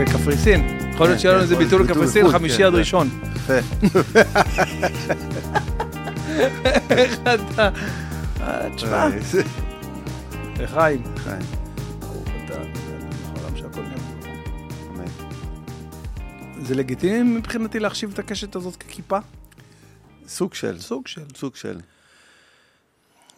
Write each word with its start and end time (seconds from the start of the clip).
בקפריסין. 0.00 0.90
יכול 0.94 1.06
להיות 1.06 1.20
שיהיה 1.20 1.34
לנו 1.34 1.42
איזה 1.42 1.54
יכול 1.54 1.64
ביטול 1.64 1.82
לקפריסין, 1.82 2.22
לחו"ל, 2.22 2.38
חמישי 2.38 2.56
כן, 2.56 2.64
עד 2.64 2.72
כן. 2.72 2.78
ראשון. 2.78 3.08
יפה. 3.36 3.58
איך 6.90 7.20
אתה... 7.22 7.70
אה, 8.40 8.68
תשמע, 8.76 9.06
אה. 9.06 10.66
חיים. 10.66 11.02
זה 16.62 16.74
לגיטימי 16.74 17.38
מבחינתי 17.38 17.80
להחשיב 17.80 18.10
את 18.12 18.18
הקשת 18.18 18.56
הזאת 18.56 18.76
ככיפה? 18.76 19.18
סוג 20.28 20.54
של, 20.54 20.80
סוג 20.80 21.06
של. 21.06 21.24
סוג 21.36 21.56
של. 21.56 21.80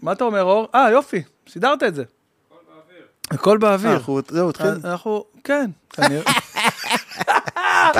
מה 0.02 0.12
אתה 0.12 0.24
אומר, 0.24 0.42
אור? 0.42 0.68
אה, 0.74 0.90
יופי, 0.90 1.22
סידרת 1.48 1.82
את 1.82 1.94
זה. 1.94 2.04
הכל 3.30 3.50
אה, 3.50 3.58
באוויר. 3.58 3.92
אנחנו, 3.92 4.20
זהו, 4.28 4.50
התחיל. 4.50 4.66
אה, 4.66 4.92
אנחנו, 4.92 5.24
כן. 5.44 5.70
כנראה. 5.90 6.32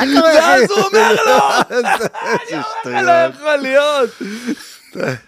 מה 0.07 0.15
קורה, 0.21 0.35
ואז 0.35 0.71
הוא 0.71 0.79
אומר 0.81 1.13
לו, 1.27 1.39
איזה 1.77 1.87
לא 2.57 2.63
שטויות. 2.81 3.35
יכול 3.35 3.57
להיות. 3.57 4.11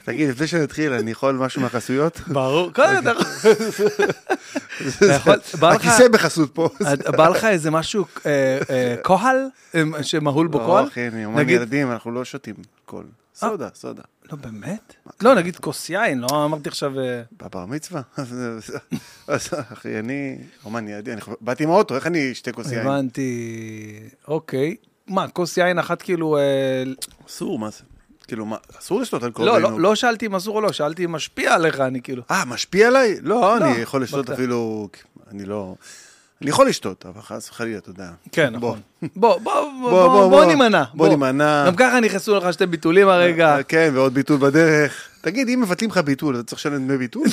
תגיד, 0.04 0.30
לפני 0.30 0.46
שנתחיל, 0.46 0.92
אני 0.92 1.10
יכול 1.10 1.34
משהו 1.34 1.62
מהחסויות? 1.62 2.20
ברור, 2.26 2.72
קודם 2.72 2.96
אתה 3.08 3.12
יכול, 5.14 5.34
הכיסא 5.62 6.08
בחסות 6.08 6.54
פה. 6.54 6.68
בא 7.16 7.28
לך 7.28 7.44
איזה 7.44 7.70
משהו, 7.70 8.04
אה, 8.26 8.30
אה, 8.70 8.94
כהל, 9.04 9.36
אה, 9.74 9.82
שמהול 10.02 10.46
בו 10.46 10.58
לא, 10.58 10.64
כהל? 10.66 10.84
אחי, 10.88 11.08
אני 11.08 11.24
אומן 11.24 11.38
נגיד- 11.40 11.56
ילדים, 11.56 11.92
אנחנו 11.92 12.10
לא 12.12 12.24
שותים 12.24 12.54
אלכוהול. 12.84 13.04
סודה, 13.34 13.68
סודה. 13.74 14.02
לא, 14.32 14.38
באמת? 14.38 14.94
לא, 15.20 15.34
נגיד 15.34 15.56
כוס 15.56 15.90
יין, 15.90 16.20
לא 16.20 16.44
אמרתי 16.44 16.68
עכשיו... 16.68 17.00
אה, 17.00 17.22
בבר 17.42 17.66
מצווה? 17.66 18.02
אז- 19.28 19.50
אחי, 19.72 19.98
אני 19.98 20.38
אומן 20.64 20.88
אני 20.88 21.12
באתי 21.40 21.64
עם 21.64 21.70
האוטו, 21.70 21.94
איך 21.94 22.06
אני 22.06 22.32
אשתה 22.32 22.52
כוס 22.52 22.72
יין? 22.72 22.86
הבנתי, 22.86 24.00
אוקיי. 24.28 24.76
מה, 25.06 25.28
כוס 25.28 25.56
יין 25.56 25.78
אחת 25.78 26.02
כאילו... 26.02 26.36
אה, 26.36 26.82
אסור, 27.28 27.58
מה 27.58 27.70
זה? 27.70 27.82
כאילו, 28.26 28.46
מה, 28.46 28.56
אסור 28.78 29.00
לשתות 29.00 29.24
אלכוהול? 29.24 29.48
לא, 29.48 29.52
בעינו. 29.54 29.78
לא 29.78 29.80
לא 29.90 29.94
שאלתי 29.94 30.26
אם 30.26 30.34
אסור 30.34 30.56
או 30.56 30.60
לא, 30.60 30.72
שאלתי 30.72 31.04
אם 31.04 31.12
משפיע 31.12 31.54
עליך, 31.54 31.80
אני 31.80 32.02
כאילו... 32.02 32.22
אה, 32.30 32.44
משפיע 32.44 32.88
עליי? 32.88 33.16
לא, 33.22 33.56
אני 33.56 33.78
יכול 33.80 34.02
לשתות. 34.02 34.30
אפילו, 34.30 34.88
אני 35.30 35.44
לא... 35.44 35.74
אני 36.42 36.50
יכול 36.50 36.68
לשתות, 36.68 37.06
אבל 37.06 37.22
חס 37.22 37.50
וחלילה, 37.50 37.78
אתה 37.78 37.90
יודע. 37.90 38.10
כן. 38.32 38.50
נכון. 38.56 38.80
בוא, 39.16 39.38
בוא, 39.38 39.38
בוא, 39.80 39.90
בוא, 39.90 40.08
בוא, 40.08 40.28
בוא. 40.28 40.44
נימנע. 40.44 40.84
בוא 40.94 41.08
נימנע. 41.08 41.64
גם 41.66 41.76
ככה 41.76 42.00
נכנסו 42.00 42.36
לך 42.36 42.52
שתי 42.52 42.66
ביטולים 42.66 43.08
הרגע. 43.08 43.56
אה, 43.56 43.62
כן, 43.62 43.90
ועוד 43.94 44.14
ביטול 44.14 44.36
בדרך. 44.36 45.08
תגיד, 45.20 45.48
אם 45.48 45.60
מבטלים 45.60 45.90
לך 45.90 45.98
ביטול, 45.98 46.34
אתה 46.34 46.42
צריך 46.44 46.58
לשלם 46.58 46.88
דמי 46.88 46.98
ביטול? 46.98 47.26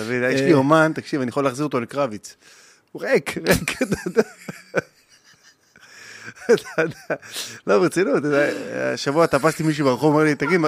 מבין, 0.00 0.24
יש 0.30 0.40
לי 0.40 0.52
אה. 0.52 0.56
אומן, 0.56 0.92
תקשיב, 0.94 1.20
אני 1.20 1.28
יכול 1.28 1.44
להחזיר 1.44 1.64
אותו 1.64 1.80
לקרביץ. 1.80 2.36
הוא 2.92 3.02
ריק, 3.02 3.38
ריק, 3.48 3.82
אתה 3.82 3.96
יודע. 4.06 4.22
לא, 7.66 7.78
ברצינות, 7.78 8.22
השבוע 8.94 9.26
תפסתי 9.26 9.62
מישהו 9.62 9.86
ברחוב, 9.86 10.14
אומר 10.14 10.24
לי, 10.24 10.34
תגיד, 10.34 10.60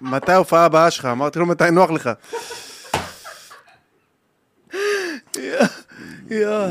מתי 0.00 0.32
ההופעה 0.32 0.64
הבאה 0.64 0.90
שלך? 0.90 1.04
אמרתי 1.04 1.38
לו, 1.38 1.46
מתי 1.46 1.70
נוח 1.70 1.90
לך? 1.90 2.10
יואו. 6.30 6.64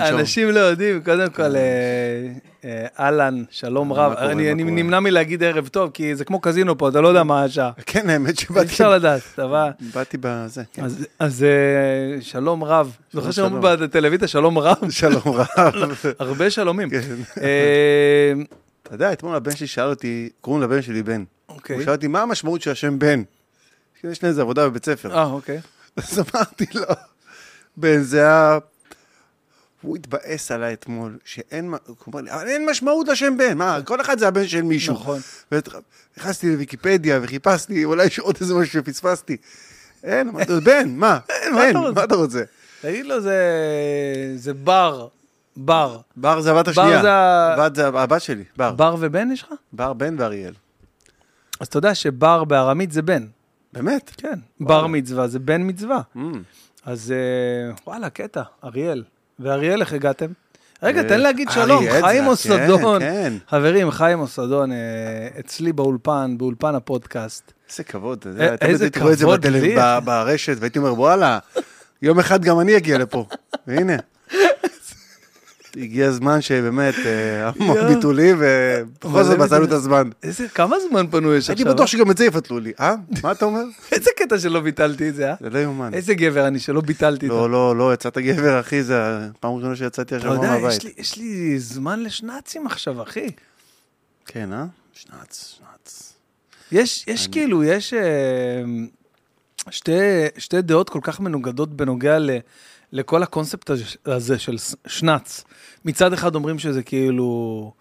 אנשים 0.00 0.48
לא 0.50 0.60
יודעים, 0.60 1.02
קודם 1.04 1.30
כל, 1.30 1.56
אה, 1.56 1.60
אה, 2.64 2.86
אהלן, 3.00 3.42
שלום 3.50 3.92
רב. 3.92 4.14
קורה, 4.14 4.32
אני? 4.32 4.54
נמנע 4.54 5.00
מלהגיד 5.00 5.42
ערב 5.42 5.68
טוב, 5.68 5.90
כי 5.94 6.14
זה 6.16 6.24
כמו 6.24 6.40
קזינו 6.40 6.78
פה, 6.78 6.88
אתה 6.88 7.00
לא 7.00 7.08
יודע 7.08 7.22
מה 7.22 7.42
השעה. 7.44 7.70
כן, 7.86 8.10
האמת 8.10 8.38
שבאתי 8.38 8.66
אפשר 8.66 8.90
לדעת, 8.90 9.20
אתה 9.34 9.46
בא... 9.48 9.70
באתי 9.94 10.16
בזה, 10.20 10.62
כן. 10.72 10.84
אז- 11.18 11.42
אה, 11.44 12.20
שלום 12.22 12.64
רב. 12.64 12.96
זוכר 13.12 13.30
שאומרים. 13.30 13.78
בטלוויזיה 13.80 14.28
שלום 14.28 14.58
רב? 14.58 14.90
שלום 15.00 15.22
רב. 15.26 15.46
הרבה 16.18 16.50
שלומים. 16.50 16.90
כן. 16.90 17.00
אה, 17.42 18.32
אתה 18.82 18.94
יודע, 18.94 19.12
אתמול 19.12 19.34
הבן 19.36 19.56
שלי 19.56 19.66
שאל 19.66 19.88
אותי, 19.88 20.28
קוראים 20.40 20.62
לבן 20.62 20.82
שלי 20.82 21.02
בן. 21.02 21.24
אוקיי. 21.48 21.76
הוא 21.76 21.84
שאל 21.84 21.92
אותי, 21.92 22.06
מה 22.06 22.22
המשמעות 22.22 22.62
של 22.62 22.70
השם 22.70 22.98
בן? 22.98 23.22
יש 24.04 24.22
לי 24.22 24.28
איזה 24.28 24.40
עבודה 24.42 24.68
בבית 24.68 24.84
ספר. 24.84 25.16
אה, 25.18 25.24
אוקיי. 25.24 25.60
אז 25.96 26.18
אמרתי 26.34 26.66
לו, 26.74 26.82
בן 27.80 28.02
זה 28.02 28.30
ה... 28.30 28.58
הוא 29.82 29.96
התבאס 29.96 30.50
עליי 30.50 30.72
אתמול, 30.72 31.18
שאין, 31.24 31.70
מ- 31.70 31.74
הוא 31.86 31.96
אמר 32.08 32.20
לי, 32.20 32.30
אבל 32.30 32.48
אין 32.48 32.66
משמעות 32.70 33.08
לשם 33.08 33.36
בן, 33.36 33.58
מה, 33.58 33.78
כל 33.84 34.00
אחד 34.00 34.18
זה 34.18 34.28
הבן 34.28 34.46
של 34.46 34.62
מישהו. 34.62 34.94
נכון. 34.94 35.20
נכנסתי 36.18 36.52
לוויקיפדיה 36.52 37.18
וחיפשתי, 37.22 37.84
אולי 37.84 38.04
יש 38.06 38.18
עוד 38.18 38.36
איזה 38.40 38.54
משהו 38.54 38.72
שפספסתי. 38.72 39.36
אין, 40.04 40.28
אמרתי 40.28 40.52
לו, 40.52 40.60
בן, 40.60 40.88
מה? 40.96 41.18
מה 41.52 41.64
אין? 41.66 41.76
מה 41.94 42.04
אתה 42.04 42.14
רוצה? 42.14 42.42
תגיד 42.80 43.06
לו, 43.06 43.20
זה- 43.20 44.54
בר. 44.64 45.08
בר. 45.56 46.00
בר 46.16 46.40
זה 46.40 46.50
הבת 46.52 46.64
בר 46.68 46.70
השנייה. 46.82 47.56
בת 47.58 47.74
זה 47.76 47.86
הבת 47.86 48.22
שלי, 48.22 48.44
בר. 48.56 48.72
בר 48.72 48.96
ובן 48.98 49.28
יש 49.32 49.42
לך? 49.42 49.48
בר, 49.72 49.92
בן 49.92 50.14
ואריאל. 50.18 50.52
אז 51.60 51.66
אתה 51.66 51.78
יודע 51.78 51.94
שבר 51.94 52.44
בארמית 52.44 52.92
זה 52.92 53.02
בן. 53.02 53.26
באמת? 53.72 54.10
כן. 54.16 54.38
בר 54.60 54.86
מצווה 54.86 55.28
זה 55.28 55.38
בן 55.38 55.60
מצווה. 55.68 56.00
אז 56.88 57.12
אה, 57.12 57.74
וואלה, 57.86 58.10
קטע, 58.10 58.42
אריאל. 58.64 59.04
ואריאל, 59.40 59.80
איך 59.80 59.92
הגעתם? 59.92 60.26
רגע, 60.82 61.02
אה, 61.02 61.08
תן 61.08 61.20
להגיד 61.20 61.48
שלום, 61.50 61.84
חיים 62.00 62.26
אוסדון. 62.26 63.00
כן, 63.00 63.12
כן. 63.12 63.32
חברים, 63.48 63.90
חיים 63.90 64.20
אוסדון, 64.20 64.72
אה, 64.72 64.76
אצלי 65.40 65.72
באולפן, 65.72 66.34
באולפן 66.38 66.74
הפודקאסט. 66.74 67.52
איזה 67.68 67.84
כבוד, 67.84 68.26
איזה 68.60 68.86
את 68.86 68.94
זה 68.94 69.00
כבוד 69.00 69.46
לי. 69.46 69.76
ב- 69.78 69.98
ברשת, 70.04 70.56
והייתי 70.60 70.78
אומר, 70.78 70.94
וואלה, 70.94 71.38
יום 72.02 72.18
אחד 72.18 72.42
גם 72.44 72.60
אני 72.60 72.76
אגיע 72.76 72.98
לפה. 72.98 73.26
והנה. 73.66 73.96
הגיע 75.76 76.06
הזמן 76.08 76.40
שבאמת, 76.40 76.94
אה, 77.06 77.48
המון. 77.56 77.94
ביטולים, 77.94 78.36
ובכל 78.38 79.22
זאת 79.24 79.38
מצאנו 79.38 79.64
את 79.64 79.72
הזמן. 79.72 80.10
איזה, 80.22 80.48
כמה 80.48 80.76
זמן 80.90 81.06
פנו 81.10 81.34
יש 81.34 81.48
הייתי 81.50 81.62
עכשיו? 81.62 81.74
בטוח 81.74 81.86
שגם 81.86 82.10
את 82.10 82.16
זה 82.18 82.24
יפתלו 82.24 82.58
לי. 82.58 82.72
אה? 82.80 82.94
מה 83.22 83.32
אתה 83.32 83.44
אומר? 83.44 83.62
איזה 83.92 84.10
קטע 84.16 84.38
שלא 84.38 84.60
ביטלתי 84.60 85.08
את 85.08 85.14
זה, 85.14 85.30
אה? 85.30 85.34
זה 85.40 85.50
לא 85.50 85.58
יאומן. 85.58 85.94
איזה 85.94 86.14
גבר 86.14 86.46
אני 86.46 86.58
שלא 86.58 86.80
ביטלתי 86.80 87.26
את 87.26 87.30
זה. 87.30 87.36
לא, 87.36 87.50
לא, 87.50 87.76
לא, 87.76 87.94
יצאת 87.94 88.18
גבר, 88.18 88.60
אחי, 88.60 88.82
זה 88.82 88.94
הפעם 89.36 89.52
הראשונה 89.52 89.76
שיצאתי 89.76 90.16
אתה 90.16 90.26
יודע, 90.28 90.40
מהבית. 90.50 90.76
יש 90.76 90.84
לי- 90.84 90.92
יש 90.98 91.16
לי 91.16 91.58
זמן 91.58 92.02
לשנ"צים 92.02 92.66
עכשיו, 92.66 93.02
אחי. 93.02 93.26
כן, 94.26 94.52
אה? 94.52 94.64
שנץ, 94.92 95.54
שנץ. 95.58 96.12
יש, 96.72 97.04
יש 97.08 97.28
כאילו, 97.28 97.64
יש 97.64 97.94
אה, 97.94 98.00
שתי, 99.70 99.92
שתי 100.38 100.62
דעות 100.62 100.90
כל 100.90 100.98
כך 101.02 101.20
מנוגדות 101.20 101.76
בנוגע 101.76 102.18
ל, 102.18 102.30
לכל 102.92 103.22
הקונספט 103.22 103.70
הזה- 104.06 104.38
של 104.38 104.56
שנץ. 104.86 105.44
מצד 105.84 106.12
אחד 106.12 106.34
אומרים 106.34 106.58
שזה 106.58 106.82
כאילו 106.82 107.72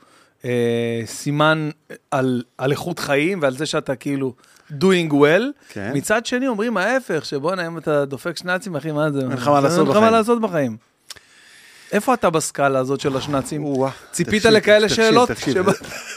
אה, 0.45 1.01
סימן 1.05 1.69
על, 2.11 2.43
על 2.57 2.71
איכות 2.71 2.99
חיים 2.99 3.39
ועל 3.41 3.57
זה 3.57 3.65
שאתה 3.65 3.95
כאילו 3.95 4.33
doing 4.71 5.11
well. 5.11 5.43
כן. 5.69 5.91
מצד 5.95 6.25
שני 6.25 6.47
אומרים 6.47 6.77
ההפך, 6.77 7.25
שבואנה, 7.25 7.67
אם 7.67 7.77
אתה 7.77 8.05
דופק 8.05 8.37
שנ"צים, 8.37 8.75
אחי, 8.75 8.91
מה 8.91 9.11
זה? 9.11 9.19
אין 9.19 9.31
לך 9.31 9.47
מה 9.47 9.61
לעשות 9.61 9.79
אין 9.79 9.87
לך 9.87 9.93
מה 9.95 9.99
בחיים. 10.01 10.13
לעשות 10.13 10.41
בחיים. 10.41 10.77
איפה 11.91 12.13
אתה 12.13 12.29
בסקאלה 12.29 12.79
הזאת 12.79 12.99
של 12.99 13.17
השנ"צים? 13.17 13.65
ציפית 14.11 14.45
לכאלה 14.45 14.89
שאלות? 14.89 15.29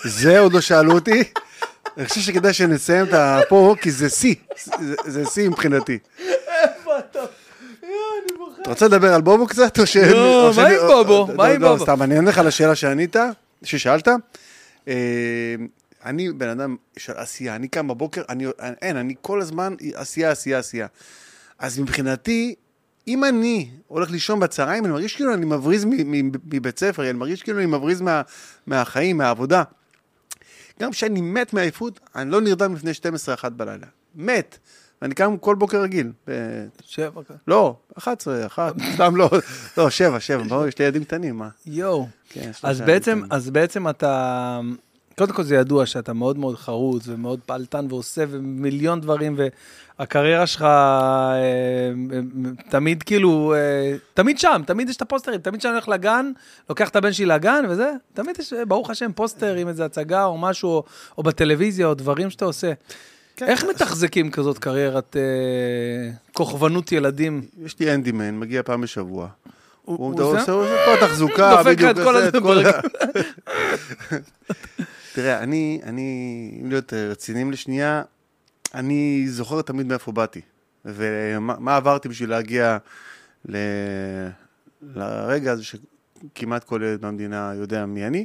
זה 0.04 0.38
עוד 0.38 0.52
לא 0.52 0.60
שאלו 0.60 0.92
אותי. 0.92 1.22
אני 1.96 2.06
חושב 2.06 2.20
שכדאי 2.20 2.52
שנסיים 2.52 3.06
את 3.06 3.12
הפה, 3.12 3.74
כי 3.82 3.90
זה 3.90 4.08
שיא. 4.08 4.34
זה 5.06 5.24
שיא 5.26 5.48
מבחינתי. 5.48 5.98
איפה 6.48 6.98
אתה? 6.98 7.18
יואו, 7.18 7.90
אני 8.24 8.38
בוכה. 8.38 8.59
אתה 8.72 8.84
רוצה 8.84 8.96
לדבר 8.96 9.14
על 9.14 9.20
בובו 9.20 9.46
קצת, 9.46 9.78
או 9.78 9.86
ש... 9.86 9.96
לא, 9.96 10.50
מה 10.56 10.66
עם 10.66 10.78
בובו? 10.86 11.28
מה 11.36 11.46
עם 11.46 11.60
בובו? 11.60 11.84
סתם, 11.84 12.02
אני 12.02 12.16
אענה 12.16 12.30
לך 12.30 12.38
לשאלה 12.38 12.74
שענית, 12.74 13.16
ששאלת. 13.62 14.08
אה, 14.88 14.94
אני 16.04 16.32
בן 16.32 16.48
אדם 16.48 16.76
של 16.96 17.12
עשייה, 17.16 17.56
אני 17.56 17.68
קם 17.68 17.88
בבוקר, 17.88 18.22
אני, 18.28 18.46
אין, 18.82 18.96
אני 18.96 19.14
כל 19.20 19.40
הזמן 19.40 19.74
עשייה, 19.94 20.30
עשייה, 20.30 20.58
עשייה. 20.58 20.86
אז 21.58 21.78
מבחינתי, 21.78 22.54
אם 23.08 23.24
אני 23.24 23.70
הולך 23.86 24.10
לישון 24.10 24.40
בצהריים, 24.40 24.84
אני 24.84 24.92
מרגיש 24.92 25.16
כאילו 25.16 25.34
אני 25.34 25.44
מבריז 25.44 25.84
מבית 26.44 26.78
ספר, 26.78 27.02
אני 27.02 27.18
מרגיש 27.18 27.42
כאילו 27.42 27.58
אני 27.58 27.66
מבריז 27.66 28.00
מה, 28.00 28.22
מהחיים, 28.66 29.16
מהעבודה. 29.16 29.62
גם 30.80 30.90
כשאני 30.90 31.20
מת 31.20 31.52
מעייפות, 31.52 32.00
אני 32.14 32.30
לא 32.30 32.40
נרדם 32.40 32.74
לפני 32.74 32.90
12-1 33.44 33.48
בלילה. 33.48 33.86
מת. 34.14 34.58
ואני 35.02 35.14
קם 35.14 35.36
כל 35.36 35.54
בוקר 35.54 35.82
רגיל. 35.82 36.12
שבע 36.84 37.22
כזה. 37.28 37.38
לא, 37.48 37.76
11, 37.98 38.46
1, 38.46 38.74
סתם 38.94 39.16
לא, 39.16 39.30
לא, 39.76 39.90
7, 39.90 40.20
7, 40.20 40.42
ברור, 40.42 40.66
יש 40.66 40.78
לי 40.78 40.84
ילדים 40.84 41.04
קטנים, 41.04 41.38
מה? 41.38 41.48
יואו. 41.66 42.08
כן, 42.28 42.50
אז 42.62 42.80
בעצם. 42.80 43.22
אז 43.30 43.50
בעצם 43.50 43.88
אתה, 43.88 44.60
קודם 45.18 45.32
כל 45.32 45.42
זה 45.42 45.54
ידוע 45.54 45.86
שאתה 45.86 46.12
מאוד 46.12 46.38
מאוד 46.38 46.56
חרוץ 46.56 47.02
ומאוד 47.06 47.40
פעלתן 47.46 47.86
ועושה 47.88 48.24
ומיליון 48.28 49.00
דברים, 49.00 49.38
והקריירה 49.98 50.46
שלך 50.46 50.62
אה, 50.62 51.32
אה, 51.32 51.90
תמיד 52.68 53.02
כאילו, 53.02 53.54
אה, 53.54 53.96
תמיד 54.14 54.38
שם, 54.38 54.62
תמיד 54.66 54.88
יש 54.88 54.96
את 54.96 55.02
הפוסטרים, 55.02 55.40
תמיד 55.40 55.60
כשאני 55.60 55.72
הולך 55.72 55.88
לגן, 55.88 56.32
לוקח 56.70 56.88
את 56.88 56.96
הבן 56.96 57.12
שלי 57.12 57.26
לגן 57.26 57.64
וזה, 57.68 57.92
תמיד 58.14 58.36
יש, 58.38 58.52
ברוך 58.68 58.90
השם, 58.90 59.12
פוסטר 59.12 59.54
עם 59.54 59.68
איזה 59.68 59.84
הצגה 59.84 60.24
או 60.24 60.38
משהו, 60.38 60.70
או, 60.70 60.84
או 61.18 61.22
בטלוויזיה, 61.22 61.86
או 61.86 61.94
דברים 61.94 62.30
שאתה 62.30 62.44
עושה. 62.44 62.72
כן, 63.40 63.46
איך 63.46 63.64
מתחזקים 63.64 64.30
כזאת 64.30 64.58
קריירת 64.58 65.16
אה, 65.16 65.22
כוכבנות 66.32 66.92
ילדים? 66.92 67.42
יש 67.64 67.78
לי 67.78 67.94
אנדימן, 67.94 68.38
מגיע 68.38 68.62
פעם 68.62 68.80
בשבוע. 68.80 69.28
הוא- 69.84 69.96
עושה 70.64 70.74
את 70.74 70.98
כל 70.98 71.04
התחזוקה, 71.04 71.54
דופק 71.56 71.66
לך 71.66 71.74
בדיוק, 71.74 71.90
את 71.90 72.04
כל 72.04 72.16
עושה 72.16 72.28
את 72.28 72.42
כל. 72.42 72.66
ה- 72.66 72.80
תראה, 75.14 75.38
אני, 75.42 75.80
אני, 75.82 76.02
אם 76.62 76.68
להיות 76.70 76.94
אה, 76.94 77.08
רציניים 77.10 77.52
לשנייה, 77.52 78.02
אני 78.74 79.24
זוכר 79.28 79.62
תמיד 79.62 79.86
מאיפה 79.86 80.12
באתי, 80.12 80.40
ומה 80.84 81.54
מה 81.58 81.76
עברתי 81.76 82.08
בשביל 82.08 82.30
להגיע 82.30 82.78
ל... 83.48 83.56
לרגע 84.94 85.52
הזה 85.52 85.62
שכמעט 85.64 86.64
כל 86.64 86.80
ילד 86.84 87.00
במדינה 87.00 87.52
יודע 87.56 87.86
מי 87.86 88.06
אני. 88.06 88.24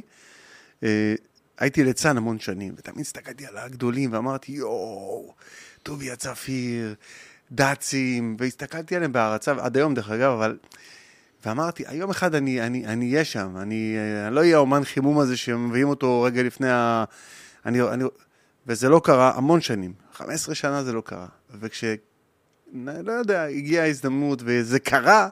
אה, 1.60 1.64
הייתי 1.64 1.84
ליצן 1.84 2.16
המון 2.16 2.38
שנים, 2.38 2.74
ותמיד 2.76 3.00
הסתכלתי 3.00 3.46
על 3.46 3.58
הגדולים 3.58 4.12
ואמרתי, 4.12 4.52
יואו, 4.52 5.34
טוביה 5.82 6.16
צפיר, 6.16 6.94
דאצים, 7.52 8.36
והסתכלתי 8.38 8.96
עליהם 8.96 9.12
בהערצה, 9.12 9.52
עד 9.60 9.76
היום 9.76 9.94
דרך 9.94 10.10
אגב, 10.10 10.32
אבל... 10.32 10.58
ואמרתי, 11.46 11.84
יום 11.92 12.10
אחד 12.10 12.34
אני 12.34 13.04
אהיה 13.12 13.24
שם, 13.24 13.56
אני, 13.56 13.96
אה, 13.96 14.26
אני 14.26 14.34
לא 14.34 14.40
אהיה 14.40 14.56
האומן 14.56 14.84
חימום 14.84 15.18
הזה 15.18 15.36
שמביאים 15.36 15.88
אותו 15.88 16.22
רגע 16.22 16.42
לפני 16.42 16.70
ה... 16.70 17.04
אני, 17.66 17.82
אני, 17.82 18.04
וזה 18.66 18.88
לא 18.88 19.00
קרה 19.04 19.32
המון 19.36 19.60
שנים, 19.60 19.92
15 20.12 20.54
שנה 20.54 20.84
זה 20.84 20.92
לא 20.92 21.00
קרה. 21.00 21.26
וכש... 21.60 21.84
לא 22.84 23.12
יודע, 23.12 23.44
הגיעה 23.44 23.84
ההזדמנות 23.84 24.42
וזה 24.44 24.78
קרה, 24.78 25.28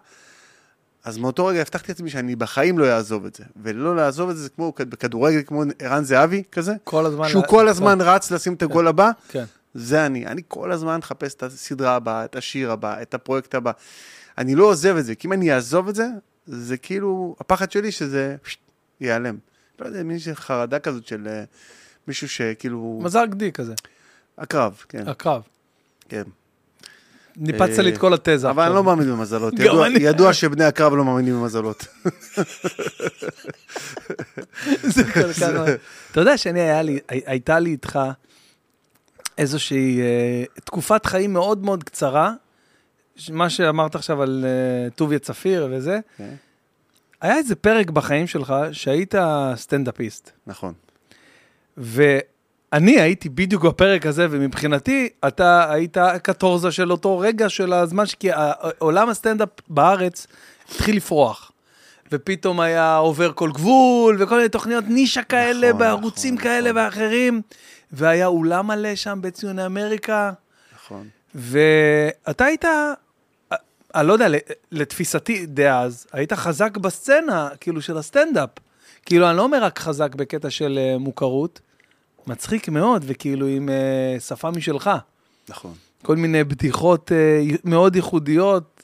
אז 1.04 1.18
מאותו 1.18 1.46
רגע 1.46 1.60
הבטחתי 1.60 1.92
לעצמי 1.92 2.10
שאני 2.10 2.36
בחיים 2.36 2.78
לא 2.78 2.86
אעזוב 2.92 3.24
את 3.26 3.34
זה. 3.34 3.44
ולא 3.62 3.96
לעזוב 3.96 4.30
את 4.30 4.36
זה, 4.36 4.42
זה 4.42 4.48
כמו 4.48 4.72
בכדורגל, 4.78 5.42
כמו 5.46 5.62
ערן 5.78 6.04
זהבי 6.04 6.42
כזה, 6.52 6.72
כל 6.84 7.06
הזמן... 7.06 7.28
שהוא 7.28 7.42
לה- 7.42 7.48
כל 7.48 7.68
הזמן 7.68 8.00
רץ 8.00 8.30
לשים 8.30 8.54
את 8.54 8.62
הגול 8.62 8.88
הבא. 8.88 9.10
כן. 9.28 9.44
זה 9.74 10.06
אני. 10.06 10.26
אני 10.26 10.42
כל 10.48 10.72
הזמן 10.72 10.96
מחפש 10.96 11.34
את 11.34 11.42
הסדרה 11.42 11.94
הבאה, 11.96 12.24
את 12.24 12.36
השיר 12.36 12.72
הבא, 12.72 13.02
את 13.02 13.14
הפרויקט 13.14 13.54
הבא. 13.54 13.72
אני 14.38 14.54
לא 14.54 14.64
עוזב 14.64 14.96
את 14.96 15.04
זה, 15.04 15.14
כי 15.14 15.28
אם 15.28 15.32
אני 15.32 15.54
אעזוב 15.54 15.88
את 15.88 15.94
זה, 15.94 16.06
זה 16.46 16.76
כאילו, 16.76 17.36
הפחד 17.40 17.70
שלי 17.72 17.92
שזה 17.92 18.36
פשט, 18.42 18.58
ייעלם. 19.00 19.36
לא 19.78 19.86
יודע, 19.86 20.02
מין 20.02 20.18
חרדה 20.34 20.78
כזאת 20.78 21.06
של 21.06 21.28
אה, 21.28 21.44
מישהו 22.08 22.28
שכאילו... 22.28 23.00
מזל 23.02 23.26
גדי 23.26 23.52
כזה, 23.52 23.74
הקרב, 24.38 24.82
כן, 24.88 25.08
הקרב. 25.08 25.42
כן. 26.08 26.22
ניפצת 27.36 27.78
לי 27.78 27.90
את 27.92 27.98
כל 27.98 28.14
התזה. 28.14 28.50
אבל 28.50 28.62
אני. 28.62 28.74
לא 28.74 28.84
מאמין 28.84 29.10
במזלות. 29.10 29.54
ידוע- 29.58 30.32
שבני 30.32 30.64
הקרב 30.64 30.94
לא 30.94 31.04
מאמינים 31.04 31.40
במזלות. 31.40 31.86
אתה 36.12 36.20
יודע 36.20 36.38
שאני, 36.38 36.60
הייתה 37.08 37.58
לי 37.58 37.70
איתך 37.70 37.98
איזושהי 39.38 40.00
אה, 40.00 40.44
תקופת 40.64 41.06
חיים 41.06 41.32
מאוד 41.32 41.64
מאוד 41.64 41.84
קצרה, 41.84 42.32
מה 43.30 43.50
שאמרת 43.50 43.94
עכשיו 43.94 44.22
על 44.22 44.44
אה, 44.48 44.90
טוביה 44.90 45.18
צפיר 45.18 45.68
וזה, 45.72 45.98
כן. 46.18 46.34
היה 47.20 47.36
איזה 47.36 47.54
פרק 47.54 47.90
בחיים 47.90 48.26
שלך 48.26 48.54
שהיית 48.72 49.14
סטנדאפיסט. 49.56 50.30
נכון. 50.46 50.74
ואני 52.74 53.00
הייתי 53.00 53.28
בדיוק 53.28 53.64
בפרק 53.64 54.06
הזה, 54.06 54.26
ומבחינתי, 54.30 55.08
אתה 55.28 55.72
היית 55.72 55.96
הקטורזה 55.96 56.72
של 56.72 56.92
אותו 56.92 57.18
רגע 57.18 57.48
של 57.48 57.72
הזמן, 57.72 58.04
כי 58.18 58.28
עולם 58.78 59.08
הסטנדאפ 59.08 59.48
בארץ 59.68 60.26
התחיל 60.70 60.96
לפרוח. 60.96 61.52
ופתאום 62.12 62.60
היה 62.60 62.96
עובר 62.96 63.32
כל 63.32 63.50
גבול, 63.52 64.22
וכל 64.22 64.36
מיני 64.36 64.48
תוכניות 64.48 64.84
נישה 64.88 65.22
כאלה, 65.22 65.68
נכון, 65.68 65.78
בערוצים 65.78 66.34
נכון, 66.34 66.44
כאלה 66.44 66.72
נכון. 66.72 66.82
ואחרים, 66.84 67.42
והיה 67.92 68.26
אולם 68.26 68.66
מלא 68.66 68.94
שם 68.94 69.18
בציוני 69.22 69.66
אמריקה, 69.66 70.32
נכון. 70.74 71.08
ואתה 71.34 72.44
היית, 72.44 72.64
אני 73.94 74.06
לא 74.06 74.12
יודע, 74.12 74.26
לתפיסתי 74.72 75.46
דאז, 75.46 76.06
היית 76.12 76.32
חזק 76.32 76.76
בסצנה, 76.76 77.48
כאילו, 77.60 77.82
של 77.82 77.98
הסטנדאפ. 77.98 78.50
כאילו, 79.06 79.28
אני 79.28 79.36
לא 79.36 79.42
אומר 79.42 79.64
רק 79.64 79.78
חזק 79.78 80.14
בקטע 80.14 80.50
של 80.50 80.78
אה, 80.78 80.98
מוכרות, 80.98 81.60
מצחיק 82.26 82.68
מאוד, 82.68 83.04
וכאילו 83.06 83.46
עם 83.46 83.68
אה, 83.68 84.20
שפה 84.20 84.50
משלך. 84.50 84.90
נכון. 85.48 85.72
כל 86.02 86.16
מיני 86.16 86.44
בדיחות 86.44 87.12
אה, 87.12 87.42
מאוד 87.64 87.96
ייחודיות. 87.96 88.74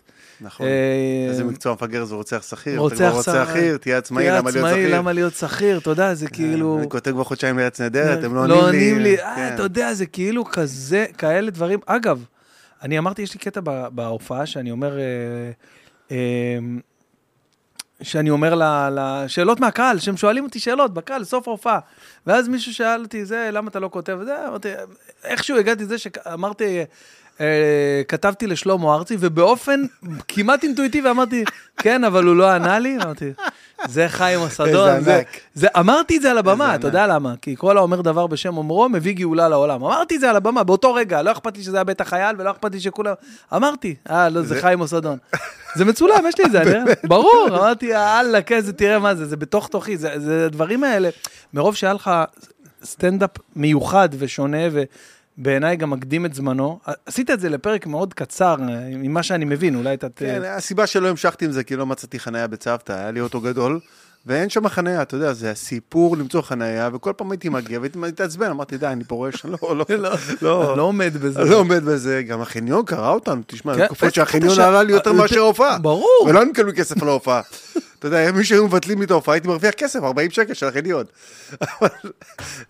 נכון. 0.40 0.66
אה, 0.66 1.26
איזה 1.28 1.44
מקצוע 1.44 1.72
מפגר 1.72 2.04
זה 2.04 2.14
רוצח 2.14 2.42
שכיר. 2.42 2.78
רוצח 2.78 2.96
כבר 2.96 3.10
רוצח 3.16 3.32
שכיר. 3.32 3.44
שכיר, 3.44 3.76
תהיה 3.76 3.98
עצמאי, 3.98 4.22
תהיה 4.22 4.38
למה 4.38 4.50
להיות 4.50 4.56
עצמאי, 4.66 4.82
שכיר? 4.82 4.96
למה 4.98 5.12
להיות 5.12 5.34
שכיר, 5.34 5.78
אתה 5.78 5.90
יודע, 5.90 6.14
זה 6.14 6.28
כאילו... 6.28 6.78
אני 6.78 6.88
כותב 6.88 7.10
כבר 7.10 7.24
חודשיים 7.24 7.58
לארץ 7.58 7.80
נהדרת, 7.80 8.24
הם 8.24 8.34
לא 8.34 8.46
לא 8.48 8.54
עונים 8.54 8.72
לי. 8.72 8.90
עונים 8.90 9.02
לי. 9.02 9.18
אה, 9.18 9.36
כן. 9.36 9.54
אתה 9.54 9.62
יודע, 9.62 9.94
זה 9.94 10.06
כאילו 10.06 10.44
כזה, 10.44 11.06
כאלה 11.18 11.50
דברים. 11.50 11.78
אגב, 11.86 12.24
אני 12.82 12.98
אמרתי, 12.98 13.22
יש 13.22 13.34
לי 13.34 13.40
קטע 13.40 13.60
בהופעה 13.90 14.46
שאני 14.46 14.70
אומר, 14.70 14.98
אה, 14.98 15.04
אה, 16.10 16.58
שאני 18.02 18.30
אומר 18.30 18.60
לשאלות 18.92 19.60
מהקהל, 19.60 19.98
שהם 19.98 20.16
שואלים 20.16 20.44
אותי 20.44 20.60
שאלות 20.60 20.94
בקהל, 20.94 21.24
סוף 21.24 21.48
ההופעה. 21.48 21.78
ואז 22.26 22.48
מישהו 22.48 22.74
שאל 22.74 23.02
אותי, 23.02 23.24
זה, 23.24 23.50
למה 23.52 23.68
אתה 23.68 23.80
לא 23.80 23.88
כותב 23.92 24.18
את 24.20 24.26
זה? 24.26 24.48
אמרתי, 24.48 24.68
איכשהו 25.24 25.58
הגעתי 25.58 25.82
לזה 25.82 25.98
שאמרתי, 25.98 26.78
אה, 26.78 26.84
כתבתי 28.08 28.46
לשלמה 28.46 28.94
ארצי, 28.94 29.16
ובאופן 29.20 29.80
כמעט 30.28 30.64
אינטואיטיבי 30.64 31.10
אמרתי, 31.10 31.44
כן, 31.76 32.04
אבל 32.04 32.24
הוא 32.24 32.36
לא 32.36 32.50
ענה 32.50 32.78
לי. 32.78 32.96
אמרתי, 32.96 33.32
זה 33.88 34.08
חיים 34.08 34.40
הסדון. 34.42 35.00
זה- 35.00 35.16
ענק. 35.16 35.26
זה, 35.54 35.66
אמרתי 35.78 36.16
את 36.16 36.22
זה 36.22 36.30
על 36.30 36.38
הבמה, 36.38 36.74
אתה 36.74 36.86
יודע 36.88 37.06
למה? 37.06 37.34
כי 37.42 37.54
כל 37.58 37.76
האומר 37.78 38.00
דבר 38.00 38.26
בשם 38.26 38.56
אומרו, 38.56 38.88
מביא 38.88 39.12
גאולה 39.14 39.48
לעולם. 39.48 39.84
אמרתי 39.84 40.14
את 40.16 40.20
זה 40.20 40.30
על 40.30 40.36
הבמה, 40.36 40.62
באותו 40.64 40.94
רגע, 40.94 41.22
לא 41.22 41.32
אכפת 41.32 41.56
לי 41.56 41.62
שזה 41.62 41.76
היה 41.76 41.84
בית 41.84 42.00
החייל, 42.00 42.36
ולא 42.38 42.50
אכפת 42.50 42.72
לי 42.72 42.80
שכולם... 42.80 43.14
אמרתי, 43.56 43.94
אה, 44.10 44.28
לא, 44.28 44.42
זה 44.42 44.60
חיים 44.60 44.78
מוסדון. 44.78 45.18
זה 45.76 45.84
מצולם, 45.84 46.24
יש 46.28 46.38
לי 46.38 46.44
את 46.44 46.52
זה, 46.52 46.62
אני... 46.62 46.72
ברור, 47.04 47.46
אמרתי, 47.50 47.86
יאללה, 47.86 48.42
כן, 48.42 48.60
זה, 48.60 48.72
תראה 48.72 48.98
מה 48.98 49.14
זה, 49.14 49.26
זה 49.26 49.36
בתוך 49.36 49.68
תוכי, 49.68 49.96
זה, 49.96 50.10
זה 50.20 50.46
הדברים 50.46 50.84
האלה. 50.84 51.08
מרוב 51.54 51.74
שהיה 51.74 51.92
לך 51.92 52.10
סטנדאפ 52.84 53.30
מיוחד 53.56 54.08
ושונה, 54.18 54.58
ובעיניי 55.40 55.76
גם 55.76 55.90
מקדים 55.90 56.26
את 56.26 56.34
זמנו, 56.34 56.78
עשית 57.06 57.30
את 57.30 57.40
זה 57.40 57.48
לפרק 57.48 57.86
מאוד 57.86 58.14
קצר, 58.14 58.56
ממה 58.90 59.22
שאני 59.22 59.44
מבין, 59.44 59.74
אולי 59.74 59.94
אתה... 59.94 60.06
כן, 60.16 60.42
הסיבה 60.44 60.86
שלא 60.86 61.08
המשכתי 61.08 61.44
עם 61.44 61.52
זה, 61.52 61.64
כי 61.64 61.76
לא 61.76 61.86
מצאתי 61.86 62.18
חניה 62.20 62.46
בצוותא, 62.46 62.92
היה 62.92 63.10
לי 63.10 63.20
אוטו 63.20 63.40
גדול, 63.40 63.80
ואין 64.26 64.48
שם 64.48 64.68
חניה, 64.68 65.02
אתה 65.02 65.16
יודע, 65.16 65.32
זה 65.32 65.50
הסיפור 65.50 66.16
למצוא 66.16 66.42
חניה, 66.42 66.88
וכל 66.92 67.12
פעם 67.16 67.30
הייתי 67.30 67.48
מגיע 67.48 67.78
והייתי 67.78 67.98
מתעצבן, 67.98 68.50
אמרתי, 68.50 68.78
די, 68.78 68.86
אני 68.86 69.04
פורש, 69.04 69.44
לא, 69.44 69.58
לא, 69.62 69.84
לא, 69.88 70.10
לא, 70.42 70.76
לא 70.76 70.82
עומד 70.82 71.16
בזה. 71.16 71.44
לא 71.44 71.56
עומד 71.56 71.84
בזה, 71.84 72.22
גם 72.22 72.40
החניון 72.40 72.84
קרא 72.84 73.10
אותנו, 73.10 73.42
תשמע, 73.46 73.76
כן, 73.76 73.86
תקופות 73.86 74.14
שהחניון 74.14 74.60
עלה 74.60 74.82
לי 74.82 74.92
יותר 74.92 75.10
אה, 75.10 75.16
מאשר 75.16 75.40
ההופעה. 75.40 75.78
ברור. 75.78 76.26
ולא 76.28 76.44
נקבל 76.44 76.66
לי 76.66 76.74
כסף 76.76 77.02
על 77.02 77.08
ההופעה. 77.08 77.40
אתה 78.00 78.08
יודע, 78.08 78.32
מי 78.32 78.44
שהיו 78.44 78.66
מבטלים 78.66 78.98
לי 78.98 79.04
את 79.04 79.10
ההופעה, 79.10 79.34
הייתי 79.34 79.48
מרוויח 79.48 79.74
כסף, 79.74 80.02
40 80.02 80.30
שקל 80.30 80.54
של 80.54 80.66
החניון. 80.66 81.04
אבל 81.60 81.88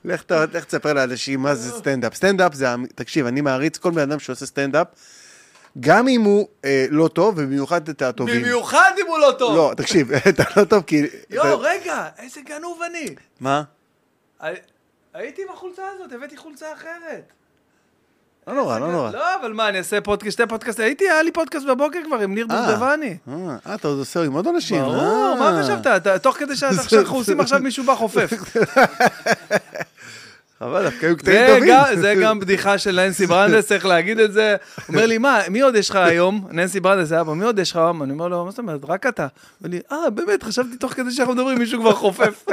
לך 0.05 0.23
תספר 0.67 0.93
לאנשים 0.93 1.41
מה 1.41 1.55
זה 1.55 1.79
סטנדאפ. 1.79 2.15
סטנדאפ 2.15 2.55
זה, 2.55 2.67
תקשיב, 2.95 3.27
אני 3.27 3.41
מעריץ 3.41 3.79
כל 3.79 3.91
בן 3.91 4.01
אדם 4.11 4.19
שעושה 4.19 4.47
סטנדאפ, 4.47 4.87
גם 5.81 6.09
אם 6.09 6.21
הוא 6.23 6.49
אה, 6.65 6.87
לא 6.91 7.09
טוב, 7.09 7.35
ובמיוחד 7.39 7.89
את 7.89 8.03
הטובים. 8.03 8.43
במיוחד 8.43 8.91
אם 9.01 9.07
הוא 9.07 9.19
לא 9.19 9.35
טוב. 9.39 9.57
לא, 9.57 9.73
תקשיב, 9.77 10.13
אתה 10.29 10.43
לא 10.57 10.65
טוב 10.65 10.83
כי... 10.87 11.07
יואו, 11.31 11.61
רגע, 11.61 12.09
איזה 12.19 12.41
גנוב 12.41 12.81
אני. 12.91 13.15
מה? 13.41 13.63
הי- 14.41 14.55
הייתי 15.15 15.43
עם 15.43 15.49
החולצה 15.53 15.83
הזאת, 15.95 16.13
הבאתי 16.13 16.37
חולצה 16.37 16.73
אחרת. 16.73 17.33
לא 18.47 18.55
נורא, 18.55 18.79
לא 18.79 18.93
נורא. 18.93 19.11
לא, 19.11 19.37
אבל 19.41 19.53
מה, 19.53 19.69
אני 19.69 19.79
אעשה 19.79 20.01
פודקאסט, 20.01 20.33
שתי 20.33 20.47
פודקאסט, 20.47 20.81
הייתי, 20.81 21.05
היה 21.05 21.23
לי 21.23 21.33
פודקאסט 21.33 21.67
בבוקר 21.67 21.99
כבר 22.07 22.19
עם 22.19 22.35
ניר 22.35 22.47
אה. 22.51 22.67
דובדבני. 22.67 23.17
אה, 23.29 23.57
אה, 23.67 23.75
אתה 23.75 23.89
עוד 23.89 23.99
עושה 23.99 24.23
עם 24.23 24.33
עוד 24.33 24.47
אנשים. 24.47 24.83
ברור, 24.83 24.97
אה. 24.97 25.35
מה 25.39 25.63
חשבת? 25.63 26.07
תוך 26.23 26.37
כדי 26.37 26.57
שאנחנו 26.57 27.17
עושים 27.17 27.41
עכשיו 27.41 27.61
מישהו 27.61 27.85
בא 27.85 27.95
חופף. 27.95 28.31
אבל 30.61 30.83
דווקא 30.91 31.07
היו 31.07 31.17
קטעים 31.17 31.47
טובים. 31.47 31.75
זה 32.01 32.15
גם 32.23 32.41
בדיחה 32.41 32.79
של 32.79 33.01
ננסי 33.01 33.27
ברנדס, 33.31 33.67
צריך 33.67 33.87
להגיד 33.87 34.19
את 34.19 34.33
זה. 34.33 34.57
הוא 34.77 34.95
אומר 34.95 35.07
לי, 35.07 35.19
מה, 35.19 35.41
מי 35.51 35.61
עוד 35.61 35.75
יש 35.75 35.91
לך 35.91 35.97
היום? 35.97 36.49
ננסי 36.51 36.81
ברנדס 36.81 37.13
פה, 37.13 37.35
מי 37.35 37.45
עוד 37.45 37.59
יש 37.59 37.71
לך 37.71 37.77
היום? 37.77 38.03
אני 38.03 38.13
אומר 38.13 38.29
לו, 38.29 38.45
מה 38.45 38.51
זאת 38.51 38.59
אומרת, 38.59 38.81
רק 38.89 39.07
אתה. 39.07 39.23
הוא 39.23 39.29
אומר 39.65 39.71
לי, 39.77 39.81
אה, 39.93 40.11
באמת, 40.11 40.43
חשבתי 40.43 40.77
תוך 40.77 40.93
כדי 40.93 41.11
שאנחנו 41.11 41.35
מדברים, 41.35 41.59
מישהו 41.59 41.81
כבר 41.81 41.95
חופף. 41.95 42.45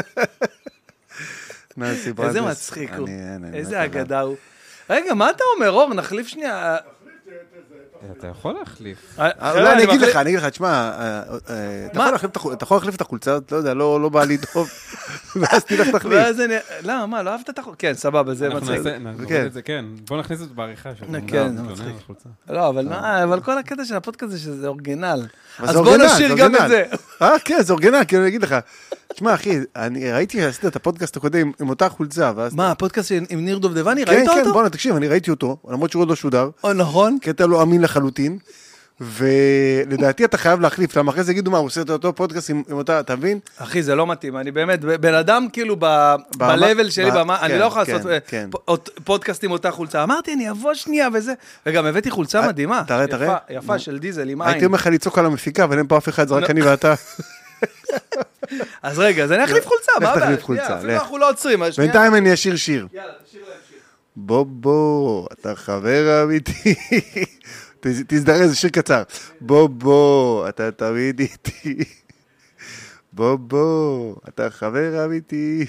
ננסי 1.78 2.14
ברנדס. 2.14 2.36
איזה 2.36 2.50
מצחיק 2.50 2.94
הוא, 2.94 3.08
איזה 3.54 3.84
אגדה 3.84 4.20
הוא. 4.20 4.36
רגע, 4.90 5.14
מה 5.14 5.30
אתה 5.30 5.44
אומר, 5.56 5.72
אור? 5.72 5.94
נחליף 5.94 6.28
שנייה. 6.28 6.78
אתה 8.18 8.28
יכול 8.28 8.56
להחליף. 8.60 8.98
אה, 9.20 9.30
חבר'ה, 9.40 9.52
אולי 9.52 9.74
אני 9.74 9.84
אגיד 9.84 10.02
לך, 10.02 10.16
אני 10.16 10.30
אגיד 10.30 10.40
לך, 10.40 10.46
תשמע, 10.46 10.68
אה, 10.68 11.22
אה, 11.50 11.86
אתה? 11.86 12.00
יכול 12.62 12.78
להחליף 12.78 12.96
את 12.96 13.02
אתה 13.02 13.04
החולצה, 13.04 13.38
לא 13.52 13.58
יודע, 13.58 13.74
לא 13.74 14.02
לא 14.02 14.10
בא 14.10 14.24
לי 14.24 14.38
טוב, 14.38 14.70
ואז 15.42 15.64
תלך 15.64 15.88
תחליף. 15.88 16.20
למה, 16.82 17.06
מה, 17.06 17.24
לא 17.24 17.30
אהבת 17.30 17.50
את 17.50 17.60
החולצה? 17.60 17.78
כן, 17.80 17.94
סבבה, 17.94 18.34
זה 18.34 18.50
מצחיק. 18.50 18.82
כן. 19.28 19.48
כן. 19.66 19.86
בוא 20.08 20.20
נכניס 20.20 20.42
את 20.42 20.50
זה 20.50 20.54
בעריכה 20.56 20.90
שלנו. 21.00 21.20
כן, 21.28 21.58
זה 21.58 21.64
מצחיק. 21.64 21.96
לא, 22.50 22.70
אבל 22.70 22.86
מה, 22.86 23.24
אבל 23.24 23.40
כל 23.42 23.58
הקטע 23.58 23.86
של 23.86 23.96
הפודקאסט 23.96 24.32
זה 24.32 24.40
שזה 24.40 24.68
אורגינל. 24.68 25.26
אז 25.60 25.76
בוא 25.76 25.98
נשאיר 25.98 26.36
גם 26.36 26.56
את. 26.56 26.70
זה. 26.70 26.84
אה, 27.22 27.40
כן, 27.46 27.58
זה 27.62 27.74
אורגינל, 27.74 28.04
כי 28.04 28.18
אני 28.18 28.28
אגיד 28.28 28.44
לך. 28.44 28.56
תשמע, 29.14 29.34
אחי, 29.34 29.60
אני 29.76 30.12
ראיתי 30.12 30.38
שעשית 30.38 30.66
את 30.66 30.76
הפודקאסט 30.76 31.18
הקודם 31.18 31.52
עם- 31.60 31.70
אותה 31.70 31.90
חולצה, 31.90 32.32
ואז... 32.36 32.56
מה, 32.56 32.72
הפודקאסט 32.72 33.12
עם 33.30 33.46
ניר 33.46 33.58
דובדבני, 33.58 34.06
כן, 34.06 34.12
ראית 34.12 34.30
כן, 34.30 34.40
אותו? 34.40 34.54
בואנה, 34.54 34.70
תקשיב, 34.70 34.96
אני 34.96 35.08
ראיתי 35.08 35.32
אותו, 35.32 35.58
למרות 35.70 35.92
שהוא 35.92 36.02
עוד 36.02 36.10
לא 36.10 36.16
שודר, 36.16 36.50
נכון. 36.76 37.18
קטע 37.22 37.46
לא 37.46 37.62
אמין 37.62 37.82
לחלוטין, 37.88 38.38
ולדעתי 39.02 40.26
אתה 40.26 40.38
חייב 40.38 40.60
להחליף, 40.60 40.98
למה 40.98 41.12
אחרי 41.12 41.24
זה 41.24 41.32
יגידו 41.32 41.52
מה, 41.52 41.58
הוא 41.58 41.66
עושה 41.66 41.82
את 41.82 41.90
אותו 41.90 42.14
פודקאסט 42.16 42.50
עם 42.50 42.64
עם 42.70 42.78
אותה, 42.78 43.00
אתה 43.00 43.16
מבין? 43.16 43.40
אחי, 43.58 43.84
זה 43.84 43.96
לא 43.96 44.08
מתאים, 44.08 44.38
אני 44.38 44.52
באמת, 44.52 44.80
בן 44.82 45.14
אדם 45.14 45.48
כאילו 45.54 45.76
ב- 45.80 46.16
ב-level 46.38 46.90
שלי, 46.90 47.12
ב- 47.12 47.18
במה- 47.18 47.42
אני 47.42 47.54
כן, 47.54 47.60
לא 47.60 47.66
יכול 47.66 47.86
כן, 47.86 47.92
לעשות 47.94 48.12
אה, 48.12 48.20
כן. 48.28 48.50
פודקאסט 49.04 49.44
עם 49.44 49.52
אותה 49.52 49.72
חולצה. 49.72 50.04
אמרתי, 50.04 50.34
אני 50.34 50.50
אבוא 50.52 50.74
שנייה 50.74 51.08
וזה, 51.14 51.34
וגם 51.66 51.86
הבאתי 51.86 52.12
חולצה 52.12 52.40
אה, 52.42 52.48
מדהימה. 52.48 52.84
תראה, 52.88 53.08
תראה. 53.08 53.26
יפה, 53.50 53.54
יפה, 53.54 53.80
של 53.80 53.98
דיזל 54.00 54.30
עם 54.30 54.42
הייתי 54.42 54.56
עין. 54.58 54.66
אומר 54.66 54.76
לך 54.76 54.88
לצעוק 54.88 55.18
על 55.18 55.26
המפיקה, 55.26 55.64
אבל 55.64 55.78
אין 55.78 55.88
פה 55.88 55.98
אף 55.98 56.10
אחד, 56.10 56.28
זה 56.28 56.34
רק 56.36 56.44
לא. 56.44 56.48
אני 56.48 56.62
ואתה. 56.62 56.94
אז 58.84 59.00
רגע, 59.00 59.24
אז 59.24 59.32
אני 59.32 59.44
אחליף 59.44 59.66
חולצה, 59.66 59.92
מה 60.02 60.10
הבעיה? 60.10 60.26
תחליף 60.26 60.44
חולצה, 60.44 60.64
שנייה, 60.66 60.78
אפילו. 60.80 60.94
אנחנו 60.94 61.18
לא 61.18 61.30
עוצרים. 61.30 61.60
בינתיים 61.78 62.16
אני 62.16 62.34
אשיר 62.34 62.56
שיר. 62.56 62.88
יאללה, 62.94 63.12
תשאיר 63.28 63.42
להם 63.50 63.58
שיר. 63.70 63.78
בוא 64.16 64.46
בוא, 64.50 65.28
אתה 65.34 65.56
חבר 65.56 66.24
אמיתי. 66.24 66.76
תזדרז, 68.08 68.50
זה 68.50 68.56
שיר 68.56 68.70
קצר. 68.70 69.04
בוא 69.42 69.70
בוא, 69.70 70.50
אתה 70.50 70.72
תמיד 70.72 71.20
איתי. 71.20 71.78
בוא 73.14 73.36
בוא, 73.36 74.16
אתה 74.30 74.50
חבר 74.50 75.06
אמיתי. 75.06 75.66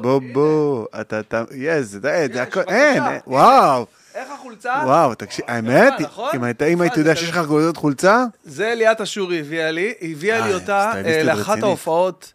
בוא. 0.00 0.20
בוא, 0.32 0.86
אתה 1.00 1.22
תמיד, 1.22 1.48
יס, 1.54 1.86
זה 1.86 2.26
יש, 2.32 2.36
הכל. 2.36 2.60
אין, 2.68 3.02
אין, 3.06 3.20
וואו, 3.26 3.86
איך 4.14 4.28
החולצה? 4.30 4.74
וואו, 4.84 5.14
תקשיב, 5.14 5.44
האמת, 5.48 5.92
נכון? 6.00 6.30
אם 6.34 6.44
היית- 6.44 6.62
אם 6.62 6.68
יפה, 6.72 6.82
הייתי 6.82 7.00
יודע 7.00 7.16
שיש. 7.16 7.28
לך 7.28 7.36
כזאת 7.36 7.76
חולצה, 7.76 8.24
זה 8.44 8.72
ליאת 8.76 9.00
אשורי 9.00 9.40
הביאה 9.40 9.70
לי, 9.70 9.94
הביאה 10.02 10.40
לי 10.46 10.50
אה, 10.50 10.54
אותה 10.54 10.92
אה, 11.04 11.22
לאחת. 11.22 11.62
ההופעות, 11.62 12.32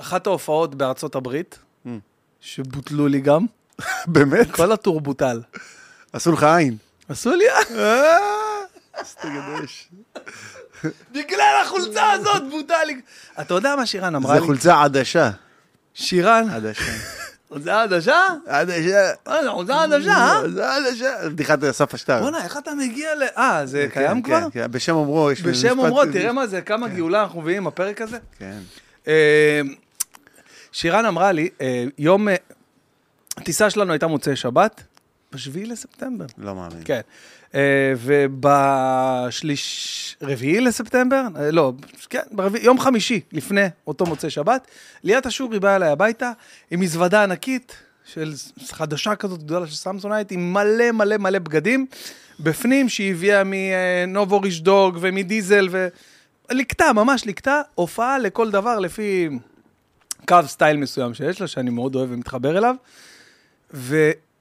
אחת 0.00 0.26
ההופעות 0.26 0.74
בארצות 0.74 1.14
הברית, 1.14 1.58
Mm. 1.86 1.88
שבוטלו 2.40 3.08
לי 3.08 3.20
גם, 3.20 3.46
באמת, 4.06 4.50
כל 4.50 4.72
הטור 4.72 5.00
בוטל. 5.00 5.42
עשו 6.12 6.32
לך 6.32 6.42
עין. 6.42 6.76
עשו 7.08 7.34
לי, 7.34 7.44
אה. 7.48 8.18
בגלל 11.12 11.62
החולצה 11.62 12.10
הזאת 12.10 12.42
בוטל 12.50 12.84
לי. 12.86 13.00
אתה 13.40 13.54
יודע 13.54 13.76
מה 13.76 13.86
שירן 13.86 14.14
אמרה 14.14 14.34
לי? 14.34 14.46
חולצה 14.46 14.82
עדשה. 14.82 15.30
שירן, 15.94 16.50
עדשה. 16.50 16.92
חולצה 17.48 17.82
עדשה? 17.82 18.16
עדשה. 18.46 19.10
אה, 19.28 19.50
חולצה 19.52 19.82
עדשה, 19.82 20.10
אה? 20.10 20.48
זה 20.48 20.74
עדשה. 20.74 21.28
בדיחת 21.28 21.64
אסף 21.64 21.94
אשטר. 21.94 22.20
בואנה, 22.20 22.44
איך 22.44 22.56
אתה 22.56 22.74
מגיע 22.74 23.14
ל... 23.14 23.22
אה, 23.22 23.66
זה 23.66 23.86
כן, 23.92 24.00
קיים 24.00 24.22
כן, 24.22 24.40
כבר? 24.40 24.50
כן, 24.52 24.66
בשם 24.70 24.94
אומרו, 24.94 25.30
יש 25.30 25.42
בשם 25.42 25.50
משפט 25.50 25.70
אומרו, 25.70 26.00
כזה. 26.02 26.12
תראה 26.12 26.32
מה 26.32 26.46
זה, 26.46 26.60
כמה 26.60 26.88
גאולה 26.88 27.22
אנחנו 27.22 27.40
מביאים 27.40 27.62
עם 27.62 27.66
הפרק 27.66 28.00
הזה. 28.00 28.18
כן. 28.38 28.58
אה, 29.08 29.60
שירן 30.72 31.06
אמרה 31.06 31.32
לי, 31.32 31.48
יום, 31.98 32.28
הטיסה 33.36 33.70
שלנו 33.70 33.92
הייתה 33.92 34.06
מוצאי 34.06 34.36
שבת, 34.36 34.82
בשביעי 35.34 35.66
לספטמבר. 35.66 36.26
לא 36.38 36.54
מאמין. 36.54 36.82
כן. 36.84 37.00
אה, 37.54 37.92
ובשליש... 37.98 40.00
רביעי 40.22 40.60
לספטמבר? 40.60 41.22
אה, 41.36 41.50
לא, 41.50 41.72
כן, 42.10 42.22
ברביעי, 42.30 42.64
יום 42.64 42.80
חמישי, 42.80 43.20
לפני 43.32 43.66
אותו 43.86 44.06
מוצאי 44.06 44.30
שבת, 44.30 44.68
ליאת 45.02 45.26
אשורי 45.26 45.60
באה 45.60 45.76
אליי 45.76 45.88
הביתה 45.88 46.32
עם 46.70 46.80
מזוודה 46.80 47.22
ענקית 47.22 47.76
של 48.04 48.32
חדשה 48.70 49.16
כזאת 49.16 49.42
גדולה 49.42 49.66
של 49.66 49.74
סמסונייט, 49.74 50.32
עם 50.32 50.52
מלא 50.52 50.92
מלא 50.92 51.16
מלא 51.16 51.38
בגדים, 51.38 51.86
בפנים 52.40 52.88
שהיא 52.88 53.10
הביאה 53.10 53.42
מנובו 53.44 54.40
רישדוג 54.40 54.98
ומדיזל, 55.00 55.68
ולקטה, 56.50 56.92
ממש 56.92 57.26
לקטה, 57.26 57.62
הופעה 57.74 58.18
לכל 58.18 58.50
דבר 58.50 58.78
לפי 58.78 59.28
קו 60.28 60.38
סטייל 60.46 60.76
מסוים 60.76 61.14
שיש 61.14 61.40
לה, 61.40 61.46
שאני 61.46 61.70
מאוד 61.70 61.94
אוהב 61.94 62.12
ומתחבר 62.12 62.58
אליו. 62.58 62.76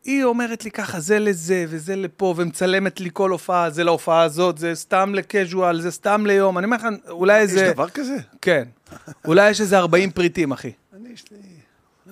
והיא 0.05 0.23
אומרת 0.23 0.65
לי 0.65 0.71
ככה, 0.71 0.99
זה 0.99 1.19
לזה 1.19 1.65
וזה 1.69 1.95
לפה, 1.95 2.33
ומצלמת 2.37 2.99
לי 2.99 3.09
כל 3.13 3.31
הופעה, 3.31 3.69
זה 3.69 3.83
להופעה 3.83 4.21
הזאת, 4.21 4.57
זה 4.57 4.75
סתם 4.75 5.15
לקז'ואל, 5.15 5.81
זה 5.81 5.91
סתם 5.91 6.25
ליום. 6.25 6.57
אני 6.57 6.65
אומר 6.65 6.77
לך, 6.77 6.85
אולי 7.09 7.37
יש 7.43 7.49
איזה... 7.49 7.71
דבר 7.73 7.89
כזה? 7.89 8.15
כן. 8.41 8.63
אולי 9.25 9.49
יש 9.49 9.61
איזה 9.61 9.77
40 9.77 10.11
פריטים, 10.11 10.51
אחי. 10.51 10.71
אני, 10.93 11.09
יש 11.13 11.25
לי... 11.31 11.37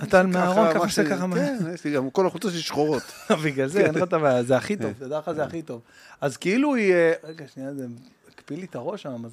אתה 0.04 0.24
מהארון 0.24 0.70
ככה 0.70 0.78
עושה 0.78 1.10
ככה. 1.10 1.26
כן, 1.36 1.58
יש 1.74 1.86
לי 1.86 1.92
גם 1.94 2.10
כל 2.10 2.28
החולצות 2.28 2.52
שלי 2.52 2.62
שחורות. 2.62 3.04
בגלל 3.44 3.68
זה, 3.68 3.86
אין 3.86 3.96
לך 3.96 4.04
את 4.04 4.14
הבעיה, 4.14 4.44
זה 4.44 4.58
הכי 4.58 4.76
טוב, 4.76 4.92
תדע 5.00 5.20
לך, 5.20 5.32
זה 5.32 5.44
הכי 5.44 5.62
טוב. 5.62 5.82
אז 6.22 6.38
כאילו 6.38 6.76
היא... 6.76 6.94
אה, 6.94 7.14
רגע, 7.24 7.46
שנייה, 7.54 7.74
זה 7.74 7.86
הקפיא 8.34 8.58
לי 8.58 8.66
את 8.66 8.76
הראש 8.76 9.02
שם. 9.02 9.24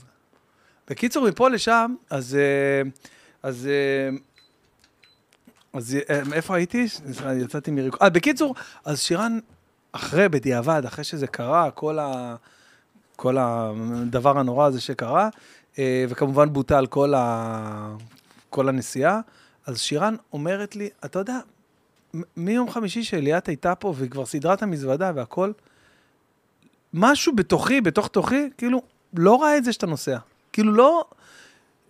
בקיצור, 0.91 1.29
מפה 1.29 1.49
לשם, 1.49 1.95
אז... 2.11 2.35
אה, 2.35 2.91
אז... 3.43 3.69
אז 5.79 5.97
אה, 6.11 6.21
איפה 6.33 6.57
הייתי? 6.57 6.87
יצאתי 7.37 7.71
מריק... 7.71 8.03
אה, 8.03 8.11
בקיצור, 8.11 8.55
אז 8.85 9.01
שירן, 9.01 9.39
אחרי, 9.93 10.29
בדיעבד, 10.29 10.83
אחרי 10.87 11.05
שזה 11.05 11.27
קרה, 11.27 11.71
כל 11.71 11.99
ה... 11.99 12.37
כל 13.17 13.37
הדבר 13.41 14.39
הנורא 14.39 14.67
הזה 14.67 14.81
שקרה, 14.81 15.29
אה, 15.79 16.05
וכמובן 16.09 16.53
בוטל 16.53 16.87
כל, 16.87 17.15
ה... 17.15 17.97
כל 18.51 18.69
הנסיעה, 18.69 19.21
אז 19.67 19.81
שירן 19.81 20.15
אומרת 20.33 20.77
לי, 20.77 20.89
אתה 21.05 21.19
יודע, 21.19 21.39
מיום 22.37 22.71
חמישי 22.71 23.05
שליאת 23.05 23.47
הייתה 23.47 23.75
פה 23.75 23.95
והיא 23.97 24.11
כבר 24.11 24.27
סידרה 24.27 24.55
את 24.55 24.63
המזוודה 24.63 25.13
והכל, 25.15 25.53
משהו 26.95 27.37
בתוכי, 27.37 27.81
בתוך 27.81 28.09
תוכי, 28.09 28.51
כאילו, 28.59 28.83
לא 29.15 29.43
ראה 29.43 29.57
את 29.57 29.65
זה 29.65 29.73
שאתה 29.73 29.87
נוסע. 29.87 30.19
כאילו, 30.53 30.73
לא... 30.73 31.05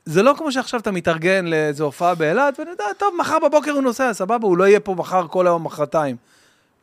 זה 0.08 0.22
לא 0.22 0.34
כמו 0.38 0.52
שעכשיו 0.52 0.80
אתה 0.80 0.90
מתארגן 0.90 1.46
לאיזו 1.46 1.84
הופעה 1.84 2.14
באילת, 2.14 2.58
ואני 2.58 2.70
יודע, 2.70 2.84
טוב, 2.98 3.14
מחר 3.18 3.38
בבוקר 3.38 3.70
הוא 3.70 3.82
נוסע, 3.82 4.12
סבבה, 4.12 4.46
הוא 4.46 4.56
לא 4.56 4.64
יהיה 4.64 4.80
פה 4.80 4.94
מחר 4.94 5.28
כל 5.28 5.46
היום, 5.46 5.64
מחרתיים. 5.64 6.16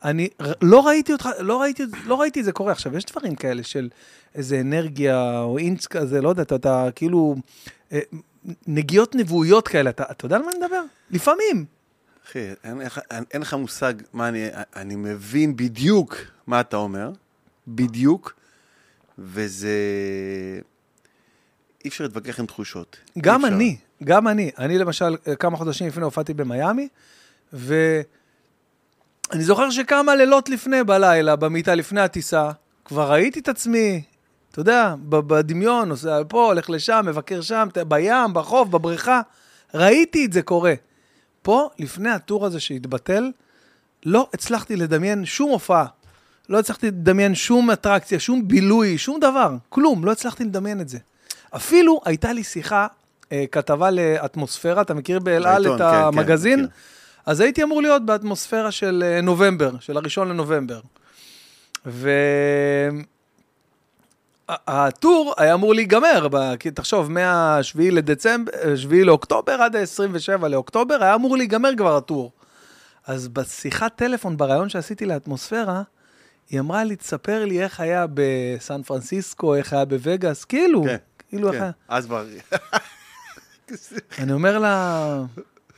אני 0.04 0.28
לא 0.62 0.86
ראיתי 0.86 1.12
אותך, 1.12 1.28
לא 1.38 1.60
ראיתי, 1.60 1.82
לא 2.04 2.20
ראיתי 2.20 2.42
זה 2.42 2.52
קורה. 2.52 2.72
עכשיו, 2.72 2.96
יש 2.96 3.04
דברים 3.04 3.34
כאלה 3.34 3.62
של 3.62 3.88
איזה 4.34 4.60
אנרגיה 4.60 5.40
או 5.40 5.58
אינץ 5.58 5.86
כזה, 5.86 6.22
לא 6.22 6.28
יודע, 6.28 6.42
אתה, 6.42 6.54
אתה 6.54 6.88
כאילו, 6.94 7.36
אה, 7.92 8.00
נגיעות 8.66 9.14
נבואיות 9.14 9.68
כאלה, 9.68 9.90
אתה, 9.90 10.04
אתה 10.10 10.26
יודע 10.26 10.36
על 10.36 10.42
מה 10.42 10.50
אני 10.50 10.58
מדבר? 10.58 10.82
לפעמים. 11.10 11.64
אחי, 12.26 12.38
אין, 12.64 12.80
אין, 13.10 13.24
אין 13.32 13.42
לך 13.42 13.54
מושג 13.54 13.94
מה 14.12 14.28
אני... 14.28 14.48
אני 14.76 14.96
מבין 14.96 15.56
בדיוק 15.56 16.16
מה 16.46 16.60
אתה 16.60 16.76
אומר, 16.76 17.10
בדיוק, 17.68 18.32
וזה... 19.18 19.70
אי 21.86 21.90
אפשר 21.90 22.04
להתווכח 22.04 22.40
עם 22.40 22.46
תחושות. 22.46 22.96
גם 23.18 23.44
אפשר. 23.44 23.56
אני, 23.56 23.76
גם 24.04 24.28
אני. 24.28 24.50
אני 24.58 24.78
למשל, 24.78 25.16
כמה 25.38 25.56
חודשים 25.56 25.86
לפני 25.86 26.04
הופעתי 26.04 26.34
במיאמי, 26.34 26.88
ואני 27.52 28.04
זוכר 29.34 29.70
שכמה 29.70 30.14
לילות 30.14 30.48
לפני, 30.48 30.84
בלילה, 30.84 31.36
במיטה 31.36 31.74
לפני 31.74 32.00
הטיסה, 32.00 32.50
כבר 32.84 33.12
ראיתי 33.12 33.40
את 33.40 33.48
עצמי, 33.48 34.02
אתה 34.50 34.60
יודע, 34.60 34.94
בדמיון, 35.08 35.88
נוסע 35.88 36.22
פה, 36.28 36.46
הולך 36.46 36.70
לשם, 36.70 37.04
מבקר 37.06 37.40
שם, 37.40 37.68
בים, 37.88 38.32
בחוף, 38.34 38.68
בבריכה. 38.68 39.20
ראיתי 39.74 40.24
את 40.24 40.32
זה 40.32 40.42
קורה. 40.42 40.74
פה, 41.42 41.68
לפני 41.78 42.10
הטור 42.10 42.46
הזה 42.46 42.60
שהתבטל, 42.60 43.30
לא 44.06 44.28
הצלחתי 44.34 44.76
לדמיין 44.76 45.24
שום 45.24 45.50
הופעה. 45.50 45.86
לא 46.48 46.58
הצלחתי 46.58 46.86
לדמיין 46.86 47.34
שום 47.34 47.70
אטרקציה, 47.70 48.20
שום 48.20 48.48
בילוי, 48.48 48.98
שום 48.98 49.20
דבר. 49.20 49.56
כלום, 49.68 50.04
לא 50.04 50.12
הצלחתי 50.12 50.44
לדמיין 50.44 50.80
את 50.80 50.88
זה. 50.88 50.98
אפילו 51.50 52.00
הייתה 52.04 52.32
לי 52.32 52.44
שיחה, 52.44 52.86
אה, 53.32 53.44
כתבה 53.52 53.90
לאטמוספירה, 53.90 54.82
אתה 54.82 54.94
מכיר 54.94 55.18
באל 55.18 55.46
על 55.46 55.62
בעיתון, 55.62 55.74
את 55.74 55.80
כן, 55.80 55.90
כן, 55.90 56.18
המגזין? 56.18 56.58
מכיר. 56.60 56.70
אז 57.26 57.40
הייתי 57.40 57.62
אמור 57.62 57.82
להיות 57.82 58.06
באטמוספירה 58.06 58.70
של 58.70 59.04
אה, 59.06 59.20
נובמבר, 59.20 59.70
של 59.80 59.96
הראשון 59.96 60.28
לנובמבר. 60.28 60.80
והטור 64.46 65.34
היה 65.36 65.54
אמור 65.54 65.74
להיגמר, 65.74 66.28
כי 66.58 66.70
תחשוב, 66.70 67.10
מה-7 67.10 67.78
לדצמבר, 67.78 68.52
7 68.76 68.96
לאוקטובר 68.96 69.52
עד 69.52 69.76
ה-27 69.76 70.46
לאוקטובר, 70.48 71.02
היה 71.02 71.14
אמור 71.14 71.36
להיגמר 71.36 71.70
כבר 71.76 71.96
הטור. 71.96 72.32
אז 73.06 73.28
בשיחת 73.28 73.96
טלפון, 73.96 74.36
בריאיון 74.36 74.68
שעשיתי 74.68 75.06
לאטמוספירה, 75.06 75.82
היא 76.50 76.60
אמרה 76.60 76.84
לי, 76.84 76.96
תספר 76.96 77.44
לי 77.44 77.62
איך 77.62 77.80
היה 77.80 78.06
בסן 78.14 78.82
פרנסיסקו, 78.82 79.54
איך 79.54 79.72
היה 79.72 79.84
בווגאס, 79.84 80.44
כאילו, 80.44 80.84
כן, 80.84 80.96
כאילו 81.28 81.52
כן. 81.52 81.70
אז 81.88 82.06
כבר... 82.06 82.26
אני 84.18 84.32
אומר 84.32 84.58
לה, 84.58 85.16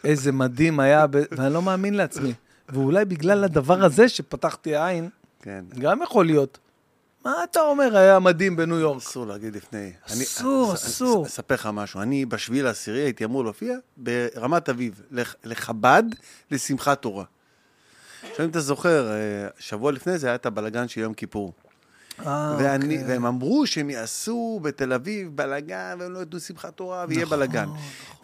איזה 0.05 0.33
מדהים 0.33 0.81
היה, 0.81 1.07
ב... 1.07 1.17
ואני 1.31 1.55
לא 1.55 1.63
מאמין 1.63 1.95
לעצמי. 1.95 2.33
ואולי 2.69 3.05
בגלל 3.05 3.45
הדבר 3.45 3.85
הזה 3.85 4.09
שפתחתי 4.09 4.77
עין, 4.77 5.09
כן. 5.43 5.65
גם 5.79 6.03
יכול 6.03 6.27
להיות. 6.27 6.59
מה 7.25 7.45
אתה 7.51 7.61
אומר 7.61 7.97
היה 7.97 8.19
מדהים 8.19 8.57
בניו 8.57 8.79
יורק? 8.79 9.03
אסור 9.03 9.27
להגיד 9.27 9.57
לפני. 9.57 9.93
אסור, 10.07 10.67
אני- 10.67 10.75
אסור. 10.75 11.19
אני 11.19 11.27
אספר 11.27 11.55
לך 11.55 11.69
משהו. 11.73 12.01
אני 12.03 12.27
בשביעי 12.27 12.63
לעשירי 12.63 13.01
הייתי 13.01 13.25
אמור 13.25 13.45
להופיע 13.45 13.77
ברמת 13.97 14.69
אביב, 14.69 15.03
לח- 15.11 15.35
לחב"ד, 15.45 16.03
לשמחת 16.51 17.03
תורה. 17.03 17.25
עכשיו, 18.31 18.45
אם 18.45 18.51
אתה 18.51 18.61
זוכר, 18.61 19.11
אה, 19.11 19.17
שבוע 19.59 19.93
לפני 19.93 20.19
זה 20.19 20.27
היה 20.27 20.35
את 20.35 20.47
הבלגן 20.47 20.89
של 20.89 21.01
יום 21.01 21.15
כיפור. 21.15 21.53
ואני, 22.25 22.95
אוקיי. 22.95 23.09
והם 23.09 23.27
אמרו 23.27 23.67
שהם 23.67 23.91
יעשו 23.91 24.61
בתל 24.63 24.93
אביב 24.93 25.37
בלאגן, 25.37 25.97
והם 26.01 26.13
לא 26.13 26.19
ידעו 26.19 26.41
שמחת 26.41 26.77
תורה, 26.77 27.05
ויהיה 27.09 27.25
נכון, 27.25 27.39
בלאגן. 27.39 27.67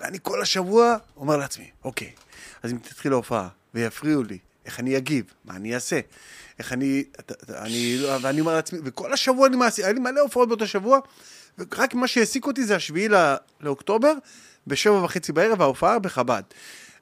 ואני 0.01 0.19
כל 0.23 0.43
השבוע 0.43 0.97
אומר 1.17 1.37
לעצמי, 1.37 1.71
אוקיי, 1.85 2.11
אז 2.63 2.73
אם 2.73 2.79
תתחיל 2.79 3.13
ההופעה, 3.13 3.49
ויפריעו 3.75 4.23
לי, 4.23 4.39
איך 4.67 4.81
אני 4.81 4.97
אגיב, 4.97 5.25
מה 5.45 5.57
אני 5.57 5.75
אעשה, 5.75 6.01
איך 6.59 6.73
אני, 6.73 7.05
אני, 7.49 7.99
ואני 8.23 8.41
אומר 8.41 8.55
לעצמי, 8.55 8.79
וכל 8.85 9.13
השבוע 9.13 9.47
אני 9.47 9.57
מעשי, 9.57 9.85
היה 9.85 9.93
לי 9.93 10.01
מלא 10.01 10.21
הופעות 10.21 10.49
באותו 10.49 10.67
שבוע, 10.67 10.99
ורק 11.59 11.95
מה 11.95 12.07
שהעסיק 12.07 12.47
אותי 12.47 12.65
זה 12.65 12.77
השביעי 12.77 13.09
לא- 13.09 13.19
לאוקטובר, 13.61 14.13
בשבע 14.67 15.05
וחצי 15.05 15.33
בערב, 15.33 15.63
ההופעה 15.63 15.99
בחב"ד. 15.99 16.43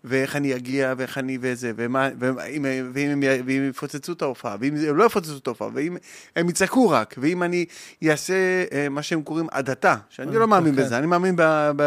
ואיך 0.05 0.37
אני 0.37 0.57
אגיע, 0.57 0.95
ואיך 0.97 1.19
אני 1.19 1.39
וזה, 1.41 1.73
ומה, 1.77 2.09
ואם, 2.19 2.67
ואם, 2.95 3.11
הם 3.11 3.21
ואם 3.47 3.69
יפוצצו 3.71 4.13
את 4.13 4.23
ההופעה, 4.23 4.57
ואם 4.61 4.75
הם 4.89 4.97
לא 4.97 5.05
יפוצצו 5.05 5.37
את 5.37 5.47
ההופעה, 5.47 5.69
ואם 5.75 5.97
הם 6.37 6.49
יצעקו 6.49 6.91
רק, 6.91 7.15
ואם 7.19 7.43
אני 7.43 7.65
אעשה 8.11 8.35
אה, 8.73 8.89
מה 8.89 9.03
שהם 9.03 9.23
קוראים 9.23 9.47
הדתה, 9.53 9.97
שאני 10.09 10.37
לא 10.37 10.49
מאמין 10.49 10.77
כן. 10.77 10.83
בזה, 10.83 10.99
אני 10.99 11.07
מאמין 11.07 11.37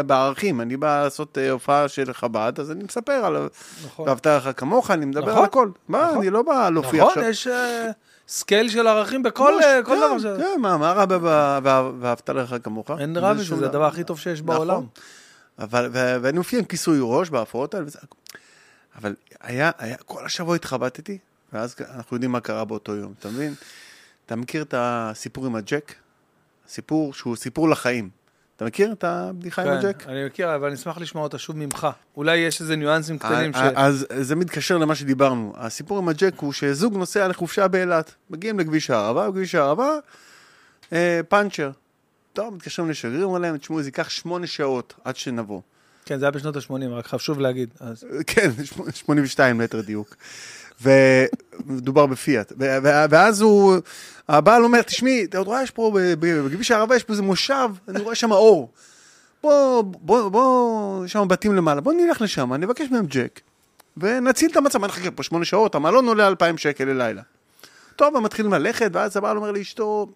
בערכים, 0.06 0.60
אני 0.60 0.76
בא 0.76 1.02
לעשות 1.02 1.38
אה, 1.38 1.50
הופעה 1.50 1.88
של 1.88 2.12
חב"ד, 2.12 2.52
אז 2.60 2.70
אני 2.70 2.84
מספר 2.84 3.12
על 3.12 3.48
נכון. 3.84 4.08
ואהבת 4.08 4.26
לרעך 4.26 4.48
כמוך, 4.56 4.90
אני 4.90 5.06
מדבר 5.06 5.26
נכון. 5.26 5.38
על 5.38 5.44
הכל. 5.44 5.68
מה, 5.88 6.06
נכון. 6.06 6.18
אני 6.18 6.30
לא 6.30 6.42
בא 6.42 6.70
להופיע 6.70 7.00
נכון, 7.04 7.12
עכשיו. 7.18 7.30
יש 7.30 7.46
אה, 7.46 7.90
scale 8.28 8.68
של 8.68 8.86
ערכים 8.86 9.22
בכל 9.22 9.54
אה, 9.62 9.80
כן, 9.86 9.94
דבר. 9.96 10.38
כן, 10.38 10.60
מה, 10.60 10.92
רע 10.92 11.04
ב- 11.04 11.14
ב- 11.14 11.58
ב- 11.62 11.90
ואהבת 12.00 12.30
לרעך 12.30 12.54
כמוך? 12.62 12.90
אין 12.98 13.16
רע 13.16 13.34
זה 13.34 13.40
בזה, 13.40 13.48
זה 13.48 13.56
דבר. 13.56 13.66
הדבר 13.66 13.86
הכי 13.86 14.04
טוב 14.04 14.18
שיש 14.18 14.42
נכון. 14.42 14.56
בעולם. 14.56 14.82
אבל, 15.58 15.88
ו- 15.92 16.16
ואני 16.22 16.38
מופיע 16.38 16.58
עם 16.58 16.64
כיסוי 16.64 16.98
ראש 17.02 17.30
בהופעות 17.30 17.74
האלה, 17.74 17.86
וזה, 17.86 17.98
אבל 18.96 19.14
היה, 19.40 19.70
היה, 19.78 19.96
כל 19.96 20.24
השבוע 20.24 20.56
התחבטתי, 20.56 21.18
ואז 21.52 21.74
אנחנו 21.94 22.16
יודעים 22.16 22.32
מה 22.32 22.40
קרה 22.40 22.64
באותו 22.64 22.94
יום, 22.94 23.14
אתה 23.18 23.28
מבין? 23.28 23.54
אתה 24.26 24.36
מכיר 24.36 24.62
את 24.62 24.74
הסיפור 24.76 25.46
עם 25.46 25.56
הג'ק? 25.56 25.94
סיפור 26.68 27.14
שהוא 27.14 27.36
סיפור 27.36 27.68
לחיים. 27.68 28.10
אתה 28.56 28.64
מכיר 28.64 28.92
את 28.92 29.04
הבדיחה 29.04 29.62
עם 29.62 29.68
כן, 29.68 29.86
הג'ק? 29.86 30.06
אני 30.08 30.26
מכיר, 30.26 30.54
אבל 30.54 30.66
אני 30.66 30.74
אשמח 30.74 30.98
לשמוע 30.98 31.24
אותה 31.24 31.38
שוב 31.38 31.56
ממך. 31.56 31.86
אולי 32.16 32.36
יש 32.36 32.60
איזה 32.60 32.76
ניואנסים 32.76 33.18
קטנים 33.18 33.52
ש... 33.52 33.56
אז 33.74 34.06
זה 34.20 34.36
מתקשר 34.36 34.78
למה 34.78 34.94
שדיברנו. 34.94 35.52
הסיפור 35.56 35.98
עם 35.98 36.08
הג'ק 36.08 36.34
הוא 36.36 36.52
שזוג 36.52 36.96
נוסע 36.96 37.28
לחופשה 37.28 37.68
באילת. 37.68 38.14
מגיעים 38.30 38.58
לכביש 38.58 38.90
הערבה, 38.90 39.30
בכביש 39.30 39.54
הערבה, 39.54 39.90
אה, 40.92 41.20
פאנצ'ר. 41.28 41.70
טוב, 42.36 42.54
מתקשרים 42.54 42.90
לשגריר, 42.90 43.24
אומר 43.24 43.38
להם, 43.38 43.56
תשמעו, 43.56 43.82
זה 43.82 43.88
ייקח 43.88 44.08
שמונה 44.08 44.46
שעות 44.46 44.94
עד 45.04 45.16
שנבוא. 45.16 45.60
כן, 46.04 46.18
זה 46.18 46.24
היה 46.24 46.30
בשנות 46.30 46.56
ה-80, 46.56 46.90
רק 46.90 47.06
חשוב 47.06 47.40
להגיד. 47.40 47.68
אז... 47.80 48.04
כן, 48.26 48.50
82 48.94 49.60
ליתר 49.60 49.80
דיוק. 49.80 50.16
ומדובר 50.82 52.06
בפיאט. 52.06 52.52
ואז 53.10 53.40
הוא, 53.40 53.76
הבעל 54.28 54.64
אומר, 54.64 54.82
תשמעי, 54.82 55.24
אתה 55.24 55.38
עוד 55.38 55.46
רואה, 55.46 55.62
יש 55.62 55.70
פה, 55.70 55.92
בכביש 56.20 56.70
הערבה 56.70 56.96
יש 56.96 57.04
פה 57.04 57.12
איזה 57.12 57.22
מושב, 57.22 57.68
אני 57.88 58.00
רואה 58.00 58.14
שם 58.14 58.32
אור. 58.32 58.70
בוא, 59.42 59.82
בוא, 59.82 60.28
בוא, 60.28 61.04
יש 61.04 61.12
שם 61.12 61.28
בתים 61.28 61.54
למעלה, 61.54 61.80
בוא 61.80 61.92
נלך 61.92 62.20
לשם, 62.20 62.52
אני 62.52 62.66
אבקש 62.66 62.90
מהם 62.90 63.06
ג'ק, 63.06 63.40
ונציל 63.96 64.50
את 64.50 64.56
המצב, 64.56 64.78
מה 64.78 64.86
נחכה 64.86 65.10
פה 65.10 65.22
שמונה 65.22 65.44
שעות, 65.44 65.74
המלון 65.74 66.08
עולה 66.08 66.28
2,000 66.28 66.58
שקל 66.58 66.84
ללילה. 66.84 67.22
טוב, 67.96 68.16
הם 68.16 68.22
מתחילים 68.22 68.52
ללכת, 68.52 68.90
ואז 68.92 69.16
הבעל 69.16 69.36
אומר 69.36 69.52
לאשתו, 69.52 70.06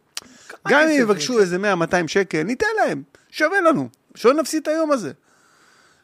גם 0.69 0.81
אם 0.81 1.01
יבקשו 1.01 1.39
איזה 1.41 1.57
100-200 1.57 1.61
שקל, 2.07 2.43
ניתן 2.43 2.67
להם, 2.77 3.03
שווה 3.31 3.61
לנו, 3.61 3.89
שלא 4.15 4.35
נפסיד 4.35 4.63
את 4.63 4.69
היום 4.69 4.91
הזה. 4.93 5.13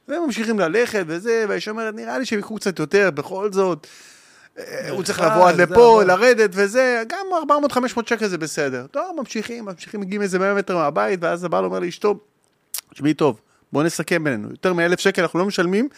והם 0.09 0.23
ממשיכים 0.27 0.59
ללכת 0.59 1.05
וזה, 1.07 1.45
והאישה 1.49 1.71
אומרת, 1.71 1.95
נראה 1.95 2.19
לי 2.19 2.25
שהם 2.27 2.39
יקחו 2.39 2.57
קצת 2.57 2.79
יותר, 2.79 3.11
בכל 3.11 3.53
זאת. 3.53 3.87
אה, 4.59 4.91
הוא 4.91 5.03
צריך 5.03 5.21
מרחק, 5.21 5.33
לבוא 5.37 5.49
עד 5.49 5.61
לפה, 5.61 6.03
לרדת 6.07 6.51
וזה, 6.53 7.03
גם 7.09 7.27
400-500 7.71 7.77
שקל 8.09 8.27
זה 8.29 8.39
בסדר. 8.39 8.87
טוב, 8.91 9.17
ממשיכים, 9.21 9.65
ממשיכים, 9.65 10.01
מגיעים 10.01 10.23
איזה 10.23 10.39
100 10.39 10.55
מטר 10.55 10.77
מהבית, 10.77 11.19
ואז 11.23 11.45
הבעל 11.45 11.65
אומר 11.65 11.79
לאשתו, 11.79 12.19
תשמעי 12.95 13.15
טוב, 13.15 13.41
בוא 13.73 13.83
נסכם 13.83 14.25
בינינו, 14.25 14.49
יותר 14.51 14.73
מ-1,000 14.73 14.97
שקל 15.01 15.23
אנחנו 15.23 15.39
לא 15.39 15.45
משלמים, 15.47 15.89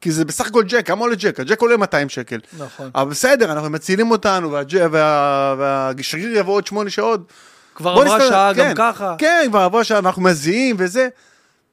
כי 0.00 0.12
זה 0.12 0.24
בסך 0.24 0.46
הכל 0.46 0.64
ג'ק, 0.64 0.86
כמה 0.86 1.00
עולה 1.00 1.14
ג'ק? 1.14 1.40
הג'ק 1.40 1.60
עולה 1.60 1.76
200 1.76 2.08
שקל. 2.08 2.40
נכון. 2.58 2.90
אבל 2.94 3.10
בסדר, 3.10 3.52
אנחנו 3.52 3.70
מצילים 3.70 4.10
אותנו, 4.10 4.52
והג'- 4.52 4.88
וה- 4.90 5.54
והשגריר 5.58 6.38
יבוא 6.38 6.54
עוד 6.54 6.66
שמונה 6.66 6.90
שעות. 6.90 7.32
כבר 7.74 7.90
עברה 7.90 8.20
שעה 8.20 8.52
גם 8.52 8.66
כן, 8.66 8.74
ככה. 8.76 9.14
כן, 9.18 9.46
כבר 9.48 9.60
עברה 9.60 9.84
שעה, 9.84 9.98
אנחנו 9.98 10.22
מזיעים 10.22 10.76
וזה. 10.78 11.08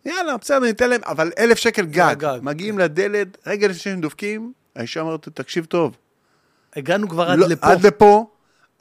יאללה, 0.06 0.38
בסדר, 0.38 0.60
ניתן 0.60 0.90
להם, 0.90 1.02
אבל 1.06 1.32
אלף 1.38 1.58
שקל 1.58 1.86
גג. 1.86 2.00
הגג, 2.00 2.40
מגיעים 2.42 2.80
לדלת, 2.80 3.38
רגע 3.48 3.68
לפני 3.68 3.80
שהם 3.80 4.02
דופקים, 4.02 4.54
האישה 4.76 5.02
אומרת, 5.02 5.28
תקשיב 5.34 5.66
טוב. 5.66 5.96
הגענו 6.76 7.10
כבר 7.10 7.30
עד 7.32 7.40
לא- 7.40 7.48
לפה. 7.48 7.68
עד 7.68 7.86
לפה, 7.86 8.28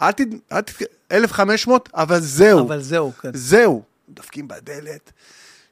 אל 0.02 0.10
ת... 0.12 0.20
אל 0.52 0.60
ת... 0.60 0.70
1,500, 1.12 1.88
אבל 1.94 2.20
זהו. 2.20 2.66
אבל 2.66 2.80
זהו, 2.80 3.12
כן. 3.12 3.30
זהו. 3.34 3.82
דופקים 4.08 4.48
בדלת, 4.48 5.12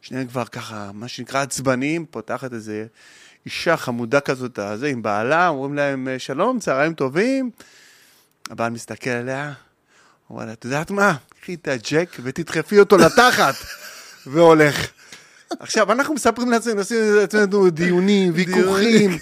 שניהם 0.02 0.26
כבר 0.26 0.44
ככה, 0.44 0.90
מה 0.94 1.08
שנקרא 1.08 1.42
עצבניים, 1.42 2.06
פותחת 2.06 2.52
איזה 2.52 2.86
אישה 3.46 3.76
חמודה 3.76 4.20
כזאת, 4.20 4.58
הזה, 4.58 4.86
עם 4.86 5.02
בעלה, 5.02 5.48
אומרים 5.48 5.74
להם, 5.74 6.08
שלום, 6.18 6.58
צהריים 6.58 6.94
טובים. 6.94 7.50
הבעל 8.50 8.72
מסתכל 8.72 9.10
עליה, 9.10 9.52
אומר 10.30 10.44
לה, 10.44 10.52
את 10.52 10.64
יודעת 10.64 10.90
מה? 10.90 11.14
קחי 11.46 11.54
את 11.54 11.68
הג'ק 11.68 12.16
ותדחפי 12.22 12.78
אותו 12.78 12.96
לתחת, 12.96 13.54
והולך. 14.32 14.86
עכשיו, 15.60 15.92
אנחנו 15.92 16.14
מספרים 16.14 16.50
לעצמנו, 16.50 16.78
עושים 16.78 16.98
לעצמנו 17.16 17.70
דיונים, 17.70 18.32
ויכוחים. 18.34 19.18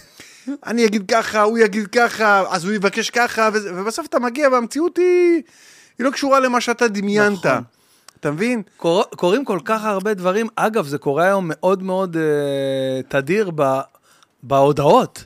אני 0.67 0.87
אגיד 0.87 1.11
ככה, 1.11 1.43
הוא 1.43 1.59
יגיד 1.59 1.87
ככה, 1.87 2.45
אז 2.51 2.65
הוא 2.65 2.73
יבקש 2.73 3.11
ככה, 3.11 3.49
ובסוף 3.53 4.07
אתה 4.07 4.19
מגיע 4.19 4.49
והמציאות 4.49 4.97
היא, 4.97 5.43
היא 5.99 6.05
לא 6.05 6.11
קשורה 6.11 6.41
למה 6.41 6.61
שאתה 6.61 6.89
דמיינת. 6.89 7.47
נכון. 7.47 7.63
אתה 8.21 8.31
מבין? 8.31 8.63
קור... 8.77 9.05
קורים 9.05 9.45
כל 9.45 9.59
כך 9.65 9.85
הרבה 9.85 10.15
דברים. 10.15 10.49
אגב, 10.57 10.87
זה 10.87 10.99
קורה 10.99 11.25
היום 11.25 11.45
מאוד 11.49 11.83
מאוד 11.83 12.17
אה, 12.17 13.03
תדיר 13.09 13.51
ב... 13.55 13.81
בהודעות. 14.43 15.25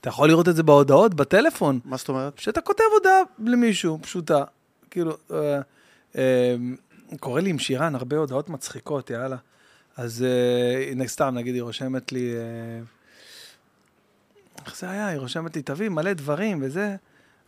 אתה 0.00 0.08
יכול 0.08 0.28
לראות 0.28 0.48
את 0.48 0.56
זה 0.56 0.62
בהודעות, 0.62 1.14
בטלפון. 1.14 1.80
מה 1.84 1.96
זאת 1.96 2.08
אומרת? 2.08 2.38
שאתה 2.38 2.60
כותב 2.60 2.84
הודעה 2.92 3.20
למישהו, 3.38 3.98
פשוטה. 4.02 4.44
כאילו, 4.90 5.16
אה, 5.32 5.60
קורה 7.20 7.40
לי 7.40 7.50
עם 7.50 7.58
שירן 7.58 7.94
הרבה 7.94 8.16
הודעות 8.16 8.48
מצחיקות, 8.48 9.10
יאללה. 9.10 9.36
אז 9.96 10.24
אה, 10.24 10.90
הנה, 10.90 11.08
סתם, 11.08 11.34
נגיד, 11.34 11.54
היא 11.54 11.62
רושמת 11.62 12.12
לי... 12.12 12.34
אה, 12.34 12.82
איך 14.66 14.76
זה 14.78 14.90
היה? 14.90 15.06
היא 15.06 15.18
רושמת 15.18 15.56
לי, 15.56 15.62
תביא 15.62 15.88
מלא 15.88 16.12
דברים 16.12 16.58
וזה. 16.62 16.96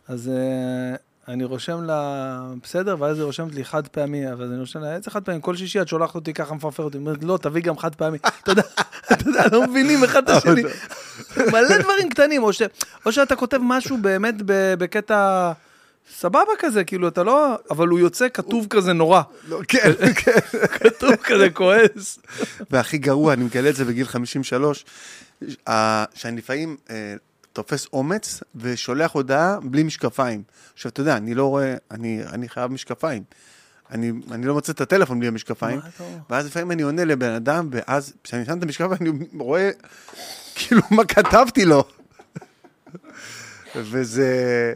אז 0.07 0.29
אה, 0.29 0.95
אני 1.27 1.43
רושם 1.43 1.83
לה, 1.83 2.41
בסדר, 2.63 2.95
ואז 2.99 3.17
היא 3.17 3.25
רושמת 3.25 3.55
לי 3.55 3.65
חד 3.65 3.87
פעמי, 3.87 4.31
אבל 4.31 4.45
אני 4.45 4.59
רושם 4.59 4.79
לה, 4.79 4.95
איזה 4.95 5.11
חד 5.11 5.23
פעמי? 5.23 5.39
כל 5.41 5.55
שישי 5.55 5.81
את 5.81 5.87
שולחת 5.87 6.15
אותי 6.15 6.33
ככה 6.33 6.55
מפרפר 6.55 6.83
אותי. 6.83 6.97
היא 6.97 7.05
אומרת, 7.05 7.23
לא, 7.23 7.37
תביא 7.41 7.61
גם 7.61 7.77
חד 7.77 7.95
פעמי. 7.95 8.17
אתה 8.43 8.51
יודע, 8.51 8.63
אתה 9.13 9.29
יודע, 9.29 9.43
לא 9.51 9.67
מבינים 9.67 10.03
אחד 10.03 10.23
את 10.23 10.29
השני. 10.29 10.61
מלא 11.53 11.77
דברים 11.77 12.09
קטנים, 12.09 12.43
או, 12.43 12.53
ש, 12.53 12.61
או 13.05 13.11
שאתה 13.11 13.35
כותב 13.35 13.59
משהו 13.61 13.97
באמת 13.97 14.35
ב, 14.45 14.73
בקטע 14.77 15.51
סבבה 16.15 16.51
כזה, 16.59 16.83
כאילו, 16.83 17.07
אתה 17.07 17.23
לא... 17.23 17.55
אבל 17.71 17.87
הוא 17.87 17.99
יוצא 17.99 18.27
כתוב 18.33 18.67
כזה 18.69 18.93
נורא. 18.93 19.21
לא, 19.47 19.59
כן, 19.67 19.91
כן. 20.23 20.39
כתוב 20.67 21.15
כזה 21.15 21.49
כועס. 21.49 22.19
והכי 22.71 22.97
גרוע, 22.97 23.33
אני 23.33 23.43
מגלה 23.43 23.69
את 23.69 23.75
זה 23.75 23.85
בגיל 23.85 24.05
53, 24.05 24.85
אה, 25.67 26.05
שאני 26.13 26.37
לפעמים 26.37 26.77
אה, 26.89 27.15
תופס 27.53 27.87
אומץ 27.93 28.43
ושולח 28.55 29.11
הודעה 29.11 29.59
בלי 29.63 29.83
משקפיים. 29.83 30.43
עכשיו, 30.73 30.91
אתה 30.91 31.01
יודע, 31.01 31.17
אני 31.17 31.33
לא 31.33 31.45
רואה, 31.45 31.75
אני, 31.91 32.21
אני 32.33 32.49
חייב 32.49 32.71
משקפיים. 32.71 33.23
אני, 33.91 34.11
אני 34.31 34.45
לא 34.45 34.53
מוצא 34.53 34.71
את 34.71 34.81
הטלפון 34.81 35.19
בלי 35.19 35.27
המשקפיים? 35.27 35.79
ואז 36.29 36.45
לפעמים 36.45 36.71
אני 36.71 36.81
עונה 36.81 37.05
לבן 37.05 37.31
אדם, 37.31 37.69
ואז 37.71 38.13
כשאני 38.23 38.45
שם 38.45 38.57
את 38.57 38.63
המשקפיים 38.63 38.93
אני 39.01 39.09
רואה 39.39 39.69
כאילו 40.55 40.81
מה 40.91 41.05
כתבתי 41.05 41.65
לו. 41.65 41.83
וזה... 43.75 44.73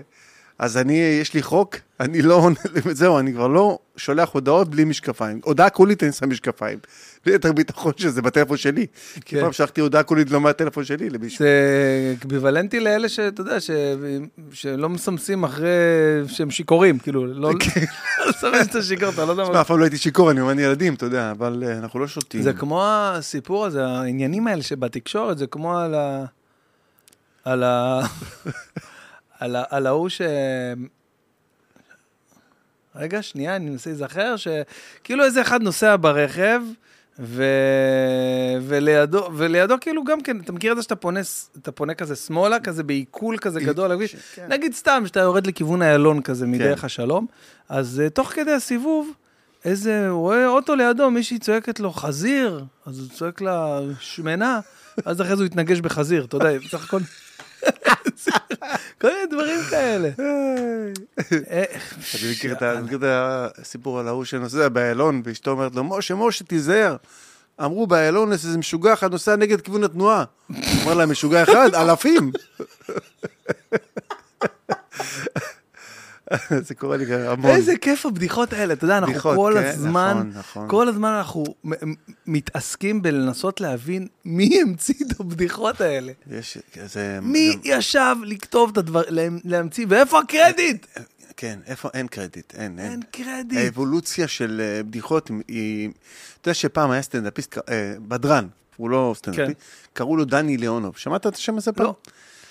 אז 0.61 0.77
אני, 0.77 0.93
יש 0.93 1.33
לי 1.33 1.41
חוק, 1.41 1.75
אני 1.99 2.21
לא 2.21 2.35
עונה, 2.35 2.55
זהו, 2.91 3.19
אני 3.19 3.33
כבר 3.33 3.47
לא 3.47 3.79
שולח 3.97 4.29
הודעות 4.29 4.69
בלי 4.69 4.83
משקפיים. 4.83 5.39
הודעה 5.43 5.69
קולית 5.69 6.03
אני 6.03 6.11
שם 6.11 6.29
משקפיים. 6.29 6.79
ליתר 7.25 7.53
ביטחון 7.53 7.93
שזה 7.97 8.21
בטלפון 8.21 8.57
שלי. 8.57 8.85
כי 9.13 9.21
כן. 9.35 9.41
פעם 9.41 9.51
שלחתי 9.51 9.81
הודעה 9.81 10.03
קולית 10.03 10.31
לא 10.31 10.41
מהטלפון 10.41 10.83
שלי 10.83 11.09
למישהו. 11.09 11.45
זה 11.45 12.15
אקוויוולנטי 12.19 12.79
לאלה 12.79 13.09
שאתה 13.09 13.41
יודע. 13.41 13.57
שלא 14.51 14.89
מסמסים 14.89 15.43
אחרי 15.43 15.67
שהם 16.27 16.51
שיכורים, 16.51 16.99
כאילו, 16.99 17.25
לא 17.25 17.51
לסמס 18.27 18.67
את 18.69 18.75
השיכור, 18.75 19.09
אתה 19.09 19.25
לא 19.25 19.31
יודע 19.31 19.43
תשמע, 19.43 19.53
מה. 19.53 19.61
אף 19.61 19.67
פעם 19.67 19.79
לא 19.79 19.83
הייתי 19.83 19.97
שיכור, 19.97 20.31
אני 20.31 20.41
אומן 20.41 20.59
ילדים, 20.59 20.93
אתה 20.93 21.05
יודע, 21.05 21.31
אבל 21.31 21.63
אה, 21.67 21.77
אנחנו 21.77 21.99
לא 21.99 22.07
שותים. 22.07 22.41
זה 22.41 22.53
כמו 22.53 22.83
הסיפור 22.85 23.65
הזה, 23.65 23.87
העניינים 23.87 24.47
האלה 24.47 24.63
שבתקשורת, 24.63 25.37
זה 25.37 25.47
כמו 25.47 25.77
על 25.77 25.95
ה... 25.95 26.25
על 27.45 27.63
ה... 27.63 28.01
על 29.41 29.55
על 29.69 29.87
ההוא 29.87 30.09
ש... 30.09 30.21
רגע, 32.95 33.21
שנייה, 33.21 33.55
אני 33.55 33.69
מנסה 33.69 33.89
להיזכר, 33.89 34.35
שכאילו 34.37 35.23
איזה 35.23 35.41
אחד 35.41 35.61
נוסע 35.61 35.95
ברכב, 36.01 36.61
ו... 37.19 37.43
ולידו, 38.61 39.29
ולידו 39.35 39.75
כאילו 39.81 40.03
גם 40.03 40.21
כן, 40.21 40.39
אתה 40.39 40.51
מכיר 40.51 40.71
את 40.71 40.77
זה 40.77 40.83
שאתה 40.83 40.95
פונה, 40.95 41.19
אתה 41.61 41.71
פונה 41.71 41.93
כזה 41.93 42.15
שמאלה, 42.15 42.59
כזה 42.59 42.83
בעיכול 42.83 43.37
כזה 43.37 43.59
גדול? 43.59 44.07
כן. 44.35 44.45
נגיד 44.49 44.73
סתם, 44.73 45.03
שאתה 45.05 45.19
יורד 45.19 45.47
לכיוון 45.47 45.81
איילון 45.81 46.21
כזה 46.21 46.47
מדרך 46.47 46.83
השלום, 46.83 47.27
אז 47.69 48.01
uh, 48.05 48.09
תוך 48.09 48.27
כדי 48.27 48.51
הסיבוב, 48.51 49.11
איזה, 49.65 50.09
הוא 50.09 50.19
רואה 50.19 50.47
אוטו 50.47 50.75
לידו, 50.75 51.11
מישהי 51.11 51.39
צועקת 51.39 51.79
לו 51.79 51.91
חזיר, 51.91 52.65
אז 52.85 52.99
הוא 52.99 53.07
צועק 53.09 53.41
לה 53.41 53.79
שמנה, 53.99 54.59
אז 55.05 55.21
אחרי 55.21 55.35
זה 55.35 55.41
הוא 55.41 55.45
התנגש 55.45 55.79
בחזיר, 55.79 56.25
אתה 56.25 56.37
יודע, 56.37 56.49
בסך 56.59 56.83
הכל... 56.83 56.99
כל 59.01 59.07
מיני 59.07 59.25
דברים 59.29 59.59
כאלה. 59.69 60.09
אה, 61.51 61.63
אני 62.13 62.31
מכיר 62.31 62.53
את 62.53 62.63
הסיפור 63.57 63.99
על 63.99 64.07
ההוא 64.07 64.25
שנוסע 64.25 64.69
באיילון, 64.69 65.21
ואשתו 65.25 65.51
אומרת 65.51 65.75
לו, 65.75 65.83
משה, 65.83 66.15
משה, 66.15 66.43
תיזהר. 66.43 66.95
אמרו 67.63 67.87
באיילון 67.87 68.31
איזה 68.31 68.57
משוגע 68.57 68.93
אחד 68.93 69.11
נוסע 69.11 69.35
נגד 69.35 69.61
כיוון 69.61 69.83
התנועה. 69.83 70.23
אומר 70.81 70.93
להם, 70.93 71.11
משוגע 71.11 71.43
אחד? 71.43 71.75
אלפים. 71.75 72.31
זה 76.67 76.75
קורה 76.75 76.97
לי 76.97 77.13
המון. 77.15 77.51
איזה 77.51 77.73
כיף 77.81 78.05
הבדיחות 78.05 78.53
האלה, 78.53 78.73
אתה 78.73 78.85
יודע, 78.85 78.97
אנחנו 78.97 79.11
בדיחות, 79.13 79.35
כל 79.35 79.53
כן, 79.59 79.65
הזמן, 79.67 80.13
נכון, 80.17 80.39
נכון. 80.39 80.67
כל 80.69 80.87
הזמן 80.87 81.09
אנחנו 81.09 81.43
מתעסקים 82.27 83.01
בלנסות 83.01 83.61
להבין 83.61 84.07
מי 84.25 84.49
המציא 84.61 84.95
את 85.07 85.19
הבדיחות 85.19 85.81
האלה. 85.81 86.11
יש, 86.31 86.57
זה... 86.85 87.19
מי 87.21 87.51
זה- 87.51 87.57
ישב 87.69 88.15
לכתוב 88.23 88.69
את 88.71 88.77
הדבר, 88.77 89.01
לה- 89.07 89.27
להמציא, 89.43 89.85
ואיפה 89.89 90.19
הקרדיט? 90.19 90.85
כן, 91.37 91.59
איפה, 91.65 91.89
אין 91.93 92.07
קרדיט, 92.07 92.55
אין, 92.55 92.79
אין. 92.79 92.91
אין 92.91 93.01
קרדיט. 93.11 93.57
האבולוציה 93.59 94.27
של 94.27 94.61
אה, 94.63 94.83
בדיחות 94.83 95.31
היא-. 95.47 95.89
אתה 96.41 96.49
יודע 96.49 96.53
שפעם 96.53 96.91
היה 96.91 97.01
סטנדאפיסט, 97.01 97.57
אה, 97.69 97.93
בדרן, 98.07 98.47
הוא 98.77 98.89
לא 98.89 99.13
סטנדאפיסט, 99.17 99.59
קראו 99.93 100.17
לו 100.17 100.25
דני 100.25 100.57
ליאונוב. 100.57 100.97
שמעת 100.97 101.27
את 101.27 101.35
השם 101.35 101.57
הזה 101.57 101.71
פעם? 101.71 101.85
לא. 101.85 101.95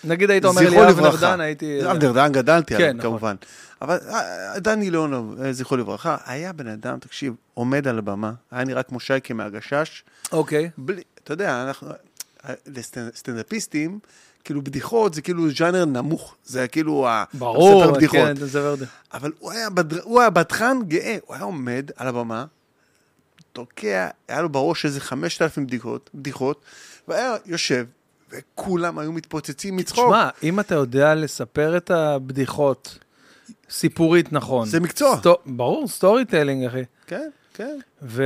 נגיד 0.04 0.30
היית 0.30 0.44
אומר 0.44 0.60
לי 0.70 0.90
אבנר. 0.90 1.16
דן, 1.20 1.40
הייתי... 1.40 1.90
אבנר 1.90 2.12
דן 2.12 2.32
גדלתי 2.32 2.74
כן, 2.74 2.82
עליו, 2.82 2.94
נכון. 2.94 3.10
כמובן. 3.10 3.36
אבל 3.82 3.98
אה, 4.08 4.60
דני 4.60 4.90
ליאונוב, 4.90 5.40
אה, 5.42 5.52
זכרו 5.52 5.76
לברכה, 5.76 6.16
היה 6.26 6.52
בן 6.52 6.66
אדם, 6.66 6.98
תקשיב, 6.98 7.34
עומד 7.54 7.88
על 7.88 7.98
הבמה, 7.98 8.32
היה 8.50 8.64
נראה 8.64 8.82
כמו 8.82 9.00
שייקה 9.00 9.34
מהגשש, 9.34 10.04
אוקיי. 10.32 10.70
אתה 11.24 11.32
יודע, 11.32 11.64
אנחנו, 11.68 11.88
אה, 12.48 12.54
לסטנדאפיסטים, 12.66 13.98
כאילו 14.44 14.64
בדיחות 14.64 15.14
זה 15.14 15.22
כאילו 15.22 15.50
ז'אנר 15.50 15.84
נמוך, 15.84 16.36
זה 16.44 16.68
כאילו 16.68 17.08
ה- 17.08 17.24
ברור. 17.34 17.98
כן, 18.10 18.36
זה 18.36 18.68
ורדה. 18.70 18.86
אבל 19.12 19.32
הוא 19.38 19.52
היה, 19.52 19.70
בדר... 19.70 20.00
הוא 20.02 20.20
היה 20.20 20.30
בדחן 20.30 20.78
גאה, 20.88 21.16
הוא 21.26 21.34
היה 21.34 21.44
עומד 21.44 21.90
על 21.96 22.06
הבמה, 22.08 22.44
תוקע, 23.52 24.08
היה 24.28 24.42
לו 24.42 24.48
בראש 24.48 24.84
איזה 24.84 25.00
5,000 25.00 25.66
בדיחות, 25.66 26.10
בדיחות, 26.14 26.64
והיה 27.08 27.36
יושב, 27.46 27.84
וכולם 28.32 28.98
היו 28.98 29.12
מתפוצצים 29.12 29.76
מצחוק. 29.76 30.06
שמע, 30.08 30.28
אם 30.42 30.60
אתה 30.60 30.74
יודע 30.74 31.14
לספר 31.14 31.76
את 31.76 31.90
הבדיחות 31.90 32.98
סיפורית 33.70 34.32
נכון. 34.32 34.66
זה 34.68 34.80
מקצוע. 34.80 35.16
סטו- 35.16 35.38
ברור, 35.46 35.88
storytelling, 35.88 36.64
אחי. 36.64 36.82
כן, 37.06 37.28
כן. 37.54 37.78
ו... 38.02 38.24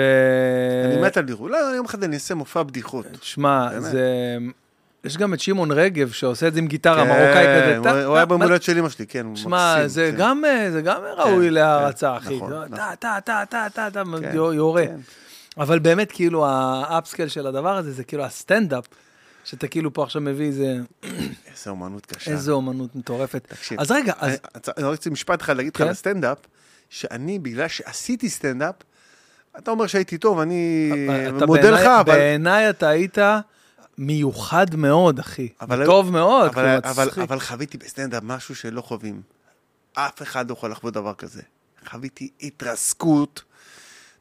אני 0.92 1.02
מת 1.02 1.16
על 1.16 1.24
דיחות. 1.24 1.50
לא, 1.50 1.56
יום 1.56 1.86
אחד 1.86 2.02
אני 2.04 2.14
אעשה 2.14 2.34
מופע 2.34 2.62
בדיחות. 2.62 3.06
שמע, 3.22 3.68
באמת. 3.70 3.82
זה... 3.82 4.36
יש 5.04 5.16
גם 5.16 5.34
את 5.34 5.40
שמעון 5.40 5.72
רגב 5.72 6.10
שעושה 6.10 6.48
את 6.48 6.52
זה 6.54 6.58
עם 6.58 6.66
גיטרה 6.66 7.04
כן, 7.04 7.08
מרוקאי 7.08 7.44
כזה. 7.46 7.76
הוא- 7.76 8.04
הוא 8.04 8.16
היה 8.16 8.24
במולדת 8.26 8.62
של 8.62 8.78
אמא 8.78 8.88
שלי, 8.88 9.06
כן, 9.06 9.24
הוא 9.24 9.30
מקסים. 9.32 9.44
שמע, 9.44 9.76
זה 9.88 10.10
כן. 10.12 10.18
גם, 10.18 10.44
אה, 10.44 10.70
זה 10.70 10.80
גם 10.82 11.00
ראוי 11.16 11.46
כן, 11.46 11.54
להערצה, 11.54 12.10
כן, 12.20 12.26
אחי. 12.26 12.36
נכון, 12.36 12.50
טה, 12.50 12.56
נכון. 12.56 12.76
טה, 12.76 13.20
טה, 13.24 13.44
טה, 13.50 13.66
טה, 13.74 13.90
טה, 13.90 14.02
כן, 14.20 14.30
יורה. 14.34 14.86
כן. 14.86 14.96
אבל 15.58 15.78
באמת, 15.78 16.12
כאילו, 16.12 16.46
האפסקל 16.48 17.28
של 17.28 17.46
הדבר 17.46 17.76
הזה, 17.76 17.92
זה 17.92 18.04
כאילו 18.04 18.24
הסטנדאפ, 18.24 18.84
שאתה 19.44 19.68
כאילו 19.68 19.92
פה 19.94 20.02
עכשיו 20.02 20.22
מביא 20.22 20.46
איזה, 20.46 20.76
איזה 21.46 21.70
אומנות 21.70 22.06
קשה. 22.06 22.30
איזה 22.30 22.52
אומנות 22.52 22.96
מטורפת. 22.96 23.46
תקשיב. 23.48 23.80
אז 23.80 23.90
רגע, 23.90 24.12
אז... 24.18 24.38
אני- 24.78 24.86
רוצה 24.86 25.10
משפט 25.10 25.42
אחד 25.42 25.56
להגיד 25.56 25.72
לך 25.74 25.78
כן. 25.78 25.84
על 25.84 25.90
הסטנדאפ, 25.90 26.38
שאני, 26.90 27.38
בגלל 27.38 27.68
שעשיתי 27.68 28.30
סטנדאפ, 28.30 28.74
אתה 29.58 29.70
אומר 29.70 29.86
שהייתי 29.86 30.18
טוב, 30.18 30.38
אני 30.40 30.92
מודה 31.46 31.70
לך, 31.70 31.80
אבל... 31.80 32.12
בעיניי 32.14 32.70
אתה 32.70 32.88
היית 32.88 33.18
מיוחד 33.98 34.74
מאוד, 34.76 35.18
אחי. 35.18 35.48
אבל- 35.60 35.86
טוב 35.86 36.12
מאוד, 36.12 36.50
אבל, 36.84 37.10
כאילו. 37.10 37.26
אבל 37.26 37.40
חוויתי 37.40 37.78
בסטנדאפ 37.78 38.22
משהו 38.22 38.54
שלא 38.54 38.80
חווים. 38.80 39.22
אף 39.94 40.22
אחד 40.22 40.48
לא 40.48 40.52
יכול 40.52 40.70
לחוות 40.70 40.94
דבר 40.94 41.14
כזה. 41.14 41.42
חוויתי 41.88 42.30
התרסקות, 42.42 43.42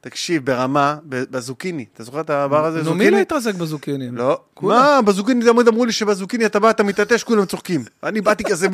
תקשיב, 0.03 0.45
ברמה, 0.45 0.95
בזוקיני. 1.05 1.85
אתה 1.93 2.03
זוכר 2.03 2.21
את 2.21 2.29
הדבר 2.29 2.65
הזה? 2.65 2.83
נו? 2.83 2.93
מי 2.93 3.11
לא 3.11 3.17
התרסק 3.17 3.55
בזוקיני? 3.55 4.09
לא. 4.11 4.39
מה, 4.61 5.01
בזוקיני 5.01 5.45
תמיד 5.45 5.67
אמרו 5.67 5.85
לי 5.85 5.91
שבזוקיני 5.91 6.45
אתה 6.45 6.59
בא, 6.59 6.69
אתה 6.69 6.83
מתעטש, 6.83 7.23
כולם 7.23 7.45
צוחקים. 7.45 7.83
אני 8.03 8.21
באתי 8.21 8.43
כזה 8.43 8.67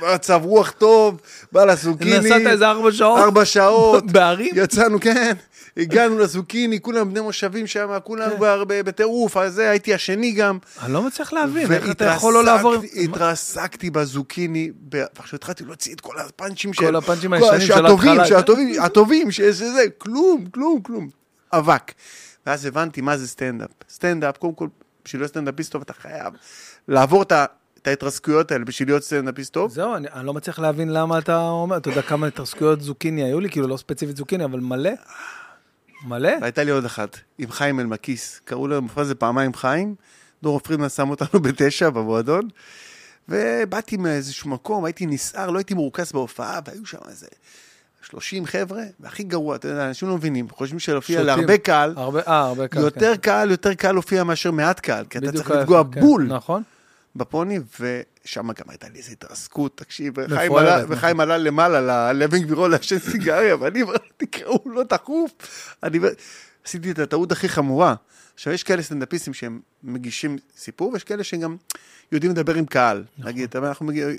במצב 0.00 0.40
רוח 0.44 0.70
טוב, 0.70 1.20
בא 1.52 1.64
לזוקיני. 1.64 2.18
נסעת 2.18 2.46
איזה 2.46 2.68
ארבע 2.68 2.92
שעות? 2.92 3.18
ארבע 3.18 3.44
שעות. 3.44 4.06
בערים? 4.12 4.50
יצאנו, 4.54 5.00
כן. 5.00 5.32
הגענו 5.76 6.18
לזוקיני, 6.18 6.80
כולם 6.80 7.10
בני 7.10 7.20
מושבים 7.20 7.66
שם, 7.66 7.88
כולם 8.04 8.30
כן. 8.30 8.36
כבר 8.36 8.64
ב- 8.64 8.80
בטירוף, 8.80 9.36
אז 9.36 9.54
זה, 9.54 9.70
הייתי 9.70 9.94
השני 9.94 10.32
גם. 10.32 10.58
אני 10.82 10.92
לא 10.92 11.02
מצליח 11.02 11.32
להבין, 11.32 11.72
איך 11.72 11.90
אתה 11.90 12.04
יכול 12.04 12.34
לא 12.34 12.44
לעבור... 12.44 12.74
התרסקתי 13.04 13.90
בזוקיני, 13.90 14.70
ועכשיו 14.92 15.36
התחלתי 15.36 15.64
להוציא 15.64 15.94
את 15.94 16.00
כל 16.00 16.18
הפאנצ'ים 16.18 16.72
כל 16.72 16.84
של... 16.86 16.96
הפאנצ'ים 16.96 17.30
כל- 17.30 17.36
הישנים 17.54 17.60
של 17.66 17.86
ההתחלה. 17.86 18.26
שהטובים, 18.26 18.82
הטובים, 18.82 19.30
שזה 19.30 19.72
זה, 19.72 19.82
כלום, 19.98 20.44
כלום, 20.54 20.80
כלום. 20.82 21.08
אבק. 21.52 21.92
ואז 22.46 22.66
הבנתי 22.66 23.00
מה 23.00 23.16
זה 23.16 23.28
סטנדאפ. 23.28 23.70
סטנדאפ, 23.90 24.36
קודם 24.36 24.54
כל, 24.54 24.68
בשביל 25.04 25.20
להיות 25.22 25.30
סטנדאפיסט 25.30 25.72
טוב, 25.72 25.82
אתה 25.82 25.92
חייב 25.92 26.32
לעבור 26.88 27.22
את 27.22 27.32
ה- 27.32 27.44
את 27.82 27.88
ההתרסקויות 27.88 28.52
האלה 28.52 28.64
בשביל 28.64 28.88
להיות 28.88 29.02
סטנדאפיסט 29.02 29.52
טוב. 29.52 29.72
זהו, 29.72 29.94
אני, 29.94 30.08
אני 30.12 30.26
לא 30.26 30.34
מצליח 30.34 30.58
להבין 30.58 30.92
למה 30.92 31.18
אתה 31.18 31.40
אומר, 31.48 31.76
אתה 31.76 31.88
יודע 31.90 32.02
כמה 32.02 32.26
התרסקויות 32.26 32.80
זוקיני 32.80 33.24
היו 33.24 33.40
לי, 33.40 33.50
כאילו 33.50 33.68
לא 33.68 33.76
ספציפית 33.76 34.16
זוקיני, 34.16 34.44
אבל 34.44 34.60
מלא. 34.60 34.90
מלא? 36.06 36.32
והייתה 36.40 36.64
לי 36.64 36.70
עוד 36.70 36.84
אחת, 36.84 37.18
עם 37.38 37.50
חיים 37.50 37.80
אלמקיס. 37.80 38.40
קראו 38.44 38.68
לו 38.68 38.76
במופע 38.76 39.00
הזה 39.00 39.14
פעמיים 39.14 39.54
חיים. 39.54 39.94
דור 40.42 40.60
פרידמן 40.60 40.88
שם 40.88 41.10
אותנו 41.10 41.40
בתשע 41.44 41.90
במועדון. 41.90 42.48
ובאתי 43.28 43.96
מאיזשהו 43.96 44.50
מקום, 44.50 44.84
הייתי 44.84 45.06
נסער, 45.06 45.50
לא 45.50 45.58
הייתי 45.58 45.74
מרוכז 45.74 46.12
בהופעה, 46.12 46.60
והיו 46.66 46.86
שם 46.86 46.98
איזה 47.08 47.26
30 48.02 48.46
חבר'ה, 48.46 48.82
והכי 49.00 49.22
גרוע, 49.22 49.56
אתה 49.56 49.68
יודע, 49.68 49.88
אנשים 49.88 50.08
לא 50.08 50.16
מבינים, 50.16 50.48
חושבים 50.50 50.78
שלהופיע. 50.78 51.22
להרבה 51.22 51.58
קהל, 51.58 51.94
הרבה, 51.96 52.20
אה, 52.20 52.40
הרבה 52.40 52.68
קהל. 52.68 52.82
יותר 52.82 53.14
כן. 53.14 53.20
קהל, 53.20 53.50
יותר 53.50 53.74
קל 53.74 53.92
להופיע 53.92 54.24
מאשר 54.24 54.50
מעט 54.50 54.80
קהל, 54.80 55.04
כי 55.10 55.18
אתה 55.18 55.32
צריך 55.32 55.50
לפגוע 55.50 55.82
כן. 55.92 56.00
בול 56.00 56.26
נכון. 56.28 56.62
בפוני, 57.16 57.58
ושם 57.80 58.52
גם 58.52 58.64
הייתה 58.68 58.88
לי 58.88 58.98
איזו 58.98 59.12
התרסקות, 59.12 59.76
תקשיב, 59.76 60.14
וחיים 60.16 60.52
מפוארת, 60.52 60.66
עלה- 60.68 60.82
נכון. 60.82 60.96
וחיים 60.96 61.20
עלה 61.20 61.38
למעלה 61.38 62.12
לבן 62.12 62.38
גבירו 62.42 62.68
לעשן 62.68 62.98
סיגריה, 62.98 63.56
ואני 63.60 63.82
אומר, 63.82 63.94
תקראו 64.16 64.62
לו 64.66 64.82
דחוף. 64.84 65.30
אני 65.82 65.98
עשיתי 66.66 66.90
את 66.90 66.98
הטעות 66.98 67.32
הכי 67.32 67.48
חמורה. 67.48 67.94
עכשיו, 68.34 68.52
יש 68.52 68.62
כאלה 68.62 68.82
סטנדאפיסטים 68.82 69.34
שהם 69.34 69.60
מגישים 69.82 70.36
סיפור, 70.56 70.90
ויש 70.92 71.04
כאלה 71.04 71.24
שגם 71.24 71.56
יודעים 72.12 72.32
לדבר 72.32 72.54
עם 72.54 72.66
קהל. 72.66 73.04
נכון. 73.18 73.32
נגיד, 73.32 73.56
אנחנו 73.56 73.86
מגיעים... 73.86 74.16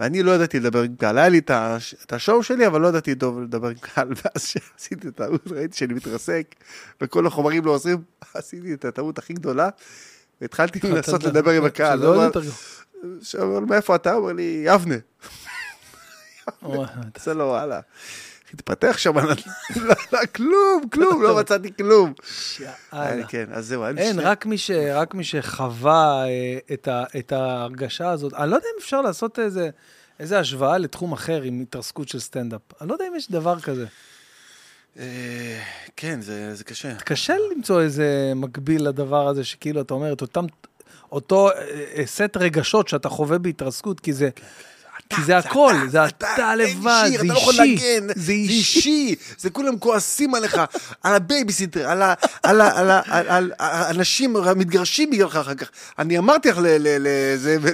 ואני 0.00 0.22
לא 0.22 0.32
ידעתי 0.32 0.60
לדבר 0.60 0.82
עם 0.82 0.96
קהל, 0.96 1.18
היה 1.18 1.28
לי 1.28 1.38
את 1.38 1.50
הש- 1.50 1.94
את 2.06 2.12
השואו 2.12 2.42
שלי, 2.42 2.66
אבל 2.66 2.80
לא 2.80 2.88
ידעתי 2.88 3.14
טוב 3.14 3.40
לדבר 3.42 3.68
עם 3.68 3.74
קהל, 3.80 4.08
ואז 4.24 4.44
כשעשיתי 4.44 5.08
את 5.08 5.20
הטעות, 5.20 5.40
ראיתי 5.52 5.76
שאני 5.76 5.94
מתרסק, 5.94 6.54
וכל 7.00 7.26
החומרים 7.26 7.64
לא 7.64 7.70
עוזרים, 7.70 7.98
עשיתי 8.34 8.74
את 8.74 8.84
הטעות 8.84 9.18
הכי 9.18 9.32
גדולה, 9.32 9.68
והתחלתי 10.40 10.80
לנסות 10.88 11.24
לדבר 11.24 11.50
עם 11.50 11.64
הקהל. 11.64 12.06
אבל 13.34 13.60
מאיפה 13.68 13.94
אתה? 13.94 14.12
הוא 14.12 14.22
אומר 14.22 14.32
לי, 14.32 14.62
יבנה. 14.66 14.94
וואי, 16.62 16.88
עושה 17.16 17.32
לו, 17.34 17.44
וואלה. 17.44 17.80
התפתח 18.54 18.98
שם, 18.98 19.18
לא, 19.18 19.34
לא, 20.12 20.18
כלום, 20.34 20.88
כלום, 20.92 21.22
לא 21.22 21.36
מצאתי 21.36 21.72
כלום. 21.76 22.12
כן, 23.28 23.44
אז 23.52 23.66
זהו, 23.66 23.86
אין, 23.86 24.20
רק 24.94 25.14
מי, 25.14 25.24
שחווה 25.24 26.24
אה, 26.26 26.58
את, 27.18 27.32
ההרגשה 27.32 28.10
הזאת, 28.10 28.34
אני 28.34 28.50
לא 28.50 28.56
יודע 28.56 28.68
אם 28.74 28.78
אפשר 28.78 29.00
לעשות 29.00 29.38
איזה 30.18 30.38
השוואה 30.38 30.78
לתחום 30.78 31.12
אחר 31.12 31.42
עם 31.42 31.60
התרסקות 31.60 32.08
של 32.08 32.20
סטנדאפ. 32.20 32.60
אני 32.80 32.88
לא 32.88 32.94
יודע 32.94 33.06
אם 33.08 33.14
יש 33.16 33.30
דבר 33.30 33.60
כזה. 33.60 33.86
אה, 34.98 35.58
כן, 35.96 36.20
זה 36.20 36.54
זה 36.54 36.64
קשה. 36.64 36.94
קשה 36.94 37.34
למצוא 37.56 37.80
איזה 37.80 38.32
מקביל 38.36 38.88
לדבר 38.88 39.28
הזה, 39.28 39.44
שכאילו 39.44 39.80
אתה 39.80 39.94
אומר 39.94 40.12
את 40.12 40.20
אותם, 40.20 40.44
אותו 41.12 41.50
אה, 41.50 41.54
אה, 41.96 42.06
סט 42.06 42.36
רגשות 42.36 42.88
שאתה 42.88 43.08
חווה 43.08 43.38
בהתרסקות, 43.38 44.00
כי 44.00 44.12
זה... 44.12 44.28
כי 45.08 45.22
זה 45.22 45.38
הכל, 45.38 45.74
זה 45.88 46.04
אתה 46.04 46.56
לבד, 46.56 47.08
זה 47.18 47.24
לא 47.24 47.32
יכול 47.32 47.54
אישי, 47.60 48.00
זה 48.00 48.12
זה 48.16 48.32
אישי. 48.32 49.14
זה 49.38 49.50
כולם 49.50 49.78
כועסים 49.78 50.34
עליך, 50.34 50.60
על 51.02 51.14
הבייביסיטר, 51.14 51.90
על 52.42 53.52
האנשים 53.58 54.36
המתגרשים 54.36 55.10
בגללך 55.10 55.36
אחר 55.36 55.54
כך. 55.54 55.70
אני 55.98 56.18
אמרתי 56.18 56.48
לך 56.48 56.58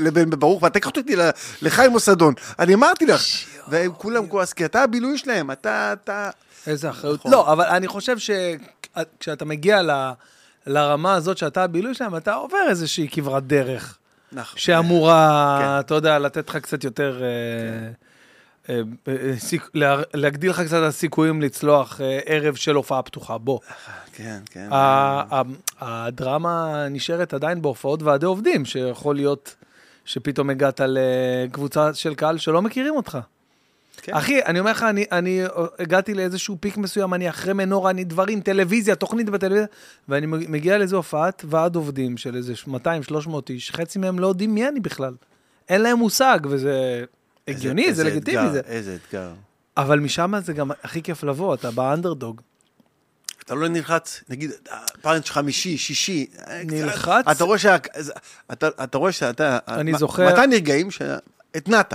לבן 0.00 0.30
ברוך, 0.30 0.62
ואתה 0.62 0.78
לקחת 0.78 0.96
אותי 0.96 1.16
לחיים 1.62 1.90
אוסדון, 1.90 2.34
אני 2.58 2.74
אמרתי 2.74 3.06
לך, 3.06 3.22
והם 3.68 3.92
כולם 3.98 4.26
כועסים, 4.26 4.54
כי 4.56 4.64
אתה 4.64 4.82
הבילוי 4.82 5.18
שלהם, 5.18 5.50
אתה, 5.50 5.92
אתה... 5.92 6.30
איזה 6.66 6.90
אחריות. 6.90 7.18
נכון. 7.20 7.32
לא, 7.32 7.52
אבל 7.52 7.64
אני 7.64 7.88
חושב 7.88 8.16
שכשאתה 8.18 9.44
מגיע 9.44 9.82
ל- 9.82 10.10
לרמה 10.66 11.14
הזאת 11.14 11.38
שאתה 11.38 11.62
הבילוי 11.64 11.94
שלהם, 11.94 12.16
אתה 12.16 12.34
עובר 12.34 12.56
איזושהי 12.68 13.08
כברת 13.10 13.46
דרך. 13.46 13.98
נכון. 14.32 14.58
שאמורה, 14.58 15.58
כן. 15.62 15.80
אתה 15.86 15.94
יודע, 15.94 16.18
לתת 16.18 16.48
לך 16.48 16.56
קצת 16.56 16.84
יותר... 16.84 17.22
אה, 17.22 17.28
אה, 18.68 18.80
אה, 19.08 19.32
סיכ- 19.38 19.70
לה- 19.74 20.02
להגדיל 20.14 20.50
לך 20.50 20.60
קצת 20.60 20.82
הסיכויים 20.82 21.42
לצלוח 21.42 22.00
אה, 22.00 22.18
ערב 22.26 22.54
של 22.54 22.74
הופעה 22.74 23.02
פתוחה. 23.02 23.38
בוא, 23.38 23.58
כן, 24.12 24.38
כן. 24.50 24.68
ה- 24.72 25.42
הדרמה 25.80 26.86
נשארת 26.90 27.34
עדיין 27.34 27.62
בהופעות 27.62 28.02
ועדי 28.02 28.26
עובדים, 28.26 28.64
שיכול 28.64 29.14
להיות 29.16 29.54
שפתאום 30.04 30.50
הגעת 30.50 30.80
לקבוצה 30.86 31.94
של 31.94 32.14
קהל 32.14 32.38
שלא 32.38 32.62
מכירים 32.62 32.96
אותך. 32.96 33.18
כן. 34.02 34.14
אחי, 34.14 34.42
אני 34.42 34.60
אומר 34.60 34.70
לך, 34.70 34.82
אני, 34.82 35.04
אני 35.12 35.42
הגעתי 35.78 36.14
לאיזשהו 36.14 36.56
פיק 36.60 36.76
מסוים, 36.76 37.14
אני 37.14 37.28
אחרי 37.30 37.52
מנורה, 37.52 37.90
אני 37.90 38.04
דברים, 38.04 38.40
טלוויזיה, 38.40 38.94
תוכנית 38.94 39.30
בטלוויזיה, 39.30 39.66
ואני 40.08 40.26
מגיע 40.26 40.78
לאיזו 40.78 40.96
הופעת 40.96 41.44
ועד 41.48 41.76
עובדים 41.76 42.16
של 42.16 42.36
איזה 42.36 42.52
200-300 42.68 42.70
איש, 43.50 43.70
חצי 43.70 43.98
מהם 43.98 44.18
לא 44.18 44.26
יודעים 44.26 44.54
מי 44.54 44.68
אני 44.68 44.80
בכלל. 44.80 45.14
אין 45.68 45.80
להם 45.82 45.98
מושג, 45.98 46.38
וזה 46.48 47.04
הגיוני, 47.48 47.84
איזה- 47.86 47.94
זה 48.02 48.08
איזה 48.08 48.16
לגיטימי. 48.16 48.38
אתגר, 48.38 48.52
זה... 48.52 48.60
איזה 48.66 48.96
אתגר. 49.08 49.30
אבל 49.76 50.00
משם 50.00 50.32
זה 50.44 50.52
גם 50.52 50.70
הכי 50.82 51.02
כיף 51.02 51.22
לבוא, 51.24 51.54
אתה 51.54 51.70
באנדרדוג. 51.70 52.40
אתה 53.44 53.54
לא 53.54 53.68
נלחץ, 53.68 54.24
נגיד, 54.28 54.50
פאנץ' 55.02 55.30
חמישי, 55.30 55.78
שישי. 55.78 56.26
אה, 56.48 56.62
נלחץ? 56.64 57.24
אתה 57.30 57.44
רואה 57.44 57.58
שה... 57.58 57.76
אתה, 58.52 58.68
אתה 58.84 58.98
רואה 58.98 59.12
שאתה... 59.12 59.58
אני 59.68 59.92
מה- 59.92 59.98
זוכר- 59.98 60.32
מתי 60.32 60.46
נרגעים 60.46 60.88
שהתנעת? 60.90 61.94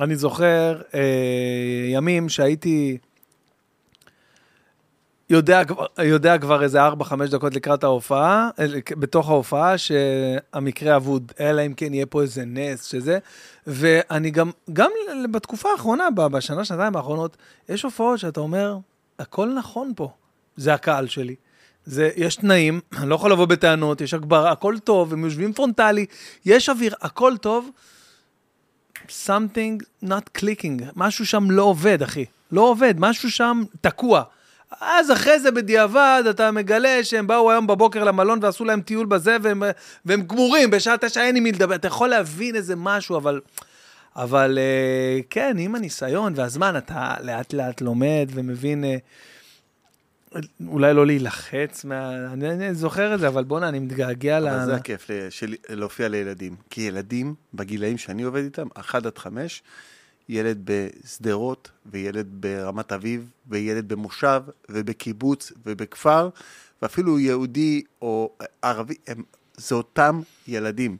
אני 0.00 0.16
זוכר 0.16 0.80
אה, 0.94 1.00
ימים 1.92 2.28
שהייתי 2.28 2.98
יודע, 5.30 5.62
יודע 6.02 6.38
כבר 6.38 6.62
איזה 6.62 6.88
4-5 6.88 6.92
דקות 7.30 7.54
לקראת 7.54 7.84
ההופעה, 7.84 8.50
אה, 8.58 8.66
בתוך 8.90 9.28
ההופעה, 9.28 9.78
שהמקרה 9.78 10.96
אבוד, 10.96 11.32
אלא 11.40 11.66
אם 11.66 11.74
כן 11.74 11.94
יהיה 11.94 12.06
פה 12.06 12.22
איזה 12.22 12.44
נס, 12.46 12.84
שזה, 12.84 13.18
ואני 13.66 14.30
גם, 14.30 14.50
גם 14.72 14.90
בתקופה 15.30 15.68
האחרונה, 15.72 16.10
בשנה, 16.10 16.64
שנתיים 16.64 16.96
האחרונות, 16.96 17.36
יש 17.68 17.82
הופעות 17.82 18.18
שאתה 18.18 18.40
אומר, 18.40 18.76
הכל 19.18 19.52
נכון 19.58 19.92
פה, 19.96 20.10
זה 20.56 20.74
הקהל 20.74 21.06
שלי. 21.06 21.34
זה, 21.84 22.10
יש 22.16 22.36
תנאים, 22.36 22.80
אני 22.98 23.08
לא 23.08 23.14
יכול 23.14 23.32
לבוא 23.32 23.46
בטענות, 23.46 24.00
יש 24.00 24.14
הגברה, 24.14 24.52
הכל 24.52 24.78
טוב, 24.84 25.12
הם 25.12 25.24
יושבים 25.24 25.52
פרונטלי, 25.52 26.06
יש 26.44 26.68
אוויר, 26.68 26.94
הכל 27.00 27.36
טוב. 27.36 27.70
Something 29.26 30.04
not 30.04 30.38
clicking, 30.38 30.82
משהו 30.96 31.26
שם 31.26 31.50
לא 31.50 31.62
עובד, 31.62 32.02
אחי. 32.02 32.24
לא 32.52 32.60
עובד, 32.60 32.94
משהו 32.98 33.30
שם 33.30 33.62
תקוע. 33.80 34.22
אז 34.80 35.12
אחרי 35.12 35.40
זה 35.40 35.50
בדיעבד 35.50 36.22
אתה 36.30 36.50
מגלה 36.50 37.04
שהם 37.04 37.26
באו 37.26 37.50
היום 37.50 37.66
בבוקר 37.66 38.04
למלון 38.04 38.38
ועשו 38.42 38.64
להם 38.64 38.80
טיול 38.80 39.06
בזה 39.06 39.36
והם, 39.42 39.62
והם 40.04 40.22
גמורים, 40.22 40.70
בשעה 40.70 40.96
תשע 40.98 41.22
אין 41.22 41.36
עם 41.36 41.42
מי 41.42 41.52
לדבר. 41.52 41.74
אתה 41.74 41.86
יכול 41.86 42.08
להבין 42.08 42.56
איזה 42.56 42.76
משהו, 42.76 43.16
אבל... 43.16 43.40
אבל 44.16 44.58
אה, 44.58 45.20
כן, 45.30 45.56
עם 45.58 45.74
הניסיון 45.74 46.32
והזמן 46.36 46.76
אתה 46.76 47.14
לאט 47.20 47.52
לאט 47.52 47.80
לומד 47.80 48.28
ומבין, 48.34 48.84
אה, 48.84 48.96
אולי 50.66 50.94
לא 50.94 51.06
להילחץ, 51.06 51.84
מה... 51.84 52.32
אני, 52.32 52.50
אני 52.50 52.74
זוכר 52.74 53.14
את 53.14 53.20
זה, 53.20 53.28
אבל 53.28 53.44
בואנה, 53.44 53.68
אני 53.68 53.78
מתגעגע 53.78 54.40
ל... 54.40 54.48
אבל 54.48 54.64
זה 54.66 54.74
הכיף 54.74 55.06
של- 55.30 55.54
להופיע 55.68 56.08
לילדים. 56.08 56.56
כי 56.70 56.80
ילדים, 56.80 57.34
בגילאים 57.54 57.98
שאני 57.98 58.22
עובד 58.22 58.42
איתם, 58.44 58.66
1 58.74 59.06
עד 59.06 59.18
5, 59.18 59.62
ילד 60.28 60.58
בשדרות, 60.64 61.70
וילד 61.86 62.26
ברמת 62.30 62.92
אביב, 62.92 63.30
וילד 63.48 63.88
במושב, 63.88 64.42
ובקיבוץ, 64.68 65.52
ובכפר, 65.66 66.28
ואפילו 66.82 67.18
יהודי 67.18 67.82
או 68.02 68.32
ערבי, 68.62 68.94
הם, 69.06 69.22
זה 69.56 69.74
אותם 69.74 70.20
ילדים. 70.48 70.96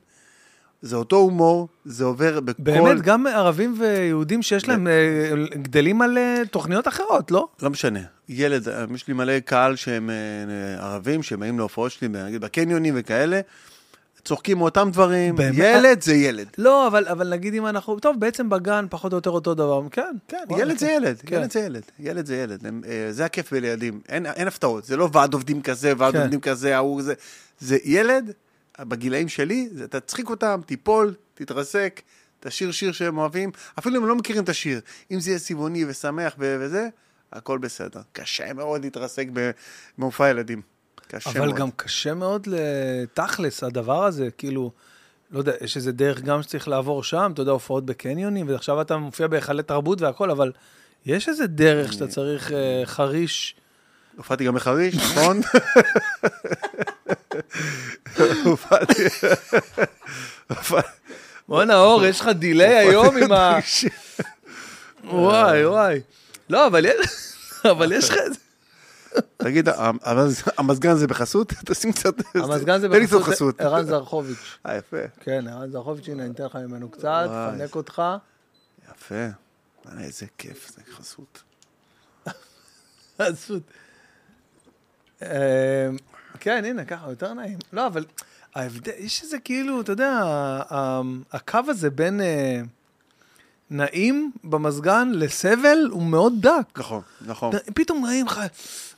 זה 0.83 0.97
אותו 0.97 1.17
הומור, 1.17 1.69
זה 1.85 2.05
עובר 2.05 2.41
בכל... 2.41 2.63
באמת, 2.63 3.01
גם 3.01 3.27
ערבים 3.27 3.75
ויהודים 3.79 4.43
שיש 4.43 4.69
להם, 4.69 4.87
אה, 4.87 5.35
גדלים 5.55 6.03
על 6.03 6.19
אה, 6.19 6.43
תוכניות 6.51 6.89
אחרות, 6.89 7.31
לא? 7.31 7.49
לא 7.63 7.71
משנה. 7.71 8.01
ילד, 8.29 8.69
אה, 8.69 8.85
יש 8.95 9.09
לי 9.09 9.15
מלא 9.15 9.39
קהל 9.39 9.77
שהם 9.77 10.11
ערבים, 10.79 11.23
שהם 11.23 11.41
באים 11.41 11.59
להופעות 11.59 11.91
שלי, 11.93 12.09
נגיד 12.09 12.41
בקניונים 12.41 12.95
וכאלה, 12.97 13.41
צוחקים 14.25 14.59
מאותם 14.59 14.89
דברים. 14.93 15.37
באמת? 15.37 15.55
ילד 15.59 16.03
זה 16.03 16.15
ילד. 16.15 16.47
לא, 16.59 16.87
אבל, 16.87 17.09
אבל 17.09 17.29
נגיד 17.29 17.55
אם 17.55 17.67
אנחנו, 17.67 17.99
טוב, 17.99 18.21
בעצם 18.21 18.49
בגן 18.49 18.87
פחות 18.91 19.13
או 19.13 19.19
יותר 19.19 19.31
אותו 19.31 19.55
דבר, 19.55 19.83
כן. 19.91 20.17
כן, 20.29 20.37
וואלה, 20.49 20.63
ילד 20.63 20.79
זה 20.79 20.87
כן. 20.87 20.93
ילד, 20.97 21.21
כן. 21.27 21.37
ילד 21.37 21.51
זה 21.51 21.61
ילד, 21.61 21.83
ילד 22.01 22.27
זה 22.27 22.37
ילד. 22.37 22.67
הם, 22.67 22.83
אה, 22.89 23.09
זה 23.11 23.25
הכיף 23.25 23.53
בילדים, 23.53 24.01
אין, 24.09 24.27
אין 24.27 24.49
הפתעות, 24.49 24.85
זה 24.85 24.97
לא 24.97 25.09
ועד 25.13 25.35
עובדים 25.35 25.63
כזה, 25.63 25.93
ועד 25.99 26.13
כן. 26.13 26.21
עובדים 26.21 26.41
כזה, 26.41 26.77
ההוא 26.77 27.03
זה. 27.03 27.15
זה 27.61 27.79
ילד, 27.85 28.33
בגילאים 28.81 29.29
שלי, 29.29 29.69
זה, 29.73 29.89
תצחיק 29.89 30.31
אותם, 30.31 30.61
תיפול, 30.67 31.15
תתרסק, 31.35 32.03
תשיר 32.41 32.73
שיר 32.73 32.93
שהם 32.93 33.19
אוהבים, 33.19 33.51
אפילו 33.79 33.97
אם 33.97 34.03
הם 34.03 34.09
לא 34.09 34.17
מכירים 34.17 34.45
את 34.45 34.49
השיר. 34.49 34.81
אם 35.11 35.21
זה 35.21 35.31
יהיה 35.31 35.39
צבעוני 35.39 35.85
ושמח 35.89 36.35
וזה, 36.39 36.89
הכל 37.33 37.59
בסדר. 37.59 38.01
קשה 38.13 38.53
מאוד 38.53 38.83
להתרסק 38.83 39.27
במופע 39.99 40.31
ילדים. 40.31 40.63
קשה 41.09 41.31
אבל 41.31 41.47
מאוד. 41.47 41.55
גם 41.55 41.71
קשה 41.71 42.15
מאוד 42.15 42.47
לתכלס, 42.51 43.65
הדבר 43.65 44.05
הזה, 44.05 44.29
כאילו, 44.39 44.73
לא 45.31 45.39
יודע, 45.39 45.53
יש 45.61 45.77
איזה 45.77 45.93
דרך 45.93 46.21
גם 46.21 46.43
שצריך 46.43 46.69
לעבור 46.69 47.03
שם, 47.05 47.31
אתה 47.35 47.43
יודע, 47.43 47.53
הופעות 47.53 47.87
בקניונים, 47.87 48.49
ועכשיו 48.49 48.81
אתה 48.81 48.97
מופיע 48.97 49.27
בהיכלי 49.27 49.63
תרבות 49.63 50.01
והכל, 50.01 50.31
אבל 50.31 50.53
יש 51.07 51.29
איזה 51.29 51.47
דרך 51.47 51.93
שאתה 51.93 52.07
צריך 52.07 52.53
אה, 52.53 52.83
חריש. 52.85 53.55
הופעתי 54.21 54.45
גם 54.45 54.55
בחריש, 54.55 54.95
נכון? 54.97 55.41
הופעתי... 58.45 59.03
הופעתי- 60.49 60.89
בואנה, 61.49 61.79
אור, 61.79 62.05
יש 62.05 62.21
לך 62.21 62.29
דיליי 62.29 62.75
היום 62.77 63.17
עם 63.17 63.33
ה... 63.33 63.59
וואי, 65.05 65.67
וואי. 65.67 66.01
לא, 66.51 66.67
אבל 66.67 66.85
יש... 66.87 68.11
לך 68.11 68.17
את 68.27 68.33
זה. 68.33 68.39
תגיד, 69.37 69.69
המזגן 70.57 70.97
זה 70.97 71.07
בחסות? 71.07 71.53
תשים 71.65 71.93
קצת... 71.93 72.15
המזגן 72.35 72.81
זה 72.81 72.89
בחסות 72.89 73.23
חסות. 73.23 73.61
ערן 73.61 73.85
זרחוביץ'. 73.87 74.59
אה, 74.67 74.77
יפה. 74.77 74.97
כן, 75.21 75.45
ערן 75.49 75.71
זרחוביץ', 75.71 76.09
הנה, 76.09 76.23
אני 76.23 76.33
אתן 76.33 76.45
לך 76.45 76.57
ממנו 76.57 76.89
קצת. 76.91 77.29
פנק 77.59 77.75
אותך. 77.77 78.03
יפה. 78.91 79.27
וואלה, 79.85 80.01
איזה 80.01 80.27
כיף, 80.39 80.71
זה 80.77 80.83
חסות. 80.97 81.43
חסות. 83.23 83.63
אמ, 85.23 85.29
כן, 86.41 86.65
הנה, 86.65 86.85
ככה, 86.85 87.11
יותר 87.11 87.35
נעים. 87.35 87.59
לא, 87.73 87.87
אבל 87.87 88.05
ההבדל, 88.55 88.93
יש 88.99 89.23
איזה 89.23 89.39
כאילו, 89.39 89.81
אתה 89.81 89.93
יודע, 89.93 90.21
הקו 91.33 91.59
הזה 91.69 91.91
בין 91.91 92.21
אה, 92.21 92.61
נעים 93.71 94.33
במזגן 94.45 95.11
לסבל 95.15 95.89
הוא 95.91 96.03
מאוד 96.03 96.33
דק. 96.41 96.79
נכון, 96.79 97.03
נכון. 97.27 97.53
פתאום 97.75 98.07
נעים 98.07 98.27
לך, 98.27 98.41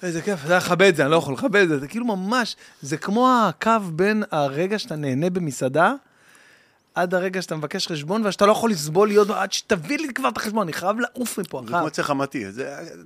איזה 0.03 0.23
כיף, 0.23 0.47
זה 0.47 0.57
לכבד 0.57 0.87
את 0.87 0.97
זה, 0.97 1.03
אני 1.03 1.11
לא 1.11 1.17
יכול 1.17 1.35
לכבד 1.35 1.61
את 1.63 1.69
זה, 1.69 1.79
זה 1.79 1.89
כאילו 1.89 2.05
ממש, 2.05 2.57
זה 2.83 2.97
כמו 2.97 3.33
הקו 3.49 3.81
בין 3.93 4.23
הרגע 4.31 4.79
שאתה 4.79 4.97
נהנה 4.97 5.31
במסעדה, 5.31 5.95
עד 6.95 7.15
הרגע 7.15 7.43
שאתה 7.43 7.57
מבקש 7.57 7.87
חשבון, 7.87 8.27
ושאתה 8.27 8.47
לא 8.47 8.53
יכול 8.53 8.71
לסבול 8.71 9.09
להיות, 9.09 9.31
עד 9.31 9.53
שתביא 9.53 9.99
לי 9.99 10.15
כבר 10.15 10.29
את 10.29 10.37
החשבון, 10.37 10.63
אני 10.63 10.73
חייב 10.73 10.97
לעוף 11.01 11.39
מפה, 11.39 11.63
זה. 11.67 11.69
כמו 11.69 11.87
אצל 11.89 12.03
חמתי, 12.03 12.45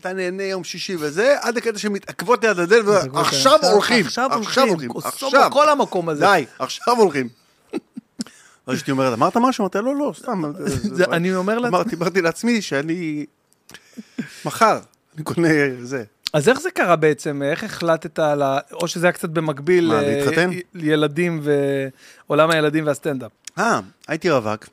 אתה 0.01 0.13
נהנה 0.13 0.43
יום 0.43 0.65
שישי 0.65 0.97
וזה, 1.01 1.37
עד 1.41 1.57
הקטע 1.57 1.79
שמתעכבות 1.79 2.45
ליד 2.45 2.59
הדלת, 2.59 2.85
מתעכבות 2.85 3.27
עכשיו 3.27 3.59
ליד- 3.63 3.71
הולכים, 3.73 4.07
עכשיו 4.07 4.25
עכשיו 4.25 4.37
הולכים, 4.39 4.69
הולכים, 4.69 4.89
כוסו 4.89 5.09
עכשיו. 5.27 5.51
בכל 5.51 5.69
המקום 5.69 6.09
הזה. 6.09 6.25
די, 6.25 6.45
עכשיו 6.59 6.97
הולכים. 6.97 7.29
אז 8.67 8.77
אשתי 8.77 8.91
אומרת, 8.91 9.13
אמרת 9.13 9.37
משהו? 9.37 9.63
אמרתי, 9.63 9.79
לא, 9.79 9.97
לא, 9.97 10.13
סתם. 10.19 10.43
אני 11.13 11.35
אומר 11.35 11.59
לעצמי, 11.59 11.97
אמרתי, 11.99 12.23
לעצמי 12.23 12.63
שאני... 12.63 13.27
מחר, 14.45 14.79
אני 15.17 15.25
קונה 15.25 15.49
זה. 15.83 16.05
אז 16.33 16.49
איך 16.49 16.61
זה 16.61 16.71
קרה 16.71 16.97
בעצם? 16.97 17.43
איך 17.43 17.65
החלטת 17.65 18.19
על 18.19 18.43
ה... 18.43 18.59
או 18.73 18.89
שזה 18.89 19.07
היה 19.07 19.13
קצת 19.13 19.29
במקביל, 19.29 19.89
מה, 19.89 19.95
אה, 20.03 20.17
להתחתן? 20.17 20.51
ילדים 20.75 21.41
ועולם 22.29 22.51
הילדים 22.51 22.87
והסטנדאפ. 22.87 23.31
אה, 23.59 23.81
הייתי 24.09 24.31
רווק, 24.31 24.67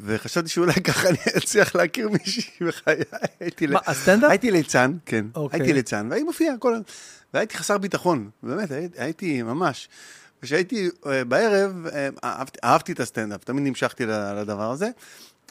וחשבתי 0.00 0.48
שאולי 0.48 0.74
ככה 0.74 1.08
אני 1.08 1.18
אצליח 1.38 1.74
להכיר 1.74 2.08
מישהי 2.08 2.66
בחיי. 2.66 2.96
מה, 3.68 3.78
הסטנדאפ? 3.86 4.30
הייתי 4.30 4.50
ליצן, 4.50 4.92
כן, 5.06 5.26
אוקיי. 5.34 5.60
הייתי 5.60 5.72
ליצן, 5.72 6.06
והייתי 6.10 6.24
מופיע 6.24 6.54
כל 6.58 6.72
הזמן, 6.72 6.84
והייתי 7.34 7.56
חסר 7.56 7.78
ביטחון, 7.78 8.30
באמת, 8.42 8.68
הייתי, 8.96 9.42
ממש. 9.42 9.88
וכשהייתי 10.42 10.88
אה, 11.06 11.24
בערב, 11.24 11.86
אה, 11.86 12.08
אהבתי, 12.64 12.92
את 12.92 13.00
הסטנדאפ, 13.00 13.44
תמיד 13.44 13.64
נמשכתי 13.64 14.06
לדבר 14.06 14.70
הזה, 14.70 14.88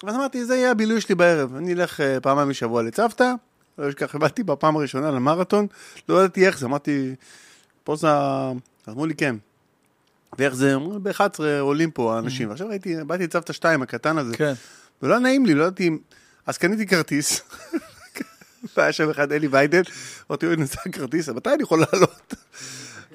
ואז 0.04 0.16
אמרתי, 0.16 0.46
זה 0.46 0.56
יהיה 0.56 0.72
הבילוי 0.72 1.02
שלי 1.02 1.16
בערב, 1.16 1.56
אני 1.56 1.74
אלך 1.74 2.02
אה, 2.02 2.20
פעמיים 2.20 2.50
בשבוע 2.50 2.84
לצוותא, 2.84 3.34
לא 3.78 3.90
אשכח, 3.90 4.16
באתי 4.16 4.44
בפעם 4.44 4.76
הראשונה 4.76 5.12
למרתון, 5.12 5.68
לא 6.10 6.20
ידעתי 6.20 6.48
איך 6.48 6.60
זה, 6.60 6.66
אמרתי, 6.66 7.16
פה 7.84 7.96
זה, 7.96 8.08
ה-" 8.10 8.52
אמרו 8.90 9.06
לי 9.06 9.16
כן. 9.16 9.36
ואיך 10.40 10.54
זה, 10.56 10.76
אמרו, 10.76 11.00
ב-11 11.00 11.20
עולים 11.60 11.92
פה 11.92 12.16
האנשים, 12.16 12.50
ועכשיו 12.50 12.68
ראיתי, 12.68 12.96
באתי 13.04 13.24
לצוותא 13.24 13.54
2 13.54 13.82
הקטן 13.82 14.18
הזה, 14.18 14.38
כן. 14.38 14.54
ולא 15.02 15.20
נעים 15.20 15.46
לי, 15.46 15.54
לא 15.54 15.64
ידעתי 15.64 15.88
אם... 15.88 15.98
אז 16.46 16.58
קניתי 16.58 16.88
כרטיס, 16.88 17.42
והיה 18.78 18.92
שם 18.92 19.10
אחד, 19.10 19.32
אלי 19.32 19.48
ויידן, 19.48 19.82
אמרתי, 20.32 20.46
אוי, 20.46 20.56
נמצא 20.56 20.80
כרטיס, 20.92 21.30
מתי 21.30 21.50
אני 21.54 21.64
יכול 21.64 21.80
לעלות? 21.94 22.34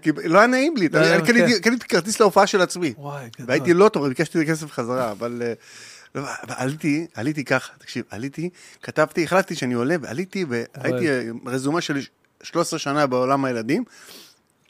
כי 0.03 0.11
לא 0.25 0.39
היה 0.39 0.47
נעים 0.47 0.77
לי, 0.77 0.89
לא, 0.89 0.99
יודע, 0.99 1.21
כן. 1.27 1.27
קניתי- 1.63 1.89
כרטיס 1.89 2.21
להופעה 2.21 2.47
של 2.47 2.61
עצמי. 2.61 2.95
והייתי 3.47 3.75
לא 3.75 3.89
טוב, 3.89 4.09
ביקשתי 4.09 4.39
את 4.39 4.45
הכסף 4.49 4.71
חזרה, 4.73 5.11
אבל... 5.11 5.43
אה, 5.45 5.53
לא, 6.15 6.23
אבל 6.43 6.55
עליתי, 6.57 7.07
עליתי 7.15 7.45
ככה, 7.45 7.73
תקשיב, 7.79 8.05
עליתי, 8.11 8.51
כתבתי, 8.83 9.25
החלטתי 9.25 9.55
שאני 9.55 9.75
עולה, 9.75 9.97
ועליתי, 10.01 10.45
והייתי 10.49 11.09
אה, 11.09 11.23
רזומה 11.47 11.81
של 11.81 11.99
13 12.43 12.79
שנה 12.79 13.07
בעולם 13.07 13.45
הילדים, 13.45 13.85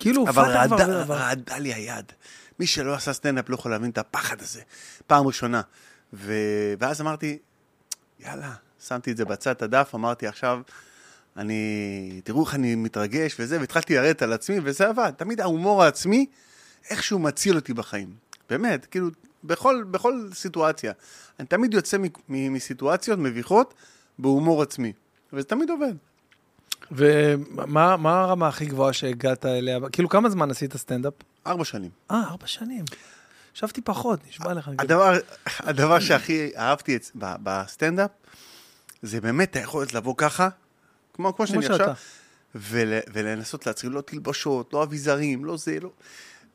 כאילו, 0.03 0.25
אבל 0.29 0.33
כבר, 0.33 0.43
רעדה 0.53 1.03
אבל- 1.03 1.15
רעדה 1.17 1.59
לי 1.59 1.75
היד. 1.75 2.13
מי 2.59 2.67
שלא 2.67 2.95
עשה 2.95 3.13
סטנדאפ 3.13 3.49
לא 3.49 3.55
יכול 3.55 3.71
להבין 3.71 3.91
את 3.91 3.99
הפחד 3.99 4.41
הזה. 4.41 4.61
פעם 5.07 5.27
ראשונה. 5.27 5.61
ו... 6.13 6.33
ואז 6.79 7.01
אמרתי, 7.01 7.39
יאללה, 8.21 8.53
שמתי 8.87 9.13
את 9.13 9.17
זה 9.17 9.25
בצד, 9.25 9.63
הדף, 9.63 9.95
אמרתי, 9.95 10.27
עכשיו, 10.27 10.61
אני, 11.37 12.21
תראו 12.25 12.45
איך 12.45 12.55
אני 12.55 12.75
מתרגש 12.75 13.37
וזה, 13.41 13.61
והתחלתי 13.61 13.95
לרדת 13.95 14.23
על 14.23 14.33
עצמי, 14.33 14.57
וזה 14.63 14.89
עבד. 14.89 15.13
תמיד 15.17 15.41
ההומור 15.41 15.85
העצמי, 15.85 16.27
איכשהו 16.91 17.19
מציל 17.19 17.57
אותי 17.57 17.75
בחיים. 17.75 18.15
באמת, 18.51 18.87
כאילו, 18.87 19.09
בכל, 19.45 19.85
בכל 19.91 20.29
סיטואציה. 20.35 20.93
אני 21.39 21.47
תמיד 21.49 21.75
יוצא 21.75 21.99
מ- 21.99 22.03
מ- 22.29 22.53
מסיטואציות 22.53 23.19
מביכות 23.19 23.75
בהומור 24.19 24.63
עצמי, 24.63 24.93
וזה 25.33 25.45
תמיד 25.47 25.71
עובד. 25.71 25.95
ומה 26.91 27.97
מה 27.97 28.21
הרמה 28.23 28.49
הכי 28.49 28.67
גבוהה 28.67 28.93
שהגעת 28.93 29.47
אליה? 29.47 29.79
כאילו, 29.93 30.09
כמה 30.09 30.31
זמן 30.31 30.51
עשית 30.51 30.77
סטנדאפ? 30.77 31.15
ארבע 31.47 31.65
שנים. 31.65 31.91
אה, 32.11 32.23
ארבע 32.31 32.47
שנים. 32.47 32.85
חשבתי 33.57 33.81
פחות, 33.81 34.21
נשבע 34.29 34.55
לך. 34.55 34.71
הדבר, 34.79 35.13
הדבר 35.61 36.01
שהכי 36.01 36.51
אהבתי 36.57 36.97
את- 36.97 37.11
ב- 37.15 37.35
בסטנדאפ, 37.43 38.11
זה 39.03 39.21
באמת 39.21 39.57
היכולת 39.57 39.95
לבוא 39.95 40.15
ככה, 40.17 40.49
כמו, 41.15 41.37
כמו 41.37 41.47
שאני. 41.47 41.67
עכשיו, 41.67 41.95
ול, 42.55 42.93
ולנסות 43.13 43.67
להצחיק, 43.67 43.91
לא 43.93 44.01
תלבושות, 44.01 44.73
לא 44.73 44.83
אביזרים, 44.83 45.45
לא 45.45 45.57
זה, 45.57 45.79
לא... 45.81 45.91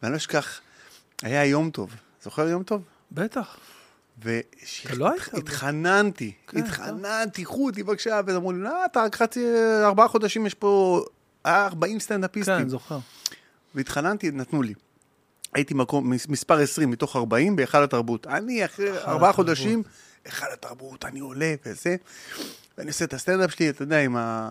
ואני 0.02 0.12
לא 0.12 0.18
אשכח, 0.18 0.60
היה 1.22 1.46
יום 1.46 1.70
טוב. 1.70 1.96
זוכר 2.24 2.48
יום 2.48 2.63
טוב? 2.63 2.82
בטח. 3.12 3.58
והתחננתי, 4.23 4.97
לא? 4.99 5.13
התחננתי, 5.38 6.32
כן, 6.47 6.58
התחננתי, 6.58 7.43
קחו 7.43 7.65
אותי 7.65 7.84
בבקשה, 7.84 8.19
ואז 8.27 8.36
אמרו 8.36 8.51
לי, 8.51 8.60
לא, 8.60 8.86
אתה 8.86 9.03
רק 9.03 9.15
חצי, 9.15 9.45
ארבעה 9.84 10.08
חודשים, 10.08 10.45
יש 10.45 10.53
פה, 10.53 11.01
היה 11.43 11.65
40 11.65 11.99
סטנדאפיסטים. 11.99 12.58
כן, 12.60 12.69
זוכר. 12.69 12.99
והתחננתי, 13.75 14.32
נתנו 14.32 14.62
לי. 14.62 14.73
הייתי 15.53 15.73
מקום, 15.73 16.10
מס- 16.10 16.27
מספר 16.27 16.60
20 16.60 16.91
מתוך 16.91 17.15
40 17.15 17.56
בהיכל 17.56 17.84
התרבות. 17.84 18.27
אני 18.27 18.65
אחרי 18.65 18.91
ארבעה 18.97 19.34
חודשים, 19.34 19.84
היכל 20.25 20.45
התרבות, 20.53 21.06
אני 21.06 21.19
עולה 21.19 21.53
וזה, 21.65 21.95
ואני 22.77 22.88
עושה 22.89 23.06
את 23.06 23.13
הסטנדאפ 23.13 23.51
שלי, 23.51 23.69
אתה 23.69 23.84
יודע, 23.84 23.99
עם 23.99 24.15
ה... 24.17 24.49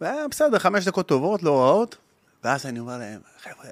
והיה 0.00 0.28
בסדר, 0.30 0.58
חמש 0.58 0.84
דקות 0.84 1.08
טובות, 1.08 1.42
לא 1.42 1.60
רעות, 1.60 1.96
ואז 2.44 2.66
אני 2.66 2.78
אומר 2.78 2.98
להם, 2.98 3.20
חבר'ה, 3.42 3.66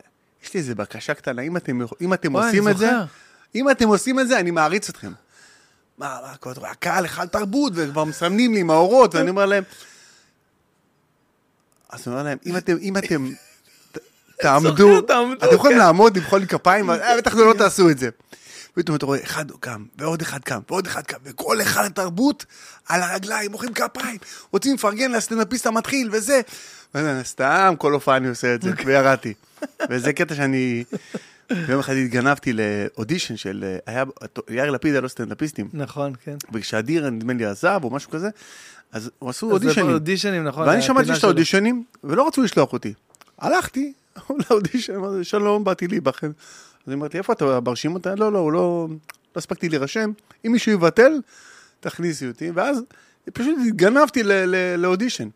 יש 0.45 0.55
לי 0.55 0.61
איזה 0.61 0.75
בקשה 0.75 1.15
קטנה, 1.15 1.43
אם 1.43 1.57
אתם, 1.57 1.79
אם 2.01 2.15
אתם 2.15 2.33
עושים 2.33 2.69
את 2.69 2.79
זה. 2.79 2.91
אם 3.55 3.71
אתם 3.71 3.89
עושים 3.89 4.21
את 4.21 4.29
זה, 4.29 4.41
אני 4.41 4.51
מעריץ 4.51 4.89
אתכם. 4.89 5.13
מה, 5.99 6.19
מה, 6.23 6.37
כל 6.37 6.51
הזמן, 6.51 6.69
הקהל 6.69 7.05
היכל 7.05 7.27
תרבות, 7.27 7.73
וכבר 7.77 8.05
מסמנים 8.05 8.55
לי 8.55 8.61
עם 8.61 8.71
האורות, 8.71 9.15
ואני 9.15 9.31
אומר 9.31 9.47
להם, 9.47 9.65
אז 11.91 12.03
אני 12.07 12.15
אומר 12.15 12.25
להם, 12.25 12.39
אם 12.47 12.57
אתם, 12.57 12.77
אם 12.81 12.97
אתם 12.97 13.29
תעמדו, 14.41 14.99
אתם 14.99 15.55
יכולים 15.55 15.77
כן. 15.77 15.85
לעמוד, 15.85 16.17
למחוא 16.17 16.39
לי 16.39 16.47
כפיים, 16.47 16.91
אה, 16.91 17.17
בטח 17.17 17.35
לא 17.35 17.55
תעשו 17.59 17.91
את 17.91 17.99
זה. 17.99 18.09
פתאום 18.75 18.97
אתה 18.97 19.07
רואה, 19.07 19.19
אחד 19.23 19.45
קם, 19.61 19.85
ועוד 19.99 20.23
אחד 20.23 20.41
קם, 20.41 20.61
ועוד 20.71 20.87
אחד 20.87 21.03
קם, 21.03 21.19
וכל 21.25 21.63
אחד 21.63 21.85
התרבות 21.85 22.45
על 22.89 23.03
הרגליים, 23.03 23.51
מוחאים 23.51 23.73
כפיים, 23.73 24.19
רוצים 24.53 24.75
לפרגן 24.75 25.13
לסטנדאפיסט 25.13 25.67
המתחיל, 25.67 26.09
וזה. 26.13 26.41
סתם, 27.23 27.75
כל 27.79 27.93
הופעה 27.93 28.17
אני 28.17 28.29
עושה 28.29 28.55
את 28.55 28.63
זה, 28.63 28.71
וירדתי. 28.85 29.35
וזה 29.91 30.13
קטע 30.13 30.35
שאני... 30.35 30.85
יום 31.69 31.81
אחד 31.81 31.93
התגנבתי 31.93 32.53
לאודישן 32.53 33.37
של... 33.37 33.65
אה, 33.67 33.79
היה... 33.87 34.05
יאיר 34.51 34.71
לפיד 34.71 34.93
היה 34.93 35.01
לו 35.01 35.09
סטנדאפיסטים. 35.09 35.69
נכון, 35.73 36.13
כן. 36.25 36.37
וכשאדיר, 36.53 37.11
נדמה 37.11 37.33
לי, 37.33 37.45
עזב 37.45 37.81
או 37.83 37.91
משהו 37.91 38.11
כזה, 38.11 38.29
אז 38.93 39.11
הוא 39.19 39.31
עשו 39.31 39.51
אודישנים. 39.51 39.91
אודישנים, 39.91 40.45
נכון. 40.45 40.69
ואני 40.69 40.83
שמעתי 40.83 41.07
שיש 41.09 41.19
את. 41.19 41.25
האודישנים, 41.25 41.85
ולא 42.05 42.27
רצו 42.27 42.43
לשלוח 42.43 42.73
אותי. 42.73 42.95
הלכתי 43.39 43.93
לאודישן, 44.51 44.95
אמרתי, 44.95 45.25
שלום, 45.25 45.65
באתי 45.65 45.87
להיבחן. 45.87 46.31
אז 46.87 46.93
אמרתי, 46.93 47.19
איפה 47.19 47.33
אתה 47.33 47.61
ברשימות? 47.61 48.07
לא, 48.07 48.33
לא, 48.33 48.39
הוא 48.39 48.53
לא... 48.53 48.89
לא 49.37 49.39
הספקתי 49.39 49.69
להירשם. 49.69 50.13
אם 50.47 50.53
מישהו 50.53 50.73
יבטל, 50.73 51.21
תכניסי 51.81 52.29
אותי. 52.29 52.51
ואז 52.51 52.83
פשוט 53.33 53.59
התגנבתי 53.69 54.23
לאודישן. 54.79 55.29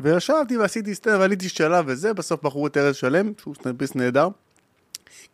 וישבתי 0.00 0.56
ועשיתי 0.56 0.94
סטנדאפ, 0.94 1.20
ועליתי 1.20 1.48
שלב 1.48 1.84
וזה, 1.88 2.14
בסוף 2.14 2.42
בחרו 2.42 2.66
את 2.66 2.76
ארז 2.76 2.96
שלם, 2.96 3.32
שהוא 3.40 3.54
סטנדאפיסט 3.54 3.96
נהדר. 3.96 4.28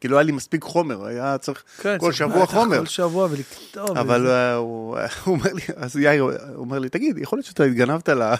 כי 0.00 0.08
לא 0.08 0.16
היה 0.16 0.22
לי 0.22 0.32
מספיק 0.32 0.62
חומר, 0.64 1.06
היה 1.06 1.38
צריך 1.38 1.64
כן, 1.82 1.96
כל 2.00 2.12
שבוע 2.12 2.46
חומר. 2.46 2.78
כל 2.78 2.86
שבוע 2.86 3.28
ולכתוב. 3.30 3.98
אבל 3.98 4.26
הוא 4.56 4.98
הוא 5.24 5.34
אומר 5.34 5.52
לי, 5.52 5.62
אז 5.76 5.96
יאיר 5.96 6.26
אומר 6.56 6.78
לי, 6.78 6.88
תגיד, 6.88 7.18
יכול 7.18 7.36
להיות 7.36 7.46
שאתה 7.46 7.64
התגנבת 7.64 8.08
ל... 8.08 8.22
אה, 8.22 8.36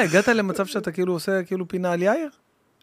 הגעת 0.00 0.28
למצב 0.28 0.66
שאתה 0.66 0.92
כאילו 0.92 1.12
עושה 1.12 1.42
כאילו 1.42 1.68
פינה 1.68 1.92
על 1.92 2.02
יאיר? 2.02 2.28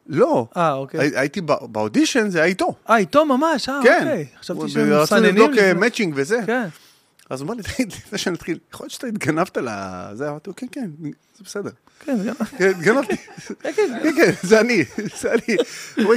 לא, 0.09 0.47
אה, 0.57 0.73
אוקיי. 0.73 0.99
הי- 0.99 1.17
הייתי 1.19 1.41
בא- 1.41 1.65
באודישן, 1.65 2.29
זה 2.29 2.37
היה 2.37 2.47
איתו. 2.47 2.73
אה, 2.89 2.97
איתו 2.97 3.25
ממש, 3.25 3.69
אה, 3.69 3.79
כן. 3.83 3.97
אוקיי. 4.07 4.25
חשבתי 4.39 4.69
שהם 4.69 5.01
מסננים. 5.03 5.35
לבדוק 5.35 5.51
לפני- 5.51 5.73
מאצ'ינג 5.73 6.13
וזה. 6.17 6.39
כן. 6.45 6.67
אז 7.29 7.41
הוא 7.41 7.47
אמר 7.47 7.53
לי, 7.55 7.63
תגיד, 7.63 7.91
לפני 7.91 8.17
שנתחיל, 8.17 8.59
יכול 8.73 8.83
להיות 8.83 8.91
שאתה 8.91 9.07
התגנבת 9.07 9.57
לזה? 9.57 10.29
אמרתי 10.29 10.49
לו, 10.49 10.55
כן, 10.55 10.67
כן, 10.71 10.89
זה 11.37 11.43
בסדר. 11.43 11.69
כן, 12.05 12.17
זה. 12.17 12.31
כן, 12.57 12.69
התגנבתי. 12.69 13.17
כן, 13.61 13.71
כן. 13.75 13.99
כן, 14.03 14.13
כן, 14.15 14.31
זה 14.43 14.59
אני, 14.59 14.83
זה 15.21 15.33
אני. 15.33 15.57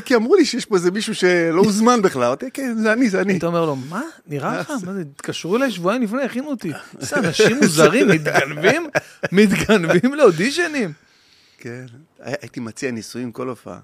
כי 0.04 0.14
אמרו 0.14 0.34
לי 0.36 0.44
שיש 0.44 0.64
פה 0.64 0.74
איזה 0.76 0.90
מישהו 0.90 1.14
שלא 1.14 1.60
הוזמן 1.62 2.02
בכלל. 2.02 2.22
אמרתי, 2.24 2.50
כן, 2.50 2.76
זה 2.78 2.92
אני, 2.92 3.10
זה 3.10 3.20
אני. 3.20 3.32
היית 3.32 3.44
אומר 3.44 3.64
לו, 3.66 3.76
מה? 3.76 4.02
נראה 4.26 4.60
לך? 4.60 4.70
מה 4.86 4.92
זה? 4.94 5.00
התקשרו 5.00 5.56
אליי 5.56 5.70
שבועיים 5.70 6.02
לפני, 6.02 6.22
הכינו 6.22 6.48
אותי. 6.50 6.72
איזה 7.00 7.16
אנשים 7.16 7.56
מוזרים, 7.62 8.08
מתגנבים? 8.08 8.86
מתגנבים 9.32 10.14
לאודישנים? 10.14 10.92
כן, 11.58 11.84
הי- 12.20 12.34
הייתי 12.42 12.60
מציע 12.60 12.90
נישואים 12.90 13.32
כל 13.32 13.48
הופעה. 13.48 13.78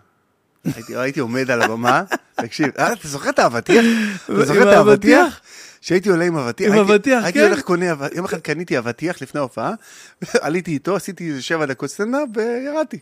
הייתי, 0.88 1.20
עומד 1.20 1.50
על 1.50 1.62
הבמה, 1.62 2.02
תקשיב, 2.34 2.66
אה, 2.78 2.92
אתה 2.92 3.08
זוכר 3.08 3.30
את 3.30 3.38
האבטיח? 3.38 3.84
אתה 4.24 4.44
זוכר 4.46 4.62
את 4.72 4.76
האבטיח? 4.76 5.40
האבטיח? 5.87 6.05
שהייתי 6.05 6.09
עולה 6.11 6.25
עם 6.25 6.37
אבטיח. 6.37 6.72
עם 6.72 6.79
הייתי- 6.79 6.92
אבטיח, 6.94 7.25
הייתי 7.25 7.38
כן. 7.38 7.44
הולך 7.46 7.62
קונה, 7.62 7.87
יום 8.12 8.25
אחד 8.25 8.38
קניתי 8.40 8.79
אבטיח 8.79 9.22
לפני 9.22 9.38
ההופעה, 9.40 9.72
עליתי 10.46 10.70
איתו, 10.70 10.96
עשיתי 10.96 11.29
איזה 11.31 11.42
שבע 11.42 11.66
דקות 11.66 11.90
סטנדאפ 11.90 12.29
וירדתי. 12.35 12.99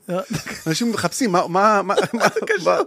אנשים 0.67 0.91
מחפשים, 0.93 1.33
מה, 1.33 1.49
מה, 1.49 1.83
מה, 1.83 1.95
מה, 2.15 2.27
מה, 2.65 2.79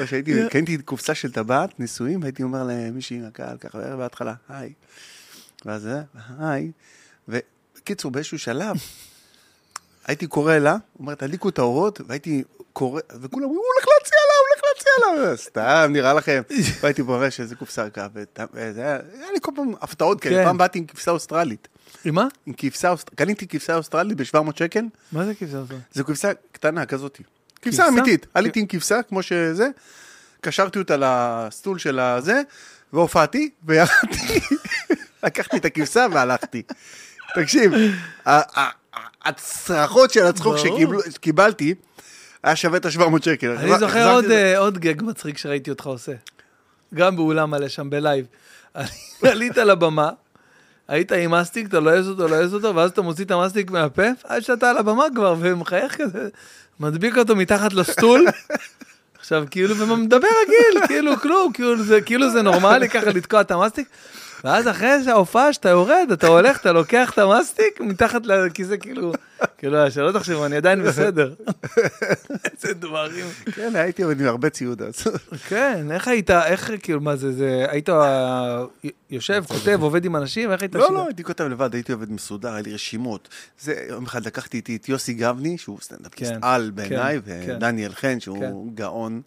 או 0.00 0.06
שהייתי, 0.06 0.32
קניתי 0.50 0.78
קופסה 0.78 1.14
של 1.14 1.32
טבעת, 1.32 1.80
נישואים, 1.80 2.22
והייתי 2.22 2.42
אומר 2.42 2.64
למישהי 2.68 3.18
מהקהל 3.18 3.56
ככה, 3.58 3.78
בערב 3.78 3.98
בהתחלה, 3.98 4.34
היי. 4.48 4.72
ואז 5.64 5.82
זה, 5.82 6.00
היי. 6.38 6.70
ובקיצור, 7.28 8.10
באיזשהו 8.10 8.38
שלב, 8.38 8.76
הייתי 10.06 10.26
קורא 10.26 10.54
לה, 10.58 10.76
אומר, 10.98 11.14
תדליקו 11.14 11.48
את 11.48 11.58
האורות, 11.58 12.00
והייתי 12.06 12.42
קורא, 12.72 13.00
וכולם 13.20 13.44
אומרים, 13.44 13.58
הוא 13.58 13.66
הולך 13.74 13.86
להציע 13.88 14.18
לה, 14.28 14.34
הוא 14.38 14.46
הולך 14.50 14.61
להציע 14.86 15.22
לה. 15.30 15.36
סתם, 15.36 15.88
נראה 15.92 16.14
לכם. 16.14 16.42
והייתי 16.80 17.02
מראה 17.02 17.30
שזה 17.30 17.54
קופסה 17.56 17.82
ריקה, 17.84 18.06
וזה 18.54 18.80
היה, 18.82 18.98
היה 19.14 19.32
לי 19.32 19.38
כל 19.42 19.52
פעם 19.54 19.72
הפתעות 19.80 20.20
כאלה, 20.20 20.36
כן. 20.36 20.44
פעם 20.44 20.58
באתי 20.58 20.78
עם 20.78 20.86
כבשה 20.86 21.10
אוסטרלית. 21.10 21.68
עם 22.04 22.14
מה? 22.14 22.26
עם 22.46 22.52
כבשה, 22.56 22.90
אוסט- 22.90 23.10
קניתי 23.14 23.46
כבשה 23.48 23.76
אוסטרלית 23.76 24.16
ב-700 24.16 24.50
שקל, 24.58 24.84
מה 25.12 25.24
זה 25.26 25.34
כבשה 25.34 25.58
הזאת? 25.58 25.78
זו 25.92 26.04
כבשה 26.04 26.30
קטנה 26.52 26.86
כזאת. 26.86 27.20
כבשה? 27.62 27.88
אמיתית. 27.88 28.26
עליתי 28.34 28.60
עם 28.60 28.66
כבשה, 28.66 29.02
כמו 29.02 29.22
שזה, 29.22 29.68
קשרתי 30.40 30.78
אותה 30.78 30.96
לסטול 30.98 31.78
של 31.78 31.98
הזה, 31.98 32.42
והופעתי, 32.92 33.50
וירדתי, 33.64 34.40
לקחתי 35.24 35.56
את 35.56 35.64
הכבשה 35.64 36.06
והלכתי. 36.12 36.62
תקשיב, 37.34 37.72
הצרחות 39.24 40.10
של 40.10 40.26
הצחוק 40.26 40.56
שקיבלתי, 41.10 41.74
היה 42.42 42.56
שווה 42.56 42.76
את 42.78 42.86
ה-700 42.86 43.24
שקל. 43.24 43.50
אני 43.50 43.78
זוכר 43.78 44.14
עוד. 44.14 44.24
אה, 44.24 44.58
עוד 44.58 44.78
גאג 44.78 45.02
מצחיק 45.02 45.38
שראיתי 45.38 45.70
אותך 45.70 45.86
עושה. 45.86 46.12
גם 46.94 47.16
באולם 47.16 47.50
מלא 47.50 47.68
שם 47.68 47.90
בלייב. 47.90 48.26
עלית 49.22 49.56
לבמה, 49.56 50.10
היית 50.88 51.12
עם 51.12 51.30
מסטיק, 51.30 51.68
אתה 51.68 51.80
לועס 51.80 52.08
אותו, 52.08 52.28
לועס 52.28 52.54
אותו, 52.54 52.76
ואז 52.76 52.90
אתה 52.90 53.02
מוציא 53.02 53.24
את 53.24 53.30
המסטיק 53.30 53.70
מהפה, 53.70 54.06
עד 54.24 54.42
שאתה 54.42 54.70
על 54.70 54.78
הבמה 54.78 55.04
כבר, 55.14 55.34
ומחייך 55.38 55.96
כזה, 55.96 56.28
מדביק 56.80 57.18
אותו 57.18 57.36
מתחת 57.36 57.72
ל 57.72 57.80
stool. 57.80 58.26
עכשיו, 59.20 59.44
כאילו, 59.50 59.76
ומדבר 59.76 60.28
רגיל, 60.42 60.86
כאילו 60.86 61.16
כלום, 61.16 61.52
כאילו 61.52 61.82
זה, 61.82 62.00
כאילו 62.00 62.30
זה 62.30 62.42
נורמלי 62.42 62.88
ככה 62.88 63.10
לתקוע 63.10 63.40
את 63.40 63.50
המסטיק. 63.50 63.88
ואז 64.44 64.68
אחרי 64.68 65.04
שההופעה, 65.04 65.52
שאתה 65.52 65.68
יורד, 65.68 66.08
אתה 66.12 66.26
הולך, 66.26 66.60
אתה 66.60 66.72
לוקח 66.72 67.10
את 67.10 67.18
המסטיק 67.18 67.80
מתחת 67.80 68.26
לכיסא, 68.26 68.76
כאילו, 68.76 69.12
כאילו, 69.58 69.90
שלא 69.90 70.12
תחשבו, 70.12 70.46
אני 70.46 70.56
עדיין 70.56 70.82
בסדר. 70.82 71.34
איזה 72.52 72.74
דברים. 72.74 73.26
כן, 73.54 73.76
הייתי 73.76 74.02
עובד 74.02 74.20
עם 74.20 74.26
הרבה 74.26 74.50
ציוד 74.50 74.82
אז. 74.82 74.94
כן, 75.48 75.86
איך 75.90 76.08
היית, 76.08 76.30
איך, 76.30 76.70
כאילו, 76.82 77.00
מה 77.00 77.16
זה, 77.16 77.32
זה, 77.32 77.66
היית 77.68 77.88
יושב, 79.10 79.44
כותב, 79.48 79.78
עובד 79.82 80.04
עם 80.04 80.16
אנשים, 80.16 80.52
איך 80.52 80.62
היית 80.62 80.74
לא? 80.74 80.92
לא, 80.92 81.06
הייתי 81.06 81.24
כותב 81.24 81.44
לבד, 81.44 81.74
הייתי 81.74 81.92
עובד 81.92 82.12
מסודר, 82.12 82.52
היה 82.52 82.62
לי 82.62 82.74
רשימות. 82.74 83.28
זה, 83.60 83.74
יום 83.88 84.04
אחד 84.04 84.26
לקחתי 84.26 84.56
איתי 84.56 84.76
את 84.76 84.88
יוסי 84.88 85.14
גבני, 85.14 85.58
שהוא 85.58 85.78
סטנדאפיסט 85.80 86.32
כן, 86.32 86.38
על 86.42 86.70
בעיניי, 86.74 87.20
כן, 87.26 87.42
כן. 87.46 87.56
ודניאל 87.56 87.92
חן, 87.92 88.20
שהוא 88.20 88.72
גאון. 88.74 89.22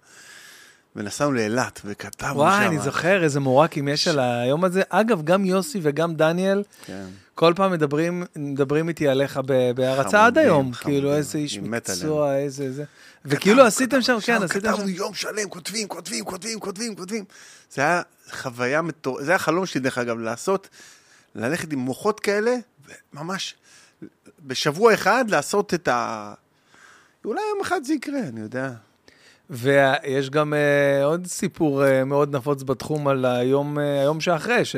ונסענו 0.96 1.32
לאילת, 1.32 1.82
וכתבנו 1.86 2.34
שם. 2.34 2.38
וואי, 2.40 2.66
אני 2.68 2.80
זוכר 2.80 3.24
איזה 3.24 3.40
מורקים 3.40 3.88
יש 3.88 4.08
על 4.08 4.20
היום 4.20 4.64
הזה. 4.64 4.82
אגב, 4.90 5.24
גם 5.24 5.46
יוסי 5.46 5.80
וגם 5.82 6.16
דניאל, 6.16 6.64
כן. 6.86 7.06
כל 7.36 7.54
פעם 7.56 7.72
מדברים, 7.72 8.24
מדברים 8.36 8.90
איתי 8.90 9.08
עליך 9.08 9.40
ב- 9.46 9.72
בהערצה 9.72 10.26
עד 10.26 10.38
היום. 10.38 10.74
חמודים. 10.74 10.98
כאילו, 11.00 11.16
איזה 11.16 11.38
איש 11.38 11.58
מקצוע, 11.60 12.36
איזה 12.36 12.72
זה. 12.72 12.84
וכאילו 13.26 13.64
עשיתם 13.66 14.02
שם, 14.02 14.18
כן, 14.22 14.44
עשיתם 14.44 14.60
שם. 14.62 14.74
כתבנו 14.74 14.90
יום 14.90 15.14
שלם, 15.14 15.50
כותבים, 15.50 15.88
כותבים, 15.88 16.26
כותבים, 16.26 16.60
כותבים, 16.60 16.96
כותבים. 16.96 17.24
זה 17.72 17.82
היה 17.82 18.02
חוויה 18.32 18.82
מטורפת, 18.82 19.26
זה 19.26 19.32
היה 19.32 19.40
חלום 19.40 19.66
שלי, 19.66 19.82
דרך 19.82 19.98
אגב, 19.98 20.20
לעשות, 20.20 20.70
ללכת 21.36 21.74
עם 21.74 21.80
מוחות 21.80 22.20
כאלה, 22.20 22.56
ממש 23.14 23.56
בשבוע 24.46 24.94
אחד 24.94 25.26
לעשות 25.30 25.74
את 25.74 25.88
ה... 25.88 26.34
אולי 27.26 27.42
יום 27.50 27.62
אחד 27.62 27.84
זה 27.84 27.94
יקרה, 27.94 28.20
אני 28.20 28.42
יודע. 28.42 28.72
ויש 29.50 30.30
גם 30.30 30.54
uh, 30.54 31.04
עוד 31.04 31.28
סיפור 31.28 31.84
uh, 31.84 32.04
מאוד 32.06 32.36
נפוץ 32.36 32.64
בתחום 32.64 33.08
על 33.08 33.26
היום, 33.26 33.78
uh, 33.78 33.82
היום 33.82 34.22
שאחרי, 34.22 34.66
ש, 34.66 34.76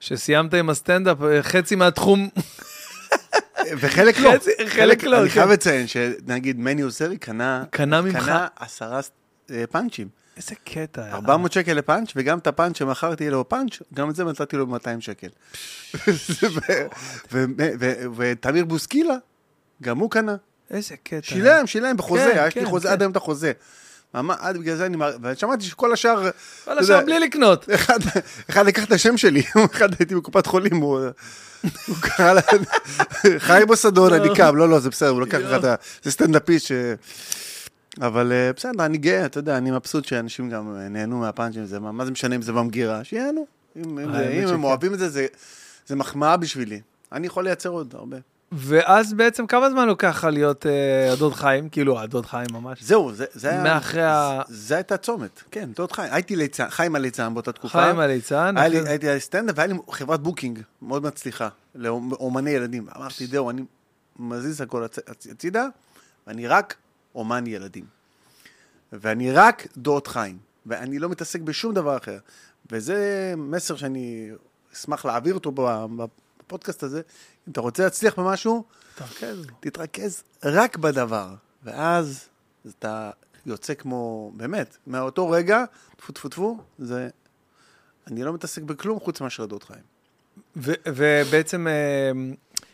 שסיימת 0.00 0.54
עם 0.54 0.70
הסטנדאפ, 0.70 1.18
uh, 1.20 1.22
חצי 1.42 1.74
מהתחום, 1.74 2.28
וחלק 3.76 4.18
לא. 4.18 4.32
חצי- 4.36 4.66
חלק 4.66 5.04
לא, 5.04 5.20
אני 5.20 5.28
כן. 5.28 5.34
חייב 5.34 5.50
לציין 5.50 5.86
שנגיד 5.86 6.58
מני 6.60 6.82
עוזרי 6.82 7.18
קנה... 7.18 7.64
קנה 7.70 8.00
ממך? 8.00 8.24
קנה 8.24 8.46
עשרה 8.56 9.00
פאנצ'ים. 9.70 10.08
איזה 10.36 10.54
קטע. 10.64 11.04
היה. 11.04 11.14
400 11.14 11.52
שקל 11.52 11.72
לפאנץ', 11.72 12.12
וגם 12.16 12.38
את 12.38 12.46
הפאנץ' 12.46 12.78
שמכרתי 12.78 13.30
לו 13.30 13.48
פאנץ', 13.48 13.72
גם 13.94 14.10
את 14.10 14.16
זה 14.16 14.24
מצאתי 14.24 14.56
לו 14.56 14.66
ב-200 14.66 15.00
שקל. 15.00 15.28
ותמיר 18.16 18.64
בוסקילה, 18.64 19.14
גם 19.82 19.98
הוא 19.98 20.10
קנה. 20.10 20.36
איזה 20.70 20.94
קטע. 21.02 21.18
שילם, 21.22 21.66
שילם 21.66 21.96
בחוזה, 21.96 22.30
כן, 22.34 22.44
יש 22.48 22.54
לי 22.56 22.62
כן, 22.62 22.68
חוזה. 22.68 22.92
עד 22.92 23.02
היום 23.02 23.12
את 23.12 23.16
החוזה. 23.16 23.52
עד 24.14 24.56
בגלל 24.56 24.76
זה 24.76 24.86
אני... 24.86 24.96
ושמעתי 25.22 25.64
שכל 25.64 25.92
השאר... 25.92 26.30
כל 26.64 26.78
השאר 26.78 27.04
בלי 27.04 27.18
לקנות. 27.18 27.70
אחד, 27.74 27.98
אחד 28.50 28.66
לקח 28.66 28.84
את 28.84 28.92
השם 28.92 29.16
שלי, 29.16 29.42
אחד 29.74 29.88
הייתי 29.98 30.14
בקופת 30.14 30.46
חולים, 30.46 30.76
הוא, 30.76 31.00
הוא 31.86 31.96
קרא 32.00 32.32
לה, 32.32 32.40
חיים 33.38 33.66
מוסדון, 33.66 34.12
אני 34.12 34.28
קם, 34.36 34.56
לא, 34.56 34.68
לא, 34.68 34.80
זה 34.80 34.90
בסדר, 34.90 35.08
הוא 35.08 35.22
לקח 35.22 35.38
לך 35.38 35.58
את 35.58 35.64
ה... 35.64 35.74
זה 36.02 36.10
סטנדאפיסט 36.10 36.66
ש... 36.66 36.72
אבל 38.00 38.32
אה, 38.32 38.52
בסדר, 38.56 38.84
אני 38.84 38.98
גאה, 38.98 39.26
אתה 39.26 39.38
יודע, 39.38 39.58
אני 39.58 39.70
מבסוט 39.70 40.04
שאנשים 40.04 40.50
גם 40.50 40.76
אה, 40.76 40.88
נהנו 40.88 41.18
מהפאנצ'ים, 41.18 41.66
זה, 41.66 41.80
מה 41.80 42.04
זה 42.04 42.10
משנה 42.10 42.36
אם 42.36 42.42
זה 42.42 42.52
במגירה, 42.52 43.04
שיהנו. 43.04 43.46
אם. 43.76 43.98
הם 44.48 44.64
אוהבים 44.64 44.94
את 44.94 44.98
זה, 44.98 45.08
זה, 45.08 45.26
זה 45.86 45.96
מחמאה 45.96 46.36
בשבילי. 46.36 46.80
אני 47.12 47.26
יכול 47.26 47.44
לייצר 47.44 47.68
עוד 47.68 47.94
הרבה. 47.98 48.16
ואז 48.52 49.12
בעצם 49.14 49.46
כמה 49.46 49.70
זמן 49.70 49.86
לוקח 49.88 50.08
לך 50.16 50.24
להיות 50.24 50.66
אה, 50.66 51.12
הדוד 51.12 51.32
חיים? 51.34 51.68
כאילו, 51.68 52.00
הדוד 52.00 52.26
חיים 52.26 52.46
ממש. 52.52 52.82
זהו, 52.82 53.12
זה, 53.12 53.24
זה 53.32 53.50
היה... 53.50 53.62
מאחרי 53.62 54.02
ה- 54.04 54.42
זה, 54.48 54.74
הייתה 54.74 54.96
צומת, 54.96 55.42
כן, 55.50 55.70
דוד 55.76 55.92
חיים. 55.92 56.12
הייתי 56.12 56.36
ליצן, 56.36 56.70
חיים 56.70 56.94
הליצן 56.96 57.34
באותה 57.34 57.52
תקופה. 57.52 57.82
חיים 57.82 57.98
הליצן. 57.98 58.54
היה 58.58 58.68
לי, 58.68 58.76
אחרי 58.76 58.82
זה- 58.84 58.90
הייתי 58.90 59.20
סטנדאפ 59.20 59.54
והיה 59.58 59.66
לי 59.66 59.74
חברת 59.90 60.20
booking 60.20 60.58
מאוד 60.82 61.02
מצליחה, 61.02 61.48
לאומני 61.74 62.50
ילדים. 62.50 62.86
אמרתי, 62.96 63.26
זהו, 63.26 63.50
אני 63.50 63.62
מזיז 64.18 64.60
הכל 64.60 64.84
הצ- 64.84 65.10
הצ- 65.10 65.30
הצידה, 65.32 65.66
ואני 66.26 66.46
רק 66.46 66.74
אומן 67.14 67.46
ילדים. 67.46 67.84
ואני 68.92 69.32
רק 69.32 69.66
דוד 69.76 70.06
חיים, 70.08 70.38
ואני 70.66 70.98
לא 70.98 71.08
מתעסק 71.08 71.40
בשום 71.40 71.74
דבר 71.74 71.96
אחר. 71.96 72.18
וזה 72.72 72.98
מסר 73.36 73.76
שאני 73.76 74.30
אשמח 74.74 75.04
להעביר 75.04 75.34
אותו 75.34 75.52
ב- 75.54 75.86
בפודקאסט 76.46 76.82
הזה. 76.82 77.02
אם 77.48 77.52
אתה 77.52 77.60
רוצה 77.60 77.84
להצליח 77.84 78.18
במשהו, 78.18 78.64
תרכז. 78.94 79.46
תתרכז 79.60 80.22
רק 80.44 80.76
בדבר, 80.76 81.34
ואז 81.62 82.28
אתה 82.68 83.10
יוצא 83.46 83.74
כמו, 83.74 84.32
באמת, 84.34 84.76
מאותו 84.86 85.30
רגע, 85.30 85.64
טפו 85.96 86.12
טפו 86.12 86.28
טפו, 86.28 86.58
זה... 86.78 87.08
אני 88.06 88.22
לא 88.22 88.32
מתעסק 88.32 88.62
בכלום 88.62 89.00
חוץ 89.00 89.20
מאשר 89.20 89.46
דוד 89.46 89.64
חיים. 89.64 89.82
ובעצם, 90.86 91.66
אה, 91.66 92.12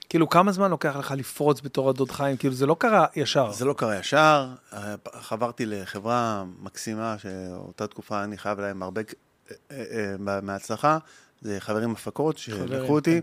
כאילו, 0.08 0.28
כמה 0.28 0.52
זמן 0.52 0.70
לוקח 0.70 0.96
לך 0.96 1.14
לפרוץ 1.16 1.60
בתור 1.60 1.90
הדוד 1.90 2.10
חיים? 2.10 2.36
כאילו, 2.36 2.54
זה 2.54 2.66
לא 2.66 2.76
קרה 2.78 3.06
ישר. 3.16 3.52
זה 3.52 3.64
לא 3.64 3.72
קרה 3.72 3.98
ישר, 3.98 4.48
אה, 4.72 4.94
חברתי 5.20 5.66
לחברה 5.66 6.44
מקסימה, 6.58 7.16
שאותה 7.18 7.86
תקופה 7.86 8.24
אני 8.24 8.38
חייב 8.38 8.60
להם 8.60 8.82
הרבה 8.82 9.02
אה, 9.50 9.84
אה, 10.30 10.40
מההצלחה, 10.42 10.98
זה 11.40 11.56
חברים 11.60 11.90
הפקות 11.90 12.38
שלקחו 12.38 12.94
אותי, 12.94 13.20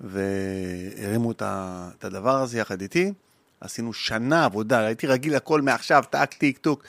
והרימו 0.00 1.32
את 1.32 2.04
הדבר 2.04 2.36
הזה 2.36 2.58
יחד 2.58 2.80
איתי. 2.80 3.12
עשינו 3.60 3.92
שנה 3.92 4.44
עבודה, 4.44 4.78
הייתי 4.78 5.06
רגיל 5.06 5.34
הכל 5.34 5.62
מעכשיו, 5.62 6.04
טק, 6.10 6.34
טיק, 6.34 6.58
טוק. 6.58 6.84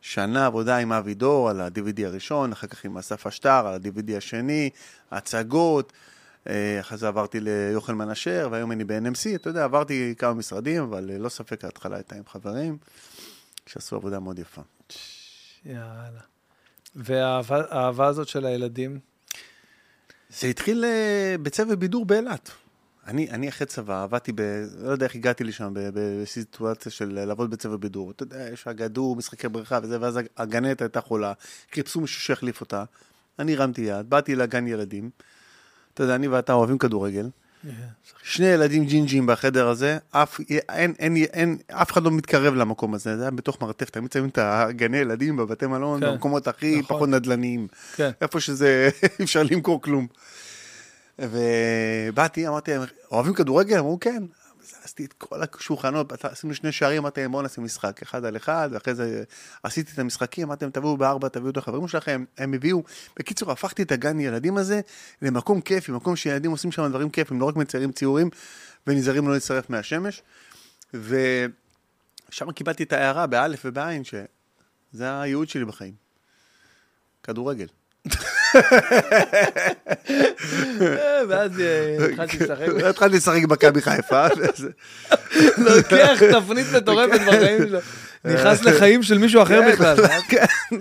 שנה 0.00 0.46
עבודה 0.46 0.76
עם 0.76 0.92
אבי 0.92 1.14
דור 1.14 1.50
על 1.50 1.60
ה-DVD 1.60 2.04
הראשון, 2.04 2.52
אחר 2.52 2.66
כך 2.66 2.84
עם 2.84 2.98
אסף 2.98 3.26
אשטר 3.26 3.66
על 3.66 3.74
ה-DVD 3.74 4.16
השני, 4.16 4.70
הצגות, 5.10 5.92
אה, 6.48 6.80
אחרי 6.80 6.98
זה 6.98 7.08
עברתי 7.08 7.40
ליוחנן 7.40 8.10
אשר, 8.10 8.48
והיום 8.50 8.72
אני 8.72 8.84
ב-NMC, 8.84 9.34
אתה 9.34 9.50
יודע, 9.50 9.64
עברתי 9.64 10.14
כמה 10.18 10.34
משרדים, 10.34 10.82
אבל 10.82 11.04
ללא 11.04 11.28
ספק 11.28 11.64
ההתחלה 11.64 11.96
הייתה 11.96 12.16
עם 12.16 12.22
חברים, 12.26 12.78
שעשו 13.66 13.96
עבודה 13.96 14.20
מאוד 14.20 14.38
יפה. 14.38 14.62
יאללה. 15.64 16.20
והאהבה 16.94 17.62
האהבה 17.70 18.06
הזאת 18.06 18.28
של 18.28 18.46
הילדים, 18.46 18.98
זה 20.38 20.46
התחיל 20.46 20.84
אה, 20.84 21.36
בצוות 21.42 21.78
בידור 21.78 22.04
באילת. 22.04 22.50
אני, 23.06 23.30
אני 23.30 23.48
אחרי 23.48 23.66
צבא, 23.66 24.02
עבדתי 24.02 24.32
ב... 24.34 24.40
לא 24.78 24.90
יודע 24.90 25.06
איך 25.06 25.14
הגעתי 25.14 25.44
לשם, 25.44 25.72
בסיטואציה 25.74 26.92
של 26.92 27.24
לעבוד 27.24 27.50
בצוות 27.50 27.80
בידור. 27.80 28.10
אתה 28.10 28.22
יודע, 28.22 28.48
יש 28.52 28.66
אגדו, 28.66 29.14
משחקי 29.18 29.48
בריכה 29.48 29.78
וזה, 29.82 30.00
ואז 30.00 30.18
הגננת 30.36 30.82
הייתה 30.82 31.00
חולה, 31.00 31.32
חיפשו 31.72 32.00
מישהו 32.00 32.20
שיחליף 32.20 32.60
אותה. 32.60 32.84
אני 33.38 33.54
הרמתי 33.54 33.80
יד, 33.80 34.10
באתי 34.10 34.34
לגן 34.34 34.66
ילדים. 34.66 35.10
אתה 35.94 36.02
יודע, 36.02 36.14
אני 36.14 36.28
ואתה 36.28 36.52
אוהבים 36.52 36.78
כדורגל. 36.78 37.28
שני 38.22 38.46
ילדים 38.46 38.84
ג'ינג'ים 38.86 39.26
בחדר 39.26 39.68
הזה, 39.68 39.98
אף, 40.10 40.40
אין, 40.68 40.94
אין, 40.98 41.16
אין, 41.16 41.56
אף 41.68 41.92
אחד 41.92 42.02
לא 42.02 42.10
מתקרב 42.10 42.54
למקום 42.54 42.94
הזה, 42.94 43.16
זה 43.16 43.22
היה 43.22 43.30
בתוך 43.30 43.62
מרתף, 43.62 43.90
תמיד 43.90 44.12
שמים 44.12 44.28
את 44.28 44.38
הגני 44.42 44.96
ילדים 44.96 45.36
בבתי 45.36 45.66
מלון, 45.66 46.00
כן, 46.00 46.06
במקומות 46.06 46.48
הכי 46.48 46.80
נכון. 46.80 46.96
פחות 46.96 47.08
נדל"ניים. 47.08 47.68
כן. 47.96 48.10
איפה 48.20 48.40
שזה, 48.40 48.90
אי 49.18 49.24
אפשר 49.24 49.42
למכור 49.42 49.82
כלום. 49.82 50.06
ובאתי, 51.18 52.48
אמרתי 52.48 52.70
להם, 52.70 52.82
אוהבים 53.10 53.34
כדורגל? 53.34 53.78
אמרו, 53.78 54.00
כן. 54.00 54.22
זזתי 54.62 55.04
את 55.04 55.12
כל 55.12 55.40
השולחנות, 55.42 56.24
עשינו 56.24 56.54
שני 56.54 56.72
שערים, 56.72 56.98
אמרתי 56.98 57.20
להם, 57.20 57.32
בואו 57.32 57.42
נעשה 57.42 57.60
משחק, 57.60 58.02
אחד 58.02 58.24
על 58.24 58.36
אחד, 58.36 58.68
ואחרי 58.72 58.94
זה 58.94 59.24
עשיתי 59.62 59.92
את 59.92 59.98
המשחקים, 59.98 60.46
אמרתי 60.46 60.64
להם, 60.64 60.72
תביאו 60.72 60.96
בארבע, 60.96 61.28
תביאו 61.28 61.50
את 61.50 61.56
החברים 61.56 61.88
שלכם, 61.88 62.24
הם 62.38 62.54
הביאו. 62.54 62.82
בקיצור, 63.18 63.52
הפכתי 63.52 63.82
את 63.82 63.92
הגן 63.92 64.20
ילדים 64.20 64.56
הזה 64.56 64.80
למקום 65.22 65.60
כיפי, 65.60 65.92
מקום 65.92 66.16
שילדים 66.16 66.50
עושים 66.50 66.72
שם 66.72 66.88
דברים 66.88 67.10
כיפים, 67.10 67.40
לא 67.40 67.44
רק 67.44 67.56
מציירים 67.56 67.92
ציורים 67.92 68.30
ונזהרים 68.86 69.28
לא 69.28 69.34
להצטרף 69.34 69.70
מהשמש. 69.70 70.22
ושם 70.94 72.52
קיבלתי 72.54 72.82
את 72.82 72.92
ההערה 72.92 73.26
באלף 73.26 73.62
ובעין, 73.64 74.04
שזה 74.04 75.20
הייעוד 75.20 75.48
שלי 75.48 75.64
בחיים. 75.64 75.94
כדורגל. 77.22 77.66
אה, 80.80 81.22
ואז 81.28 81.60
אה, 81.60 82.06
התחלתי 82.12 82.36
לשחק. 82.36 82.84
התחלתי 82.88 83.16
לשחק 83.16 83.44
במכבי 83.44 83.82
חיפה. 83.82 84.26
לוקח 85.58 86.20
תפנית 86.30 86.66
מטורפת 86.76 87.20
בחיים 87.20 87.68
שלו. 87.68 87.78
נכנס 88.24 88.64
לחיים 88.64 89.02
של 89.02 89.18
מישהו 89.18 89.42
אחר 89.42 89.60
בכלל. 89.72 89.96
כן. 90.28 90.44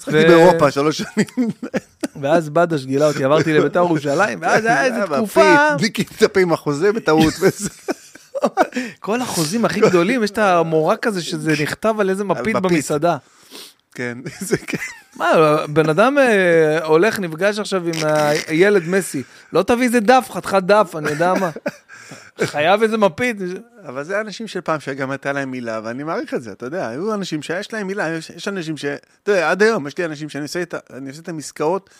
שחקתי 0.00 0.18
ו- 0.24 0.28
באירופה 0.28 0.70
שלוש 0.70 0.98
שנים. 0.98 1.48
ואז 2.20 2.48
בדש 2.48 2.84
גילה 2.84 3.06
אותי, 3.06 3.24
עברתי 3.24 3.52
לביתר 3.52 3.78
ירושלים, 3.80 4.38
ואז 4.42 4.64
היה 4.64 4.84
איזו 4.84 5.06
תקופה, 5.16 5.74
דיקי 5.78 6.04
טפי 6.04 6.42
עם 6.42 6.52
החוזה 6.52 6.92
בטעות. 6.92 7.34
כל 9.00 9.20
החוזים 9.20 9.64
הכי 9.64 9.80
גדולים, 9.80 10.24
יש 10.24 10.30
את 10.30 10.38
המורה 10.38 10.96
כזה 10.96 11.22
שזה 11.22 11.52
נכתב 11.62 11.94
על 11.98 12.10
איזה 12.10 12.24
מפית. 12.24 12.56
במסעדה. 12.56 13.16
כן, 13.96 14.18
זה 14.48 14.56
כן. 14.58 14.78
מה, 15.16 15.26
בן 15.68 15.88
אדם 15.88 16.18
אה, 16.18 16.84
הולך, 16.84 17.18
נפגש 17.20 17.58
עכשיו 17.58 17.86
עם 17.86 17.92
הילד 18.48 18.82
מסי, 18.88 19.22
לא 19.52 19.62
תביא 19.62 19.86
איזה 19.86 20.00
דף, 20.00 20.28
חתיכת 20.30 20.62
דף, 20.62 20.94
אני 20.98 21.10
יודע 21.10 21.34
מה. 21.34 21.50
חייב 22.44 22.82
איזה 22.82 22.96
מפית. 22.98 23.36
אבל 23.88 24.04
זה 24.04 24.20
אנשים 24.20 24.46
של 24.46 24.60
פעם 24.60 24.80
שגם 24.80 25.10
הייתה 25.10 25.32
להם 25.32 25.50
מילה, 25.50 25.80
ואני 25.84 26.02
מעריך 26.02 26.34
את 26.34 26.42
זה, 26.42 26.52
אתה 26.52 26.66
יודע, 26.66 26.88
היו 26.88 27.14
אנשים 27.14 27.42
שיש 27.42 27.72
להם 27.72 27.86
מילה, 27.86 28.08
יש, 28.08 28.30
יש 28.30 28.48
אנשים 28.48 28.76
ש... 28.76 28.84
אתה 29.22 29.32
יודע, 29.32 29.50
עד 29.50 29.62
היום 29.62 29.86
יש 29.86 29.98
לי 29.98 30.04
אנשים 30.04 30.28
שאני 30.28 30.42
עושה 30.42 30.60
איתם- 30.60 31.38
עסקאות, 31.38 31.90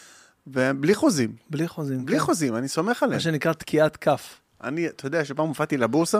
ובלי 0.46 0.94
חוזים, 0.94 1.32
בלי 1.50 1.68
חוזים. 1.68 2.06
בלי 2.06 2.16
כן. 2.18 2.24
חוזים, 2.24 2.56
אני 2.56 2.68
סומך 2.68 3.02
עליהם. 3.02 3.16
מה 3.16 3.20
שנקרא 3.20 3.52
תקיעת 3.52 3.96
כף. 3.96 4.34
אני, 4.64 4.86
אתה 4.88 5.06
יודע, 5.06 5.24
שפעם 5.24 5.48
הופעתי 5.48 5.76
לבורסה, 5.76 6.18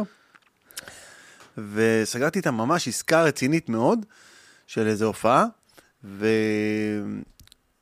וסגרתי 1.73 2.39
איתם 2.39 2.55
ממש 2.55 2.89
עסקה 2.89 3.23
רצינית 3.23 3.69
מאוד, 3.69 4.07
של 4.67 4.87
איזו 4.87 5.07
הופעה. 5.07 5.45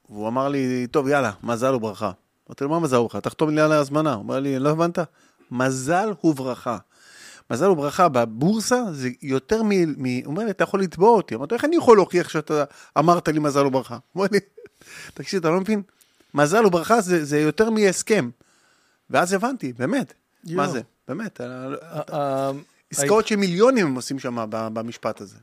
והוא 0.09 0.29
אמר 0.29 0.49
לי, 0.49 0.87
טוב, 0.91 1.09
יאללה, 1.09 1.33
מזל 1.43 1.75
וברכה. 1.75 2.11
אמרתי 2.49 2.65
לו, 2.65 2.71
מה 2.71 2.81
מזל 2.81 2.97
וברכה? 2.97 3.21
תחתום 3.21 3.51
לי 3.51 3.61
על 3.61 3.73
ההזמנה. 3.73 4.15
הוא 4.15 4.23
אמר 4.23 4.41
לי, 4.41 4.59
לא 4.59 4.71
הבנת? 4.71 4.99
מזל 5.51 6.13
וברכה. 6.25 6.79
מזל 7.51 7.69
וברכה 7.69 8.09
בבורסה 8.09 8.83
זה 8.93 9.09
יותר 9.23 9.63
מ... 9.63 9.69
מ... 9.69 10.05
הוא 10.25 10.27
אומר 10.27 10.45
לי, 10.45 10.51
אתה 10.51 10.65
יכול 10.65 10.83
לתבוע 10.83 11.11
אותי. 11.11 11.35
אמרתי, 11.35 11.55
איך 11.55 11.65
אני 11.65 11.77
יכול 11.77 11.97
להוכיח 11.97 12.29
שאתה 12.29 12.65
אמרת 12.99 13.29
לי 13.29 13.39
מזל 13.39 13.67
וברכה? 13.67 13.95
הוא 13.95 14.01
אומר 14.25 14.29
לי, 14.33 14.39
תקשיב, 15.15 15.41
אתה 15.41 15.51
לא 15.51 15.61
מבין? 15.61 15.83
מזל 16.35 16.67
וברכה 16.67 17.01
זה, 17.01 17.25
זה 17.25 17.41
יותר 17.41 17.71
מהסכם. 17.71 18.31
ואז 19.11 19.33
הבנתי, 19.33 19.73
באמת, 19.73 20.13
מה 20.45 20.53
יואו. 20.53 20.73
זה? 20.73 20.81
באמת, 21.09 21.41
ה- 21.41 21.67
ה- 21.83 22.17
ה- 22.17 22.51
עסקאות 22.91 23.27
של 23.27 23.37
מיליונים 23.37 23.87
הם 23.87 23.95
עושים 23.95 24.19
שם 24.19 24.47
במשפט 24.51 25.21
הזה. 25.21 25.39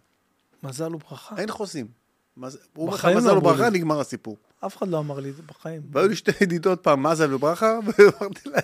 מזל 0.64 0.96
וברכה. 0.96 1.36
אין 1.38 1.52
חוזים. 1.52 2.01
הוא 2.36 2.52
אומר 2.78 2.96
לך 2.96 3.06
לא 3.06 3.16
מזל 3.16 3.30
אמרו 3.30 3.42
וברכה. 3.42 3.70
נגמר 3.70 4.00
הסיפור. 4.00 4.38
אף 4.66 4.78
אחד 4.78 4.88
לא 4.88 5.00
אמר 5.00 5.20
לי 5.20 5.30
את 5.30 5.36
זה 5.36 5.42
בחיים. 5.42 5.82
והיו 5.92 6.08
לי 6.08 6.16
שתי 6.16 6.32
ידידות 6.42 6.84
פעם, 6.84 7.04
מזל 7.04 7.34
וברכה, 7.34 7.80
ואמרתי 7.86 8.50
להם, 8.50 8.62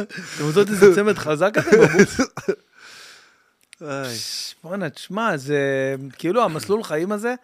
אתם 0.00 0.44
רוצות 0.44 0.68
איזה 0.68 0.94
צמד 0.94 1.18
חזק 1.18 1.54
כזה 1.54 1.70
בבוס? 1.86 2.20
בואנה, 4.64 4.90
תשמע, 4.90 5.36
זה 5.36 5.58
כאילו 6.18 6.44
המסלול 6.44 6.82
חיים 6.82 7.12
הזה, 7.12 7.34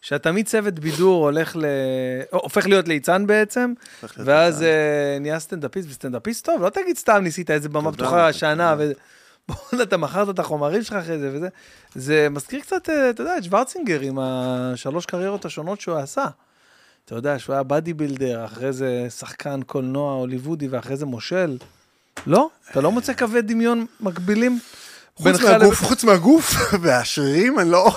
שאתה 0.00 0.32
מצוות 0.32 0.78
בידור 0.78 1.24
הולך 1.24 1.56
ל... 1.56 1.64
הופך 2.30 2.66
להיות 2.66 2.88
ליצן 2.88 3.26
בעצם, 3.26 3.72
ואז. 4.16 4.62
אה, 4.62 5.18
נהיה 5.20 5.38
סטנדאפיסט 5.38 5.88
וסטנדאפיסט 5.90 6.46
טוב, 6.46 6.62
לא 6.62 6.68
תגיד 6.68 6.96
סתם 6.96 7.20
ניסית 7.22 7.50
איזה 7.50 7.68
במה 7.68 7.92
פתוחה. 7.92 8.32
שנה. 8.32 8.76
בואנה, 9.52 9.82
אתה 9.82 9.96
מכרת 9.96 10.28
את 10.28 10.38
החומרים 10.38 10.82
שלך 10.82 10.92
אחרי 10.92 11.18
זה 11.18 11.30
וזה. 11.34 11.48
זה 11.94 12.28
מזכיר 12.30 12.60
קצת, 12.60 12.88
אה, 12.90 13.10
אתה 13.10 13.22
יודע, 13.22 13.38
את 13.38 13.44
שוורצנגר 13.44 14.00
עם 14.00 14.18
השלוש 14.18 15.06
קריירות 15.06 15.44
השונות 15.44 15.80
שהוא 15.80 15.96
עשה. 15.96 16.24
אתה 17.04 17.14
יודע, 17.14 17.38
שהוא 17.38 17.54
היה 17.54 17.62
body 17.62 17.92
builder, 17.92 18.44
אחרי 18.44 18.72
זה 18.72 19.06
שחקן 19.18 19.62
קולנוע 19.62 20.12
הוליוודי, 20.12 20.68
ואחרי 20.68 20.96
זה 20.96 21.06
מושל. 21.06 21.58
לא? 22.26 22.48
אתה 22.70 22.80
לא 22.80 22.92
מוצא 22.92 23.12
קווי 23.12 23.42
דמיון 23.42 23.86
מקבילים? 24.00 24.58
חוץ 25.16 25.40
מהגוף, 25.42 25.82
חוץ 25.84 26.04
מהגוף 26.04 26.54
והשרירים, 26.82 27.58
אני 27.58 27.70
לא... 27.70 27.96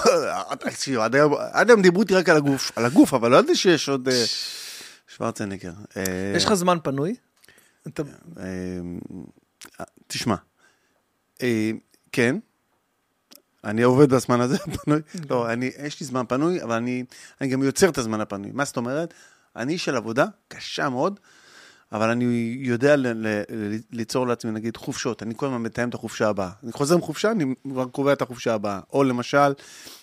תקשיב, 0.60 1.00
עד 1.00 1.16
היום- 1.16 1.82
דיברו 1.82 2.02
איתי 2.02 2.16
רק 2.16 2.30
על 2.30 2.38
הגוף, 2.38 2.72
על 2.76 2.86
הגוף, 2.86 3.14
אבל 3.14 3.32
לא 3.32 3.38
ידעתי 3.38 3.56
שיש 3.56 3.90
עוד 3.90 4.08
אה, 4.10 4.24
שוורצנגר. 5.16 5.72
אה, 5.98 6.04
יש 6.36 6.46
לך 6.46 6.54
זמן 6.54 6.78
פנוי? 6.84 7.16
תשמע, 10.08 10.36
כן, 12.12 12.36
אני 13.64 13.84
עובד 13.84 14.14
בזמן 14.14 14.42
הזה 14.42 14.58
פנוי, 14.84 15.00
לא, 15.30 15.54
אני, 15.54 15.72
יש 15.86 16.00
לי 16.00 16.06
זמן 16.06 16.24
פנוי, 16.28 16.64
אבל 16.64 16.76
אני, 16.76 17.04
אני 17.42 17.50
גם 17.50 17.64
יוצר 17.64 17.90
את 17.90 17.98
הזמן 17.98 18.22
הפנוי. 18.22 18.52
מה 18.54 18.66
זאת 18.66 18.78
אומרת? 18.78 19.14
אני 19.56 19.74
איש 19.74 19.86
של 19.86 19.96
עבודה, 19.96 20.26
קשה 20.48 20.90
מאוד, 20.90 21.20
אבל 21.92 22.10
אני 22.10 22.56
יודע 22.60 22.96
ל, 22.96 23.08
ל, 23.08 23.28
ל, 23.50 23.76
ליצור 23.92 24.28
לעצמי, 24.28 24.52
נגיד, 24.52 24.78
חופשות. 24.78 25.24
אני 25.24 25.34
כל 25.38 25.46
הזמן 25.46 25.62
מתאם 25.62 25.90
את 25.90 25.94
החופשה 25.94 26.30
הבאה. 26.30 26.50
אני 26.64 26.72
חוזר 26.72 26.98
מחופשה, 26.98 27.32
אני 27.32 27.56
כבר 27.64 27.86
קובע 27.86 28.14
את 28.14 28.22
החופשה 28.22 28.54
הבאה. 28.54 28.80
או 28.94 29.04
למשל, 29.04 29.54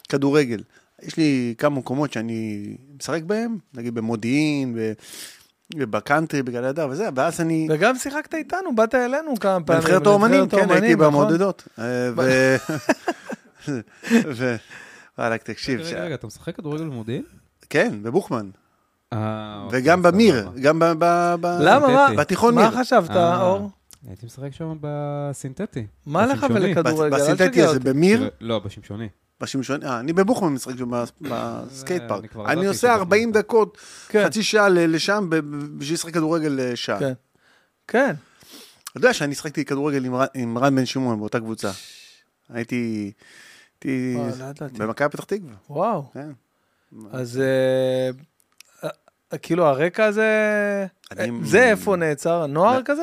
כדורגל. 0.09 0.63
יש 1.03 1.17
לי 1.17 1.55
כמה 1.59 1.77
מקומות 1.79 2.13
שאני 2.13 2.77
משחק 2.99 3.23
בהם, 3.23 3.59
נגיד 3.75 3.95
במודיעין, 3.95 4.75
ב- 4.75 4.93
ובקאנטרי, 5.79 6.43
בגלל 6.43 6.65
הדר 6.65 6.89
וזה, 6.91 7.09
ואז 7.15 7.41
אני... 7.41 7.69
וגם 7.71 7.97
שיחקת 7.97 8.35
איתנו, 8.35 8.75
באת 8.75 8.95
אלינו 8.95 9.35
כמה 9.41 9.61
פעמים. 9.61 9.83
בנבחרת 9.83 10.07
האומנים, 10.07 10.49
כן, 10.49 10.71
הייתי 10.71 10.95
נכון? 10.95 11.07
במעודדות. 11.07 11.69
אה, 11.79 12.11
ו... 12.17 12.57
ו... 14.37 14.57
וואלכ, 15.19 15.43
תקשיב, 15.43 15.81
רגע, 15.81 15.89
ש- 15.89 15.93
רגע, 15.93 16.15
אתה 16.15 16.27
משחק 16.27 16.57
כדורגל 16.57 16.85
במודיעין? 16.85 17.23
כן, 17.71 18.03
בבוכמן. 18.03 18.51
אה, 19.13 19.61
אוקיי, 19.65 19.81
וגם 19.81 20.03
במיר, 20.03 20.43
סבבה. 20.43 20.61
גם? 20.63 20.79
מה? 20.79 22.09
בתיכון 22.17 22.55
מה 22.55 22.63
מיר. 22.71 22.81
חשבת, 22.81 23.11
אה. 23.11 23.43
אור? 23.43 23.71
הייתי 24.09 24.27
משחק 24.27 24.53
שם 24.53 24.77
בסינתטי. 24.81 25.87
מה 26.07 26.27
לך. 26.27 26.47
ולכדורגל? 26.51 27.17
בסינתטי 27.17 27.63
הזה. 27.63 27.81
במיר, 27.81 28.31
לא, 28.41 28.59
בשמשונים. 28.59 29.09
בשמשון, 29.43 29.83
אה, 29.83 30.01
אני 30.01 30.13
בבוכמן 30.13 30.49
משחק 30.49 30.75
בס- 30.75 31.13
בסקייט 31.21 32.03
פארק. 32.09 32.37
אני 32.47 32.67
עושה 32.67 32.79
שזה 32.79 32.93
40 32.93 33.29
בוכמן. 33.29 33.43
דקות, 33.43 33.79
כן, 34.09 34.25
חצי 34.27 34.43
שעה 34.43 34.69
לשם, 34.69 35.29
בשביל 35.79 35.95
לשחק 35.95 36.15
כדורגל 36.15 36.61
אה, 36.61 36.77
שעה. 36.77 36.99
כן. 36.99 37.13
כן. 37.89 38.15
אתה 38.91 38.99
יודע 38.99 39.13
שאני 39.13 39.35
שחקתי 39.35 39.65
כדורגל 39.65 40.05
עם 40.35 40.59
רן 40.59 40.77
בן 40.77 40.87
שמעון 40.87 41.19
באותה 41.19 41.41
קבוצה. 41.41 41.71
הייתי... 42.49 43.13
במכבי 44.79 45.09
פתח 45.09 45.25
תקווה, 45.25 45.53
וואו. 45.71 46.11
כן. 46.15 46.31
אז 47.13 47.41
אה, 47.41 48.11
אה, 49.33 49.39
כאילו 49.39 49.67
הרקע 49.67 50.05
הזה, 50.05 50.23
אה, 51.19 51.27
זה 51.45 51.63
איפה 51.71 51.97
נעצר? 51.97 52.47
נוער. 52.47 52.81
כזה? 52.85 53.03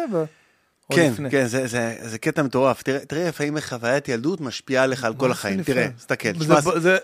כן, 0.95 1.09
לפני? 1.13 1.31
כן, 1.31 1.47
זה, 1.47 1.67
זה, 1.67 1.95
זה 2.01 2.17
קטע 2.17 2.43
מטורף. 2.43 2.83
תראה, 2.83 2.99
תראה 2.99 3.27
לפעמים 3.27 3.57
איך 3.57 3.69
חוויית 3.69 4.07
ילדות 4.09 4.41
משפיעה 4.41 4.83
עליך 4.83 5.03
על 5.03 5.13
כל 5.15 5.25
זה 5.27 5.31
החיים. 5.31 5.59
לפעמים? 5.59 5.81
תראה, 5.81 5.91
תסתכל. 5.97 6.29
זה- 6.33 6.39
תשמע, 6.39 6.79
זה- 6.79 6.97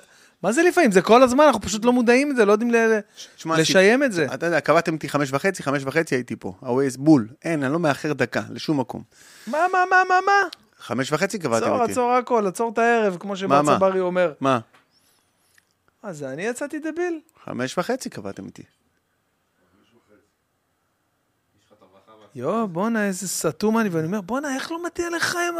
מה 0.43 0.51
זה 0.51 0.63
לפעמים? 0.63 0.91
זה 0.91 1.01
כל 1.01 1.23
הזמן, 1.23 1.43
אנחנו 1.43 1.61
פשוט 1.61 1.85
לא 1.85 1.93
מודעים 1.93 2.31
לזה, 2.31 2.45
לא 2.45 2.51
יודעים 2.51 2.71
ל- 2.71 2.99
תשמע, 3.35 3.59
לשיים 3.59 4.03
את 4.03 4.11
זה. 4.11 4.27
אתה 4.33 4.45
יודע, 4.45 4.59
קבעתם 4.59 4.93
אותי 4.93 5.09
חמש 5.09 5.29
וחצי, 5.31 5.63
חמש 5.63 5.83
וחצי 5.85 6.15
הייתי 6.15 6.35
פה. 6.35 6.53
הווייז 6.59 6.97
בול. 6.97 7.27
אין, 7.43 7.63
אני 7.63 7.73
לא 7.73 7.79
מאחר 7.79 8.13
דקה, 8.13 8.41
לשום 8.49 8.79
מקום. 8.79 9.03
מה, 9.47 9.57
מה, 9.71 9.83
מה, 9.89 10.01
מה, 10.09 10.15
מה? 10.25 10.47
חמש 10.79 11.11
וחצי 11.11 11.39
קבעתם 11.39 11.65
עצור, 11.65 11.81
אותי. 11.81 11.91
עצור 11.91 12.11
הכל, 12.13 12.47
עצור 12.47 12.71
את 12.73 12.77
הערב, 12.77 13.17
כמו 13.19 13.33
מה? 13.47 13.61
צברי 13.77 13.99
אומר. 13.99 14.33
מה? 14.41 14.59
מה 16.03 16.13
זה, 16.13 16.29
אני 16.29 16.43
יצאתי 16.43 16.79
דביל? 16.79 17.19
חמש 17.45 17.77
וחצי 17.77 18.09
קבעתם 18.09 18.45
איתי. 18.45 18.63
יואו, 22.35 22.67
בואנה, 22.67 23.05
איזה 23.07 23.27
סתום 23.27 23.77
אני, 23.77 23.89
ואני 23.89 24.05
אומר, 24.07 24.21
בואנה, 24.21 24.55
איך 24.55 24.71
לא 24.71 24.77
מתאים 24.85 25.07
לחיים, 25.15 25.53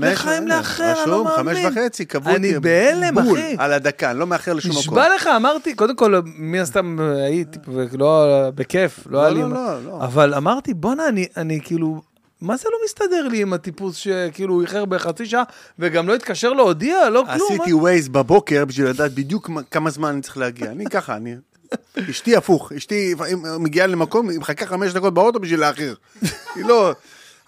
לחיים 0.00 0.48
לאחר, 0.48 0.84
אני 1.02 1.10
לא 1.10 1.20
רשום, 1.22 1.36
חמש 1.36 1.58
מאמין. 1.58 1.78
וחצי, 1.78 2.04
קבעו 2.04 2.32
אותי. 2.34 2.50
אני 2.50 2.58
בהלם, 2.60 3.18
אחי. 3.18 3.56
על 3.58 3.72
הדקה, 3.72 4.10
אני 4.10 4.18
לא 4.18 4.26
מאחר 4.26 4.52
לשום 4.52 4.70
מקום. 4.70 4.80
נשבע 4.80 5.14
לך, 5.14 5.26
אמרתי, 5.36 5.74
קודם 5.74 5.96
כל, 5.96 6.14
מן 6.24 6.58
הסתם 6.58 6.96
הייתי, 7.26 7.58
לא, 7.98 8.24
בכיף, 8.54 9.00
לא 9.10 9.20
היה 9.20 9.30
לא, 9.30 9.36
לי... 9.36 9.42
לא, 9.42 9.48
לא, 9.48 9.84
לא. 9.84 10.04
אבל 10.04 10.34
אמרתי, 10.34 10.74
בואנה, 10.74 11.08
אני, 11.08 11.26
אני 11.36 11.60
כאילו, 11.64 12.02
מה 12.40 12.56
זה 12.56 12.68
לא 12.72 12.78
מסתדר 12.84 13.28
לי 13.28 13.42
עם 13.42 13.52
הטיפוס 13.52 13.96
שכאילו 13.96 14.60
איחר 14.62 14.84
בחצי 14.84 15.26
שעה, 15.26 15.42
וגם 15.78 16.08
לא 16.08 16.14
התקשר 16.14 16.52
להודיע, 16.52 17.10
לא 17.10 17.24
כלום. 17.34 17.48
עשיתי 17.52 17.72
ווייז 17.72 18.08
בבוקר 18.08 18.64
בשביל 18.64 18.88
לדעת 18.88 19.12
בדיוק 19.14 19.48
מה- 19.48 19.62
כמה 19.70 19.90
זמן 19.90 20.08
אני 20.08 20.20
צריך 20.22 20.36
להגיע. 20.38 20.70
אני 20.70 20.84
ככה, 20.86 21.16
אני... 21.16 21.34
אשתי 22.10 22.36
הפוך, 22.36 22.72
אשתי 22.72 23.14
מגיעה 23.60 23.86
למקום, 23.86 24.28
היא 24.28 24.38
מחכה 24.38 24.66
חמש 24.66 24.92
דקות 24.92 25.14
באוטו 25.14 25.40
בשביל 25.40 25.60
לאחר. 25.60 25.94
היא 26.54 26.64
לא... 26.64 26.94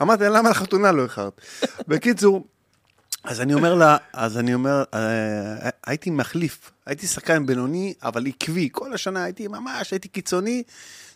אמרתי 0.02 0.22
לה, 0.22 0.28
למה 0.28 0.50
לחתונה 0.50 0.92
לא 0.92 1.02
איחרת? 1.02 1.40
בקיצור, 1.88 2.46
אז 3.24 3.40
אני 3.40 3.54
אומר 3.54 3.74
לה, 3.74 3.96
אז 4.12 4.38
אני 4.38 4.54
אומר, 4.54 4.84
אה, 4.94 5.70
הייתי 5.86 6.10
מחליף, 6.10 6.70
הייתי 6.86 7.06
שחקן 7.06 7.46
בינוני, 7.46 7.94
אבל 8.02 8.26
עקבי. 8.26 8.68
כל 8.72 8.92
השנה 8.92 9.24
הייתי 9.24 9.48
ממש, 9.48 9.90
הייתי 9.90 10.08
קיצוני, 10.08 10.62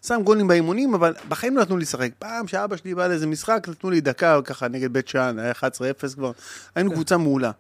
שם 0.07 0.20
גולים 0.24 0.48
באימונים, 0.48 0.94
אבל 0.94 1.14
בחיים 1.28 1.57
לא 1.57 1.62
נתנו 1.62 1.76
לי 1.76 1.82
לשחק. 1.82 2.11
פעם 2.18 2.46
שאבא 2.46 2.76
שלי 2.76 2.94
בא 2.94 3.07
לאיזה 3.07 3.26
משחק, 3.26 3.66
נתנו 3.68 3.90
לי 3.90 4.00
דקה 4.00 4.40
ככה 4.44 4.68
נגד 4.68 4.92
בית 4.92 5.09
שאן, 5.09 5.38
היה 5.38 5.53
11-0 5.53 6.14
כבר, 6.14 6.32
היינו 6.74 6.92
קבוצה 6.92 7.16
מעולה. 7.16 7.50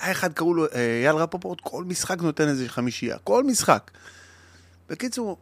היה 0.00 0.12
אחד, 0.12 0.32
קראו 0.32 0.54
לו 0.54 0.64
אה, 0.64 1.00
אייל 1.02 1.16
רפפורט, 1.16 1.58
כל 1.62 1.84
משחק 1.84 2.22
נותן 2.22 2.48
איזה 2.48 2.68
חמישייה, 2.68 3.18
כל 3.18 3.44
משחק. 3.44 3.90
בקיצור, 4.88 5.36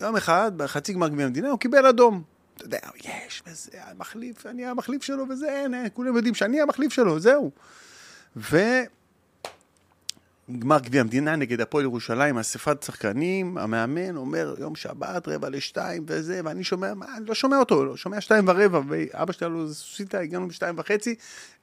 יום 0.00 0.16
אחד, 0.16 0.52
בחצי 0.56 0.92
גמר 0.92 1.08
גביע 1.08 1.26
המדינה, 1.26 1.50
הוא 1.50 1.58
קיבל 1.58 1.86
אדום. 1.86 2.22
אתה 2.56 2.64
יודע, 2.64 2.78
יש, 3.04 3.42
וזה, 3.46 3.70
המחליף, 3.90 4.46
אני 4.46 4.66
המחליף 4.66 5.02
שלו, 5.02 5.24
וזה, 5.28 5.48
אין, 5.48 5.74
אין, 5.74 5.88
כולם 5.94 6.16
יודעים 6.16 6.34
שאני 6.34 6.60
המחליף 6.60 6.92
שלו, 6.92 7.20
זהו. 7.20 7.50
וגמר 8.36 8.88
גביע 10.80 11.00
המדינה 11.00 11.36
נגד 11.36 11.60
הפועל 11.60 11.84
ירושלים, 11.84 12.38
אספת 12.38 12.82
שחקנים, 12.82 13.58
המאמן 13.58 14.16
אומר, 14.16 14.54
יום 14.58 14.76
שבת, 14.76 15.28
רבע 15.28 15.48
לשתיים 15.48 16.04
וזה, 16.08 16.40
ואני 16.44 16.64
שומע, 16.64 16.94
מה, 16.94 17.06
אני 17.16 17.26
לא 17.26 17.34
שומע 17.34 17.56
אותו, 17.56 17.84
לא 17.84 17.96
שומע 17.96 18.20
שתיים 18.20 18.48
ורבע, 18.48 18.80
ואבא 18.88 19.32
שלי 19.32 19.48
לו, 19.48 19.68
זה 19.68 19.74
סוסיתא, 19.74 20.16
הגענו 20.16 20.48
בשתיים 20.48 20.74
וחצי, 20.78 21.14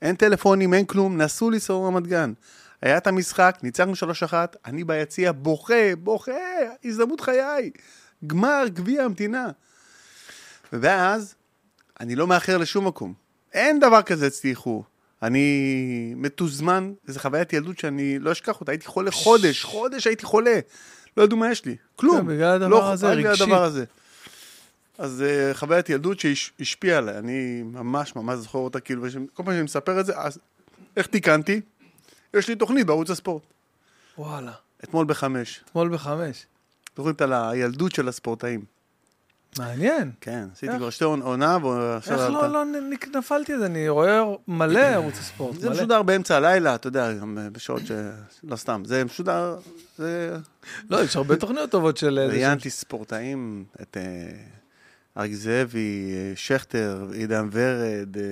אין 0.02 0.16
טלפונים, 0.16 0.74
אין 0.74 0.86
כלום, 0.86 1.22
נסעו 1.22 1.50
לנסוע 1.52 1.88
רמת 1.88 2.08
גן. 2.08 2.34
היה 2.82 2.98
את 2.98 3.08
המשחק, 3.08 3.58
ניצחנו 3.64 3.96
שלוש 3.96 4.24
אחת, 4.24 4.58
אני 4.66 4.84
ביציע 4.84 5.32
בוכה, 5.32 5.96
בוכה, 6.00 6.32
הזדמנות 6.86 7.22
חיי, 7.22 7.72
גמר 8.28 8.64
גביע 8.68 9.04
המדינה. 9.04 9.48
ואז, 10.74 11.36
אני 12.00 12.16
לא 12.16 12.28
מאחר 12.28 12.58
לשום 12.58 12.88
מקום. 12.88 13.14
אין 13.54 13.80
דבר 13.80 14.02
כזה 14.02 14.28
אצלי 14.28 14.50
איחור. 14.50 14.84
אני 15.24 16.14
מתוזמן, 16.18 16.94
וזו 17.08 17.20
חוויית 17.20 17.54
ילדות 17.54 17.80
שאני 17.80 18.20
לא 18.20 18.32
אשכח 18.32 18.60
אותה. 18.62 18.72
הייתי 18.72 18.88
חולה 18.88 19.12
חודש, 19.12 19.64
חודש 19.64 20.08
הייתי 20.08 20.26
חולה. 20.26 20.60
לא 21.18 21.24
ידעו 21.24 21.38
מה 21.38 21.52
יש 21.52 21.66
לי, 21.66 21.76
כלום. 21.96 22.18
כן, 22.18 22.28
בגלל 22.28 22.56
הדבר 22.56 22.68
לא, 22.68 22.92
הזה, 22.92 23.08
רק 23.08 23.18
בגלל 23.18 23.32
רגשי. 23.32 23.44
הדבר 23.44 23.64
הזה. 23.64 23.86
אז 24.98 25.24
uh, 25.28 25.58
חוויית 25.58 25.90
ילדות 25.90 26.20
שהשפיעה 26.20 26.98
עליי, 26.98 27.18
אני 27.18 27.64
ממש 27.64 28.16
ממש 28.16 28.40
זוכר 28.40 28.60
אותה, 28.60 28.80
כאילו, 28.80 29.06
כל 29.34 29.44
פעם 29.44 29.54
שאני 29.54 29.64
מספר 29.64 30.00
את 30.00 30.06
זה, 30.06 30.14
אז 30.18 30.40
איך 30.98 31.08
תיקנתי? 31.08 31.62
יש 32.34 32.48
לי 32.48 32.56
תוכנית 32.56 32.86
בערוץ 32.88 33.10
הספורט, 33.10 33.44
וואלה, 34.18 34.52
אתמול 34.84 35.06
בחמש. 35.06 35.62
אתמול 35.66 35.90
בחמש. 35.90 36.46
זוכרים 36.98 37.16
על 37.20 37.34
הילדות 37.34 37.92
של 37.96 38.08
הספורטאים. 38.08 38.66
מעניין. 39.58 40.12
כן, 40.22 40.48
עשיתי? 40.54 40.78
כבר 40.78 40.90
שתי 40.90 41.04
עונ- 41.04 41.24
עונה, 41.24 41.58
ועכשיו... 41.66 42.22
איך 42.22 42.30
לא, 42.30 42.48
לא 42.48 42.64
נפלתי 43.16 43.54
על 43.54 43.60
זה? 43.60 43.66
אני 43.66 43.90
רואה 43.90 44.22
מלא 44.48 44.80
ערוץ 44.80 45.14
הספורט, 45.20 45.60
זה. 45.60 45.70
משודר 45.70 46.02
באמצע 46.04 46.36
הלילה, 46.38 46.76
אתה 46.76 46.88
יודע, 46.88 47.14
גם 47.14 47.38
אה, 47.38 47.50
בשעות 47.50 47.82
ש... 47.86 47.92
לא 48.44 48.56
סתם, 48.56 48.82
זה 48.86 49.06
משודר... 49.06 49.58
זה... 49.98 50.38
לא, 50.90 51.04
יש 51.04 51.16
הרבה 51.16 51.36
תוכניות 51.36 51.72
טובות 51.72 51.98
של... 51.98 52.20
איזה 52.20 52.34
ראיינתי 52.34 52.70
ספורטאים, 52.70 53.64
את 53.82 53.98
אה, 53.98 54.32
אריק 55.18 55.34
זאבי, 55.34 56.12
אה, 56.14 56.32
שכטר, 56.36 57.08
עידן 57.14 57.50
ורד, 57.52 58.18
אה, 58.18 58.24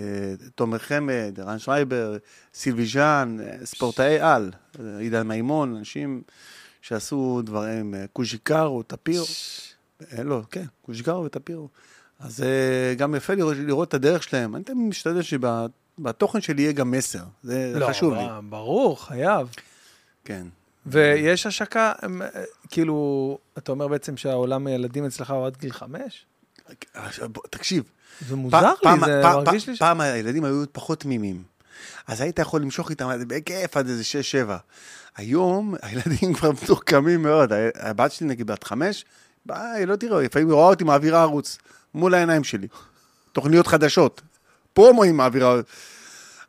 אה, 0.00 0.34
תומר 0.54 0.78
חמד, 0.78 1.34
רן 1.38 1.58
שרייבר, 1.58 2.16
סילבי 2.54 2.86
ז'אן, 2.86 3.36
ספורטאי 3.64 4.20
על, 4.20 4.50
עידן 4.98 5.28
מימון, 5.28 5.76
אנשים 5.76 6.22
שעשו 6.82 7.42
דברים, 7.44 7.94
קוז'יקרו, 8.12 8.82
טפירו, 8.82 9.26
לא, 10.24 10.42
כן, 10.50 10.64
קוז'יקרו 10.82 11.24
וטפירו. 11.24 11.68
אז 12.20 12.44
גם 12.96 13.14
יפה 13.14 13.34
לראות, 13.34 13.56
לראות 13.56 13.88
את 13.88 13.94
הדרך 13.94 14.22
שלהם. 14.22 14.56
אני 14.56 14.64
תמיד 14.64 14.88
משתדל 14.88 15.22
שבתוכן 15.22 16.40
שלי 16.40 16.62
יהיה 16.62 16.72
גם 16.72 16.90
מסר, 16.90 17.24
זה 17.42 17.72
לא, 17.76 17.88
חשוב 17.88 18.14
לי. 18.14 18.20
ב- 18.28 18.40
ברור, 18.50 19.06
חייב. 19.06 19.48
כן. 20.24 20.46
ויש 20.86 21.46
השקה, 21.46 21.92
אה, 22.02 22.08
כאילו, 22.70 23.38
אתה 23.58 23.72
אומר 23.72 23.88
בעצם 23.88 24.16
שהעולם 24.16 24.66
הילדים 24.66 25.04
אצלך 25.06 25.30
הוא 25.30 25.46
עד 25.46 25.56
גיל 25.56 25.72
חמש? 25.72 26.26
תקשיב, 27.50 27.84
זה 28.28 28.36
מוזר 28.36 28.60
לי, 28.60 28.66
פעם- 28.82 29.04
זה 29.04 29.20
פעם- 29.22 29.44
מרגיש 29.44 29.68
לי 29.68 29.76
ש... 29.76 29.78
פעם 29.78 30.00
הילדים 30.00 30.44
היו 30.44 30.64
פחות 30.72 31.00
תמימים. 31.00 31.42
אז 32.06 32.20
היית 32.20 32.38
יכול 32.38 32.62
למשוך 32.62 32.90
איתם 32.90 33.08
בכיף 33.28 33.76
עד 33.76 33.88
איזה 33.88 34.04
שש-שבע. 34.04 34.56
היום 35.16 35.74
הילדים 35.82 36.34
כבר 36.34 36.50
מתוחכמים 36.52 37.22
מאוד. 37.22 37.52
הבת 37.74 38.12
שלי 38.12 38.26
נגיד 38.26 38.46
בת 38.46 38.64
חמש, 38.64 39.04
ביי, 39.46 39.86
לא 39.86 39.96
תראה, 39.96 40.22
לפעמים 40.22 40.48
היא 40.48 40.54
רואה 40.54 40.66
אותי 40.68 40.84
מעבירה 40.84 41.22
ערוץ 41.22 41.58
מול 41.94 42.14
העיניים 42.14 42.44
שלי. 42.44 42.68
תוכניות 43.32 43.66
חדשות. 43.66 44.20
פרומואים 44.72 45.16
מעבירה. 45.16 45.56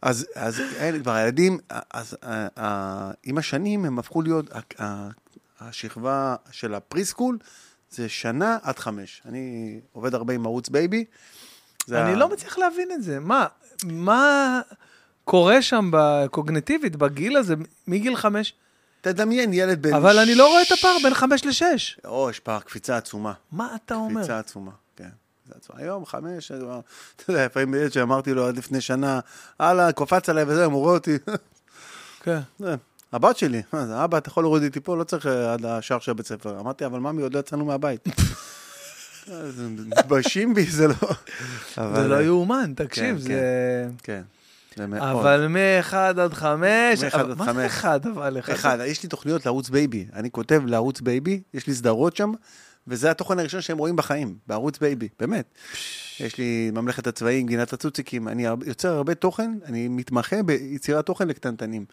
אז, 0.08 0.26
אז 0.36 0.62
אלה 0.80 1.00
כבר 1.00 1.12
הילדים, 1.12 1.58
אז 1.94 2.18
אה, 2.24 2.48
אה, 2.58 3.12
עם 3.24 3.38
השנים 3.38 3.86
הם 3.86 4.00
הפכו 4.00 4.22
להיות, 4.22 4.46
ה- 4.52 4.84
ה- 4.84 5.10
השכבה 5.60 6.36
של 6.52 6.74
ה 6.74 6.80
preschool 6.80 7.38
זה 7.92 8.10
שנה 8.10 8.58
עד 8.62 8.80
חמש. 8.80 9.22
אני 9.26 9.80
עובד 9.92 10.16
הרבה 10.16 10.34
עם 10.34 10.46
ערוץ 10.46 10.70
בייבי. 10.70 11.06
אני 11.92 12.12
ה- 12.12 12.16
לא 12.16 12.30
מצליח 12.30 12.58
להבין 12.58 12.92
את 12.92 13.04
זה. 13.04 13.20
מה, 13.20 13.46
מה 13.86 14.62
קורה 15.24 15.62
שם 15.62 15.90
בקוגניטיבית, 15.94 16.96
בגיל 16.96 17.38
הזה, 17.38 17.56
מגיל 17.88 18.16
חמש? 18.16 18.54
תדמיין 19.02 19.54
ילד 19.54 19.82
בן... 19.82 19.94
אבל 19.94 20.20
אני 20.20 20.36
לא 20.36 20.48
רואה 20.48 20.62
את 20.62 20.72
הפער 20.72 20.96
בין 21.04 21.14
חמש 21.14 21.46
לשש. 21.46 22.00
או, 22.06 22.30
יש 22.30 22.40
פער, 22.40 22.60
קפיצה 22.60 22.98
עצומה. 22.98 23.34
מה 23.52 23.76
אתה 23.76 23.96
אומר? 23.96 24.22
קפיצה 24.22 24.40
עצומה, 24.40 24.72
כן. 24.96 25.10
היום 25.74 26.06
חמש, 26.06 26.52
אתה 26.52 27.32
יודע, 27.32 27.46
לפעמים 27.46 27.74
ילד 27.74 27.92
שאמרתי 27.92 28.34
לו 28.34 28.48
עד 28.48 28.58
לפני 28.58 28.82
שנה, 28.82 29.20
הלאה, 29.60 29.92
קופץ 29.92 30.30
עליי 30.30 30.44
וזה, 30.48 30.66
הוא 30.66 30.74
רואה 30.74 30.94
אותי. 30.94 31.18
כן. 32.24 32.40
הבת 33.14 33.38
שלי, 33.38 33.62
מה 33.74 33.86
זה, 33.86 34.04
אבא, 34.04 34.18
אתה 34.18 34.30
יכול 34.30 34.44
להוריד 34.44 34.64
אותי 34.64 34.80
פה, 34.80 34.98
לא 34.98 35.04
צריך 35.04 35.28
אה, 35.28 35.54
עד 35.54 35.66
השער 35.66 36.00
של 36.00 36.12
הבית 36.12 36.26
ספר. 36.26 36.60
אמרתי, 36.60 36.86
אבל 36.86 37.00
ממי, 37.00 37.22
עוד 37.22 37.34
לא 37.34 37.40
יצאנו 37.40 37.66
מהבית. 37.66 38.08
אז 39.32 39.62
מתביישים 39.86 40.54
בי, 40.54 40.66
זה 40.66 40.88
לא... 40.88 40.96
זה 41.96 42.08
לא 42.08 42.16
אה, 42.16 42.22
יאומן, 42.22 42.74
תקשיב, 42.76 43.16
כן, 43.16 43.18
זה... 43.18 43.88
כן, 44.04 44.22
זה 44.76 44.88
מאוד. 44.88 45.02
אבל 45.02 45.48
מ-1 45.48 45.96
עד 45.96 46.34
5, 46.34 47.04
מאחד 47.04 47.20
עד 47.20 47.38
מה 47.38 47.46
זה 47.46 47.52
חמש. 47.52 47.66
1 47.66 48.06
אבל? 48.06 48.38
אחד, 48.40 48.78
יש 48.86 49.04
לי 49.04 49.10
תוכניות 49.10 49.46
לערוץ 49.46 49.70
בייבי. 49.70 50.06
אני 50.14 50.32
כותב 50.32 50.62
לערוץ 50.66 51.02
בייבי, 51.02 51.42
יש 51.54 51.68
לי 51.68 51.74
סדרות 51.74 52.16
שם, 52.16 52.32
וזה 52.88 53.12
התוכן 53.12 53.40
הראשון 53.40 53.62
שהם 53.62 53.78
רואים 53.78 53.96
בחיים, 53.96 54.38
בערוץ 54.48 54.80
בייבי, 54.80 55.08
באמת. 55.20 55.46
יש 56.20 56.38
לי 56.38 56.72
ממלכת 56.74 57.08
הצבעים, 57.08 57.48
גינת 57.48 57.74
הצוציקים, 57.74 58.28
אני 58.28 58.46
יוצר 58.66 58.94
הרבה 58.94 59.16
תוכן, 59.16 59.52
אני 59.66 59.88
מתמחה 59.88 60.44
ביצירת 60.44 61.06
תוכן 61.06 61.28
לקטנטנים. 61.28 61.86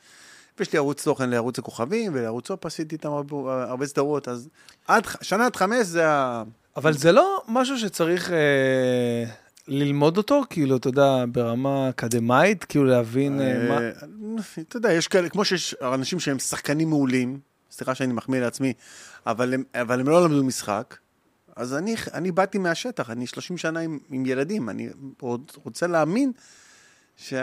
ויש 0.59 0.72
לי 0.72 0.78
ערוץ 0.78 1.05
תוכן 1.05 1.30
לערוץ 1.30 1.59
הכוכבים, 1.59 2.12
ולערוץ 2.14 2.51
אופ 2.51 2.66
עשיתי 2.66 2.95
איתם 2.95 3.11
הרבה, 3.11 3.86
סדרות, 3.86 4.28
אז 4.28 4.49
עד, 4.88 5.07
שנה 5.22 5.47
עד 5.47 5.57
חמש 5.57 5.86
זה 5.86 6.09
ה... 6.09 6.42
אבל 6.76 6.92
זה 6.92 7.12
לא 7.12 7.42
משהו 7.49 7.78
שצריך 7.78 8.30
אה, 8.30 9.24
ללמוד 9.68 10.16
אותו, 10.16 10.42
כאילו, 10.51 10.76
אתה 10.76 10.88
יודע, 10.88 11.24
ברמה 11.32 11.88
אקדמאית, 11.88 12.64
כאילו 12.64 12.84
להבין 12.84 13.40
אה, 13.40 13.68
מה... 13.68 13.78
אה, 13.78 13.90
אתה 14.68 14.76
יודע, 14.76 14.92
יש 14.92 15.09
כאלה, 15.09 15.28
כמו 15.28 15.45
שיש 15.45 15.74
אנשים 15.82 16.20
שהם 16.20 16.38
שחקנים 16.38 16.88
מעולים, 16.88 17.38
סליחה 17.74 17.94
שאני 17.94 18.12
מחמיא 18.12 18.40
לעצמי, 18.40 18.72
אבל 19.26 19.54
הם, 19.54 19.62
אבל 19.74 20.00
הם 20.00 20.08
לא 20.08 20.24
למדו 20.24 20.44
משחק, 20.44 20.96
אז 21.56 21.74
אני, 21.74 21.94
אני 22.14 22.32
באתי 22.32 22.58
מהשטח, 22.58 23.10
אני 23.10 23.26
30 23.26 23.58
שנה 23.58 23.80
עם, 23.80 23.98
עם 24.10 24.26
ילדים, 24.26 24.70
אני 24.70 24.88
עוד 25.20 25.52
רוצה 25.64 25.86
להאמין 25.86 26.32
ש, 27.16 27.34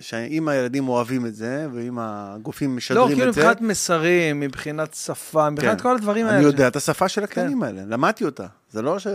שאם 0.00 0.48
הילדים 0.48 0.88
אוהבים 0.88 1.26
את 1.26 1.34
זה, 1.34 1.66
ואם 1.72 1.98
הגופים 1.98 2.70
לא, 2.70 2.76
משדרים 2.76 3.08
כאילו 3.08 3.28
את 3.28 3.34
זה, 3.34 3.40
מבחינת 3.40 3.60
מסרים, 3.60 4.40
מבחינת 4.40 4.94
שפה, 4.94 5.50
מבחינת 5.50 5.76
כן. 5.76 5.82
כל 5.82 5.96
הדברים 5.96 6.26
האלה. 6.26 6.36
אני 6.36 6.44
יודע 6.44 6.68
את 6.68 6.76
השפה 6.76 7.08
של 7.08 7.24
הקטנים 7.24 7.62
האלה, 7.62 7.82
למדתי 7.86 8.24
אותה. 8.24 8.46
זה 8.70 8.82
לא 8.82 8.98
ש... 8.98 9.06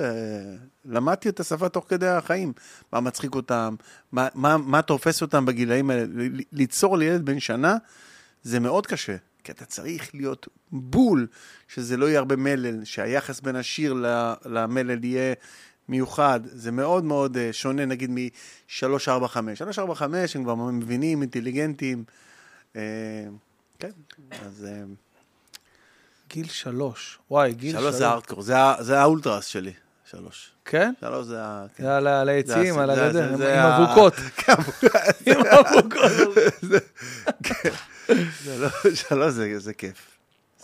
למדתי 0.85 1.29
את 1.29 1.39
השפה 1.39 1.69
תוך 1.69 1.85
כדי 1.89 2.07
החיים. 2.07 2.53
מה 2.93 2.99
מצחיק 2.99 3.35
אותם, 3.35 3.75
מה, 4.11 4.27
מה, 4.35 4.57
מה 4.57 4.81
תופס 4.81 5.21
אותם 5.21 5.45
בגילאים 5.45 5.89
האלה. 5.89 6.05
ליצור 6.51 6.97
לילד 6.97 7.25
בן 7.25 7.39
שנה 7.39 7.77
זה 8.43 8.59
מאוד 8.59 8.87
קשה, 8.87 9.15
כי 9.43 9.51
אתה 9.51 9.65
צריך 9.65 10.15
להיות 10.15 10.47
בול, 10.71 11.27
שזה 11.67 11.97
לא 11.97 12.05
יהיה 12.05 12.19
הרבה 12.19 12.35
מלל, 12.35 12.85
שהיחס 12.85 13.39
בין 13.39 13.55
השיר 13.55 13.93
למלל 14.45 15.03
יהיה 15.03 15.33
מיוחד. 15.89 16.39
זה 16.43 16.71
מאוד 16.71 17.03
מאוד 17.03 17.37
אה, 17.37 17.49
שונה, 17.51 17.85
נגיד, 17.85 18.09
מ-3, 18.11 18.83
4, 19.07 19.27
5. 19.27 19.59
3, 19.59 19.79
4, 19.79 19.95
5 19.95 20.35
הם 20.35 20.43
כבר 20.43 20.55
מבינים, 20.55 21.21
אינטליגנטים. 21.21 22.03
אה, 22.75 22.81
כן, 23.79 23.89
אז... 24.45 24.67
אה, 24.69 24.83
גיל 26.29 26.47
שלוש. 26.47 27.19
וואי, 27.31 27.53
גיל 27.53 27.71
שלוש. 27.71 27.83
שלוש 27.83 27.95
זה 27.95 28.07
הארדקור, 28.07 28.41
זה 28.81 28.99
האולטרס 28.99 29.45
שלי, 29.45 29.73
שלוש. 30.11 30.51
כן? 30.65 30.93
שלוש 31.01 31.25
זה 31.27 31.43
ה... 31.43 31.65
כן. 31.75 31.83
זה 31.83 31.97
על 31.97 32.07
ה- 32.07 32.21
על 32.21 32.29
הגדר, 32.89 33.33
עם 33.33 33.41
ה- 33.41 33.77
אבוקות. 33.85 34.13
כן, 34.37 34.53
עם 35.25 35.41
אבוקות. 35.45 36.11
זה 38.43 38.57
לא, 38.57 38.69
שלוש 38.95 39.33
זה 39.37 39.59
זה 39.59 39.73
כיף. 39.73 40.11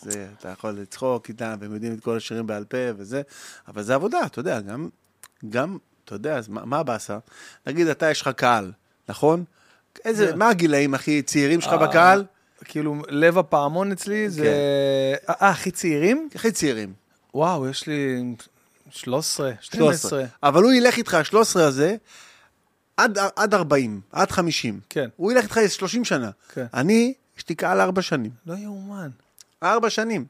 זה, 0.02 0.28
אתה 0.40 0.50
יכול 0.50 0.72
לצחוק 0.72 1.30
איתם, 1.30 1.56
והם 1.60 1.74
יודעים 1.74 1.94
את 1.94 2.04
כל 2.04 2.18
השירים 2.18 2.48
בעל 2.48 2.66
פה 2.66 2.78
וזה, 2.98 3.22
אבל 3.68 3.84
זה 3.84 3.96
עבודה, 3.96 4.26
אתה 4.26 4.40
יודע, 4.40 4.60
גם, 4.60 4.90
גם, 5.50 5.78
אתה 6.06 6.16
יודע, 6.16 6.38
אז 6.38 6.48
מה 6.48 6.66
מה 6.66 6.80
הבאסה? 6.80 7.18
נגיד, 7.68 7.88
אתה, 7.88 8.12
יש 8.12 8.22
לך 8.22 8.28
קהל, 8.28 8.72
נכון? 9.10 9.44
איזה, 10.06 10.28
כן. 10.28 10.38
מה 10.38 10.50
הגילאים 10.50 10.94
הכי 10.94 11.22
צעירים 11.22 11.62
שלך 11.62 11.74
אה, 11.74 11.88
בקהל? 11.88 12.26
כאילו, 12.66 13.02
לב 13.10 13.38
הפעמון 13.38 13.92
אצלי 13.92 14.30
זה... 14.30 14.54
אה, 15.30 15.50
הכי 15.50 15.72
צעירים? 15.72 16.30
הכי 16.36 16.52
צעירים. 16.52 16.94
וואו, 17.34 17.70
יש 17.70 17.88
לי 17.88 18.24
13, 18.90 19.52
13. 19.62 20.20
12. 20.20 20.26
אבל 20.44 20.64
הוא 20.64 20.74
ילך 20.74 20.98
איתך, 20.98 21.14
ה-13 21.14 21.60
הזה, 21.60 21.96
עד, 22.98 23.18
עד 23.36 23.54
40, 23.54 24.02
עד 24.12 24.32
50. 24.32 24.80
כן. 24.90 25.10
הוא 25.16 25.32
ילך 25.32 25.44
איתך 25.44 25.58
איזה 25.58 25.74
30 25.74 26.06
שנה. 26.06 26.30
כן. 26.54 26.66
אני, 26.74 27.14
יש 27.38 27.50
לי 27.50 27.56
קהל 27.56 27.82
ארבע 27.82 28.02
שנים. 28.02 28.32
לא 28.46 28.54
יאומן. 28.54 29.10
ארבע 29.64 29.90
שנים. 29.90 30.26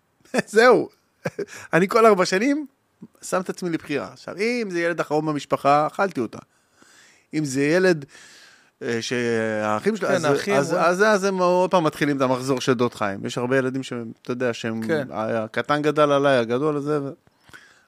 זהו. 0.46 0.88
אני 1.74 1.88
כל 1.88 2.06
ארבע 2.06 2.24
שנים 2.24 2.66
שם 3.22 3.40
את 3.40 3.48
עצמי 3.48 3.70
לבחירה. 3.70 4.12
עכשיו, 4.12 4.36
אם 4.36 4.68
זה 4.70 4.80
ילד 4.80 5.00
אחרון 5.00 5.26
במשפחה, 5.26 5.86
אכלתי 5.86 6.20
אותה. 6.20 6.38
אם 7.34 7.44
זה 7.44 7.62
ילד 7.62 8.04
אה, 8.82 9.02
שהאחים 9.02 9.96
שלו, 9.96 10.08
כן, 10.08 10.14
אז, 10.14 10.24
האחים, 10.24 10.54
אז, 10.54 10.72
וואי. 10.72 10.84
אז, 10.84 11.02
אז 11.02 11.24
הם 11.24 11.38
עוד 11.38 11.70
פעם 11.70 11.84
מתחילים 11.84 12.16
את 12.16 12.22
המחזור 12.22 12.60
של 12.60 12.74
דוד 12.74 12.94
חיים. 12.94 13.26
יש 13.26 13.38
הרבה 13.38 13.58
ילדים 13.58 13.82
שהם, 13.82 14.12
אתה 14.22 14.32
יודע, 14.32 14.54
שהם, 14.54 14.82
כן. 14.86 15.08
הקטן 15.12 15.82
גדל 15.82 16.12
עליי, 16.12 16.38
הגדול 16.38 16.76
הזה, 16.76 17.02
ו... 17.02 17.10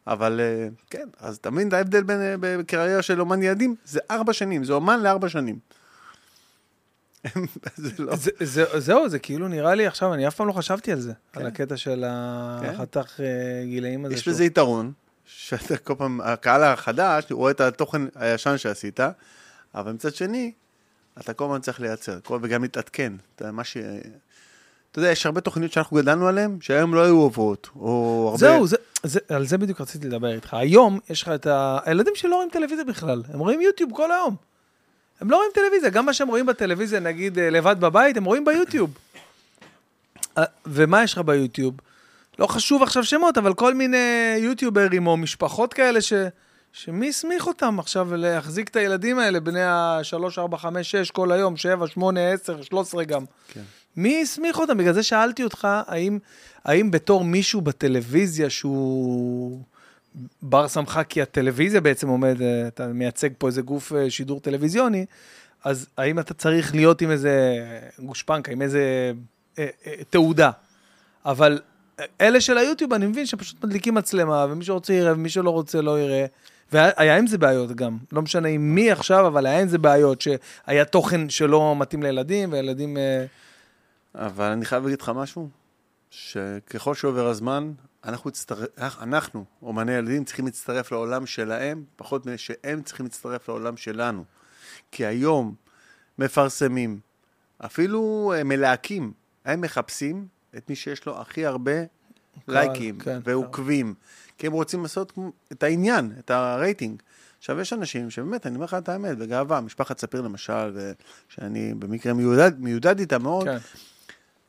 אבל 0.07 0.41
אה, 0.41 0.69
כן, 0.91 1.09
אז 1.21 1.37
את 1.37 1.73
ההבדל 1.73 2.03
בין 2.03 2.21
אה, 2.21 2.35
בקריירה 2.41 3.03
של 3.03 3.21
אומן 3.21 3.43
ילדים? 3.43 3.75
זה 3.85 4.01
ארבע 4.11 4.33
שנים, 4.33 4.65
זה 4.65 4.73
אומן 4.73 5.01
לארבע 5.01 5.29
שנים. 5.29 5.59
זה 7.77 7.91
לא... 7.99 8.17
זה- 8.17 8.31
זה- 8.41 8.81
זהו, 8.81 9.09
זה 9.09 9.19
כאילו 9.19 9.49
נראה 9.49 9.75
לי 9.75 9.87
עכשיו, 9.87 10.15
אני 10.15 10.29
אף 10.29 10.35
פעם 10.35 10.47
לא 10.49 10.53
חשבתי 10.53 10.93
על 10.93 11.01
זה, 11.01 11.13
על 11.33 11.43
כן. 11.43 11.47
הקטע 11.47 11.77
של 11.77 12.05
החתך 12.07 13.21
אה, 13.21 13.27
גילאים 13.65 14.05
הזה. 14.05 14.15
יש 14.15 14.29
בזה 14.29 14.45
יתרון, 14.45 14.93
שאתה 15.25 15.77
כל 15.77 15.95
פעם, 15.99 16.21
הקהל 16.21 16.63
החדש 16.63 17.25
רואה 17.33 17.51
את 17.51 17.61
התוכן 17.61 18.03
הישן 18.15 18.59
שעשית, 18.59 19.01
אבל 19.75 19.93
מצד 19.93 20.15
שני, 20.15 20.53
אתה 21.21 21.33
כל 21.33 21.45
הזמן 21.45 21.61
צריך 21.61 21.81
לייצר, 21.81 22.19
כל, 22.25 22.39
וגם 22.43 22.63
להתעדכן. 22.63 23.13
אתה 23.37 23.53
מה 23.53 23.65
ש... 23.65 23.77
אתה 24.91 24.99
יודע, 24.99 25.11
יש 25.11 25.27
הרבה 25.27 25.41
תוכניות 25.41 25.73
שאנחנו 25.73 25.97
גדלנו 25.97 26.29
עליהן, 26.29 26.59
שהיום 26.61 26.95
לא 26.95 27.05
היו 27.05 27.17
עוברות, 27.17 27.69
או 27.77 28.25
הרבה... 28.27 28.39
זהו, 28.39 28.67
זה, 28.67 28.77
זה, 29.03 29.21
על 29.29 29.47
זה 29.47 29.59
בדיוק 29.59 29.81
רציתי 29.81 30.07
לדבר 30.09 30.33
איתך. 30.35 30.55
היום 30.55 30.99
יש 31.11 31.23
לך 31.23 31.29
את 31.29 31.47
ה... 31.47 31.79
הילדים 31.85 32.13
שלא 32.17 32.35
רואים 32.35 32.49
טלוויזיה 32.53 32.85
בכלל, 32.85 33.23
הם 33.33 33.39
רואים 33.39 33.61
יוטיוב 33.61 33.91
כל 33.95 34.13
היום. 34.13 34.37
הם 35.23 35.31
לא 35.31 35.37
רואים 35.37 35.51
טלוויזיה, 35.55 35.91
גם 35.91 36.07
מה 36.07 36.13
שהם 36.13 36.29
רואים 36.29 36.47
בטלוויזיה, 36.47 37.01
נגיד 37.01 37.39
אה, 37.39 37.51
לבד 37.51 37.77
בבית, 37.81 38.17
הם 38.17 38.25
רואים 38.25 38.45
ביוטיוב. 38.45 38.91
אה, 40.39 40.45
ומה 40.67 41.03
יש 41.03 41.13
לך 41.13 41.19
ביוטיוב? 41.19 41.75
לא 42.39 42.47
חשוב 42.47 42.83
עכשיו 42.83 43.05
שמות, 43.05 43.39
אבל 43.39 43.55
כל 43.55 43.75
מיני 43.75 44.37
יוטיוברים 44.39 45.07
או 45.07 45.17
משפחות 45.17 45.75
כאלה 45.75 46.01
ש... 46.01 46.13
שמי 46.73 47.09
הסמיך 47.09 47.47
אותם 47.47 47.79
עכשיו 47.79 48.17
להחזיק 48.17 48.69
את 48.69 48.77
הילדים 48.77 49.19
האלה, 49.19 49.41
בני 49.41 49.63
ה-3, 49.63 50.39
4, 50.39 50.57
5, 50.57 50.91
6 50.91 51.11
כל 51.11 51.33
היום, 51.33 51.57
7, 51.57 51.87
8, 51.87 52.21
10, 52.33 52.63
13 52.63 53.05
גם. 53.05 53.25
כן. 53.49 53.61
מי 53.97 54.23
הסמיך 54.23 54.59
אותם? 54.59 54.79
בגלל 54.79 54.93
זה 54.93 55.03
שאלתי 55.03 55.45
אותך, 55.45 55.69
האם, 55.87 56.19
האם 56.65 56.91
בתור 56.91 57.25
מישהו 57.25 57.61
בטלוויזיה 57.61 58.51
שהוא 58.51 59.61
בר 60.43 60.69
סמכה, 60.69 61.05
כי 61.05 61.23
הטלוויזיה 61.23 61.81
בעצם 61.81 62.09
עומד, 62.09 62.43
אה, 62.43 62.67
אתה 62.67 62.87
מייצג 62.87 63.29
פה 63.39 63.47
איזה 63.47 63.63
גוף 63.63 63.93
אה, 63.93 64.11
שידור 64.11 64.41
טלוויזיוני, 64.41 65.07
אז 65.65 65.87
האם 65.97 66.19
אתה 66.19 66.35
צריך 66.35 66.75
להיות 66.75 67.03
עם 67.03 67.11
איזה 67.11 67.59
גושפנקה, 67.99 68.53
עם 68.53 68.63
איזה 68.63 69.13
אה, 69.59 69.67
אה, 69.87 69.93
תעודה? 70.11 70.51
אבל 71.25 71.61
אלה 72.21 72.41
של 72.41 72.59
היוטיוב, 72.59 72.93
אני 72.93 73.07
מבין 73.07 73.27
שפשוט 73.27 73.65
מדליקים 73.65 73.95
מצלמה, 73.95 74.47
ומי 74.51 74.65
שרוצה 74.65 74.93
יראה, 74.93 75.13
ומי 75.13 75.29
שלא 75.29 75.51
רוצה 75.51 75.81
לא 75.81 76.01
יראה. 76.01 76.27
והיה 76.73 77.17
עם 77.17 77.27
זה 77.27 77.39
בעיות 77.39 77.73
גם, 77.73 77.99
לא 78.13 78.23
משנה 78.23 78.49
עם 78.49 78.75
מי 78.75 78.91
עכשיו, 78.91 79.27
אבל 79.27 79.47
היה 79.47 79.61
עם 79.61 79.69
זה 79.69 79.79
בעיות, 79.79 80.21
שהיה 80.21 80.85
תוכן 80.85 81.29
שלא 81.29 81.75
מתאים 81.79 82.03
לילדים, 82.03 82.53
וילדים... 82.53 82.97
אה, 82.97 83.25
אבל 84.15 84.45
אני 84.45 84.65
חייב 84.65 84.85
להגיד 84.85 85.01
לך 85.01 85.13
משהו, 85.15 85.49
שככל 86.11 86.95
שעובר 86.95 87.27
הזמן, 87.27 87.73
אנחנו, 88.05 88.31
הצטר... 88.31 88.65
אנחנו, 88.79 89.45
אומני 89.63 89.93
ילדים, 89.93 90.25
צריכים 90.25 90.45
להצטרף 90.45 90.93
לעולם 90.93 91.27
שלהם, 91.27 91.85
פחות 91.97 92.27
משהם 92.27 92.83
צריכים 92.83 93.07
להצטרף 93.07 93.49
לעולם 93.49 93.77
שלנו. 93.77 94.25
כי 94.91 95.07
היום 95.07 95.55
מפרסמים, 96.19 97.01
אפילו 97.59 98.33
אה, 98.37 98.45
מלהקים, 98.45 99.13
הם 99.45 99.61
מחפשים 99.61 100.27
את 100.57 100.71
מי 100.71 100.77
שיש 100.77 101.07
לו 101.07 101.21
הכי 101.21 101.47
הרבה 101.47 101.73
קהל, 102.47 102.55
לייקים 102.55 102.99
כן, 102.99 103.21
ועוקבים, 103.25 103.95
כי 104.39 104.47
הם 104.47 104.53
רוצים 104.53 104.83
לעשות 104.83 105.13
את 105.53 105.63
העניין, 105.63 106.13
את 106.19 106.31
הרייטינג. 106.31 107.03
עכשיו, 107.39 107.61
יש 107.61 107.73
אנשים 107.73 108.11
שבאמת, 108.11 108.47
אני 108.47 108.55
אומר 108.55 108.65
לך 108.65 108.75
את 108.75 108.89
האמת, 108.89 109.19
בגאווה, 109.19 109.61
משפחת 109.61 109.99
ספיר 109.99 110.21
למשל, 110.21 110.93
שאני 111.29 111.75
במקרה 111.75 112.13
מיודד, 112.13 112.53
מיודד 112.59 112.99
איתה 112.99 113.19
מאוד, 113.19 113.45
כן. 113.45 113.59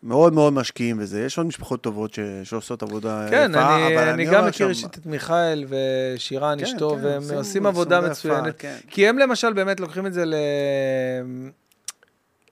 מאוד 0.04 0.34
מאוד 0.34 0.54
משקיעים 0.54 0.98
בזה. 0.98 1.22
יש 1.26 1.38
עוד 1.38 1.48
משפחות 1.48 1.82
טובות 1.82 2.14
ש... 2.14 2.20
שעושות 2.44 2.84
עבודה 2.84 3.28
כן, 3.30 3.52
יפה, 3.54 3.76
אני, 3.76 3.96
אבל 3.98 4.08
אני 4.10 4.28
אומר 4.28 4.38
גם 4.40 4.48
מכיר 4.48 4.66
שם- 4.66 4.70
אישית 4.70 4.98
את 4.98 5.06
מיכאל 5.06 5.66
ושירן 5.70 6.58
כן, 6.60 6.64
אשתו, 6.66 6.90
כן, 6.90 7.06
והם 7.06 7.22
עושים- 7.22 7.38
עושים 7.38 7.66
עבודה 7.66 8.02
מצוינת. 8.02 8.56
כן. 8.60 8.78
כי 8.88 9.08
הם 9.08 9.18
למשל 9.18 9.54
באמת 9.54 9.80
לוקחים 9.80 10.06
את 10.08 10.14
זה 10.14 10.26
ל... 10.26 10.34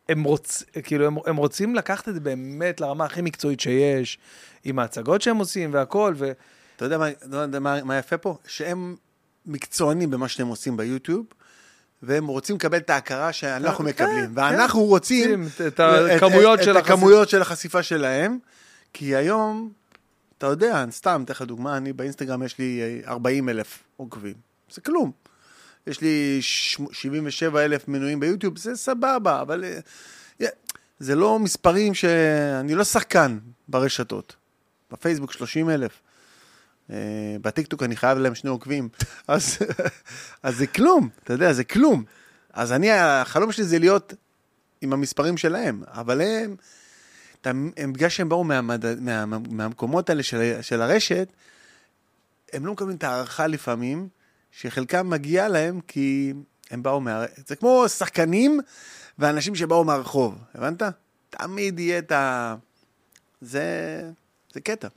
הם, 0.10 0.24
רוצ... 0.24 0.64
כאילו, 0.84 1.06
הם, 1.08 1.16
הם 1.26 1.36
רוצים 1.36 1.76
לקחת 1.76 2.10
את 2.10 2.14
זה 2.14 2.20
באמת 2.20 2.82
לרמה 2.82 3.06
הכי 3.06 3.22
מקצועית 3.22 3.60
שיש, 3.60 4.18
עם 4.64 4.80
ההצגות 4.80 5.22
שהם 5.22 5.38
עושים 5.38 5.74
והכל, 5.74 6.14
ו... 6.18 6.32
אתה 6.76 6.86
יודע 6.86 6.98
מה, 6.98 7.06
לא 7.32 7.60
מה, 7.60 7.84
מה 7.84 7.98
יפה 7.98 8.18
פה? 8.18 8.38
שהם 8.48 8.96
מקצוענים 9.46 10.10
במה 10.12 10.28
שהם 10.28 10.48
עושים 10.48 10.78
ביוטיוב, 10.78 11.26
והם 12.04 12.28
רוצים 12.28 12.56
לקבל 12.56 12.78
את 12.78 12.90
ההכרה 12.90 13.34
שאנחנו 13.34 13.84
כן, 13.84 13.90
מקבלים. 13.90 14.26
כן. 14.26 14.32
ואנחנו 14.36 14.84
רוצים 14.84 15.42
רוצים 15.42 15.68
את 15.68 15.80
הכמויות 16.76 17.30
של 17.30 17.42
החשיפה. 17.42 17.84
שלהם, 17.84 18.38
כי 18.94 19.16
היום, 19.16 19.72
אתה 20.38 20.48
יודע, 20.48 20.86
סתם, 20.92 21.22
אתן 21.26 21.34
לך 21.34 21.42
דוגמה, 21.42 21.78
אני 21.78 21.94
באינסטגרם 21.94 22.44
יש 22.44 22.58
לי 22.60 23.02
40 23.08 23.50
אלף 23.50 23.84
עוקבים. 23.98 24.34
זה 24.72 24.82
כלום. 24.82 25.12
יש 25.88 26.02
לי 26.02 26.38
ש- 26.42 26.78
77 26.92 27.66
אלף 27.66 27.88
מנויים 27.88 28.20
ביוטיוב, 28.20 28.58
זה 28.58 28.76
סבבה, 28.76 29.42
אבל 29.42 29.64
אה, 29.64 29.80
אה, 30.42 30.48
זה 31.00 31.16
לא 31.16 31.40
מספרים 31.40 31.94
ש... 31.94 32.06
אני 32.60 32.76
לא 32.76 32.84
שחקן 32.84 33.38
ברשתות. 33.68 34.36
בפייסבוק 34.92 35.32
30 35.32 35.70
אלף. 35.70 36.02
אה, 36.90 36.96
בטיקטוק 37.42 37.84
אני 37.84 37.96
חייב 37.96 38.18
להם 38.18 38.36
שני 38.36 38.50
עוקבים. 38.50 38.90
אז, 39.28 39.58
אז 40.44 40.58
זה 40.58 40.68
כלום, 40.68 41.10
אתה 41.24 41.34
יודע, 41.34 41.54
זה 41.54 41.64
כלום. 41.64 42.04
אז 42.54 42.72
אני, 42.72 42.92
החלום 42.92 43.52
שלי 43.52 43.64
זה 43.64 43.80
להיות 43.80 44.14
עם 44.82 44.94
המספרים 44.94 45.38
שלהם, 45.38 45.84
אבל 45.88 46.22
הם, 46.22 47.72
הם 47.78 47.94
בגלל 47.94 48.10
שהם 48.10 48.30
באו 48.30 48.44
מהמד, 48.44 49.00
מה, 49.00 49.26
מה, 49.26 49.38
מהמקומות 49.50 50.10
האלה 50.10 50.24
של, 50.24 50.62
של 50.62 50.82
הרשת, 50.82 51.28
הם 52.54 52.66
לא 52.66 52.74
מקבלים 52.74 52.98
את 52.98 53.04
ההערכה 53.04 53.48
לפעמים, 53.48 54.08
שחלקם 54.52 55.10
מגיע 55.10 55.48
להם 55.48 55.82
כי 55.88 56.34
הם 56.72 56.84
באו 56.84 57.02
מה... 57.02 57.26
זה 57.48 57.56
כמו 57.56 57.90
שחקנים 57.90 58.60
ואנשים 59.20 59.56
שבאו 59.56 59.84
מהרחוב, 59.84 60.38
הבנת? 60.54 60.82
תמיד 61.30 61.80
יהיה 61.80 62.00
את 62.00 62.12
ה... 62.12 62.56
זה, 63.42 63.64
זה 64.54 64.62
קטע. 64.62 64.88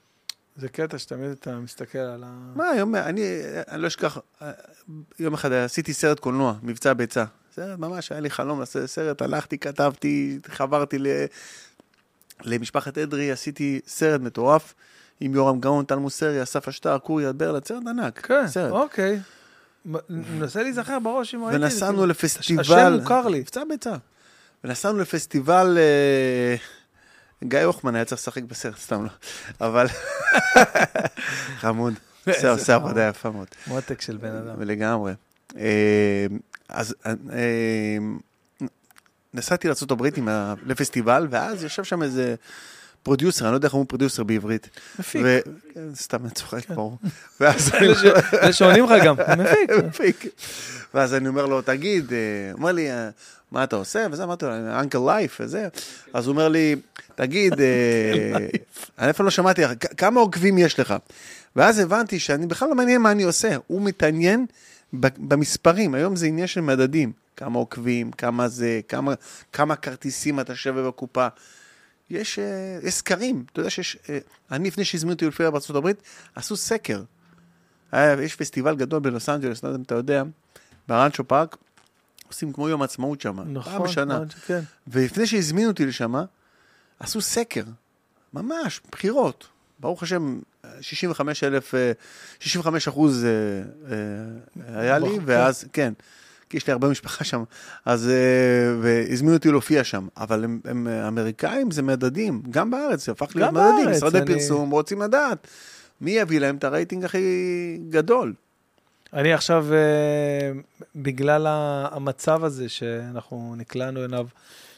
זה 0.57 0.69
קטע 0.69 0.99
שתמיד 0.99 1.31
אתה 1.31 1.59
מסתכל 1.59 1.99
על 1.99 2.25
ה... 2.27 2.53
מה, 2.55 2.77
יום, 2.77 2.95
אני, 2.95 3.23
אני 3.69 3.83
לא 3.83 3.87
אשכח, 3.87 4.19
יום 5.19 5.35
אחד 5.35 5.53
עשיתי 5.53 5.93
סרט 5.93 6.21
קולנוע, 6.21 6.55
מבצע 6.63 6.93
ביצה. 6.93 7.25
סרט 7.55 7.79
ממש, 7.79 8.13
היה 8.13 8.21
לי 8.21 8.31
חלום 8.31 8.61
לעשות 8.61 8.87
סרט, 8.87 9.23
הלכתי, 9.23 9.59
כתבתי, 9.59 10.39
חברתי 10.49 10.99
ל, 10.99 11.07
למשפחת 12.43 12.99
אדרי, 12.99 13.31
עשיתי 13.31 13.81
סרט 13.87 14.21
מטורף 14.21 14.75
עם 15.21 15.35
יורם 15.35 15.61
גאון, 15.61 15.85
טל 15.85 15.97
מוסרי, 15.97 16.43
אסף 16.43 16.69
אשטר, 16.69 16.99
קורי 16.99 17.33
ברלד, 17.33 17.65
סרט 17.65 17.83
ענק. 17.87 18.27
כן, 18.27 18.49
סרט. 18.49 18.73
אוקיי. 18.73 19.21
מנסה 20.11 20.63
להיזכר 20.63 20.99
בראש 20.99 21.35
אם 21.35 21.45
ראיתי 21.45 21.59
זה. 21.59 21.65
ונסענו. 21.65 22.07
לפסטיבל... 22.07 22.61
השם 22.61 22.93
מוכר 23.01 23.29
לי. 23.29 23.41
מבצע 23.41 23.63
ביצה. 23.69 23.95
ונסענו 24.65 24.99
לפסטיבל... 24.99 25.79
אה, 25.79 26.57
גיא 27.45 27.59
הוחמן 27.59 27.95
היה 27.95 28.05
צריך 28.05 28.21
לשחק 28.21 28.43
בסרט, 28.43 28.79
סתם 28.79 29.05
לא. 29.05 29.11
אבל... 29.61 29.87
חמוד. 31.61 31.95
עושה. 32.49 32.75
עבודה 32.75 33.09
יפה 33.09 33.31
מאוד. 33.31 33.49
מותק 33.67 34.01
של 34.01 34.17
בן 34.17 34.37
אדם. 34.37 34.63
לגמרי. 34.63 35.13
אה, 35.57 36.27
אז 36.69 36.95
אה, 37.07 37.13
אה, 37.33 38.67
נסעתי 39.35 39.69
לארה"ב 39.69 40.07
לפסטיבל, 40.67 41.27
ואז 41.31 41.65
ישב 41.65 41.85
שם 41.85 42.03
איזה 42.03 42.35
producer, 43.09 43.45
אני 43.45 43.53
לא 43.53 43.57
יודע 43.57 43.67
איך 43.67 43.75
אומרים 43.75 43.87
producer 43.87 44.23
בעברית. 44.25 44.69
מפיק. 44.99 45.23
ו- 45.25 45.39
כן, 45.75 45.81
סתם, 45.95 46.23
אני 46.25 46.31
צוחק, 46.31 46.69
ברור. 46.71 46.99
ואז 47.41 47.71
אני 47.75 47.87
אלה 47.87 47.95
ש- 47.95 48.05
אלה 48.35 48.53
שעונים 48.53 48.85
לך 48.85 49.05
גם. 49.05 49.15
מפיק. 49.39 49.71
מפיק. 49.89 50.25
ואז 50.95 51.15
אני 51.15 51.29
אומר 51.29 51.47
לו, 51.47 51.63
תגיד, 51.63 52.13
אה, 52.13 52.19
אומר 52.53 52.73
לי, 52.73 52.91
אה, 52.91 53.09
מה 53.53 53.65
אתה 53.65 53.77
עושה? 53.77 54.07
וזה, 54.13 54.25
אמרתי 54.25 54.45
לו, 54.47 54.53
אנקל 54.81 54.99
לייף 55.07 55.37
וזה. 55.41 55.69
אז 56.13 56.27
הוא 56.27 56.33
אומר 56.33 56.49
לי, 56.49 56.77
תגיד, 57.15 57.61
אה, 57.61 58.37
אני 58.99 59.11
אף 59.11 59.17
פעם 59.17 59.25
לא 59.27 59.31
שמעתי, 59.31 59.63
כמה 59.97 60.21
עוקבים 60.21 60.59
יש 60.59 60.81
לך? 60.81 60.95
ואז 61.57 61.79
הבנתי 61.79 62.19
שאני 62.19 62.47
בכלל 62.47 62.69
לא 62.69 62.75
מעניין 62.75 63.01
מה 63.01 63.11
אני 63.11 63.23
עושה, 63.23 63.57
הוא 63.67 63.83
מתעניין 63.83 64.47
במספרים, 65.19 65.95
היום 65.95 66.17
זה 66.17 66.27
עניין 66.27 66.47
של 66.47 66.61
מדדים, 66.61 67.13
כמה 67.37 67.59
עוקבים, 67.59 68.13
כמה 68.13 68.49
זה, 68.49 68.81
כמה, 68.89 69.15
כמה 69.53 69.77
כרטיסים 69.77 70.41
אתה 70.41 70.55
שווה 70.55 70.83
בקופה. 70.89 71.27
יש, 72.11 72.39
אה, 72.39 72.79
יש 72.83 72.95
סקרים, 72.95 73.45
אתה 73.53 73.61
יודע 73.61 73.71
שיש, 73.71 73.97
אה, 74.09 74.19
אני 74.51 74.69
לפני 74.69 74.85
שהזמינו 74.85 75.13
אותי 75.15 75.27
לפי 75.27 75.51
בארצות 75.51 75.77
הברית, 75.77 76.03
עשו 76.35 76.57
סקר. 76.57 77.03
יש 78.23 78.37
פסטיבל 78.37 78.77
גדול 78.77 79.01
בלוס 79.01 79.29
אנג'לס, 79.29 79.63
לא 79.63 79.69
יודע 79.69 79.79
אם 79.79 79.83
אתה 79.83 79.95
יודע, 79.95 80.23
ברנצ'ו 80.89 81.25
פארק, 81.25 81.57
עושים 82.29 82.53
כמו 82.53 82.69
יום 82.69 82.83
עצמאות 82.83 83.21
שם, 83.21 83.37
פעם 83.37 83.53
נכון. 83.53 83.83
בשנה. 83.83 84.15
נכון, 84.15 84.29
כן. 84.47 84.61
ולפני 84.87 85.27
שהזמינו 85.27 85.71
אותי 85.71 85.87
לשם, 85.87 86.15
עשו 87.01 87.21
סקר, 87.21 87.65
ממש, 88.33 88.81
בחירות. 88.93 89.47
ברוך 89.79 90.03
השם, 90.03 90.41
65 90.81 91.45
אלף, 91.45 91.75
אה, 91.75 91.93
65 92.41 92.89
אחוז 92.89 93.25
אה, 93.25 93.31
אה, 93.91 94.81
היה 94.81 94.99
לי, 94.99 95.19
ואז, 95.25 95.65
כן, 95.73 95.93
כי 96.55 96.59
יש 96.59 96.67
לי 96.67 96.73
הרבה 96.73 96.89
משפחה 96.89 97.25
שם, 97.25 97.45
אז, 97.85 98.09
אה, 98.09 98.15
והזמינו 98.83 99.35
אותי 99.35 99.51
להופיע 99.51 99.85
שם, 99.85 100.07
אבל 100.17 100.45
הם, 100.45 100.61
הם 100.65 100.89
אה, 100.89 101.09
אמריקאים, 101.09 101.71
זה 101.71 101.83
מדדים, 101.83 102.43
גם 102.51 102.71
בארץ, 102.71 103.07
זה 103.07 103.13
הפך 103.13 103.37
להיות 103.37 103.51
מדדים, 103.53 103.91
משרדי 103.91 104.19
אני- 104.19 104.27
פרסום 104.27 104.71
רוצים 104.71 105.03
לדעת 105.03 105.47
מי 106.01 106.11
יביא 106.11 106.39
להם 106.41 106.57
את 106.57 106.65
הרייטינג 106.65 107.05
הכי 107.05 107.79
גדול. 107.89 108.35
אני 109.13 109.33
עכשיו, 109.33 109.67
אה, 109.73 110.53
בגלל 110.97 111.47
המצב 111.91 112.45
הזה 112.45 112.69
שאנחנו 112.69 113.55
נקלענו 113.57 114.05
אליו, 114.05 114.27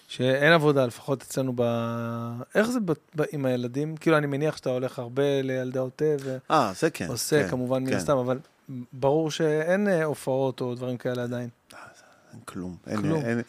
שאין 0.08 0.52
עבודה, 0.52 0.86
לפחות 0.86 1.22
אצלנו 1.22 1.52
ב... 1.56 1.62
איך 2.54 2.70
זה 2.70 2.80
ב... 2.80 2.92
ב... 3.16 3.22
עם 3.32 3.46
הילדים? 3.46 3.96
כאילו, 3.96 4.16
אני 4.16 4.26
מניח 4.26 4.56
שאתה 4.56 4.70
הולך 4.70 4.98
הרבה 4.98 5.42
לילדי 5.42 5.78
העוטף 5.78 6.16
אה, 6.50 6.72
זה 6.78 6.90
כן. 6.90 7.06
ועושה, 7.08 7.42
כן, 7.42 7.48
כמובן, 7.50 7.82
מן 7.82 7.90
כן. 7.90 7.96
הסתם, 7.96 8.16
אבל 8.16 8.38
ברור 8.92 9.30
שאין 9.30 9.88
אה, 9.88 10.04
הופעות 10.04 10.60
או 10.60 10.74
דברים 10.74 10.96
כאלה 10.96 11.22
עדיין. 11.22 11.48
אין 12.32 12.40
כלום. 12.44 12.76
אין, 12.86 13.02
כלום. 13.02 13.22
אין, 13.24 13.40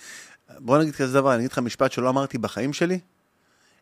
בוא 0.60 0.78
נגיד 0.78 0.96
כזה 0.96 1.14
דבר, 1.14 1.32
אני 1.34 1.40
אגיד 1.40 1.52
לך 1.52 1.60
משפט 1.60 1.92
שלא 1.92 2.10
אמרתי 2.10 2.38
בחיים 2.38 2.74
שלי, 2.74 3.00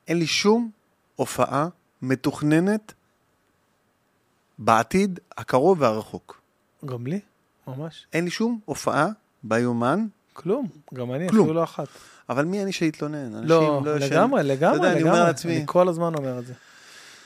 אין 0.08 0.18
לי 0.20 0.28
שום 0.28 0.70
הופעה 1.16 1.68
מתוכננת 2.02 2.94
בעתיד 4.60 5.20
הקרוב 5.38 5.82
והרחוק. 5.82 6.42
גם 6.86 7.08
לי, 7.08 7.20
ממש. 7.68 8.08
אין 8.14 8.24
לי 8.26 8.30
שום 8.30 8.60
הופעה 8.66 9.08
ביומן, 9.44 10.06
כלום, 10.34 10.68
גם 10.94 11.14
אני, 11.14 11.30
כלום. 11.30 11.42
אפילו 11.46 11.54
לא 11.60 11.64
אחת. 11.64 11.88
אבל 12.30 12.46
מי 12.46 12.64
אני 12.64 12.72
שיתלונן? 12.72 13.44
לא, 13.48 13.82
ישנים. 13.96 14.12
לגמרי, 14.12 14.42
אתה 14.42 14.48
לגמרי, 14.48 14.76
יודע, 14.78 14.92
אני 14.92 15.02
אומר 15.02 15.12
לגמרי. 15.14 15.28
לעצמי- 15.28 15.58
אני 15.58 15.64
כל 15.66 15.88
הזמן 15.90 16.16
אומר 16.16 16.40
את 16.40 16.46
זה. 16.46 16.54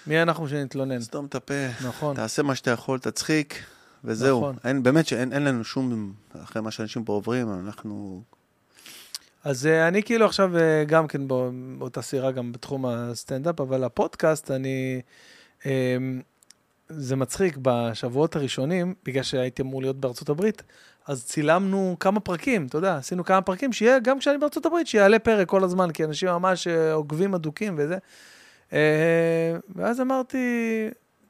מי 0.08 0.22
אנחנו 0.22 0.48
שנתלונן? 0.50 1.02
סתום 1.02 1.26
את 1.26 1.36
הפה, 1.36 1.54
נכון. 1.88 2.16
תעשה 2.16 2.44
מה 2.44 2.56
שאתה 2.56 2.72
יכול, 2.72 3.00
תצחיק, 3.00 3.56
וזהו. 4.04 4.40
נכון. 4.40 4.56
אין, 4.64 4.84
באמת 4.84 5.08
שאין 5.08 5.34
אין 5.34 5.44
לנו 5.44 5.64
שום, 5.64 6.14
אחרי 6.44 6.62
מה 6.62 6.72
שאנשים 6.72 7.04
פה 7.04 7.14
עוברים, 7.14 7.48
אנחנו... 7.66 8.22
אז 9.44 9.68
אה, 9.68 9.88
אני 9.88 10.04
כאילו 10.04 10.26
עכשיו 10.26 10.58
אה, 10.58 10.84
גם 10.88 11.08
כן 11.08 11.28
בא- 11.28 11.50
באותה 11.78 12.02
סירה 12.02 12.32
גם 12.32 12.52
בתחום 12.52 12.86
הסטנדאפ, 12.86 13.62
אבל 13.62 13.84
הפודקאסט, 13.84 14.52
אני... 14.52 15.02
אה, 15.66 15.98
זה 16.90 17.16
מצחיק, 17.16 17.58
בשבועות 17.62 18.36
הראשונים, 18.36 18.94
בגלל 19.06 19.24
שהייתי 19.24 19.62
אמור 19.62 19.82
להיות 19.82 19.96
בארצות 19.96 20.30
הברית, 20.30 20.64
אז 21.08 21.26
צילמנו 21.26 21.96
כמה 22.00 22.20
פרקים, 22.20 22.66
אתה 22.66 22.78
יודע, 22.78 22.96
עשינו 22.98 23.26
כמה 23.26 23.42
פרקים, 23.42 23.74
שיהיה, 23.74 24.00
גם 24.00 24.20
כשאני 24.20 24.38
בארצות 24.38 24.66
הברית, 24.66 24.88
שיעלה 24.88 25.20
פרק 25.20 25.48
כל 25.48 25.64
הזמן, 25.64 25.92
כי 25.92 26.04
אנשים 26.04 26.30
ממש 26.30 26.68
אה, 26.68 26.94
עוקבים 26.94 27.34
אדוקים 27.36 27.76
וזה. 27.78 27.98
ואז 29.76 30.02
אמרתי, 30.02 30.38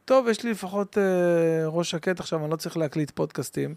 טוב, 0.10 0.28
יש 0.28 0.44
לי 0.44 0.52
לפחות 0.52 0.98
אה, 0.98 1.68
ראש 1.68 1.92
שקט 1.92 2.20
עכשיו, 2.20 2.44
אני 2.44 2.52
לא 2.52 2.56
צריך 2.56 2.78
להקליט 2.78 3.12
פודקאסטים. 3.12 3.76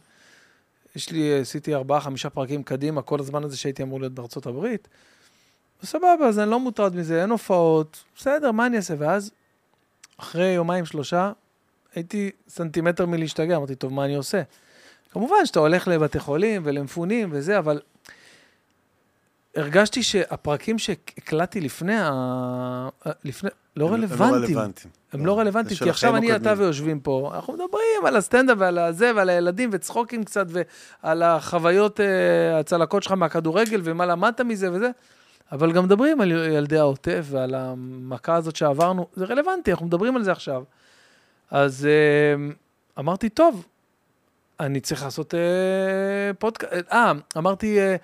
יש 0.96 1.10
לי, 1.10 1.40
עשיתי 1.40 1.74
ארבעה, 1.74 2.00
חמישה 2.00 2.30
פרקים 2.30 2.62
קדימה, 2.62 3.02
כל 3.02 3.20
הזמן 3.20 3.44
הזה 3.44 3.56
שהייתי 3.56 3.82
אמור 3.82 4.00
להיות 4.00 4.12
בארצות 4.12 4.46
הברית. 4.46 4.88
סבבה, 5.84 6.26
אז 6.28 6.38
אני 6.38 6.50
לא 6.50 6.60
מוטרד 6.60 6.96
מזה, 6.96 7.22
אין 7.22 7.30
הופעות, 7.30 8.04
בסדר, 8.16 8.52
מה 8.52 8.66
אני 8.66 8.76
אעשה? 8.76 8.94
ואז, 8.98 9.30
אחרי 10.16 10.46
יומיים, 10.46 10.86
שלושה, 10.86 11.32
הייתי 11.94 12.30
סנטימטר 12.48 13.06
מלהשתגע, 13.06 13.56
אמרתי, 13.56 13.74
טוב, 13.74 13.92
מה 13.92 14.04
אני 14.04 14.14
עושה? 14.14 14.42
כמובן 15.10 15.46
שאתה 15.46 15.60
הולך 15.60 15.88
לבתי 15.88 16.18
חולים 16.18 16.62
ולמפונים 16.64 17.28
וזה, 17.32 17.58
אבל 17.58 17.80
הרגשתי 19.56 20.02
שהפרקים 20.02 20.78
שהקלטתי 20.78 21.60
לפני, 21.60 21.96
ה... 21.96 22.88
לפני, 23.24 23.50
לא 23.76 23.86
הם- 23.88 23.94
הם 23.94 24.00
רלוונטיים. 24.02 24.34
רלוונטיים. 24.44 24.92
הם 25.12 25.26
לא 25.26 25.38
רלוונטיים, 25.38 25.68
זה 25.70 25.76
של 25.76 25.84
כי 25.84 25.90
עכשיו 25.90 26.16
אני, 26.16 26.36
אתה. 26.36 26.54
ויושבים 26.58 27.00
פה, 27.00 27.30
אנחנו 27.34 27.52
מדברים 27.52 28.06
על 28.06 28.16
הסטנדאפ 28.16 28.56
ועל 28.60 28.78
הזה 28.78 29.12
ועל 29.16 29.28
הילדים 29.28 29.70
וצחוקים 29.72 30.24
קצת 30.24 30.46
ועל 31.02 31.22
החוויות, 31.22 32.00
אה, 32.00 32.58
הצלקות 32.58 33.02
שלך 33.02 33.12
מהכדורגל 33.12 33.80
ומה 33.84 34.06
למדת 34.06 34.40
מזה 34.40 34.72
וזה, 34.72 34.90
אבל 35.52 35.72
גם 35.72 35.84
מדברים 35.84 36.20
על 36.20 36.30
ילדי 36.32 36.78
העוטף 36.78 37.26
ועל 37.30 37.54
המכה 37.54 38.34
הזאת 38.34 38.56
שעברנו, 38.56 39.06
זה 39.14 39.24
רלוונטי, 39.24 39.70
אנחנו 39.70 39.86
מדברים 39.86 40.16
על 40.16 40.22
זה 40.24 40.32
עכשיו. 40.32 40.62
אז 41.50 41.86
אה, 41.86 42.52
אמרתי, 42.98 43.28
טוב, 43.28 43.64
אני 44.60 44.80
צריך 44.80 45.02
לעשות 45.02 45.34
אה, 45.34 45.40
פודקאסט, 46.38 46.72
אה, 46.92 47.12
אמרתי, 47.36 47.78
אה, 47.80 47.96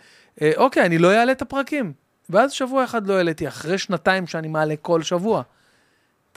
אה, 0.42 0.52
אוקיי, 0.56 0.86
אני 0.86 0.98
לא 0.98 1.12
אעלה 1.12 1.32
את 1.32 1.42
הפרקים. 1.42 1.92
ואז 2.30 2.52
שבוע 2.52 2.84
אחד 2.84 3.06
לא 3.06 3.14
העליתי, 3.16 3.48
אחרי 3.48 3.78
שנתיים 3.78 4.26
שאני 4.26 4.48
מעלה 4.48 4.74
כל 4.82 5.02
שבוע. 5.02 5.42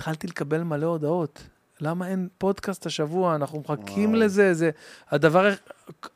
התחלתי 0.01 0.27
לקבל 0.27 0.63
מלא 0.63 0.85
הודעות. 0.85 1.43
למה 1.81 2.07
אין 2.07 2.27
פודקאסט 2.37 2.85
השבוע? 2.85 3.35
אנחנו 3.35 3.59
מחכים 3.59 4.09
וואו. 4.09 4.21
לזה, 4.21 4.53
זה 4.53 4.69
הדבר, 5.11 5.49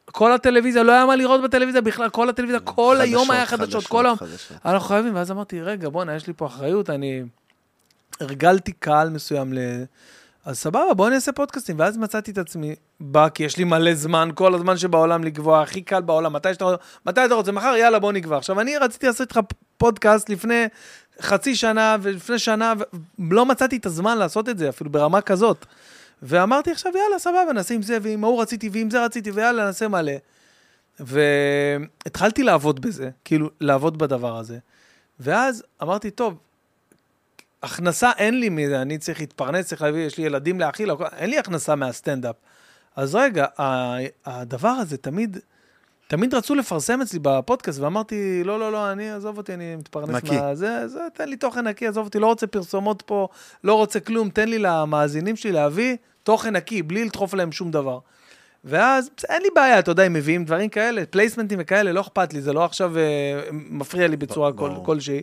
כל 0.05 0.31
הטלוויזיה, 0.31 0.83
לא 0.83 0.91
היה 0.91 1.05
מה 1.05 1.15
לראות 1.15 1.43
בטלוויזיה 1.43 1.81
בכלל, 1.81 2.09
כל 2.09 2.29
הטלוויזיה, 2.29 2.59
כל 2.59 2.97
היום 3.01 3.31
היה 3.31 3.45
חדשות, 3.45 3.87
כל 3.87 4.05
היום. 4.05 4.17
חדשות. 4.17 4.57
אנחנו 4.65 4.87
חייבים, 4.87 5.15
ואז 5.15 5.31
אמרתי, 5.31 5.61
רגע, 5.61 5.89
בואנה, 5.89 6.15
יש 6.15 6.27
לי 6.27 6.33
פה 6.33 6.45
אחריות, 6.45 6.89
אני 6.89 7.23
הרגלתי 8.19 8.71
קהל 8.71 9.09
מסוים 9.09 9.53
ל... 9.53 9.59
אז 10.45 10.57
סבבה, 10.57 10.93
בואו 10.93 11.09
נעשה 11.09 11.31
פודקאסטים. 11.31 11.79
ואז 11.79 11.97
מצאתי 11.97 12.31
את 12.31 12.37
עצמי, 12.37 12.75
בא, 12.99 13.29
כי 13.29 13.43
יש 13.43 13.57
לי 13.57 13.63
מלא 13.63 13.93
זמן, 13.93 14.29
כל 14.35 14.55
הזמן 14.55 14.77
שבעולם 14.77 15.23
לקבוע, 15.23 15.61
הכי 15.61 15.81
קל 15.81 16.01
בעולם, 16.01 16.33
מתי 16.33 16.53
שאתה, 16.53 16.65
מתי 17.05 17.25
אתה 17.25 17.33
רוצה, 17.33 17.51
מחר, 17.51 17.75
יאללה, 17.75 17.99
בוא 17.99 18.11
נקבע. 18.11 18.37
עכשיו, 18.37 18.59
אני 18.59 18.77
רציתי 18.77 19.07
לעשות 19.07 19.21
איתך 19.21 19.39
פודקאסט 19.77 20.29
לפני 20.29 20.65
חצי 21.21 21.55
שנה 21.55 21.97
ולפני 22.01 22.39
שנה, 22.39 22.73
ולא 23.19 23.45
מצאתי 23.45 23.77
את 23.77 23.85
הזמן 23.85 24.17
לעשות 24.17 24.49
את 24.49 24.57
זה, 24.57 24.69
אפילו 24.69 24.89
ברמה 24.89 25.21
כזאת. 25.21 25.65
ואמרתי 26.21 26.71
עכשיו, 26.71 26.91
יאללה, 26.97 27.19
סבבה, 27.19 27.53
נעשה 27.53 27.73
עם 27.73 27.81
זה, 27.81 27.97
ועם 28.01 28.23
ההוא 28.23 28.41
רציתי, 28.41 28.69
ועם 28.69 28.89
זה 28.89 29.05
רציתי, 29.05 29.31
ויאללה, 29.31 29.65
נעשה 29.65 29.87
מלא. 29.87 30.13
והתחלתי 30.99 32.43
לעבוד 32.43 32.81
בזה, 32.81 33.09
כאילו, 33.25 33.49
לעבוד 33.61 33.97
בדבר 33.97 34.37
הזה. 34.37 34.57
ואז 35.19 35.63
אמרתי, 35.83 36.11
טוב, 36.11 36.37
הכנסה 37.63 38.11
אין 38.17 38.39
לי 38.39 38.49
מזה, 38.49 38.81
אני 38.81 38.97
צריך 38.97 39.19
להתפרנס, 39.19 39.65
צריך 39.65 39.81
להביא, 39.81 40.05
יש 40.05 40.17
לי 40.17 40.23
ילדים 40.23 40.59
להאכיל, 40.59 40.91
אין 41.17 41.29
לי 41.29 41.39
הכנסה 41.39 41.75
מהסטנדאפ. 41.75 42.35
אז 42.95 43.15
רגע, 43.15 43.45
הדבר 44.25 44.69
הזה 44.69 44.97
תמיד, 44.97 45.37
תמיד 46.07 46.33
רצו 46.33 46.55
לפרסם 46.55 47.01
אצלי 47.01 47.19
בפודקאסט, 47.21 47.79
ואמרתי, 47.79 48.43
לא, 48.43 48.59
לא, 48.59 48.71
לא, 48.71 48.91
אני, 48.91 49.11
עזוב 49.11 49.37
אותי, 49.37 49.53
אני 49.53 49.75
מתפרנס 49.75 50.09
נקי. 50.09 50.37
מהזה, 50.37 50.87
זה, 50.87 50.99
תן 51.13 51.29
לי 51.29 51.37
תוכן 51.37 51.67
נקי, 51.67 51.87
עזוב 51.87 52.05
אותי, 52.05 52.19
לא 52.19 52.27
רוצה 52.27 52.47
פרסומות 52.47 53.01
פה, 53.01 53.27
לא 53.63 53.73
רוצה 53.73 53.99
כלום, 53.99 54.29
תן 54.29 54.49
לי 54.49 54.59
למאזינים 54.59 55.35
שלי 55.35 55.51
להביא 55.51 55.97
תוכן 56.23 56.55
נקי, 56.55 56.83
בלי 56.83 57.05
לדחוף 57.05 57.33
להם 57.33 57.51
שום 57.51 57.71
דבר. 57.71 57.99
ואז 58.63 59.09
אין 59.29 59.41
לי 59.41 59.47
בעיה, 59.55 59.79
אתה 59.79 59.91
יודע, 59.91 60.07
אם 60.07 60.13
מביאים 60.13 60.45
דברים 60.45 60.69
כאלה, 60.69 61.05
פלייסמנטים 61.05 61.59
וכאלה, 61.61 61.91
לא 61.91 62.01
אכפת 62.01 62.33
לי, 62.33 62.41
זה 62.41 62.53
לא 62.53 62.65
עכשיו 62.65 62.97
אה, 62.97 63.03
מפריע 63.51 64.07
לי 64.07 64.17
בצורה 64.17 64.53
כל, 64.53 64.69
ברור. 64.69 64.85
כלשהי. 64.85 65.21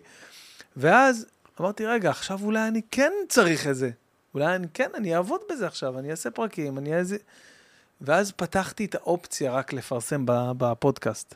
ואז 0.76 1.26
אמרתי, 1.61 1.87
רגע, 1.87 2.11
עכשיו 2.11 2.39
אולי 2.43 2.68
אני 2.68 2.80
כן 2.91 3.12
צריך 3.28 3.66
את 3.66 3.76
זה. 3.76 3.91
אולי 4.35 4.55
אני 4.55 4.66
כן, 4.74 4.89
אני 4.95 5.16
אעבוד 5.16 5.41
בזה 5.53 5.66
עכשיו, 5.66 5.99
אני 5.99 6.11
אעשה 6.11 6.30
פרקים, 6.30 6.78
אני 6.78 6.99
אעשה... 6.99 7.16
ואז 8.03 8.32
פתחתי 8.32 8.84
את 8.84 8.94
האופציה 8.94 9.53
רק 9.53 9.72
לפרסם 9.72 10.22
בפודקאסט. 10.28 11.34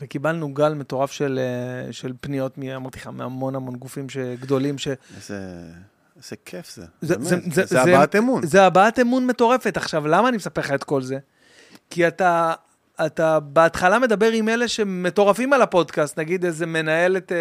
וקיבלנו 0.00 0.54
גל 0.54 0.74
מטורף 0.74 1.10
של, 1.12 1.40
אה, 1.86 1.92
של 1.92 2.12
פניות, 2.20 2.58
אמרתי 2.76 2.98
לך, 2.98 3.06
מהמון 3.06 3.54
המון 3.54 3.76
גופים 3.76 4.06
גדולים, 4.40 4.78
ש... 4.78 4.88
איזה 5.16 5.40
איזה 6.16 6.36
כיף 6.44 6.74
זה. 6.74 6.84
זה- 7.00 7.14
באמת. 7.14 7.28
זה- 7.28 7.36
זה- 7.36 7.66
זה 7.66 7.66
זה- 7.66 7.82
הבעת 7.82 8.16
אמון. 8.16 8.46
זה 8.46 8.62
הבעת 8.64 8.98
אמון 8.98 9.26
מטורפת. 9.26 9.76
עכשיו, 9.76 10.06
למה 10.06 10.28
אני 10.28 10.36
מספר 10.36 10.60
לך 10.60 10.70
את 10.72 10.84
כל 10.84 11.02
זה? 11.02 11.18
כי 11.90 12.08
אתה, 12.08 12.54
אתה 13.06 13.40
בהתחלה 13.40 13.98
מדבר 13.98 14.30
עם 14.30 14.48
אלה 14.48 14.68
שמטורפים 14.68 15.52
על 15.52 15.62
הפודקאסט, 15.62 16.18
נגיד 16.18 16.44
איזה 16.44 16.66
מנהלת 16.66 17.32
אה, 17.32 17.36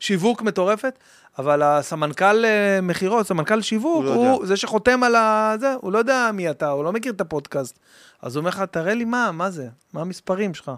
שיווק 0.00 0.42
מטורפת, 0.42 0.98
אבל 1.38 1.62
הסמנכ"ל 1.62 2.44
אה, 2.44 2.80
מכירות, 2.82 3.26
סמנכ"ל 3.26 3.60
שיווק, 3.60 3.96
הוא 3.96 4.04
לא 4.04 4.14
הוא, 4.14 4.34
יודע. 4.34 4.46
זה 4.46 4.56
שחותם 4.56 5.02
על 5.02 5.14
ה... 5.14 5.54
זה, 5.60 5.74
הוא 5.80 5.92
לא 5.92 5.98
יודע 5.98 6.30
מי 6.34 6.50
אתה, 6.50 6.68
הוא 6.68 6.84
לא 6.84 6.92
מכיר 6.92 7.12
את 7.12 7.20
הפודקאסט. 7.20 7.78
אז 8.22 8.36
הוא 8.36 8.40
אומר 8.40 8.48
לך, 8.48 8.62
תראה 8.70 8.94
לי 8.94 9.04
מה, 9.04 9.32
מה 9.32 9.50
זה, 9.50 9.68
מה 9.92 10.00
המספרים 10.00 10.54
שלך. 10.54 10.72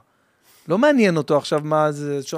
לא 0.69 0.79
מעניין 0.79 1.17
אותו 1.17 1.37
עכשיו 1.37 1.61
מה 1.65 1.93
זה, 1.93 2.23
ש... 2.23 2.35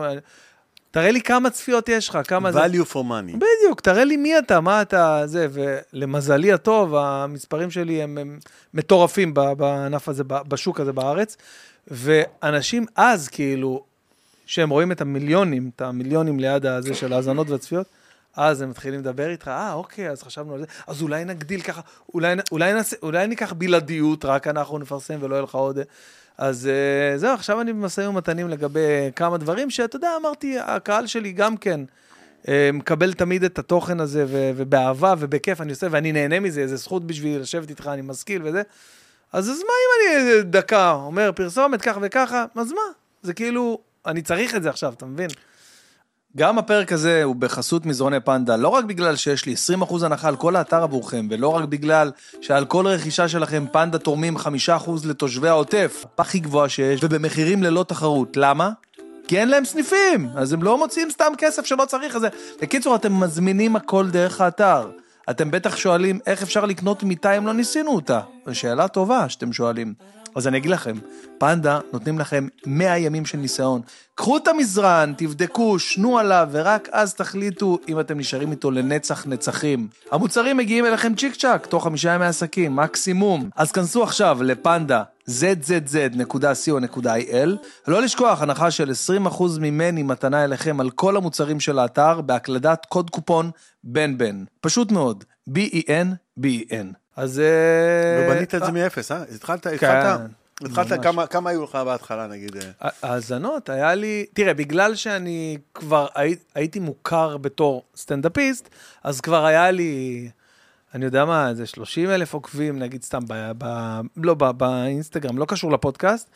תראה 0.91 1.11
לי 1.11 1.21
כמה 1.21 1.51
צפיות 1.51 1.89
יש 1.89 2.09
לך, 2.09 2.19
כמה 2.29 2.53
זה... 2.53 2.65
value 2.65 2.93
for 2.93 2.95
money. 2.95 3.37
בדיוק, 3.37 3.81
תראה 3.83 4.05
לי 4.05 4.17
מי 4.17 4.39
אתה, 4.39 4.61
מה 4.61 4.83
אתה, 4.83 5.23
זה, 5.27 5.47
ולמזלי 5.51 6.53
הטוב, 6.53 6.95
המספרים 6.95 7.71
שלי 7.71 8.03
הם, 8.03 8.19
הם 8.19 8.39
מטורפים 8.75 9.35
בענף 9.35 10.09
הזה, 10.09 10.25
בשוק 10.27 10.81
הזה 10.81 10.93
בארץ, 10.93 11.37
ואנשים 11.89 12.87
אז, 12.97 13.29
כאילו, 13.29 13.85
שהם 14.47 14.71
רואים 14.71 14.93
את 14.93 15.01
המיליונים, 15.01 15.71
את 15.77 15.81
המיליונים 15.81 16.41
ליד 16.41 16.67
הזה 16.67 16.95
של 16.95 17.13
האזנות 17.13 17.51
והצפיות, 17.51 17.87
אז 18.37 18.63
הם 18.63 18.71
מתחילים 18.71 19.01
לדבר 19.01 19.31
איתך, 19.31 19.49
אה, 19.49 19.73
אוקיי, 19.73 20.11
אז 20.11 20.23
חשבנו 20.23 20.55
על 20.55 20.61
זה, 20.61 20.67
אז 20.87 21.03
אולי 21.03 21.25
נגדיל 21.25 21.61
ככה, 21.61 21.81
אולי, 22.15 22.35
אולי, 22.53 22.73
נעשה, 22.73 22.97
אולי 23.03 23.27
ניקח 23.27 23.53
בלעדיות, 23.53 24.25
רק 24.25 24.47
אנחנו 24.47 24.79
נפרסם 24.79 25.19
ולא 25.21 25.35
יהיה 25.35 25.43
לך 25.43 25.55
עוד... 25.55 25.79
אז 26.41 26.69
אה, 26.69 27.19
זהו, 27.19 27.35
עכשיו 27.35 27.61
אני 27.61 27.73
במשאים 27.73 28.11
ומתנים 28.11 28.49
לגבי 28.49 29.11
כמה 29.17 29.39
דברים, 29.39 29.71
שאתה 29.71 29.97
יודע, 29.97 30.11
אמרתי, 30.21 30.59
הקהל 30.59 31.07
שלי 31.07 31.33
גם 31.33 31.57
כן 31.57 31.81
אה, 32.49 32.71
מקבל 32.73 33.13
תמיד 33.13 33.45
את 33.45 33.59
התוכן 33.59 34.01
הזה, 34.01 34.25
ו- 34.29 34.51
ובאהבה 34.57 35.15
ובכיף 35.19 35.61
אני 35.61 35.71
עושה, 35.71 35.87
ואני 35.91 36.13
נהנה 36.13 36.41
מזה, 36.41 36.67
זו 36.67 36.77
זכות 36.77 37.07
בשבילי 37.07 37.39
לשבת 37.39 37.71
איתך, 37.71 37.91
אני 37.93 38.03
משכיל 38.03 38.43
וזה. 38.45 38.63
אז, 39.33 39.51
אז 39.51 39.59
מה 39.59 39.65
אם 39.65 40.13
אני 40.21 40.43
דקה 40.43 40.91
אומר 40.91 41.31
פרסומת 41.35 41.83
ככה 41.83 41.99
וככה, 42.03 42.45
אז 42.57 42.73
מה? 42.73 42.81
זה 43.23 43.35
כאילו, 43.35 43.79
אני 44.07 44.23
צריך 44.23 44.55
את 44.55 44.63
זה 44.63 44.71
עכשיו, 44.71 44.93
אתה 44.93 45.07
מבין? 45.07 45.31
גם 46.37 46.59
הפרק 46.59 46.93
הזה 46.93 47.23
הוא 47.25 47.37
בחסות 47.37 47.87
מזרוני 47.87 48.21
פנדה, 48.21 48.57
לא 48.57 48.69
רק 48.69 48.85
בגלל 48.85 49.17
שיש 49.17 49.47
לי 49.47 49.55
20% 49.83 50.05
הנחה 50.05 50.29
על 50.29 50.37
כל 50.37 50.57
האתר 50.57 50.83
עבורכם, 50.83 51.27
ולא 51.31 51.49
רק 51.49 51.65
בגלל 51.65 52.11
שעל 52.41 52.65
כל 52.65 52.87
רכישה 52.87 53.29
שלכם 53.29 53.65
פנדה 53.73 53.99
תורמים 53.99 54.37
5% 54.37 54.41
לתושבי 55.05 55.49
העוטף, 55.49 56.05
הכי 56.19 56.39
גבוהה 56.39 56.69
שיש, 56.69 57.01
ובמחירים 57.03 57.63
ללא 57.63 57.85
תחרות. 57.89 58.37
למה? 58.37 58.71
כי 59.29 59.39
אין 59.39 59.49
להם 59.49 59.65
סניפים, 59.65 60.29
אז 60.35 60.53
הם 60.53 60.63
לא 60.63 60.79
מוציאים 60.79 61.11
סתם 61.11 61.33
כסף 61.39 61.67
שלא 61.67 61.85
צריך. 61.85 62.17
אז... 62.17 62.27
בקיצור, 62.63 62.97
אתם 62.97 63.21
מזמינים 63.21 63.77
הכל 63.77 64.11
דרך 64.11 64.41
האתר. 64.41 64.91
אתם 65.31 65.51
בטח 65.51 65.77
שואלים 65.77 66.19
איך 66.27 66.43
אפשר 66.43 66.65
לקנות 66.65 67.03
מיטה 67.03 67.33
אם 67.33 67.47
לא 67.47 67.53
ניסינו 67.53 67.91
אותה. 67.91 68.21
זו 68.47 68.55
שאלה 68.55 68.89
טובה 68.89 69.29
שאתם 69.29 69.53
שואלים. 69.53 69.95
אז 70.35 70.49
אני 70.49 70.59
אגיד 70.59 70.71
לכם, 70.71 70.97
פנדה 71.39 71.79
נותנים 71.93 72.19
לכם 72.19 72.49
100 72.67 72.99
ימים 72.99 73.27
של 73.27 73.39
ניסיון. 73.39 73.81
קחו 74.15 74.37
את 74.37 74.49
המזרן, 74.49 75.13
תבדקו, 75.17 75.79
שנו 75.79 76.19
עליו, 76.19 76.49
ורק 76.53 76.89
אז 76.93 77.15
תחליטו 77.15 77.79
אם 77.89 78.01
אתם 78.01 78.19
נשארים 78.19 78.51
איתו 78.51 78.71
לנצח 78.71 79.27
נצחים. 79.27 79.89
המוצרים 80.11 80.57
מגיעים 80.57 80.87
אליכם 80.87 81.15
צ'יק 81.15 81.35
צ'אק, 81.35 81.67
תוך 81.67 81.85
חמישה 81.85 82.15
ימי 82.15 82.27
עסקים, 82.27 82.77
מקסימום. 82.77 83.51
אז 83.57 83.73
כנסו 83.73 84.03
עכשיו 84.03 84.43
לפנדה. 84.43 85.03
zzz.co.il. 85.31 86.79
לא 87.89 88.03
לשכוח, 88.03 88.43
הנחה 88.43 88.71
של 88.71 88.91
20% 89.29 89.43
ממני 89.61 90.03
מתנה 90.03 90.45
אליכם 90.45 90.81
על 90.81 90.91
כל 90.91 91.17
המוצרים 91.17 91.61
של 91.61 91.79
האתר 91.79 92.21
בהקלדת 92.21 92.87
קוד 92.89 93.11
קופון 93.11 93.51
בן 93.85 94.19
בן. 94.19 94.45
פשוט 94.61 94.93
מאוד, 94.93 95.25
B-E-N, 95.51 96.07
B-E-N. 96.41 97.00
אז... 97.17 97.41
אה, 97.41 98.27
ובנית 98.33 98.55
את 98.55 98.65
זה 98.65 98.73
מאפס, 98.73 99.13
אה? 99.13 99.23
התחלת, 99.35 99.67
כן, 99.67 99.75
התחלת, 99.75 100.21
התחלת. 100.65 101.03
כמה- 101.03 101.27
כמה 101.27 101.51
היו 101.51 101.65
לך 101.65 101.75
בהתחלה, 101.75 102.27
נגיד? 102.27 102.57
אה? 102.57 102.89
האזנות, 103.03 103.69
היה 103.69 103.95
לי... 103.95 104.27
תראה, 104.33 104.55
בגלל 104.55 104.95
שאני 104.95 105.59
כבר 105.75 106.07
הי, 106.15 106.37
הייתי 106.55 106.81
מוכר 106.81 107.37
בתור 107.37 107.83
סטנדאפיסט, 107.97 108.69
אז 109.05 109.21
כבר 109.21 109.45
היה 109.45 109.71
לי, 109.71 110.29
אני 110.95 111.05
יודע 111.05 111.25
מה, 111.25 111.49
איזה 111.49 111.67
30 111.67 112.11
אלף 112.11 112.35
עוקבים, 112.35 112.79
נגיד 112.79 113.03
סתם, 113.03 113.21
ב, 113.29 113.53
ב, 113.59 113.65
לא, 114.17 114.35
ב, 114.35 114.51
באינסטגרם, 114.51 115.39
לא 115.39 115.45
קשור 115.45 115.73
לפודקאסט. 115.73 116.29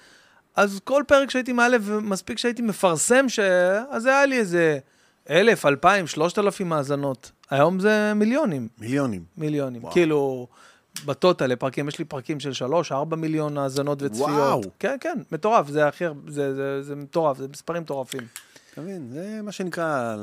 אז 0.57 0.81
כל 0.85 1.03
פרק 1.09 1.31
שהייתי 1.31 1.53
מעלה, 1.53 1.77
ומספיק 1.83 2.39
שהייתי 2.39 2.63
מפרסם, 2.63 3.29
ש... 3.29 3.39
אז 3.91 4.07
היה 4.07 4.27
לי 4.27 4.39
איזה 4.39 4.79
אלף, 5.31 5.67
אלפיים, 5.67 6.07
שלושת 6.07 6.39
אלפים 6.39 6.73
האזנות. 6.73 7.31
היום 7.51 7.81
זה 7.81 8.13
מיליונים. 8.17 8.69
מיליונים. 8.79 9.25
מיליונים. 9.37 9.83
וואו. 9.83 9.93
כאילו, 9.93 10.47
בטוטל, 11.05 11.47
לפרקים, 11.47 11.89
יש 11.89 11.99
לי 11.99 12.05
פרקים 12.05 12.41
של 12.41 12.53
שלוש, 12.53 12.93
ארבע 12.93 13.17
מיליון 13.17 13.59
האזנות 13.59 14.03
וצפיות. 14.03 14.29
וואו. 14.31 14.61
כן, 14.79 14.97
כן, 15.01 15.19
מטורף, 15.33 15.69
זה 15.69 15.89
הכי 15.89 16.05
הרבה, 16.05 16.31
זה, 16.31 16.55
זה, 16.55 16.83
זה 16.83 16.97
מטורף, 16.97 17.39
זה 17.39 17.49
מספרים 17.49 17.83
מטורפים. 17.83 18.21
אתה 18.73 18.81
מבין? 18.83 19.09
זה 19.13 19.41
מה 19.43 19.53
שנקרא 19.53 20.17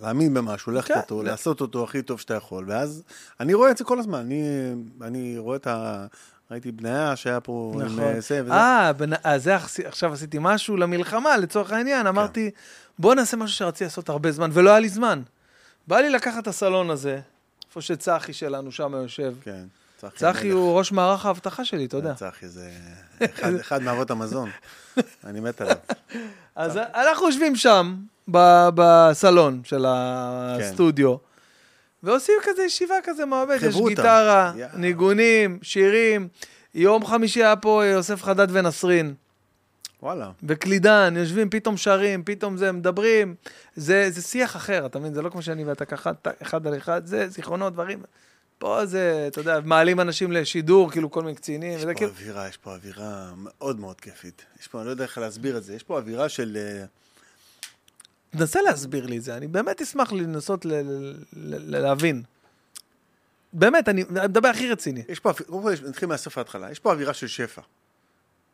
להאמין 0.00 0.34
במשהו, 0.34 0.72
ללכת 0.72 0.94
כן. 0.94 1.00
אותו, 1.00 1.22
לעשות 1.22 1.60
אותו 1.60 1.84
הכי 1.84 2.02
טוב 2.02 2.20
שאתה 2.20 2.34
יכול. 2.34 2.64
ואז, 2.68 3.02
אני 3.40 3.54
רואה 3.54 3.70
את 3.70 3.76
זה 3.76 3.84
כל 3.84 3.98
הזמן. 3.98 4.18
אני, 4.18 4.42
אני 5.02 5.38
רואה 5.38 5.56
את 5.56 5.66
ה... 5.66 6.06
ראיתי 6.50 6.72
בניה 6.72 7.16
שהיה 7.16 7.40
פה 7.40 7.72
עם 7.74 7.82
נכון. 7.82 8.00
אה, 8.00 8.20
זה 8.20 8.40
וזה. 8.44 8.52
אה, 8.52 8.92
בנ- 8.92 9.20
אז 9.24 9.44
זה 9.44 9.56
עכשיו 9.84 10.12
עשיתי 10.12 10.38
משהו 10.40 10.76
למלחמה, 10.76 11.36
לצורך 11.36 11.72
העניין, 11.72 12.06
אמרתי, 12.06 12.50
בוא 12.98 13.14
נעשה 13.14 13.36
משהו 13.36 13.56
שרציתי 13.56 13.84
לעשות 13.84 14.08
הרבה 14.08 14.32
זמן, 14.32 14.50
ולא 14.52 14.70
היה 14.70 14.80
לי 14.80 14.88
זמן. 14.88 15.22
בא 15.86 15.98
לי 16.00 16.10
לקחת 16.10 16.42
את 16.42 16.48
הסלון 16.48 16.90
הזה, 16.90 17.20
איפה 17.68 17.80
שצחי 17.80 18.32
שלנו 18.32 18.72
שם 18.72 18.92
יושב. 18.92 19.34
כן. 19.42 19.64
צחי 20.00 20.16
צחי. 20.16 20.48
הוא 20.50 20.78
ראש 20.78 20.92
מערך 20.92 21.26
האבטחה 21.26 21.64
שלי, 21.64 21.84
אתה 21.84 21.96
יודע. 21.96 22.14
צחי 22.14 22.48
זה 22.48 22.70
אחד- 23.24 23.54
אחד 23.60 23.82
מאבות 23.82 24.10
המזון. 24.10 24.50
אני 25.24 25.40
מת 25.40 25.60
עליו. 25.60 25.76
אז 26.56 26.76
אנחנו 26.76 27.26
יושבים 27.26 27.56
שם, 27.56 27.96
ב- 28.30 28.68
בסלון 28.74 29.60
של 29.64 29.84
הסטודיו, 29.88 31.16
ועושים 32.02 32.34
כזה 32.42 32.62
ישיבה 32.62 32.94
כזה 33.04 33.24
מעובד, 33.26 33.58
יש. 33.62 33.76
גיטרה, 33.88 34.52
יאללה. 34.56 34.76
ניגונים, 34.76 35.58
שירים. 35.62 36.28
יום 36.74 37.06
חמישי 37.06 37.42
היה 37.44 37.56
פה 37.56 37.82
יוסף 37.84 38.22
חדד 38.22 38.46
ונסרין, 38.50 39.14
וואלה. 40.02 40.30
וקלידן, 40.42 41.14
יושבים, 41.16 41.50
פתאום 41.50 41.76
שרים, 41.76 42.24
פתאום 42.24 42.56
זה, 42.56 42.72
מדברים. 42.72 43.34
זה, 43.76 44.10
זה 44.10 44.22
שיח 44.22 44.56
אחר, 44.56 44.86
אתה 44.86 44.98
מבין? 44.98 45.14
זה 45.14 45.22
לא 45.22 45.30
כמו 45.30 45.42
שאני 45.42 45.64
ואתה 45.64 45.84
ככה, 45.84 46.10
אחד 46.42 46.66
על 46.66 46.76
אחד, 46.76 47.06
זה 47.06 47.28
זיכרונות, 47.28 47.72
דברים. 47.72 48.02
פה 48.58 48.86
זה, 48.86 49.24
אתה 49.32 49.40
יודע, 49.40 49.60
מעלים 49.64 50.00
אנשים 50.00 50.32
לשידור, 50.32 50.90
כאילו 50.90 51.10
כל 51.10 51.22
מיני 51.22 51.34
קצינים, 51.36 51.72
יש 51.72 51.76
וזה 51.84 51.92
פה 51.92 51.98
כאילו... 51.98 52.10
אווירה, 52.10 52.48
יש 52.48 52.56
פה 52.56 52.74
אווירה 52.74 53.32
מאוד 53.36 53.80
מאוד 53.80 54.00
כיפית. 54.00 54.44
יש 54.60 54.68
פה, 54.68 54.78
אני 54.78 54.86
לא 54.86 54.90
יודע 54.90 55.04
איך 55.04 55.18
להסביר 55.18 55.56
את 55.56 55.64
זה, 55.64 55.74
יש 55.74 55.82
פה 55.82 55.98
אווירה 55.98 56.28
של... 56.28 56.56
אה, 56.60 56.84
תנסה 58.30 58.62
להסביר 58.62 59.06
לי 59.06 59.18
את 59.18 59.22
זה, 59.22 59.36
אני 59.36 59.46
באמת 59.46 59.82
אשמח 59.82 60.12
לנסות 60.12 60.64
ל- 60.64 60.72
ל- 60.72 61.14
ל- 61.32 61.78
להבין. 61.78 62.22
באמת, 63.52 63.88
אני 63.88 64.04
מדבר 64.10 64.48
הכי 64.48 64.70
רציני. 64.70 65.02
יש 65.08 65.20
פה, 65.20 65.32
קודם 65.46 65.62
כל, 65.62 65.72
נתחיל 65.88 66.08
מהסוף 66.08 66.38
ההתחלה, 66.38 66.70
יש 66.70 66.78
פה 66.78 66.92
אווירה 66.92 67.14
של 67.14 67.26
שפע. 67.26 67.62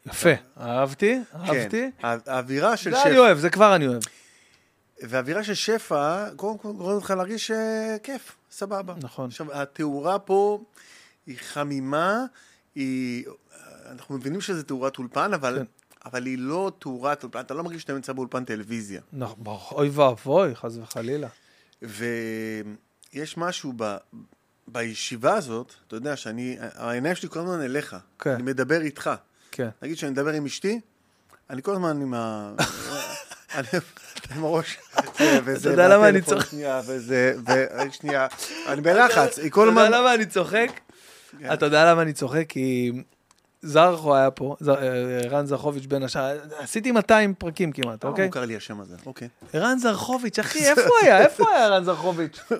יפה. 0.06 0.28
אהבתי, 0.60 1.18
אהבתי. 1.34 1.90
כן, 1.98 2.06
הא- 2.06 2.18
האווירה 2.26 2.76
של 2.76 2.90
זה 2.90 3.02
אני 3.02 3.10
שפע. 3.10 3.18
אוהב, 3.20 3.38
זה 3.38 3.50
כבר 3.50 3.74
אני 3.76 3.86
אוהב. 3.86 4.02
והאווירה 5.02 5.44
של 5.44 5.54
שפע, 5.54 6.28
קודם 6.36 6.58
כל 6.58 6.72
גורמת 6.72 6.94
אותך 6.94 7.10
להרגיש 7.10 7.50
אה, 7.50 7.96
כיף, 8.02 8.36
סבבה. 8.50 8.94
נכון. 9.02 9.26
עכשיו, 9.26 9.52
התאורה 9.52 10.18
פה 10.18 10.64
היא 11.26 11.36
חמימה, 11.40 12.24
היא... 12.74 13.24
אנחנו 13.90 14.14
מבינים 14.16 14.40
שזה 14.40 14.62
תאורת 14.62 14.98
אולפן, 14.98 15.34
אבל, 15.34 15.58
כן. 15.58 15.64
אבל 16.10 16.26
היא 16.26 16.38
לא 16.38 16.72
תאורת 16.78 17.22
אולפן, 17.22 17.40
אתה 17.40 17.54
לא 17.54 17.64
מרגיש 17.64 17.82
שאתה 17.82 17.92
נמצא 17.92 18.12
באולפן 18.12 18.44
טלוויזיה. 18.44 19.00
נכון, 19.12 19.78
אוי 19.78 19.88
ואבוי, 19.88 20.54
חס 20.54 20.76
וחלילה. 20.82 21.28
ויש 21.82 23.36
משהו 23.36 23.72
ב... 23.76 23.96
בישיבה 24.68 25.34
הזאת, 25.34 25.72
אתה 25.86 25.96
יודע 25.96 26.16
שאני, 26.16 26.56
העיניים 26.60 27.14
שלי 27.14 27.28
כל 27.28 27.38
הזמן 27.38 27.60
אליך. 27.60 27.96
כן. 28.18 28.30
אני 28.30 28.42
מדבר 28.42 28.80
איתך. 28.80 29.10
כן. 29.52 29.68
נגיד 29.82 29.96
שאני 29.96 30.12
מדבר 30.12 30.32
עם 30.32 30.44
אשתי, 30.46 30.80
אני 31.50 31.62
כל 31.62 31.72
הזמן 31.72 32.00
עם 32.02 32.14
ה... 32.14 32.52
אני 33.54 33.66
עם 34.36 34.44
הראש. 34.44 34.78
וזה, 35.44 35.58
אתה 35.58 35.68
יודע 35.68 35.88
למה 35.88 36.08
אני 36.08 36.22
צוחק? 36.22 36.48
שנייה, 36.48 36.80
וזה, 36.86 37.34
ושנייה, 37.88 38.26
אני 38.68 38.80
בלחץ, 38.80 39.38
היא 39.38 39.46
אתה 39.46 39.54
כל 39.54 39.66
יודע 39.68 39.82
הזמן... 39.82 39.98
למה 39.98 40.14
אני 40.14 40.26
צוחק? 40.26 40.80
כן. 41.38 41.52
אתה 41.52 41.66
יודע 41.66 41.92
למה 41.92 42.02
אני 42.02 42.12
צוחק? 42.12 42.44
כי 42.48 42.92
זרחו 43.62 44.16
היה 44.16 44.30
פה, 44.30 44.56
אה, 44.68 44.74
ערן 45.24 45.46
זרחוביץ' 45.46 45.86
בין 45.86 46.02
השאר, 46.02 46.38
עשיתי 46.58 46.92
200 46.92 47.34
פרקים 47.34 47.72
כמעט, 47.72 48.04
למה 48.04 48.10
אוקיי? 48.10 48.26
מוכר 48.26 48.44
לי 48.44 48.56
השם 48.56 48.80
הזה? 48.80 48.96
אוקיי. 49.06 49.28
ערן 49.52 49.78
זרחוביץ', 49.78 50.38
אחי, 50.38 50.58
איפה 50.58 50.80
הוא 50.80 50.98
היה? 51.02 51.20
איפה 51.20 51.50
היה 51.50 51.64
ערן 51.64 51.84
זרחוביץ'? 51.84 52.40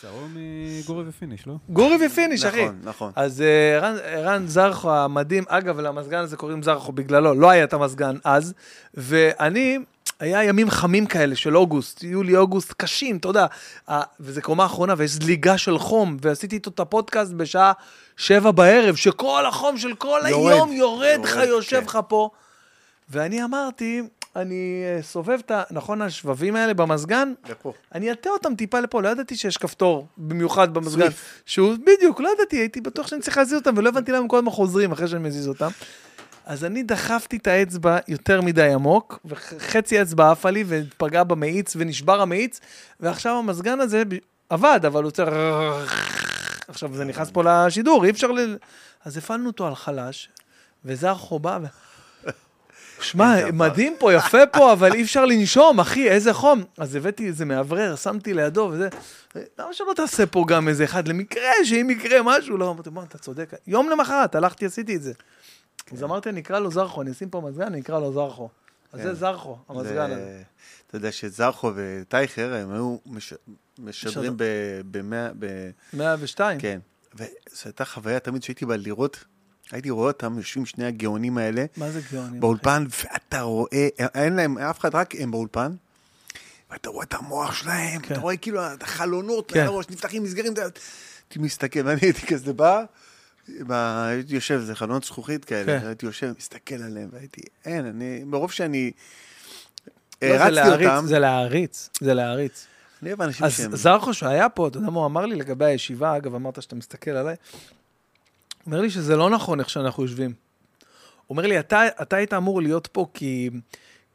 שערו 0.00 0.16
מגורי 0.34 1.04
ופיניש, 1.08 1.46
לא? 1.46 1.54
גורי 1.68 2.06
ופיניש, 2.06 2.44
אחי. 2.44 2.64
נכון, 2.64 2.78
נכון. 2.84 3.12
אז 3.16 3.40
אה, 3.42 3.76
ערן- 3.76 3.98
ערן 4.04 4.46
זרחו 4.46 4.92
המדהים, 4.92 5.44
אגב, 5.48 5.80
למזגן 5.80 6.18
הזה 6.18 6.36
קוראים 6.36 6.62
זרחו 6.62 6.92
בגללו, 6.92 7.34
לא 7.34 7.50
היה 7.50 7.64
את 7.64 7.72
המזגן 7.72 8.16
אז, 8.24 8.54
ואני, 8.94 9.78
היה 10.20 10.44
ימים 10.44 10.70
חמים 10.70 11.06
כאלה 11.06 11.36
של 11.36 11.56
אוגוסט, 11.56 12.02
יולי-אוגוסט 12.02 12.74
קשים, 12.76 13.16
אתה 13.16 13.28
יודע, 13.28 13.46
אה, 13.88 14.02
וזה 14.20 14.42
קומה 14.42 14.64
אחרונה, 14.66 14.94
ויש 14.96 15.10
זליגה 15.10 15.58
של 15.58 15.78
חום, 15.78 16.16
ועשיתי 16.20 16.54
איתו 16.56 16.70
את 16.70 16.80
הפודקאסט 16.80 17.32
בשעה 17.32 17.72
שבע 18.16 18.50
בערב, 18.50 18.94
שכל 18.96 19.44
החום 19.46 19.78
של 19.78 19.94
כל 19.94 20.20
יורד. 20.28 20.52
היום 20.52 20.72
יורד 20.72 21.20
לך, 21.24 21.36
יושב 21.48 21.76
כן. 21.80 21.84
לך 21.84 21.98
פה. 22.08 22.30
ואני 23.08 23.44
אמרתי, 23.44 24.02
אני 24.36 24.82
אה, 24.84 25.02
סובב 25.02 25.38
את 25.46 25.50
ה... 25.50 25.62
נכון, 25.70 26.02
השבבים 26.02 26.56
האלה 26.56 26.74
במזגן? 26.74 27.32
לפה. 27.48 27.72
אני 27.94 28.12
אטה 28.12 28.30
אותם 28.30 28.54
טיפה 28.54 28.80
לפה, 28.80 29.02
לא 29.02 29.08
ידעתי 29.08 29.36
שיש 29.36 29.56
כפתור, 29.56 30.06
במיוחד 30.16 30.74
במזגן. 30.74 31.02
סוויף. 31.02 31.42
שהוא, 31.46 31.74
בדיוק, 31.86 32.20
לא 32.20 32.32
ידעתי, 32.34 32.56
הייתי 32.56 32.80
בטוח 32.80 33.06
שאני 33.06 33.20
צריך 33.20 33.38
להזיז 33.38 33.54
אותם, 33.54 33.74
ולא 33.76 33.88
הבנתי 33.88 34.12
למה 34.12 34.20
הם 34.20 34.28
כל 34.28 34.36
הזמן 34.36 34.50
חוזרים 34.50 34.92
אחרי 34.92 35.08
שאני 35.08 35.28
מזיז 35.28 35.48
אותם. 35.48 35.68
אז 36.46 36.64
אני 36.64 36.82
דחפתי 36.82 37.36
את 37.36 37.46
האצבע 37.46 37.98
יותר 38.08 38.40
מדי 38.40 38.72
עמוק, 38.72 39.18
וחצי 39.24 40.02
אצבע 40.02 40.30
עפה 40.30 40.50
לי 40.50 40.64
ופגע 40.66 41.24
במאיץ, 41.24 41.76
ונשבר 41.76 42.20
המאיץ, 42.20 42.60
ועכשיו 43.00 43.36
המזגן 43.36 43.80
הזה 43.80 44.02
עבד, 44.48 44.80
אבל 44.86 45.02
הוא 45.02 45.10
צריך... 45.10 45.34
עכשיו 46.68 46.94
זה 46.94 47.04
נכנס 47.04 47.30
פה 47.30 47.42
לשידור, 47.44 48.04
אי 48.04 48.10
אפשר 48.10 48.32
ל... 48.32 48.56
אז 49.04 49.16
הפעלנו 49.16 49.46
אותו 49.46 49.66
על 49.66 49.74
חלש, 49.74 50.28
וזרחו 50.84 51.38
בא 51.38 51.58
ו... 51.62 51.66
שמע, 53.02 53.50
מדהים 53.52 53.96
פה, 53.98 54.12
יפה 54.14 54.46
פה, 54.52 54.72
אבל 54.72 54.92
אי 54.92 55.02
אפשר 55.02 55.24
לנשום, 55.26 55.80
אחי, 55.80 56.08
איזה 56.10 56.32
חום. 56.32 56.64
אז 56.78 56.94
הבאתי 56.94 57.26
איזה 57.26 57.44
מאוורר, 57.44 57.96
שמתי 57.96 58.34
לידו 58.34 58.70
וזה, 58.72 58.88
למה 59.58 59.72
שלא 59.72 59.92
תעשה 59.96 60.26
פה 60.26 60.44
גם 60.48 60.68
איזה 60.68 60.84
אחד, 60.84 61.08
למקרה 61.08 61.50
שאם 61.64 61.90
יקרה 61.90 62.18
משהו, 62.24 62.56
לא, 62.56 62.70
אמרתי, 62.70 62.90
בוא, 62.90 63.02
אתה 63.02 63.18
צודק. 63.18 63.50
יום 63.66 63.90
למחרת, 63.90 64.34
הלכתי, 64.34 64.66
עשיתי 64.66 64.96
את 64.96 65.02
זה. 65.02 65.12
אז 65.92 66.02
אמרתי, 66.02 66.28
אני 66.28 66.40
אקרא 66.40 66.58
לו 66.58 66.70
זרחו, 66.70 67.02
אני 67.02 67.10
אשים 67.10 67.30
פה 67.30 67.40
מזגן, 67.40 67.62
אני 67.66 67.80
אקרא 67.80 67.98
לו 68.00 68.12
זרחו. 68.12 68.48
אז 68.92 69.00
כן. 69.00 69.06
זה 69.06 69.14
זרחו, 69.14 69.56
המזגן 69.68 69.94
זה- 69.94 70.04
הזה. 70.04 70.42
אתה 70.86 70.96
יודע 70.96 71.12
שזרחו 71.12 71.72
וטייכר, 71.74 72.54
הם 72.54 72.72
היו 72.72 72.96
מש- 73.06 73.34
משדרים 73.78 74.34
במאה... 74.90 75.28
102. 75.92 76.60
כן. 76.60 76.78
וזו 77.14 77.26
הייתה 77.64 77.84
חוויה 77.84 78.20
תמיד 78.20 78.42
שהייתי 78.42 78.66
בא 78.66 78.76
לראות, 78.76 79.24
הייתי 79.72 79.90
רואה 79.90 80.08
אותם 80.08 80.38
יושבים 80.38 80.66
שני 80.66 80.84
הגאונים 80.84 81.38
האלה 81.38 81.64
מה 81.76 81.90
זה 81.90 82.00
גאונים? 82.12 82.40
באולפן, 82.40 82.86
ואתה 82.90 83.40
רואה, 83.40 83.88
אין 84.14 84.32
להם 84.32 84.58
אף 84.58 84.78
אחד, 84.78 84.94
רק 84.94 85.14
הם 85.18 85.30
באולפן. 85.30 85.72
ואתה 86.70 86.88
רואה 86.88 87.04
את 87.04 87.14
המוח 87.14 87.54
שלהם, 87.54 88.00
כן. 88.00 88.14
אתה 88.14 88.20
רואה 88.20 88.36
כאילו 88.36 88.72
את 88.74 88.82
החלונות, 88.82 89.52
כן. 89.52 89.66
הראש, 89.66 89.86
נפתחים, 89.90 90.24
נסגרים, 90.24 90.54
הייתי 90.56 91.38
מסתכל, 91.38 91.80
ואני 91.84 92.00
הייתי 92.02 92.26
כזה 92.26 92.52
בא, 92.52 92.84
הייתי 93.68 94.34
יושב, 94.34 94.60
זה 94.60 94.74
חלונות 94.74 95.04
זכוכית 95.04 95.44
כאלה, 95.44 95.80
כן. 95.80 95.86
הייתי 95.86 96.06
יושב, 96.06 96.32
מסתכל 96.38 96.74
עליהם, 96.74 97.08
והייתי, 97.12 97.40
אין, 97.64 97.86
אני, 97.86 98.24
מרוב 98.24 98.52
שאני 98.52 98.90
לא, 100.22 100.28
זה 100.28 100.44
הרצתי 100.44 100.54
להעריץ, 100.54 100.88
אותם, 100.88 101.06
זה 101.06 101.18
להעריץ, 101.18 101.90
זה 102.00 102.14
להעריץ. 102.14 102.66
אני 103.02 103.10
אוהב 103.10 103.22
אנשים 103.22 103.46
אז 103.46 103.56
שהם... 103.56 103.76
זרחו 103.76 104.14
שהיה 104.14 104.48
פה, 104.48 104.68
אתה 104.68 104.78
יודע 104.78 104.90
מה 104.90 104.98
הוא 104.98 105.06
אמר 105.06 105.26
לי 105.26 105.36
לגבי 105.36 105.64
הישיבה, 105.64 106.16
אגב, 106.16 106.34
אמרת 106.34 106.62
שאתה 106.62 106.76
מסתכל 106.76 107.10
עליי, 107.10 107.36
אומר 108.66 108.80
לי 108.80 108.90
שזה 108.90 109.16
לא 109.16 109.30
נכון 109.30 109.60
איך 109.60 109.70
שאנחנו 109.70 110.02
יושבים. 110.02 110.32
אומר 111.30 111.46
לי, 111.46 111.60
אתה, 111.60 111.82
אתה 112.02 112.16
היית 112.16 112.34
אמור 112.34 112.62
להיות 112.62 112.86
פה 112.86 113.06
כי, 113.14 113.50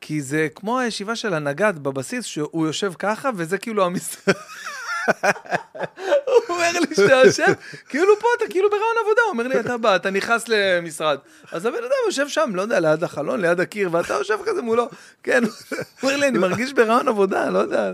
כי 0.02 0.22
זה 0.22 0.48
כמו 0.56 0.80
הישיבה 0.80 1.16
של 1.16 1.34
הנגד 1.34 1.74
בבסיס, 1.82 2.26
שהוא 2.26 2.68
יושב 2.68 2.94
ככה, 3.00 3.30
וזה 3.36 3.58
כאילו 3.58 3.86
המשרד. 3.86 4.36
הוא 6.26 6.34
אומר 6.50 6.72
לי 6.72 6.96
שאתה 6.96 7.22
יושב, 7.26 7.54
כאילו 7.90 8.20
פה 8.20 8.28
אתה 8.38 8.46
כאילו 8.50 8.70
ברעיון 8.70 8.96
עבודה, 9.02 9.22
הוא 9.22 9.30
אומר 9.30 9.48
לי, 9.48 9.60
אתה 9.60 9.78
בא, 9.78 9.96
אתה 9.96 10.10
נכנס 10.10 10.48
למשרד. 10.48 11.18
אז 11.52 11.66
הבן 11.66 11.78
אדם 11.78 11.96
יושב 12.06 12.28
שם, 12.28 12.52
לא 12.54 12.62
יודע, 12.62 12.80
ליד 12.80 13.04
החלון, 13.04 13.42
ליד 13.42 13.60
הקיר, 13.60 13.90
ואתה 13.92 14.14
יושב 14.14 14.38
כזה 14.46 14.62
מולו. 14.62 14.90
כן, 15.24 15.44
הוא 15.44 15.80
אומר 16.04 16.16
לי, 16.18 16.28
אני 16.28 16.38
מרגיש 16.38 16.74
ברעיון 16.74 17.08
עבודה, 17.08 17.50
לא 17.50 17.60
יודע. 17.60 17.94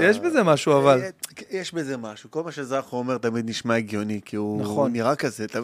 יש 0.00 0.18
בזה 0.18 0.42
משהו, 0.42 0.78
אבל. 0.78 1.00
אה, 1.00 1.08
יש 1.50 1.74
בזה 1.74 1.96
משהו. 1.96 2.30
כל 2.30 2.42
מה 2.42 2.52
שזכו 2.52 2.96
אומר 2.96 3.18
תמיד 3.18 3.48
נשמע 3.48 3.74
הגיוני, 3.74 4.20
כי 4.24 4.36
הוא 4.36 4.62
נכון. 4.62 4.92
נראה 4.92 5.16
כזה. 5.16 5.44
אתה 5.44 5.58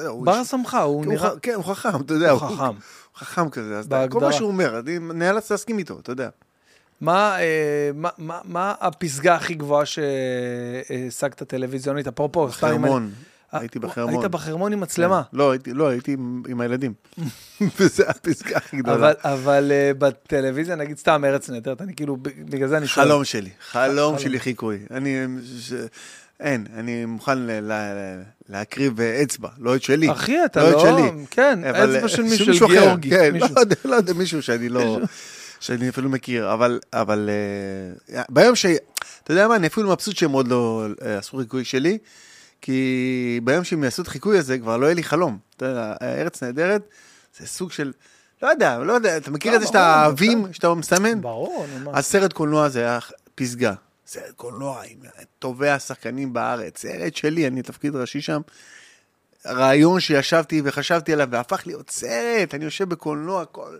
יודע, 0.00 0.10
הוא 0.10 0.26
בר 0.26 0.44
סמכה, 0.44 0.82
הוא 0.82 0.96
הוא 0.96 1.06
נראה... 1.06 1.30
כן, 1.42 1.54
הוא 1.54 1.64
חכם, 1.64 2.00
אתה 2.00 2.14
יודע. 2.14 2.30
הוא 2.30 2.40
חכם. 2.40 2.64
הוא 2.64 2.74
חכם 3.16 3.50
כזה. 3.50 3.78
אז 3.78 3.88
כל. 4.10 4.20
מה 4.20 4.32
שהוא 4.32 4.48
אומר, 4.48 4.78
אני 4.78 4.98
נאלץ 4.98 5.50
להסכים 5.50 5.78
איתו, 5.78 5.98
אתה 5.98 6.12
יודע. 6.12 6.28
מה, 7.00 7.40
אה, 7.40 7.90
מה, 7.94 8.08
מה, 8.18 8.40
מה 8.44 8.74
הפסגה 8.80 9.34
הכי 9.34 9.54
גבוהה 9.54 9.84
שהשגת 9.86 11.42
טלוויזיונית? 11.42 12.06
אפרופו, 12.06 12.48
חרמון. 12.50 13.10
אה, 13.54 13.60
הייתי 13.60 13.78
בחרמון. 13.78 14.14
היית 14.22 14.30
בחרמון 14.30 14.72
עם 14.72 14.80
מצלמה. 14.80 15.22
כן. 15.30 15.36
לא, 15.36 15.50
הייתי- 15.50 15.72
לא, 15.72 15.88
הייתי 15.88 16.12
עם 16.48 16.60
הילדים. 16.60 16.92
וזה 17.78 18.08
הפסקה 18.08 18.56
הכי 18.56 18.76
גדולה. 18.76 18.96
אבל, 18.96 19.14
אבל 19.24 19.72
אה, 19.74 19.90
בטלוויזיה, 19.98 20.76
נגיד 20.76 20.98
סתם 20.98 21.24
ארץ 21.24 21.50
נהדרת, 21.50 21.82
אני 21.82 21.94
כאילו, 21.94 22.16
בגלל 22.22 22.68
זה 22.68 22.76
אני 22.76 22.86
שואל. 22.86 23.06
חלום 23.06 23.24
שלי, 23.24 23.50
חלום. 23.70 24.18
שלי 24.18 24.40
חיקוי. 24.40 24.78
אני, 24.90 25.16
אין, 26.40 26.66
אני 26.76 27.04
מוכן 27.04 27.38
ל- 27.38 27.72
ל- 27.72 28.22
להקריב 28.48 29.00
אצבע, 29.00 29.48
לא 29.58 29.76
את 29.76 29.82
שלי. 29.82 30.10
אחי, 30.12 30.44
אתה 30.44 30.62
לא 30.64 30.70
לא... 30.70 30.76
את 30.76 30.82
שלי. 30.82 31.24
כן, 31.30 31.60
אצבע 31.64 32.08
של 32.08 32.22
אה, 32.22 32.28
מישהו, 32.28 32.54
של 32.54 32.66
גיאורגי. 32.66 33.10
כן. 33.10 33.34
לא 33.54 33.60
יודע, 33.60 33.76
לא 33.84 33.94
יודע, 33.96 34.12
מישהו 34.12 34.42
שאני 34.42 34.68
לא, 34.68 34.98
שאני 35.60 35.88
אפילו 35.88 36.08
מכיר, 36.10 36.52
אבל, 36.52 36.80
אבל 36.92 37.30
אה, 38.14 38.22
ביום 38.30 38.54
ש... 38.56 38.66
אתה 39.24 39.32
יודע 39.32 39.48
מה, 39.48 39.56
אני 39.56 39.66
אפילו 39.66 39.88
מבסוט 39.92 40.16
שהם 40.16 40.30
עוד 40.32 40.48
לא 40.48 40.86
אה, 41.04 41.18
עשו 41.18 41.36
חיקוי 41.38 41.64
שלי, 41.64 41.98
כי 42.60 43.40
ביום 43.44 43.64
שהם 43.64 43.84
יעשו 43.84 44.02
את 44.02 44.06
החיקוי 44.06 44.38
הזה, 44.38 44.58
כבר 44.58 44.76
לא 44.76 44.86
יהיה 44.86 44.94
לי 44.94 45.02
חלום. 45.02 45.38
אתה 45.56 45.66
יודע, 45.66 45.94
ארץ 46.02 46.42
נהדרת, 46.42 46.88
זה 47.38 47.46
סוג 47.46 47.72
של... 47.72 47.92
לא 48.42 48.48
יודע, 48.48 48.78
לא 48.78 48.92
יודע, 48.92 49.16
אתה 49.16 49.30
מכיר 49.30 49.52
לא, 49.52 49.56
את 49.56 49.60
זה 49.60 49.66
שאתה 49.66 50.04
אהבים, 50.04 50.52
שאתה 50.52 50.74
מסמן? 50.74 51.20
ברור, 51.20 51.66
נו 51.72 51.84
מה. 51.84 51.98
הסרט 51.98 52.32
קולנוע 52.32 52.68
זה 52.68 52.80
היה 52.80 52.98
פסגה. 53.34 53.74
סרט 54.06 54.34
קולנוע 54.36 54.82
עם 54.88 54.98
טובי 55.38 55.68
השחקנים 55.68 56.32
בארץ. 56.32 56.78
סרט 56.78 57.16
שלי, 57.16 57.46
אני 57.46 57.62
תפקיד 57.62 57.96
ראשי 57.96 58.20
שם. 58.20 58.40
רעיון 59.46 60.00
שישבתי 60.00 60.62
וחשבתי 60.64 61.12
עליו 61.12 61.28
והפך 61.30 61.62
להיות 61.66 61.90
סרט, 61.90 62.54
אני 62.54 62.64
יושב 62.64 62.88
בקולנוע 62.88 63.44
כל... 63.44 63.76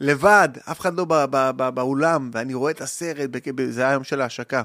לבד, 0.00 0.48
אף 0.70 0.80
אחד 0.80 0.94
לא 0.94 1.04
ב- 1.04 1.24
ב- 1.30 1.50
ב- 1.56 1.68
באולם, 1.68 2.30
ואני 2.32 2.54
רואה 2.54 2.70
את 2.70 2.80
הסרט, 2.80 3.30
זה 3.68 3.82
היה 3.82 3.92
יום 3.92 4.04
של 4.04 4.20
ההשקה. 4.20 4.62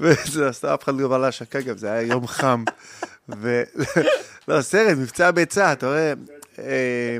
וזה 0.00 0.48
עשתה 0.48 0.74
אף 0.74 0.84
אחד 0.84 1.00
לא 1.00 1.08
בא 1.08 1.18
להשקה 1.18 1.60
גם, 1.60 1.78
זה 1.78 1.92
היה 1.92 2.02
יום 2.02 2.26
חם. 2.26 2.64
לא, 4.48 4.60
סרט, 4.62 4.96
מבצע 4.98 5.30
ביצה, 5.30 5.72
אתה 5.72 5.86
רואה... 5.86 6.12
אה, 6.58 7.18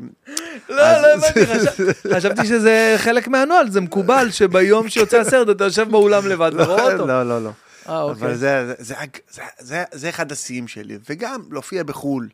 לא, 0.68 0.76
לא 0.76 1.14
הבנתי, 1.14 1.46
חשב- 1.46 2.14
חשבתי 2.14 2.46
שזה 2.46 2.94
חלק 2.98 3.28
מהנוהל, 3.28 3.70
זה 3.70 3.80
מקובל 3.80 4.30
שביום 4.30 4.88
שיוצא 4.88 5.16
הסרט 5.20 5.48
אתה 5.50 5.64
יושב 5.64 5.88
באולם 5.90 6.26
לבד 6.26 6.50
ורואה 6.54 6.92
אותו. 6.92 7.06
לא, 7.06 7.22
לא, 7.22 7.44
לא. 7.44 7.50
אה, 7.88 8.02
אבל 8.04 8.10
אוקיי. 8.10 8.36
זה, 8.36 8.74
זה, 9.92 10.08
אחד 10.08 10.32
השיאים 10.32 10.68
שלי, 10.68 10.98
וגם 11.10 11.40
להופיע 11.50 11.82
בחו"ל, 11.82 12.28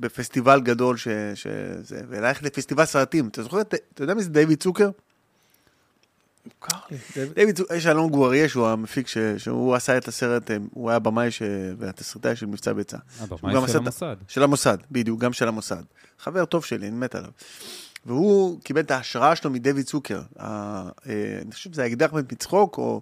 בפסטיבל 0.00 0.60
גדול, 0.60 0.96
וללכת 2.08 2.42
לפסטיבל 2.42 2.84
סרטים. 2.84 3.28
אתה 3.28 3.42
זוכר, 3.42 3.60
אתה 3.60 3.76
יודע 4.00 4.14
מי 4.14 4.22
זה 4.22 4.30
דיוויד 4.30 4.62
צוקר? 4.62 4.90
מוכר 6.54 6.76
לי. 6.90 6.96
דיוויד- 7.34 7.60
יש 7.76 7.86
אלון 7.86 8.10
גואריה, 8.10 8.48
שהוא 8.48 8.66
המפיק, 8.66 9.08
ש, 9.08 9.18
שהוא 9.38 9.74
עשה 9.74 9.96
את 9.98 10.08
הסרט, 10.08 10.50
אה, 10.50 10.56
הוא 10.74 10.90
היה 10.90 10.98
במאי 10.98 11.30
ש, 11.30 11.42
והתסריטאי 11.78 12.36
של 12.36 12.46
מבצע 12.46 12.72
ביצה. 12.72 12.96
אה, 12.96 13.26
הוא 13.30 13.38
במאי 13.42 13.54
גם 13.54 13.68
של 13.68 13.78
המוסד. 13.78 14.16
של 14.28 14.42
המוסד, 14.42 14.78
בדיוק, 14.90 15.20
גם 15.20 15.32
של 15.32 15.48
המוסד. 15.48 15.82
חבר 16.18 16.44
טוב 16.44 16.64
שלי, 16.64 16.88
אני 16.88 16.96
מת 16.96 17.14
עליו. 17.14 17.30
והוא 18.06 18.60
קיבל 18.64 18.80
את 18.80 18.90
ההשראה 18.90 19.36
שלו 19.36 19.50
מדויד 19.50 19.86
צוקר. 19.86 20.22
אה, 20.40 20.82
אני 21.42 21.52
חושב 21.52 21.72
שזה 21.72 21.82
האקדח 21.82 22.12
מת 22.12 22.32
מצחוק, 22.32 22.78
או... 22.78 23.00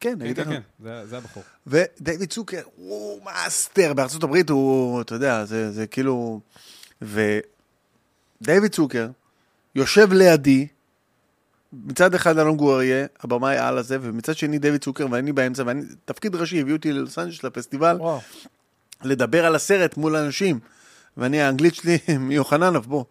כן, 0.00 0.18
כן, 0.20 0.34
כן, 0.34 0.44
כן, 0.44 0.60
זה- 0.82 1.06
זה 1.06 1.16
הבחור. 1.16 1.42
ודייוויד 1.66 2.30
צוקר 2.30 2.60
הוא 2.76 3.24
מאסטר, 3.24 3.92
בארצות 3.94 4.22
הברית 4.22 4.50
הוא, 4.50 5.00
אתה 5.00 5.14
יודע, 5.14 5.44
זה, 5.44 5.72
זה 5.72 5.86
כאילו... 5.86 6.40
ודייוויד 8.42 8.72
צוקר 8.72 9.08
יושב 9.74 10.12
לידי, 10.12 10.66
מצד 11.72 12.14
אחד 12.14 12.38
אלון 12.38 12.56
גור 12.56 12.75
אריה, 12.75 13.06
הבמאי 13.20 13.58
על 13.58 13.78
הזה, 13.78 13.98
ומצד 14.00 14.36
שני 14.36 14.58
דייוויד 14.58 14.80
צוקר, 14.80 15.06
ואני 15.10 15.32
באמצע, 15.32 15.62
ואני, 15.66 15.82
תפקיד 16.04 16.34
ראשי, 16.34 16.60
הביאו 16.60 16.76
אותי 16.76 16.92
ללוס 16.92 17.18
אנג'לס 17.18 17.44
לפסטיבל, 17.44 17.96
וואו. 18.00 18.20
לדבר 19.04 19.46
על 19.46 19.54
הסרט 19.54 19.96
מול 19.96 20.16
אנשים, 20.16 20.58
ואני, 21.16 21.42
האנגלית 21.42 21.74
שלי 21.74 21.98
מיוחננוב, 22.18 22.86
בוא. 22.86 23.04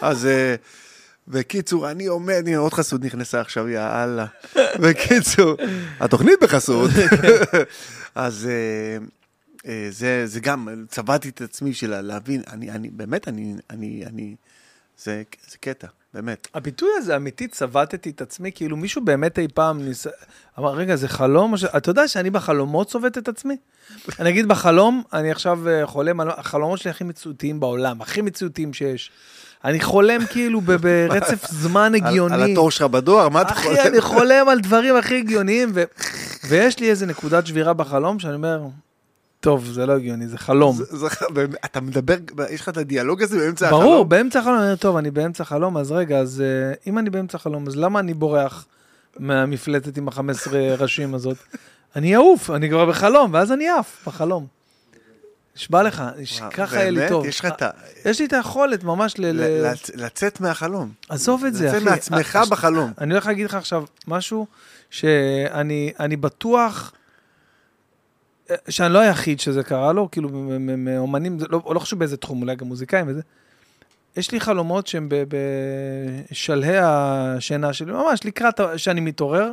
אז... 0.00 0.26
אה, 0.26 0.54
בקיצור, 1.28 1.90
אני 1.90 2.06
עומד, 2.06 2.42
הנה 2.46 2.56
עוד 2.56 2.72
חסות 2.72 3.00
נכנסה 3.00 3.40
עכשיו, 3.40 3.68
יא 3.68 3.80
אללה. 3.80 4.26
בקיצור, 4.82 5.56
התוכנית 6.00 6.38
בחסות. 6.42 6.90
אז 8.14 8.48
אה, 8.50 9.06
אה, 9.66 9.88
זה, 9.90 10.26
זה 10.26 10.40
גם, 10.40 10.68
צבעתי 10.88 11.28
את 11.28 11.40
עצמי 11.40 11.74
של 11.74 12.00
להבין, 12.00 12.42
אני, 12.52 12.70
אני, 12.70 12.90
באמת, 12.90 13.28
אני, 13.28 13.54
אני, 13.70 14.02
אני, 14.06 14.36
זה, 15.02 15.22
זה 15.50 15.58
קטע, 15.60 15.86
באמת. 16.14 16.48
הביטוי 16.54 16.88
הזה 16.96 17.16
אמיתי, 17.16 17.48
צבטתי 17.48 18.10
את 18.10 18.20
עצמי, 18.20 18.52
כאילו 18.54 18.76
מישהו 18.76 19.04
באמת 19.04 19.38
אי 19.38 19.48
פעם 19.54 19.82
ניס... 19.82 20.06
אמר, 20.58 20.74
רגע, 20.74 20.96
זה 20.96 21.08
חלום? 21.08 21.56
ש... 21.56 21.64
אתה 21.64 21.90
יודע 21.90 22.08
שאני 22.08 22.30
בחלומות 22.30 22.88
צובט 22.88 23.18
את 23.18 23.28
עצמי? 23.28 23.56
אני 24.18 24.30
אגיד 24.30 24.48
בחלום, 24.48 25.02
אני 25.12 25.30
עכשיו 25.30 25.68
אה, 25.68 25.86
חולם 25.86 26.20
החלומות 26.20 26.78
שלי 26.78 26.90
הכי 26.90 27.04
מציאותיים 27.04 27.60
בעולם, 27.60 28.02
הכי 28.02 28.22
מציאותיים 28.22 28.72
שיש. 28.72 29.10
אני 29.64 29.80
חולם 29.80 30.26
כאילו 30.26 30.60
ברצף 30.60 31.46
זמן 31.62 31.94
הגיוני. 31.94 32.34
על, 32.34 32.42
על 32.42 32.50
התור 32.50 32.70
שלך 32.70 32.82
בדואר, 32.82 33.28
מה 33.28 33.42
אתה 33.42 33.52
אחי, 33.52 33.80
אני 33.88 34.00
חולם 34.00 34.48
על 34.48 34.60
דברים 34.60 34.96
הכי 34.96 35.18
הגיוניים, 35.18 35.70
ו... 35.74 35.82
ויש 36.48 36.78
לי 36.78 36.90
איזה 36.90 37.06
נקודת 37.06 37.46
שבירה 37.46 37.72
בחלום 37.72 38.18
שאני 38.18 38.34
אומר, 38.34 38.60
טוב, 39.40 39.66
זה 39.66 39.86
לא 39.86 39.92
הגיוני, 39.92 40.28
זה 40.28 40.38
חלום. 40.38 40.76
זה- 40.76 40.96
זה- 40.96 41.06
אתה 41.64 41.80
מדבר, 41.80 42.14
יש 42.50 42.60
לך 42.60 42.68
את 42.68 42.76
הדיאלוג 42.76 43.22
הזה 43.22 43.38
באמצע 43.38 43.66
החלום? 43.66 43.82
ברור, 43.82 44.04
באמצע 44.04 44.38
החלום, 44.40 44.54
אני 44.56 44.64
אומר, 44.64 44.76
טוב, 44.76 44.96
אני 44.96 45.10
באמצע 45.10 45.42
החלום, 45.42 45.76
אז 45.76 45.92
רגע, 45.92 46.18
אז 46.18 46.40
אה, 46.40 46.72
אם 46.86 46.98
אני 46.98 47.10
באמצע 47.10 47.36
החלום, 47.36 47.66
אז 47.66 47.76
למה 47.76 48.00
אני 48.00 48.14
בורח 48.14 48.66
מהמפלטת 49.18 49.96
עם 49.96 50.08
ה-15 50.08 50.20
ראשים 50.80 51.14
הזאת? 51.14 51.36
אני 51.96 52.16
אעוף, 52.16 52.50
אני 52.50 52.68
כבר 52.70 52.86
בחלום, 52.86 53.34
ואז 53.34 53.52
אני 53.52 53.68
עף 53.68 54.02
בחלום. 54.08 54.46
נשבע 55.56 55.82
לך, 55.82 56.02
וואו, 56.40 56.50
ככה 56.52 56.76
יהיה 56.76 56.90
לי? 56.90 57.08
טוב. 57.08 57.26
יש 57.26 57.40
לך 57.40 57.46
את 57.46 57.62
ה... 57.62 57.70
יש 58.04 58.18
לי 58.20 58.26
את 58.26 58.32
היכולת 58.32 58.84
ממש 58.84 59.14
ל... 59.18 59.26
ל- 59.26 59.66
לצ- 59.72 59.90
לצאת 59.94 60.40
מהחלום. 60.40 60.92
עזוב 61.08 61.44
את 61.44 61.54
זה, 61.54 61.68
אחי. 61.70 61.76
לצאת 61.80 61.88
מעצמך 61.90 62.36
אה, 62.36 62.44
בחלום. 62.50 62.92
אני 63.00 63.12
הולך 63.14 63.26
להגיד 63.26 63.46
לך 63.46 63.54
עכשיו 63.54 63.84
משהו 64.08 64.46
שאני 64.90 65.92
אני 66.00 66.16
בטוח 66.16 66.92
אה, 66.94 66.99
שאני 68.68 68.92
לא 68.92 68.98
היחיד 68.98 69.40
שזה 69.40 69.62
קרה 69.62 69.92
לו, 69.92 70.10
כאילו 70.10 70.28
מאומנים, 70.78 71.38
לא, 71.50 71.62
לא 71.74 71.78
חשוב 71.78 71.98
באיזה 71.98 72.16
תחום, 72.16 72.42
אולי 72.42 72.56
גם 72.56 72.66
מוזיקאים 72.66 73.08
וזה. 73.08 73.20
יש 74.16 74.30
לי 74.30 74.40
חלומות 74.40 74.86
שהם 74.86 75.08
בשלהי 76.30 76.78
השינה 76.82 77.72
שלי, 77.72 77.92
ממש 77.92 78.24
לקראת 78.24 78.60
שאני 78.76 79.00
מתעורר, 79.00 79.52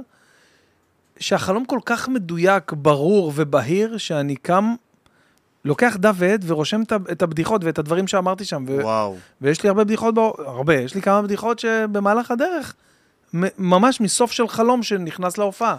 שהחלום 1.19 1.65
כל 1.65 1.79
כך 1.85 2.09
מדויק, 2.09 2.73
ברור 2.73 3.31
ובהיר, 3.35 3.97
שאני 3.97 4.35
קם, 4.35 4.75
לוקח 5.65 5.97
דף 5.99 6.13
ועט 6.17 6.39
ורושם 6.45 6.81
את 7.11 7.21
הבדיחות 7.21 7.63
ואת 7.63 7.79
הדברים 7.79 8.07
שאמרתי 8.07 8.45
שם. 8.45 8.65
ו- 8.67 8.83
וואו. 8.83 9.15
ויש 9.41 9.63
לי 9.63 9.69
הרבה 9.69 9.83
בדיחות. 9.83 10.15
הרבה, 10.37 10.75
יש 10.75 10.95
לי 10.95 11.01
כמה 11.01 11.21
בדיחות 11.21 11.59
שבמהלך 11.59 12.31
הדרך, 12.31 12.73
ממש 13.57 14.01
מסוף 14.01 14.31
של 14.31 14.47
חלום 14.47 14.83
שנכנס 14.83 15.37
להופעה. 15.37 15.75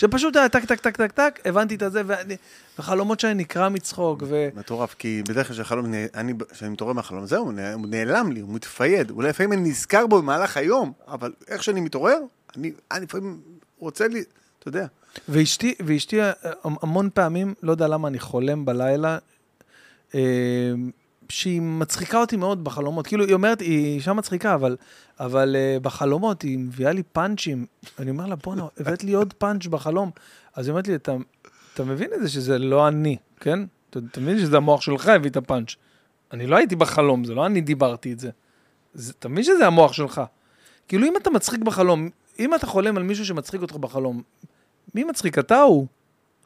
שפשוט 0.00 0.36
היה 0.36 0.48
טק, 0.48 0.64
טק, 0.64 0.80
טק, 0.80 0.96
טק, 0.96 1.12
טק, 1.12 1.40
הבנתי 1.44 1.74
את 1.74 1.82
הזה, 1.82 2.02
ואני, 2.06 2.36
וחלומות 2.78 3.20
שאני 3.20 3.34
נקרע 3.34 3.68
מצחוק, 3.68 4.22
ו... 4.26 4.48
מטורף, 4.54 4.94
כי 4.98 5.22
בדרך 5.28 5.46
כלל 5.46 5.54
כשהחלום, 5.54 5.94
אני, 6.14 6.32
כשאני 6.52 6.70
מתעורר 6.70 6.92
מהחלום, 6.92 7.26
זהו, 7.26 7.44
הוא 7.44 7.86
נעלם 7.88 8.32
לי, 8.32 8.40
הוא 8.40 8.54
מתפייד. 8.54 9.10
אולי 9.10 9.28
לפעמים 9.28 9.52
אני 9.52 9.70
נזכר 9.70 10.06
בו 10.06 10.22
במהלך 10.22 10.56
היום, 10.56 10.92
אבל 11.08 11.32
איך 11.48 11.62
שאני 11.62 11.80
מתעורר, 11.80 12.18
אני, 12.56 12.72
אני 12.90 13.04
לפעמים 13.04 13.40
רוצה 13.78 14.08
לי, 14.08 14.24
אתה 14.58 14.68
יודע. 14.68 14.86
ואשתי, 15.28 15.74
ואשתי 15.86 16.22
אה, 16.22 16.32
המון 16.64 17.10
פעמים, 17.14 17.54
לא 17.62 17.72
יודע 17.72 17.88
למה 17.88 18.08
אני 18.08 18.18
חולם 18.18 18.64
בלילה, 18.64 19.18
אה, 20.14 20.20
שהיא 21.30 21.60
מצחיקה 21.60 22.20
אותי 22.20 22.36
מאוד 22.36 22.64
בחלומות. 22.64 23.06
כאילו, 23.06 23.24
היא 23.24 23.34
אומרת, 23.34 23.60
היא 23.60 23.94
אישה 23.96 24.12
מצחיקה, 24.12 24.54
אבל, 24.54 24.76
אבל 25.20 25.56
אה, 25.56 25.76
בחלומות 25.82 26.42
היא 26.42 26.58
מביאה 26.58 26.92
לי 26.92 27.02
פאנצ'ים. 27.02 27.66
אני 27.98 28.10
אומר 28.10 28.26
לה, 28.26 28.36
בואנה, 28.36 28.66
הבאת 28.80 29.04
לי 29.04 29.12
עוד 29.12 29.32
פאנץ' 29.32 29.66
בחלום. 29.66 30.10
אז 30.54 30.66
היא 30.66 30.70
אומרת 30.70 30.88
לי, 30.88 30.94
אתה, 30.94 31.16
אתה 31.74 31.84
מבין 31.84 32.10
את 32.14 32.22
זה 32.22 32.28
שזה 32.28 32.58
לא 32.58 32.88
אני, 32.88 33.16
כן? 33.40 33.58
אתה, 33.90 33.98
אתה 34.10 34.20
מבין 34.20 34.38
שזה 34.38 34.56
המוח 34.56 34.80
שלך 34.80 35.08
הביא 35.08 35.30
את 35.30 35.36
הפאנץ'. 35.36 35.74
אני 36.32 36.46
לא 36.46 36.56
הייתי 36.56 36.76
בחלום, 36.76 37.24
זה 37.24 37.34
לא 37.34 37.46
אני 37.46 37.60
דיברתי 37.60 38.12
את 38.12 38.20
זה. 38.20 38.30
זה 38.94 39.12
אתה 39.18 39.28
מבין 39.28 39.44
שזה 39.44 39.66
המוח 39.66 39.92
שלך. 39.92 40.20
כאילו, 40.88 41.06
אם 41.06 41.16
אתה 41.16 41.30
מצחיק 41.30 41.60
בחלום, 41.60 42.08
אם 42.38 42.54
אתה 42.54 42.66
חולם 42.66 42.96
על 42.96 43.02
מישהו 43.02 43.24
שמצחיק 43.24 43.62
אותך 43.62 43.76
בחלום, 43.76 44.22
מי 44.94 45.04
מצחיק? 45.04 45.38
אתה 45.38 45.60
הוא. 45.60 45.86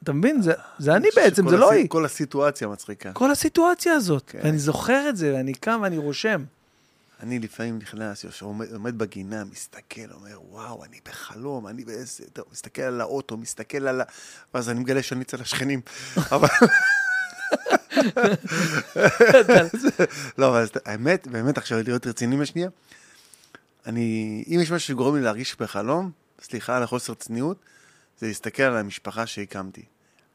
אתה 0.05 0.13
מבין? 0.13 0.43
זה, 0.43 0.53
זה 0.79 0.97
אני 0.97 1.09
בעצם, 1.17 1.49
זה 1.49 1.57
לא 1.57 1.73
היא. 1.73 1.89
כל 1.89 2.05
הסיטואציה 2.05 2.69
מצחיקה. 2.69 3.13
כל 3.13 3.31
הסיטואציה 3.31 3.93
הזאת. 3.93 4.23
כן. 4.27 4.41
ואני 4.45 4.59
זוכר 4.59 5.09
את 5.09 5.17
זה, 5.17 5.35
ואני 5.35 5.55
קם 5.55 5.81
ואני 5.83 5.99
רושם. 5.99 6.45
אני 7.23 7.39
לפעמים 7.39 7.79
נכנס, 7.79 8.25
יושב, 8.25 8.47
עומד, 8.47 8.73
עומד 8.73 8.99
בגינה, 8.99 9.45
מסתכל, 9.45 10.13
אומר, 10.15 10.39
וואו, 10.51 10.85
אני 10.85 11.01
בחלום, 11.09 11.69
אני 11.69 11.85
באיזה... 11.85 12.25
טוב, 12.33 12.45
מסתכל 12.53 12.83
על 12.83 13.01
האוטו, 13.01 13.37
מסתכל 13.37 13.89
על 13.89 14.01
ה... 14.01 14.05
ואז 14.55 14.71
אני 14.71 14.81
מגלה 14.81 15.03
שאני 15.03 15.23
אצל 15.23 15.41
השכנים. 15.41 15.81
אבל... 16.33 16.49
לא, 20.39 20.49
אבל 20.49 20.65
האמת, 20.85 21.27
באמת, 21.27 21.59
עכשיו 21.59 21.79
להיות 21.85 22.07
רציני 22.07 22.37
בשנייה, 22.37 22.69
אני... 23.87 24.45
אם 24.49 24.59
יש 24.63 24.71
משהו 24.71 24.89
שגורם 24.89 25.17
לי 25.17 25.23
להרגיש 25.23 25.57
בחלום, 25.61 26.11
סליחה 26.43 26.77
על 26.77 26.83
החוסר 26.83 27.15
צניעות, 27.15 27.57
זה 28.19 28.27
להסתכל 28.27 28.63
על 28.63 28.77
המשפחה 28.77 29.27
שהקמתי. 29.27 29.83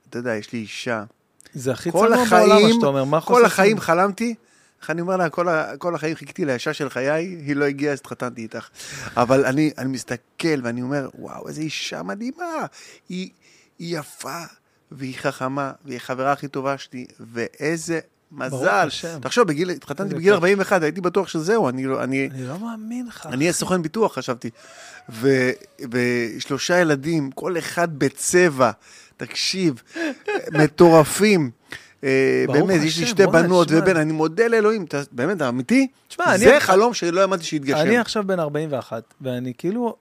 אתה 0.09 0.19
יודע, 0.19 0.35
יש 0.35 0.53
לי 0.53 0.59
אישה, 0.59 1.03
זה 1.53 1.71
הכי 1.71 1.91
כל 1.91 2.07
צנוע 2.13 2.25
בעולם, 2.25 2.61
מה 2.63 2.73
שאתה 2.73 2.85
אומר. 2.85 3.03
מה 3.03 3.21
כל 3.21 3.25
חוסר 3.33 3.45
החיים 3.45 3.69
צניעות? 3.69 3.83
חלמתי, 3.85 4.35
איך 4.81 4.89
אני 4.89 5.01
אומר 5.01 5.17
לה, 5.17 5.29
כל, 5.29 5.49
ה, 5.49 5.77
כל 5.77 5.95
החיים 5.95 6.15
חיכיתי 6.15 6.45
לאישה 6.45 6.73
של 6.73 6.89
חיי, 6.89 7.25
היא 7.45 7.55
לא 7.55 7.65
הגיעה, 7.65 7.93
אז 7.93 7.99
התחתנתי 7.99 8.41
איתך. 8.41 8.67
אבל 9.17 9.45
אני, 9.45 9.71
אני 9.77 9.89
מסתכל 9.89 10.21
ואני 10.63 10.81
אומר, 10.81 11.09
וואו, 11.19 11.47
איזו 11.47 11.61
אישה 11.61 12.03
מדהימה. 12.03 12.65
היא, 13.09 13.29
היא 13.79 13.99
יפה, 13.99 14.41
והיא 14.91 15.15
חכמה, 15.17 15.71
והיא 15.85 15.97
החברה 15.97 16.31
הכי 16.31 16.47
טובה 16.47 16.77
שלי, 16.77 17.05
ואיזה 17.19 17.99
מזל. 18.31 18.87
תחשוב, 19.21 19.47
בגיל, 19.47 19.69
התחתנתי 19.69 20.15
בגיל 20.15 20.33
כיף. 20.33 20.33
41, 20.33 20.83
הייתי 20.83 21.01
בטוח 21.01 21.27
שזהו, 21.27 21.69
אני, 21.69 21.85
לא- 21.85 22.03
אני, 22.03 22.29
אני 22.33 22.47
לא 22.47 22.59
מאמין 22.59 23.07
לך. 23.07 23.25
אני 23.25 23.43
אהיה 23.43 23.53
סוכן 23.53 23.81
ביטוח, 23.81 24.15
חשבתי. 24.15 24.49
ושלושה 25.91 26.79
ילדים, 26.79 27.31
כל 27.31 27.57
אחד 27.57 27.99
בצבע, 27.99 28.71
תקשיב, 29.19 29.81
מטורפים. 30.51 31.51
אה, 32.03 32.45
באמת, 32.47 32.81
יש 32.83 32.99
לי 32.99 33.05
שתי 33.05 33.27
בנות. 33.27 33.67
ובן, 33.71 33.97
אני 33.97 34.13
מודה 34.13 34.47
לאלוהים, 34.47 34.85
באמת, 35.11 35.41
אמיתי, 35.41 35.87
זה 36.35 36.57
חלום 36.59 36.93
שלא 36.93 37.21
האמנתי 37.21 37.43
שיתגשם. 37.43 37.77
אני 37.77 37.97
עכשיו 37.97 38.23
בן 38.27 38.39
41, 38.39 39.03
ואני 39.21 39.53
כאילו, 39.57 39.95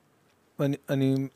אני, 0.90 1.28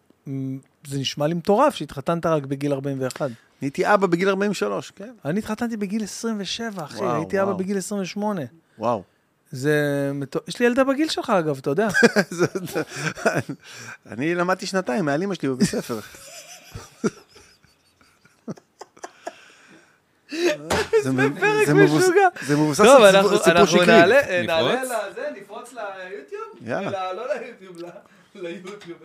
זה 0.86 0.98
נשמע 0.98 1.26
לי 1.26 1.34
מטורף 1.34 1.74
שהתחתנת 1.74 2.26
רק 2.26 2.46
בגיל 2.46 2.72
41. 2.72 3.30
נהייתי 3.62 3.94
אבא 3.94 4.06
בגיל 4.06 4.28
43, 4.28 4.92
כן. 4.96 5.10
אני 5.24 5.38
התחתנתי 5.38 5.76
בגיל 5.76 6.02
27, 6.02 6.84
אחי, 6.84 7.04
הייתי 7.04 7.42
אבא. 7.42 7.52
בגיל 7.52 7.78
28. 7.78 8.42
וואו. 8.78 9.02
זה. 9.52 10.12
יש 10.48 10.60
לי 10.60 10.66
ילדה 10.66 10.84
בגיל 10.84 11.08
שלך, 11.08 11.30
אגב, 11.30 11.58
אתה 11.58 11.70
יודע. 11.70 11.88
אני 14.12 14.34
למדתי 14.34 14.66
שנתיים 14.66 15.04
מעל 15.04 15.22
אמא 15.22 15.34
שלי 15.34 15.48
בבית 15.48 15.68
ספר. 15.68 16.00
זה 21.02 21.12
משוגע. 21.74 22.28
זה 22.42 22.56
מבוסס 22.56 22.84
טוב, 22.84 23.02
על 23.02 23.16
אנחנו 23.16 23.38
סיפור- 23.38 23.52
אנחנו 23.52 23.66
שקרי. 23.66 23.86
נעלה, 23.86 24.20
אה, 24.20 24.42
נעלה 24.46 24.74
נפרוץ? 24.74 24.90
לזה, 25.10 25.28
נפרוץ 25.40 25.72
ליוטיוב? 25.72 26.42
יאללה. 26.66 27.12
לא 27.12 27.22
ליוטיוב, 27.34 27.76
ליוטיוב, 28.34 28.98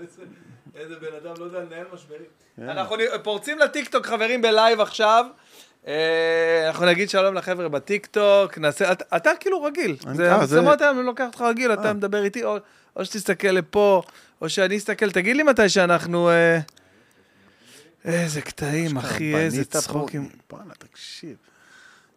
איזה- 0.76 0.96
בן 1.02 1.16
אדם, 1.24 1.34
לא 1.40 1.46
יודע 1.46 1.60
לנהל 1.60 1.86
משברים. 1.94 2.22
אנחנו 2.62 2.96
פורצים 3.24 3.60
לטיקטוק, 3.60 4.06
חברים, 4.06 4.42
בלייב 4.42 4.82
עכשיו. 4.82 5.26
אה, 5.88 5.94
אנחנו 6.68 6.86
נגיד 6.86 7.10
שלום 7.10 7.34
לחבר'ה 7.36 7.68
בטיקטוק, 7.70 8.58
נעשה, 8.58 8.92
אתה- 8.92 9.18
אתה 9.18 9.32
כאילו 9.40 9.64
רגיל. 9.64 9.96
אני- 10.08 10.18
זה 10.18 10.32
אה, 10.32 10.36
היום, 10.82 10.98
אני 11.00 11.06
לוקח 11.06 11.26
אותך 11.28 11.42
רגיל, 11.42 11.74
אתה 11.74 11.88
אה. 11.88 11.94
מדבר 11.94 12.24
איתי, 12.24 12.44
או- 12.44 12.58
או 12.96 13.06
שתסתכל 13.06 13.48
לפה, 13.48 14.02
או 14.42 14.50
שאני 14.50 14.78
אסתכל, 14.78 15.12
תגיד 15.12 15.36
לי 15.38 15.44
מתי 15.44 15.70
שאנחנו... 15.70 16.30
איזה 18.08 18.42
קטעים, 18.42 18.98
אחי, 18.98 19.36
איזה 19.36 19.66
צחוקים. 19.66 20.30
בואנה, 20.50 20.74
תקשיב. 20.78 21.36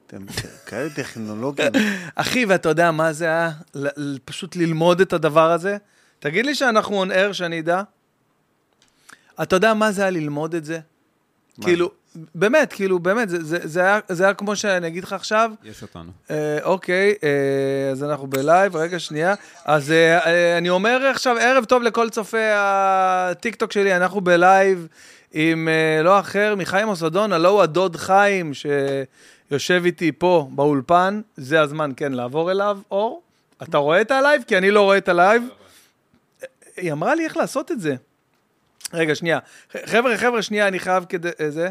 אתם 0.06 0.26
כאלה 0.66 0.90
טכנולוגיים. 0.90 1.72
אחי, 2.14 2.44
ואתה 2.44 2.68
יודע 2.68 2.90
מה 2.90 3.12
זה 3.12 3.24
היה? 3.24 3.50
פשוט 4.24 4.56
ללמוד 4.56 5.00
את 5.00 5.12
הדבר 5.12 5.50
הזה? 5.50 5.76
תגיד 6.18 6.46
לי 6.46 6.54
שאנחנו 6.54 6.96
on 6.96 7.12
air, 7.12 7.32
שאני 7.32 7.60
אדע. 7.60 7.82
אתה 9.42 9.56
יודע 9.56 9.74
מה 9.74 9.92
זה 9.92 10.02
היה 10.02 10.10
ללמוד 10.10 10.54
את 10.54 10.64
זה? 10.64 10.80
כאילו, 11.60 11.90
באמת, 12.34 12.72
כאילו, 12.72 12.98
באמת, 12.98 13.28
זה, 13.28 13.44
זה, 13.44 13.58
זה, 13.62 13.80
היה, 13.80 14.00
זה 14.08 14.24
היה 14.24 14.34
כמו 14.34 14.56
שאני 14.56 14.86
אגיד 14.86 15.04
לך 15.04 15.12
עכשיו, 15.12 15.50
יש 15.64 15.82
אותנו. 15.82 16.10
אה, 16.30 16.58
אוקיי, 16.62 17.14
אה, 17.24 17.90
אז 17.92 18.04
אנחנו 18.04 18.26
בלייב, 18.26 18.76
רגע, 18.76 18.98
שנייה. 18.98 19.34
אז 19.64 19.90
אה, 19.90 20.26
אה, 20.26 20.58
אני 20.58 20.68
אומר 20.68 21.06
עכשיו, 21.06 21.36
ערב 21.36 21.64
טוב 21.64 21.82
לכל 21.82 22.10
צופי 22.10 22.50
הטיקטוק 22.54 23.72
שלי, 23.72 23.96
אנחנו 23.96 24.20
בלייב 24.20 24.86
עם 25.32 25.68
אה, 25.68 26.02
לא 26.02 26.20
אחר 26.20 26.54
מחיים 26.56 26.86
אוסדון, 26.86 27.32
הלא 27.32 27.48
הוא 27.48 27.62
הדוד 27.62 27.96
חיים, 27.96 28.52
שיושב 28.54 29.82
איתי 29.84 30.12
פה 30.12 30.48
באולפן, 30.52 31.20
זה 31.36 31.60
הזמן, 31.60 31.90
כן, 31.96 32.12
לעבור 32.12 32.50
אליו. 32.50 32.78
אור, 32.90 33.22
אתה 33.62 33.78
רואה 33.78 34.00
את 34.00 34.10
הלייב? 34.10 34.42
כי 34.46 34.58
אני 34.58 34.70
לא 34.70 34.82
רואה 34.82 34.98
את 34.98 35.08
הלייב. 35.08 35.42
היא 36.76 36.92
אמרה 36.92 37.14
לי 37.14 37.24
איך 37.24 37.36
לעשות 37.36 37.72
את 37.72 37.80
זה. 37.80 37.94
רגע, 38.92 39.14
שנייה. 39.14 39.38
חבר'ה, 39.86 40.16
חבר'ה, 40.16 40.42
שנייה, 40.42 40.68
אני 40.68 40.78
חייב 40.78 41.04
כדי... 41.08 41.28
אה, 41.40 41.50
זה. 41.50 41.70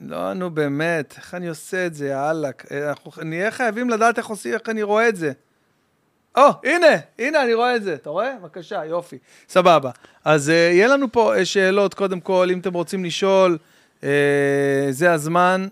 לא, 0.00 0.32
נו 0.32 0.50
באמת, 0.50 1.14
איך 1.16 1.34
אני 1.34 1.48
עושה 1.48 1.86
את 1.86 1.94
זה, 1.94 2.08
יאללה. 2.08 2.50
אנחנו 2.88 3.12
נהיה 3.24 3.50
חייבים 3.50 3.90
לדעת 3.90 4.18
איך 4.18 4.26
עושים, 4.26 4.54
איך 4.54 4.68
אני 4.68 4.82
רואה 4.82 5.08
את 5.08 5.16
זה. 5.16 5.32
או, 6.36 6.48
הנה, 6.64 6.86
הנה, 7.18 7.42
אני 7.42 7.54
רואה 7.54 7.76
את 7.76 7.82
זה. 7.82 7.94
אתה 7.94 8.10
רואה? 8.10 8.32
בבקשה, 8.40 8.84
יופי. 8.84 9.18
סבבה. 9.48 9.90
אז 10.24 10.48
אה, 10.48 10.52
יהיה 10.52 10.88
לנו 10.88 11.12
פה 11.12 11.36
אה, 11.36 11.44
שאלות, 11.44 11.94
קודם 11.94 12.20
כל, 12.20 12.48
אם 12.52 12.58
אתם 12.58 12.74
רוצים 12.74 13.04
לשאול, 13.04 13.58
אה, 14.00 14.04
זה 14.90 15.12
הזמן. 15.12 15.68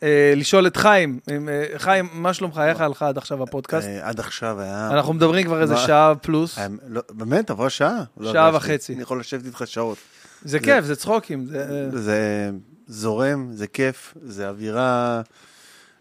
uh, 0.00 0.04
לשאול 0.36 0.66
את 0.66 0.76
חיים. 0.76 1.18
uh, 1.26 1.30
חיים, 1.78 2.08
מה 2.12 2.34
שלומך? 2.34 2.60
איך 2.68 2.80
היה 2.80 2.88
לך 2.88 3.02
עד 3.02 3.18
עכשיו 3.18 3.42
הפודקאסט? 3.42 3.88
אה, 3.88 4.08
עד 4.08 4.20
עכשיו 4.20 4.60
היה... 4.60 4.88
אנחנו 4.92 5.12
מדברים 5.12 5.46
כבר 5.46 5.62
איזה? 5.62 5.76
שעה 5.76 6.14
פלוס. 6.14 6.58
לא, 6.88 7.02
באמת, 7.10 7.50
עברה 7.50 7.70
שעה. 7.70 8.04
לא 8.16 8.32
שעה 8.32 8.46
הרגשתי. 8.46 8.72
וחצי. 8.72 8.94
אני 8.94 9.02
יכול 9.02 9.20
לשבת 9.20 9.46
איתך 9.46 9.62
שעות. 9.66 9.98
זה 10.42 10.58
כיף, 10.58 10.84
זה 10.84 10.96
צחוקים. 10.96 11.46
זה... 11.46 11.98
זה 11.98 12.50
זורם, 12.86 13.48
זה 13.52 13.66
כיף, 13.66 14.14
זה 14.22 14.48
אווירה, 14.48 15.22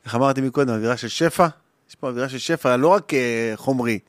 איך 0.05 0.15
אמרתי 0.15 0.41
מקודם, 0.41 0.73
אווירה 0.73 0.97
של 0.97 1.07
שפע. 1.07 1.47
יש 1.89 1.95
פה 1.95 2.09
אווירה 2.09 2.29
של 2.29 2.37
שפע, 2.37 2.77
לא 2.77 2.87
רק 2.87 3.13
אה, 3.13 3.51
חומרי, 3.55 3.99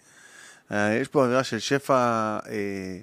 אה, 0.73 0.95
יש 1.01 1.09
פה 1.09 1.25
אווירה 1.25 1.45
של 1.45 1.59
שפע 1.59 1.95
אה, 2.49 2.99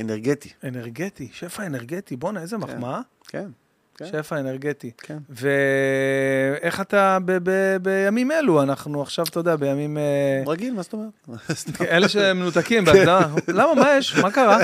אנרגטי. 0.00 0.48
אנרגטי, 0.64 1.28
שפע 1.32 1.66
אנרגטי, 1.66 2.16
בואנה, 2.16 2.40
איזה 2.40 2.58
מחמאה. 2.58 3.00
כן, 3.28 3.48
כן. 3.96 4.06
שפע 4.06 4.40
אנרגטי. 4.40 4.90
כן. 4.98 5.18
ואיך 5.30 6.80
אתה 6.80 7.18
ב- 7.24 7.38
ב- 7.42 7.76
בימים 7.82 8.32
אלו? 8.32 8.62
אנחנו 8.62 9.02
עכשיו, 9.02 9.24
אתה 9.30 9.40
יודע, 9.40 9.56
בימים... 9.56 9.98
רגיל, 10.46 10.74
מה 10.74 10.82
זאת 10.82 10.92
אומרת? 10.92 11.40
אלה 11.80 12.08
שמנותקים 12.08 12.84
בהגדרה. 12.84 13.28
למה, 13.48 13.74
מה 13.74 13.96
יש? 13.98 14.16
מה 14.16 14.30
קרה? 14.30 14.58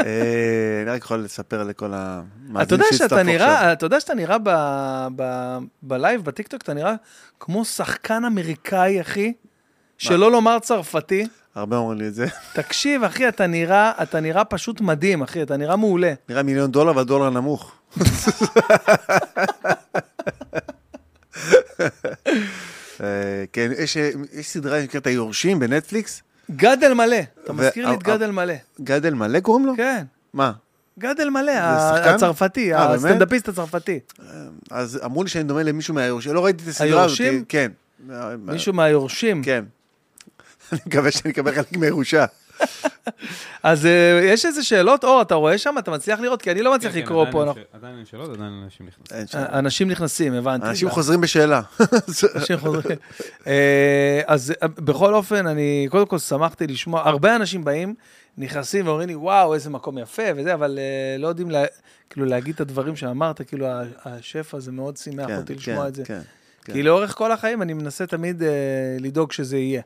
אה, 0.00 0.82
אני 0.82 0.90
רק 0.90 1.00
יכול 1.00 1.18
לספר 1.18 1.62
לכל 1.62 1.92
המאזינים 1.94 2.86
שהצטרפו 2.92 3.14
עכשיו. 3.30 3.72
אתה 3.72 3.86
יודע 3.86 4.00
שאתה 4.00 4.14
נראה 4.14 4.36
בלייב, 5.82 6.24
בטיקטוק, 6.24 6.62
אתה 6.62 6.74
נראה 6.74 6.94
כמו 7.40 7.64
שחקן 7.64 8.24
אמריקאי, 8.24 9.00
אחי, 9.00 9.32
שלא 9.98 10.32
לומר 10.32 10.58
צרפתי. 10.58 11.26
הרבה 11.54 11.76
אומרים 11.76 11.98
לי 11.98 12.08
את 12.08 12.14
זה. 12.14 12.26
תקשיב, 12.54 13.04
אחי, 13.04 13.28
אתה 13.28 13.46
נראה, 13.46 13.92
אתה 14.02 14.20
נראה 14.20 14.44
פשוט 14.44 14.80
מדהים, 14.80 15.22
אחי, 15.22 15.42
אתה 15.42 15.56
נראה 15.56 15.76
מעולה. 15.76 16.12
נראה 16.28 16.42
מיליון 16.42 16.70
דולר 16.70 16.96
והדולר 16.96 17.30
נמוך. 17.30 17.72
אה, 23.00 23.44
כן, 23.52 23.70
יש 23.78 23.96
יש 24.32 24.48
סדרה 24.48 24.80
שנקראת 24.80 25.06
היורשים 25.06 25.58
בנטפליקס. 25.58 26.22
גדל 26.50 26.94
מלא. 26.94 27.16
אתה 27.44 27.52
מזכיר 27.52 27.88
לי 27.88 27.94
את 27.94 28.08
אה, 28.08 28.16
גדל 28.16 28.30
מלא. 28.30 28.54
גדל 28.80 29.14
מלא 29.14 29.40
קוראים 29.40 29.66
לו? 29.66 29.72
כן. 29.76 30.04
מה? 30.34 30.52
גדל 30.98 31.30
מלא, 31.30 31.52
שחקן? 31.52 32.14
הצרפתי, 32.14 32.74
אה? 32.74 32.92
הסטנדאפיסט 32.92 33.48
הצרפתי. 33.48 34.00
אז 34.70 35.00
אמרו 35.04 35.22
לי 35.22 35.28
שאני 35.28 35.44
דומה 35.44 35.62
למישהו 35.62 35.94
מהיורשים, 35.94 36.34
לא 36.34 36.44
ראיתי 36.44 36.64
את 36.64 36.68
הסדרה 36.68 37.04
הזאת. 37.04 37.20
היורשים? 37.20 37.44
כן. 37.48 37.72
מישהו 38.38 38.72
מהיורשים. 38.72 39.42
כן. 39.42 39.64
אני 40.72 40.80
מקווה 40.86 41.10
שאני 41.10 41.32
אקבל 41.32 41.54
חלק 41.54 41.76
מהירושה. 41.76 42.24
אז 43.62 43.86
אה, 43.86 44.20
יש 44.24 44.46
איזה 44.46 44.62
שאלות? 44.62 45.04
אור, 45.04 45.22
אתה 45.22 45.34
רואה 45.34 45.58
שם? 45.58 45.74
אתה 45.78 45.90
מצליח 45.90 46.20
לראות? 46.20 46.42
כי 46.42 46.50
אני 46.50 46.62
לא 46.62 46.74
מצליח 46.74 46.92
כן, 46.92 46.98
כן, 46.98 47.04
לקרוא 47.04 47.26
פה. 47.30 47.52
עדיין 47.72 47.96
אין 47.96 48.04
שאלות, 48.04 48.30
עדיין 48.30 48.62
אנשים 48.64 48.86
נכנסים. 48.86 49.26
שם. 49.26 49.38
אנשים 49.38 49.88
נכנסים, 49.88 50.34
הבנתי. 50.34 50.66
אנשים 50.66 50.90
חוזרים 50.90 51.20
בשאלה. 51.20 51.62
אנשים 52.36 52.58
חוזרים. 52.58 52.98
אה, 53.46 54.20
אז 54.26 54.52
אה, 54.62 54.68
בכל 54.68 55.14
אופן, 55.14 55.46
אני 55.46 55.86
קודם 55.90 56.06
כל 56.06 56.18
שמחתי 56.18 56.66
לשמוע, 56.66 57.08
הרבה 57.08 57.36
אנשים 57.36 57.64
באים, 57.64 57.94
נכנסים 58.38 58.86
ואומרים 58.86 59.08
לי, 59.08 59.14
וואו, 59.14 59.54
איזה 59.54 59.70
מקום 59.70 59.98
יפה 59.98 60.22
וזה, 60.36 60.54
אבל 60.54 60.78
אה, 60.78 61.18
לא 61.18 61.28
יודעים 61.28 61.48
כאילו 62.10 62.26
להגיד 62.26 62.54
את 62.54 62.60
הדברים 62.60 62.96
שאמרת, 62.96 63.48
כאילו 63.48 63.66
השפע 64.04 64.60
זה 64.60 64.72
מאוד 64.72 64.96
שימח 64.96 65.26
כן, 65.26 65.36
אותי 65.36 65.54
לשמוע 65.54 65.88
את 65.88 65.94
זה. 65.94 66.04
כן. 66.04 66.20
כן. 66.64 66.72
כי 66.72 66.82
לאורך 66.82 67.14
כל 67.14 67.32
החיים 67.32 67.62
אני 67.62 67.72
מנסה 67.72 68.06
תמיד 68.06 68.42
אה, 68.42 68.48
לדאוג 69.00 69.32
שזה 69.32 69.58
יהיה. 69.58 69.82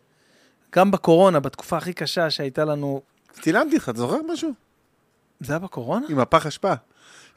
גם 0.76 0.90
בקורונה, 0.90 1.40
בתקופה 1.40 1.76
הכי 1.76 1.92
קשה 1.92 2.30
שהייתה 2.30 2.64
לנו... 2.64 3.00
צילמתי 3.42 3.76
לך, 3.76 3.88
אתה 3.88 3.98
זוכר 3.98 4.16
משהו? 4.32 4.50
זה 5.40 5.52
היה 5.52 5.58
בקורונה? 5.58 6.06
עם 6.08 6.18
הפח 6.18 6.46
אשפה. 6.46 6.72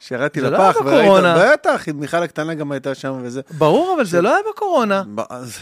שירדתי 0.00 0.40
זה 0.40 0.50
לא 0.50 0.58
לפח, 0.58 0.76
היה 0.86 0.98
בקורונה. 1.00 1.34
וראית, 1.38 1.52
בטח, 1.60 1.88
מיכל 1.94 2.16
הקטנה 2.22 2.54
גם 2.54 2.72
הייתה 2.72 2.94
שם 2.94 3.18
וזה. 3.22 3.40
ברור, 3.58 3.94
אבל 3.96 4.04
זה 4.04 4.22
לא 4.22 4.34
היה 4.34 4.42
בקורונה. 4.54 5.02
ב- 5.14 5.44
זה 5.44 5.58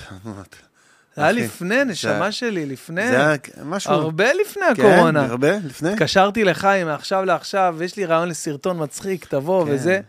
היה 1.17 1.33
לפני, 1.33 1.85
נשמה 1.85 2.25
זה- 2.27 2.33
שלי, 2.33 2.67
לפני. 2.67 3.09
זה 3.09 3.27
היה 3.27 3.37
משהו... 3.65 3.93
הרבה 3.93 4.33
לפני 4.33 4.63
כן, 4.77 4.83
הקורונה. 4.87 5.25
הרבה? 5.25 5.57
לפני? 5.65 5.93
התקשרתי 5.93 6.45
לחיים 6.45 6.87
מעכשיו 6.87 7.25
לעכשיו, 7.25 7.77
יש 7.85 7.97
לי 7.97 8.05
רעיון 8.05 8.29
לסרטון 8.29 8.83
מצחיק, 8.83 9.25
תבוא 9.25 9.65
כן. 9.67 9.71
וזה. 9.75 10.01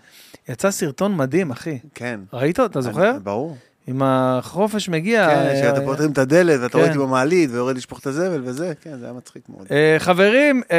יצא 0.49 0.71
סרטון 0.71 1.15
מדהים, 1.17 1.51
אחי. 1.51 1.79
כן. 1.95 2.19
ראית? 2.33 2.59
אתה 2.59 2.81
זוכר? 2.81 3.11
ברור. 3.23 3.57
עם 3.89 4.01
החופש 4.03 4.89
מגיע. 4.89 5.27
כן, 5.27 5.35
אה, 5.35 5.55
שאתה 5.61 5.81
פותרים 5.81 6.11
את 6.11 6.17
הדלת, 6.17 6.59
ואתה 6.59 6.73
כן. 6.73 6.77
רואה 6.77 6.89
אותי 6.89 6.99
במעלית, 6.99 7.49
ויורד 7.51 7.77
לשפוך 7.77 7.99
את 7.99 8.07
הזבל 8.07 8.41
וזה, 8.43 8.73
כן, 8.81 8.97
זה 8.99 9.05
היה 9.05 9.13
מצחיק 9.13 9.43
מאוד. 9.49 9.67
אה, 9.71 9.95
חברים, 9.99 10.61
אה, 10.71 10.77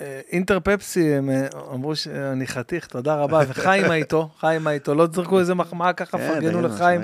אה, 0.00 0.20
אינטר 0.32 0.58
פפסי, 0.60 1.14
הם 1.14 1.30
אה, 1.30 1.46
אמרו 1.74 1.96
שאני 1.96 2.46
חתיך, 2.46 2.86
תודה 2.86 3.14
רבה, 3.14 3.40
וחיימה 3.48 3.94
איתו, 4.04 4.28
חיימה 4.40 4.70
איתו, 4.70 4.94
לא 4.94 5.06
תזרקו 5.06 5.38
איזה 5.38 5.54
מחמאה 5.54 5.92
ככה, 5.92 6.18
כן, 6.18 6.28
פרגנו 6.28 6.62
לחיים. 6.62 7.00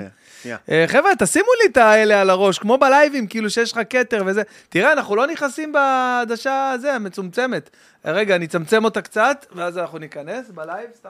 אה, 0.69 0.85
חבר'ה, 0.87 1.11
תשימו 1.19 1.47
לי 1.63 1.71
את 1.71 1.77
האלה 1.77 2.21
על 2.21 2.29
הראש, 2.29 2.59
כמו 2.59 2.77
בלייבים, 2.77 3.27
כאילו 3.27 3.49
שיש 3.49 3.71
לך 3.71 3.79
כתר 3.89 4.23
וזה. 4.25 4.41
תראה, 4.69 4.93
אנחנו 4.93 5.15
לא 5.15 5.27
נכנסים 5.27 5.73
בעדשה 5.73 6.71
הזה, 6.71 6.93
המצומצמת. 6.93 7.69
אה, 8.05 8.11
רגע, 8.11 8.35
אני 8.35 8.45
אצמצם 8.45 8.85
אותה 8.85 9.01
קצת, 9.01 9.45
ואז 9.55 9.77
אנחנו 9.77 9.97
ניכנס 9.97 10.49
בלייב, 10.49 10.89
סתם 10.95 11.09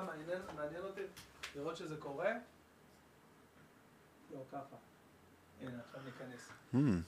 מעניין 0.55 0.83
אותי 0.83 1.01
לראות 1.55 1.77
שזה 1.77 1.95
קורה. 1.99 2.31
לא, 4.33 4.39
ככה. 4.51 4.75
הנה, 5.61 5.71
עכשיו 5.87 6.01
ניכנס. 6.05 6.47
Hmm, 6.47 6.51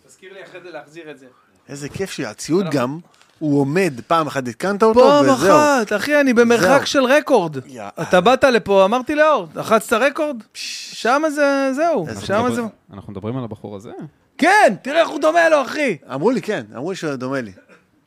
תזכיר 0.07 0.33
לי 0.33 0.43
אחרי 0.43 0.59
זה 0.63 0.69
להחזיר 0.71 1.11
את 1.11 1.19
זה. 1.19 1.25
איזה 1.69 1.89
כיף 1.89 2.11
שהציוד 2.11 2.69
גם, 2.71 2.99
הוא 3.39 3.59
עומד, 3.61 3.93
פעם 4.07 4.27
אחת 4.27 4.47
התקנת 4.47 4.83
אותו, 4.83 4.99
פעם 4.99 5.25
וזהו. 5.25 5.55
אחת, 5.57 5.93
אחי, 5.93 6.21
אני 6.21 6.33
במרחק 6.33 6.77
זהו. 6.77 6.85
של 6.85 7.03
רקורד. 7.03 7.57
אתה 8.01 8.21
באת 8.21 8.43
לפה, 8.43 8.85
אמרתי 8.85 9.15
לאור, 9.15 9.47
לחצת 9.55 9.93
רקורד? 9.93 10.37
שמה 10.53 11.29
זה, 11.29 11.71
זהו, 11.75 12.07
אנחנו 12.07 12.21
זה... 12.27 12.39
מדברים- 12.39 12.67
אנחנו 12.93 13.11
מדברים 13.13 13.37
על 13.37 13.43
הבחור 13.43 13.75
הזה? 13.75 13.91
כן, 14.37 14.73
תראה 14.81 15.01
איך 15.01 15.09
הוא 15.09 15.19
דומה 15.21 15.49
לו, 15.49 15.61
אחי. 15.61 15.97
אמרו 16.13 16.31
לי, 16.31 16.41
כן, 16.41 16.63
אמרו 16.75 16.89
לי 16.91 16.95
שהוא 16.95 17.15
דומה 17.15 17.41
לי. 17.41 17.51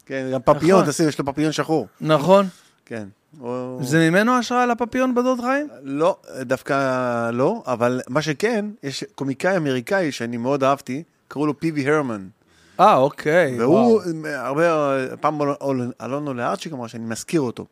כן, 0.06 0.26
גם 0.32 0.40
פפיון, 0.44 0.80
נכון. 0.80 0.90
תשים, 0.92 1.08
יש 1.08 1.18
לו 1.18 1.24
פפיון 1.24 1.52
שחור. 1.52 1.86
נכון. 2.00 2.46
כן. 2.86 3.08
זה 3.80 4.10
ממנו 4.10 4.32
השראה 4.38 4.66
לפפיון 4.66 5.14
בדוד 5.14 5.40
חיים? 5.40 5.68
לא, 5.82 6.16
דווקא 6.40 6.74
לא, 7.30 7.62
אבל 7.66 8.00
מה 8.08 8.22
שכן, 8.22 8.64
יש 8.82 9.04
קומיקאי 9.14 9.56
אמריקאי 9.56 10.12
שאני 10.12 10.36
מאוד 10.36 10.64
אהבתי, 10.64 11.02
קראו 11.28 11.46
לו 11.46 11.60
פיבי 11.60 11.90
הרמן. 11.90 12.26
אה, 12.80 12.96
אוקיי. 12.96 13.60
והוא 13.60 14.00
הרבה, 14.34 14.62
פעם 15.20 15.38
אלונו 16.02 16.34
לארצ'יק 16.34 16.72
אמר 16.72 16.86
שאני 16.86 17.04
מזכיר 17.04 17.40
אותו. 17.40 17.66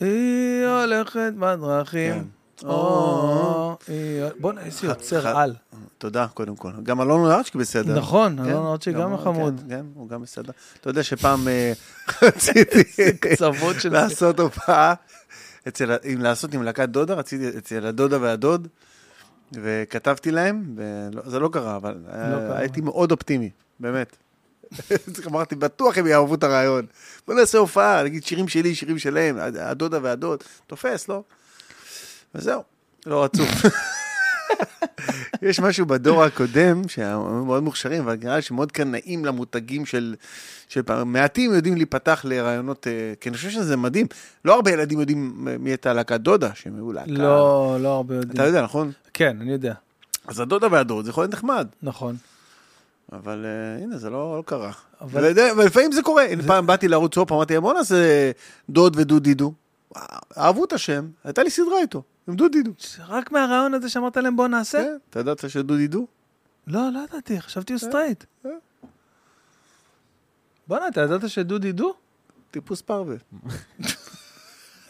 היא 0.00 0.66
הולכת 0.66 1.32
בדרכים. 1.38 2.14
כן. 2.14 2.24
היא- 3.88 4.22
בוא'נה, 4.40 4.60
איזה 4.64 4.86
יוצר 4.86 5.28
על. 5.38 5.54
תודה, 5.98 6.26
קודם 6.34 6.56
כל. 6.56 6.70
גם 6.82 7.00
אלונו 7.00 7.28
לארצ'יק 7.28 7.54
בסדר. 7.54 7.98
נכון, 7.98 8.36
כן, 8.44 8.50
אלון 8.50 8.66
ארצ'י 8.66 8.92
גם 8.92 9.10
הוא- 9.10 9.18
חמוד. 9.24 9.60
כן, 9.68 9.74
כן, 9.76 9.84
הוא 9.94 10.08
גם 10.08 10.22
בסדר. 10.22 10.52
אתה 10.80 10.90
יודע 10.90 11.02
שפעם 11.02 11.48
אה, 11.48 11.72
רציתי. 12.22 12.82
לעשות 13.90 14.40
הופעה, 14.40 14.94
לעשות 16.04 16.54
עם 16.54 16.62
להקת 16.62 16.88
דודה, 16.88 17.14
רציתי 17.14 17.58
אצל 17.58 17.86
הדודה 17.86 18.18
והדוד, 18.20 18.68
וכתבתי 19.52 20.30
להם, 20.30 20.74
וזה 20.76 21.38
לא 21.38 21.48
קרה, 21.52 21.76
אבל 21.76 21.94
אה, 22.12 22.30
קרה. 22.30 22.58
הייתי 22.58 22.80
מאוד 22.80 23.12
אופטימי, 23.12 23.50
באמת. 23.80 24.16
אמרתי, 25.26 25.54
בטוח 25.54 25.98
הם 25.98 26.06
יאהבו 26.06 26.34
את 26.34 26.42
הרעיון. 26.44 26.86
בוא 27.26 27.34
נעשה 27.34 27.58
הופעה, 27.58 28.02
נגיד 28.02 28.24
שירים 28.24 28.48
שלי, 28.48 28.74
שירים 28.74 28.98
שלהם, 28.98 29.38
הדודה 29.60 29.98
והדוד, 30.02 30.44
תופס, 30.66 31.08
לא? 31.08 31.22
וזהו, 32.34 32.62
לא 33.06 33.24
רצו. 33.24 33.42
יש 35.42 35.60
משהו 35.60 35.86
בדור 35.86 36.24
הקודם, 36.24 36.88
שהם 36.88 37.46
מאוד 37.46 37.62
מוכשרים, 37.62 38.02
אבל 38.02 38.16
נראה 38.22 38.36
לי 38.36 38.42
שמאוד 38.42 38.72
קנאים 38.72 39.24
למותגים 39.24 39.86
של... 39.86 40.14
שמעטים 40.68 41.54
יודעים 41.54 41.76
להיפתח 41.76 42.20
לרעיונות, 42.24 42.86
אה, 42.86 43.12
כי 43.20 43.28
אני 43.28 43.36
חושב 43.36 43.50
שזה 43.50 43.76
מדהים. 43.76 44.06
לא 44.44 44.54
הרבה 44.54 44.70
ילדים 44.70 45.00
יודעים 45.00 45.48
מי 45.60 45.70
הייתה 45.70 45.92
להקת 45.92 46.20
דודה, 46.20 46.50
שהם 46.54 46.76
היו 46.76 46.92
להקה. 46.92 47.10
לא, 47.10 47.76
לא 47.80 47.88
הרבה 47.88 48.18
אתה 48.18 48.26
יודעים. 48.26 48.46
יודע, 48.46 48.62
נכון? 48.62 48.92
כן, 49.18 49.40
אני 49.40 49.52
יודע. 49.52 49.74
אז 50.26 50.40
הדודה 50.40 50.66
והדוד 50.70 51.04
זה 51.04 51.10
יכול 51.10 51.22
להיות 51.22 51.32
נחמד, 51.32 51.68
נכון. 51.82 52.16
אבל 53.12 53.46
אה, 53.46 53.82
הנה, 53.84 53.98
זה 53.98 54.10
לא, 54.10 54.36
לא 54.36 54.42
קרה. 54.46 54.72
אבל-. 55.00 55.32
ולפעמים 55.56 55.92
זה 55.92 56.02
קורה. 56.02 56.24
הנה, 56.24 56.42
פעם 56.42 56.66
באתי 56.66 56.88
לערוץ 56.88 57.16
הופ, 57.18 57.32
אמרתי, 57.32 57.60
בוא 57.60 57.74
נעשה 57.74 58.30
דוד 58.70 58.96
ודודי 58.96 59.34
דו. 59.34 59.52
אהבו 60.36 60.64
את 60.64 60.72
השם, 60.72 61.08
הייתה 61.24 61.42
לי 61.42 61.50
סדרה 61.50 61.80
איתו, 61.80 62.02
עם 62.28 62.36
דודי 62.36 62.62
דו. 62.62 62.70
רק 63.08 63.32
מהרעיון 63.32 63.74
הזה 63.74 63.88
שאמרת 63.88 64.16
להם 64.16 64.36
בוא 64.36 64.48
נעשה? 64.48 64.78
כן, 64.78 64.96
אתה 65.10 65.20
ידעת 65.20 65.50
שדודי 65.50 65.86
דו? 65.86 66.06
לא, 66.66 66.88
לא 66.92 67.00
ידעתי, 67.10 67.40
חשבתי 67.40 67.72
הוא 67.72 67.80
סטרייט. 67.80 68.24
אה. 68.46 68.50
בואנה, 70.68 70.88
אתה 70.88 71.00
ידעת 71.00 71.28
שדודי 71.30 71.72
דו? 71.72 71.94
טיפוס 72.50 72.82
פרווה. 72.82 73.16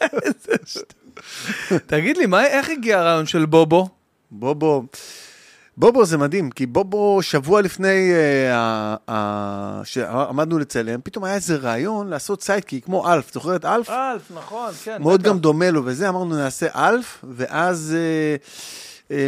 תגיד 1.87 2.17
לי, 2.17 2.25
איך 2.45 2.69
הגיע 2.69 2.99
הרעיון 2.99 3.25
של 3.25 3.45
בובו? 3.45 3.98
בובו, 4.31 4.83
בובו 5.77 6.05
זה 6.05 6.17
מדהים, 6.17 6.49
כי 6.51 6.65
בובו 6.65 7.19
שבוע 7.21 7.61
לפני 7.61 8.11
אה, 8.13 8.55
ה- 8.55 8.95
ה- 9.11 9.81
שעמדנו 9.83 10.59
לצלם, 10.59 10.99
פתאום 11.03 11.23
היה 11.23 11.35
איזה 11.35 11.55
רעיון 11.55 12.07
לעשות 12.07 12.43
sidekick, 12.43 12.85
כמו 12.85 13.13
אלף, 13.13 13.33
זוכר 13.33 13.55
את 13.55 13.65
אלף? 13.65 13.89
אלף, 13.89 14.31
נכון, 14.35 14.71
כן. 14.83 15.01
מאוד 15.01 15.19
בטח. 15.21 15.29
גם 15.29 15.39
דומה 15.39 15.71
לו, 15.71 15.81
וזה 15.85 16.09
אמרנו 16.09 16.35
נעשה 16.35 16.67
אלף, 16.89 17.25
ואז 17.35 17.95
אה, 17.97 18.35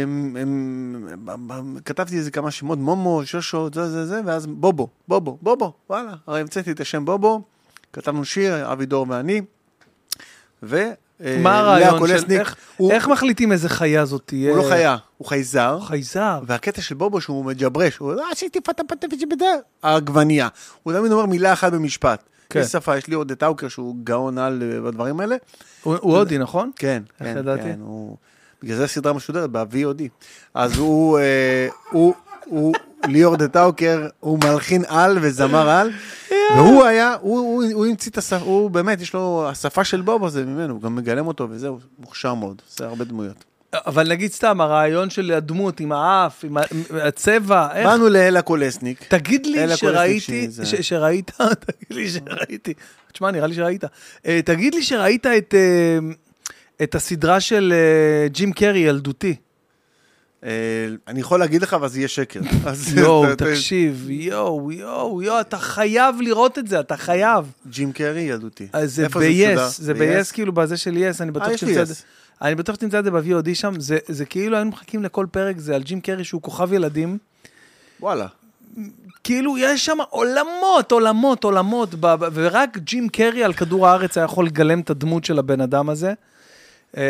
הם, 0.02 0.36
הם, 0.40 1.08
הם, 1.50 1.78
כתבתי 1.84 2.16
איזה 2.16 2.30
כמה 2.30 2.50
שמות, 2.50 2.78
מומו, 2.78 3.22
שושו, 3.24 3.68
זה 3.74 3.90
זה 3.90 4.06
זה, 4.06 4.20
ואז 4.26 4.46
בובו, 4.46 4.88
בובו, 5.08 5.38
בובו, 5.42 5.72
וואלה, 5.90 6.12
הרי 6.26 6.40
המצאתי 6.40 6.70
את 6.70 6.80
השם 6.80 7.04
בובו, 7.04 7.42
כתבנו 7.92 8.24
שיר, 8.24 8.72
אבי 8.72 8.86
דור 8.86 9.06
ואני, 9.08 9.40
ו... 10.62 10.82
אה, 11.24 11.38
מה 11.42 11.58
הרעיון 11.58 12.08
של 12.08 12.24
איך- 12.30 12.56
הוא- 12.76 12.92
איך 12.92 13.08
מחליטים 13.08 13.52
איזה 13.52 13.68
חיה 13.68 14.04
זאת 14.04 14.22
תהיה? 14.26 14.50
הוא 14.50 14.58
לא 14.58 14.68
חיה, 14.68 14.96
הוא 15.18 15.26
חייזר. 15.28 15.78
חייזר. 15.80 16.40
והקטע 16.46 16.82
של 16.82 16.94
בובו 16.94 17.20
שהוא 17.20 17.44
מג'ברש, 17.44 17.96
הוא 17.96 18.12
אומר, 18.12 18.22
עשיתי 18.32 18.60
פתה 18.60 18.82
פתה 18.84 19.06
פתה 19.30 19.44
העגבנייה. 19.82 20.48
הוא 20.82 20.92
תמיד 20.92 21.12
אומר 21.12 21.26
מילה 21.26 21.52
אחת 21.52 21.72
במשפט. 21.72 22.22
כן. 22.50 22.60
יש 22.60 22.66
שפה, 22.66 22.96
יש 22.96 23.06
לי 23.06 23.14
עוד 23.14 23.30
את 23.30 23.42
האוקר 23.42 23.68
שהוא 23.68 23.96
גאון 24.04 24.38
על 24.38 24.62
אה, 24.62 24.80
בדברים 24.80 25.20
האלה. 25.20 25.36
הוא 25.82 25.96
הוא 26.00 26.16
הודי, 26.18 26.38
נכון? 26.38 26.70
כן, 26.76 27.02
איך 27.20 27.28
כן, 27.34 27.38
ידעתי? 27.38 27.62
כן, 27.62 27.78
הוא... 27.80 28.16
בגלל 28.62 28.76
זה 28.76 28.84
הסדרה 28.84 29.12
משודרת 29.12 29.50
ב-VOD. 29.50 30.02
אז 30.54 30.78
הוא, 30.78 31.18
אה, 31.18 31.68
הוא, 31.90 32.14
הוא, 32.44 32.74
ליאור 33.06 33.36
דה 33.36 33.48
טאוקר, 33.48 34.08
הוא 34.20 34.38
מלחין 34.44 34.82
על 34.88 35.18
וזמר 35.20 35.68
על, 35.68 35.90
והוא 36.56 36.84
היה, 36.84 37.14
הוא, 37.20 37.38
הוא, 37.38 37.64
הוא 37.72 37.86
המציא 37.86 38.10
את 38.10 38.18
השפה, 38.18 38.44
הוא 38.44 38.70
באמת, 38.70 39.00
יש 39.00 39.14
לו, 39.14 39.48
השפה 39.48 39.84
של 39.84 40.00
בובו 40.00 40.28
זה 40.28 40.44
ממנו, 40.44 40.74
הוא 40.74 40.82
גם 40.82 40.96
מגלם 40.96 41.26
אותו 41.26 41.46
וזהו, 41.50 41.78
מוכשר 41.98 42.34
מאוד, 42.34 42.62
עושה 42.70 42.84
הרבה 42.84 43.04
דמויות. 43.04 43.44
אבל 43.72 44.08
נגיד 44.08 44.32
סתם, 44.32 44.60
הרעיון 44.60 45.10
של 45.10 45.32
הדמות 45.32 45.80
עם 45.80 45.92
האף, 45.92 46.44
עם 46.44 46.56
הצבע, 46.90 47.68
איך... 47.74 47.86
באנו 47.86 48.08
לאלה 48.08 48.42
קולסניק, 48.42 49.04
תגיד 49.08 49.46
לי 49.46 49.76
שראיתי, 49.76 50.48
שראית, 50.82 51.30
תגיד 51.66 51.98
לי 51.98 52.08
שראיתי, 52.10 52.74
תשמע, 53.12 53.30
נראה 53.30 53.46
לי 53.46 53.54
שראית. 53.54 53.84
אה, 54.26 54.40
תגיד 54.44 54.74
לי 54.74 54.82
שראית 54.82 55.26
את, 55.26 55.54
אה, 55.54 55.98
את 56.82 56.94
הסדרה 56.94 57.40
של 57.40 57.72
אה, 57.76 58.28
ג'ים 58.28 58.52
קרי, 58.52 58.78
ילדותי. 58.78 59.36
אה, 60.44 60.50
אני 61.08 61.20
יכול 61.20 61.40
להגיד 61.40 61.62
לך, 61.62 61.74
אבל 61.74 61.88
זה 61.88 61.98
יהיה 61.98 62.08
שקר. 62.08 62.40
יואו, 62.96 63.34
תקשיב, 63.34 64.06
יואו, 64.10 64.72
יואו, 64.72 65.22
יואו, 65.22 65.40
אתה 65.40 65.58
חייב 65.58 66.20
לראות 66.20 66.58
את 66.58 66.68
זה, 66.68 66.80
אתה 66.80 66.96
חייב. 66.96 67.52
ג'ים 67.66 67.92
קרי 67.92 68.20
ילדותי. 68.20 68.66
אז 68.72 68.94
זה 68.94 69.08
ב-yes? 69.08 69.58
זה 69.68 69.94
ב-yes? 69.94 70.32
כאילו 70.32 70.52
בזה 70.52 70.76
של 70.76 70.94
yes, 70.94 71.22
אני 71.22 71.30
בטוח 71.30 71.48
אה, 71.48 71.58
שתמצא 71.58 71.82
את 71.82 71.86
זה. 71.86 71.94
אני 72.42 72.54
בטוח 72.54 72.74
שתמצא 72.74 72.98
את 72.98 73.04
זה 73.04 73.10
ב-VOD 73.10 73.54
שם, 73.54 73.72
זה, 73.78 74.24
כאילו 74.24 74.56
היינו 74.56 74.70
מחכים 74.70 75.02
לכל 75.02 75.26
פרק, 75.30 75.58
זה 75.58 75.74
על 75.74 75.82
ג'ים 75.82 76.00
קרי 76.00 76.24
שהוא 76.24 76.42
כוכב 76.42 76.72
ילדים. 76.72 77.18
וואלה. 78.00 78.26
כאילו, 79.24 79.58
יש 79.58 79.86
שם 79.86 79.98
עולמות, 80.10 80.92
עולמות, 80.92 81.44
עולמות, 81.44 81.94
ורק 82.32 82.78
ג'ים 82.78 83.08
קרי 83.08 83.44
על 83.44 83.52
כדור 83.52 83.88
הארץ 83.88 84.18
היה 84.18 84.24
יכול 84.24 84.46
לגלם 84.46 84.80
את 84.80 84.90
הדמות 84.90 85.24
של 85.24 85.38
הבן 85.38 85.60
אדם 85.60 85.88
הזה. 85.88 86.12
אה, 86.96 87.02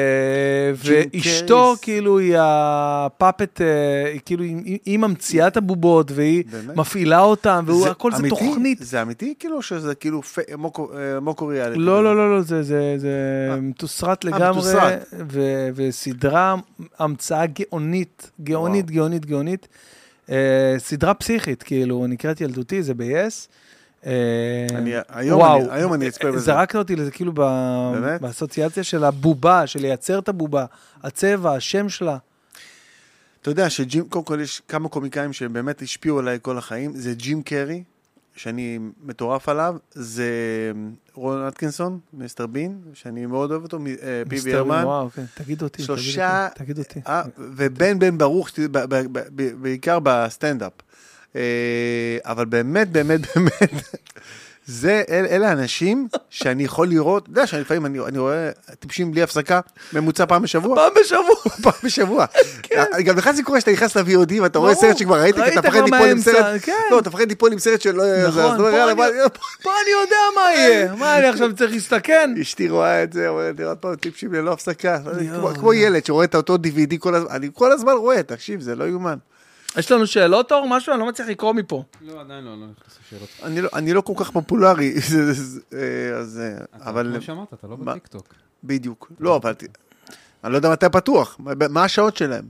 ואשתו. 0.77 1.75
כאילו, 1.83 2.19
היא 2.19 2.35
הפאפט, 2.39 3.61
אה, 3.61 3.67
היא 4.13 4.21
כאילו, 4.25 4.45
היא 4.85 4.99
ממציאה 4.99 5.47
את 5.47 5.57
הבובות, 5.57 6.11
והיא? 6.15 6.45
מפעילה 6.77 7.21
אותם, 7.21 7.65
והכל 7.87 8.13
זה? 8.13 8.29
תוכנית. 8.29 8.79
זה 8.81 9.03
אמיתי? 9.03 9.35
כאילו, 9.39 9.63
שזה 9.63 9.95
כאילו 9.95 10.23
מוקו- 10.59 10.91
אה, 10.97 11.21
מוקו 11.21 11.47
ריאליטי? 11.47 11.81
לא, 11.81 12.05
לא, 12.05 12.17
לא, 12.17 12.37
לא, 12.37 12.43
זה. 12.43 12.63
מתוסרט 13.63 14.25
לגמרי, 14.25 14.73
וסדרה, 15.75 16.55
המצאה 16.99 17.45
גאונית, 17.47 18.31
גאונית. 18.45 18.91
גאונית, 18.91 19.27
גאונית. 19.27 19.69
סדרה 20.79 21.15
פסיכית, 21.15 21.63
כאילו, 21.63 22.07
נקראת 22.07 22.41
ילדותי, 22.41 22.83
זה 22.83 22.95
ב-yes. 22.95 23.49
אה, 24.07 24.13
אני- 24.75 24.93
היום 25.09 25.41
וואו, 25.41 25.61
אני- 25.61 25.67
היום 25.71 25.95
אני 25.95 26.09
אצפה 26.09 26.29
בזה. 26.33 26.39
זרקת 26.39 26.77
אותי 26.77 26.97
לזה 26.97 27.11
כאילו 27.11 27.33
ב-? 27.35 28.17
באסוציאציה 28.21 28.85
של 28.85 29.05
הבובה, 29.05 29.67
של 29.67 29.81
לייצר 29.81 30.19
את 30.19 30.29
הבובה, 30.29 30.65
הצבע, 31.03 31.53
השם 31.55 31.89
שלה. 31.89 32.17
אתה 33.43 33.51
יודע 33.51 33.71
שג'ים, 33.71 34.09
קודם 34.09 34.25
כל 34.25 34.39
יש 34.43 34.63
כמה 34.69 34.89
קומיקאים 34.89 35.33
שבאמת 35.33 35.83
השפיעו 35.83 36.19
עליי 36.19 36.39
כל 36.43 36.59
החיים, 36.59 36.93
זה 36.97 37.15
ג'ים 37.15 37.43
קרי, 37.43 37.83
שאני 38.37 38.79
מטורף 39.05 39.49
עליו, 39.49 39.77
זה 39.93 40.31
רון 41.15 41.47
אטקינסון, 41.49 41.99
מיסטר 42.13 42.47
בין, 42.47 42.79
שאני 42.95 43.27
מאוד 43.27 43.51
אוהב 43.51 43.63
אותו, 43.63 43.79
אה, 44.03 44.23
מיסטר 44.31 44.57
הרמן, 44.59 44.83
וואו, 44.85 45.11
כן, 45.11 45.25
תגיד 45.35 45.63
אותי, 45.63 45.83
שלושה- 45.83 46.49
תגיד 46.55 46.79
אותי. 46.79 47.01
אה, 47.07 47.23
ובן 47.39 47.99
בן 47.99 48.19
ברוך, 48.19 48.49
בעיקר 49.61 49.99
בסטנדאפ. 50.03 50.73
אה, 51.37 51.41
אבל 52.25 52.45
באמת, 52.45 52.89
באמת, 52.89 53.21
באמת, 53.37 53.73
זה, 54.67 55.03
אל, 55.11 55.27
אלה 55.31 55.49
האנשים 55.49 56.09
שאני 56.31 56.65
יכול 56.65 56.89
לראות, 56.89 57.23
אתה 57.23 57.31
יודע 57.31 57.47
שאני 57.47 57.63
אני, 57.87 57.99
אני 58.01 58.19
רואה 58.19 58.51
טיפשים 58.79 59.13
בלי 59.13 59.23
הפסקה, 59.23 59.61
ממוצע 59.93 60.27
פעם 60.27 60.43
בשבוע. 60.43 60.77
פעם 60.77 60.93
בשבוע. 61.01 61.37
פעם 61.63 61.73
בשבוע. 61.85 62.27
גם 63.05 63.17
לך 63.19 63.31
זה 63.31 63.43
קורה 63.43 63.61
שאתה 63.61 63.71
נכנס 63.73 63.97
ל-VOD 63.97 64.33
ואתה 64.43 64.59
רואה. 64.59 64.75
סרט 64.75 64.97
שכבר 64.99 65.21
ראית, 65.21 65.35
כי 65.35 65.41
אתה 65.59 65.61
מפחד 65.61 65.81
ליפול 65.85 66.09
עם 66.11 66.21
סרט, 66.21 66.61
כן. 66.63 66.73
לא, 66.91 66.99
אתה 66.99 67.11
מפחד 67.11 67.29
ליפול 67.29 67.53
עם 67.53 67.59
סרט 67.59 67.81
שלא 67.81 68.05
נכון, 68.29 68.57
פה 68.59 68.85
אני- 68.85 68.95
בוא, 68.95 69.05
פה 69.63 69.71
אני 69.83 69.91
יודע 70.03 70.17
מה 70.35 70.53
יהיה, 70.55 70.95
מה 70.95 71.19
אני 71.19 71.27
עכשיו 71.27 71.53
צריך 71.59 71.71
להסתכן? 71.73 72.35
אשתי 72.41 72.69
רואה 72.69 73.03
את 73.03 73.13
זה, 73.13 73.29
אומרת 73.29 73.55
לי 73.59 73.65
עוד 73.65 73.79
פעם 73.79 73.95
טיפשים 73.95 74.33
ללא 74.33 74.53
הפסקה. 74.53 74.99
כמו- 75.55 75.73
ילד 75.75 76.07
שרואה 76.07 76.25
את 76.25 76.35
אותו 76.35 76.55
DVD 76.57 76.97
אני 77.31 77.49
כל 77.55 77.73
הזמן 77.73 77.93
רואה, 77.93 78.23
תקשיב, 78.23 78.61
זה 78.61 78.75
לא 78.77 78.85
יאומן. 78.85 79.17
יש 79.79 79.93
לנו 79.93 80.07
שאלות, 80.07 80.53
אור? 80.53 80.67
משהו? 80.69 80.93
אני 80.93 81.01
לא 81.01 81.07
מצליח 81.09 81.29
לקרוא 81.29 81.53
מפה. 81.53 81.85
לא, 82.01 82.21
עדיין 82.21 82.45
לא, 82.45 82.61
לא 82.61 82.67
נכנס 82.67 82.99
לשאלות. 83.07 83.29
אני 83.43 83.61
לא- 83.61 83.69
אני 83.75 83.93
לא 83.93 84.01
כל 84.01 84.13
כך 84.17 84.31
פופולרי, 84.31 85.01
זה- 85.11 85.33
זה- 85.33 85.61
אה, 85.73 85.79
אז, 86.19 86.41
אה, 86.41 86.65
אתה, 86.77 86.91
אבל 86.91 87.11
כמו 87.13 87.23
שאמרת, 87.23 87.55
אתה 87.55 87.67
לא? 87.67 87.77
בטיקטוק. 87.77 88.35
בדיוק. 88.65 89.13
לא, 89.21 89.37
אבל 89.37 89.55
אני 90.45 90.53
לא 90.53 90.57
יודע 90.59 90.71
מתי 90.73 90.87
פתוח, 90.93 91.37
מה- 91.71 91.85
השעות 91.85 92.17
שלהם? 92.17 92.45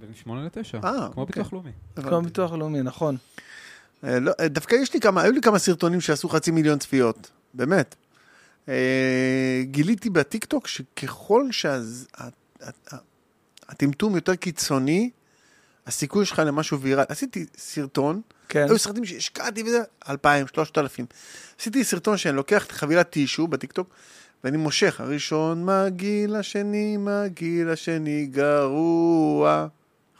בין 0.00 0.14
8 0.14 0.44
ל-9, 0.44 0.56
אה, 0.74 0.80
כמו 1.12 1.22
אוקיי. 1.22 1.24
ביטוח 1.42 1.52
לאומי. 1.52 1.70
כמו 1.96 2.22
ביטוח 2.22 2.52
לאומי, 2.52 2.82
נכון. 2.82 3.16
לא, 4.02 4.32
דווקא 4.46 4.74
יש 4.74 4.94
לי 4.94 5.00
כמה, 5.00 5.22
היו 5.22 5.32
לי 5.32 5.40
כמה 5.40 5.58
סרטונים 5.58 6.00
שעשו 6.00 6.28
חצי 6.28 6.50
מיליון 6.50 6.78
צפיות, 6.78 7.30
באמת. 7.54 7.94
גיליתי 9.62 10.10
בטיקטוק 10.10 10.66
שככל 10.66 11.44
שהטמטום 13.68 14.14
יותר 14.14 14.34
קיצוני, 14.34 15.10
הסיכוי 15.86 16.26
שלך 16.26 16.42
למשהו 16.46 16.80
ויראלי. 16.80 17.06
עשיתי 17.08 17.46
סרטון, 17.56 18.20
כן. 18.48 18.66
היו 18.68 18.78
סרטים 18.78 19.04
שהשקעתי 19.04 19.62
בזה, 19.62 19.82
2,000, 20.08 20.46
3,000. 20.54 21.06
עשיתי 21.60 21.84
סרטון 21.84 22.16
שאני 22.16 22.36
לוקח 22.36 22.66
את 22.66 22.72
חבילת 22.72 23.10
טישו 23.10 23.46
בטיקטוק, 23.46 23.88
ואני 24.44 24.56
מושך, 24.56 25.00
הראשון 25.00 25.64
מגעיל, 25.64 26.36
השני 26.36 26.96
מגעיל, 26.96 27.68
השני 27.70 28.26
גרוע. 28.26 29.66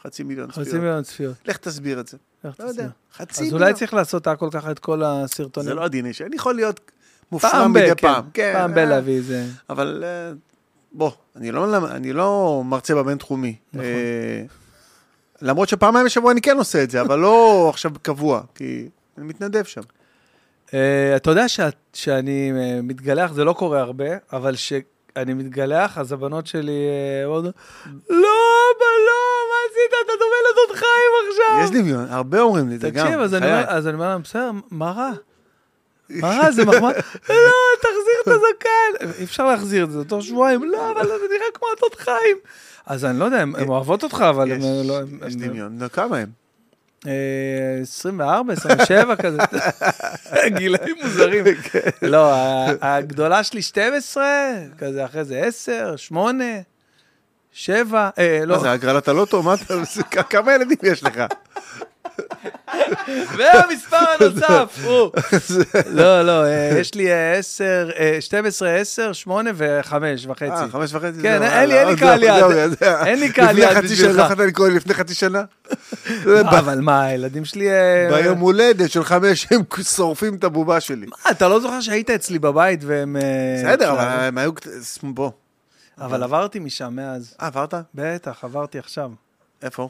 חצי 0.03 0.23
מיליון 0.23 0.51
צפיות. 0.51 0.67
חצי 0.67 0.77
מיליון 0.77 1.03
צפיות. 1.03 1.35
לך 1.45 1.57
תסביר 1.57 1.99
את 1.99 2.07
זה. 2.07 2.17
איך 2.43 2.59
לא 2.59 2.65
יודע, 2.65 2.71
תסביר? 2.71 2.89
חצי 3.13 3.33
אז 3.33 3.39
מיליון. 3.41 3.61
אולי 3.61 3.73
צריך 3.73 3.93
לעשות 3.93 4.27
הכל 4.27 4.49
ככה 4.51 4.71
את 4.71 4.79
כל 4.79 5.03
הסרטונים. 5.03 5.69
זה 5.69 5.75
לא 5.75 5.83
הדין 5.83 6.13
שלי, 6.13 6.27
אני 6.27 6.35
יכול 6.35 6.55
להיות 6.55 6.91
מופרע 7.31 7.67
מדי 7.67 7.87
כן. 7.87 7.95
פעם. 7.95 8.23
כן, 8.33 8.53
פעם 8.53 8.73
ב 8.73 8.77
אה, 8.77 8.85
להביא 8.85 9.13
איזה... 9.13 9.45
אבל 9.69 10.03
אה, 10.05 10.33
בוא, 10.91 11.11
אני 11.35 11.51
לא, 11.51 11.91
אני 11.91 12.13
לא 12.13 12.61
מרצה 12.65 12.95
בבינתחומי. 12.95 13.55
נכון. 13.73 13.85
למרות 15.43 15.69
שפעמיים 15.69 16.05
בשבוע 16.05 16.31
אני 16.31 16.41
כן 16.41 16.57
עושה 16.57 16.83
את 16.83 16.91
זה, 16.91 17.01
אבל 17.01 17.19
לא 17.19 17.35
עכשיו 17.73 17.91
קבוע, 18.01 18.41
כי 18.55 18.87
אני 19.17 19.25
מתנדב 19.25 19.63
שם. 19.63 19.81
אה, 20.73 21.13
אתה 21.15 21.31
יודע 21.31 21.47
שאת- 21.47 21.75
שאני 21.93 22.51
אה, 22.55 22.79
מתגלח, 22.83 23.31
זה 23.33 23.43
לא 23.43 23.53
קורה 23.53 23.79
הרבה, 23.79 24.05
אבל 24.33 24.55
כשאני 24.55 25.33
מתגלח, 25.33 25.97
אז 25.97 26.11
הבנות 26.11 26.47
שלי 26.47 26.71
אה, 26.71 27.25
אומרות, 27.25 27.43
לא, 27.43 27.49
אבא, 28.69 28.89
לא, 29.07 29.19
מה 29.49 29.57
עשית? 29.69 29.93
אתה 30.05 30.13
דומה 30.19 30.35
לדוד 30.51 30.77
חיים 30.77 31.11
עכשיו. 31.29 31.63
יש 31.65 31.81
דמיון, 31.81 32.05
הרבה 32.09 32.41
אומרים 32.41 32.69
לי 32.69 32.75
את 32.75 32.79
זה 32.81 32.89
גם. 32.89 33.05
תקשיב, 33.05 33.19
אז 33.19 33.33
אני 33.33 33.41
חיי. 33.41 33.53
אומר- 33.53 33.65
אז 33.69 33.87
אני 33.87 33.93
אומר 33.95 34.07
להם, 34.07 34.21
בסדר, 34.21 34.51
מה 34.71 34.91
רע? 34.91 35.11
מה 36.09 36.37
רע? 36.37 36.51
זה 36.51 36.65
מחמאה? 36.65 36.91
לא, 37.29 37.51
תחזיר 37.81 38.19
את 38.23 38.27
הזקן. 38.27 39.07
אי 39.19 39.23
אפשר 39.23 39.45
להחזיר 39.45 39.83
את 39.83 39.91
זה, 39.91 40.03
תוך 40.05 40.23
שבועיים, 40.23 40.63
לא, 40.63 40.91
אבל 40.91 41.07
זה 41.07 41.25
נראה 41.29 41.45
כמו 41.53 41.67
הדוד 41.77 41.95
חיים. 41.95 42.37
אז 42.85 43.05
אני 43.05 43.19
לא 43.19 43.25
יודע, 43.25 43.39
הן 43.41 43.53
אוהבות 43.67 44.03
אותך, 44.03 44.25
אבל 44.29 44.51
הן 44.51 44.57
יש- 44.59 44.65
לא... 44.87 44.99
יש 45.27 45.33
הן- 45.33 45.39
דמיון. 45.47 45.79
כמה? 45.93 46.17
אה, 47.07 47.11
24, 47.81 48.53
27 48.53 49.15
כזה, 49.15 49.37
גילאים 50.57 50.95
מוזרים. 51.03 51.45
כן. 51.63 51.79
לא, 52.01 52.33
הגדולה 52.81 53.43
שלי 53.43 53.61
12, 53.61 54.23
כזה 54.77 55.05
אחרי 55.05 55.23
זה 55.25 55.39
10, 55.39 55.93
8, 55.97 56.43
7, 57.51 58.09
אה, 58.17 58.39
לא, 58.45 58.55
מה 58.55 58.61
זה, 58.61 58.71
הגרלת 58.71 59.07
הלוטו? 59.07 59.43
מה 59.43 59.53
אתה... 59.53 59.83
זה- 59.83 60.03
כמה 60.03 60.53
ילדים 60.55 60.77
יש 60.83 61.03
לך? 61.03 61.21
והמספר 63.37 63.97
הנוסף 64.19 64.79
הוא, 64.85 65.11
לא, 65.89 66.21
לא, 66.21 66.45
אה, 66.45 66.77
יש 66.79 66.95
לי 66.95 67.11
אה, 67.11 67.33
10, 67.37 67.89
אה, 67.99 68.17
12, 68.19 68.69
10, 68.75 69.13
8 69.13 69.49
ו-5 69.55 69.93
וחצי. 70.27 70.45
אה, 70.51 70.69
חמש 70.71 70.93
וחצי? 70.93 71.21
כן, 71.21 71.43
אין 71.43 71.69
לי- 71.69 71.79
אין 71.79 71.87
לי 71.87 71.89
עוד 71.89 71.99
קהל 71.99 72.19
זהו. 72.69 73.05
אין 73.05 73.19
לי 73.19 73.31
קהל 73.31 73.55
שנה, 73.55 73.81
בשבילך. 73.81 74.15
לא 74.17 74.21
יכולת 74.23 74.39
לקרוא 74.47 74.67
לי 74.67 74.75
לפני 74.75 74.93
חצי 74.93 75.13
שנה? 75.13 75.43
אבל 76.59 76.79
מה, 76.79 77.03
הילדים 77.03 77.45
שלי... 77.45 77.71
אה, 77.71 78.09
ביום 78.11 78.39
הולדת 78.39 78.91
של 78.91 79.03
חמש 79.03 79.47
הם 79.51 79.61
שורפים 79.95 80.35
את 80.35 80.43
הבובה 80.43 80.79
שלי. 80.79 81.05
מה, 81.05 81.31
אתה 81.31 81.47
לא 81.47 81.59
זוכר 81.59 81.81
שהיית 81.81 82.09
אצלי 82.09 82.39
בבית 82.39 82.79
והם... 82.83 83.15
אה, 83.15 83.21
בסדר, 83.63 83.91
אבל? 83.91 84.01
הם 84.07 84.37
היו... 84.37 84.51
בוא. 85.03 85.31
אבל 86.01 86.23
עברתי 86.23 86.59
משם 86.59 86.93
מאז. 86.95 87.35
אה, 87.41 87.47
עברת? 87.47 87.73
בטח, 87.95 88.43
עברתי 88.43 88.79
עכשיו. 88.79 89.09
איפה? 89.63 89.89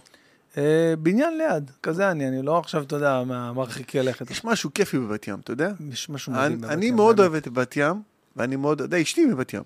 אה, 0.57 0.93
בניין 0.99 1.37
ליד, 1.37 1.71
כזה 1.83 2.11
אני, 2.11 2.27
אני 2.27 2.41
לא 2.41 2.57
עכשיו, 2.59 2.83
אתה 2.83 2.95
יודע, 2.95 3.23
מרחיקי 3.55 3.99
לכת. 3.99 4.31
יש 4.31 4.45
משהו 4.45 4.73
כיפי 4.73 4.99
בבת 4.99 5.27
ים, 5.27 5.39
אתה 5.39 5.51
יודע? 5.51 5.71
יש 5.91 6.09
משהו 6.09 6.33
אני- 6.33 6.41
מדהים. 6.43 6.61
בבת 6.61 6.71
אני 6.71 6.85
ים, 6.85 6.95
מאוד 6.95 7.17
באמת. 7.17 7.31
אוהב 7.31 7.43
את 7.43 7.47
בת 7.47 7.77
ים, 7.77 8.01
ואני 8.35 8.55
מאוד... 8.55 8.81
אתה 8.81 8.85
יודע, 8.85 9.01
אשתי 9.01 9.25
מבת 9.25 9.53
ים. 9.53 9.63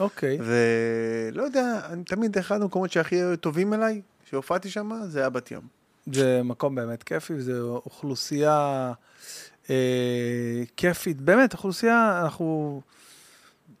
אוקיי. 0.00 0.38
ולא 0.40 1.42
יודע, 1.42 1.80
אני 1.88 2.04
תמיד 2.04 2.38
אחד 2.38 2.62
המקומות 2.62 2.92
שהכי 2.92 3.16
טובים 3.40 3.74
אליי, 3.74 4.00
שהופעתי 4.30 4.70
שם, 4.70 4.90
זה 5.08 5.18
היה 5.20 5.30
בת 5.30 5.50
ים. 5.50 5.60
זה 6.12 6.40
מקום 6.44 6.74
באמת 6.74 7.02
כיפי, 7.02 7.34
וזו 7.34 7.82
אוכלוסייה 7.86 8.92
אה, 9.70 9.74
כיפית. 10.76 11.20
באמת, 11.20 11.52
אוכלוסייה, 11.52 12.20
אנחנו... 12.24 12.80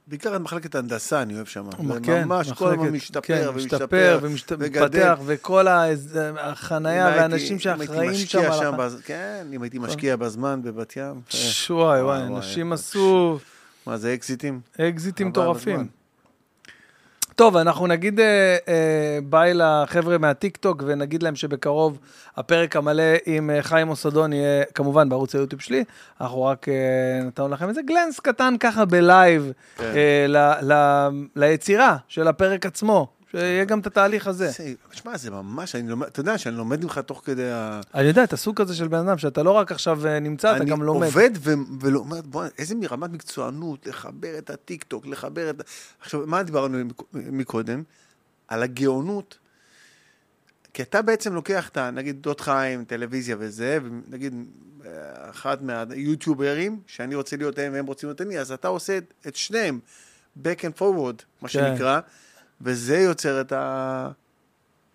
בעיקר 0.06 0.36
את 0.36 0.40
מחלקת 0.40 0.74
הנדסה, 0.74 1.22
אני 1.22 1.34
אוהב 1.34 1.46
שם. 1.46 1.64
כן, 2.02 2.24
ממש 2.28 2.52
כל 2.52 2.64
הזמן 2.66 2.76
מחלקת- 2.78 2.92
משתפר 2.94 3.20
כן, 3.22 3.46
ומשתפר. 3.54 4.18
ומתפתח, 4.22 5.18
וכל 5.26 5.66
החנייה 6.38 7.06
והאנשים 7.06 7.58
שאחראים 7.58 8.14
שם. 8.14 8.38
על 8.38 8.58
שם, 8.58 8.76
בז- 8.78 9.02
כן, 9.04 9.46
אם 9.54 9.62
הייתי 9.62 9.78
משקיע 9.78 10.16
בזמן 10.16 10.60
בבת 10.64 10.96
ים. 10.96 11.02
אה, 11.34 11.74
וואי, 11.76 12.02
וואי, 12.02 12.22
אנשים. 12.22 12.72
עשו 12.72 13.38
מה 13.86 13.96
זה 13.96 14.14
אקזיטים? 14.14 14.60
אקזיטים 14.80 15.28
מטורפים. 15.28 15.86
טוב, 17.36 17.56
אנחנו 17.56 17.86
נגיד 17.86 18.20
אה, 18.20 18.56
אה, 18.68 19.18
ביי 19.24 19.54
לחבר'ה 19.54 20.18
מהטיקטוק, 20.18 20.82
ונגיד 20.86 21.22
להם 21.22 21.36
שבקרוב 21.36 21.98
הפרק 22.36 22.76
המלא 22.76 23.02
עם 23.26 23.50
אה, 23.50 23.62
חיים 23.62 23.86
אוסדון 23.86 24.32
יהיה 24.32 24.64
כמובן 24.74 25.08
בערוץ 25.08 25.34
היוטיוב 25.34 25.62
שלי. 25.62 25.84
אנחנו 26.20 26.42
רק 26.42 26.68
אה, 26.68 26.74
נתנו 27.26 27.48
לכם 27.48 27.68
איזה 27.68 27.82
glance 27.82 28.20
קטן 28.20 28.54
ככה 28.60 28.84
בלייב 28.84 29.52
כן. 29.76 29.84
אה, 29.84 30.26
ל- 30.28 30.72
ל- 30.72 31.08
ליצירה 31.36 31.96
של 32.08 32.28
הפרק 32.28 32.66
עצמו, 32.66 33.08
שיהיה 33.30 33.64
גם 33.64 33.78
את 33.80 33.86
התהליך 33.86 34.26
הזה. 34.26 34.48
זה- 34.48 34.72
תשמע, 34.90 35.16
זה 35.16 35.30
ממש, 35.30 35.74
אני 35.74 35.88
לומד, 35.88 36.06
אתה 36.06 36.20
יודע 36.20 36.38
שאני 36.38 36.56
לומד 36.56 36.82
ממך 36.84 36.98
תוך 36.98 37.22
כדי 37.24 37.50
ה... 37.52 37.80
אני 37.94 38.06
יודע, 38.08 38.24
אתה 38.24 38.36
סוג 38.36 38.56
כזה 38.60 38.74
של 38.74 38.88
בן 38.88 39.08
אדם, 39.08 39.18
שאתה 39.18 39.42
לא 39.42 39.50
רק 39.50 39.72
עכשיו 39.72 40.06
אה, 40.06 40.20
נמצא, 40.20 40.56
אתה 40.56 40.64
גם 40.64 40.82
לומד. 40.82 41.02
אני 41.02 41.06
עובד 41.06 41.30
ו- 41.40 41.52
ולומד, 41.80 42.26
בוא, 42.26 42.44
איזה 42.58 42.74
רמת 42.90 43.10
מקצוענות, 43.10 43.86
לחבר 43.86 44.38
את 44.38 44.50
הטיקטוק, 44.50 45.06
לחבר 45.06 45.50
את... 45.50 45.56
עכשיו, 46.00 46.22
מה 46.26 46.42
דיברנו 46.42 46.84
מק- 46.84 47.02
מקודם? 47.12 47.82
על 48.48 48.62
הגאונות. 48.62 49.38
כי 50.74 50.82
אתה 50.82 51.02
בעצם 51.02 51.34
לוקח 51.34 51.68
את. 51.68 51.78
נגיד 51.78 52.22
דוד 52.22 52.40
חיים, 52.40 52.84
טלוויזיה 52.84 53.36
וזה, 53.38 53.78
ונגיד 53.84 54.34
אה, 54.84 54.90
אחד 55.30 55.56
מהיוטיוברים, 55.64 56.80
שאני 56.86 57.14
רוצה 57.14 57.36
להיות 57.36 57.58
הם 57.58 57.72
והם 57.72 57.86
רוצים 57.86 58.08
להיות 58.08 58.20
אני, 58.20 58.38
אז 58.38 58.52
אתה 58.52 58.68
עושה 58.68 58.98
את, 58.98 59.14
את 59.26 59.36
שניהם, 59.36 59.80
back 60.44 60.58
and 60.60 60.78
forward, 60.80 61.22
מה 61.42 61.48
כן. 61.48 61.48
שנקרא, 61.48 62.00
וזה 62.60 62.98
יוצר 62.98 63.40
את 63.40 63.52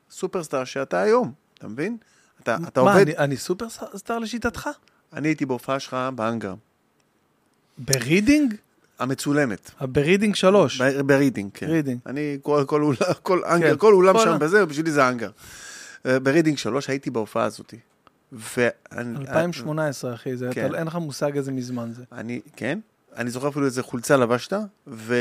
הסופרסטאר 0.10 0.64
שאתה 0.64 1.02
היום, 1.02 1.32
אתה 1.58 1.68
מבין? 1.68 1.98
אתה, 2.44 2.58
אתה 2.68 2.84
מה, 2.84 2.92
עובד... 2.94 3.02
אני- 3.08 3.18
אני 3.18 3.38
סופרסטאר 3.38 4.20
לשיטתך? 4.20 4.70
אני 5.14 5.28
הייתי 5.28 5.46
בהופעה 5.46 5.80
שלך 5.80 5.98
באנגר, 6.16 6.54
ברידינג? 7.78 8.54
המצולמת. 9.00 9.72
ברידינג 9.82 10.36
שלוש. 10.36 10.82
ברידינג, 11.06 11.50
כן. 11.54 11.66
רידינג. 11.70 12.00
אני, 12.06 12.38
כל, 12.42 12.64
כל, 12.68 12.82
אול- 12.82 12.96
כל, 13.24 13.42
האנגר, 13.46 13.72
כן. 13.72 13.78
כל 13.80 13.94
אולם 13.94 14.14
כל 14.18 14.24
שם 14.24 14.38
בזה, 14.40 14.66
בשבילי 14.66 14.92
זה 14.92 15.08
האנגר. 15.10 15.30
אה, 16.06 16.20
ברידינג 16.20 16.58
שלוש 16.58 16.88
הייתי 16.90 17.10
בהופעה 17.10 17.44
הזאת. 17.46 17.74
ואני... 18.32 19.18
2018, 19.20 20.14
אחי, 20.14 20.38
זה- 20.38 20.50
כן. 20.54 20.66
אתה- 20.70 20.78
אין 20.78 20.88
לך 20.88 20.96
מושג 20.96 21.38
איזה 21.38 21.52
מזמן 21.52 21.92
זה. 21.94 22.04
אני, 22.12 22.42
כן, 22.56 22.80
אני 23.16 23.30
זוכר 23.30 23.48
אפילו 23.50 23.66
איזה 23.66 23.84
חולצה 23.84 24.18
לבשת, 24.18 24.54
ו... 24.88 25.16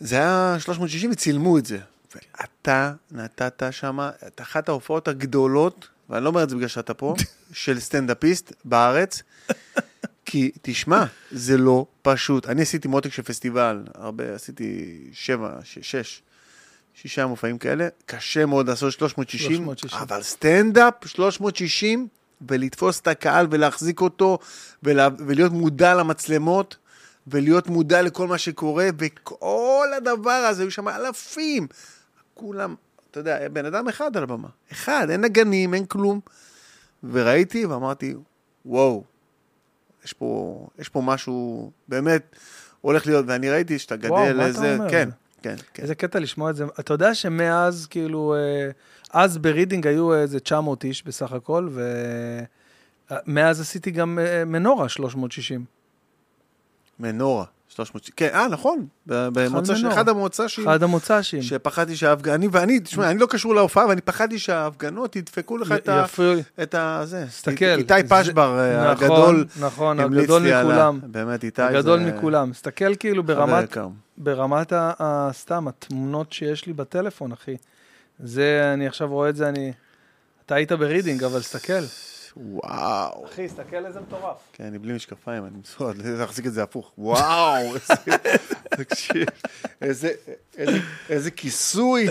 זה 0.00 0.16
היה 0.16 0.56
360 0.60 1.10
וצילמו 1.10 1.58
את 1.58 1.66
זה. 1.66 1.78
ואתה 2.14 2.92
נתת 3.10 3.62
שם 3.70 3.98
את 4.26 4.40
אחת 4.40 4.68
ההופעות 4.68 5.08
הגדולות, 5.08 5.88
ואני 6.10 6.24
לא 6.24 6.28
אומר 6.28 6.42
את 6.42 6.50
זה 6.50 6.56
בגלל 6.56 6.68
שאתה 6.68 6.94
פה, 6.94 7.14
של 7.52 7.80
סטנדאפיסט 7.80 8.52
בארץ, 8.64 9.22
כי 10.24 10.50
תשמע, 10.62 11.04
זה 11.30 11.56
לא 11.56 11.86
פשוט. 12.02 12.46
אני 12.46 12.62
עשיתי 12.62 12.88
מותק 12.88 13.12
של 13.12 13.22
פסטיבל, 13.22 13.82
הרבה, 13.94 14.34
עשיתי 14.34 15.00
שבע, 15.12 15.58
שש, 15.62 16.22
שישה 16.94 17.26
מופעים 17.26 17.58
כאלה, 17.58 17.88
קשה 18.06 18.46
מאוד 18.46 18.68
לעשות 18.68 18.92
360, 18.92 19.64
360. 19.64 19.98
אבל 20.00 20.22
סטנדאפ 20.22 20.94
360, 21.06 22.08
ולתפוס 22.48 23.00
את 23.00 23.08
הקהל 23.08 23.46
ולהחזיק 23.50 24.00
אותו, 24.00 24.38
ולה, 24.82 25.08
ולהיות 25.18 25.52
מודע 25.52 25.94
למצלמות, 25.94 26.76
ולהיות 27.26 27.66
מודע 27.66 28.02
לכל 28.02 28.26
מה 28.26 28.38
שקורה, 28.38 28.88
וכל 28.98 29.88
הדבר 29.96 30.30
הזה, 30.30 30.62
היו 30.62 30.70
שם 30.70 30.88
אלפים. 30.88 31.66
כולם, 32.34 32.74
אתה 33.10 33.20
יודע, 33.20 33.48
בן 33.48 33.66
אדם 33.66 33.88
אחד 33.88 34.16
על 34.16 34.22
הבמה. 34.22 34.48
אחד, 34.72 35.06
אין 35.10 35.20
נגנים, 35.20 35.74
אין 35.74 35.86
כלום. 35.86 36.20
וראיתי 37.04 37.66
ואמרתי, 37.66 38.14
וואו, 38.66 39.04
יש 40.04 40.12
פה, 40.12 40.66
יש 40.78 40.88
פה 40.88 41.02
משהו 41.02 41.70
באמת 41.88 42.36
הולך 42.80 43.06
להיות, 43.06 43.24
ואני 43.28 43.50
ראיתי 43.50 43.78
שאתה 43.78 43.96
גדל 43.96 44.10
וואו, 44.10 44.34
מה 44.34 44.50
אתה. 44.50 44.74
אומר? 44.74 44.90
כן, 44.90 45.08
כן, 45.42 45.54
כן. 45.74 45.82
איזה 45.82 45.94
קטע 45.94 46.20
לשמוע 46.20 46.50
את 46.50 46.56
זה. 46.56 46.64
אתה 46.80 46.94
יודע 46.94 47.14
שמאז, 47.14 47.86
כאילו, 47.90 48.34
אה, 48.34 48.70
אז 49.10 49.38
ברידינג 49.38 49.86
היו 49.86 50.14
איזה 50.14 50.40
900 50.40 50.84
איש 50.84 51.04
בסך 51.04 51.32
הכל, 51.32 51.68
ומאז 53.10 53.60
עשיתי 53.60 53.90
גם 53.90 54.18
אה, 54.18 54.44
מנורה 54.44 54.88
360. 54.88 55.79
מנורה, 57.00 57.44
300... 57.68 58.10
כן, 58.16 58.28
אה, 58.32 58.48
נכון. 58.48 58.86
במוצא. 59.06 59.74
אחד 59.88 60.08
המוצא 60.08 60.48
ש... 60.48 60.58
אחד 60.58 60.82
המוצ"שים. 60.82 61.42
שפחדתי 61.42 61.96
שההפגנה, 61.96 62.34
אני 62.34 62.48
ואני, 62.52 62.80
תשמע, 62.80 63.10
אני 63.10 63.18
לא 63.18 63.26
קשור 63.26 63.54
להופעה, 63.54 63.86
ואני 63.86 64.00
פחדתי 64.00 64.38
שההפגנות 64.38 65.16
ידפקו 65.16 65.58
לך 65.58 65.72
את 65.72 65.88
ה... 65.88 66.04
את 66.62 66.74
ה... 66.74 67.00
זה. 67.04 67.26
תסתכל. 67.26 67.64
איתי 67.64 67.94
פשבר, 68.08 68.58
אה, 68.58 68.92
נכון, 68.92 69.04
הגדול, 69.04 69.46
נכון, 69.60 70.00
הגדול 70.00 70.42
מכולם. 70.42 71.00
באמת, 71.02 71.44
איתי 71.44 71.62
הגדול 71.62 72.04
זה 72.04 72.12
מכולם. 72.12 72.52
תסתכל 72.52 72.94
כאילו 72.94 73.22
ברמת. 73.22 73.76
ברמת 74.18 74.72
ה- 74.72 74.92
ה- 74.98 75.30
סתם, 75.32 75.68
התמונות 75.68 76.32
שיש 76.32 76.66
לי 76.66 76.72
בטלפון, 76.72 77.32
אחי. 77.32 77.56
זה, 78.24 78.70
אני 78.74 78.86
עכשיו 78.86 79.08
רואה 79.08 79.28
את 79.28 79.36
זה, 79.36 79.48
אני... 79.48 79.72
אתה 80.46 80.54
היית 80.54 80.72
ברידינג, 80.72 81.24
אבל 81.24 81.40
תסתכל. 81.40 81.82
וואו. 82.36 83.24
אחי, 83.26 83.46
תסתכל 83.48 83.86
איזה 83.86 84.00
מטורף. 84.00 84.36
כן, 84.52 84.64
אני 84.64 84.78
בלי 84.78 84.92
משקפיים, 84.92 85.44
אני 85.44 85.58
מסורד, 85.62 85.96
להחזיק 86.06 86.46
את 86.46 86.52
זה 86.52 86.62
הפוך. 86.62 86.92
וואו, 86.98 87.74
איזה- 87.74 87.94
תקשיב, 88.78 89.26
כיסוי, 91.36 92.06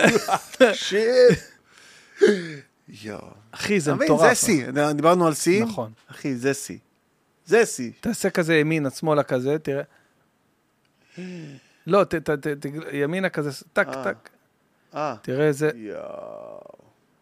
תקשיב. 0.51 1.05
יואו. 2.87 3.27
אחי, 3.51 3.79
זה 3.79 3.93
מטורף. 3.93 4.29
זה 4.29 4.35
שיא, 4.35 4.65
דיברנו 4.95 5.27
על 5.27 5.33
שיא. 5.33 5.63
נכון. 5.63 5.91
אחי, 6.11 6.35
זה 6.35 6.53
שיא. 6.53 6.77
זה 7.45 7.65
שיא. 7.65 7.91
תעשה 8.01 8.29
כזה 8.29 8.55
ימינה, 8.55 8.89
שמאלה 8.89 9.23
כזה, 9.23 9.57
תראה. 9.59 9.83
לא, 11.87 12.03
ת, 12.03 12.15
ת, 12.15 12.29
ת, 12.29 12.47
ת, 12.47 12.65
ימינה 12.93 13.29
כזה, 13.29 13.49
טק, 13.73 13.87
אה. 13.87 14.03
טק. 14.03 14.29
אה, 14.95 15.15
תראה 15.21 15.47
איזה 15.47 15.71
יואו. 15.75 16.59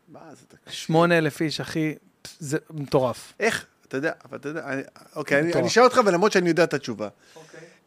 מה 0.08 0.20
זה, 0.36 0.46
תקשיב. 0.48 0.74
שמונה 0.74 1.18
אלף 1.18 1.42
איש, 1.42 1.60
אחי, 1.62 1.96
זה 2.40 2.58
מטורף. 2.74 3.34
איך, 3.40 3.66
אתה 3.88 3.98
יודע, 3.98 4.12
אבל 4.30 4.38
אתה 4.38 4.50
יודע, 4.50 4.62
אני- 4.66 4.82
אוקיי, 5.16 5.40
אני-. 5.40 5.54
אני 5.54 5.68
אשאל 5.68 5.84
אותך, 5.84 6.02
ולמרות 6.06 6.32
שאני 6.32 6.50
יודע 6.50 6.64
את 6.64 6.74
התשובה. 6.74 7.08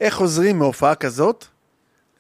איך 0.01 0.15
חוזרים 0.15 0.59
מהופעה 0.59 0.95
כזאת 0.95 1.45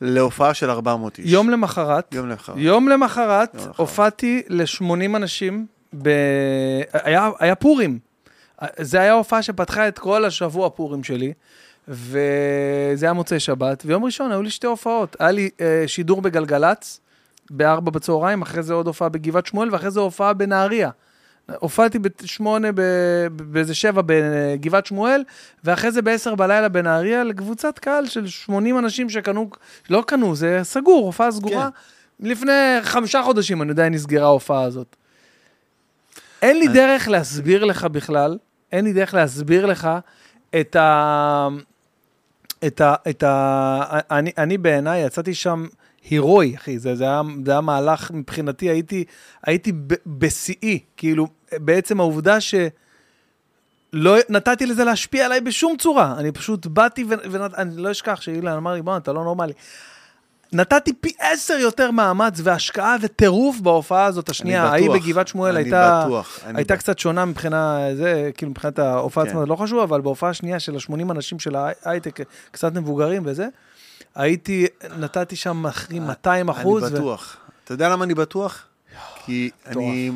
להופעה 0.00 0.54
של 0.54 0.70
400 0.70 1.18
איש? 1.18 1.32
יום 1.32 1.50
למחרת, 1.50 2.14
יום 2.14 2.28
למחרת. 2.28 2.56
יום 2.58 2.88
למחרת, 2.88 3.54
יום 3.54 3.62
למחרת. 3.62 3.78
הופעתי 3.78 4.42
ל-80 4.48 4.84
אנשים, 5.16 5.66
ב... 6.02 6.08
היה, 6.92 7.30
היה 7.38 7.54
פורים. 7.54 7.98
זה 8.80 9.00
היה 9.00 9.12
הופעה 9.12 9.42
שפתחה 9.42 9.88
את 9.88 9.98
כל 9.98 10.24
השבוע 10.24 10.70
פורים 10.70 11.04
שלי, 11.04 11.32
וזה 11.88 13.06
היה 13.06 13.12
מוצאי 13.12 13.40
שבת, 13.40 13.82
ויום 13.86 14.04
ראשון 14.04 14.32
היו 14.32 14.42
לי 14.42 14.50
שתי 14.50 14.66
הופעות. 14.66 15.16
היה 15.18 15.30
לי 15.30 15.50
אה, 15.60 15.84
שידור 15.86 16.22
בגלגלצ, 16.22 17.00
בארבע 17.50 17.90
בצהריים, 17.90 18.42
אחרי 18.42 18.62
זה 18.62 18.74
עוד 18.74 18.86
הופעה 18.86 19.08
בגבעת 19.08 19.46
שמואל, 19.46 19.68
ואחרי 19.72 19.90
זה 19.90 20.00
הופעה 20.00 20.32
בנהריה. 20.32 20.90
הופעתי 21.58 21.98
בשמונה, 21.98 22.68
באיזה 23.36 23.74
שבע 23.74 24.02
בגבעת 24.06 24.86
שמואל, 24.86 25.24
ואחרי 25.64 25.92
זה 25.92 26.02
בעשר 26.02 26.34
בלילה 26.34 26.68
בנהריה 26.68 27.24
לקבוצת 27.24 27.78
קהל 27.78 28.06
של 28.06 28.26
80 28.26 28.78
אנשים 28.78 29.10
שקנו, 29.10 29.50
לא 29.90 30.04
קנו, 30.06 30.34
זה 30.36 30.60
סגור, 30.62 31.06
הופעה 31.06 31.32
סגורה. 31.32 31.68
כן. 32.22 32.28
לפני 32.28 32.52
חמישה 32.82 33.22
חודשים, 33.22 33.62
אני 33.62 33.70
יודע, 33.70 33.88
נסגרה 33.88 34.24
ההופעה 34.26 34.62
הזאת. 34.62 34.96
אין 36.42 36.58
לי 36.58 36.66
אני- 36.66 36.74
דרך 36.74 37.08
להסביר 37.08 37.64
לך 37.64 37.84
בכלל, 37.84 38.38
אין 38.72 38.84
לי 38.84 38.92
דרך 38.92 39.14
להסביר 39.14 39.66
לך 39.66 39.88
את 40.60 40.76
ה... 40.76 41.48
את 42.66 42.80
ה... 42.80 42.94
את 43.10 43.22
ה... 43.22 43.98
אני, 44.10 44.30
אני 44.38 44.58
בעיניי 44.58 45.06
יצאתי 45.06 45.34
שם 45.34 45.66
הירואי, 46.10 46.56
אחי, 46.56 46.78
זה, 46.78 46.94
זה, 46.94 47.04
היה, 47.04 47.22
זה 47.44 47.50
היה 47.50 47.60
מהלך 47.60 48.10
מבחינתי, 48.10 48.70
הייתי, 48.70 49.04
הייתי 49.46 49.72
בשיאי, 50.06 50.78
כאילו, 50.96 51.26
בעצם 51.52 52.00
העובדה 52.00 52.40
ש... 52.40 52.54
לא 53.92 54.16
נתתי 54.28 54.66
לזה 54.66 54.84
להשפיע 54.84 55.26
עליי 55.26 55.40
בשום 55.40 55.76
צורה, 55.76 56.14
אני 56.18 56.32
פשוט 56.32 56.66
באתי 56.66 57.04
ואני 57.08 57.76
לא 57.76 57.90
אשכח 57.90 58.20
שאילן 58.20 58.56
אמר 58.56 58.72
לי, 58.72 58.82
בוא, 58.82 58.96
אתה 58.96 59.12
לא 59.12 59.24
נורמלי. 59.24 59.52
נתתי 60.52 60.92
פי 60.92 61.12
עשר 61.18 61.54
יותר 61.54 61.90
מאמץ 61.90 62.40
והשקעה 62.42 62.96
וטירוף 63.00 63.60
בהופעה 63.60 64.04
הזאת 64.04 64.28
השנייה. 64.28 64.64
ההיא 64.64 64.90
בגבעת 64.90 65.28
שמואל 65.28 65.56
הייתה, 65.56 66.02
בטוח, 66.06 66.40
הייתה 66.44 66.62
בטוח. 66.62 66.78
קצת 66.78 66.98
שונה 66.98 67.24
מבחינה 67.24 67.78
זה, 67.94 68.30
כאילו 68.36 68.50
מבחינת 68.50 68.78
ההופעה 68.78 69.24
כן. 69.24 69.30
עצמה, 69.30 69.40
זה 69.40 69.46
לא 69.46 69.56
חשוב, 69.56 69.78
אבל 69.78 70.00
בהופעה 70.00 70.30
השנייה 70.30 70.60
של 70.60 70.74
ה-80 70.74 71.10
אנשים 71.10 71.38
של 71.38 71.56
ההייטק, 71.56 72.20
קצת 72.50 72.74
מבוגרים 72.74 73.22
וזה, 73.26 73.48
הייתי, 74.14 74.66
נתתי 74.98 75.36
שם 75.36 75.66
אחי 75.66 75.98
200 75.98 76.48
אחוז. 76.48 76.84
אני 76.84 76.94
בטוח. 76.94 77.36
אתה 77.64 77.74
יודע 77.74 77.88
למה 77.88 78.04
אני 78.04 78.14
בטוח? 78.14 78.66
כי 79.24 79.50
אני, 79.66 80.10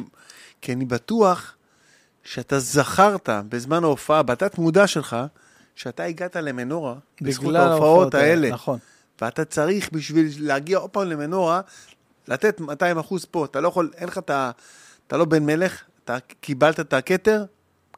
כי 0.60 0.72
אני 0.72 0.84
בטוח 0.84 1.54
שאתה 2.24 2.58
זכרת 2.58 3.28
בזמן 3.48 3.84
ההופעה, 3.84 4.22
בתת 4.22 4.58
מודע 4.58 4.86
שלך, 4.86 5.16
שאתה 5.74 6.02
הגעת 6.02 6.36
למנורה 6.36 6.94
בזכות 7.20 7.54
ההופעות 7.54 8.14
האלה. 8.14 8.50
נכון. 8.50 8.78
ואתה 9.20 9.44
צריך 9.44 9.92
בשביל 9.92 10.26
להגיע 10.38 10.78
עוד 10.78 10.90
פעם 10.90 11.08
למנורה, 11.08 11.60
לתת 12.28 12.60
200 12.60 12.98
אחוז 12.98 13.24
פה. 13.24 13.44
אתה 13.44 13.60
לא 13.60 13.68
יכול, 13.68 13.90
אין 13.96 14.08
לך 14.08 14.18
את 14.18 14.30
ה... 14.30 14.50
אתה 15.06 15.16
לא 15.16 15.24
בן 15.24 15.46
מלך, 15.46 15.82
אתה 16.04 16.18
קיבלת 16.40 16.80
את 16.80 16.92
הכתר, 16.92 17.44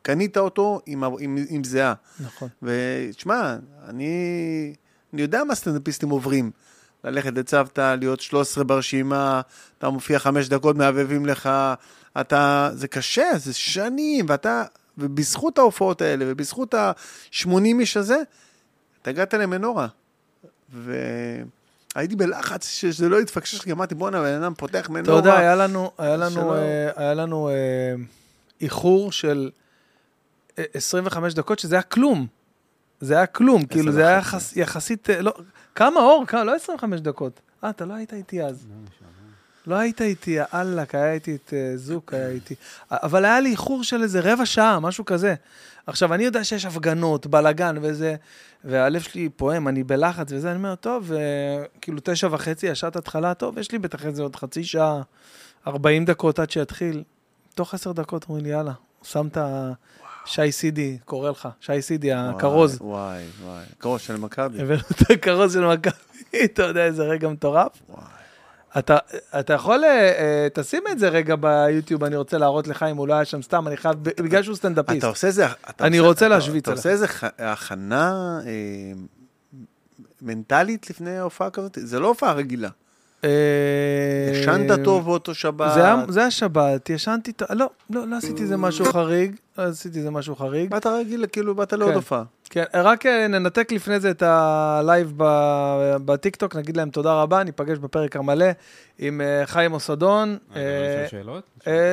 קנית 0.03 0.37
אותו 0.37 0.81
עם, 0.87 1.05
עם, 1.05 1.45
עם 1.49 1.65
זיעה. 1.65 1.95
נכון. 2.21 2.49
ותשמע, 2.63 3.57
אני, 3.89 4.75
אני 5.13 5.23
יודע 5.23 5.45
מה 5.45 5.55
סטנדאפיסטים 5.55 6.09
עוברים. 6.11 6.51
ללכת 7.05 7.33
לצוותא, 7.39 7.95
להיות 8.01 8.21
13 8.21 8.65
ברשימה, 8.65 9.41
אתה 9.79 9.91
מופיע 9.91 10.19
חמש 10.19 10.49
דקות, 10.49 10.77
מהבהבים 10.77 11.27
לך, 11.27 11.51
אתה, 12.21 12.71
זה 12.75 12.89
קשה, 12.89 13.27
זה 13.37 13.55
שנים, 13.55 14.27
ואתה, 14.29 14.65
ובזכות 14.99 15.59
ההופעות 15.59 16.03
האלה, 16.03 16.25
ובזכות 16.29 16.75
ה-80 16.75 17.49
איש 17.81 17.97
הזה, 17.97 18.17
אתה 19.03 19.11
הגעת 19.11 19.35
למנורה. 19.35 19.87
והייתי 20.73 22.17
בלחץ 22.17 22.69
שזה 22.69 23.09
לא 23.09 23.21
יתפקשש, 23.21 23.61
כי 23.61 23.73
אמרתי, 23.73 23.95
בואנה, 23.95 24.23
בן 24.23 24.43
אדם 24.43 24.55
פותח 24.55 24.85
אתה 24.85 24.93
מנורה. 24.93 25.19
יודע, 25.19 25.39
היה 25.39 25.55
לנו, 25.57 25.91
היה 25.99 26.17
לנו, 26.17 26.31
שלא- 26.31 26.55
אה, 26.57 26.91
היה 26.97 27.15
לנו 27.15 27.49
אה, 27.49 27.55
איחור 28.61 29.13
של 29.13 29.51
אה, 30.59 30.65
25 30.75 31.35
דקות, 31.35 31.59
שזה 31.59 31.75
היה 31.75 31.83
כלום. 31.83 32.27
זה 33.01 33.17
היה 33.17 33.27
כלום, 33.27 33.67
כאילו, 33.67 33.93
זה 33.93 34.09
היה. 34.09 34.19
יחס, 34.19 34.57
יחסית, 34.57 35.11
אה, 35.11 35.23
לא, 35.23 35.35
כמה 35.75 36.01
אור, 36.01 36.25
כמה, 36.27 36.45
לא 36.45 36.55
25 36.55 37.01
דקות. 37.01 37.41
אה, 37.65 37.71
אתה 37.71 37.85
לא 37.85 37.95
היית 37.95 38.13
איתי 38.13 38.43
אז. 38.43 38.67
לא 39.67 39.75
היית 39.75 40.03
איתי, 40.03 40.39
אללק, 40.55 40.95
היה 40.95 41.13
איתי 41.13 41.35
את 41.35 41.53
אה, 41.57 41.77
זוק, 41.77 42.15
היה 42.15 42.29
איתי. 42.29 42.55
אבל 42.91 43.25
היה 43.25 43.41
לי 43.41 43.51
איחור 43.51 43.85
של 43.85 44.03
איזה 44.03 44.21
רבע 44.33 44.47
שעה, 44.47 44.81
משהו 44.81 45.05
כזה. 45.05 45.35
עכשיו, 45.87 46.15
אני 46.15 46.25
יודע 46.25 46.45
שיש 46.45 46.65
הפגנות, 46.65 47.27
בלאגן 47.27 47.77
וזה, 47.83 48.17
והלב 48.65 49.01
שלי 49.01 49.29
פועם, 49.29 49.69
אני 49.69 49.85
בלחץ 49.85 50.33
וזה, 50.33 50.51
אני 50.51 50.57
אומר, 50.57 50.75
טוב, 50.75 51.13
אה, 51.13 51.65
כאילו 51.81 51.99
תשע 52.05 52.29
וחצי, 52.31 52.71
השעת 52.71 52.97
התחלה, 52.97 53.35
טוב, 53.35 53.59
יש 53.59 53.73
לי 53.73 53.79
בטח 53.79 54.07
איזה 54.07 54.23
עוד 54.23 54.37
חצי 54.37 54.65
שעה, 54.65 55.03
40 55.67 56.05
דקות 56.05 56.39
עד 56.39 56.51
שיתחיל. 56.51 57.03
תוך 57.55 57.75
עשר 57.75 57.93
דקות 57.93 58.25
אומרים 58.29 58.45
לי, 58.45 58.51
יאללה, 58.51 58.73
שמת 59.03 59.39
שי 60.27 60.53
סידי, 60.53 60.99
קורא 61.05 61.31
לך, 61.31 61.49
שי 61.61 61.83
סידי, 61.83 62.13
הכרוז. 62.13 62.79
וואי, 62.81 63.23
וואי. 63.45 63.65
כרוז 63.81 64.01
של 64.01 64.17
מכבי. 64.17 64.63
הבאנו 64.63 64.81
את 64.81 65.11
הכרוז 65.11 65.53
של 65.53 65.67
מכבי, 65.67 65.95
אתה 66.45 66.63
יודע 66.63 66.85
איזה 66.85 67.03
רגע 67.03 67.29
מטורף. 67.29 67.73
וואי. 67.89 68.03
אתה, 68.79 68.99
אתה 69.41 69.53
יכול, 69.53 69.85
אה, 69.85 69.91
אה, 70.19 70.49
תשים 70.55 70.83
את 70.91 70.99
זה 70.99 71.09
רגע 71.09 71.35
ביוטיוב, 71.37 72.05
אני 72.05 72.17
רוצה 72.17 72.39
להראות 72.39 72.69
לך 72.69 72.83
אם 72.83 72.97
הוא 72.97 73.09
לא 73.09 73.15
היה 73.15 73.25
שם 73.25 73.43
סתם, 73.43 73.69
אני 73.69 73.77
חייב, 73.77 73.97
בגלל 74.03 74.43
שהוא 74.43 74.57
סטנדאפיסט. 74.57 74.99
אתה 74.99 75.07
עושה 75.07 75.27
איזה... 75.27 75.47
אתה 75.71 75.87
אני 75.87 76.01
רוצה 76.01 76.27
אתה- 76.27 76.35
להשוויץ 76.35 76.63
אתה 76.63 76.71
עליך. 76.71 76.79
עושה 76.81 76.91
איזה 76.91 77.07
הכנה 77.39 78.41
אה, 78.47 78.53
מנטלית 80.23 80.91
לפני 80.91 81.19
הופעה 81.19 81.51
כזאת? 81.51 81.79
זה 81.83 81.99
לא 82.01 82.09
הופעה 82.09 82.33
רגילה. 82.33 82.69
אה, 83.27 84.39
ישנת 84.39 84.85
טוב 84.85 85.05
באותו 85.05 85.35
שבת? 85.35 85.75
זה 85.75 85.85
היה- 85.85 86.05
זה 86.09 86.21
היה 86.21 86.31
שבת, 86.31 86.91
ישנתי, 86.91 87.33
ט- 87.33 87.51
לא, 87.51 87.71
לא, 87.91 88.07
לא 88.09 88.17
עשיתי 88.17 88.43
איזה 88.43 88.57
משהו 88.57 88.85
חריג, 88.85 89.35
לא 89.59 89.63
עשיתי 89.63 89.99
איזה 89.99 90.11
משהו 90.11 90.37
חריג. 90.37 90.71
באת 90.71 90.87
רגיל, 90.87 91.25
כאילו 91.33 91.55
באת 91.55 91.73
לעוד 91.73 91.91
כן. 91.91 91.97
הופעה. 91.97 92.23
כן, 92.51 92.65
רק 92.75 93.07
אה, 93.07 93.29
ננתק 93.29 93.73
לפני 93.73 94.01
זה 94.01 94.11
את 94.11 94.23
הלייב 94.23 95.13
ב- 95.17 95.97
בטיקטוק, 96.05 96.57
נגיד 96.57 96.77
להם 96.77 96.91
תודה 96.91 97.23
רבה, 97.23 97.45
ניפגש 97.45 97.79
בפרק 97.79 98.17
המלא 98.17 98.47
עם 98.99 99.21
אה, 99.21 99.47
חיים 99.47 99.75
לשאול 100.51 101.07
שאלות? 101.11 101.45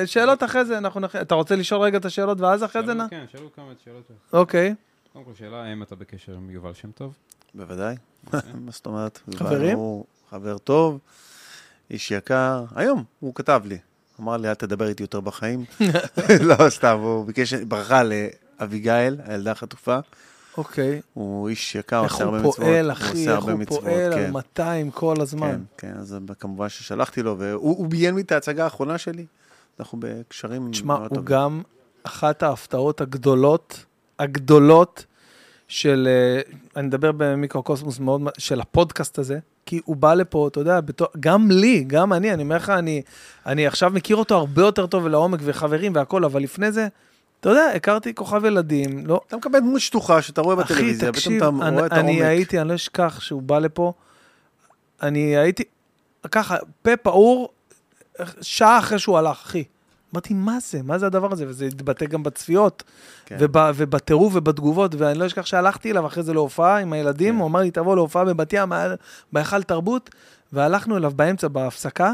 שאלות 0.06 0.44
אחרי 0.44 0.66
זה, 0.66 0.78
אנחנו 0.78 1.00
נכ... 1.00 1.16
אתה 1.16 1.36
רוצה 1.36 1.56
לשאול 1.56 1.82
רגע 1.82 1.98
את 1.98 2.06
השאלות 2.06 2.42
ואז 2.42 2.64
אחרי 2.64 2.86
זה? 2.86 2.94
כן, 3.10 3.26
שאלו 3.32 3.50
כמה 3.56 3.66
שאלות. 3.84 4.04
אוקיי. 4.34 4.76
קודם 5.14 5.26
כל, 5.26 5.32
שאלה, 5.40 5.64
האם 5.64 5.84
אתה 5.84 5.96
בקשר 5.96 6.34
עם 6.34 6.50
יובל 6.50 6.74
שם 6.74 6.92
טוב? 6.92 7.14
בוודאי. 7.56 7.96
מה 8.34 8.40
זאת 8.72 8.86
אומרת? 8.86 9.20
חברים? 9.36 9.78
הוא 10.34 10.40
חבר 10.40 10.58
טוב, 10.58 11.00
איש 11.92 12.12
יקר. 12.12 12.64
היום 12.76 13.04
הוא 13.20 13.36
כתב 13.36 13.62
לי, 13.66 13.78
אמר 14.22 14.38
לי, 14.38 14.50
אל 14.50 14.54
תדבר 14.54 14.88
איתי 14.88 15.04
יותר 15.04 15.20
בחיים. 15.20 15.66
לא, 16.50 16.70
סתם, 16.70 17.00
הוא 17.02 17.26
ביקש 17.26 17.54
ברכה 17.54 18.02
לאביגיל, 18.04 19.18
הילדה 19.26 19.52
החטופה. 19.52 20.00
אוקיי. 20.58 21.02
הוא 21.14 21.50
איש 21.50 21.76
יקר, 21.76 22.04
איך 22.04 22.14
עושה 22.14 22.24
הרבה 22.24 22.38
הוא 22.38 22.48
מצוות. 22.48 22.68
פועל, 22.68 22.86
הוא 22.86 22.94
אחי, 22.94 23.20
עושה 23.20 23.36
איך 23.36 23.44
הוא 23.44 23.80
פועל 23.80 24.14
על 24.14 24.14
כן. 24.14 24.32
200 24.32 24.92
כל 24.92 25.16
הזמן. 25.22 25.64
כן, 25.78 25.88
כן, 25.94 26.00
אז 26.00 26.18
כמובן 26.40 26.70
ששלחתי 26.70 27.24
לו, 27.24 27.40
והוא 27.40 27.78
הוא 27.78 27.88
ביים 27.88 28.16
לי 28.16 28.22
את 28.22 28.32
ההצגה 28.32 28.64
האחרונה 28.64 28.98
שלי. 28.98 29.26
אנחנו 29.80 29.98
בקשרים 30.02 30.72
תשמע, 30.72 30.94
מאוד 30.94 31.02
הוא 31.02 31.16
טובים. 31.16 31.26
גם 31.26 31.62
אחת 32.04 32.44
ההפתעות 32.44 33.02
הגדולות, 33.02 33.86
הגדולות 34.20 35.06
של, 35.68 36.08
אה, 36.12 36.42
אני 36.76 36.88
מדבר 36.88 37.12
במיקרוקוסמוס 37.12 38.00
מאוד, 38.00 38.22
של 38.38 38.62
הפודקאסט 38.62 39.20
הזה, 39.20 39.40
כי 39.74 39.82
הוא 39.86 39.96
בא 39.96 40.14
לפה, 40.14 40.48
אתה 40.48 40.60
יודע, 40.60 40.82
בתור, 40.82 41.08
גם 41.20 41.52
לי, 41.52 41.84
גם 41.88 42.14
אני, 42.14 42.34
אני 42.34 42.44
אומר 42.44 42.56
לך, 42.56 42.70
אני, 42.70 43.02
אני 43.46 43.68
עכשיו 43.68 43.92
מכיר 43.92 44.16
אותו 44.16 44.36
הרבה 44.36 44.62
יותר 44.62 44.88
טוב 44.88 45.04
ולעומק 45.06 45.40
וחברים 45.44 45.96
והכול, 45.96 46.26
אבל 46.26 46.42
לפני 46.42 46.72
זה, 46.72 46.88
אתה 47.40 47.50
יודע, 47.50 47.66
הכרתי 47.76 48.14
כוכב 48.14 48.46
ילדים, 48.46 49.08
לא, 49.08 49.22
אתה 49.28 49.38
מקבל 49.38 49.60
דמות 49.60 49.82
שטוחה 49.82 50.22
שאתה 50.22 50.42
רואה 50.42 50.62
אחי, 50.62 50.74
בטלוויזיה, 50.74 51.12
תקשיב, 51.12 51.40
פתאום 51.40 51.62
אתה 51.62 51.68
אני, 51.68 51.76
רואה 51.76 51.86
את 51.86 51.92
אני 51.92 52.12
העומק. 52.12 52.26
הייתי, 52.26 52.60
אני 52.62 52.70
לא 52.70 52.76
אשכח 52.76 53.20
שהוא 53.20 53.42
בא 53.42 53.60
לפה, 53.60 53.94
אני 55.02 55.38
הייתי, 55.38 55.64
ככה, 56.32 56.58
פה 56.82 56.98
פעור, 56.98 57.50
שעה 58.42 58.80
אחרי 58.80 59.00
שהוא 59.00 59.18
הלך, 59.18 59.42
אחי. 59.46 59.64
אמרתי, 60.14 60.34
מה 60.34 60.60
זה? 60.60 60.84
מה 60.84 60.98
זה 60.98 61.06
הדבר 61.06 61.32
הזה? 61.32 61.46
וזה 61.48 61.66
התבטא 61.66 62.06
גם 62.06 62.24
בצפיות, 62.24 62.84
כן. 63.26 63.38
וב, 63.40 63.58
ובטירוף 63.76 64.36
ובתגובות, 64.36 64.96
ואני 64.96 65.20
לא 65.20 65.26
אשכח 65.26 65.46
שהלכתי 65.46 65.92
אליו 65.92 66.08
אחרי 66.08 66.24
זה 66.24 66.34
להופעה 66.34 66.78
עם 66.78 66.94
הילדים, 66.94 67.34
כן. 67.34 67.40
הוא 67.40 67.48
אמר 67.48 67.60
לי, 67.60 67.72
תבוא 67.72 67.96
להופעה 67.96 68.26
בבת 68.26 68.54
ים, 68.54 68.72
בהיכל 69.32 69.64
תרבות, 69.64 70.10
והלכנו 70.54 70.98
אליו 70.98 71.12
באמצע, 71.16 71.48
בהפסקה, 71.48 72.14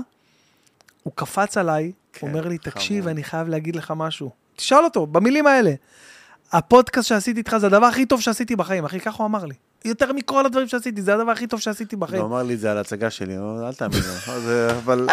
הוא 1.04 1.14
קפץ 1.16 1.58
עליי, 1.58 1.92
כן, 2.14 2.28
אומר 2.28 2.48
לי, 2.48 2.58
תקשיב, 2.58 3.04
חמוד. 3.04 3.12
אני 3.12 3.24
חייב 3.24 3.48
להגיד 3.48 3.76
לך 3.76 3.94
משהו. 3.96 4.30
תשאל 4.56 4.84
אותו, 4.84 5.08
במילים 5.08 5.48
האלה. 5.48 5.74
הפודקאסט 6.52 7.08
שעשיתי 7.08 7.40
איתך 7.40 7.58
זה 7.58 7.68
הדבר 7.68 7.86
הכי 7.86 8.06
טוב 8.06 8.22
שעשיתי 8.22 8.56
בחיים, 8.56 8.86
אחי, 8.86 9.00
ככה 9.00 9.24
הוא 9.24 9.26
אמר 9.26 9.46
לי. 9.46 9.56
יותר 9.86 10.14
מכל 10.14 10.46
הדברים 10.46 10.68
שעשיתי, 10.68 11.02
זה 11.02 11.14
הדבר 11.16 11.32
הכי 11.32 11.48
טוב 11.48 11.60
שעשיתי 11.60 11.96
בחיים. 11.96 12.22
הוא 12.22 12.30
אמר 12.30 12.44
לי 12.44 12.54
את 12.54 12.60
זה 12.60 12.72
על 12.72 12.78
ההצגה 12.78 13.10
שלי, 13.10 13.36
הוא, 13.36 13.68
אל 13.68 13.74
תאמין 13.74 14.00
לו, 14.00 14.34
אבל... 14.84 15.08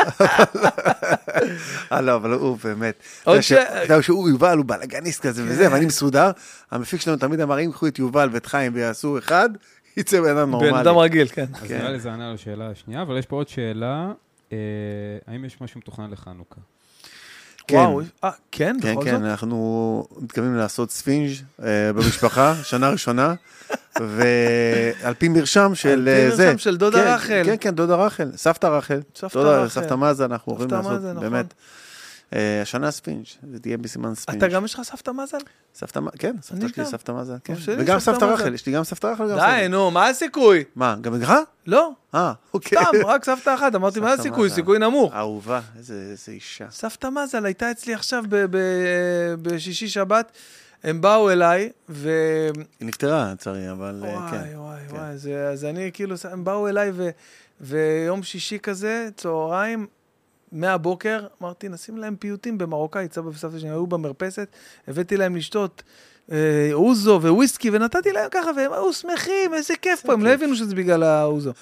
אה, 1.92 2.00
לא, 2.00 2.14
אבל 2.14 2.32
הוא 2.32 2.58
באמת. 2.64 3.02
אתה 3.22 3.30
יודע 3.82 4.02
שהוא 4.02 4.28
יובל, 4.28 4.58
הוא 4.58 4.64
בלאגניסט 4.66 5.26
כזה 5.26 5.42
וזה, 5.46 5.72
ואני 5.72 5.86
מסודר. 5.86 6.30
המפיק 6.70 7.00
שלנו 7.00 7.16
תמיד 7.16 7.40
אמר, 7.40 7.58
אם 7.58 7.64
ייקחו 7.64 7.86
את 7.86 7.98
יובל 7.98 8.28
ואת 8.32 8.46
חיים 8.46 8.72
ויעשו 8.74 9.18
אחד, 9.18 9.50
יצא 9.96 10.20
בן 10.20 10.36
אדם 10.36 10.52
בן 10.60 10.74
אדם 10.74 10.84
נורמלי. 10.84 11.08
רגיל, 11.08 11.28
כן. 11.28 11.46
אז 11.54 11.68
כן. 11.68 11.78
נראה 11.78 11.90
לי 11.90 12.00
זה 12.00 12.12
ענה 12.12 12.28
על 12.28 12.34
השאלה 12.34 12.70
השנייה, 12.70 13.02
אבל 13.02 13.18
יש 13.18 13.26
פה 13.26 13.36
עוד 13.36 13.48
שאלה, 13.48 14.12
אה, 14.52 14.58
האם 15.26 15.44
יש 15.44 15.60
משהו 15.60 15.80
מתוכנן 15.80 16.10
לחנוכה? 16.10 16.60
כן. 17.68 17.76
וואו, 17.76 18.00
אה, 18.24 18.30
כן, 18.52 18.76
כן, 18.82 18.94
כן, 19.04 19.10
זאת? 19.10 19.22
אנחנו 19.22 20.06
מתכוונים 20.20 20.54
לעשות 20.56 20.90
ספינג' 20.90 21.30
אה, 21.62 21.92
במשפחה, 21.92 22.54
שנה 22.62 22.88
ראשונה, 22.90 23.34
ועל 24.00 25.14
פי 25.18 25.28
מרשם 25.28 25.74
של 25.74 25.88
על 25.88 26.04
פי 26.04 26.30
אה, 26.30 26.36
זה. 26.36 26.44
מרשם 26.46 26.58
של 26.58 26.76
דודה 26.76 26.98
כן, 27.04 27.08
רחל. 27.14 27.42
כן, 27.44 27.56
כן, 27.60 27.74
דודה 27.74 27.94
רחל, 27.96 28.30
סבתא 28.36 28.66
רחל. 28.66 29.00
סבתא 29.16 29.34
דודה- 29.38 29.58
רחל. 29.62 29.68
סבתא 29.80 29.94
מזל, 29.94 30.24
אנחנו 30.24 30.52
הולכים 30.52 30.70
לעשות, 30.78 30.92
מזה, 30.92 31.12
נכון. 31.12 31.30
באמת. 31.30 31.54
אה, 32.32 32.62
השנה 32.62 32.90
ספינג', 32.90 33.24
זה 33.52 33.58
תהיה 33.58 33.78
בסימן 33.78 34.14
ספינג'. 34.14 34.38
אתה 34.44 34.48
גם 34.48 34.64
יש 34.64 34.74
לך 34.74 34.82
סבתא 34.82 35.10
מזל? 35.10 35.38
סבתא, 35.74 36.00
כן, 36.18 36.36
סבתא 36.42 36.68
שלי. 36.68 36.84
סבתא 36.84 37.12
מזל, 37.12 37.34
כן. 37.44 37.54
וגם 37.66 37.98
סבתא. 37.98 38.24
רחל, 38.24 38.54
יש 38.54 38.66
לי 38.66 38.72
גם 38.72 38.84
סבתא 38.84 39.06
רחל. 39.06 39.34
די. 39.34 39.68
נו, 39.68 39.90
מה 39.90 40.08
הסיכוי? 40.08 40.64
מה, 40.76 40.96
גם 41.00 41.20
לך? 41.20 41.32
לא, 41.66 41.90
אה, 42.14 42.32
אוקיי. 42.54 42.78
סתם, 42.82 43.06
רק 43.06 43.24
סבתא 43.24 43.54
אחת. 43.54 43.74
אמרתי, 43.74 44.00
מה 44.00 44.12
הסיכוי? 44.12 44.46
מזל. 44.46 44.54
סיכוי 44.54 44.78
נמוך. 44.78 45.14
אהובה, 45.14 45.60
איזה 45.76 46.32
אישה. 46.32 46.66
סבתא 46.70 47.06
מזל 47.06 47.46
הייתה 47.46 47.70
אצלי 47.70 47.94
עכשיו 47.94 48.24
ב- 48.28 48.46
בשישי 49.42 49.88
שבת, 49.88 50.32
הם 50.84 51.00
באו 51.00 51.30
אליי, 51.30 51.70
ו... 51.88 52.10
היא 52.80 52.88
נפטרה, 52.88 53.32
לצערי, 53.32 53.70
אבל 53.70 54.02
אה, 54.04 54.28
כן. 54.30 54.36
וואי, 54.36 54.54
וואי, 54.54 54.80
כן. 54.88 54.94
וואי, 54.96 55.36
אז 55.52 55.64
אני 55.64 55.90
כאילו, 55.94 56.16
הם 56.30 56.44
באו 56.44 56.68
אליי, 56.68 56.92
ויום 57.60 58.22
שישי 58.22 58.58
כזה, 58.58 59.08
צהריים, 59.16 59.86
מהבוקר, 60.52 61.26
אמרתי, 61.42 61.68
נשים 61.68 61.96
להם 61.96 62.16
פיוטים 62.16 62.58
במרוקאית, 62.58 63.12
סבא 63.12 63.28
וסבתא 63.28 63.58
שלי 63.58 63.68
היו 63.68 63.86
במרפסת, 63.86 64.48
הבאתי 64.88 65.16
להם 65.16 65.36
לשתות 65.36 65.82
אה, 66.32 66.70
אוזו 66.72 67.20
וויסקי, 67.22 67.70
ונתתי 67.72 68.12
להם 68.12 68.28
ככה, 68.30 68.50
והם 68.56 68.72
היו 68.72 68.92
שמחים, 68.92 69.54
איזה 69.54 69.74
כיף 69.82 70.02
פה, 70.06 70.12
הם 70.12 70.24
לא 70.24 70.30
הבינו 70.30 70.56
שזה 70.56 70.74
בגלל 70.74 71.02
האוזו. 71.02 71.52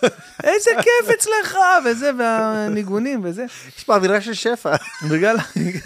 איזה 0.44 0.70
כיף 0.82 1.14
אצלך, 1.14 1.58
וזה, 1.84 2.10
והניגונים 2.18 3.20
וזה. 3.24 3.44
יש 3.78 3.84
פה 3.84 3.94
אווירה 3.96 4.20
של 4.20 4.34
שפע. 4.34 4.76
בגלל, 5.10 5.36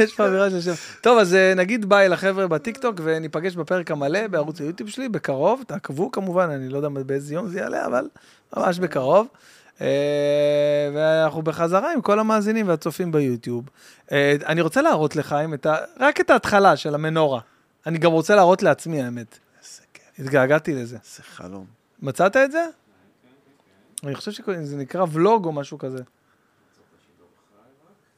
יש 0.05 0.15
פה 0.15 0.27
אווירה 0.27 0.51
של 0.51 0.61
שם. 0.61 0.73
טוב, 1.01 1.19
אז 1.19 1.35
אה, 1.35 1.55
נגיד 1.57 1.89
ביי 1.89 2.09
לחבר'ה 2.09 2.47
בטיקטוק, 2.47 3.01
וניפגש 3.05 3.57
בפרק 3.57 3.91
המלא 3.91 4.27
בערוץ 4.27 4.61
היוטיוב 4.61 4.91
שלי 4.91 5.09
בקרוב. 5.09 5.63
תעקבו 5.67 6.13
כמובן, 6.13 6.51
אני 6.51 6.69
לא 6.69 6.77
יודע 6.77 6.89
באיזה 6.89 7.35
יום 7.35 7.49
זה 7.49 7.59
יעלה, 7.59 7.87
אבל 7.87 8.09
ממש 8.57 8.79
בקרוב. 8.79 9.27
אה, 9.81 10.91
ואנחנו 10.95 11.43
בחזרה 11.43 11.93
עם 11.93 12.01
כל 12.01 12.19
המאזינים 12.19 12.69
והצופים 12.69 13.13
ביוטיוב. 13.13 13.65
אה, 14.13 14.37
אני 14.47 14.61
רוצה 14.61 14.83
להראות 14.83 15.17
לחיים 15.17 15.55
את 15.55 15.67
ה... 15.67 15.77
רק 16.01 16.21
את 16.21 16.31
ההתחלה 16.31 16.77
של 16.77 16.95
המנורה. 16.95 17.41
אני 17.87 17.99
גם 17.99 18.13
רוצה 18.13 18.35
להראות 18.35 18.63
לעצמי, 18.63 19.03
האמת. 19.03 19.39
איזה 19.63 19.83
כיף, 19.95 20.05
התגעגעתי 20.19 20.75
לזה. 20.75 20.97
איזה 20.97 21.23
חלום. 21.23 21.67
מצאת 22.03 22.37
את 22.37 22.53
זה? 22.53 22.67
אני 24.05 24.15
חושב 24.15 24.33
שזה 24.33 24.77
נקרא 24.77 25.05
ולוג 25.13 25.45
או 25.45 25.53
משהו 25.53 25.79
כזה. 25.79 26.03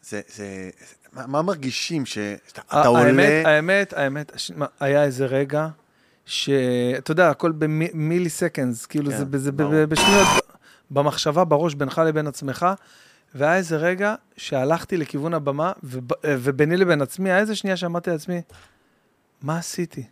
זה, 0.02 0.20
זה, 0.34 0.70
מה, 1.12 1.26
מה 1.26 1.42
מרגישים 1.42 2.06
שאתה 2.06 2.86
עולה? 2.86 3.02
האמת, 3.02 3.46
האמת, 3.46 3.92
האמת, 3.92 4.32
היה 4.80 5.04
איזה 5.04 5.26
רגע 5.26 5.68
שאתה 6.26 7.10
יודע, 7.10 7.30
הכל 7.30 7.52
במילי 7.52 8.28
סקנדס, 8.28 8.86
כאילו 8.86 9.10
כן, 9.10 9.38
זה, 9.38 9.52
בשניות, 9.86 10.26
במחשבה, 10.90 11.44
בראש, 11.44 11.74
בינך 11.74 11.98
לבין 12.06 12.26
עצמך, 12.26 12.66
והיה 13.34 13.56
איזה 13.56 13.76
רגע 13.76 14.14
שהלכתי 14.36 14.96
לכיוון 14.96 15.34
הבמה, 15.34 15.72
וב- 15.82 16.02
וביני 16.24 16.76
לבין 16.76 17.02
עצמי, 17.02 17.30
היה 17.30 17.38
איזה 17.38 17.56
שנייה 17.56 17.76
שאמרתי 17.76 18.10
לעצמי, 18.10 18.42
מה 19.42 19.58
עשיתי? 19.58 20.04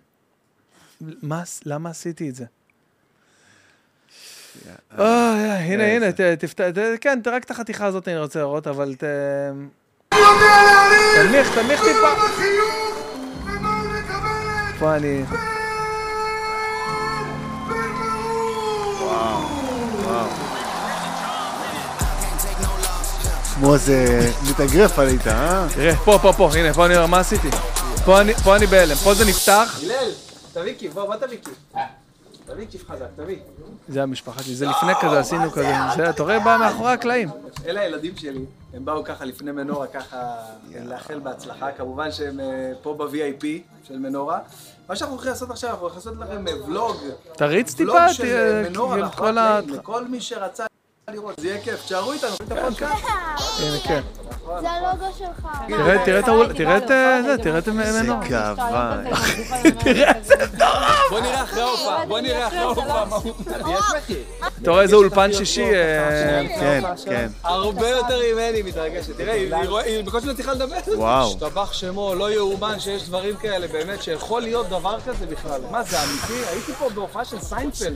מה, 1.01 1.43
למה 1.67 1.91
עשיתי 1.91 2.29
את 2.31 2.35
זה? 2.35 2.45
אה, 4.69 4.75
אוי, 4.99 5.49
הנה, 5.51 5.85
איזה. 5.85 6.07
הנה, 6.07 6.13
ת- 6.13 6.39
תפתח, 6.41 6.65
כן, 7.01 7.19
רק 7.27 7.45
את 7.45 7.51
החתיכה 7.51 7.87
הזאת 7.87 8.09
אני 8.09 8.19
רוצה 8.19 8.39
לראות, 8.39 8.67
אבל 8.67 8.95
ת... 8.95 9.05
תנמיך, 11.15 11.55
תנמיך 11.55 11.81
טיפה. 11.81 12.15
פה 14.79 14.97
אני... 14.97 15.23
כמו 23.61 23.75
איזה 23.75 24.21
מתאגרף 24.51 24.99
עלית, 24.99 25.27
אה? 25.27 25.67
תראה, 25.75 25.97
פה, 25.97 26.19
פה, 26.23 26.33
פה, 26.37 26.51
הנה, 26.55 26.75
פה 26.75 26.87
אני 26.87 26.95
אומר 26.97 27.07
מה 27.07 27.19
עשיתי. 27.21 27.49
פה 28.05 28.21
אני- 28.21 28.35
פה 28.35 28.57
אני 28.57 28.67
בהלם, 28.67 28.95
פה 28.95 29.15
זה 29.15 29.25
נפתח. 29.25 29.81
הלל, 29.83 30.11
תביא 30.53 30.75
כיף, 30.79 30.93
בוא, 30.95 31.05
בוא 31.07 31.17
תביא 31.17 31.39
כיף. 31.45 31.83
תביא 32.47 32.67
כיף 32.71 32.91
חזק, 32.91 33.07
תביא. 33.17 33.37
זה 33.89 34.03
המשפחה 34.03 34.43
שלי, 34.43 34.55
זה 34.55 34.67
לפני 34.67 34.93
כזה 35.01 35.19
עשינו 35.19 35.51
כזה, 35.51 35.73
זה, 35.97 36.11
אתה 36.11 36.23
רואה, 36.23 36.39
בא 36.41 36.57
מאחורי 36.61 36.93
הקלעים. 36.93 37.29
אלה 37.67 37.81
הילדים 37.81 38.17
שלי, 38.17 38.45
הם 38.75 38.85
באו 38.85 39.05
ככה 39.05 39.25
לפני 39.25 39.53
מנורה, 39.53 39.87
ככה 39.87 40.17
לאחל 40.85 41.19
בהצלחה, 41.19 41.73
כמובן 41.77 42.13
שהם 42.13 42.41
אה, 42.41 42.47
פה 42.83 42.95
ב-VIP 42.99 43.45
של 43.89 43.99
מנורה. 43.99 44.39
מה 44.89 44.97
שאנחנו 44.97 45.15
הולכים 45.15 45.31
לעשות 45.33 45.51
עכשיו, 45.51 45.71
אנחנו 45.71 45.83
הולכים 45.87 45.97
לעשות 45.99 46.29
לכם 46.29 46.49
אה, 46.49 46.65
ולוג, 46.69 46.97
תריץ 47.37 47.75
טיפה, 47.75 47.99
אה, 48.25 48.63
מנורה, 48.71 48.95
כאילו, 48.97 49.13
כל 49.13 49.39
ה... 49.39 49.61
לכל 49.67 50.05
מי 50.05 50.21
שרצה 50.21 50.67
לראות, 51.13 51.35
זה 51.41 51.49
יהיה 51.49 51.61
כיף, 51.61 51.85
תשארו 51.85 52.13
איתנו, 52.13 52.31
את 52.35 52.53
הפודקאסט. 52.53 53.05
הנה, 53.59 53.79
כן. 53.85 54.01
זה 54.61 54.71
הלוגו 54.71 55.05
שלך. 55.19 55.47
תראה, 55.69 56.05
תראה 56.05 56.19
את 56.21 56.29
האול- 56.29 56.53
תראה 56.53 56.77
את 56.77 56.91
אה, 56.91 57.21
זה. 57.23 58.03
גאווה. 58.29 59.03
תראה 59.79 60.13
איזה 60.15 60.35
בוא 61.11 61.21
נראה 61.21 61.43
אחרי 61.43 61.63
ההופעה, 61.63 62.07
בוא 62.07 62.21
נראה 62.21 62.47
אחרי 62.49 62.59
ההופעה. 62.59 63.05
יש 63.49 63.85
מחיר. 63.97 64.19
אתה 64.63 64.71
רואה 64.71 64.83
איזה 64.83 64.97
אולפן 64.97 65.33
שישי, 65.33 65.65
אה, 65.75 66.47
כן, 66.61 66.83
כן. 67.05 67.29
הרבה 67.45 67.89
יותר 67.89 68.21
ממני 68.35 68.63
מתרגשת. 68.63 69.17
תראה, 69.17 69.33
היא- 69.35 70.05
בקושי 70.05 70.27
לא 70.27 70.33
צריכה 70.33 70.53
לדבר. 70.53 70.77
וואו. 70.97 71.27
השתבח 71.29 71.73
שמו, 71.73 72.15
לא 72.15 72.31
יאומן 72.33 72.81
שיש 72.81 73.09
דברים 73.09 73.37
כאלה, 73.37 73.67
באמת, 73.69 74.03
שיכול 74.03 74.43
להיות 74.43 74.69
דבר 74.69 75.01
כזה 75.01 75.27
בכלל. 75.27 75.61
מה 75.71 75.83
זה 75.83 75.97
אמיתי? 76.03 76.49
הייתי 76.51 76.73
פה 76.73 76.89
בהופעה 76.95 77.25
של 77.25 77.41
סיינפלד. 77.41 77.95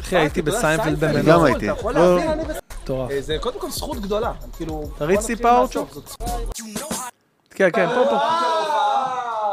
אחי, 0.00 0.16
הייתי 0.16 0.42
בסיינפלד 0.42 0.98
סיינפלד, 0.98 1.16
במנורה. 1.16 1.38
גם 1.38 1.44
הייתי. 1.44 1.66
מטורף. 2.82 3.10
אה, 3.10 3.20
זה 3.20 3.36
קודם 3.40 3.60
כל 3.60 3.70
זכות 3.70 4.00
גדולה. 4.00 4.32
כאילו... 4.56 4.90
תריץ 4.98 5.26
טיפה, 5.26 5.60
מהסוף. 5.60 5.76
אורצ'ו. 5.76 5.94
זאת 5.94 6.08
זכות. 6.08 6.30
כן, 7.50 7.68
כן, 7.72 7.88
פה, 7.88 8.04
פה. 8.10 8.16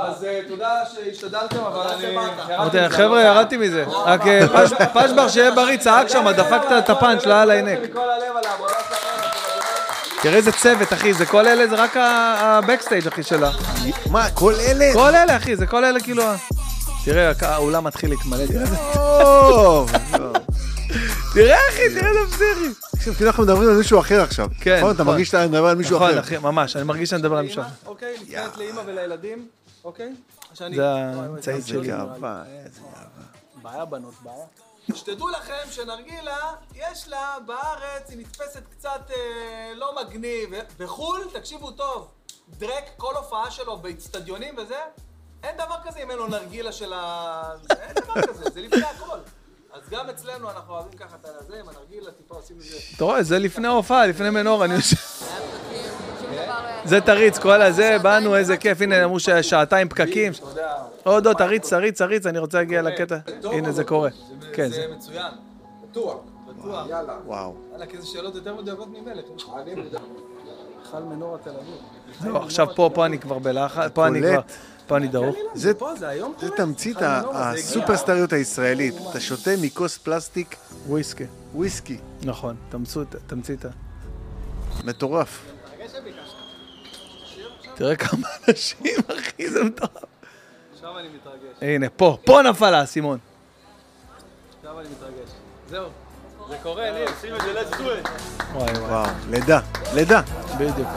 אז 0.07 0.23
אה, 0.23 0.39
תודה 0.47 0.69
שהשתדלתם, 0.93 1.57
אבל 1.59 1.87
אני... 1.87 2.89
חבר'ה, 2.89 3.21
ירדתי 3.21 3.57
מזה. 3.57 3.85
רק 4.05 4.27
אה, 4.27 4.47
פש- 4.47 4.73
פשבר 4.93 5.27
שיהיה 5.29 5.51
בריא, 5.51 5.77
צעק 5.77 6.07
שם, 6.07 6.31
דפקת 6.31 6.71
את 6.77 6.89
הפאנץ', 6.89 7.25
לא 7.25 7.33
היה 7.33 7.59
שלכם. 7.65 7.99
תראה 10.21 10.35
איזה 10.35 10.51
צוות, 10.51 10.93
אחי, 10.93 11.13
זה 11.13 11.25
כל 11.25 11.47
אלה, 11.47 11.67
זה 11.67 11.75
רק 11.75 11.97
הבקסטייג', 11.97 13.07
אחי, 13.07 13.23
שלה. 13.23 13.51
מה, 14.09 14.29
כל 14.33 14.53
אלה? 14.59 14.93
כל 14.93 15.15
אלה, 15.15 15.37
אחי, 15.37 15.55
זה 15.55 15.67
כל 15.67 15.85
אלה, 15.85 15.99
כאילו... 15.99 16.23
תראה, 17.05 17.31
האולם 17.41 17.83
מתחיל 17.83 18.09
להתמלא, 18.09 18.45
תראה 18.45 18.61
איזה... 18.61 18.75
טוב. 18.93 19.91
תראה, 21.33 21.57
אחי, 21.69 21.89
תראה 21.99 22.09
איזה 22.09 22.35
פסיכי. 22.35 22.82
עכשיו, 22.93 23.13
כאילו 23.13 23.29
אנחנו 23.29 23.43
מדברים 23.43 23.69
על 23.69 23.77
מישהו 23.77 23.99
אחר 23.99 24.21
עכשיו. 24.21 24.47
כן, 24.61 24.77
נכון? 24.77 24.91
אתה 24.91 25.01
נכון. 25.01 25.13
מרגיש 25.13 25.27
שאתה 25.27 25.47
מדבר 25.47 25.65
על 25.65 25.75
מישהו 25.75 25.95
נכון, 25.95 26.09
אחר. 26.09 26.19
אחי, 26.19 26.37
ממש, 26.37 26.75
אני 26.75 26.83
מרגיש 26.83 27.09
שאני 27.09 27.21
מדבר 27.21 27.37
על 27.37 27.45
מישהו 27.45 27.61
אחר. 27.61 27.71
אוקיי, 27.85 28.17
נתקנת 28.21 28.57
לאימא 28.57 28.81
ולילדים, 28.85 29.47
אוקיי? 29.83 30.13
זה 30.53 31.51
איזה 31.51 31.67
שלי. 31.67 31.87
גאווה, 31.87 32.43
איזה 32.65 32.81
בעיה 33.61 33.85
בנות, 33.85 34.13
בעיה. 34.23 34.45
שתדעו 34.93 35.29
לכם 35.29 35.71
שנרגילה, 35.71 36.51
יש 36.75 37.07
לה 37.07 37.37
בארץ, 37.45 38.09
היא 38.09 38.17
נתפסת 38.17 38.61
קצת 38.71 39.11
אה, 39.15 39.71
לא 39.75 39.95
מגניב. 40.01 40.49
בחו"ל, 40.79 41.27
תקשיבו 41.33 41.71
טוב, 41.71 42.07
דרק, 42.49 42.83
כל 42.97 43.15
הופעה 43.15 43.51
שלו 43.51 43.77
באיצטדיונים 43.77 44.57
וזה, 44.57 44.79
אין 45.43 45.55
דבר 45.57 45.75
כזה 45.83 45.99
אם 45.99 46.11
אין 46.11 46.17
לו 46.17 46.27
נרגילה 46.27 46.71
של 46.71 46.93
ה... 46.93 47.41
אין 47.69 47.95
דבר 48.03 48.21
כזה, 48.21 48.49
זה 48.53 48.61
לפני 48.61 48.85
הכל. 48.85 49.17
אז 49.73 49.89
גם 49.89 50.09
אצלנו 50.09 50.49
אנחנו 50.49 50.73
אוהבים 50.73 50.97
ככה 50.97 51.15
את 51.21 51.25
הזה, 51.25 51.59
עם 51.59 51.69
הנרגילה, 51.69 52.11
טיפה 52.11 52.35
עושים 52.35 52.57
את 52.57 52.61
זה. 52.61 52.77
אתה 52.95 53.03
רואה, 53.03 53.23
זה 53.23 53.39
לפני 53.39 53.67
ההופעה, 53.67 54.07
לפני 54.07 54.29
מנורה, 54.29 54.65
אני 54.65 54.73
יושב... 54.73 54.97
זה 56.85 57.01
תריץ, 57.01 57.37
כל 57.37 57.61
הזה, 57.61 57.97
באנו, 58.01 58.35
איזה 58.35 58.57
כיף, 58.57 58.81
הנה, 58.81 59.03
אמרו 59.03 59.19
ששעתיים 59.19 59.89
פקקים. 59.89 60.31
עוד 61.03 61.27
עוד, 61.27 61.37
תריץ, 61.37 61.69
תריץ, 61.69 62.01
תריץ, 62.01 62.25
אני 62.25 62.39
רוצה 62.39 62.57
להגיע 62.57 62.81
לקטע. 62.81 63.17
הנה, 63.43 63.71
זה 63.71 63.83
קורה. 63.83 64.09
כן, 64.53 64.69
זה... 64.69 64.85
מצוין. 64.95 65.31
בטוח. 65.91 66.17
בטוח. 66.47 66.87
יאללה. 66.89 67.17
וואו. 67.25 67.55
יאללה, 67.71 67.85
כי 67.85 68.01
זה 68.01 68.07
שאלות 68.07 68.35
יותר 68.35 68.55
מדויקות 68.55 68.87
ממלך. 68.87 69.25
אני 69.57 69.75
חל 70.91 71.03
מנורה 71.03 71.37
תל 71.37 71.49
אביב. 71.49 71.75
זהו, 72.21 72.37
עכשיו 72.37 72.67
פה, 72.75 72.89
פה 72.93 73.05
אני 73.05 73.19
כבר 73.19 73.39
בלחץ, 73.39 73.91
פה 73.93 74.07
אני. 74.07 74.21
כבר, 74.21 74.41
פה 74.87 74.97
אני 74.97 75.07
דרוך. 75.07 75.35
זה- 75.53 75.73
פה, 75.73 75.95
זה? 75.95 76.19
תמצית. 76.57 76.97
הסופרסטריות 77.33 78.33
הישראלית. 78.33 78.95
אתה 79.09 79.19
שותה 79.19 79.51
מכוס 79.61 79.97
פלסטיק 79.97 80.55
וויסקי. 80.87 81.25
וויסקי. 81.53 81.97
נכון, 82.23 82.55
תמצית. 83.27 83.65
מטורף. 84.83 85.41
תראה 87.75 87.95
כמה 87.95 88.27
אנשים, 88.49 88.79
אחי, 89.17 89.49
זה 89.49 89.63
מטורף. 89.63 89.91
עכשיו 90.73 90.99
אני 90.99 91.07
מתרגש. 91.07 91.57
הנה, 91.61 91.89
פה, 91.89 92.17
פה 92.25 92.41
נפל 92.49 92.73
האסימון. 92.73 93.17
עכשיו 94.57 94.79
אני 94.79 94.87
מתרגש. 94.89 95.29
זהו. 95.69 95.87
זה 96.49 96.57
קורה, 96.63 96.91
ניר. 96.91 97.07
שים 97.21 97.35
את 97.35 97.41
זה, 97.41 97.61
let's 97.61 97.73
do 97.73 97.79
it. 97.79 98.09
וואי 98.53 98.71
וואי, 98.71 98.79
וואו. 98.79 99.05
לידה. 99.29 99.59
לידה. 99.93 100.21
בדיוק. 100.59 100.87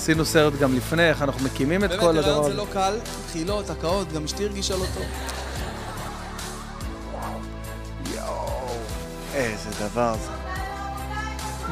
עשינו 0.00 0.24
סרט 0.24 0.52
גם 0.60 0.76
לפני, 0.76 1.08
איך 1.08 1.22
אנחנו 1.22 1.44
מקימים 1.44 1.84
את 1.84 1.90
כל 2.00 2.18
הדבר 2.18 2.40
הזה. 2.44 2.54
לא 2.54 2.66
קל, 2.72 2.98
חילות, 3.32 3.70
הקאות, 3.70 4.12
גם 4.12 4.24
אשתי 4.24 4.44
הרגישה 4.44 4.76
לא 4.76 4.84
טוב. 4.94 5.04
איזה 9.34 9.70
דבר 9.80 10.14
זה. 10.14 10.30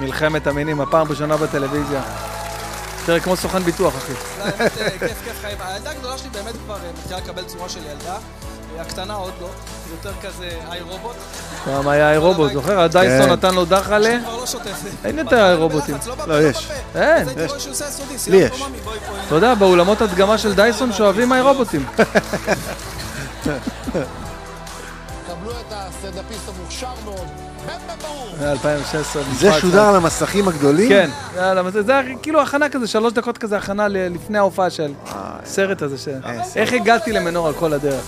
מלחמת 0.01 0.47
המינים, 0.47 0.81
הפעם 0.81 1.07
ראשונה 1.11 1.37
בטלוויזיה. 1.37 2.03
תראה, 3.07 3.21
כמו 3.21 3.37
סוכן 3.37 3.63
ביטוח, 3.63 3.97
אחי. 3.97 4.13
האמת, 4.41 4.61
אה, 4.61 4.91
כיף, 4.99 5.25
כיף 5.25 5.41
חיים. 5.41 5.59
הילדה 5.61 5.91
הגדולה 5.91 6.19
שלי 6.19 6.31
באמת 6.31 6.55
כבר 6.65 6.77
אה, 6.77 6.91
מתחילה 6.99 7.19
לקבל 7.21 7.45
צורה 7.45 7.69
של 7.69 7.81
ילדה. 7.85 8.19
אה, 8.77 8.82
הקטנה 8.82 9.15
עוד 9.15 9.32
לא, 9.40 9.49
יותר 9.90 10.12
כזה 10.23 10.51
איי 10.70 10.81
רובוט. 10.81 11.16
פעם 11.65 11.89
היה 11.89 12.11
איי-רובוט, 12.11 12.53
זוכר? 12.53 12.81
הדייסון 12.81 13.27
כן. 13.27 13.32
נתן 13.32 13.55
לו 13.55 13.65
דחלה. 13.65 14.19
כבר 14.24 14.36
לא 14.36 14.47
שוטף. 14.47 14.85
אין 15.05 15.19
יותר 15.19 15.47
איי-רובוטים. 15.47 15.97
לא, 16.27 16.43
יש. 16.43 16.69
אין. 16.95 17.23
אז 17.23 17.28
הייתי 17.28 17.47
רואה 17.47 17.61
שהוא 17.61 17.73
עושה 17.73 17.85
יסודי, 17.89 18.36
לי 18.36 18.36
יש. 18.36 18.62
אתה 19.27 19.35
יודע, 19.35 19.55
באולמות 19.55 20.01
הדגמה 20.01 20.39
של 20.39 20.55
דייסון 20.55 20.93
שאוהבים 20.93 21.32
איי-רובוטים. 21.32 21.86
קבלו 25.27 25.51
את 25.51 25.73
הסטנדאפיסט 25.73 26.49
המוכשר 26.49 26.86
מאוד, 27.05 27.27
זה 28.39 28.51
2016. 28.53 29.23
זה 29.23 29.49
משפט. 29.49 29.61
שודר 29.61 29.82
על 29.89 29.97
המסכים 29.97 30.49
הגדולים? 30.49 30.89
כן, 30.89 31.11
זה, 31.70 31.99
היה 31.99 32.19
כאילו 32.23 32.43
הכנה 32.43 32.69
כזה, 32.69 32.86
שלוש 32.86 33.12
דקות 33.12 33.39
כזה 33.39 33.57
הכנה 33.57 33.89
ל- 33.89 34.15
לפני 34.15 34.39
ההופעה 34.39 34.70
של 34.70 34.93
סרט 35.45 35.82
הזה. 35.82 35.99
ש... 35.99 36.09
איך 36.57 36.73
הגעתי 36.73 37.12
למנורה 37.12 37.53
כל 37.53 37.73
הדרך? 37.73 38.05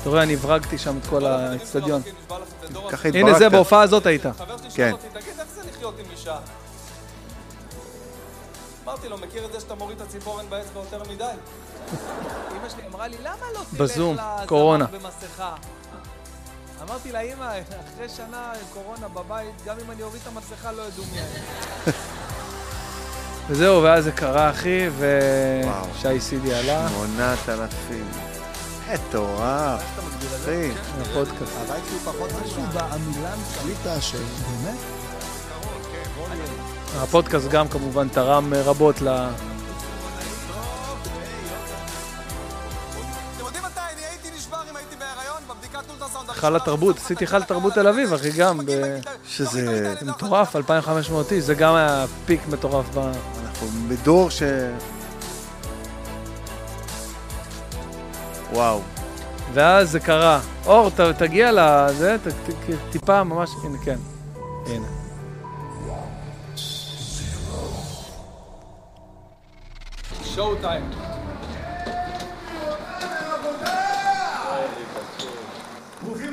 אתה 0.00 0.10
רואה, 0.10 0.22
אני 0.22 0.34
הברגתי 0.34 0.78
שם 0.78 0.98
את 1.02 1.06
כל 1.06 1.26
האצטדיון. 1.26 2.02
הנה 3.14 3.38
זה. 3.38 3.48
בהופעה 3.48 3.82
הזאת 3.82 4.06
היית. 4.06 4.22
חבר 4.22 4.56
שלי 4.58 4.70
כן. 4.70 4.76
שואל 4.76 4.92
אותי, 4.92 5.06
תגיד, 5.12 5.32
איך 5.40 5.48
זה 5.54 5.60
לחיות 5.76 5.94
עם 5.98 6.06
אישה? 6.12 6.36
אמרתי 8.88 9.08
לו, 9.08 9.18
מכיר 9.18 9.44
את 9.44 9.52
זה 9.52 9.60
שאתה 9.60 9.74
מוריד 9.74 10.00
את 10.00 10.06
הציפורן 10.06 10.50
באצבע 10.50 10.80
יותר 10.80 11.02
מדי? 11.12 11.24
אמא 12.56 12.68
שלי 12.68 12.82
אמרה 12.86 13.08
לי, 13.08 13.16
למה 13.20 13.46
לא 13.54 13.60
תלך 13.70 13.80
בזום, 13.80 14.16
קורונה." 14.46 14.86
במסכה? 14.86 15.54
אמרתי 16.82 17.12
לה, 17.12 17.20
אמא, 17.20 17.52
אחרי 17.94 18.08
שנה 18.08 18.52
קורונה 18.72 19.08
בבית, 19.08 19.54
גם 19.64 19.76
אם 19.84 19.90
אני 19.90 20.02
אוריד 20.02 20.22
את 20.22 20.26
המסכה 20.26 20.72
לא 20.72 20.82
ידעו 20.82 21.04
מי 21.12 21.18
אני. 21.20 21.92
וזהו, 23.48 23.82
ואז 23.82 24.04
זה 24.04 24.12
קרה, 24.12 24.50
אחי. 24.50 24.88
ושי 24.98 26.20
סידי 26.20 26.54
עלה, 26.54 26.88
8,000. 26.88 28.10
מטורף. 28.92 29.82
אחי. 30.34 30.70
הפודקאסט. 31.00 31.52
הפודקאסט 32.06 32.56
גם 32.74 32.88
כמובן 32.90 33.38
תרם 33.82 33.98
רבות 33.98 34.10
ל... 34.14 34.68
אתם 36.24 36.38
יודעים 36.38 36.57
הייתי 44.10 44.28
נשבר 44.36 44.56
אם 44.70 44.76
הייתי 44.76 44.96
בהיריון? 44.96 45.42
בבדיקת 45.48 45.90
אולטרסאונד 45.90 46.30
היכל 46.30 46.56
התרבות, 46.56 46.96
עשיתי 46.96 47.24
היכל 47.24 47.42
תרבות 47.42 47.74
תל 47.74 47.88
אביב, 47.88 48.12
אחי, 48.12 48.30
גם. 48.30 48.60
ב- 48.66 48.98
שזה... 49.28 49.94
זה 50.00 50.06
מטורף, 50.10 50.56
2,500 50.56 51.32
איש, 51.32 51.44
זה 51.44 51.54
גם 51.54 51.74
היה 51.74 52.04
פיק 52.26 52.40
מטורף 52.48 52.86
ב... 52.94 52.98
אנחנו 52.98 53.66
בדור 53.88 54.30
ש... 54.30 54.42
וואו. 58.52 58.80
ואז 59.52 59.90
זה 59.90 60.00
קרה. 60.00 60.40
אור, 60.66 60.90
ת, 60.90 61.00
תגיע 61.00 61.50
לזה, 61.52 62.16
ת, 62.24 62.28
ת, 62.28 62.54
טיפה 62.90 63.24
ממש, 63.24 63.50
הנה, 63.64 63.78
כן. 63.84 63.98
הנה. 64.66 64.86
שואו 70.38 70.54
טיים. 70.54 70.84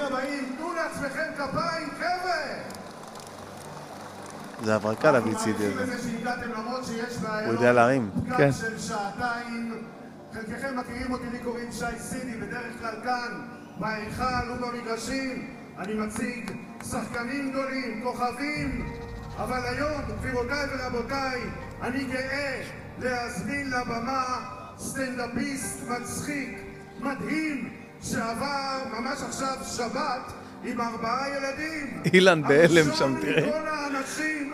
הבאים, 0.02 0.56
תנו 0.58 0.74
לעצמכם 0.74 1.32
כפיים, 1.38 1.90
חבר'ה! 1.98 2.42
זה 4.64 4.76
הברקה 4.76 5.12
להביא 5.12 5.36
צידי 5.36 5.68
מעריכים 5.68 6.28
הזה. 7.08 7.46
הוא 7.46 7.54
יודע 7.54 7.74
להרים. 7.74 8.12
כן. 8.38 8.50
חלקכם 10.34 10.78
מכירים 10.80 11.12
אותי, 11.12 11.30
לי 11.32 11.40
קוראים 11.40 11.72
שי 11.72 12.00
סידי, 12.00 12.38
בדרך 12.38 12.80
כלל 12.80 12.96
כאן, 13.04 13.42
בהיכל 13.80 14.52
ובמגרשים. 14.52 15.56
אני 15.78 15.94
מציג 15.94 16.52
שחקנים 16.84 17.52
גדולים, 17.52 18.04
כוכבים, 18.04 18.86
אבל 19.38 19.62
היום, 19.66 20.02
גבירותיי 20.08 20.66
ורבותיי, 20.72 21.42
אני 21.82 22.04
גאה 22.04 22.85
להזמין 23.00 23.70
לבמה 23.72 24.24
סטנדאפיסט 24.78 25.80
מצחיק, 25.88 26.58
מדהים, 27.00 27.70
שעבר 28.04 28.78
ממש 29.00 29.20
עכשיו 29.28 29.58
שבת 29.78 30.34
עם 30.64 30.82
ארבעה 30.82 31.30
ילדים. 31.30 32.02
אילן 32.14 32.42
בהלם 32.42 32.84
שם, 32.84 32.90
הראשון 32.90 33.18
תראה. 33.22 33.48
מכל 33.48 33.68
האנשים 33.68 34.54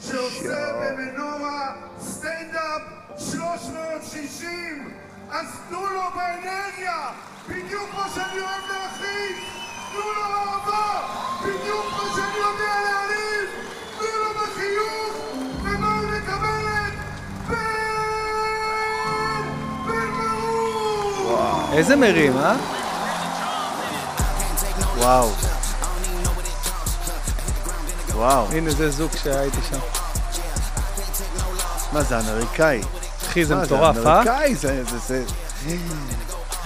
שעושה 0.00 0.72
במנורה 0.82 1.72
סטנדאפ 2.00 2.82
360 3.18 4.88
אז 5.30 5.46
תנו 5.68 5.80
לו 5.86 6.02
באנרגיה 6.16 7.10
בדיוק 7.48 7.90
כמו 7.90 8.02
שאני 8.14 8.40
אוהב 8.40 8.62
להכין 8.70 9.36
תנו 9.92 10.00
לו 10.16 10.22
אהבה 10.24 11.08
בדיוק 11.42 11.86
כמו 11.90 12.08
שאני 12.16 12.36
יודע 12.38 12.74
להעליב 12.84 13.29
איזה 21.72 21.96
מרים, 21.96 22.36
אה? 22.38 22.56
וואו. 24.96 25.30
וואו. 28.14 28.46
הנה, 28.52 28.70
זה 28.70 28.90
זוג 28.90 29.10
שהייתי 29.22 29.56
שם. 29.70 29.78
מה 31.92 32.02
זה 32.02 32.18
אמריקאי? 32.18 32.80
אחי, 33.28 33.44
זה 33.44 33.56
מטורף, 33.56 33.96
אה? 34.06 34.12
אמריקאי 34.22 34.54
זה... 34.54 34.84
זה... 34.84 34.98
זה... 35.08 35.24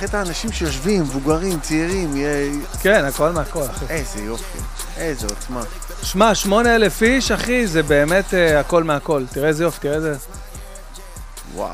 איך 0.01 0.05
את 0.11 0.15
האנשים 0.15 0.53
שיושבים, 0.53 1.03
מבוגרים, 1.03 1.61
צעירים, 1.61 2.17
יהיה- 2.17 2.53
כן, 2.83 3.05
הכל 3.05 3.31
מהכל, 3.31 3.65
אחי. 3.71 3.85
איזה 3.89 4.21
יופי, 4.21 4.59
איזה 4.97 5.27
עוצמה. 5.27 5.61
שמע, 6.03 6.35
שמונה 6.35 6.75
אלף 6.77 7.03
איש, 7.03 7.31
אחי, 7.31 7.67
זה 7.67 7.83
באמת 7.83 8.35
אה, 8.35 8.61
הכל 8.61 8.83
מהכל. 8.85 9.25
תראה 9.33 9.49
איזה 9.49 9.65
יופי, 9.65 9.81
תראה 9.81 9.95
איזה... 9.95 10.15
וואו, 11.55 11.71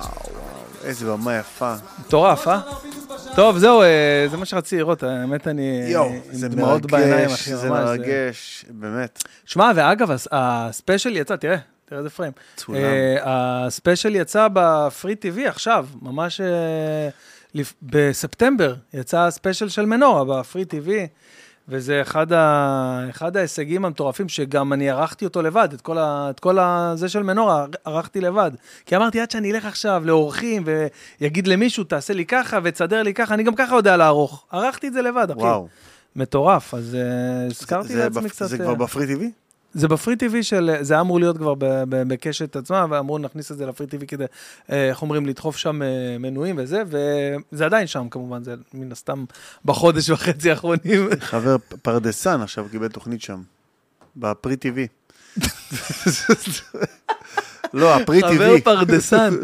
איזה 0.84 1.06
במה 1.06 1.36
יפה. 1.38 1.74
מטורף, 2.06 2.48
אה? 2.48 2.60
טוב, 3.36 3.58
זהו, 3.58 3.82
אה, 3.82 4.26
זה 4.30 4.36
מה 4.36 4.44
שרציתי 4.44 4.76
לראות, 4.78 5.02
האמת, 5.02 5.48
אני 5.48 5.82
יואו, 5.86 6.10
זה 6.32 6.48
דמעות 6.48 6.86
בעיניים, 6.90 7.14
מרגש, 7.28 7.32
אחי, 7.40 7.56
זה 7.56 7.70
ממש. 7.70 7.78
מרגש, 7.84 8.64
באמת. 8.70 9.22
שמע, 9.44 9.72
ואגב, 9.74 10.10
הס- 10.10 10.28
הספיישל 10.32 11.16
יצא, 11.16 11.36
תראה, 11.36 11.56
תראה 11.84 11.98
איזה 11.98 12.10
פריים. 12.10 12.32
צולם. 12.56 12.78
אה, 12.78 13.16
הספיישל 13.66 14.16
יצא 14.16 14.48
בפרי 14.52 15.14
טיווי 15.14 15.46
עכשיו, 15.48 15.86
ממש 16.02 16.40
אה, 16.40 17.08
בספטמבר 17.82 18.74
יצא 18.94 19.18
הספיישל 19.20 19.68
של 19.68 19.86
מנורה 19.86 20.24
בפרי 20.40 20.64
טיווי, 20.64 21.06
וזה 21.70 22.02
אחד, 22.02 22.32
ה, 22.32 23.06
אחד 23.10 23.36
ההישגים 23.36 23.84
המטורפים, 23.84 24.28
שגם 24.28 24.72
אני 24.72 24.90
ערכתי 24.90 25.24
אותו 25.24 25.42
לבד, 25.42 25.68
את 25.72 25.80
כל, 25.80 25.98
ה, 25.98 26.26
את 26.30 26.40
כל 26.40 26.58
ה, 26.58 26.92
זה 26.96 27.08
של 27.08 27.22
מנורה 27.22 27.66
ערכתי 27.84 28.20
לבד. 28.20 28.50
כי 28.86 28.96
אמרתי, 28.96 29.20
עד 29.20 29.30
שאני 29.30 29.52
אלך 29.52 29.64
עכשיו 29.64 30.02
לאורחים 30.04 30.64
ויגיד 31.20 31.46
למישהו, 31.46 31.84
תעשה 31.84 32.14
לי 32.14 32.26
ככה 32.26 32.58
ותסדר 32.62 33.02
לי 33.02 33.14
ככה, 33.14 33.34
אני 33.34 33.42
גם 33.42 33.54
ככה 33.54 33.74
יודע 33.74 33.96
לערוך. 33.96 34.44
ערכתי 34.52 34.88
את 34.88 34.92
זה 34.92 35.02
לבד, 35.02 35.30
אחי. 35.30 35.40
וואו. 35.40 35.68
מטורף, 36.16 36.74
אז 36.74 36.94
אה, 36.94 37.46
הזכרתי 37.46 37.94
לעצמי 37.96 38.22
בפ- 38.26 38.30
קצת... 38.30 38.46
זה 38.46 38.56
אה, 38.56 38.62
כבר 38.62 38.74
בפרי 38.74 39.06
טיווי? 39.06 39.30
זה 39.74 39.88
בפרי 39.88 40.16
טיווי 40.16 40.42
של, 40.42 40.70
זה 40.80 40.94
היה 40.94 41.00
אמור 41.00 41.20
להיות 41.20 41.36
כבר 41.36 41.54
בקשת 41.88 42.56
עצמה, 42.56 42.86
ואמרו 42.90 43.18
נכניס 43.18 43.52
את 43.52 43.56
זה 43.56 43.66
לפרי 43.66 43.86
טיווי 43.86 44.06
כדי, 44.06 44.24
אה, 44.72 44.88
איך 44.88 45.02
אומרים, 45.02 45.26
לדחוף 45.26 45.56
שם 45.56 45.82
אה, 45.82 46.16
מנויים 46.18 46.56
וזה, 46.58 46.82
וזה 46.86 47.66
עדיין 47.66 47.86
שם 47.86 48.08
כמובן, 48.10 48.44
זה 48.44 48.54
מן 48.74 48.92
הסתם 48.92 49.24
בחודש 49.64 50.10
וחצי 50.10 50.50
האחרונים. 50.50 51.08
חבר 51.20 51.56
פרדסן 51.82 52.40
עכשיו 52.40 52.66
קיבל 52.70 52.88
תוכנית 52.88 53.22
שם, 53.22 53.42
בפרי 54.16 54.56
טיווי. 54.56 54.86
לא, 57.74 57.96
הפרי 57.96 58.20
חבר 58.20 58.30
טיווי. 58.30 58.60
פרדסן. 58.60 59.34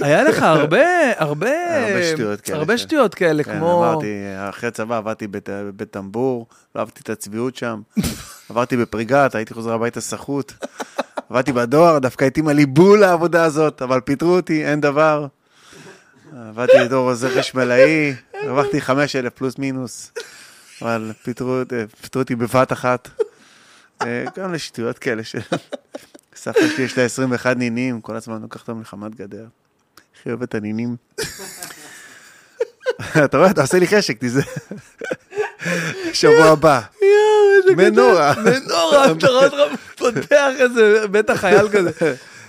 היה 0.00 0.22
לך 0.24 0.42
הרבה, 0.42 0.82
הרבה, 1.16 1.50
הרבה 1.86 2.04
שטויות 2.14 2.40
כאלה 2.40 2.58
הרבה 2.58 2.78
ש- 2.78 2.82
שטויות 2.82 3.14
כאלה, 3.14 3.44
כן, 3.44 3.56
כמו... 3.58 3.84
עברתי, 3.84 4.14
אחרי 4.50 4.70
צבא 4.70 4.96
עבדתי 4.96 5.26
בית- 5.26 5.48
בבית 5.52 5.90
טמבור, 5.90 6.46
לא 6.74 6.80
אהבתי 6.80 7.00
את 7.02 7.10
הצביעות 7.10 7.56
שם. 7.56 7.80
עברתי 8.50 8.76
בפריגת, 8.76 9.34
הייתי 9.34 9.54
חוזר 9.54 9.72
הביתה 9.72 10.00
סחוט. 10.00 10.52
עבדתי 11.30 11.52
בדואר, 11.52 11.98
דווקא 11.98 12.24
התאימה 12.24 12.52
לי 12.52 12.66
בול 12.66 13.00
לעבודה 13.00 13.44
הזאת, 13.44 13.82
אבל 13.82 14.00
פיטרו 14.00 14.36
אותי, 14.36 14.64
אין 14.66 14.80
דבר. 14.80 15.26
עבדתי 16.48 16.72
בתור 16.84 17.10
עוזר 17.10 17.38
חשמלאי, 17.40 18.14
הרווחתי 18.42 18.80
5,000 18.80 19.32
פלוס 19.34 19.58
מינוס, 19.58 20.12
אבל 20.82 21.12
פיטרו 21.22 21.56
אה, 21.72 21.84
אותי 22.16 22.34
בבת 22.34 22.72
אחת. 22.72 23.08
אה, 24.02 24.24
גם 24.38 24.52
לשטויות 24.52 24.98
כאלה 24.98 25.24
של... 25.24 25.38
סבתא 26.36 26.68
שלי 26.76 26.84
יש 26.84 26.98
לה 26.98 27.04
21 27.04 27.56
נינים, 27.56 28.00
כל 28.00 28.16
הזמן 28.16 28.42
לוקחת 28.42 28.68
אותם 28.68 28.80
לחמת 28.80 29.14
גדר. 29.14 29.44
היא 30.26 30.32
אוהבת 30.32 30.48
את 30.48 30.54
הנינים. 30.54 30.96
אתה 33.24 33.38
רואה, 33.38 33.50
אתה 33.50 33.60
עושה 33.62 33.78
לי 33.78 33.86
חשק, 33.86 34.18
תיזה. 34.18 34.42
שבוע 36.12 36.44
הבא. 36.44 36.80
מנורה. 37.76 38.34
מנורה, 38.44 39.12
אתה 39.12 39.28
רואה 39.28 39.44
אותך 39.44 39.80
פותח 39.98 40.46
איזה 40.58 41.08
בטח 41.10 41.40
חייל 41.40 41.68
כזה. 41.68 41.90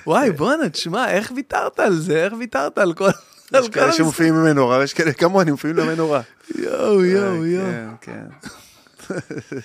וואי, 0.08 0.32
בואנה, 0.32 0.70
תשמע, 0.70 1.12
איך 1.12 1.32
ויתרת 1.36 1.80
על 1.80 2.00
זה? 2.00 2.24
איך 2.24 2.34
ויתרת 2.40 2.78
על 2.78 2.94
כל... 2.94 3.10
יש 3.54 3.70
כאלה? 3.70 3.92
שמופיעים 3.92 4.34
במנורה, 4.34 4.78
ויש 4.78 4.94
כאלה 4.94 5.14
כמוני, 5.14 5.52
מופיעים 5.52 5.76
במנורה. 5.76 6.22
יואו, 6.56 7.06
יואו, 7.06 7.46
יואו. 7.46 7.66
כן, 8.02 8.16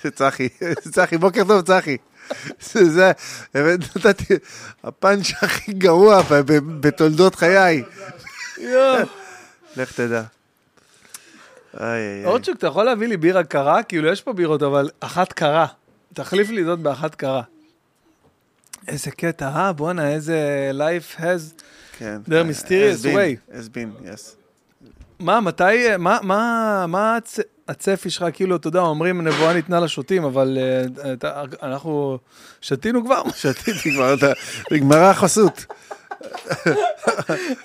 כן. 0.03 0.11
צחי, 0.15 0.49
צחי, 0.93 1.19
בוקר 1.19 1.45
טוב, 1.45 1.63
צחי. 1.63 1.97
זה, 2.61 3.13
באמת 3.55 3.97
נתתי, 3.97 4.35
הפאנץ' 4.85 5.33
הכי 5.43 5.73
גרוע 5.73 6.23
בתולדות 6.81 7.35
חיי. 7.35 7.83
לך 9.77 9.93
תדע. 9.93 10.23
אורצ'וק, 12.25 12.57
אתה 12.59 12.67
יכול 12.67 12.85
להביא 12.85 13.09
לי 13.09 13.17
בירה 13.17 13.45
קרה? 13.45 13.83
כאילו, 13.83 14.09
יש 14.09 14.23
פה 14.23 14.33
בירות, 14.33 14.63
אבל 14.63 14.91
אחת 15.01 15.33
קרה. 15.33 15.67
תחליף 16.15 16.51
לי 16.51 16.65
זאת 16.65 16.79
באחת 16.79 17.15
קרה. 17.15 17.43
איזה 18.89 19.11
קטע, 19.11 19.49
אה? 19.49 19.73
בואנה, 19.73 20.11
איזה 20.11 20.71
life 20.75 21.21
has... 21.21 21.63
כן. 21.99 22.21
They're 22.29 22.63
mysterious 22.63 23.05
way. 23.05 23.55
has 23.55 23.69
been, 23.69 24.05
yes. 24.05 24.37
מה, 25.19 25.41
מתי, 25.41 25.97
מה, 25.99 26.19
מה, 26.23 26.85
מה. 26.89 27.19
הצפי 27.69 28.11
שלך, 28.11 28.25
כאילו, 28.33 28.57
אתה 28.57 28.69
יודע, 28.69 28.81
אומרים 28.81 29.23
נבואה 29.23 29.53
ניתנה 29.53 29.81
לשוטים, 29.81 30.25
אבל 30.25 30.59
אה, 31.05 31.13
אתה, 31.13 31.43
אנחנו 31.63 32.19
שתינו 32.61 33.05
כבר, 33.05 33.23
שתיתי 33.43 33.93
כבר, 33.95 34.15
אתה- 34.15 34.33
נגמרה 34.73 35.11
החסות. 35.11 35.65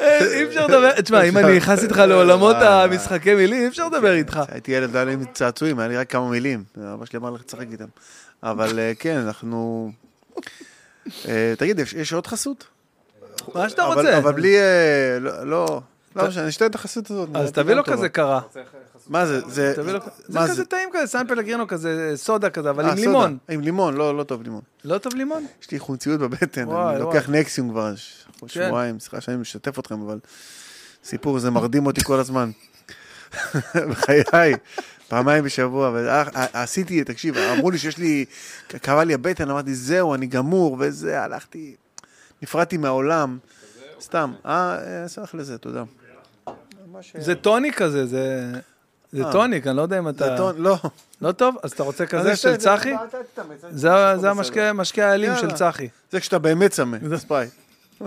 אה, 0.02 0.19
אי 0.34 0.44
אפשר 0.48 0.68
לדבר, 0.68 1.02
תשמע, 1.02 1.22
אם 1.24 1.38
אני 1.38 1.57
נכנס 1.57 1.84
איתך 1.84 1.98
לעולמות 1.98 2.56
המשחקי 2.60 3.36
מילים, 3.36 3.61
אי 3.61 3.68
אפשר 3.68 3.88
לדבר 3.88 4.14
איתך. 4.14 4.40
הייתי 4.52 4.72
ילד, 4.72 4.91
לא 4.94 4.98
היה 4.99 5.06
לי 5.06 5.15
צעצועים, 5.34 5.80
היה 5.80 5.88
לי 5.88 5.98
רק 5.98 6.10
כמה 6.11 6.30
מילים. 6.30 6.64
אבא 6.94 7.06
שלי 7.06 7.19
אמר 7.19 7.30
לך 7.32 7.41
לשחק 7.48 7.65
איתם. 7.72 7.86
אבל 8.44 8.80
אה, 8.80 8.91
כן, 8.99 9.18
אנחנו... 9.18 9.91
אה, 11.28 11.53
תגיד, 11.57 11.80
יש- 11.80 12.14
עוד 12.14 12.28
חסות? 12.28 12.68
מה 13.56 13.69
שאתה 13.69 13.86
אבל- 13.88 13.94
רוצה. 13.95 14.18
אבל 14.18 14.32
בלי... 14.34 14.57
אה, 14.57 15.18
לא, 15.19 15.82
לא, 16.15 16.28
משנה, 16.28 16.41
אני 16.41 16.49
אשתה 16.49 16.65
את 16.65 16.76
החסות 16.76 17.11
הזאת. 17.11 17.30
אז 17.34 17.52
תביא 17.52 17.74
לו. 17.76 17.84
כזה 17.84 18.10
קרה. 18.10 18.41
מה 19.10 19.26
זה? 19.26 19.40
זה... 19.48 19.74
כזה 20.48 20.66
טעים 20.66 20.90
כזה, 20.94 21.08
סן 21.08 21.28
פלגרינו 21.28 21.68
כזה, 21.68 22.14
סודה 22.16 22.50
כזה, 22.50 22.70
אבל 22.70 22.86
אה, 22.86 22.92
עם. 22.92 22.98
לימון. 22.98 23.38
עם 23.50 23.62
לימון, 23.62 23.96
לא, 23.96 24.18
לא 24.18 24.24
טוב 24.24 24.42
לימון. 24.44 24.62
לא 24.86 24.98
טוב 24.98 25.16
לימון? 25.16 25.46
יש 25.62 25.72
לי 25.72 25.80
חומציות 25.80 26.20
בבטן, 26.20 26.70
אני. 26.70 27.00
לוקח 27.00 27.30
נקסיום 27.30 27.70
כבר 27.70 27.94
כן. 28.42 28.48
שבועיים, 28.48 29.00
סליחה 29.00 29.22
שאני 29.22 29.38
משתף 29.38 29.80
אתכם, 29.80 30.02
אבל 30.02 30.20
סיפור 31.04 31.40
זה 31.40 31.52
מרדים 31.52 31.86
אותי 31.86 32.04
כל 32.04 32.20
הזמן. 32.20 32.52
בחיי, 33.90 34.54
פעמיים 35.08 35.44
בשבוע, 35.44 35.92
ועשיתי, 35.94 37.04
תקשיב, 37.04 37.38
אמרו 37.38 37.72
לי 37.72 37.78
שיש 37.78 37.98
לי, 37.98 38.26
כאבה 38.70 39.04
לי 39.04 39.14
הבטן, 39.14 39.50
אמרתי, 39.50 39.76
זהו, 39.76 40.16
אני 40.16 40.28
גמור, 40.28 40.78
וזה, 40.80 41.24
הלכתי, 41.24 41.76
נפרדתי 42.42 42.78
מהעולם, 42.78 43.38
סתם, 44.02 44.34
אה, 44.46 44.78
אה, 45.04 45.08
סלח 45.08 45.36
לזה, 45.36 45.58
תודה. 45.58 45.84
זה 47.20 47.36
טוניק 47.36 47.76
כזה, 47.76 48.06
זה... 48.06 48.52
זה 49.12 49.26
אה. 49.26 49.32
טוניק, 49.32 49.68
אני 49.68 49.78
לא 49.78 49.82
יודע 49.82 50.00
אם 50.00 50.10
אתה... 50.10 50.26
זה 50.26 50.38
טון, 50.38 50.56
לא. 50.58 50.78
לא 51.22 51.32
טוב? 51.32 51.56
אז 51.64 51.72
אתה 51.72 51.84
רוצה 51.84 52.06
כזה 52.06 52.32
יש 52.32 52.42
של 52.42 52.56
צחי? 52.56 52.94
זה 53.72 54.30
המשקה 54.70 55.10
האלים 55.12 55.32
של. 55.42 55.52
צחי. 55.52 55.88
זה 56.12 56.20
כשאתה 56.20 56.40
באמת 56.40 56.72
צמא, 56.72 56.98
ספרייט. 57.18 57.50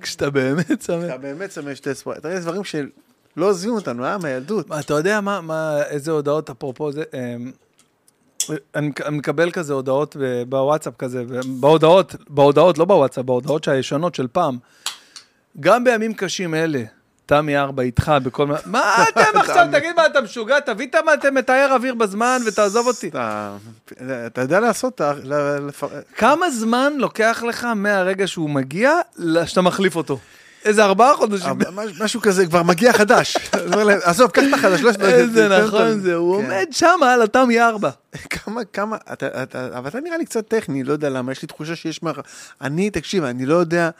כשאתה 0.00 0.30
באמת 0.30 0.72
צמא. 0.78 1.06
אתה 1.06 1.18
באמת 1.18 1.50
צמא 1.50 1.74
שתי 1.74 1.94
ספרייט. 1.94 2.22
תראה, 2.22 2.40
דברים 2.40 2.64
שלא 2.64 2.88
לא 3.36 3.46
עוזבים 3.48 3.72
אותנו, 3.74 4.04
אה, 4.04 4.18
מהילדות. 4.18 4.66
אתה 4.80 4.94
יודע 4.94 5.20
מה, 5.20 5.82
איזה 5.82 6.10
הודעות, 6.10 6.50
אפרופו 6.50 6.92
זה, 6.92 7.02
אמ, 7.14 7.52
אני 8.74 8.88
מק- 8.88 9.00
אני 9.00 9.16
מקבל 9.18 9.50
כזה 9.50 9.72
הודעות 9.72 10.16
בוואטסאפ 10.48 10.94
כזה, 10.98 11.24
בהודעות, 11.60 12.14
בהודעות, 12.28 12.78
לא 12.78 12.84
בוואטסאפ, 12.84 13.24
בהודעות 13.24 13.68
הישנות 13.68 14.14
של 14.14 14.26
פעם. 14.32 14.58
גם 15.60 15.84
בימים 15.84 16.14
קשים 16.14 16.54
אלה, 16.54 16.82
תמי 17.28 17.58
ארבע 17.58 17.82
איתך 17.82 18.12
בכל 18.22 18.46
מה... 18.46 18.56
מה 18.66 19.04
אתם 19.08 19.38
עכשיו, 19.40 19.66
תגיד 19.72 19.96
מה, 19.96 20.06
אתה 20.06 20.20
משוגע? 20.20 20.60
תביא 20.60 20.86
את 20.86 20.94
מה, 21.04 21.14
אתם 21.14 21.34
מטהר 21.34 21.72
אוויר 21.72 21.94
בזמן 21.94 22.38
ותעזוב 22.46 22.86
אותי. 22.86 23.10
אתה 24.26 24.40
יודע 24.40 24.60
לעשות, 24.60 25.00
כמה 26.16 26.50
זמן 26.50 26.92
לוקח 26.96 27.42
לך 27.48 27.64
מהרגע 27.64 28.26
שהוא 28.26 28.50
מגיע, 28.50 28.92
שאתה 29.46 29.62
מחליף 29.62 29.96
אותו? 29.96 30.18
איזה 30.64 30.84
ארבעה 30.84 31.16
חודשים. 31.16 31.50
משהו 32.00 32.20
כזה, 32.20 32.46
כבר 32.46 32.62
מגיע 32.62 32.92
חדש. 32.92 33.36
עזוב, 34.04 34.30
קח 34.30 34.42
את 34.48 34.54
החדש, 34.54 34.80
לא... 34.80 34.90
איזה 35.06 35.48
נכון 35.48 36.00
זה, 36.00 36.14
הוא 36.14 36.42
כן. 36.42 36.44
עומד 36.44 36.66
שם 36.70 37.00
על 37.02 37.22
התמי 37.22 37.60
ארבע. 37.60 37.90
כמה, 38.30 38.64
כמה, 38.64 38.96
אבל 39.72 39.88
אתה 39.88 40.00
נראה 40.00 40.16
לי 40.16 40.24
קצת 40.24 40.48
טכני, 40.48 40.84
לא 40.84 40.92
יודע 40.92 41.10
למה, 41.10 41.32
יש 41.32 41.42
לי 41.42 41.48
תחושה 41.48 41.76
שיש 41.76 42.02
מה... 42.02 42.12
אני, 42.60 42.90
תקשיב, 42.90 43.24
אני 43.24 43.46
לא 43.46 43.54
יודע, 43.54 43.90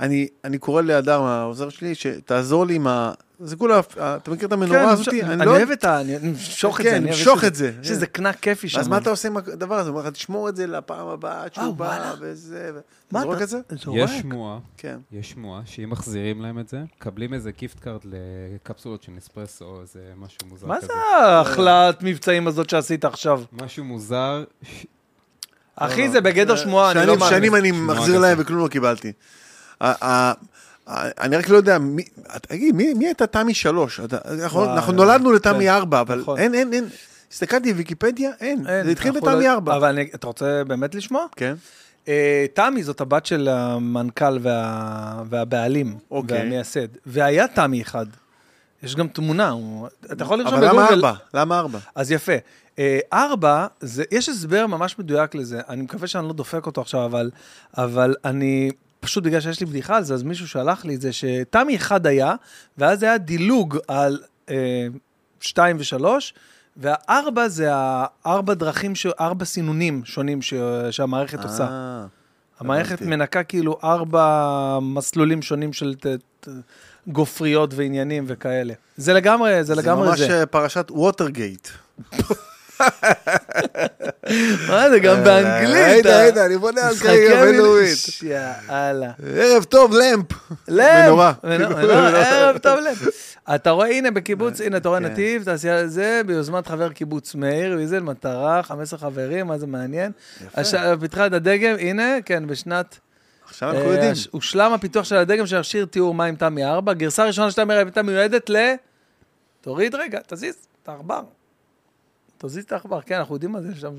אני, 0.00 0.28
אני 0.44 0.58
קורא 0.58 0.82
להדר, 0.82 1.22
העוזר 1.22 1.68
שלי, 1.68 1.94
שתעזור 1.94 2.66
לי 2.66 2.74
עם 2.74 2.86
ה... 2.86 3.12
זה 3.40 3.56
כולה, 3.56 3.80
אתה 3.98 4.30
מכיר 4.30 4.46
את 4.48 4.52
המנורה 4.52 4.90
הזאת? 4.90 5.08
כן, 5.08 5.30
אני 5.30 5.46
לא... 5.46 5.50
אוהב 5.50 5.70
את 5.70 5.84
ה... 5.84 6.00
אני 6.00 6.16
אמשוך 6.16 6.80
את 6.80 6.84
כן, 6.86 6.90
זה. 6.90 6.96
אני 6.96 7.04
אוהב 7.06 7.14
משוך 7.20 7.38
שזה- 7.38 7.46
את 7.46 7.54
זה. 7.54 7.72
יש 7.82 7.90
איזה 7.90 8.06
קנק 8.06 8.36
כיפי 8.40 8.68
שם. 8.68 8.80
אז 8.80 8.88
מה 8.88 8.98
אתה 8.98 9.10
עושה 9.10 9.28
עם 9.28 9.36
הדבר 9.36 9.74
הזה? 9.74 9.90
הוא 9.90 9.96
אומר 9.98 10.08
לך, 10.08 10.14
תשמור 10.14 10.48
את 10.48 10.56
זה 10.56 10.66
לפעם 10.66 11.08
הבאה, 11.08 11.42
עד 11.44 11.50
אה, 11.58 11.64
שהוא 11.64 11.76
בא, 11.76 11.84
וואלה. 11.84 12.12
וזה... 12.20 12.70
ו- 12.74 12.80
מה 13.12 13.22
אתה- 13.22 13.42
את 13.42 13.48
זה? 13.48 13.58
זורק? 13.84 13.98
יש 13.98 14.10
שמועה, 14.10 14.58
כן. 14.76 14.98
יש 15.12 15.30
שמועה, 15.30 15.62
שאם 15.64 15.90
מחזירים 15.90 16.42
להם 16.42 16.58
את 16.58 16.68
זה, 16.68 16.82
מקבלים 16.96 17.34
איזה 17.34 17.50
gift 17.50 17.80
card 17.80 18.00
לקפסולות 18.04 19.02
של 19.02 19.12
נספרסו, 19.12 19.64
או 19.64 19.80
איזה 19.80 20.00
משהו 20.16 20.38
מוזר 20.48 20.66
מה 20.66 20.76
כזה. 20.78 20.86
זה 20.86 20.92
ההחלאת 21.26 22.02
מבצעים 22.02 22.46
הזאת 22.46 22.70
שעשית 22.70 23.04
עכשיו? 23.04 23.42
משהו 23.52 23.84
מוזר, 23.84 24.44
אחי, 25.76 26.08
זה 26.10 26.20
בגדר 26.20 26.56
שמועה, 26.56 26.90
אני 26.90 27.06
לא 27.06 27.16
מאמין. 27.16 27.34
שנים 27.36 27.54
אני 27.54 27.70
מחזיר. 27.72 28.18
להם 28.20 28.38
וכלום 28.40 28.60
לא 28.60 28.68
קיבלתי. 28.68 29.12
אני 30.88 31.36
רק 31.36 31.48
לא 31.48 31.56
יודע, 31.56 31.78
מי- 31.78 32.04
תגיד, 32.40 32.74
מי 32.74 32.94
מי 32.94 33.06
הייתה 33.06 33.26
תמי 33.26 33.54
שלוש? 33.54 34.00
אנחנו 34.00 34.58
וואי, 34.60 34.72
אנחנו 34.72 34.92
נולדנו 34.92 35.32
לתמי 35.32 35.64
כן, 35.64 35.70
ארבע, 35.70 36.00
אבל 36.00 36.20
נכון. 36.20 36.38
אין, 36.38 36.54
אין, 36.54 36.72
אין. 36.72 36.84
הסתכלתי 37.32 37.72
בוויקיפדיה, 37.72 38.30
אין. 38.40 38.66
אין, 38.66 38.84
זה 38.84 38.90
התחיל 38.90 39.12
אנחנו 39.14 39.30
בתמי 39.30 39.44
לא- 39.44 39.52
ארבע. 39.52 39.76
אבל 39.76 39.88
אני- 39.88 40.10
אתה 40.14 40.26
רוצה 40.26 40.62
באמת 40.66 40.94
לשמוע? 40.94 41.26
כן. 41.36 41.54
אה, 42.08 42.46
תמי 42.54 42.82
זאת 42.82 43.00
הבת 43.00 43.26
של 43.26 43.48
המנכ"ל 43.50 44.38
וה- 44.42 45.22
והבעלים, 45.30 45.96
אוקיי. 46.10 46.38
והמייסד. 46.38 46.86
והיה 47.06 47.48
תמי 47.48 47.82
אחד. 47.82 48.06
יש 48.82 48.96
גם 48.96 49.08
תמונה, 49.08 49.48
הוא- 49.50 49.88
אתה 50.12 50.24
יכול 50.24 50.38
לרשום 50.38 50.54
אבל 50.54 50.68
למה 50.68 50.86
בגוגל. 50.86 50.94
ארבע? 51.06 51.18
למה 51.34 51.58
ארבע? 51.58 51.78
אז 51.94 52.10
יפה. 52.12 52.32
אה, 52.78 52.98
ארבע, 53.12 53.66
זה, 53.80 54.04
יש 54.10 54.28
הסבר 54.28 54.66
ממש 54.66 54.98
מדויק 54.98 55.34
לזה, 55.34 55.60
אני 55.68 55.82
מקווה 55.82 56.06
שאני 56.08 56.26
לא 56.26 56.32
דופק 56.32 56.66
אותו 56.66 56.80
עכשיו, 56.80 57.04
אבל, 57.04 57.30
אבל 57.78 58.14
אני, 58.24 58.70
פשוט 59.00 59.24
בגלל 59.24 59.40
שיש 59.40 59.60
לי 59.60 59.66
בדיחה 59.66 59.96
על 59.96 60.02
זה, 60.02 60.14
אז 60.14 60.22
מישהו 60.22 60.48
שלח 60.48 60.84
לי 60.84 60.94
את 60.94 61.00
זה, 61.00 61.12
שתמי 61.12 61.76
אחד 61.76 62.06
היה, 62.06 62.34
ואז 62.78 63.02
היה 63.02 63.18
דילוג 63.18 63.78
על 63.88 64.22
אה, 64.50 64.86
שתיים 65.40 65.76
ושלוש, 65.78 66.34
והארבע 66.76 67.48
זה 67.48 67.68
הארבע 67.72 68.54
דרכים, 68.54 68.94
ש... 68.94 69.06
ארבע 69.06 69.44
סינונים 69.44 70.04
שונים 70.04 70.42
ש... 70.42 70.54
שהמערכת 70.90 71.44
עושה. 71.44 71.64
אה, 71.64 72.06
המערכת. 72.60 73.02
מנקה 73.02 73.42
כאילו 73.42 73.78
ארבע 73.84 74.78
מסלולים 74.82 75.42
שונים 75.42 75.72
של 75.72 75.94
ת... 75.94 76.06
ת... 76.40 76.48
גופריות 77.08 77.74
ועניינים 77.74 78.24
וכאלה. 78.26 78.74
זה 78.96 79.12
לגמרי, 79.12 79.64
זה 79.64 79.74
זה 79.74 79.80
לגמרי 79.80 80.08
ממש 80.08 80.20
זה. 80.20 80.40
אה, 80.40 80.46
פרשת 80.46 80.90
ווטרגייט. 80.90 81.68
מה 84.68 84.90
זה, 84.90 84.98
גם 85.02 85.24
באנגלית. 85.24 85.84
היית, 85.86 86.06
אה? 86.06 86.18
היית, 86.18 86.36
אני 86.36 86.58
בונה 86.58 86.88
על 86.88 86.94
קריירה. 86.98 87.44
בינלאומית. 87.44 87.98
יאללה. 88.22 89.10
ערב 89.36 89.64
טוב, 89.64 89.92
למפ. 89.94 90.26
לב. 90.68 91.04
מנורה. 91.04 91.32
ערב 91.42 92.58
טוב 92.58 92.78
לב. 92.80 93.08
אתה 93.54 93.70
רואה, 93.70 93.88
הנה 93.88 94.10
בקיבוץ, 94.10 94.60
הנה 94.60 94.76
אתה 94.76 94.88
רואה 94.88 95.00
כן. 95.00 95.06
נתיב, 95.06 95.44
תעשייה 95.44 95.86
זה, 95.86 96.20
ביוזמת 96.26 96.66
חבר 96.66 96.88
קיבוץ 96.92 97.34
מאיר, 97.34 97.76
ויזל 97.78 98.00
מטרה, 98.00 98.62
15 98.62 98.98
חברים, 98.98 99.46
מה 99.46 99.58
זה 99.58 99.66
מעניין. 99.66 100.12
הש- 100.54 100.74
פיתחה 101.00 101.26
את 101.26 101.32
הדגם, 101.32 101.74
הנה, 101.78 102.16
כן, 102.24 102.46
בשנת... 102.46 102.98
עכשיו 103.48 103.70
אנחנו 103.70 103.88
אה, 103.88 103.92
יודעים. 103.94 104.12
הושלם 104.30 104.72
הפיתוח 104.72 105.04
של 105.04 105.16
הדגם 105.16 105.46
של 105.46 105.58
מכשיר 105.58 105.84
טיהור 105.86 106.14
מים 106.14 106.36
תמי 106.36 106.64
4. 106.64 106.92
גרסה 106.92 107.24
ראשונה 107.24 107.50
של 107.50 107.56
תמי 107.56 107.74
4 107.74 107.88
הייתה 107.88 108.02
מיועדת 108.02 108.50
ל... 108.50 108.56
תוריד 109.60 109.94
רגע, 109.94 110.18
תזיז 110.26 110.54
את 110.82 110.88
העכבר. 110.88 111.20
תזיז 112.38 112.64
את 112.64 112.72
העכבר, 112.72 113.00
כן, 113.00 113.14
אנחנו 113.14 113.34
יודעים 113.34 113.52
מה 113.52 113.62
זה 113.62 113.74
שם. 113.74 113.94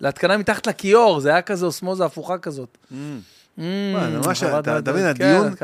להתקנה 0.00 0.36
מתחת 0.36 0.66
לכיור, 0.66 1.20
זה 1.20 1.30
היה 1.30 1.42
כזה 1.42 1.66
אוסמוזה 1.66 2.04
הפוכה 2.04 2.38
כזאת. 2.38 2.78
Mm. 2.92 2.94
Mm, 3.58 3.62
ממש, 3.62 4.42
אתה 4.42 4.78
מבין, 4.80 5.14
כן, 5.14 5.24
הדיון, 5.24 5.54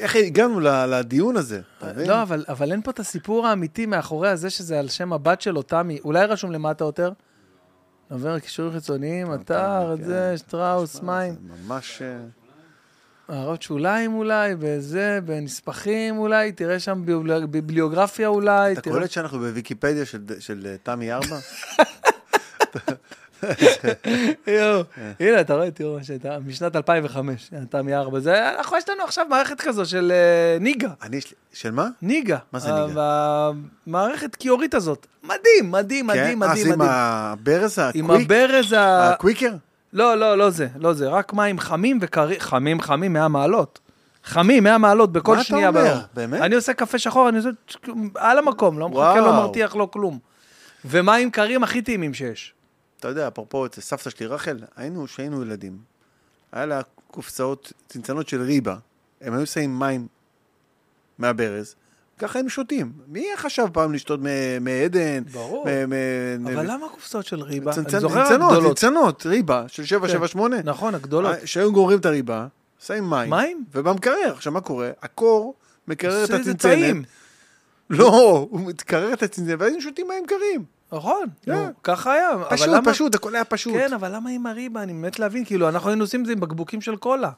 איך 0.00 0.16
הגענו 0.16 0.60
לדיון 0.60 1.36
הזה? 1.36 1.60
אתה 1.78 1.86
מבין? 1.86 2.08
לא, 2.08 2.22
אבל, 2.22 2.72
אין 2.72 2.82
פה 2.82 2.90
את 2.90 3.00
הסיפור 3.00 3.46
האמיתי 3.46 3.86
מאחורי 3.86 4.28
הזה 4.28 4.50
שזה 4.50 4.78
על 4.78 4.88
שם 4.88 5.12
הבת 5.12 5.40
שלו, 5.40 5.62
תמי. 5.62 5.98
אולי 6.04 6.26
רשום 6.26 6.52
למטה 6.52 6.84
יותר? 6.84 7.12
עובר 8.10 8.38
קישורים 8.38 8.72
חיצוניים, 8.72 9.34
אתר, 9.34 9.94
את 9.94 9.98
כן. 9.98 10.04
זה, 10.04 10.34
שטראוס, 10.38 11.02
מים. 11.02 11.34
זה 11.34 11.64
ממש... 11.66 12.02
אה, 13.30 13.36
הערות 13.36 13.62
שוליים 13.62 14.14
אולי, 14.14 14.54
בזה, 14.58 15.18
בנספחים 15.24 16.18
אולי, 16.18 16.52
תראה 16.52 16.80
שם 16.80 17.02
ביבלי- 17.04 17.46
ביבליוגרפיה 17.46 18.28
אולי. 18.28 18.72
אתה 18.72 18.80
תראה- 18.80 18.96
קולט 18.96 19.10
שאנחנו 19.10 19.38
בוויקיפדיה 19.38 20.04
של- 20.06 20.40
של 20.40 20.66
אה, 20.66 20.74
תמי 20.82 21.12
ארבע? 21.12 21.36
יואו. 24.46 24.82
הנה, 25.20 25.40
אתה 25.40 25.54
רואה, 25.54 25.70
תראו 25.70 25.96
מה 25.96 26.04
שהייתה, 26.04 26.38
משנת 26.46 26.76
2005, 26.76 27.50
תמי 27.70 27.94
4. 27.94 28.20
זה, 28.20 28.50
אנחנו, 28.58 28.76
יש 28.76 28.88
לנו 28.88 29.02
עכשיו 29.04 29.26
מערכת 29.30 29.60
כזו 29.60 29.86
של 29.86 30.12
אה, 30.14 30.58
ניגה. 30.60 30.88
אני, 31.02 31.20
של 31.52 31.70
מה? 31.70 31.88
ניגה. 32.02 32.38
מה 32.52 32.58
זה 32.58 32.68
ניגה? 32.72 33.50
המערכת 33.86 34.36
קיורית 34.36 34.74
הזאת. 34.74 35.06
מדהים, 35.22 35.36
מדהים, 35.70 36.06
מדהים, 36.06 36.24
כן? 36.24 36.42
אה, 36.42 36.48
מדהים, 36.48 36.66
עם 36.72 36.78
מדהים. 36.78 36.92
הברז 36.94 37.78
עם? 37.94 38.10
הברז 38.10 38.72
ה... 38.72 39.10
הקוויקר? 39.12 39.52
לא, 39.92 40.18
לא, 40.18 40.38
לא 40.38 40.50
זה, 40.50 40.68
לא 40.76 40.92
זה, 40.92 41.08
רק 41.08 41.32
מים 41.32 41.58
חמים 41.58 41.98
וקרים, 42.00 42.40
חמים, 42.40 42.80
חמים, 42.80 43.12
100 43.12 43.28
מעלות. 43.28 43.80
חמים, 44.24 44.64
100 44.64 44.78
מעלות 44.78 45.12
בכל 45.12 45.34
מה 45.34 45.40
אתה 45.40 45.48
שנייה 45.48 45.68
אומר? 45.68 45.82
ביום. 45.82 46.00
באמת? 46.14 46.40
אני 46.40 46.54
עושה 46.54 46.74
קפה 46.74 46.98
שחור, 46.98 47.28
אני 47.28 47.36
עושה 47.36 47.50
על 48.14 48.38
המקום, 48.38 48.78
לא 48.78 48.88
מחכה. 48.88 49.20
לא 49.20 49.32
מרתיח, 49.32 49.76
לא 49.76 49.88
כלום. 49.92 50.18
ומים 50.84 51.30
קרים 51.30 51.64
הכי 51.64 51.82
טעימים 51.82 52.14
שיש. 52.14 52.54
אתה 53.00 53.08
יודע, 53.08 53.28
אפרופו 53.28 53.66
אצל 53.66 53.80
סבתא 53.80 54.10
שלי 54.10 54.26
רחל, 54.26 54.58
היינו, 54.76 55.04
כשהיינו 55.04 55.42
ילדים, 55.42 55.78
היה 56.52 56.66
לה 56.66 56.80
קופסאות, 57.10 57.72
צנצנות 57.88 58.28
של 58.28 58.42
ריבה, 58.42 58.76
הם 59.20 59.34
היו 59.34 59.46
שמים 59.46 59.78
מים 59.78 60.06
מהברז, 61.18 61.74
ככה 62.18 62.38
היינו 62.38 62.50
שותים. 62.50 62.92
מי 63.08 63.26
חשב 63.36 63.66
פעם 63.72 63.92
לשתות 63.92 64.20
מעדן? 64.60 65.22
ברור. 65.32 65.66
אבל 66.54 66.70
למה 66.70 66.88
קופסאות 66.88 67.26
של 67.26 67.42
ריבה? 67.42 67.72
אני 67.90 68.00
זוכר 68.00 68.20
הגדולות. 68.20 68.76
צנצנות, 68.76 69.26
ריבה 69.26 69.64
של 69.68 69.84
778. 69.84 70.56
נכון, 70.64 70.94
הגדולות. 70.94 71.36
שהיו 71.44 71.72
גוררים 71.72 71.98
את 71.98 72.06
הריבה, 72.06 72.46
שמים 72.86 73.10
מים. 73.10 73.30
מים? 73.30 73.64
ובמקרר, 73.74 74.32
עכשיו 74.34 74.52
מה 74.52 74.60
קורה? 74.60 74.90
הקור 75.02 75.54
מקרר 75.88 76.24
את 76.24 76.30
הצנצנת. 76.30 77.04
לא, 77.90 78.46
הוא 78.50 78.60
מקרר 78.60 79.12
את 79.12 79.22
הצנצנת, 79.22 79.60
והיינו 79.60 79.80
שותים 79.80 80.08
מים 80.08 80.26
קרים. 80.26 80.64
נכון, 80.92 81.26
כן. 81.42 81.70
ככה 81.82 82.12
היה. 82.12 82.28
פשוט, 82.50 82.68
פשוט, 82.84 83.14
הכל 83.14 83.34
היה 83.34 83.44
פשוט. 83.44 83.74
כן, 83.74 83.92
אבל 83.92 84.14
למה 84.16 84.30
עם 84.30 84.46
הריבה? 84.46 84.82
אני 84.82 84.92
מת 84.92 85.18
להבין, 85.18 85.44
כאילו, 85.44 85.68
אנחנו 85.68 85.88
היינו 85.88 86.04
עושים 86.04 86.20
את 86.20 86.26
זה 86.26 86.32
עם 86.32 86.40
בקבוקים 86.40 86.80
של 86.80 86.96
קולה. 86.96 87.30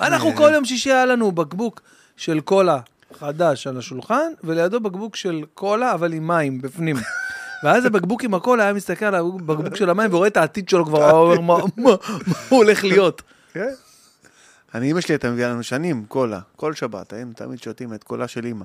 אנחנו 0.00 0.34
כל 0.36 0.50
יום 0.54 0.64
שישי 0.64 0.92
היה 0.92 1.06
לנו 1.06 1.32
בקבוק 1.32 1.80
של 2.16 2.40
קולה 2.40 2.80
חדש 3.12 3.66
על 3.66 3.78
השולחן, 3.78 4.32
ולידו 4.44 4.80
בקבוק 4.80 5.16
של 5.16 5.44
קולה, 5.54 5.94
אבל 5.94 6.12
עם 6.12 6.26
מים 6.26 6.60
בפנים. 6.62 6.96
ואז 7.64 7.84
הבקבוק 7.84 8.24
עם 8.24 8.34
הקולה 8.34 8.64
היה 8.64 8.72
מסתכל 8.72 9.04
על 9.04 9.14
הבקבוק 9.14 9.76
של 9.76 9.90
המים 9.90 10.14
ורואה 10.14 10.28
את 10.28 10.36
העתיד 10.36 10.68
שלו 10.68 10.86
כבר, 10.86 11.10
אומר, 11.10 11.36
מה- 11.76 11.90
הוא 12.48 12.58
הולך 12.58 12.84
להיות? 12.84 13.22
כן. 13.52 13.72
אני, 14.74 14.92
אמא 14.92 15.00
שלי 15.00 15.14
הייתה 15.14 15.30
מביאה 15.30 15.48
לנו 15.48 15.62
שנים 15.62 16.04
קולה, 16.08 16.40
כל 16.56 16.74
שבת, 16.74 17.12
היינו 17.12 17.32
תמיד 17.32 17.62
שותים 17.62 17.94
את 17.94 18.04
קולה 18.04 18.28
של 18.28 18.46
אמא. 18.46 18.64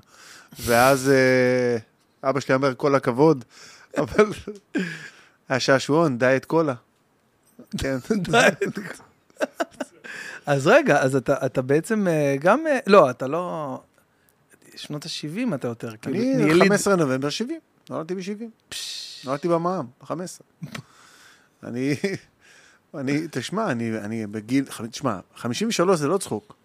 ואז 0.60 1.10
אה, 1.10 1.78
אבא 2.30 2.40
שלי 2.40 2.56
אומר, 2.56 2.76
כל 2.76 2.96
הכבוד, 2.96 3.44
אבל 3.98 4.26
היה 5.50 5.60
שעשועון, 5.60 6.18
דיאט 6.18 6.46
קולה. 6.46 6.74
כן. 7.78 7.98
אז 10.46 10.68
רגע, 10.68 11.02
אז 11.02 11.16
אתה, 11.16 11.36
אתה 11.46 11.62
בעצם 11.62 12.08
אה, 12.08 12.36
גם, 12.40 12.68
אה, 12.68 12.80
לא, 12.88 13.10
אתה 13.10 13.28
לא, 13.28 13.80
שנות 14.76 15.06
ה-70 15.06 15.56
אתה 15.56 15.68
יותר, 15.68 15.98
כאילו, 15.98 16.16
אני 16.16 16.52
יליד- 16.52 16.64
15 16.64 16.96
נובמבר 16.96 17.30
70, 17.30 17.60
נולדתי 17.90 18.16
ב-70. 18.16 18.76
נולדתי 19.26 19.48
במע"מ, 19.48 19.86
ב-15. 20.02 20.68
אני, 21.64 21.96
אני, 22.96 23.22
תשמע, 23.32 23.72
אני, 23.72 23.98
אני 23.98 24.28
בגיל, 24.28 24.66
תשמע, 24.92 25.20
53 25.36 26.00
זה 26.00 26.08
לא 26.08 26.18
צחוק. 26.18 26.56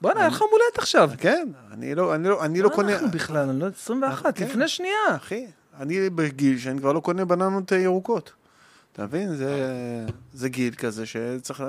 בואנה, 0.00 0.20
היה 0.20 0.28
לך 0.28 0.40
הולדת 0.40 0.78
עכשיו. 0.78 1.10
כן, 1.18 1.48
אני 1.72 1.94
לא, 1.94 2.14
אני 2.14 2.28
לא, 2.28 2.44
אני 2.44 2.62
לא 2.62 2.68
מה 2.68 2.74
קונה... 2.74 2.92
אנחנו 2.92 3.10
בכלל, 3.10 3.48
אני 3.48 3.60
לא 3.60 3.66
21, 3.66 4.38
כן. 4.38 4.44
לפני 4.48 4.68
שנייה. 4.68 5.16
אחי, 5.16 5.46
אני 5.80 6.10
בגיל 6.10 6.58
שאני 6.58 6.78
כבר 6.80 6.92
לא 6.92 7.00
קונה 7.00 7.24
בננות 7.24 7.72
אה, 7.72 7.78
ירוקות. 7.78 8.32
אתה 8.92 9.04
מבין? 9.04 9.36
זה, 9.36 9.70
זה 10.32 10.48
גיל 10.48 10.74
כזה 10.74 11.06
שצריך... 11.06 11.64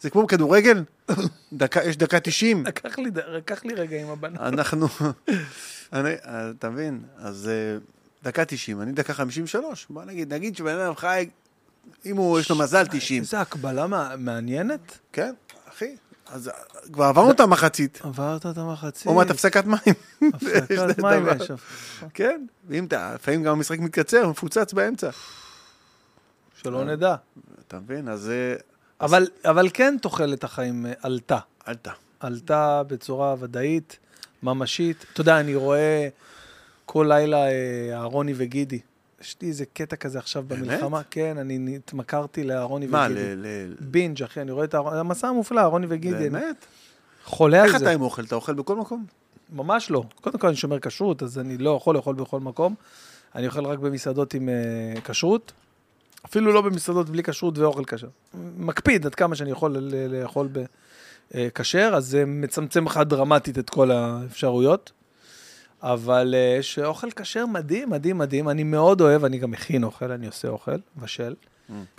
זה 0.00 0.10
כמו 0.10 0.26
כדורגל, 0.26 0.84
דקה, 1.52 1.84
יש 1.84 1.96
דקה 1.96 2.20
90. 2.20 2.66
לקח 2.66 2.98
לי, 2.98 3.10
לקח 3.28 3.64
לי 3.64 3.74
רגע 3.74 4.00
עם 4.00 4.08
הבנה. 4.10 4.48
אנחנו... 4.48 4.86
אני, 5.92 6.10
אתה 6.58 6.70
מבין? 6.70 7.00
אז 7.16 7.48
אה, 7.48 7.78
דקה 8.22 8.44
90, 8.44 8.82
אני 8.82 8.92
דקה 8.92 9.14
53. 9.14 9.86
בוא 9.90 10.04
נגיד, 10.04 10.34
נגיד 10.34 10.56
שבן 10.56 10.78
אדם 10.78 10.96
חי, 10.96 11.28
אם 12.06 12.16
הוא, 12.16 12.40
יש 12.40 12.50
לו 12.50 12.56
מזל 12.56 12.86
90. 12.86 13.22
איזה 13.22 13.40
הקבלה 13.40 13.86
מע- 13.86 14.16
מעניינת. 14.16 14.98
כן, 15.12 15.34
אחי. 15.68 15.96
אז 16.30 16.50
כבר 16.92 17.04
עברנו 17.04 17.30
את 17.30 17.40
המחצית. 17.40 18.00
עברת 18.02 18.46
את 18.46 18.58
המחצית. 18.58 19.06
עוד 19.06 19.16
מעט 19.16 19.30
הפסקת 19.30 19.64
מים. 19.64 19.94
הפסקת 20.34 20.98
מים. 20.98 21.26
יש. 21.40 21.50
כן, 22.14 22.46
ואם 22.68 22.84
אתה, 22.84 23.12
לפעמים 23.14 23.42
גם 23.42 23.52
המשחק 23.52 23.78
מתקצר, 23.78 24.28
מפוצץ 24.28 24.72
באמצע. 24.72 25.10
שלא 26.62 26.84
נדע. 26.84 27.14
אתה 27.66 27.78
מבין? 27.78 28.08
אז 28.08 28.30
אה, 28.30 28.54
אבל, 29.00 29.26
אבל 29.44 29.68
כן 29.74 29.96
תוחלת 30.02 30.44
החיים 30.44 30.86
אה, 30.86 30.92
עלתה. 31.02 31.38
עלתה. 31.64 31.92
עלתה 32.20 32.82
בצורה 32.86 33.34
ודאית, 33.38 33.98
ממשית. 34.42 35.06
אתה 35.12 35.20
יודע, 35.20 35.40
אני 35.40 35.54
רואה 35.54 36.08
כל 36.86 37.06
לילה 37.08 37.46
אה, 37.46 37.90
אהרוני 37.92 38.32
וגידי. 38.36 38.80
יש 39.20 39.36
לי 39.42 39.48
איזה 39.48 39.64
קטע 39.72 39.96
כזה 39.96 40.18
עכשיו 40.18 40.42
באמת? 40.46 40.62
במלחמה. 40.62 41.02
כן, 41.10 41.38
אני 41.38 41.76
התמכרתי 41.76 42.44
לאהרוני 42.44 42.86
מה, 42.86 43.06
וגידי. 43.10 43.36
ל... 43.36 43.46
ל- 43.46 43.74
בינג', 43.80 44.22
אחי, 44.22 44.40
אני 44.40 44.50
רואה 44.50 44.64
את 44.64 44.74
האהרוני, 44.74 44.98
המסע 44.98 45.28
המופלא, 45.28 45.60
אהרוני 45.60 45.86
וגידי. 45.88 46.30
באמת? 46.30 46.66
חולה 47.24 47.62
על 47.62 47.68
איך 47.68 47.76
זה. 47.76 47.84
אתה 47.84 47.94
עם 47.94 48.02
אוכל? 48.02 48.24
אתה 48.24 48.34
אוכל 48.34 48.54
בכל 48.54 48.76
מקום? 48.76 49.04
ממש 49.52 49.90
לא. 49.90 50.02
קודם 50.20 50.38
כל 50.38 50.46
אני 50.46 50.56
שומר 50.56 50.80
כשרות, 50.80 51.22
אז 51.22 51.38
אני 51.38 51.58
לא 51.58 51.76
יכול 51.76 51.94
לאכול 51.94 52.14
בכל 52.14 52.40
מקום. 52.40 52.74
אני 53.34 53.46
אוכל 53.46 53.64
רק 53.66 53.78
במסעדות 53.78 54.34
עם 54.34 54.48
uh, 54.48 55.00
כשרות. 55.00 55.52
אפילו 56.26 56.52
לא 56.52 56.60
במסעדות 56.60 57.10
בלי 57.10 57.22
כשרות 57.22 57.58
ואוכל 57.58 57.84
כשר. 57.84 58.08
מקפיד 58.56 59.06
עד 59.06 59.14
כמה 59.14 59.34
שאני 59.34 59.50
יכול 59.50 59.76
לאכול 59.90 60.48
בכשר, 61.34 61.92
אז 61.96 62.06
זה 62.06 62.24
מצמצם 62.26 62.84
לך 62.84 62.96
דרמטית 62.96 63.58
את 63.58 63.70
כל 63.70 63.90
האפשרויות. 63.90 64.92
אבל 65.82 66.34
יש 66.58 66.78
אוכל 66.78 67.10
כשר 67.10 67.46
מדהים, 67.46 67.90
מדהים, 67.90 68.18
מדהים. 68.18 68.48
אני 68.48 68.62
מאוד 68.62 69.00
אוהב, 69.00 69.24
אני 69.24 69.38
גם 69.38 69.50
מכין 69.50 69.84
אוכל, 69.84 70.12
אני 70.12 70.26
עושה 70.26 70.48
אוכל, 70.48 70.76
בשל. 70.96 71.34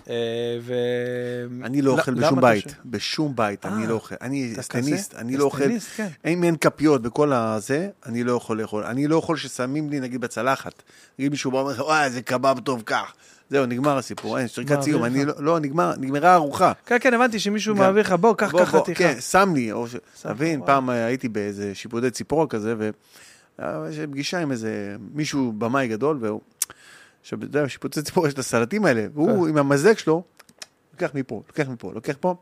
אה, 0.10 0.58
ו... 0.62 0.74
Mm. 0.74 1.66
אני 1.66 1.82
לא 1.82 1.92
אוכל 1.92 2.14
בשום 2.14 2.42
בית. 2.42 2.76
בשום 2.86 3.36
בית 3.36 3.66
אני 3.66 3.84
אה, 3.84 3.90
לא 3.90 3.94
אוכל. 3.94 4.16
אני 4.22 4.56
סטניסט? 4.62 5.16
אני 5.16 5.38
לא 5.38 5.44
אוכל. 5.44 5.80
כן. 5.96 6.08
אם 6.26 6.44
אין 6.44 6.56
כפיות 6.56 7.02
בכל 7.02 7.34
הזה, 7.34 7.90
אני 8.06 8.24
לא 8.24 8.32
יכול 8.32 8.62
לאכול. 8.62 8.84
אני 8.84 9.08
לא 9.08 9.16
יכול 9.16 9.38
ששמים 9.38 9.90
לי, 9.90 10.00
נגיד, 10.00 10.22
בצלחת. 10.22 10.84
נגיד 11.20 11.32
מישהו 11.32 11.52
בא 11.52 11.58
ואומר 11.58 11.72
לך, 11.72 11.80
וואי, 11.80 12.04
איזה 12.04 12.22
קבב 12.22 12.60
טוב 12.60 12.84
כך. 12.86 13.14
זהו, 13.50 13.66
נגמר 13.66 13.98
הסיפור, 13.98 14.40
אין, 14.40 14.48
שריקת 14.48 14.82
סיום. 14.82 15.06
אני 15.06 15.26
לא, 15.26 15.34
לא, 15.40 15.60
נגמר, 15.60 15.94
נגמרה 15.98 16.30
הארוחה. 16.30 16.72
כן, 16.86 16.98
כן, 17.02 17.14
הבנתי 17.14 17.40
שמישהו. 17.40 17.76
מעביר 17.76 18.04
לך, 18.04 18.12
בוא, 18.12 18.36
קח 18.36 18.52
בוא, 18.52 18.66
חתיכה. 18.66 19.04
כן, 19.04 19.22
שם 19.22 19.52
לי, 19.56 19.72
או 19.72 19.88
ש... 19.88 19.96
וואו. 20.26 20.66
פעם 20.66 20.90
אה, 20.90 21.06
הייתי 21.06 21.30
באיזה 21.30 21.76
שיפודי 21.76 22.12
ציפור 22.12 22.50
כזה, 22.50 22.76
ויש 22.78 24.00
פגישה 24.00 24.40
עם 24.40 24.52
איזה 24.52 24.96
מישהו, 25.14 25.54
במאי 25.58 25.88
גדול, 25.88 26.18
והוא... 26.22 26.42
עכשיו, 27.22 27.40
אתה 27.40 27.48
יודע, 27.48 27.64
בשיפוצי 27.64 28.02
ציפור 28.02 28.28
יש 28.28 28.34
את 28.34 28.40
הסלטים 28.40 28.86
האלה, 28.86 29.06
והוא 29.14 29.44
כן. 29.44 29.50
עם 29.50 29.58
המזלג 29.58 29.98
שלו, 29.98 30.24
לוקח 30.94 31.10
מפה, 31.16 31.42
לוקח 31.48 31.68
מפה, 31.70 31.92
לוקח 31.94 32.16
פה, 32.20 32.36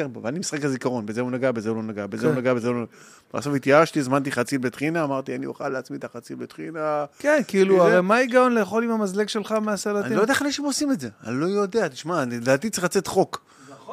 מפה, 0.00 0.20
ואני 0.22 0.38
משחק 0.38 0.64
הזיכרון, 0.64 1.06
בזה 1.06 1.20
הוא 1.20 1.30
נגע, 1.30 1.52
בזה 1.52 1.68
הוא 1.68 1.76
לא 1.76 1.82
נגע, 1.82 2.06
בזה 2.06 2.26
הוא 2.26 2.34
כן. 2.34 2.40
נגע, 2.40 2.54
בזה 2.54 2.68
הוא 2.68 2.74
לא 2.74 2.80
נגע. 2.80 2.90
בסוף 3.34 3.54
התייאשתי, 3.54 3.98
הזמנתי 3.98 4.32
חציל 4.32 4.58
בטחינה, 4.58 5.04
אמרתי, 5.04 5.34
אני 5.36 5.46
אוכל 5.46 5.68
לעצמי 5.68 5.96
את 5.96 6.04
החציל 6.04 6.36
בטחינה. 6.36 7.04
כן, 7.18 7.40
כאילו, 7.48 7.82
הרי 7.82 8.00
מה 8.00 8.14
ההיגיון 8.16 8.54
לאכול 8.54 8.84
עם 8.84 8.90
המזלג 8.90 9.28
שלך 9.28 9.52
מהסלטים? 9.52 10.02
אני 10.06 10.16
לא 10.16 10.20
יודע 10.20 10.32
איך 10.32 10.42
אנשים 10.42 10.64
עושים 10.64 10.92
את 10.92 11.00
זה, 11.00 11.08
אני 11.26 11.40
לא 11.40 11.46
יודע, 11.46 11.88
תשמע, 11.88 12.24
לדעתי 12.24 12.70
צריך 12.70 12.84
לצאת 12.84 13.06
חוק. 13.06 13.44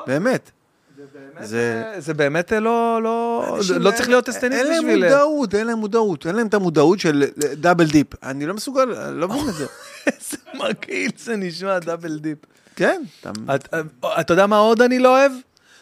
באמת. 0.07 0.51
זה... 1.41 1.93
זה 1.97 2.13
באמת 2.13 2.51
לא, 2.51 2.99
לא, 3.03 3.45
אנשים 3.57 3.75
לא 3.81 3.89
צריך 3.91 4.01
אין- 4.01 4.09
להיות 4.09 4.29
איסטניס 4.29 4.65
אין 4.65 4.73
בשביל... 4.83 4.99
להם 5.05 5.11
מודעות, 5.11 5.55
אין 5.55 5.67
להם 5.67 5.77
מודעות. 5.77 6.27
אין 6.27 6.35
להם 6.35 6.47
את 6.47 6.53
המודעות 6.53 6.99
של 6.99 7.23
אה, 7.43 7.55
double 7.55 7.85
dip. 7.85 8.23
אני 8.23 8.45
לא 8.45 8.53
מסוגל, 8.53 8.85
לא 9.11 9.27
מבין 9.27 9.49
את 9.49 9.53
זה. 9.53 9.65
איזה 10.07 10.37
מגעיל 10.53 11.11
זה 11.17 11.35
נשמע, 11.35 11.79
double 11.79 12.19
dip. 12.19 12.37
כן, 12.75 13.01
אתה... 13.21 13.31
את- 13.55 13.75
אתה 14.19 14.33
יודע 14.33 14.47
מה 14.47 14.57
עוד 14.57 14.81
אני 14.81 14.99
לא 14.99 15.17
אוהב? 15.19 15.31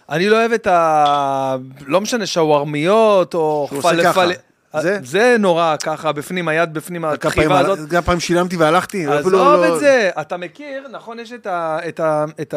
אני 0.10 0.30
לא 0.30 0.36
אוהב 0.40 0.52
את 0.52 0.68
ה... 0.68 1.56
לא 1.88 2.02
משנה, 2.02 2.26
שווארמיות 2.26 3.34
או 3.34 3.68
ככה. 4.04 4.26
זה? 4.82 5.00
זה 5.04 5.36
נורא 5.40 5.76
ככה, 5.84 6.12
בפנים, 6.12 6.48
היד 6.48 6.74
בפנים, 6.74 7.06
התחיבה 7.06 7.60
הזאת. 7.60 7.90
כמה 7.90 8.02
פעמים 8.02 8.20
שילמתי 8.20 8.58
והלכתי, 8.58 9.08
עזוב 9.08 9.34
לא... 9.34 9.76
את 9.76 9.80
זה, 9.80 10.10
אתה 10.22 10.38
מכיר, 10.38 10.88
נכון, 10.92 11.20
יש 11.20 11.34
את, 12.42 12.54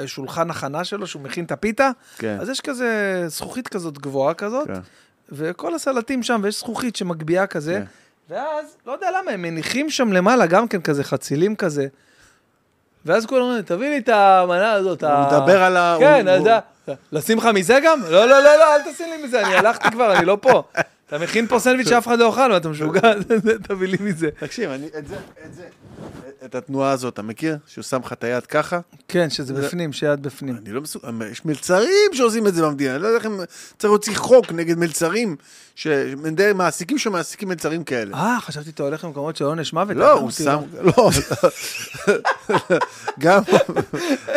השולחן 0.00 0.50
הכנה 0.50 0.84
שלו, 0.84 1.06
שהוא 1.06 1.22
מכין 1.22 1.44
את 1.44 1.52
הפיתה, 1.52 1.90
כן. 2.18 2.36
אז 2.40 2.48
יש 2.48 2.60
כזה 2.60 3.22
זכוכית 3.26 3.68
כזאת 3.68 3.98
גבוהה 3.98 4.34
כזאת, 4.34 4.66
כן. 4.66 4.80
וכל 5.32 5.74
הסלטים 5.74 6.22
שם, 6.22 6.40
ויש 6.42 6.58
זכוכית 6.58 6.96
שמגביהה 6.96 7.46
כזה, 7.46 7.74
כן. 8.28 8.34
ואז, 8.34 8.76
לא 8.86 8.92
יודע 8.92 9.08
למה, 9.10 9.30
הם 9.30 9.42
מניחים 9.42 9.90
שם 9.90 10.12
למעלה 10.12 10.46
גם 10.46 10.68
כן 10.68 10.80
כזה 10.80 11.04
חצילים 11.04 11.56
כזה, 11.56 11.86
ואז 13.06 13.26
כולם 13.26 13.42
אומרים, 13.42 13.62
תביא 13.62 13.88
לי 13.88 13.98
את 13.98 14.08
המנה 14.08 14.72
הזאת. 14.72 15.04
הוא 15.04 15.10
מדבר 15.26 15.62
על 15.62 15.76
ה- 15.76 15.96
כן, 16.00 16.28
על 16.28 16.48
ה... 16.48 16.58
לשים 17.12 17.38
לך 17.38 17.48
מזה 17.54 17.78
גם? 17.84 18.02
לא, 18.02 18.28
לא, 18.28 18.42
לא, 18.42 18.56
לא, 18.56 18.74
אל 18.74 18.92
תשים 18.92 19.06
לי 19.10 19.26
מזה, 19.26 19.46
אני 19.46 19.54
הלכתי 19.56 19.90
כבר, 19.90 20.12
אני 20.18 20.26
לא 20.26 20.38
פה. 20.40 20.62
אתה 21.06 21.18
מכין 21.18 21.46
פה 21.46 21.58
סנדוויץ' 21.58 21.88
שאף 21.88 22.06
אחד 22.06 22.18
לא 22.18 22.26
אוכל, 22.26 22.52
ואתה 22.52 22.68
משוגע, 22.68 23.12
תביא 23.68 23.88
לי 23.88 23.96
מזה. 24.00 24.28
תקשיב, 24.38 24.70
אני, 24.70 24.86
את 24.98 25.06
זה, 25.08 25.16
את 25.46 25.54
זה, 25.54 25.62
את 26.44 26.54
התנועה 26.54 26.90
הזאת, 26.90 27.14
אתה 27.14 27.22
מכיר? 27.22 27.56
שהוא 27.66 27.82
שם 27.82 28.00
לך 28.04 28.12
את 28.12 28.24
היד 28.24 28.46
ככה? 28.46 28.80
כן, 29.08 29.30
שזה 29.30 29.54
בפנים, 29.54 29.92
שיד 29.92 30.22
בפנים. 30.22 30.56
אני 30.56 30.72
לא 30.72 30.80
מסוגל, 30.80 31.08
יש 31.30 31.44
מלצרים 31.44 32.10
שעושים 32.12 32.46
את 32.46 32.54
זה 32.54 32.62
במדינה, 32.62 32.94
אני 32.94 33.02
לא 33.02 33.06
יודע 33.06 33.18
איך 33.18 33.26
הם... 33.26 33.40
צריך 33.78 33.90
להוציא 33.90 34.14
חוק 34.16 34.52
נגד 34.52 34.78
מלצרים, 34.78 35.36
ש- 35.76 35.86
מדי- 36.22 36.52
מעסיקים 36.54 36.98
שמעסיקים 36.98 37.48
מלצרים 37.48 37.84
כאלה. 37.84 38.16
אה, 38.16 38.36
חשבתי 38.40 38.70
אתה 38.70 38.82
הולך 38.82 39.04
למקומות 39.04 39.36
של 39.36 39.44
עונש 39.44 39.72
מוות. 39.72 39.96
לא, 39.96 40.12
הוא 40.12 40.20
אמרתי, 40.20 40.42
שם, 40.42 40.58
לא, 40.82 41.10
גם, 43.18 43.42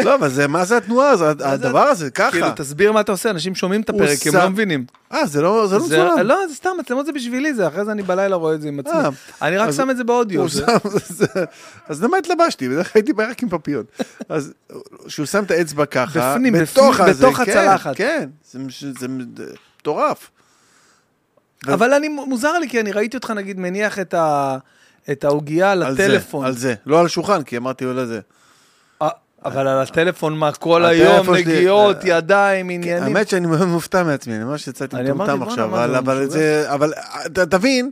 לא, 0.03 0.15
אבל 0.15 0.29
זה, 0.29 0.47
מה 0.47 0.65
זה 0.65 0.77
התנועה 0.77 1.09
הזאת, 1.09 1.41
הדבר 1.41 1.79
הזה, 1.79 2.09
ככה. 2.11 2.31
כאילו, 2.31 2.47
תסביר 2.55 2.91
מה 2.91 3.01
אתה 3.01 3.11
עושה, 3.11 3.29
אנשים 3.29 3.55
שומעים 3.55 3.81
את 3.81 3.89
הפרק, 3.89 4.27
הם 4.27 4.35
לא 4.35 4.49
מבינים. 4.49 4.85
אה, 5.13 5.25
זה 5.27 5.41
לא, 5.41 5.67
זה 5.67 5.77
לא 5.77 5.85
מצולם. 5.85 6.19
לא, 6.19 6.47
זה 6.49 6.55
סתם, 6.55 6.69
מצלמות 6.79 7.05
זה 7.05 7.11
בשבילי 7.11 7.53
זה, 7.53 7.67
אחרי 7.67 7.85
זה 7.85 7.91
אני 7.91 8.03
בלילה 8.03 8.35
רואה 8.35 8.53
את 8.55 8.61
זה 8.61 8.67
עם 8.67 8.79
עצמי. 8.79 8.91
אה, 8.93 9.09
אני 9.41 9.57
רק 9.57 9.71
שם 9.71 9.89
את 9.89 9.97
זה 9.97 10.03
באודיו. 10.03 10.45
אז 11.87 12.03
למה 12.03 12.17
התלבשתי? 12.17 12.69
בדרך 12.69 12.93
כלל 12.93 13.01
הייתי 13.01 13.21
רק 13.29 13.43
עם 13.43 13.49
פפיון. 13.49 13.83
אז 14.29 14.53
שהוא 15.07 15.25
שם 15.25 15.43
את 15.43 15.51
האצבע 15.51 15.85
ככה, 15.85 16.33
בפנים, 16.35 16.53
בתוך 16.53 16.95
כן, 17.37 17.51
הצלחת. 17.51 17.95
כן, 17.95 18.29
זה 18.99 19.07
מטורף. 19.07 20.29
ו- 21.65 21.73
אבל 21.73 21.93
אני, 21.93 22.07
מוזר 22.07 22.59
לי, 22.59 22.69
כי 22.69 22.79
אני 22.79 22.91
ראיתי 22.91 23.17
אותך 23.17 23.31
נגיד 23.31 23.59
מניח 23.59 23.99
את 23.99 24.13
ה- 24.13 24.57
את 25.11 25.23
העוגייה 25.23 25.71
על 25.71 25.83
הטלפון. 25.83 26.45
על 26.45 26.53
זה, 26.57 26.75
לא 26.85 26.99
על 26.99 27.05
השולחן, 27.05 27.43
כי 27.43 27.57
אמרתי 27.57 27.85
לו 27.85 27.93
לזה. 27.93 28.19
אה, 29.01 29.07
אבל 29.45 29.67
על 29.67 29.81
הטלפון, 29.81 30.37
מה, 30.37 30.51
כל 30.51 30.85
היום, 30.85 31.33
נגיעות, 31.35 31.97
אה, 32.05 32.09
ידיים, 32.09 32.69
עניינים. 32.69 33.03
האמת 33.03 33.29
שאני 33.29 33.47
מאוד 33.47 33.63
מופתע 33.67 34.03
מעצמי, 34.03 34.35
אני 34.35 34.43
ממש 34.43 34.67
יצאתי 34.67 34.95
מטומטם 35.03 35.43
עכשיו, 35.43 35.83
אבל-? 35.95 36.25
זה, 36.25 36.65
אבל 36.73 36.93
אה, 37.37 37.45
תבין, 37.45 37.91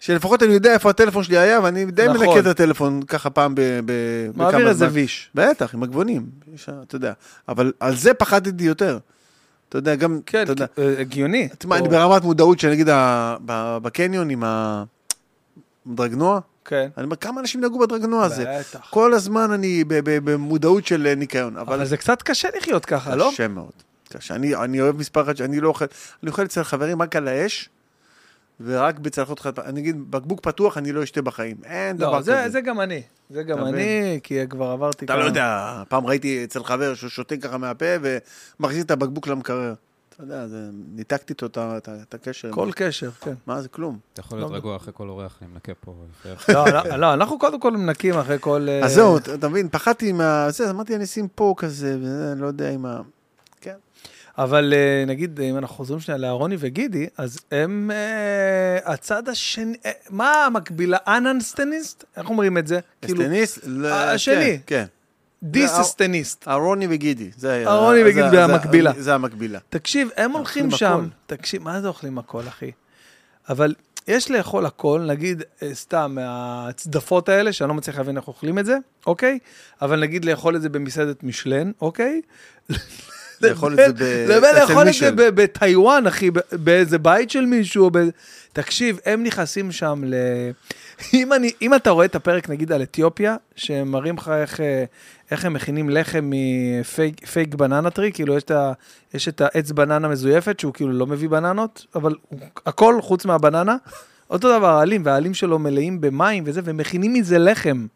שלפחות 0.00 0.42
אני 0.42 0.52
יודע 0.52 0.72
איפה 0.72 0.90
הטלפון 0.90 1.22
שלי 1.24 1.38
היה, 1.38 1.60
ואני 1.62 1.84
די 1.84 2.08
נכון. 2.08 2.26
מנקה 2.26 2.40
את 2.40 2.46
הטלפון 2.46 3.02
ככה 3.02 3.30
פעם 3.30 3.54
ב... 3.54 3.60
ב- 3.84 4.30
מעביר 4.34 4.68
איזה. 4.68 4.88
ויש. 4.92 5.30
בטח, 5.34 5.74
עם 5.74 5.82
הגבונים, 5.82 6.26
אתה 6.82 6.96
יודע. 6.96 7.12
אבל 7.48 7.72
על 7.80 7.96
זה 7.96 8.14
פחדתי 8.14 8.64
יותר. 8.64 8.98
אתה 9.68 9.78
יודע, 9.78 9.94
גם, 9.94 10.20
כן, 10.26 10.42
אתה 10.42 10.52
יודע. 10.52 10.66
אה, 10.78 10.94
הגיוני. 11.00 11.48
תשמע, 11.58 11.76
או- 11.76 11.80
אני 11.80 11.88
ברמת 11.88 12.22
מודעות 12.22 12.60
שנגיד 12.60 12.88
בקניון 13.82 14.30
עם 14.30 14.42
הדרגנוע, 15.86 16.40
כן. 16.64 16.88
אני 16.96 17.04
אומר, 17.04 17.16
כמה 17.16 17.40
אנשים 17.40 17.60
נהגו 17.60 17.78
בדרגנוע 17.78 18.24
הזה? 18.24 18.44
בטח. 18.60 18.88
כל 18.90 19.14
הזמן 19.14 19.52
אני 19.52 19.84
במודעות 19.88 20.86
של 20.86 21.06
אה, 21.06 21.14
ניקיון, 21.14 21.56
אבל 21.56 21.74
אבל 21.74 21.84
זה 21.86 21.96
קצת 21.96 22.22
קשה 22.22 22.48
לחיות 22.56 22.84
ככה, 22.84 23.16
לא? 23.16 23.30
קשה 23.32 23.48
מאוד. 23.48 23.70
קשה. 24.12 24.34
אני, 24.34 24.54
אני 24.54 24.80
אוהב 24.80 24.96
מספר 24.96 25.22
אחד 25.22 25.36
שאני 25.36 25.60
לא 25.60 25.68
אוכל, 25.68 25.84
אני 26.22 26.30
אוכל 26.30 26.44
אצל 26.44 26.62
חברים 26.62 27.02
רק 27.02 27.16
על 27.16 27.28
האש, 27.28 27.68
ורק 28.60 28.98
בצלחות 28.98 29.38
חד 29.38 29.58
אני 29.58 29.80
אגיד, 29.80 30.10
בקבוק 30.10 30.40
פתוח 30.40 30.78
אני 30.78 30.92
לא 30.92 31.02
אשתה 31.02 31.22
בחיים. 31.22 31.56
אין 31.64 31.96
דבר 31.96 32.12
לא, 32.12 32.18
כזה. 32.18 32.42
זה 32.44 32.50
זה 32.50 32.60
גם 32.60 32.80
אני. 32.80 33.02
זה 33.30 33.42
גם 33.42 33.58
אתה 33.58 33.68
אני, 33.68 34.20
כי 34.22 34.48
כבר 34.48 34.66
עברתי 34.66 35.04
אתה 35.04 35.16
לא 35.16 35.24
יודע, 35.24 35.82
פעם 35.88 36.06
ראיתי 36.06 36.44
אצל 36.44 36.64
חבר 36.64 36.94
שהוא 36.94 37.10
שותה 37.10 37.36
ככה 37.36 37.58
מהפה 37.58 37.86
ומחזיר 38.60 38.82
את 38.82 38.90
הבקבוק 38.90 39.26
למקרר. 39.26 39.74
אתה 40.18 40.26
יודע, 40.26 40.46
זה, 40.46 40.68
ניתקתי 40.94 41.32
איתו 41.32 41.46
את 41.86 42.14
הקשר. 42.14 42.52
כל 42.52 42.70
קשר, 42.74 43.10
כן. 43.10 43.34
מה 43.46 43.62
זה 43.62 43.68
כלום. 43.68 43.98
אתה 44.12 44.20
יכול 44.20 44.38
להיות 44.38 44.50
לא. 44.50 44.56
רגוע 44.56 44.76
אחרי 44.76 44.92
כל 44.96 45.08
אורח, 45.08 45.38
אני 45.42 45.50
מנקה 45.52 45.72
פה. 45.74 45.94
לא, 46.54 46.64
לא, 46.68 46.96
לא, 46.96 47.14
אנחנו 47.14 47.38
קודם 47.38 47.60
כל 47.60 47.76
מנקים 47.76 48.14
אחרי 48.14 48.36
כל... 48.40 48.66
אה, 48.68 48.84
אז 48.84 48.94
זהו, 48.94 49.16
אתה 49.16 49.34
אתה 49.34 49.48
מבין, 49.48 49.68
פחדתי 49.68 50.12
מה... 50.12 50.50
זה, 50.50 50.70
אמרתי, 50.70 50.96
אני 50.96 51.04
אשים 51.04 51.28
פה 51.34 51.54
כזה, 51.56 51.96
וזה, 52.00 52.32
אני 52.32 52.40
לא 52.40 52.46
יודע 52.46 52.70
אם 52.70 52.86
ה... 52.86 53.00
כן. 54.38 54.42
אבל 54.42 54.74
אה, 54.76 55.04
נגיד, 55.06 55.40
אם 55.40 55.58
אנחנו 55.58 55.76
חוזרים 55.76 56.00
שנייה 56.00 56.18
לאהרוני 56.18 56.56
וגידי, 56.58 57.06
אז 57.16 57.38
הם 57.52 57.90
אה, 57.90 58.92
הצד 58.92 59.28
השני, 59.28 59.76
אה, 59.86 59.90
מה 60.10 60.44
המקבילה? 60.44 60.98
אננסטניסט? 61.06 62.04
איך 62.16 62.30
אומרים 62.30 62.58
את 62.58 62.66
זה? 62.66 62.80
כאילו, 63.02 63.22
אסטניסט? 63.22 63.58
לא, 63.66 63.94
השני. 63.94 64.58
כן, 64.66 64.84
כן. 64.84 64.84
דיססטניסט. 65.42 66.48
אהרוני 66.48 66.86
וגידי. 66.90 67.30
אהרוני 67.66 68.00
וגידי 68.06 68.38
המקבילה. 68.38 68.92
זה 68.98 69.14
המקבילה. 69.14 69.58
תקשיב, 69.68 70.08
הם 70.16 70.32
הולכים 70.32 70.70
שם. 70.70 71.08
תקשיב, 71.26 71.62
מה 71.62 71.80
זה 71.80 71.88
אוכלים 71.88 72.18
הכל, 72.18 72.42
אחי? 72.48 72.70
אבל 73.48 73.74
יש 74.08 74.30
לאכול 74.30 74.66
הכל, 74.66 75.04
נגיד, 75.06 75.42
סתם, 75.72 76.12
מהצדפות 76.14 77.28
האלה, 77.28 77.52
שאני 77.52 77.68
לא 77.68 77.74
מצליח 77.74 77.98
להבין 77.98 78.16
איך 78.16 78.28
אוכלים 78.28 78.58
את 78.58 78.66
זה, 78.66 78.76
אוקיי? 79.06 79.38
אבל 79.82 80.00
נגיד 80.00 80.24
לאכול 80.24 80.56
את 80.56 80.62
זה 80.62 80.68
במסעדת 80.68 81.22
מישלן, 81.22 81.70
אוקיי? 81.80 82.20
לאכול 83.42 83.72
את 83.72 83.76
זה 83.76 84.04
ב- 84.04 84.30
לבין 84.30 84.54
לאכול 84.54 84.88
את. 84.88 84.94
זה 84.94 85.10
בטאיוואן, 85.30 86.06
אחי, 86.06 86.30
באיזה 86.52 86.98
בית 86.98 87.30
של 87.30 87.46
מישהו. 87.46 87.90
תקשיב, 88.52 88.98
הם 89.06 89.22
נכנסים 89.22 89.72
שם 89.72 90.02
ל... 90.06 90.14
אם, 91.14 91.32
אני, 91.32 91.52
אם 91.62 91.74
אתה 91.74 91.90
רואה 91.90 92.04
את 92.04 92.14
הפרק, 92.14 92.48
נגיד, 92.48 92.72
על 92.72 92.82
אתיופיה, 92.82 93.36
שהם 93.56 93.90
מראים 93.90 94.16
לך 94.16 94.28
איך, 94.28 94.60
אה, 94.60 94.84
איך 95.30 95.44
הם 95.44 95.52
מכינים 95.52 95.90
לחם 95.90 96.30
מ 96.30 96.46
fake, 96.46 97.26
fake 97.26 97.54
banana 97.54 97.90
tree, 97.90 98.12
כאילו 98.12 98.36
יש 98.36 98.42
את, 98.42 98.50
ה, 98.50 98.72
יש 99.14 99.28
את 99.28 99.40
העץ 99.40 99.70
בננה 99.70 100.08
מזויפת, 100.08 100.60
שהוא 100.60 100.72
כאילו 100.72 100.92
לא 100.92 101.06
מביא 101.06 101.28
בננות, 101.28 101.86
אבל 101.94 102.14
הוא, 102.28 102.40
הכל 102.66 102.98
חוץ 103.02 103.24
מהבננה. 103.24 103.76
אותו 104.30 104.58
דבר 104.58 104.66
העלים, 104.66 105.02
והעלים 105.04 105.34
שלו 105.34 105.58
מלאים 105.58 106.00
במים 106.00 106.44
וזה, 106.46 106.60
והם 106.64 106.76
מכינים 106.76 107.12
מזה 107.12 107.38
לחם. 107.38 107.86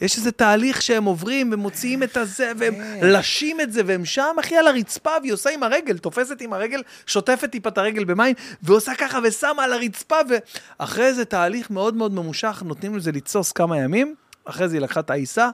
יש 0.00 0.16
איזה 0.16 0.32
תהליך 0.32 0.82
שהם 0.82 1.04
עוברים 1.04 1.50
ומוציאים 1.52 2.02
את 2.02 2.16
הזה, 2.16 2.52
והם 2.58 2.74
לשים 3.02 3.60
את 3.60 3.72
זה, 3.72 3.82
והם 3.86 4.04
שם, 4.04 4.36
אחי, 4.40 4.56
על 4.56 4.66
הרצפה, 4.66 5.10
והיא 5.20 5.32
עושה 5.32 5.50
עם 5.50 5.62
הרגל, 5.62 5.98
תופסת 5.98 6.40
עם 6.40 6.52
הרגל, 6.52 6.82
שוטפת 7.06 7.50
טיפה 7.50 7.68
את 7.68 7.78
הרגל 7.78 8.04
במים, 8.04 8.34
ועושה 8.62 8.94
ככה 8.94 9.18
ושמה 9.24 9.64
על 9.64 9.72
הרצפה, 9.72 10.16
ואחרי 10.28 11.04
איזה 11.04 11.24
תהליך 11.24 11.70
מאוד 11.70 11.96
מאוד 11.96 12.12
ממושך, 12.12 12.62
נותנים 12.66 12.96
לזה 12.96 13.12
לתסוס 13.12 13.52
כמה 13.52 13.78
ימים, 13.78 14.14
אחרי 14.44 14.68
זה 14.68 14.76
היא 14.76 14.82
לקחה 14.82 15.00
את 15.00 15.10
העיסה, 15.10 15.50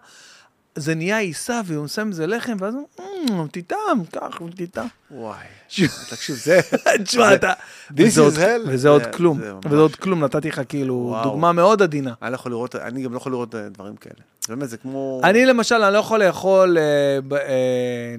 זה 0.77 0.95
נהיה 0.95 1.19
עיסה, 1.19 1.61
והוא 1.67 1.85
עושה 1.85 2.03
עם 2.03 2.13
זה 2.13 2.27
לחם, 2.27 2.57
ואז 2.61 2.75
הוא, 2.75 2.87
"אמ, 3.31 3.47
תטעם, 3.53 4.05
קח, 4.13 4.39
תטעם. 4.57 4.87
וואי. 5.11 5.37
תקשיב, 6.11 6.37
זה... 6.37 6.61
תשמע, 7.05 7.35
אתה... 7.35 7.53
This 7.91 8.17
is 8.17 8.37
hell. 8.39 8.67
וזה 8.67 8.89
עוד 8.89 9.07
כלום, 9.07 9.41
וזה 9.65 9.77
עוד 9.77 9.97
כלום, 9.97 10.25
נתתי 10.25 10.49
לך 10.49 10.61
כאילו. 10.69 11.17
דוגמה 11.23 11.53
מאוד 11.53 11.83
עדינה. 11.83 12.13
אני 12.23 12.31
לא 12.31 12.35
יכול 12.35 12.53
לראות, 12.53 12.77
אני 12.77 13.03
גם 13.03 13.13
לא 13.13 13.17
יכול 13.17 13.33
לראות 13.33 13.55
אה, 13.55 13.69
דברים 13.69 13.97
כאלה. 13.97 14.15
באמת, 14.49 14.69
זה 14.71 14.77
כמו... 14.77 15.21
אני 15.25 15.47
למשל, 15.47 15.75
אני 15.75 15.93
לא 15.95 15.99
יכול 15.99 16.25
לאכול, 16.25 16.79
אה, 16.79 16.83
אה, 17.39 18.15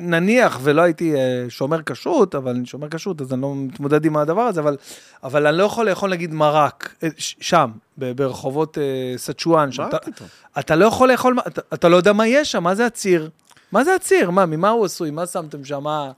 נניח 0.00 0.58
ולא 0.62 0.82
הייתי 0.82 1.14
אה, 1.14 1.44
שומר 1.48 1.82
כשרות, 1.82 2.34
אבל 2.34 2.50
אני 2.50 2.66
שומר 2.66 2.88
כשרות, 2.88 3.20
אז 3.20 3.32
אני 3.32 3.42
לא 3.42 3.54
מתמודד 3.56 4.04
עם 4.04 4.16
הדבר 4.16 4.42
הזה, 4.42 4.60
אבל, 4.60 4.76
אבל 5.22 5.46
אני 5.46 5.58
לא 5.58 5.62
יכול 5.62 5.88
לאכול 5.88 6.10
נגיד 6.10 6.34
מרק, 6.34 6.94
אה, 7.02 7.08
שם, 7.18 7.70
ברחובות 7.96 8.78
אה, 8.78 8.82
סצ'ואן, 9.16 9.70
מה 9.78 9.98
פתאום? 9.98 10.28
אתה 10.58 10.76
לא 10.76 10.84
יכול 10.84 11.12
לאכול, 11.12 11.36
אתה, 11.46 11.60
אתה 11.74 11.88
לא 11.88 11.96
יודע 11.96 12.12
מה 12.12 12.26
יש 12.26 12.52
שם, 12.52 12.62
מה 12.62 12.74
זה 12.74 12.86
הציר? 12.86 13.30
מה 13.72 13.84
זה 13.84 13.94
הציר? 13.94 14.30
מה, 14.30 14.46
ממה 14.46 14.70
הוא 14.70 14.84
עשוי? 14.84 15.10
מה 15.10 15.26
שמתם 15.26 15.64
שם? 15.64 15.82
מה... 15.82 16.12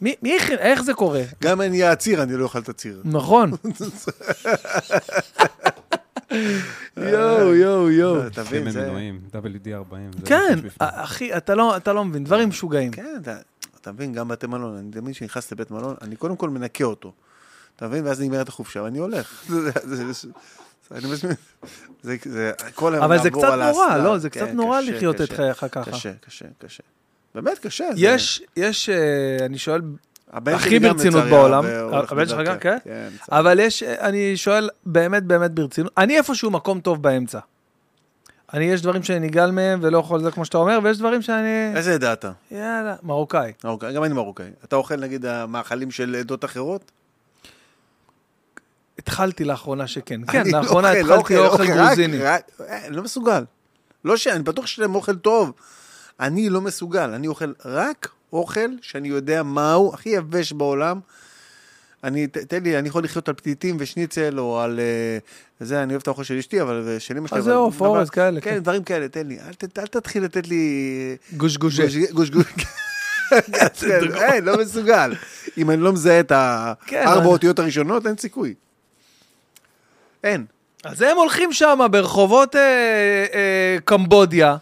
מי, 0.00 0.14
מי? 0.22 0.36
איך 0.58 0.82
זה 0.82 0.94
קורה? 0.94 1.22
גם 1.42 1.52
אם 1.52 1.60
אני 1.60 1.80
אהיה 1.80 1.92
עציר, 1.92 2.22
אני 2.22 2.36
לא 2.36 2.44
אוכל 2.44 2.58
את 2.58 2.68
הציר. 2.68 3.00
נכון. 3.04 3.50
יואו, 6.96 7.54
יואו, 7.54 7.90
יואו. 7.90 8.26
אתה 8.26 8.42
מבין, 8.42 8.62
שמן 8.62 8.70
זה... 8.70 8.86
מנועים, 8.88 9.20
WD-40. 9.32 9.38
זה 10.18 10.26
כן, 10.26 10.54
בפנים. 10.56 10.70
אחי, 10.78 11.36
אתה 11.36 11.54
לא, 11.54 11.76
אתה 11.76 11.92
לא 11.92 12.04
מבין, 12.04 12.24
דברים 12.24 12.48
משוגעים. 12.48 12.90
כן, 12.92 13.16
אתה, 13.80 13.92
מבין, 13.92 14.12
גם 14.12 14.28
בתי 14.28 14.46
מלון, 14.46 14.76
אני 14.76 14.90
תמיד 14.90 15.14
כשנכנס 15.14 15.52
לבית 15.52 15.70
מלון, 15.70 15.94
אני 16.02 16.16
קודם 16.16 16.36
כל 16.36 16.50
מנקה 16.50 16.84
אותו. 16.84 17.12
אתה 17.76 17.88
מבין? 17.88 18.06
ואז 18.06 18.20
נגמרת 18.20 18.48
החופשה, 18.48 18.82
ואני 18.82 18.98
הולך. 18.98 19.44
אני 20.94 21.06
מזמין, 21.12 21.34
זה, 22.02 22.16
זה, 22.24 22.52
כל 22.74 22.94
היום 22.94 23.04
אבל 23.04 23.22
זה 23.22 23.30
קצת 23.30 23.38
נורא. 23.72 23.96
לא, 23.96 24.18
זה 24.18 24.30
כן, 24.30 24.40
קצת 24.44 24.54
נורא 24.54 24.80
קשה, 24.82 24.90
לחיות 24.90 25.20
את 25.20 25.32
חייך 25.32 25.66
ככה. 25.70 25.90
קשה, 25.92 26.12
קשה, 26.26 26.44
קשה. 26.58 26.82
באמת 27.34 27.58
קשה. 27.58 27.84
זה- 27.92 28.00
יש, 28.00 28.42
יש, 28.56 28.88
אה, 28.88 29.46
אני 29.46 29.58
שואל, 29.58 29.80
הכי 30.34 30.78
ברצינות 30.78 31.24
בעולם, 31.24 31.64
הבן 31.92 32.26
שלך. 32.28 32.48
גם, 32.48 32.58
כן? 32.58 32.76
כן. 32.84 33.08
אבל 33.32 33.60
יש, 33.60 33.82
אני 33.82 34.36
שואל 34.36 34.70
באמת 34.86 35.22
באמת 35.22 35.50
ברצינות, 35.50 35.92
אני 35.98 36.16
איפשהו 36.16 36.50
מקום 36.50 36.80
טוב 36.80 37.02
באמצע. 37.02 37.38
אני, 38.54 38.64
יש 38.64 38.82
דברים 38.82 39.02
שאני 39.02 39.18
נגעל 39.26 39.50
מהם 39.52 39.78
ולא 39.82 39.98
יכול 39.98 40.22
זה 40.22 40.30
כמו 40.30 40.44
שאתה 40.44 40.58
אומר, 40.58 40.78
ויש 40.82 40.98
דברים 40.98 41.22
שאני, 41.22 41.72
איזה 41.76 41.94
עדה 41.94 42.12
אתה? 42.12 42.30
יאללה, 42.50 42.94
מרוקאי. 43.02 43.52
מרוקאי, 43.64 43.92
גם 43.94 44.04
אני 44.04 44.14
מרוקאי. 44.14 44.50
אתה 44.64 44.76
אוכל 44.76 44.96
נגיד 44.96 45.26
המאכלים 45.26 45.90
של 45.90 46.14
עדות 46.20 46.44
אחרות? 46.44 46.90
התחלתי 48.98 49.44
לאחרונה 49.44 49.86
שכן. 49.86 50.20
כן, 50.26 50.42
לא 50.46 50.58
לאחרונה 50.60 50.88
אוכל, 50.90 51.08
לא 51.08 51.14
התחלתי 51.14 51.36
אוכל 51.38 51.62
רק- 51.62 51.68
גרוזיני. 51.70 52.18
רק- 52.22 52.50
אה, 52.68 52.88
לא 52.88 53.02
מסוגל. 53.02 53.44
לא 54.04 54.16
ש... 54.16 54.26
אני 54.26 54.42
בטוח 54.42 54.66
שיש 54.66 54.78
להם 54.78 54.94
אוכל 54.94 55.16
טוב. 55.16 55.52
אני 56.20 56.50
לא 56.50 56.60
מסוגל. 56.60 57.10
אני 57.10 57.26
אוכל 57.26 57.52
רק 57.64 58.08
אוכל 58.34 58.68
שאני 58.82 59.08
יודע 59.08 59.42
מהו, 59.42 59.94
הכי 59.94 60.08
יבש 60.08 60.52
בעולם. 60.52 61.00
אני, 62.04 62.26
ת- 62.26 62.38
תן 62.38 62.62
לי, 62.62 62.78
אני 62.78 62.88
יכול 62.88 63.04
לחיות 63.04 63.28
על 63.28 63.34
פתיתים 63.34 63.76
ושניצל, 63.80 64.38
או 64.40 64.60
על... 64.60 64.80
אה, 64.80 65.18
זה, 65.66 65.82
אני 65.82 65.92
אוהב 65.92 66.00
את 66.02 66.06
האוכל 66.06 66.22
של 66.24 66.38
אשתי, 66.38 66.62
אבל 66.62 66.82
זה 66.82 67.00
של 67.00 67.16
אמא 67.16 67.28
שלי. 67.28 67.38
אז 67.38 67.44
זה 67.44 67.50
אבל- 67.50 67.58
עוף, 67.58 67.80
אורז, 67.80 68.10
כאלה, 68.10 68.40
כן, 68.40 68.50
כן. 68.50 68.58
דברים 68.58 68.82
כאלה, 68.84 69.08
תן 69.08 69.26
לי. 69.26 69.38
אל, 69.48 69.52
ת- 69.54 69.78
אל 69.78 69.86
תתחיל 69.86 70.24
לתת 70.24 70.46
לי... 70.48 70.66
גוש 71.36 71.56
גוש. 71.56 71.80
גוש 72.12 72.30
גוש. 72.30 72.44
כן, 73.80 73.98
אין, 74.14 74.44
לא 74.44 74.58
מסוגל. 74.58 75.14
אם 75.58 75.70
אני 75.70 75.80
לא 75.80 75.92
מזהה 75.92 76.20
את 76.20 76.32
כן, 76.86 76.96
הארבע 76.96 77.16
אבל- 77.16 77.26
אותיות 77.26 77.58
הראשונות, 77.58 78.06
אין 78.06 78.16
סיכוי. 78.16 78.54
אין. 80.24 80.44
אז 80.84 81.02
הם 81.02 81.16
הולכים 81.16 81.52
שם 81.52 81.78
ברחובות 81.90 82.56
אה, 82.56 82.60
אה, 83.34 83.76
קמבודיה, 83.84 84.56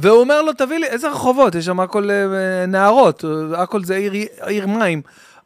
והוא 0.00 0.20
אומר 0.20 0.42
לו, 0.42 0.52
תביא 0.52 0.78
לי, 0.78 0.86
איזה 0.86 1.08
רחובות? 1.08 1.54
יש 1.54 1.64
שם 1.64 1.80
הכל 1.80 2.10
אה, 2.10 2.66
נהרות, 2.66 3.24
הכל 3.56 3.84
זה 3.84 3.96
עיר, 3.96 4.12
עיר 4.40 4.66
מים. 4.66 5.02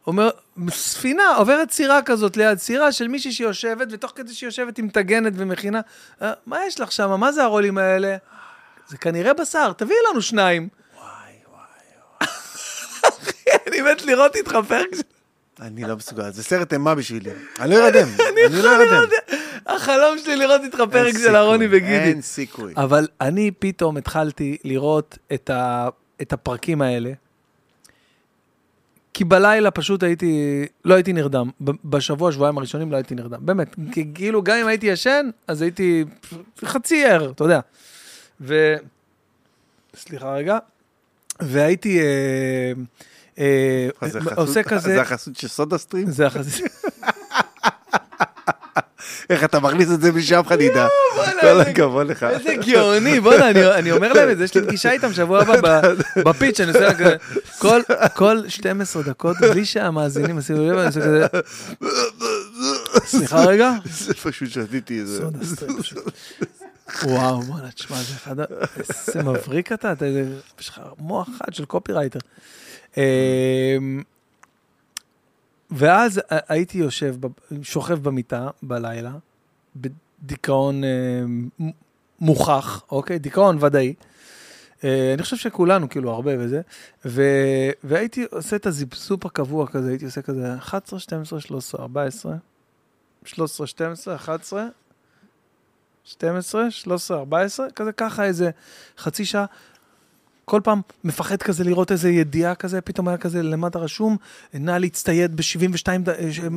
אומר, 0.07 0.29
ספינה 0.69 1.35
עוברת 1.35 1.71
סירה 1.71 2.01
כזאת 2.01 2.37
ליד 2.37 2.57
סירה 2.57 2.91
של 2.91 3.07
מישהי 3.07 3.31
שיושבת, 3.31 3.87
ותוך 3.91 4.11
כדי 4.15 4.33
שהיא 4.33 4.47
יושבת 4.47 4.77
היא 4.77 4.85
מטגנת 4.85 5.33
ומכינה, 5.35 5.81
"אה, 6.21 6.33
מה 6.45 6.65
יש 6.65 6.79
לך 6.79 6.91
שם? 6.91 7.19
מה 7.19 7.31
זה 7.31 7.43
הרולים 7.43 7.77
האלה? 7.77 8.17
זה 8.87 8.97
כנראה 8.97 9.33
בשר, 9.33 9.71
תביאי 9.77 9.97
לנו 10.11 10.21
שניים. 10.21 10.67
וואי, 10.97 11.05
וואי, 11.51 12.29
וואי. 13.11 13.61
אני 13.67 13.81
מת 13.81 14.01
לראות 14.01 14.35
איתך 14.35 14.57
פרק 14.67 14.95
של... 14.95 15.01
אני 15.61 15.81
לא 15.83 15.95
מסוגל, 15.95 16.31
זה 16.31 16.43
סרט 16.43 16.73
אימה 16.73 16.95
בשבילי. 16.95 17.29
אני 17.59 17.69
לא 17.71 17.85
ארדם, 17.87 18.07
אני 18.49 18.61
לא 18.61 18.75
ארדם. 18.75 19.03
החלום 19.65 20.17
שלי 20.23 20.35
לראות 20.35 20.61
איתך 20.63 20.81
פרק 20.91 21.13
של 21.17 21.35
אהרוני 21.35 21.67
וגידי. 21.71 21.99
אין 21.99 22.21
סיכוי. 22.21 22.73
אבל 22.77 23.07
אני 23.21 23.51
פתאום 23.59 23.97
התחלתי 23.97 24.57
לראות 24.63 25.17
את, 25.33 25.49
ה, 25.49 25.87
את 26.21 26.33
הפרקים 26.33 26.81
האלה, 26.81 27.11
כי 29.13 29.23
בלילה 29.23 29.71
פשוט 29.71 30.03
הייתי, 30.03 30.65
לא 30.85 30.93
הייתי 30.93 31.13
נרדם. 31.13 31.49
בשבוע, 31.85 32.31
שבועיים 32.31 32.57
הראשונים 32.57 32.91
לא 32.91 32.95
הייתי 32.95 33.15
נרדם. 33.15 33.45
באמת, 33.45 33.75
כי 33.91 34.05
כאילו 34.15 34.43
גם 34.43 34.57
אם 34.57 34.67
הייתי 34.67 34.85
ישן, 34.85 35.29
אז 35.47 35.61
הייתי 35.61 36.05
חצי 36.65 37.05
ער, 37.05 37.31
אתה 37.31 37.43
יודע. 37.43 37.59
ו... 38.41 38.75
סליחה 39.95 40.33
רגע. 40.33 40.57
והייתי 41.39 41.99
אה, 41.99 42.73
עושה 44.35 44.63
חסות- 44.63 44.67
כזה... 44.67 44.89
זה 44.89 45.01
החסות 45.01 45.35
של 45.35 45.47
סודה 45.47 45.77
סטרים? 45.77 46.11
זה 46.11 46.27
החזית. 46.27 46.65
איך 49.29 49.43
אתה 49.43 49.59
מכניס 49.59 49.91
את 49.91 50.01
זה 50.01 50.11
בלי 50.11 50.23
שאף 50.23 50.47
אחד 50.47 50.61
ידע? 50.61 50.87
כל 51.41 51.61
הכבוד 51.61 52.07
לך. 52.07 52.23
איזה 52.23 52.55
גאוני, 52.71 53.19
בוא'נה, 53.19 53.49
אני, 53.75 53.91
אומר 53.91 54.13
להם 54.13 54.29
את 54.29 54.37
זה, 54.37 54.43
יש 54.43 54.55
לי 54.55 54.61
פגישה 54.61 54.91
איתם 54.91 55.13
שבוע 55.13 55.41
הבא 55.41 55.81
בפיץ', 56.25 56.59
אני 56.59 56.67
עושה 56.67 56.93
כזה, 56.93 57.15
כל, 57.59 57.81
כל 58.15 58.41
12 58.47 59.03
דקות, 59.03 59.37
בלי 59.41 59.65
שהמאזינים 59.65 60.39
ישימו 60.39 60.59
לב, 60.71 60.77
אני 60.77 60.87
עושה 60.87 61.01
כזה, 61.01 61.25
סליחה 63.05 63.45
רגע, 63.45 63.71
זה 63.85 64.13
פשוט 64.13 64.49
שתיתי 64.49 64.99
איזה... 64.99 65.23
וואו, 67.03 67.41
בוא'נה, 67.41 67.71
תשמע, 67.71 67.97
זה 67.97 68.13
אחד, 68.23 68.35
איזה 68.77 69.23
מבריק 69.23 69.71
אתה, 69.71 69.91
אתה, 69.91 70.05
יש 70.59 70.69
לך 70.69 70.81
מוח 70.99 71.27
חד 71.39 71.53
של 71.53 71.65
קופירייטר. 71.65 72.19
אמ, 72.97 74.03
ואז 75.71 76.21
הייתי 76.29 76.77
יושב, 76.77 77.15
שוכב 77.61 78.03
במיטה 78.03 78.49
בלילה, 78.63 79.11
בדיכאון 79.75 80.83
אה, 80.83 80.89
מ- 81.27 81.69
מוכח, 82.19 82.83
אוקיי? 82.91 83.19
דיכאון 83.19 83.57
ודאי. 83.63 83.93
אה, 84.83 85.13
אני 85.13 85.23
חושב 85.23 85.37
שכולנו, 85.37 85.89
כאילו, 85.89 86.11
הרבה 86.11 86.31
וזה. 86.39 86.61
ו... 87.05 87.21
והייתי 87.83 88.25
עושה 88.31 88.55
את 88.55 88.65
הזיפסופ 88.65 89.25
הקבוע 89.25 89.67
כזה, 89.67 89.89
הייתי 89.89 90.05
עושה 90.05 90.21
כזה 90.21 90.55
11, 90.55 90.99
12, 90.99 91.39
13, 91.39 91.81
14, 91.81 92.35
13, 93.25 93.67
12, 93.67 94.15
11, 94.15 94.67
12, 96.03 96.71
13, 96.71 97.17
14, 97.17 97.69
כזה 97.75 97.91
ככה 97.91 98.23
איזה 98.23 98.49
חצי 98.97 99.25
שעה. 99.25 99.45
כל 100.45 100.61
פעם 100.63 100.81
מפחד 101.03 101.37
כזה 101.43 101.63
לראות 101.63 101.91
איזה 101.91 102.09
ידיעה 102.09 102.55
כזה, 102.55 102.81
פתאום 102.81 103.07
היה 103.07 103.17
כזה 103.17 103.43
למטה 103.43 103.79
רשום, 103.79 104.17
נא 104.53 104.71
להצטייד 104.71 105.35
ב-72 105.35 105.87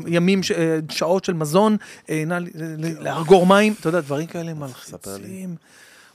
ימים, 0.07 0.43
ש- 0.43 0.51
אה, 0.51 0.79
שעות 0.91 1.25
של 1.25 1.33
מזון, 1.33 1.77
אה, 2.11 2.23
נא 2.27 2.35
ל- 2.35 2.49
ל- 2.55 3.03
לאגור 3.05 3.47
מים, 3.47 3.75
אתה 3.81 3.89
יודע, 3.89 4.01
דברים 4.01 4.27
כאלה 4.27 4.55
מלחיצים, 4.55 5.57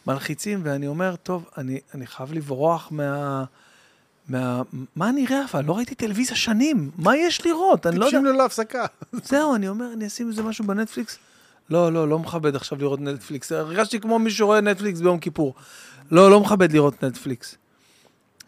מלחיצים, 0.08 0.60
ואני 0.64 0.88
אומר, 0.88 1.16
טוב, 1.16 1.46
אני, 1.58 1.80
אני 1.96 2.08
חייב 2.08 2.34
לברוח 2.34 2.88
מה... 2.92 3.44
מה... 4.30 4.62
מה 4.96 5.10
אני 5.10 5.26
אראה 5.28 5.42
אבל? 5.52 5.66
לא 5.66 5.78
ראיתי 5.78 5.96
טלוויזיה 5.96 6.36
שנים, 6.36 6.92
מה 6.98 7.18
יש 7.18 7.46
לראות? 7.46 7.88
אני 7.88 7.96
לא 8.00 8.06
יודע. 8.06 8.18
טיפשים 8.18 8.34
ללא 8.36 8.46
הפסקה. 8.46 8.86
זהו, 9.24 9.56
אני 9.56 9.68
אומר, 9.70 9.86
אני 9.94 10.08
אשים 10.08 10.30
איזה 10.30 10.44
משהו 10.44 10.66
בנטפליקס. 10.66 11.18
לא, 11.70 11.94
לא, 11.94 12.08
לא 12.10 12.20
מכבד 12.20 12.56
עכשיו 12.56 12.78
לראות 12.82 13.00
נטפליקס. 13.02 13.52
הרגשתי 13.52 14.00
כמו 14.00 14.20
מי 14.20 14.32
שרואה 14.32 14.62
נטפליקס 14.62 15.00
ביום 15.00 15.20
כיפור. 15.20 15.54
לא, 16.12 16.32
לא 16.32 16.40
מכבד 16.40 16.72
לראות 16.72 17.04
נטפליקס. 17.04 17.56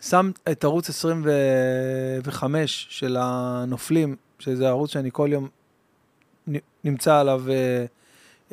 שם 0.09 0.31
את 0.51 0.63
ערוץ 0.63 0.89
25 0.89 2.87
של 2.89 3.17
הנופלים, 3.19 4.15
שזה 4.39 4.67
ערוץ 4.67 4.91
שאני 4.91 5.09
כל 5.13 5.29
יום 5.31 5.47
נמצא 6.83 7.19
עליו 7.19 7.43
אה, 7.49 7.85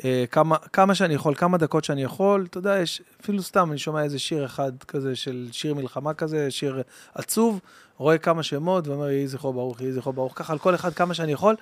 אה, 0.05 0.25
כמה, 0.31 0.57
כמה 0.57 0.95
שאני 0.95 1.13
יכול, 1.13 1.35
כמה 1.35 1.57
דקות 1.57 1.83
שאני 1.83 2.03
יכול. 2.03 2.45
אתה 2.49 2.57
יודע, 2.57 2.79
יש, 2.79 3.01
אפילו 3.21 3.43
סתם, 3.43 3.71
אני 3.71 3.79
שומע 3.79 4.03
איזה 4.03 4.19
שיר 4.19 4.45
אחד 4.45 4.71
כזה 4.87 5.15
של 5.15 5.49
שיר 5.51 5.73
מלחמה 5.73 6.13
כזה, 6.13 6.51
שיר 6.51 6.81
עצוב, 7.13 7.59
רואה 7.97 8.17
כמה 8.17 8.43
שמות 8.43 8.87
ואומר, 8.87 9.09
יהי 9.09 9.27
זכרו 9.27 9.53
ברוך, 9.53 9.81
יהי 9.81 9.93
זכרו 9.93 10.13
ברוך, 10.13 10.33
ככה 10.35 10.53
על 10.53 10.59
כל 10.59 10.75
אחד 10.75 10.93
כמה 10.93 11.13
שאני 11.13 11.31
יכול. 11.31 11.55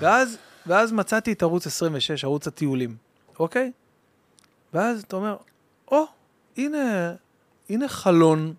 ואז, 0.00 0.38
ואז 0.66 0.92
מצאתי 0.92 1.32
את 1.32 1.42
ערוץ 1.42 1.66
26, 1.66 2.24
ערוץ 2.24 2.46
הטיולים, 2.46 2.96
אוקיי? 3.38 3.72
ואז 4.74 5.02
אתה 5.02 5.16
אומר, 5.16 5.36
או, 5.90 6.04
הנה, 6.56 7.14
הנה 7.70 7.88
חלון 7.88 8.54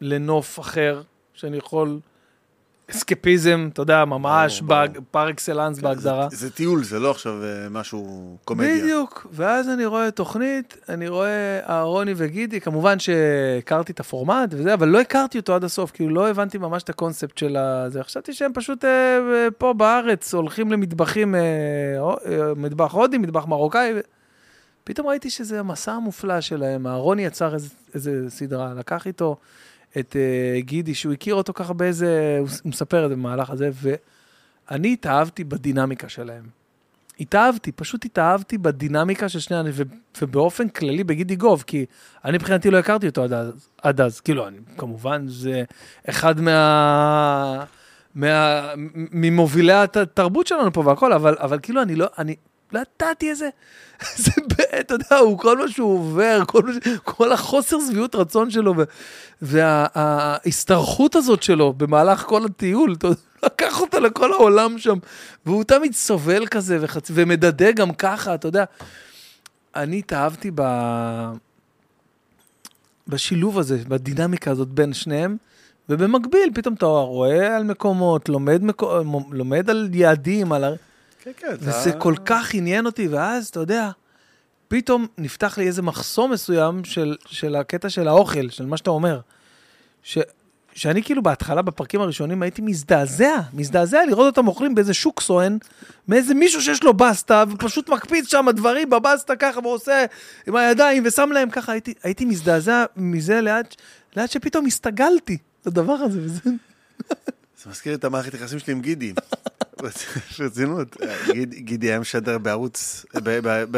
לנוף 0.00 0.60
אחר, 0.60 1.02
שאני 1.34 1.56
יכול... 1.56 1.98
אסקפיזם, 2.90 3.68
אתה 3.72 3.82
יודע, 3.82 4.04
ממש, 4.04 4.62
פר 5.10 5.30
אקסלנס 5.30 5.78
בהגדרה. 5.78 6.28
זה, 6.30 6.36
זה 6.36 6.50
טיול, 6.50 6.84
זה 6.84 6.98
לא 6.98 7.10
עכשיו 7.10 7.44
אה, 7.44 7.68
משהו 7.70 8.36
קומדיה. 8.44 8.82
בדיוק, 8.82 9.26
ואז 9.32 9.68
אני 9.68 9.86
רואה 9.86 10.10
תוכנית, 10.10 10.76
אני 10.88 11.08
רואה 11.08 11.60
אהרוני 11.68 12.12
וגידי, 12.16 12.60
כמובן 12.60 12.98
שהכרתי 12.98 13.92
את 13.92 14.00
הפורמט 14.00 14.48
וזה, 14.52 14.74
אבל 14.74 14.88
לא 14.88 15.00
הכרתי 15.00 15.38
אותו 15.38 15.54
עד 15.54 15.64
הסוף, 15.64 15.90
כאילו 15.90 16.14
לא 16.14 16.28
הבנתי 16.28 16.58
ממש 16.58 16.82
את 16.82 16.88
הקונספט 16.88 17.38
של 17.38 17.56
זה. 17.88 18.02
חשבתי 18.02 18.32
שהם 18.32 18.52
פשוט 18.52 18.84
אה, 18.84 19.18
פה 19.58 19.72
בארץ 19.72 20.34
הולכים 20.34 20.72
למטבחים, 20.72 21.34
אה, 21.34 21.40
אה, 22.26 22.54
מטבח 22.56 22.92
הודי, 22.92 23.18
מטבח 23.18 23.46
מרוקאי. 23.46 23.92
ו- 23.96 24.00
פתאום 24.84 25.06
ראיתי 25.06 25.30
שזה 25.30 25.60
המסע 25.60 25.92
המופלא 25.92 26.40
שלהם, 26.40 26.86
אהרוני 26.86 27.24
יצר 27.24 27.54
איזה, 27.54 27.68
איזה 27.94 28.24
סדרה, 28.28 28.74
לקח 28.74 29.06
איתו 29.06 29.36
את 29.98 30.16
אה, 30.16 30.60
גידי, 30.60 30.94
שהוא 30.94 31.12
הכיר 31.12 31.34
אותו 31.34 31.52
ככה 31.52 31.72
באיזה, 31.72 32.38
הוא 32.40 32.48
מספר 32.70 33.04
את 33.04 33.10
זה 33.10 33.16
במהלך 33.16 33.50
הזה, 33.50 33.70
ואני 34.70 34.92
התאהבתי 34.92 35.44
בדינמיקה 35.44 36.08
שלהם. 36.08 36.44
התאהבתי, 37.20 37.72
פשוט 37.72 38.04
התאהבתי 38.04 38.58
בדינמיקה 38.58 39.28
של 39.28 39.38
שני 39.38 39.60
אנשים, 39.60 39.86
ובאופן 40.22 40.68
כללי 40.68 41.04
בגידי 41.04 41.36
גוב, 41.36 41.64
כי 41.66 41.86
אני 42.24 42.36
מבחינתי 42.36 42.70
לא 42.70 42.78
הכרתי 42.78 43.08
אותו 43.08 43.22
עד 43.22 43.32
אז, 43.32 43.68
עד 43.82 44.00
אז. 44.00 44.20
כאילו, 44.20 44.48
אני, 44.48 44.56
כמובן, 44.76 45.24
זה 45.28 45.64
אחד 46.08 46.40
מה... 46.40 47.64
מה... 48.14 48.62
ממובילי 48.94 49.72
התרבות 49.72 50.46
שלנו 50.46 50.72
פה 50.72 50.82
והכל, 50.86 51.12
אבל, 51.12 51.36
אבל 51.40 51.58
כאילו, 51.62 51.82
אני 51.82 51.96
לא, 51.96 52.06
אני 52.18 52.36
ידעתי 52.72 53.30
איזה... 53.30 53.48
זה, 54.24 54.30
אתה 54.80 54.94
יודע, 54.94 55.16
הוא 55.16 55.38
כל 55.38 55.58
מה 55.58 55.68
שהוא 55.68 55.94
עובר, 55.94 56.42
כל. 56.46 56.62
כל 57.04 57.32
החוסר 57.32 57.76
שביעות 57.88 58.14
רצון 58.14 58.50
שלו, 58.50 58.74
וההשתרכות 59.42 61.14
הזאת 61.16 61.42
שלו 61.42 61.72
במהלך 61.72 62.22
כל 62.22 62.44
הטיול, 62.44 62.94
אתה 62.98 63.06
יודע, 63.06 63.20
לקח 63.44 63.80
אותה 63.80 64.00
לכל 64.00 64.32
העולם 64.32 64.78
שם, 64.78 64.98
והוא 65.46 65.64
תמיד 65.64 65.94
סובל 65.94 66.46
כזה, 66.46 66.78
וחצ... 66.80 67.10
ומדדה 67.14 67.72
גם 67.72 67.92
ככה, 67.92 68.34
אתה 68.34 68.48
יודע. 68.48 68.64
אני 69.76 69.98
התאהבתי 69.98 70.50
ב... 70.54 70.62
בשילוב 73.08 73.58
הזה, 73.58 73.78
בדינמיקה 73.88 74.50
הזאת 74.50 74.68
בין 74.68 74.92
שניהם, 74.92 75.36
ובמקביל, 75.88 76.50
פתאום 76.54 76.74
אתה 76.74 76.86
רואה 76.86 77.56
על 77.56 77.64
מקומות, 77.64 78.28
לומד, 78.28 78.64
מקו... 78.64 78.98
לומד 79.30 79.70
על 79.70 79.88
יעדים, 79.92 80.52
על... 80.52 80.64
כן, 81.26 81.32
כן. 81.36 81.54
וזה 81.60 81.90
אתה- 81.90 81.98
כל 81.98 82.14
כך 82.24 82.54
עניין 82.54 82.86
אותי, 82.86 83.08
ואז, 83.08 83.46
אתה 83.46 83.60
יודע, 83.60 83.90
פתאום 84.68 85.06
נפתח 85.18 85.58
לי 85.58 85.66
איזה 85.66 85.82
מחסום 85.82 86.32
מסוים 86.32 86.84
של, 86.84 87.16
של 87.26 87.56
הקטע 87.56 87.90
של 87.90 88.08
האוכל, 88.08 88.48
של 88.50 88.66
מה 88.66 88.76
שאתה 88.76 88.90
אומר. 88.90 89.20
ש, 90.02 90.18
שאני 90.74 91.02
כאילו 91.02 91.22
בהתחלה, 91.22 91.62
בפרקים 91.62 92.00
הראשונים, 92.00 92.42
הייתי 92.42 92.62
מזדעזע, 92.62 93.36
מזדעזע 93.52 93.98
לראות 94.08 94.26
אותם 94.36 94.48
אוכלים 94.48 94.74
באיזה 94.74 94.94
שוק 94.94 95.20
סואן, 95.20 95.56
מאיזה 96.08 96.34
מישהו 96.34 96.62
שיש 96.62 96.82
לו 96.82 96.94
בסטה, 96.94 97.44
ופשוט 97.50 97.88
מקפיץ 97.88 98.30
שם 98.30 98.46
דברים 98.56 98.90
בבסטה 98.90 99.36
ככה, 99.36 99.60
ועושה 99.60 100.04
עם 100.46 100.56
הידיים, 100.56 101.02
ושם 101.06 101.30
להם 101.32 101.50
ככה, 101.50 101.72
הייתי, 101.72 101.94
הייתי 102.02 102.24
מזדעזע 102.24 102.84
מזה 102.96 103.40
לאט, 103.40 103.74
לאט 104.16 104.30
שפתאום 104.30 104.66
הסתגלתי 104.66 105.38
לדבר 105.66 105.92
הזה, 105.92 106.18
וזה... 106.22 106.40
זה 107.62 107.70
מזכיר 107.70 107.94
את 107.94 108.04
המערכת 108.04 108.34
יחסים 108.34 108.58
שלי 108.58 108.72
עם 108.72 108.80
גידי. 108.80 109.12
ברצינות. 110.38 110.96
גיד- 111.32 111.54
גידי 111.54 111.86
היה 111.86 112.00
משדר 112.00 112.38
בערוץ, 112.38 113.06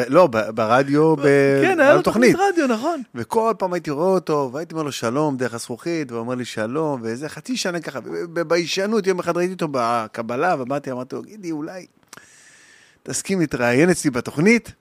לא, 0.08 0.26
ברדיו, 0.54 1.14
כן, 1.62 1.80
היה 1.80 1.94
לו 1.94 2.02
תוכנית 2.02 2.36
רדיו, 2.38 2.66
נכון. 2.66 3.02
וכל 3.14 3.54
פעם 3.58 3.72
הייתי 3.72 3.90
רואה 3.90 4.08
אותו, 4.08 4.50
והייתי 4.52 4.74
אומר 4.74 4.82
לו 4.82 4.92
שלום 4.92 5.36
דרך 5.36 5.54
הזכוכית, 5.54 6.10
והוא 6.12 6.20
אומר 6.20 6.34
לי 6.34 6.44
שלום, 6.44 7.02
ואיזה 7.02 7.28
חצי 7.28 7.56
שנה 7.56 7.80
ככה, 7.80 8.00
ב- 8.00 8.08
ב- 8.08 8.40
ביישנות, 8.40 9.06
יום 9.06 9.18
אחד 9.18 9.36
ראיתי 9.36 9.52
אותו 9.52 9.68
בקבלה, 9.70 10.56
ובאתי, 10.58 10.90
אמרתי 10.92 11.14
לו, 11.16 11.22
גידי, 11.22 11.50
אולי 11.50 11.86
תסכים 13.02 13.40
להתראיין 13.40 13.90
אצלי 13.90 14.10
בתוכנית? 14.10 14.72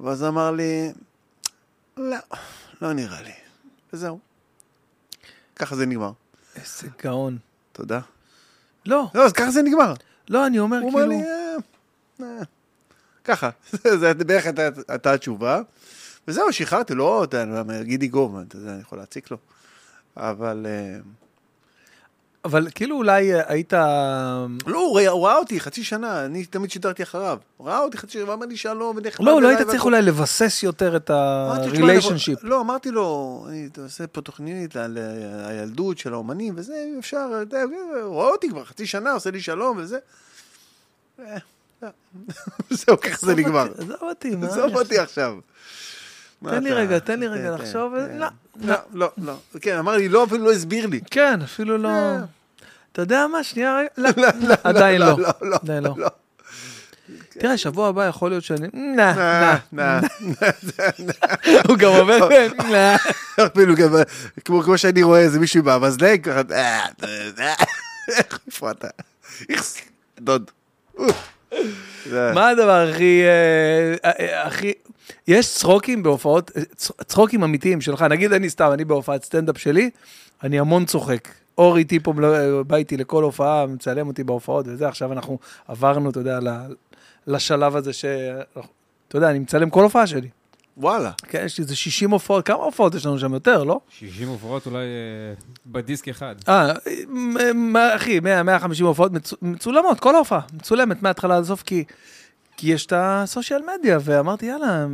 ואז 0.00 0.24
אמר 0.24 0.50
לי, 0.50 0.92
לא, 1.96 2.16
לא 2.82 2.92
נראה 2.92 3.22
לי. 3.22 3.32
וזהו. 3.92 4.18
ככה 5.56 5.76
זה 5.76 5.86
נגמר. 5.86 6.10
איזה 6.56 6.88
גאון. 7.02 7.38
תודה. 7.72 8.00
לא, 8.86 9.06
לא, 9.14 9.24
אז 9.26 9.32
ככה 9.32 9.50
זה 9.50 9.62
נגמר. 9.62 9.94
לא, 10.28 10.46
אני 10.46 10.58
אומר 10.58 10.78
הוא 10.78 10.88
אומר 10.88 11.00
כאילו... 11.00 11.12
לי, 11.12 11.22
"אה, 11.22 11.56
אה." 12.38 12.42
ככה, 13.24 13.50
זה 14.00 14.14
בערך 14.14 14.46
הייתה- 14.46 14.68
התשובה. 15.14 15.60
וזהו, 16.28 16.52
שחררתי, 16.52 16.94
לא, 16.94 17.24
אתה 17.24 17.36
יודע, 17.36 17.82
גידי 17.82 18.08
יודע, 18.56 18.72
אני 18.72 18.80
יכול 18.80 18.98
להציק 18.98 19.30
לו. 19.30 19.36
אבל... 20.16 20.66
אבל 22.44 22.68
כאילו 22.74 22.96
אולי 22.96 23.34
אה, 23.34 23.42
היית... 23.46 23.72
לא, 23.72 24.78
הוא 24.78 24.96
ראה- 24.96 25.08
הוא 25.08 25.26
ראה 25.26 25.36
אותי 25.36 25.60
חצי 25.60 25.84
שנה, 25.84 26.24
אני 26.24 26.44
תמיד 26.44 26.70
שידרתי 26.70 27.02
אחריו. 27.02 27.38
הוא 27.56 27.66
ראה 27.68 27.78
אותי 27.78 27.98
חצי 27.98 28.12
שנה, 28.12 28.30
ואמר 28.30 28.46
לי 28.46 28.56
שלום, 28.56 28.96
ונחמד. 28.96 29.26
לא, 29.26 29.42
לא 29.42 29.48
היית 29.48 29.60
צריך. 29.66 29.84
אולי 29.84 30.02
לבסס 30.02 30.62
יותר 30.62 30.96
את 30.96 31.10
ה-relationship. 31.10 32.38
לא, 32.42 32.60
אמרתי 32.60 32.90
לו, 32.90 33.44
אני 33.48 33.68
עושה 33.82 34.06
פה 34.06 34.20
תוכנית 34.20 34.76
על 34.76 34.98
הילדות 35.46 35.98
של 35.98 36.12
האומנים, 36.12 36.54
וזה, 36.56 36.74
אפשר, 36.98 37.28
אתה 37.42 37.56
יודע, 37.56 37.62
הוא 38.02 38.14
רואה 38.14 38.28
אותי 38.30 38.48
כבר 38.48 38.64
חצי 38.64 38.86
שנה, 38.86 39.12
עושה 39.12 39.30
לי 39.30 39.40
שלום 39.40 39.76
וזה. 39.80 39.98
אה, 41.20 41.36
לא. 41.82 41.88
זהו, 42.70 43.00
ככה 43.00 43.26
זה 43.26 43.34
נגמר. 43.34 43.66
עזוב 43.78 43.96
אותי, 44.02 44.36
מה? 44.36 44.46
עזוב 44.46 44.76
אותי 44.76 44.98
עכשיו. 44.98 45.34
תן 46.50 46.64
לי 46.64 46.72
רגע, 46.72 46.98
תן 46.98 47.20
לי 47.20 47.28
רגע 47.28 47.50
לחשוב, 47.50 47.94
לא. 47.94 48.26
לא, 48.64 48.76
לא, 48.92 49.10
לא. 49.18 49.34
כן, 49.60 49.78
אמר 49.78 49.96
לי, 49.96 50.08
לא, 50.08 50.24
אפילו 50.24 50.44
לא 50.44 50.52
הסביר 50.52 50.86
לי. 50.86 51.00
כן, 51.10 51.42
אפילו 51.42 51.78
לא... 51.78 51.88
אה. 51.88 52.18
אתה 52.92 53.02
יודע 53.02 53.26
מה? 53.26 53.44
שנייה 53.44 53.76
רגע. 53.76 53.88
לא, 54.48 54.54
עדיין 54.64 55.00
לא. 55.00 55.18
לא, 55.18 55.28
לא, 55.42 55.56
עדיין 55.62 55.82
לא. 55.82 55.94
לא. 55.96 56.08
תראה, 57.28 57.56
שבוע 57.56 57.88
הבא 57.88 58.06
יכול 58.06 58.30
להיות 58.30 58.44
שאני... 58.44 58.68
נה, 58.72 59.10
אה, 59.18 59.56
נה. 59.72 60.00
נה. 60.20 61.10
הוא 61.68 61.76
גם 61.76 61.92
אומר, 61.92 62.28
נה. 62.72 62.96
אפילו 63.46 63.74
גם, 63.76 63.94
כמו 64.44 64.78
שאני 64.78 65.02
רואה 65.02 65.20
איזה 65.20 65.40
מישהו 65.40 65.62
במזלג, 65.62 66.24
ככה, 66.24 66.42
אה, 66.50 66.84
אה, 67.38 67.54
איך, 68.08 68.40
אתה? 68.70 68.88
איכס, 69.48 69.76
דוד. 70.20 70.50
מה 72.10 72.48
הדבר 72.48 72.88
הכי... 72.90 73.22
אה, 74.04 74.10
אה, 74.20 74.46
הכי... 74.46 74.72
יש 75.28 75.54
צחוקים 75.54 76.02
בהופעות, 76.02 76.50
צחוקים 77.06 77.44
אמיתיים 77.44 77.80
שלך, 77.80 78.02
נגיד 78.02 78.32
אני 78.32 78.50
סתם, 78.50 78.70
אני 78.72 78.84
בהופעת 78.84 79.24
סטנדאפ 79.24 79.58
שלי, 79.58 79.90
אני 80.42 80.58
המון 80.58 80.84
צוחק. 80.84 81.28
אור 81.58 81.76
איתי 81.76 82.00
פה, 82.00 82.12
מל- 82.12 82.62
בא 82.66 82.76
איתי 82.76 82.96
לכל 82.96 83.22
הופעה, 83.22 83.66
מצלם 83.66 84.08
אותי 84.08 84.24
בהופעות 84.24 84.66
וזה, 84.68 84.88
עכשיו 84.88 85.12
אנחנו 85.12 85.38
עברנו, 85.68 86.10
אתה 86.10 86.20
יודע, 86.20 86.38
לשלב 87.26 87.76
הזה 87.76 87.92
ש... 87.92 88.04
אתה 89.08 89.16
יודע, 89.16 89.30
אני 89.30 89.38
מצלם 89.38 89.70
כל 89.70 89.82
הופעה 89.82 90.06
שלי. 90.06 90.28
וואלה. 90.76 91.10
כן, 91.28 91.42
יש 91.44 91.58
לי 91.58 91.62
איזה 91.64 91.76
60 91.76 92.10
הופעות, 92.10 92.46
כמה 92.46 92.56
הופעות 92.64 92.94
יש 92.94 93.06
לנו 93.06 93.18
שם 93.18 93.34
יותר, 93.34 93.64
לא? 93.64 93.80
60 93.98 94.28
הופעות 94.28 94.66
אולי 94.66 94.76
אה, 94.78 94.84
בדיסק 95.66 96.08
אחד. 96.08 96.34
אה, 96.48 96.72
אחי, 97.96 98.20
100, 98.20 98.42
150 98.42 98.86
הופעות 98.86 99.12
מצו- 99.12 99.36
מצולמות, 99.42 100.00
כל 100.00 100.14
ההופעה, 100.14 100.40
מצולמת 100.54 101.02
מההתחלה 101.02 101.36
עד 101.36 101.42
הסוף, 101.42 101.62
כי, 101.62 101.84
כי 102.62 102.72
יש 102.72 102.86
את 102.86 102.92
הסושיאל 102.96 103.62
מדיה, 103.62 103.98
ואמרתי, 104.02 104.46
יאללה, 104.46 104.86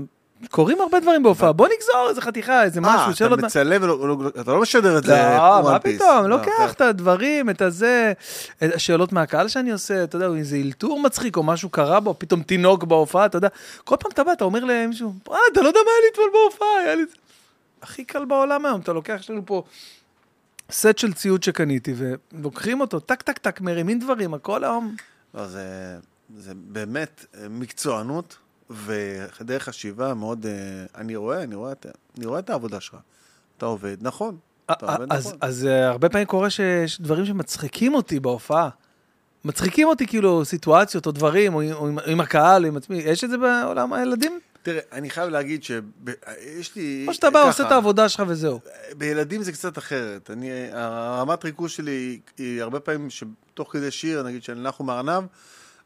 קורים 0.51 0.81
הרבה 0.81 1.01
דברים 1.01 1.23
בהופעה, 1.23 1.53
בוא 1.53 1.69
נגזור 1.77 2.07
איזה 2.09 2.21
חתיכה, 2.21 2.65
איזה 2.65 2.81
אה, 2.81 2.95
משהו, 2.95 3.07
אתה 3.07 3.17
שאלות... 3.17 3.39
מצלם 3.39 3.83
ולא, 3.83 4.09
לא- 4.09 4.29
אתה 4.41 4.53
לא 4.53 4.61
משדר 4.61 4.99
את 4.99 5.05
זה 5.05 5.13
לא, 5.13 5.63
מה. 5.65 5.79
פתאום, 5.79 6.23
לא, 6.23 6.29
לוקח. 6.29 6.73
את 6.73 6.81
הדברים, 6.81 7.51
את 7.51 7.63
הזה, 7.63 8.13
את 8.65 8.75
השאלות 8.75 9.13
מהקהל 9.13 9.49
שאני 9.49 9.71
עושה, 9.73 10.05
אתה 10.05 10.17
יודע, 10.17 10.27
איזה 10.37 10.57
אלתור 10.57 11.01
מצחיק, 11.01 11.37
או 11.37 11.43
משהו 11.43 11.69
קרה 11.69 12.01
בו, 12.01 12.15
פתאום 12.19 12.43
תינוק 12.43 12.85
בהופעה, 12.85 13.27
אתה 13.27 13.39
יודע, 13.39 13.49
כל 13.85 13.97
פעם 14.01 14.11
אתה 14.13 14.25
בא, 14.25 14.33
אתה 14.33 14.45
אומר 14.45 14.65
למישהו, 14.65 15.13
וואלה, 15.27 15.43
אתה 15.53 15.63
לא 15.63 15.69
יודע 15.69 15.81
מה 15.85 15.91
היה 15.91 16.01
לי 16.01 16.09
אתמול 16.13 16.31
בהופעה, 16.33 16.69
היה 16.85 16.95
לי... 16.95 17.03
הכי 17.83 18.05
קל 18.05 18.25
בעולם 18.25 18.67
היום, 18.67 18.81
אתה 18.81 18.93
לוקח, 18.93 19.17
יש 19.21 19.31
לנו 19.31 19.43
פה 19.47 19.63
סט 20.71 20.99
של 20.99 21.13
ציוד 21.13 21.43
שקניתי, 21.43 21.95
ולוקחים 21.97 22.81
אותו, 22.81 23.01
טק, 23.01 23.23
טק, 23.23 23.39
טק, 23.39 23.61
מרימים 23.61 23.99
דברים, 23.99 24.35
הכל 24.35 24.65
היום... 24.65 24.95
לא, 25.35 25.47
זה, 25.47 25.65
זה 26.37 26.53
באמת 26.55 27.25
אה, 27.35 27.49
מקצוענות 27.49 28.37
ודרך 28.71 29.63
חשיבה 29.65 30.15
מאוד... 30.15 30.47
אה, 30.47 30.53
אני 31.01 31.17
רואה, 31.17 31.43
אני 31.43 31.55
רואה, 31.55 31.73
את- 31.73 31.87
אני 32.19 32.27
רואה 32.27 32.39
את 32.39 32.51
העבודה 32.51 32.81
שלך. 32.81 32.97
אתה 33.57 33.67
עובד 33.67 33.97
נכון. 34.01 34.37
אתה 34.71 34.93
עובד 34.93 35.13
אז, 35.13 35.27
נכון. 35.27 35.39
אז 35.41 35.67
אה, 35.67 35.89
הרבה 35.89 36.09
פעמים 36.09 36.27
קורה 36.27 36.51
שיש 36.51 37.01
דברים 37.01 37.27
שמצחיקים 37.27 37.95
אותי 37.95 38.21
בהופעה. 38.21 38.69
מצחיקים 39.45 39.89
אותי 39.89 40.07
כאילו 40.07 40.45
סיטואציות 40.45 41.07
או 41.07 41.13
דברים, 41.13 41.55
או, 41.55 41.63
או 41.73 41.89
עם, 41.89 41.99
עם 42.07 42.21
הקהל, 42.21 42.63
או 42.63 42.69
עם 42.69 42.77
עצמי. 42.77 42.97
יש 42.97 43.25
את 43.25 43.31
זה 43.31 43.37
בעולם 43.39 43.93
הילדים? 43.93 44.41
תראה, 44.63 44.81
אני 44.93 45.11
חייב 45.11 45.29
להגיד 45.29 45.63
שיש 45.65 46.77
לי... 46.77 47.05
או 47.09 47.15
שאתה 47.15 47.31
בא, 47.31 47.39
ככה, 47.39 47.49
עושה 47.49 47.67
את 47.67 47.73
העבודה 47.73 48.09
שלך 48.09 48.23
וזהו. 48.29 48.61
בילדים 48.99 49.43
זה 49.43 49.53
קצת 49.53 49.79
אחרת. 49.79 50.31
אני, 50.31 50.51
הרמת 50.73 51.45
ריכוז 51.45 51.71
שלי 51.71 52.21
היא, 52.39 52.63
הרבה 52.63 52.81
פעמים 52.81 53.09
שתוך 53.11 53.73
כדי 53.73 53.91
שיר, 53.91 54.23
נגיד 54.23 54.43
שאנחנו 54.43 54.85
מארנב, 54.85 55.25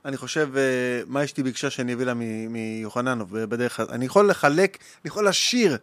אני 0.04 0.16
חושב 0.16 0.48
אה, 0.56 0.62
מה 1.06 1.24
אשתי 1.24 1.42
ביקשה 1.42 1.70
שאני 1.70 1.94
אביא 1.94 2.06
לה 2.06 2.14
מיוחננוב 2.48 3.38
בדרך 3.38 3.76
כלל. 3.76 3.86
אני 3.90 4.04
יכול 4.04 4.30
לחלק, 4.30 4.78
אני 4.80 5.08
יכול 5.08 5.28
לשיר 5.28 5.78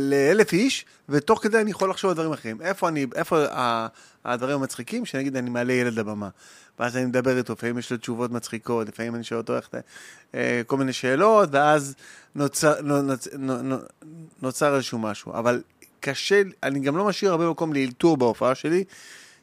לאלף 0.00 0.52
איש, 0.52 0.84
ותוך 1.08 1.42
כדי 1.42 1.60
אני 1.60 1.70
יכול 1.70 1.90
לחשוב 1.90 2.08
על 2.10 2.14
דברים 2.14 2.32
אחרים. 2.32 2.62
איפה 2.62 2.88
אני, 2.88 3.06
איפה 3.14 3.44
הדברים 4.24 4.56
המצחיקים, 4.56 5.04
שנגיד 5.04 5.36
אני 5.36 5.50
מעלה 5.50 5.72
ילד 5.72 5.92
לבמה. 5.92 6.28
ואז 6.78 6.96
אני 6.96 7.04
מדבר 7.04 7.38
איתו, 7.38 7.52
לפעמים 7.52 7.78
יש 7.78 7.92
לו 7.92 7.96
תשובות 7.96 8.30
מצחיקות, 8.30 8.88
לפעמים 8.88 9.14
אני 9.14 9.24
שואל 9.24 9.40
אותו 9.40 9.56
איך 9.56 9.68
אתה... 9.68 9.78
אה, 10.34 10.62
כל 10.66 10.76
מיני 10.76 10.92
שאלות, 10.92 11.48
ואז 11.52 11.94
נוצר, 12.34 12.80
נוצ, 12.80 13.28
נוצ, 13.38 13.82
נוצר 14.42 14.74
איזשהו 14.74 14.98
משהו. 14.98 15.32
אבל 15.32 15.62
קשה, 16.00 16.42
אני 16.62 16.80
גם 16.80 16.96
לא 16.96 17.04
משאיר 17.04 17.30
הרבה 17.30 17.50
מקום 17.50 17.72
לאלתור 17.72 18.16
בהופעה 18.16 18.54
שלי, 18.54 18.84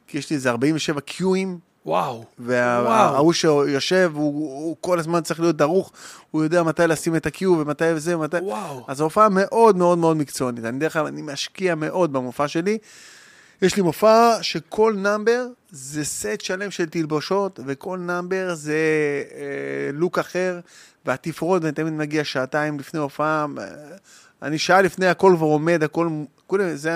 כי 0.08 0.18
יש 0.18 0.30
לי 0.30 0.36
איזה 0.36 0.50
47 0.50 1.02
קיואים, 1.02 1.60
וואו. 1.86 2.26
וההוא. 2.40 3.34
שיושב, 3.34 4.12
הוא, 4.14 4.64
הוא 4.64 4.76
כל 4.82 5.00
הזמן 5.00 5.22
צריך 5.22 5.40
להיות 5.40 5.58
דרוך, 5.58 5.92
הוא 6.32 6.44
יודע 6.44 6.64
מתי 6.64 6.88
לשים 6.88 7.16
את 7.16 7.26
הקיו 7.26 7.52
ומתי 7.52 7.84
וזה 7.96 8.18
ומתי... 8.18 8.38
וואו. 8.38 8.86
אז 8.88 9.02
ההופעה 9.02 9.28
מאוד 9.30 9.78
מאוד 9.78 9.98
מאוד 9.98 10.18
מקצוענית. 10.18 10.66
אני 10.66 10.80
דרך 10.80 10.96
אגב, 10.96 11.06
אני 11.06 11.22
משקיע 11.22 11.76
מאוד 11.76 12.14
במופע 12.14 12.48
שלי. 12.48 12.78
יש 13.62 13.76
לי 13.76 13.82
מופע 13.82 14.38
שכל 14.42 14.94
נאמבר 14.98 15.46
זה 15.72 16.06
סט 16.06 16.42
שלם 16.42 16.72
של 16.72 16.86
תלבושות, 16.86 17.60
וכל 17.66 17.98
נאמבר 17.98 18.56
זה 18.56 18.78
אה, 19.36 19.92
לוק 19.94 20.20
אחר, 20.20 20.60
והתפרוד, 21.06 21.64
ואני 21.64 21.76
תמיד 21.76 21.94
מגיע 21.94 22.24
שעתיים 22.24 22.80
לפני 22.80 23.00
הופעה. 23.00 23.46
אה, 23.58 23.66
אני 24.42 24.58
שעה 24.58 24.82
לפני, 24.82 25.08
הכל 25.08 25.34
כבר 25.38 25.46
עומד, 25.46 25.84
הכל... 25.84 26.10
כולם, 26.48 26.76
זה, 26.76 26.92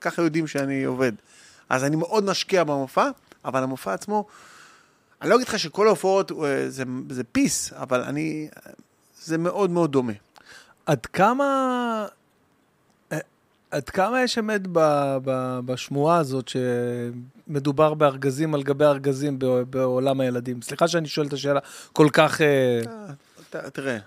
ככה 0.00 0.22
יודעים 0.22 0.46
שאני 0.46 0.84
עובד. 0.84 1.12
אז 1.68 1.84
אני 1.84 1.96
מאוד 1.96 2.24
משקיע 2.24 2.64
במופע, 2.64 3.08
אבל 3.44 3.62
המופע 3.62 3.92
עצמו, 3.92 4.24
אני 5.22 5.30
לא 5.30 5.36
אגיד 5.36 5.48
לך 5.48 5.58
שכל 5.58 5.86
ההופעות 5.86 6.32
אה, 6.32 6.70
זה, 6.70 6.84
זה 7.10 7.24
פיס, 7.24 7.72
אבל 7.72 8.02
אני... 8.02 8.48
זה 9.22 9.38
מאוד 9.38 9.70
מאוד 9.70 9.92
דומה. 9.92 10.12
עד 10.86 11.06
כמה... 11.06 12.06
אה, 13.12 13.18
עד 13.70 13.88
כמה 13.88 14.22
יש 14.22 14.38
אמת 14.38 14.60
ב, 14.72 14.78
ב, 15.24 15.60
בשמועה 15.64 16.16
הזאת 16.16 16.48
שמדובר 16.48 17.94
בארגזים 17.94 18.54
על 18.54 18.62
גבי 18.62 18.84
ארגזים 18.84 19.38
בעולם 19.70 20.20
הילדים? 20.20 20.62
סליחה 20.62 20.88
שאני 20.88 21.08
שואל 21.08 21.26
את 21.26 21.32
השאלה 21.32 21.60
כל 21.92 22.08
כך... 22.12 22.40
ת- 23.56 23.68
תראה, 23.74 23.98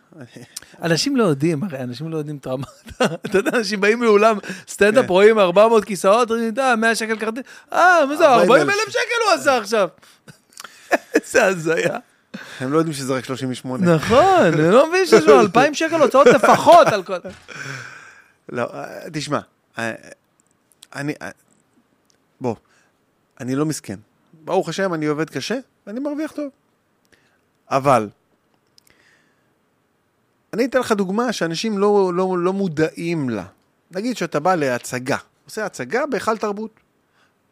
אנשים 0.81 1.15
לא 1.15 1.23
יודעים, 1.23 1.63
הרי 1.63 1.79
אנשים 1.83 2.11
לא 2.11 2.17
יודעים 2.17 2.37
את 2.37 2.47
רמת... 2.47 2.67
אתה 3.25 3.37
יודע, 3.37 3.51
אנשים 3.57 3.81
באים 3.81 4.03
לאולם 4.03 4.37
סטנדאפ, 4.67 5.05
כן. 5.05 5.09
רואים 5.09 5.39
400 5.39 5.85
כיסאות, 5.85 6.31
אומרים, 6.31 6.53
אתה 6.53 6.61
יודע, 6.61 6.75
100 6.75 6.95
שקל 6.95 7.19
כרטיס, 7.19 7.43
אה, 7.73 8.05
מה 8.09 8.15
זה, 8.15 8.25
40 8.27 8.51
40,000 8.51 8.69
אלף 8.69 8.89
שקל 8.89 8.99
הוא 9.25 9.33
עשה 9.33 9.57
עכשיו. 9.57 9.89
איזה 11.13 11.45
הזיה. 11.45 11.97
הם 12.59 12.73
לא 12.73 12.77
יודעים 12.77 12.93
שזה 12.93 13.13
רק 13.13 13.25
38. 13.25 13.95
נכון, 13.95 14.19
אני 14.53 14.71
לא 14.71 14.89
מבין 14.89 15.05
שיש 15.05 15.23
לו 15.27 15.39
2,000 15.41 15.73
שקל 15.73 15.95
הוצאות 16.01 16.27
לפחות 16.27 16.87
על 16.87 17.03
כל... 17.03 17.17
לא, 18.49 18.63
אה, 18.73 18.99
תשמע, 19.13 19.39
אה, 19.79 19.91
אני, 20.95 21.13
אה, 21.21 21.29
בוא, 22.41 22.55
אני 23.39 23.55
לא 23.55 23.65
מסכן. 23.65 23.95
ברוך 24.33 24.69
השם, 24.69 24.93
אני 24.93 25.05
עובד 25.05 25.29
קשה, 25.29 25.57
ואני 25.87 25.99
מרוויח 25.99 26.31
טוב. 26.31 26.49
אבל, 27.69 28.09
אני 30.53 30.65
אתן 30.65 30.79
לך 30.79 30.91
דוגמה 30.91 31.33
שאנשים 31.33 31.77
לא, 31.77 32.11
לא, 32.13 32.37
לא 32.39 32.53
מודעים 32.53 33.29
לה. 33.29 33.43
נגיד 33.91 34.17
שאתה 34.17 34.39
בא 34.39 34.55
להצגה, 34.55 35.17
עושה 35.45 35.65
הצגה 35.65 36.05
בהיכל 36.05 36.37
תרבות. 36.37 36.79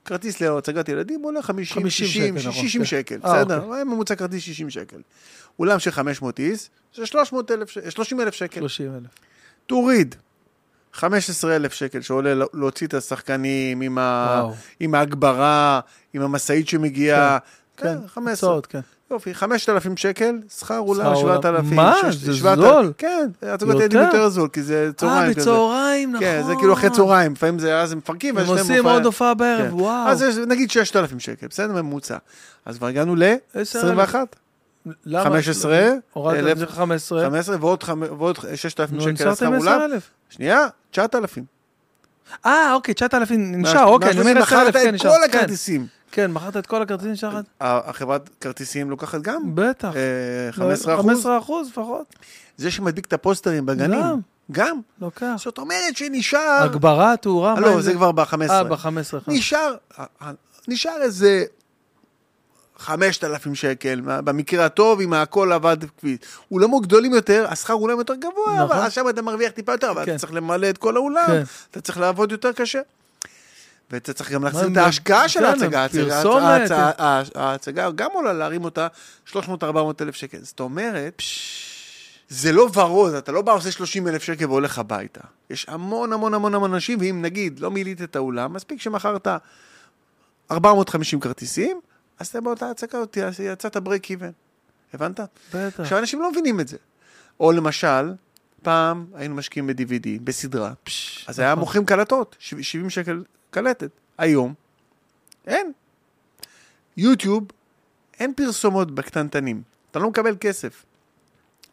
כרטיס 0.06 0.42
להצגת 0.42 0.90
ילדים 0.90 1.22
עולה 1.22 1.42
50, 1.42 1.76
50 1.84 2.08
60, 2.08 2.38
שקל, 2.38 2.50
נכון, 2.50 2.64
60 2.64 2.82
כן. 2.82 2.86
שקל, 2.86 3.20
אה, 3.26 3.40
בסדר? 3.44 3.64
אוקיי. 3.64 3.84
ממוצע 3.84 4.16
כרטיס 4.16 4.44
60 4.44 4.70
שקל. 4.70 4.98
אולם 5.60 5.80
של 5.80 5.92
500 5.92 6.40
איס, 6.40 6.70
זה 6.96 7.06
300 7.06 7.52
אלף, 7.52 7.70
ש- 7.70 7.78
30 7.90 8.22
אלף 8.22 8.34
שקל. 8.34 8.60
30 8.60 8.94
אלף. 8.96 9.10
תוריד 9.66 10.16
15,000 10.94 11.74
שקל 11.74 12.02
שעולה 12.02 12.34
לה- 12.34 12.46
להוציא 12.54 12.88
את 12.88 12.94
השחקנים 12.94 13.82
עם, 13.82 13.98
ה... 13.98 14.44
עם 14.80 14.96
ההגברה, 14.96 15.80
עם 16.14 16.22
המשאית 16.22 16.68
שמגיעה. 16.68 17.38
כן, 17.78 17.98
15. 18.08 18.50
הוצאות, 18.50 18.66
כן. 18.68 18.80
יופי, 19.12 19.34
5,000 19.34 19.98
שקל, 19.98 20.36
שכר 20.60 20.80
אולם 20.80 21.00
שכר 21.02 21.14
אולם. 21.16 21.36
7,000. 21.42 21.76
מה? 21.76 21.96
זה 22.12 22.34
7,000. 22.34 22.60
זול. 22.66 22.94
כן, 22.98 23.28
יותר? 23.42 23.66
ילדים 23.66 24.02
יותר 24.02 24.30
זול, 24.30 24.50
כי 24.50 24.62
זה 24.64 24.86
אה, 24.88 24.94
צהריים 24.94 25.34
כזה. 25.34 25.42
בצהריים, 25.42 26.10
נכון. 26.12 26.26
כן, 26.26 26.42
זה 26.48 26.54
כאילו 26.56 26.74
אחרי 26.74 26.90
צהריים, 26.90 27.34
לפעמים 27.34 27.60
זה 27.60 27.78
אז 27.82 27.92
הם 27.92 27.98
מפרקים. 27.98 28.38
הם 28.38 28.46
עושים 28.46 28.86
עוד 28.88 29.06
הופעה 29.06 29.34
בערב, 29.34 29.68
כן. 29.70 29.74
וואו. 29.74 30.08
אז 30.10 30.24
נגיד 30.48 30.72
6,000 30.72 31.20
שקל, 31.20 31.48
בסדר, 31.48 31.74
ממוצע. 31.74 32.18
אז 32.66 32.78
כבר 32.78 32.88
הגענו 32.88 33.16
ל-21, 33.16 34.16
למה? 35.06 35.24
15, 35.24 35.90
הורדת 36.14 36.40
אלף- 36.40 36.52
את 36.52 36.58
זה 36.58 36.66
15. 36.68 37.26
15 37.26 37.56
ועוד 37.60 37.84
ועוד 38.18 38.38
6,000 38.56 38.96
נו, 38.96 39.02
שקל 39.02 39.36
שכר 39.36 39.48
אולם. 39.48 39.58
10,000. 39.62 40.02
שנייה, 40.30 40.68
9,000. 40.92 41.44
אה, 42.46 42.74
אוקיי, 42.74 42.94
9,000 42.94 43.52
נשאר, 43.62 43.84
אוקיי, 43.86 44.12
אני 44.12 44.20
אומר 44.20 44.32
10,000, 44.32 44.60
מכרת 44.60 44.74
כן, 44.74 44.90
את 44.90 44.94
נשאר. 44.94 45.10
כל 45.12 45.18
כן. 45.32 45.38
הכרטיסים. 45.38 45.88
כן, 46.12 46.32
מכרת 46.32 46.58
את 46.58 46.68
כל 46.68 46.82
הכרטיסים? 46.82 47.30
ה- 47.62 47.90
החברת 47.90 48.30
כרטיסים 48.42 48.90
לוקחת 48.90 49.22
גם 49.22 49.42
בטח. 49.56 49.96
אה, 49.96 50.52
15 50.52 50.94
אחוז. 50.96 51.06
15 51.06 51.38
אחוז 51.38 51.68
לפחות. 51.70 52.16
זה 52.58 52.72
שמדביק 52.72 53.06
את 53.06 53.14
הפוסטרים 53.14 53.66
בגנים. 53.66 54.02
גם. 54.02 54.20
גם. 54.52 54.80
לוקח. 55.02 55.34
זאת 55.38 55.58
אומרת 55.58 55.98
שנשאר... 55.98 56.60
הגברה, 56.64 57.18
תאורה, 57.18 57.54
אה, 57.56 57.60
לא, 57.60 57.82
זה 57.82 57.94
כבר 57.94 58.12
ב-15. 58.12 58.50
אה, 58.50 58.64
ב-15. 58.64 58.88
נשאר, 59.28 59.76
נשאר 60.68 61.02
איזה 61.02 61.44
5,000 62.78 63.56
שקל, 63.56 64.02
במקרה 64.06 64.66
הטוב, 64.66 65.00
אם 65.02 65.14
הכל 65.14 65.52
עבד 65.52 65.78
כפי. 65.98 66.18
אולמות 66.52 66.84
גדולים 66.84 67.14
יותר, 67.14 67.46
השכר 67.50 67.74
אולם 67.74 67.98
יותר 67.98 68.16
גבוה, 68.16 68.32
נכון. 68.54 68.60
אבל 68.78 68.86
עכשיו 68.86 69.10
אתה 69.10 69.22
מרוויח 69.22 69.52
טיפה 69.52 69.72
יותר, 69.72 69.92
אבל 69.92 70.06
כן. 70.06 70.12
אתה 70.12 70.20
צריך 70.20 70.34
למלא 70.34 70.70
את 70.70 70.78
כל 70.78 70.96
האולם, 70.96 71.26
כן. 71.28 71.44
אתה 71.72 71.82
צריך 71.82 71.98
לעבוד 71.98 72.32
יותר 72.32 72.52
קשה. 72.52 72.80
ואתה 73.92 74.14
צריך 74.14 74.32
גם 74.32 74.44
להחזיר 74.44 74.68
את 74.72 74.78
ההשקעה 74.78 75.30
של 75.30 75.40
כן, 75.40 75.46
ההצגה. 75.46 75.88
ההצגה- 77.36 77.92
גם 77.96 78.10
עולה 78.14 78.34
להרים 78.34 78.64
אותה 78.64 78.88
300-400 79.28 79.36
אלף 80.02 80.16
שקל. 80.16 80.38
זאת 80.42 80.60
אומרת, 80.60 81.22
זה 82.30 82.52
לא 82.52 82.70
ורוד, 82.74 83.14
אתה 83.14 83.32
לא 83.32 83.42
בא 83.42 83.52
עושה 83.54 83.72
30 83.72 84.08
אלף 84.08 84.24
שקל 84.24 84.46
והולך 84.46 84.80
הביתה. 84.80 85.22
יש 85.50 85.66
המון 85.70 86.14
המון 86.14 86.34
המון 86.34 86.56
המון 86.56 86.74
אנשים, 86.74 87.00
ואם 87.02 87.22
נגיד 87.22 87.60
לא 87.60 87.72
מילאת 87.72 88.02
את 88.02 88.16
האולם, 88.16 88.54
מספיק 88.54 88.82
שמכרת 88.82 89.28
450 90.52 91.20
כרטיסים, 91.20 91.80
אז 92.20 92.28
אתה 92.28 92.42
באותה 92.42 92.70
הצגה, 92.70 92.98
אז 93.28 93.40
יצאת 93.40 93.78
ברייק 93.78 94.12
איבן. 94.12 94.30
הבנת? 94.94 95.20
בטח. 95.54 95.80
עכשיו, 95.80 95.98
אנשים 96.00 96.22
לא 96.22 96.32
מבינים 96.32 96.60
את 96.60 96.68
זה. 96.68 96.78
או 97.40 97.52
למשל, 97.52 98.14
פעם 98.64 99.06
היינו 99.14 99.36
משקיעים 99.36 99.68
ב-DVD, 99.68 100.08
בסדרה, 100.24 100.72
אז 101.28 101.40
היה 101.40 101.56
מוכרים 101.56 101.86
קלטות, 101.86 102.36
שב- 102.40 102.62
70 102.62 102.90
שקל 102.90 103.24
קלטת. 103.56 103.90
היום, 104.18 104.54
אין. 105.48 105.72
יוטיוב, 106.98 107.44
אין 108.20 108.34
פרסומות 108.34 108.92
בקטנטנים. 108.92 109.62
אתה 109.92 110.00
לא 110.00 110.10
מקבל 110.10 110.36
כסף. 110.40 110.86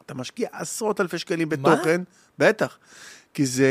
אתה 0.06 0.14
משקיע 0.14 0.48
עשרות 0.52 1.00
אלפי 1.00 1.18
שקלים 1.18 1.48
מה? 1.48 1.56
בתוכן, 1.56 2.02
בטח. 2.38 2.78
כי 3.34 3.46
זה 3.46 3.68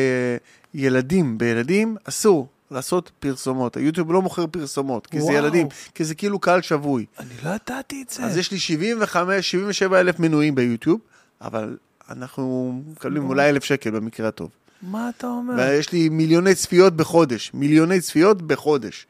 ילדים, 0.74 1.38
בילדים 1.38 1.96
אסור 2.04 2.48
לעשות 2.72 3.12
פרסומות. 3.20 3.78
היוטיוב 3.78 4.12
לא 4.12 4.22
מוכר 4.22 4.48
פרסומות, 4.48 5.08
כי 5.08 5.20
זה 5.20 5.26
וואו. 5.26 5.38
ילדים, 5.38 5.68
כי 5.96 6.06
זה 6.06 6.16
כאילו 6.16 6.40
קהל 6.40 6.62
שבוי. 6.62 7.06
אני 7.20 7.34
לא 7.44 7.50
ידעתי 7.50 8.04
את 8.04 8.10
זה. 8.10 8.24
אז 8.24 8.38
יש 8.38 8.52
לי 8.52 8.60
75, 8.60 9.52
77 9.52 10.00
אלף 10.00 10.20
מנויים 10.20 10.56
ביוטיוב, 10.56 11.00
אבל 11.42 11.78
אנחנו 12.10 12.74
מקבלים 12.92 13.30
אולי 13.30 13.50
אלף 13.50 13.64
שקל 13.64 13.92
במקרה 13.92 14.28
הטוב. 14.28 14.50
מה 14.84 15.10
אתה 15.18 15.28
אומר? 15.28 15.54
ויש 15.58 15.92
לי 15.92 16.10
מיליוני 16.10 16.56
צפיות 16.56 16.94
בחודש, 16.96 17.52
מיליוני 17.54 18.02
צפיות 18.02 18.42
בחודש. 18.42 19.08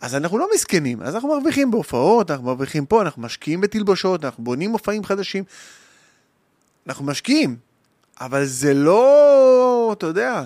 אז 0.00 0.14
אנחנו 0.14 0.38
לא 0.38 0.48
מסכנים, 0.54 1.02
אז 1.02 1.14
אנחנו 1.14 1.28
מרוויחים 1.28 1.70
בהופעות, 1.70 2.30
אנחנו 2.30 2.46
מרוויחים 2.46 2.86
פה, 2.86 3.02
אנחנו 3.02 3.22
משקיעים 3.22 3.60
בתלבושות, 3.60 4.24
אנחנו 4.24 4.44
בונים 4.44 4.70
מופעים 4.70 5.04
חדשים. 5.04 5.44
אנחנו 6.86 7.04
משקיעים, 7.04 7.56
אבל 8.20 8.44
זה 8.44 8.74
לא, 8.74 9.94
אתה 9.98 10.06
יודע, 10.06 10.42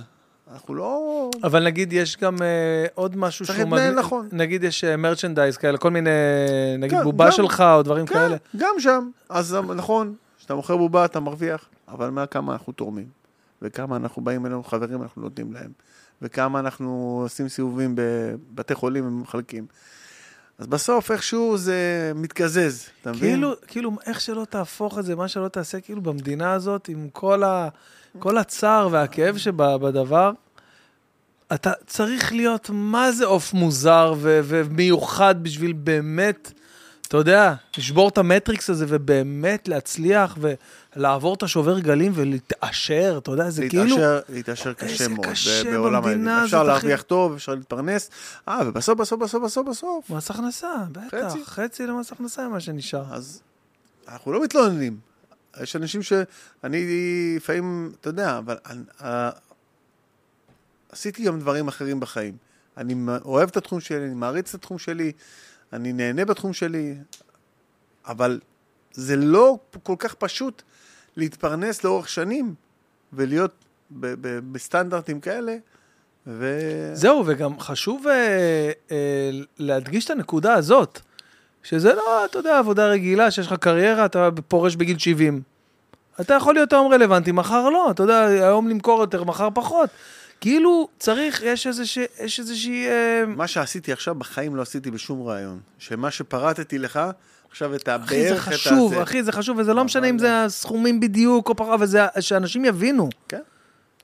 אנחנו 0.52 0.74
לא... 0.74 1.30
אבל 1.44 1.64
נגיד 1.64 1.92
יש 1.92 2.16
גם 2.16 2.42
אה, 2.42 2.46
עוד 2.94 3.16
משהו 3.16 3.46
צריך 3.46 3.58
שהוא... 3.58 3.68
להתנהל 3.70 3.90
מגניב- 3.92 4.04
נכון. 4.04 4.28
נגיד 4.32 4.64
יש 4.64 4.84
מרצ'נדייז 4.84 5.56
כאלה, 5.56 5.78
כל 5.78 5.90
מיני, 5.90 6.10
נגיד 6.78 6.98
כן, 6.98 7.04
בובה 7.04 7.24
גם- 7.24 7.32
שלך 7.32 7.60
או 7.76 7.82
דברים 7.82 8.06
כן, 8.06 8.14
כאלה. 8.14 8.36
גם 8.56 8.74
שם. 8.78 9.10
אז 9.28 9.56
נכון, 9.76 10.14
כשאתה 10.38 10.54
מוכר 10.54 10.76
בובה 10.76 11.04
אתה 11.04 11.20
מרוויח, 11.20 11.64
אבל 11.88 12.10
מה 12.10 12.26
כמה 12.26 12.52
אנחנו 12.52 12.72
תורמים, 12.72 13.06
וכמה 13.62 13.96
אנחנו 13.96 14.22
באים 14.22 14.46
אלינו 14.46 14.64
חברים 14.64 15.02
אנחנו 15.02 15.22
נותנים 15.22 15.52
להם, 15.52 15.70
וכמה 16.22 16.58
אנחנו 16.58 17.20
עושים 17.24 17.48
סיבובים 17.48 17.94
בבתי 17.96 18.74
חולים 18.74 19.06
ומחלקים. 19.06 19.66
אז 20.58 20.66
בסוף 20.66 21.10
איכשהו 21.10 21.56
זה 21.58 22.12
מתקזז, 22.14 22.88
אתה 23.00 23.10
מבין? 23.10 23.34
כאילו, 23.34 23.54
כאילו, 23.66 23.92
איך 24.06 24.20
שלא 24.20 24.46
תהפוך 24.50 24.98
את 24.98 25.04
זה, 25.04 25.16
מה 25.16 25.28
שלא 25.28 25.48
תעשה, 25.48 25.80
כאילו 25.80 26.02
במדינה 26.02 26.52
הזאת, 26.52 26.88
עם 26.88 27.08
כל, 27.12 27.42
ה, 27.42 27.68
כל 28.18 28.38
הצער 28.38 28.88
והכאב 28.90 29.36
שבדבר, 29.36 30.32
אתה 31.54 31.72
צריך 31.86 32.32
להיות 32.32 32.70
מה 32.72 33.12
זה 33.12 33.26
עוף 33.26 33.52
מוזר 33.52 34.14
ו- 34.18 34.40
ומיוחד 34.44 35.34
בשביל 35.42 35.72
באמת, 35.72 36.52
אתה 37.08 37.16
יודע, 37.16 37.54
לשבור 37.78 38.08
את 38.08 38.18
המטריקס 38.18 38.70
הזה 38.70 38.84
ובאמת 38.88 39.68
להצליח 39.68 40.36
ולעבור 40.96 41.34
את 41.34 41.42
השובר 41.42 41.78
גלים 41.78 42.12
ולהתעשר, 42.14 43.18
אתה 43.22 43.30
יודע, 43.30 43.50
זה 43.50 43.68
כאילו... 43.68 43.84
להתעשר, 43.84 44.20
להתעשר 44.28 44.72
קשה 44.72 45.08
מאוד 45.08 45.26
קשה 45.26 45.70
בעולם 45.70 46.04
הילדים. 46.04 46.28
אפשר 46.28 46.42
הזאת, 46.42 46.54
אחי. 46.54 46.66
להרוויח 46.66 47.02
טוב, 47.02 47.32
אפשר 47.34 47.54
להתפרנס, 47.54 48.10
אה, 48.48 48.60
ובסוף, 48.66 48.98
בסוף, 48.98 49.20
בסוף, 49.22 49.42
בסוף, 49.44 49.68
בסוף, 49.68 50.10
מס 50.10 50.30
הכנסה, 50.30 50.74
בטח, 50.92 51.16
חצי. 51.28 51.44
חצי, 51.44 51.86
למס 51.86 52.12
הכנסה 52.12 52.48
מה 52.48 52.60
שנשאר. 52.60 53.04
אז 53.14 53.42
אנחנו 54.08 54.32
לא 54.32 54.42
מתלוננים. 54.42 54.98
יש 55.62 55.76
אנשים 55.76 56.02
שאני 56.02 56.86
לפעמים, 57.36 57.92
אתה 58.00 58.08
יודע, 58.08 58.38
אבל 58.38 58.56
אה, 59.02 59.30
עשיתי 60.92 61.24
גם 61.24 61.40
דברים 61.40 61.68
אחרים 61.68 62.00
בחיים. 62.00 62.36
אני 62.76 62.94
אוהב 63.24 63.48
את 63.48 63.56
התחום 63.56 63.80
שלי, 63.80 64.06
אני 64.06 64.14
מעריץ 64.14 64.48
את 64.48 64.54
התחום 64.54 64.78
שלי, 64.78 65.12
אני 65.72 65.92
נהנה 65.92 66.24
בתחום 66.24 66.52
שלי, 66.52 66.94
אבל 68.06 68.40
זה 68.92 69.16
לא 69.16 69.58
כל 69.82 69.96
כך 69.98 70.14
פשוט 70.14 70.62
להתפרנס 71.16 71.84
לאורך 71.84 72.08
שנים 72.08 72.54
ולהיות 73.12 73.52
ב- 73.90 74.14
ב- 74.20 74.52
בסטנדרטים 74.52 75.20
כאלה. 75.20 75.56
ו... 76.26 76.58
זהו, 76.94 77.22
וגם 77.26 77.60
חשוב 77.60 78.06
אה, 78.06 78.70
אה, 78.90 79.30
להדגיש 79.58 80.04
את 80.04 80.10
הנקודה 80.10 80.54
הזאת, 80.54 81.00
שזה 81.62 81.94
לא, 81.94 82.24
אתה 82.24 82.38
יודע, 82.38 82.58
עבודה 82.58 82.86
רגילה, 82.86 83.30
שיש 83.30 83.46
לך 83.46 83.54
קריירה, 83.54 84.04
אתה 84.04 84.28
פורש 84.48 84.76
בגיל 84.76 84.98
70. 84.98 85.42
אתה 86.20 86.34
יכול 86.34 86.54
להיות 86.54 86.72
היום 86.72 86.92
רלוונטי, 86.92 87.32
מחר 87.32 87.68
לא, 87.68 87.90
אתה 87.90 88.02
יודע, 88.02 88.24
היום 88.24 88.68
למכור 88.68 89.00
יותר, 89.00 89.24
מחר 89.24 89.48
פחות. 89.54 89.90
כאילו, 90.40 90.88
צריך, 90.98 91.42
יש 91.44 91.66
איזושהי, 91.66 92.04
יש 92.20 92.40
איזושהי... 92.40 92.86
אה, 92.86 93.24
מה 93.26 93.46
שעשיתי 93.46 93.92
עכשיו 93.92 94.14
בחיים 94.14 94.56
לא 94.56 94.62
עשיתי 94.62 94.90
בשום 94.90 95.22
רעיון. 95.22 95.60
שמה 95.78 96.10
שפרטתי 96.10 96.78
לך, 96.78 97.00
עכשיו 97.52 97.74
את 97.74 97.88
הבערך, 97.88 98.08
אחי, 98.12 98.28
זה 98.28 98.34
את 98.34 98.38
חשוב, 98.40 98.92
הזה. 98.92 99.02
אחי, 99.02 99.22
זה 99.22 99.32
חשוב, 99.32 99.58
וזה 99.58 99.74
לא 99.74 99.84
משנה 99.84 100.06
אם 100.10 100.18
זה 100.18 100.44
הסכומים 100.44 101.00
בדיוק 101.00 101.48
או 101.48 101.56
פחות, 101.56 101.74
אבל 101.74 101.86
זה 101.86 102.00
שאנשים 102.20 102.64
יבינו. 102.64 103.08
כן, 103.28 103.40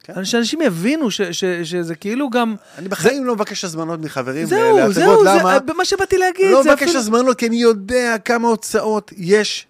כן. 0.03 0.25
שאנשים 0.25 0.62
יבינו 0.62 1.11
ש- 1.11 1.20
ש- 1.23 1.45
שזה 1.62 1.95
כאילו 1.95 2.31
גם... 2.31 2.55
אני 2.79 2.89
בחיים 2.89 3.25
לא 3.25 3.35
מבקש 3.35 3.65
הזמנות 3.65 4.01
מחברים 4.01 4.47
זהו, 4.47 4.77
להצגות, 4.79 4.95
זהו, 4.95 5.25
למה? 5.25 5.59
זה 5.66 5.73
מה 5.75 5.85
שבאתי 5.85 6.19
להגיד. 6.19 6.51
לא 6.51 6.61
מבקש 6.65 6.83
אפילו- 6.83 6.99
הזמנות 6.99 7.39
כי 7.39 7.47
אני 7.47 7.57
יודע 7.57 8.16
כמה 8.25 8.49
הוצאות 8.49 9.11
יש 9.16 9.66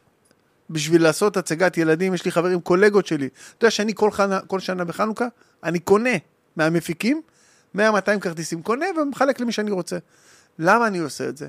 בשביל 0.70 1.02
לעשות 1.02 1.36
הצגת 1.36 1.78
ילדים. 1.78 2.14
יש 2.14 2.24
לי 2.24 2.30
חברים, 2.32 2.60
קולגות 2.60 3.06
שלי. 3.06 3.26
אתה 3.58 3.64
יודע 3.64 3.70
שאני 3.70 3.92
כל, 3.94 4.10
חנה, 4.10 4.40
כל 4.40 4.60
שנה 4.60 4.84
בחנוכה, 4.84 5.26
אני 5.64 5.78
קונה 5.78 6.10
מהמפיקים 6.56 7.20
100-200 7.76 7.80
כרטיסים, 8.20 8.62
קונה 8.62 8.86
ומחלק 9.02 9.40
למי 9.40 9.52
שאני 9.52 9.70
רוצה. 9.70 9.96
למה 10.58 10.86
אני 10.86 10.98
עושה 10.98 11.28
את 11.28 11.36
זה? 11.36 11.48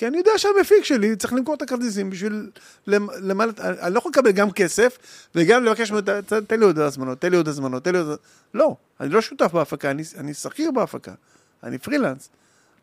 כי 0.00 0.06
אני 0.06 0.18
יודע 0.18 0.30
שהמפיק 0.36 0.84
שלי 0.84 1.16
צריך 1.16 1.32
למכור 1.32 1.54
את 1.54 1.62
הכרטיסים 1.62 2.10
בשביל 2.10 2.50
למ- 2.86 3.08
למלא, 3.20 3.52
אני 3.58 3.94
לא 3.94 3.98
יכול 3.98 4.10
לקבל 4.10 4.30
גם 4.30 4.50
כסף 4.50 4.98
וגם 5.34 5.64
לבקש 5.64 5.90
ממנו, 5.90 6.02
"ת- 6.02 6.32
תן 6.32 6.60
לי 6.60 6.64
עוד 6.66 6.78
הזמנות, 6.78 7.20
תן 7.20 7.30
לי 7.30 7.36
עוד 7.36 7.48
הזמנות, 7.48 7.84
תן 7.84 7.92
לי 7.92 7.98
עוד... 7.98 8.18
לא, 8.54 8.76
אני 9.00 9.08
לא 9.08 9.20
שותף 9.20 9.52
בהפקה, 9.52 9.90
אני, 9.90 10.02
אני 10.16 10.34
שכיר 10.34 10.70
בהפקה, 10.70 11.12
אני 11.62 11.78
פרילנס. 11.78 12.28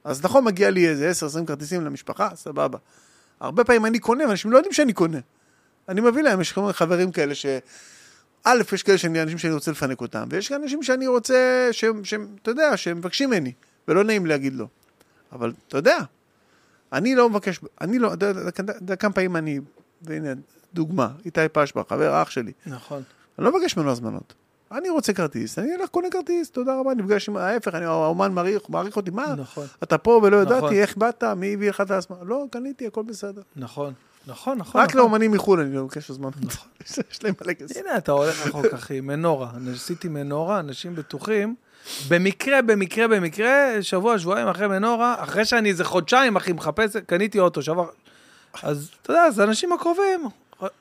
אז 0.04 0.26
נכון, 0.26 0.44
מגיע 0.44 0.70
לי 0.70 0.88
איזה 0.88 1.12
10-20 1.44 1.46
כרטיסים 1.48 1.86
למשפחה, 1.86 2.30
סבבה. 2.36 2.78
הרבה 3.40 3.64
פעמים 3.64 3.86
אני 3.86 4.00
קונה, 4.00 4.28
ואנשים 4.28 4.52
לא 4.52 4.58
יודעים 4.58 4.74
שאני 4.74 4.94
קונה. 4.94 5.20
אני 5.90 6.02
מביא 6.02 6.24
להם, 6.24 6.42
יש 6.42 6.54
חברים 6.72 7.12
כאלה 7.12 7.36
ש... 7.36 7.46
א', 8.44 8.62
יש 8.74 8.84
כאלה 8.84 8.98
שאני, 8.98 9.22
אנשים 9.22 9.38
שאני 9.38 9.54
רוצה 9.54 9.72
לפנק 9.72 10.02
אותם, 10.02 10.28
ויש 10.32 10.52
אנשים 10.52 10.84
שאני 10.84 11.08
רוצה, 11.08 11.70
שהם, 11.72 12.02
אתה 12.42 12.52
יודע, 12.52 12.78
שהם 12.78 12.98
מבקשים 12.98 13.30
ממני, 13.30 13.52
ולא 13.88 14.04
נעים 14.04 14.26
להגיד 14.26 14.54
לא. 14.56 14.66
אבל 15.32 15.54
אתה 15.68 15.78
יודע, 15.78 15.98
אני 16.94 17.16
לא 17.16 17.30
מבקש, 17.30 17.60
אני 17.82 18.00
לא, 18.00 18.14
אתה 18.48 18.64
יודע, 18.82 18.96
כמה 18.96 19.14
פעמים 19.14 19.36
אני, 19.36 19.60
והנה, 20.02 20.30
דוגמה, 20.74 21.10
איתי 21.26 21.42
פשבה, 21.52 21.82
חבר 21.90 22.22
אח 22.22 22.30
שלי, 22.30 22.52
נכון. 22.66 23.04
אני 23.40 23.46
לא 23.46 23.58
מבקש 23.58 23.78
ממנו 23.78 23.92
הזמנות. 23.92 24.34
אני 24.72 24.90
רוצה 24.90 25.14
כרטיס, 25.14 25.60
אני 25.60 25.76
אלך 25.76 25.90
קונה 25.90 26.08
כרטיס, 26.12 26.52
תודה 26.52 26.80
רבה, 26.80 26.94
נפגש 26.94 27.30
עם 27.30 27.38
ההפך, 27.38 27.76
אני, 27.76 27.86
האומן 27.86 28.32
מעריך, 28.32 28.70
מעריך 28.70 28.96
אותי, 28.96 29.12
מה? 29.12 29.36
נכון. 29.38 29.66
אתה 29.84 29.98
פה 29.98 30.20
ולא 30.24 30.38
ידעתי, 30.38 30.58
נכון. 30.58 30.74
איך 30.74 30.98
באת, 30.98 31.24
מי 31.24 31.54
הביא 31.54 31.70
לך 31.70 31.82
את 31.82 31.92
הזמן? 31.92 32.18
לא, 32.22 32.46
קניתי, 32.52 32.88
הכל 32.88 33.04
בסדר. 33.04 33.42
נכון, 33.56 33.94
נכון, 34.28 34.58
נכון. 34.58 34.82
רק 34.82 34.90
נכון. 34.90 35.00
לאומנים 35.02 35.32
מחו"ל 35.32 35.60
אני 35.60 35.76
לא 35.76 35.84
מבקש 35.84 36.10
הזמנות. 36.10 36.34
יש 37.12 37.24
להם 37.24 37.34
מלא 37.42 37.54
כסף. 37.54 37.78
הנה, 37.78 37.98
אתה 37.98 38.12
הולך 38.12 38.48
רחוק, 38.48 38.66
אחי, 38.66 39.02
מנורה. 39.02 39.52
אני 39.56 39.72
עשיתי 39.72 40.08
מנורה, 40.08 40.60
אנשים 40.60 40.96
בטוחים. 40.96 41.56
במקרה, 42.08 42.62
במקרה, 42.62 43.08
במקרה, 43.08 43.70
שבוע, 43.82 44.20
שבועיים 44.20 44.48
אחרי 44.48 44.68
מנורה, 44.68 45.16
אחרי 45.20 45.46
שאני 45.46 45.70
איזה 45.70 45.84
חודשיים, 45.84 46.36
אחי, 46.36 46.54
מחפש, 46.54 46.98
קניתי 46.98 47.40
אוטו, 47.40 47.62
שבוע... 47.62 47.88
אז, 48.64 48.90
אתה 49.02 49.12
יודע, 49.12 49.32
זה 49.32 49.42
האנשים 49.44 49.74
הקרובים. 49.74 50.20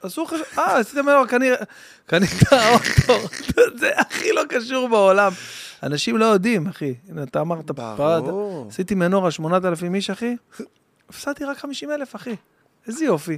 עשו 0.02 0.26
חשוב, 0.26 0.42
אה, 0.58 0.78
עשית 0.78 0.94
מנורה, 0.98 1.26
קני- 1.26 1.50
קנית 2.06 2.30
אוטו. 2.52 3.18
זה 3.80 3.90
הכי 3.96 4.32
לא 4.32 4.42
קשור 4.48 4.88
בעולם. 4.88 5.32
אנשים 5.82 6.16
לא 6.16 6.24
יודעים, 6.24 6.66
אחי. 6.66 6.94
הנה, 7.08 7.22
אתה 7.22 7.40
אמרת, 7.40 7.70
ברור. 7.70 8.66
עשיתי 8.70 8.94
מנורה 8.94 9.30
8,000 9.30 9.94
איש, 9.94 10.10
אחי. 10.10 10.36
הפסדתי 11.08 11.44
רק 11.44 11.58
50,000, 11.58 12.14
אחי. 12.14 12.36
איזה 12.86 13.04
יופי. 13.04 13.36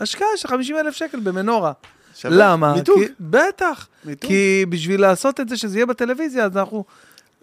השקעה 0.00 0.28
של 0.36 0.48
50,000 0.48 0.92
שקל 0.94 1.20
במנורה. 1.20 1.72
שווה. 2.16 2.36
למה? 2.38 2.74
מיתוג. 2.74 2.98
כי, 3.04 3.12
בטח. 3.20 3.88
מיתוג. 4.04 4.30
כי 4.30 4.64
בשביל 4.68 5.00
לעשות 5.00 5.40
את 5.40 5.48
זה, 5.48 5.56
שזה 5.56 5.78
יהיה 5.78 5.86
בטלוויזיה, 5.86 6.44
אז 6.44 6.56
אנחנו... 6.56 6.84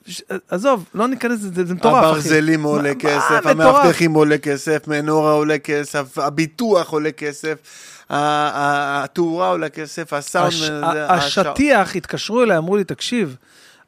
ש... 0.06 0.22
עזוב, 0.50 0.86
לא 0.94 1.08
ניכנס 1.08 1.44
לזה, 1.44 1.66
זה 1.66 1.74
מטורף, 1.74 2.04
אחי. 2.04 2.10
הברזלים 2.10 2.64
עולה 2.64 2.96
כסף, 2.96 3.32
מטורף. 3.32 3.46
המאבטחים 3.46 4.14
עולה 4.14 4.38
כסף, 4.38 4.88
מנורה 4.88 5.32
עולה 5.32 5.58
כסף, 5.58 6.18
הביטוח 6.18 6.90
עולה 6.90 7.12
כסף, 7.12 7.58
התאורה 8.10 9.50
עולה 9.50 9.70
כסף, 9.70 10.14
הסאונד... 10.14 10.54
הש... 10.84 11.38
השטיח, 11.38 11.96
התקשרו 11.96 12.44
אליי, 12.44 12.58
אמרו 12.58 12.78
לי, 12.78 12.84
תקשיב, 12.84 13.36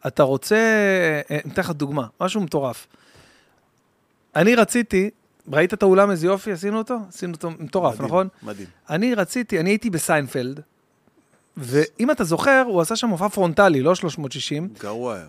אתה 0.07 0.23
רוצה... 0.23 0.56
אה, 0.56 1.38
אני 1.44 1.53
אתן 1.53 1.61
לך 1.61 1.72
דוגמה, 1.72 2.06
משהו 2.22 2.41
מטורף. 2.41 2.88
אני 4.35 4.56
רציתי, 4.56 5.10
ראית 5.52 5.73
את 5.73 5.84
האולם 5.84 6.11
איזה 6.11 6.27
יופי, 6.27 6.52
עשינו 6.52 6.77
אותו? 6.77 6.98
עשינו 7.10 7.34
אותו 7.34 7.52
מטורף, 7.60 7.94
מדהים, 7.94 8.07
נכון? 8.07 8.27
מדהים. 8.44 8.68
אני 8.89 9.15
רציתי, 9.15 9.60
אני 9.60 9.69
הייתי 9.69 9.89
בסיינפלד, 9.89 10.60
ואם 11.57 12.11
אתה 12.11 12.23
זוכר, 12.23 12.64
הוא 12.68 12.81
עשה 12.81 12.95
שם 12.95 13.07
מופע 13.07 13.30
פרונטלי, 13.30 13.81
לא 13.81 13.95
360. 13.95 14.69
גרוע 14.80 15.15
היה. 15.15 15.26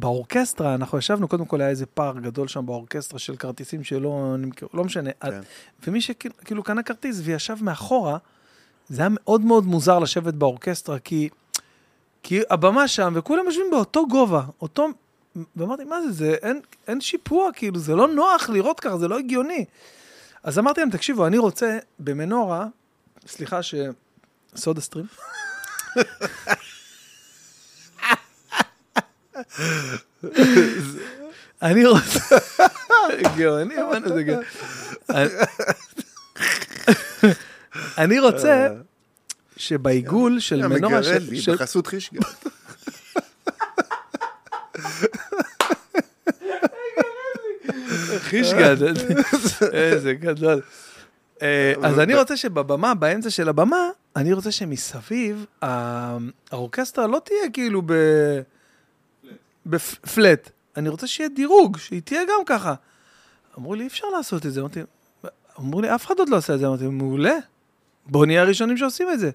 באורקסטרה, 0.00 0.74
אנחנו 0.74 0.98
ישבנו, 0.98 1.28
קודם 1.28 1.44
כל 1.44 1.60
היה 1.60 1.70
איזה 1.70 1.86
פער 1.86 2.18
גדול 2.18 2.48
שם 2.48 2.66
באורקסטרה 2.66 3.18
של 3.18 3.36
כרטיסים 3.36 3.84
שלא 3.84 4.34
נמכרו, 4.38 4.68
לא 4.74 4.84
משנה. 4.84 5.10
כן. 5.20 5.40
ומי 5.86 6.00
שכאילו 6.00 6.62
קנה 6.62 6.82
כרטיס 6.82 7.20
וישב 7.24 7.56
מאחורה, 7.60 8.18
זה 8.88 9.02
היה 9.02 9.08
מאוד 9.12 9.40
מאוד 9.40 9.64
מוזר 9.64 9.98
לשבת 9.98 10.34
באורקסטרה, 10.34 10.98
כי, 10.98 11.28
כי 12.22 12.40
הבמה 12.50 12.88
שם, 12.88 13.12
וכולם 13.16 13.44
יושבים 13.46 13.66
באותו 13.70 14.06
גובה, 14.06 14.42
אותו... 14.62 14.86
ואמרתי, 15.56 15.84
מה 15.84 16.02
זה, 16.02 16.12
זה 16.12 16.36
אין, 16.42 16.60
אין 16.88 17.00
שיפוע, 17.00 17.50
כאילו, 17.52 17.78
זה 17.78 17.94
לא 17.94 18.08
נוח 18.08 18.48
לראות 18.48 18.80
ככה, 18.80 18.98
זה 18.98 19.08
לא 19.08 19.18
הגיוני. 19.18 19.64
אז 20.42 20.58
אמרתי 20.58 20.80
להם, 20.80 20.90
תקשיבו, 20.90 21.26
אני 21.26 21.38
רוצה 21.38 21.78
במנורה, 21.98 22.66
סליחה 23.26 23.62
ש... 23.62 23.74
סודה 24.56 24.80
סטרים. 24.80 25.06
אני 31.62 31.86
רוצה... 31.86 32.20
גאוני, 33.36 33.74
מה 34.02 34.08
זה 34.14 34.22
גאוני. 34.22 34.44
אני 37.98 38.18
רוצה 38.18 38.68
שבעיגול 39.56 40.40
של 40.40 40.66
מנורה... 40.66 40.76
מגרד 41.00 41.02
של- 41.04 41.30
לי 41.30 41.40
של- 41.40 41.54
בחסות 41.54 41.86
חישגה. 41.86 42.20
חישגד, 48.18 48.76
איזה 49.72 50.12
גדול. 50.14 50.60
אה, 51.42 51.72
אז 51.82 51.98
אני 51.98 52.14
רוצה 52.14 52.36
שבבמה, 52.36 52.94
באמצע 52.94 53.30
של 53.30 53.48
הבמה, 53.48 53.88
אני 54.16 54.32
רוצה 54.32 54.52
שמסביב, 54.52 55.44
האורקסטרה 55.62 57.06
לא 57.06 57.20
תהיה 57.24 57.50
כאילו 57.52 57.82
ב... 57.86 57.92
בפלט. 59.70 60.50
אני 60.76 60.88
רוצה 60.88 61.06
שיהיה 61.06 61.28
דירוג, 61.28 61.76
שהיא 61.78 62.02
תהיה 62.04 62.22
גם 62.24 62.44
ככה. 62.46 62.74
אמרו 63.58 63.74
לי, 63.74 63.82
אי 63.82 63.88
אפשר 63.88 64.06
לעשות 64.06 64.46
את 64.46 64.52
זה. 64.52 64.60
אמרתי, 64.60 64.80
אמרו 65.60 65.80
לי, 65.80 65.94
אף 65.94 66.06
אחד 66.06 66.18
עוד 66.18 66.28
לא 66.28 66.36
עושה 66.36 66.54
את 66.54 66.58
זה. 66.58 66.66
אמרתי, 66.66 66.86
מעולה, 66.86 67.36
בואו 68.06 68.24
נהיה 68.24 68.42
הראשונים 68.42 68.76
שעושים 68.76 69.08
את 69.12 69.20
זה. 69.20 69.30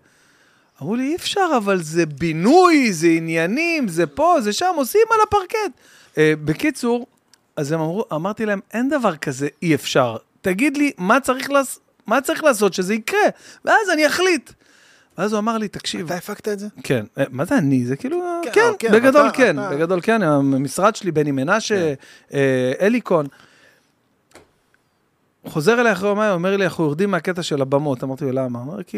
אמרו 0.82 0.96
לי, 0.96 1.04
אי 1.04 1.16
אפשר, 1.16 1.50
אבל 1.58 1.82
זה 1.82 2.06
בינוי, 2.06 2.94
זה 2.94 3.08
עניינים, 3.08 3.88
זה 3.88 4.08
פה, 4.08 4.36
זה 4.42 4.54
שם, 4.54 4.74
עושים 4.76 5.02
על 5.12 5.20
הפרקט. 5.28 5.80
אה, 6.18 6.34
בקיצור, 6.46 7.08
אז 7.56 7.72
הם 7.72 7.80
אמרו, 7.80 8.06
אמרתי 8.14 8.46
להם, 8.46 8.60
אין 8.74 8.90
דבר 8.90 9.16
כזה 9.16 9.48
אי 9.62 9.76
אפשר. 9.76 10.18
תגיד 10.42 10.78
לי, 10.78 10.92
מה 10.98 11.20
צריך, 11.20 11.50
לעש... 11.50 11.78
מה 12.08 12.22
צריך 12.22 12.44
לעשות 12.44 12.74
שזה 12.74 12.94
יקרה? 12.94 13.30
ואז 13.66 13.90
אני 13.94 14.08
אחליט. 14.08 14.52
ואז 15.18 15.34
הוא 15.34 15.40
אמר 15.40 15.58
לי, 15.58 15.68
תקשיב, 15.68 16.06
אתה 16.06 16.16
הפקת 16.16 16.48
את 16.48 16.60
זה? 16.60 16.68
כן, 16.84 17.06
אה, 17.18 17.24
מה 17.30 17.46
זה 17.46 17.58
אני? 17.58 17.86
זה 17.86 17.96
כאילו, 17.96 18.22
כן, 18.44 18.52
כן, 18.54 18.72
כן, 18.80 18.92
בגדול 18.94 19.30
כן, 19.34 19.56
בגדול 19.72 20.00
כן, 20.04 20.24
המשרד 20.24 20.96
שלי, 20.96 21.12
בני 21.12 21.32
מנשה, 21.32 21.94
אה, 22.34 22.74
אליקון. 22.82 23.26
הוא 25.42 25.52
חוזר 25.52 25.82
אליי 25.82 25.92
אחרי 25.92 26.10
יומיים, 26.10 26.32
אומר 26.32 26.58
לי, 26.58 26.66
אנחנו 26.66 26.84
יורדים 26.84 27.12
מהקטע 27.12 27.44
של 27.44 27.62
הבמות. 27.62 28.04
אמרתי 28.04 28.26
לו, 28.26 28.32
למה? 28.32 28.60
הוא 28.60 28.72
אומר, 28.72 28.84
כי 28.84 28.98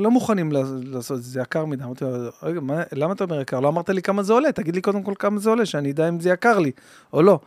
לא 0.00 0.10
מוכנים 0.10 0.52
לעשות 0.84 1.18
את 1.18 1.22
זה, 1.22 1.30
זה 1.30 1.40
יקר 1.40 1.64
מדי. 1.64 1.84
אמרתי 1.84 2.04
לו, 2.04 2.10
רגע, 2.42 2.60
מה- 2.60 2.82
למה 2.92 3.12
אתה 3.12 3.24
אומר 3.24 3.40
יקר? 3.40 3.60
לא 3.60 3.68
אמרת 3.68 3.88
לי 3.90 4.02
כמה 4.02 4.22
זה 4.22 4.32
עולה, 4.32 4.52
תגיד 4.52 4.74
לי 4.74 4.80
קודם 4.80 5.02
כל 5.02 5.12
כמה 5.18 5.38
זה 5.38 5.50
עולה, 5.50 5.66
שאני 5.66 5.90
אדע 5.90 6.08
אם 6.08 6.20
זה 6.20 6.30
יקר 6.30 6.58
לי 6.58 6.72
או 7.12 7.22
לא. 7.22 7.30
הוא 7.32 7.38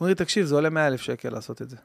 אומר 0.00 0.08
לי, 0.08 0.14
תקשיב, 0.14 0.46
זה 0.46 0.54
עולה 0.54 0.70
100 0.70 0.86
אלף 0.86 1.00
שקל 1.00 1.30
לעשות 1.30 1.62
את 1.62 1.70
זה. 1.70 1.76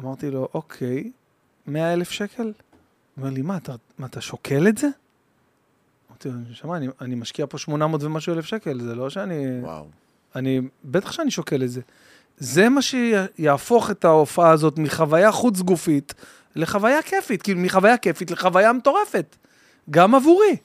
אמרתי 0.00 0.30
לו, 0.30 0.48
אוקיי, 0.54 1.10
100 1.66 1.92
אלף 1.92 2.10
שקל? 2.10 2.52
אומר 3.16 3.30
לי, 3.30 3.42
מה, 3.42 3.56
אתה, 3.56 3.74
מה, 3.98 4.06
אתה 4.06 4.20
שוקל 4.20 4.68
את 4.68 4.78
זה? 4.78 4.88
אמרתי 6.10 6.28
לו, 6.28 6.34
נשמה, 6.50 6.76
אני, 6.76 6.88
אני 7.00 7.14
משקיע 7.14 7.46
פה 7.48 7.58
800 7.58 8.02
ומשהו 8.02 8.34
אלף 8.34 8.44
שקל, 8.44 8.80
זה 8.80 8.94
לא 8.94 9.10
שאני... 9.10 9.60
וואו. 9.60 9.86
אני, 10.36 10.60
בטח 10.84 11.12
שאני 11.12 11.30
שוקל 11.30 11.62
את 11.62 11.70
זה. 11.70 11.80
זה 12.38 12.68
מה 12.68 12.82
שיהפוך 12.82 13.90
את 13.90 14.04
ההופעה 14.04 14.50
הזאת 14.50 14.78
מחוויה 14.78 15.32
חוץ 15.32 15.60
גופית 15.60 16.14
לחוויה 16.56 17.02
כיפית, 17.02 17.42
כאילו 17.42 17.60
מחוויה 17.60 17.96
כיפית 17.96 18.30
לחוויה 18.30 18.72
מטורפת, 18.72 19.36
גם 19.90 20.14
עבורי. 20.14 20.56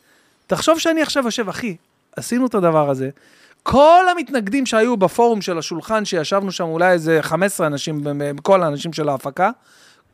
תחשוב 0.48 0.80
שאני 0.80 1.02
עכשיו 1.02 1.26
יושב, 1.26 1.50
אחי, 1.50 1.76
עשינו 2.16 2.46
את 2.46 2.56
הדבר 2.56 2.90
הזה, 2.90 3.10
כל 3.64 4.06
המתנגדים 4.12 4.66
שהיו 4.66 4.98
בפורום 4.98 5.42
של 5.42 5.58
השולחן, 5.58 6.06
שישבנו 6.06 6.52
שם 6.52 6.64
אולי 6.64 6.92
איזה 6.92 7.20
15 7.22 7.68
אנשים, 7.68 8.04
כל 8.42 8.64
האנשים 8.64 8.94
של 8.94 9.10
ההפקה, 9.10 9.50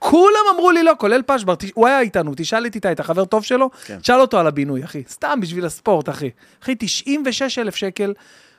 כולם 0.03 0.45
אמרו 0.55 0.71
לי 0.71 0.83
לא, 0.83 0.93
כולל 0.97 1.21
פשבר, 1.21 1.53
הוא 1.73 1.87
היה 1.87 1.99
איתנו, 1.99 2.33
תשאל 2.35 2.65
את 2.65 2.75
איתי, 2.75 2.91
אתה 2.91 3.03
חבר 3.03 3.25
טוב 3.25 3.43
שלו, 3.43 3.69
כן. 3.85 3.99
תשאל 3.99 4.19
אותו 4.19 4.39
על 4.39 4.47
הבינוי, 4.47 4.83
אחי, 4.83 5.03
סתם 5.09 5.39
בשביל 5.41 5.65
הספורט, 5.65 6.09
אחי. 6.09 6.29
אחי, 6.63 6.75
96 6.79 7.59
אלף 7.59 7.75
שקל, 7.75 8.13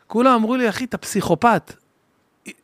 כולם 0.06 0.34
אמרו 0.34 0.56
לי, 0.56 0.68
אחי, 0.68 0.84
אתה 0.84 0.98
פסיכופת. 0.98 1.72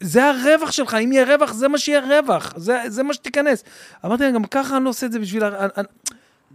זה 0.01 0.31
הרווח 0.31 0.71
שלך, 0.71 0.95
אם 0.95 1.13
יהיה 1.13 1.35
רווח, 1.35 1.53
זה 1.53 1.69
מה 1.69 1.79
שיהיה 1.79 2.01
רווח, 2.01 2.53
זה, 2.57 2.79
זה 2.87 3.03
מה 3.03 3.15
שתיכנס. 3.15 3.65
אמרתי 4.05 4.23
להם, 4.23 4.35
גם 4.35 4.45
ככה 4.45 4.77
אני 4.77 4.85
לא 4.85 4.91
עושה 4.91 5.07
את 5.07 5.13
זה 5.13 5.19
בשביל... 5.19 5.45
אני, 5.45 5.85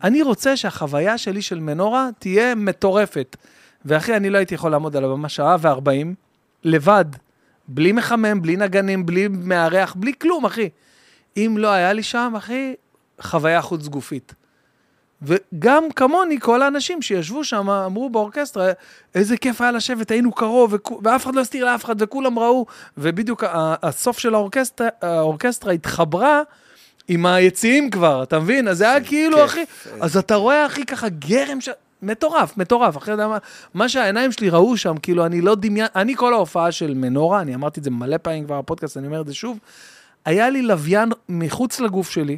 אני 0.03 0.21
רוצה 0.21 0.57
שהחוויה 0.57 1.17
שלי 1.17 1.41
של 1.41 1.59
מנורה 1.59 2.09
תהיה 2.19 2.55
מטורפת. 2.55 3.35
ואחי, 3.85 4.15
אני 4.15 4.29
לא 4.29 4.37
הייתי 4.37 4.55
יכול 4.55 4.71
לעמוד 4.71 4.95
על 4.95 5.03
הבמה 5.03 5.29
שעה 5.29 5.57
וארבעים, 5.59 6.15
לבד, 6.63 7.05
בלי 7.67 7.91
מחמם, 7.91 8.41
בלי 8.41 8.55
נגנים, 8.55 9.05
בלי 9.05 9.27
מארח, 9.27 9.95
בלי 9.95 10.13
כלום, 10.21 10.45
אחי. 10.45 10.69
אם 11.37 11.55
לא 11.57 11.67
היה 11.67 11.93
לי 11.93 12.03
שם, 12.03 12.33
אחי, 12.37 12.73
חוויה 13.21 13.61
חוץ 13.61 13.87
גופית. 13.87 14.33
וגם 15.21 15.83
כמוני, 15.95 16.39
כל 16.39 16.61
האנשים 16.61 17.01
שישבו 17.01 17.43
שם 17.43 17.69
אמרו 17.69 18.09
באורקסטרה, 18.09 18.71
איזה 19.15 19.37
כיף 19.37 19.61
היה 19.61 19.71
לשבת, 19.71 20.11
היינו 20.11 20.31
קרוב, 20.31 20.73
וכו- 20.73 20.99
ואף 21.03 21.23
אחד 21.25 21.35
לא 21.35 21.41
הסתיר 21.41 21.65
לאף 21.65 21.85
אחד, 21.85 22.01
וכולם 22.01 22.39
ראו, 22.39 22.65
ובדיוק 22.97 23.43
הסוף 23.83 24.19
של 24.19 24.33
האורקסטרה, 24.33 24.87
האורקסטרה 25.01 25.73
התחברה 25.73 26.41
עם 27.07 27.25
היציעים 27.25 27.89
כבר, 27.89 28.23
אתה 28.23 28.39
מבין? 28.39 28.67
אז 28.67 28.77
זה 28.77 28.89
היה 28.89 29.03
כאילו, 29.03 29.37
כיף, 29.37 29.45
אחי, 29.45 29.63
אז 30.01 30.17
אתה 30.17 30.35
רואה, 30.35 30.65
אחי, 30.65 30.85
ככה 30.85 31.09
גרם 31.09 31.61
ש... 31.61 31.69
מטורף, 32.01 32.57
מטורף. 32.57 32.97
אחי, 32.97 33.11
יודע 33.11 33.27
מה, 33.27 33.37
מה 33.73 33.89
שהעיניים 33.89 34.31
שלי 34.31 34.49
ראו 34.49 34.77
שם, 34.77 34.97
כאילו, 34.97 35.25
אני 35.25 35.41
לא 35.41 35.55
דמיין... 35.55 35.87
אני 35.95 36.15
כל 36.15 36.33
ההופעה 36.33 36.71
של 36.71 36.93
מנורה, 36.93 37.41
אני 37.41 37.55
אמרתי 37.55 37.79
את 37.79 37.83
זה 37.83 37.91
מלא 37.91 38.17
פעמים 38.17 38.45
כבר 38.45 38.61
בפודקאסט, 38.61 38.97
אני 38.97 39.07
אומר 39.07 39.21
את 39.21 39.27
זה 39.27 39.33
שוב, 39.33 39.59
היה 40.25 40.49
לי 40.49 40.61
לוויין 40.61 41.09
מחוץ 41.29 41.79
לגוף 41.79 42.09
שלי, 42.09 42.37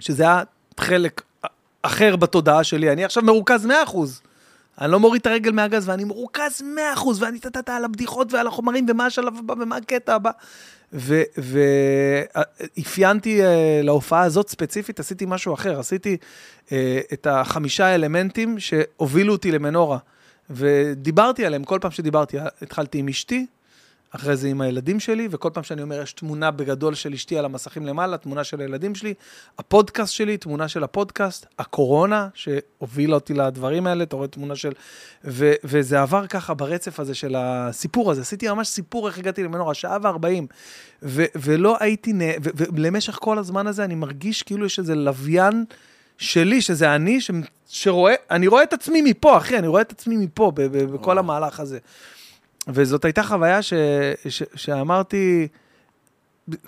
שזה 0.00 0.22
היה 0.22 0.42
חלק 0.80 1.22
אחר 1.82 2.16
בתודעה 2.16 2.64
שלי, 2.64 2.92
אני 2.92 3.04
עכשיו 3.04 3.22
מרוכז 3.22 3.66
100%. 3.66 3.70
אני 4.80 4.92
לא 4.92 5.00
מוריד 5.00 5.20
את 5.20 5.26
הרגל 5.26 5.52
מהגז, 5.52 5.88
ואני 5.88 6.04
מרוכז 6.04 6.62
100%, 6.96 7.00
ואני 7.18 7.38
טטטה 7.38 7.76
על 7.76 7.84
הבדיחות 7.84 8.32
ועל 8.32 8.46
החומרים, 8.46 8.86
ומה 8.88 9.06
השלב 9.06 9.38
הבא 9.38 9.54
ומה 9.60 9.76
הקטע 9.76 10.14
הבא. 10.14 10.30
ואפיינתי 12.76 13.40
להופעה 13.82 14.22
הזאת 14.22 14.48
ספציפית, 14.48 15.00
עשיתי 15.00 15.24
משהו 15.28 15.54
אחר, 15.54 15.78
עשיתי 15.78 16.16
אה, 16.72 17.00
את 17.12 17.26
החמישה 17.26 17.94
אלמנטים 17.94 18.58
שהובילו 18.58 19.32
אותי 19.32 19.52
למנורה, 19.52 19.98
ודיברתי 20.50 21.46
עליהם 21.46 21.64
כל 21.64 21.78
פעם 21.80 21.90
שדיברתי, 21.90 22.36
התחלתי 22.62 22.98
עם 22.98 23.08
אשתי, 23.08 23.46
אחרי 24.10 24.36
זה 24.36 24.48
עם 24.48 24.60
הילדים 24.60 25.00
שלי, 25.00 25.28
וכל 25.30 25.50
פעם 25.52 25.62
שאני 25.62 25.82
אומר, 25.82 26.02
יש 26.02 26.12
תמונה 26.12 26.50
בגדול 26.50 26.94
של 26.94 27.12
אשתי 27.12 27.38
על 27.38 27.44
המסכים 27.44 27.86
למעלה, 27.86 28.16
תמונה 28.16 28.44
של 28.44 28.60
הילדים 28.60 28.94
שלי, 28.94 29.14
הפודקאסט 29.58 30.12
שלי, 30.12 30.36
תמונה 30.36 30.68
של 30.68 30.84
הפודקאסט, 30.84 31.46
הקורונה 31.58 32.28
שהובילה 32.34 33.14
אותי 33.14 33.34
לדברים 33.34 33.86
האלה, 33.86 34.04
אתה 34.04 34.16
רואה 34.16 34.28
תמונה 34.28 34.56
של... 34.56 34.72
ו- 35.24 35.54
וזה 35.64 36.02
עבר 36.02 36.26
ככה 36.26 36.54
ברצף 36.54 37.00
הזה 37.00 37.14
של 37.14 37.34
הסיפור 37.38 38.10
הזה, 38.10 38.20
עשיתי 38.20 38.48
ממש 38.48 38.68
סיפור 38.68 39.08
איך 39.08 39.18
הגעתי 39.18 39.42
למנורה, 39.42 39.74
שעה 39.74 39.98
וארבעים, 40.02 40.46
ו- 41.02 41.24
ולא 41.34 41.76
הייתי, 41.80 42.12
נ... 42.12 42.20
ו- 42.20 42.64
ולמשך 42.76 43.18
כל 43.20 43.38
הזמן 43.38 43.66
הזה 43.66 43.84
אני 43.84 43.94
מרגיש 43.94 44.42
כאילו 44.42 44.66
יש 44.66 44.78
איזה 44.78 44.94
לוויין 44.94 45.64
שלי, 46.18 46.60
שזה 46.60 46.94
אני, 46.94 47.20
ש... 47.20 47.30
שרואה, 47.66 48.14
אני 48.30 48.46
רואה 48.46 48.62
את 48.62 48.72
עצמי 48.72 49.02
מפה, 49.02 49.36
אחי, 49.36 49.58
אני 49.58 49.66
רואה 49.66 49.82
את 49.82 49.92
עצמי 49.92 50.16
מפה, 50.16 50.52
בכל 50.54 51.18
המהלך 51.18 51.60
הזה. 51.60 51.78
וזאת 52.68 53.04
הייתה 53.04 53.22
חוויה 53.22 53.62
ש, 53.62 53.72
ש, 54.28 54.42
שאמרתי, 54.54 55.48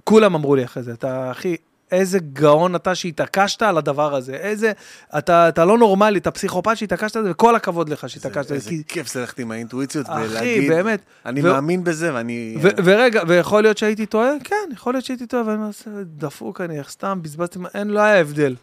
כולם 0.05 0.35
אמרו 0.35 0.57
לי 0.57 0.65
אחרי 0.65 0.83
זה, 0.83 0.93
אתה 0.93 1.31
אחי, 1.31 1.57
איזה 1.93 2.19
גאון 2.33 2.75
אתה 2.77 2.95
שהתעקשת 2.95 3.63
על 3.63 3.79
הדבר 3.79 4.15
הזה, 4.15 4.35
איזה, 4.35 4.73
אתה, 5.19 5.49
אתה 5.49 5.65
לא 5.65 5.79
נורמלי, 5.79 6.19
אתה 6.19 6.31
פסיכופת 6.31 6.77
שהתעקשת 6.77 7.17
על 7.17 7.25
זה, 7.25 7.31
וכל 7.31 7.57
הכבוד 7.57 7.89
לך 7.89 8.09
שהתעקשת 8.11 8.37
על 8.37 8.45
זה. 8.45 8.55
איזה 8.55 8.69
כי- 8.71 8.83
כיף 8.89 9.13
זה 9.13 9.21
ללכת 9.21 9.39
עם 9.39 9.51
האינטואיציות 9.51 10.07
אחי, 10.09 10.21
ולהגיד, 10.29 10.71
באמת. 10.71 11.01
אני 11.27 11.41
ו- 11.41 11.53
מאמין 11.53 11.85
בזה 11.85 12.15
ואני... 12.15 12.57
ו- 12.63 12.69
ורגע, 12.85 13.23
ויכול 13.29 13.63
להיות 13.63 13.79
שהייתי 13.79 14.07
טועה? 14.07 14.31
כן, 14.45 14.57
יכול 14.73 14.95
להיות 14.95 15.05
שהייתי 15.05 15.27
טועה, 15.27 15.43
ואני 15.47 15.67
עושה, 15.67 15.91
דפוק 16.05 16.61
אני, 16.61 16.79
סתם 16.89 17.19
בזבזתי, 17.23 17.59
אין, 17.75 17.89
לא 17.91 18.01
היה 18.01 18.21
הבדל. 18.21 18.55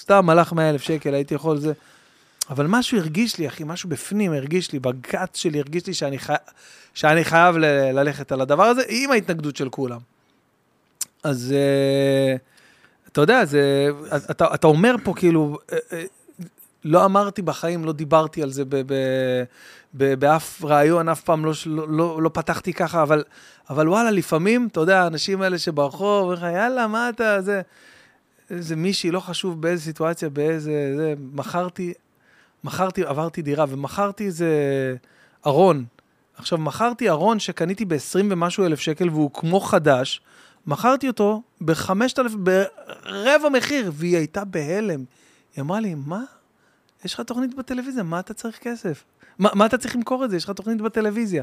סתם 0.00 0.30
הלך 0.30 0.52
100 0.52 0.70
אלף 0.70 0.82
שקל, 0.82 1.14
הייתי 1.14 1.34
יכול 1.34 1.58
זה. 1.58 1.72
אבל 2.50 2.66
משהו 2.66 2.98
הרגיש 2.98 3.38
לי, 3.38 3.48
אחי, 3.48 3.64
משהו 3.64 3.88
בפנים 3.88 4.32
הרגיש 4.32 4.72
לי, 4.72 4.78
בגת 4.78 5.34
שלי 5.34 5.58
הרגיש 5.58 5.86
לי 5.86 5.94
שאני, 5.94 6.18
חי... 6.18 6.34
שאני 6.94 7.24
חייב 7.24 7.56
ל- 7.56 8.00
ללכת 8.00 8.32
על 8.32 8.40
הדבר 8.40 8.62
הזה, 8.62 8.82
עם 8.88 9.10
ההתנגדות 9.10 9.56
של 9.56 9.68
כולם. 9.68 9.98
אז 11.22 11.54
אה, 11.56 12.36
אתה 13.12 13.20
יודע, 13.20 13.44
זה, 13.44 13.88
אתה, 14.30 14.54
אתה 14.54 14.66
אומר 14.66 14.94
פה 15.04 15.12
כאילו, 15.16 15.58
אה, 15.72 15.78
אה, 15.92 16.04
לא 16.84 17.04
אמרתי 17.04 17.42
בחיים, 17.42 17.84
לא 17.84 17.92
דיברתי 17.92 18.42
על 18.42 18.50
זה 18.50 18.64
ב, 18.64 18.76
ב, 18.76 18.94
ב, 19.94 20.14
באף 20.14 20.64
ראיון, 20.64 21.08
אף 21.08 21.20
פעם 21.20 21.44
לא, 21.44 21.52
לא, 21.66 21.88
לא, 21.88 22.22
לא 22.22 22.30
פתחתי 22.32 22.72
ככה, 22.72 23.02
אבל, 23.02 23.24
אבל 23.70 23.88
וואלה, 23.88 24.10
לפעמים, 24.10 24.68
אתה 24.72 24.80
יודע, 24.80 25.02
האנשים 25.02 25.42
האלה 25.42 25.58
שברחוב, 25.58 26.22
אומרים 26.22 26.38
לך, 26.38 26.42
יאללה, 26.42 26.86
מה 26.86 27.08
אתה, 27.08 27.42
זה, 27.42 27.62
איזה 28.50 28.76
מישהי, 28.76 29.10
לא 29.10 29.20
חשוב 29.20 29.62
באיזה 29.62 29.82
סיטואציה, 29.82 30.28
באיזה, 30.28 30.92
זה, 30.96 31.14
מכרתי, 31.32 31.92
מכרתי, 32.66 33.04
עברתי 33.04 33.42
דירה, 33.42 33.64
ומכרתי 33.68 34.26
איזה 34.26 34.50
ארון. 35.46 35.84
עכשיו, 36.36 36.58
מכרתי 36.58 37.10
ארון 37.10 37.38
שקניתי 37.38 37.84
ב-20 37.84 38.24
ומשהו 38.30 38.64
אלף 38.66 38.80
שקל, 38.80 39.08
והוא 39.08 39.30
כמו 39.34 39.60
חדש, 39.60 40.20
מכרתי 40.66 41.08
אותו 41.08 41.42
בחמשת 41.60 42.18
אלף, 42.18 42.32
ברבע 42.34 43.48
מחיר, 43.48 43.92
והיא 43.94 44.16
הייתה 44.16 44.44
בהלם. 44.44 45.04
היא 45.56 45.62
אמרה 45.62 45.80
לי, 45.80 45.94
מה? 45.94 46.22
יש 47.04 47.14
לך 47.14 47.20
תוכנית 47.20 47.54
בטלוויזיה, 47.54 48.02
מה 48.02 48.20
אתה 48.20 48.34
צריך 48.34 48.58
כסף? 48.58 49.04
מה, 49.38 49.48
מה 49.54 49.66
אתה 49.66 49.78
צריך 49.78 49.96
למכור 49.96 50.24
את 50.24 50.30
זה? 50.30 50.36
יש 50.36 50.44
לך 50.44 50.50
תוכנית 50.50 50.80
בטלוויזיה. 50.80 51.42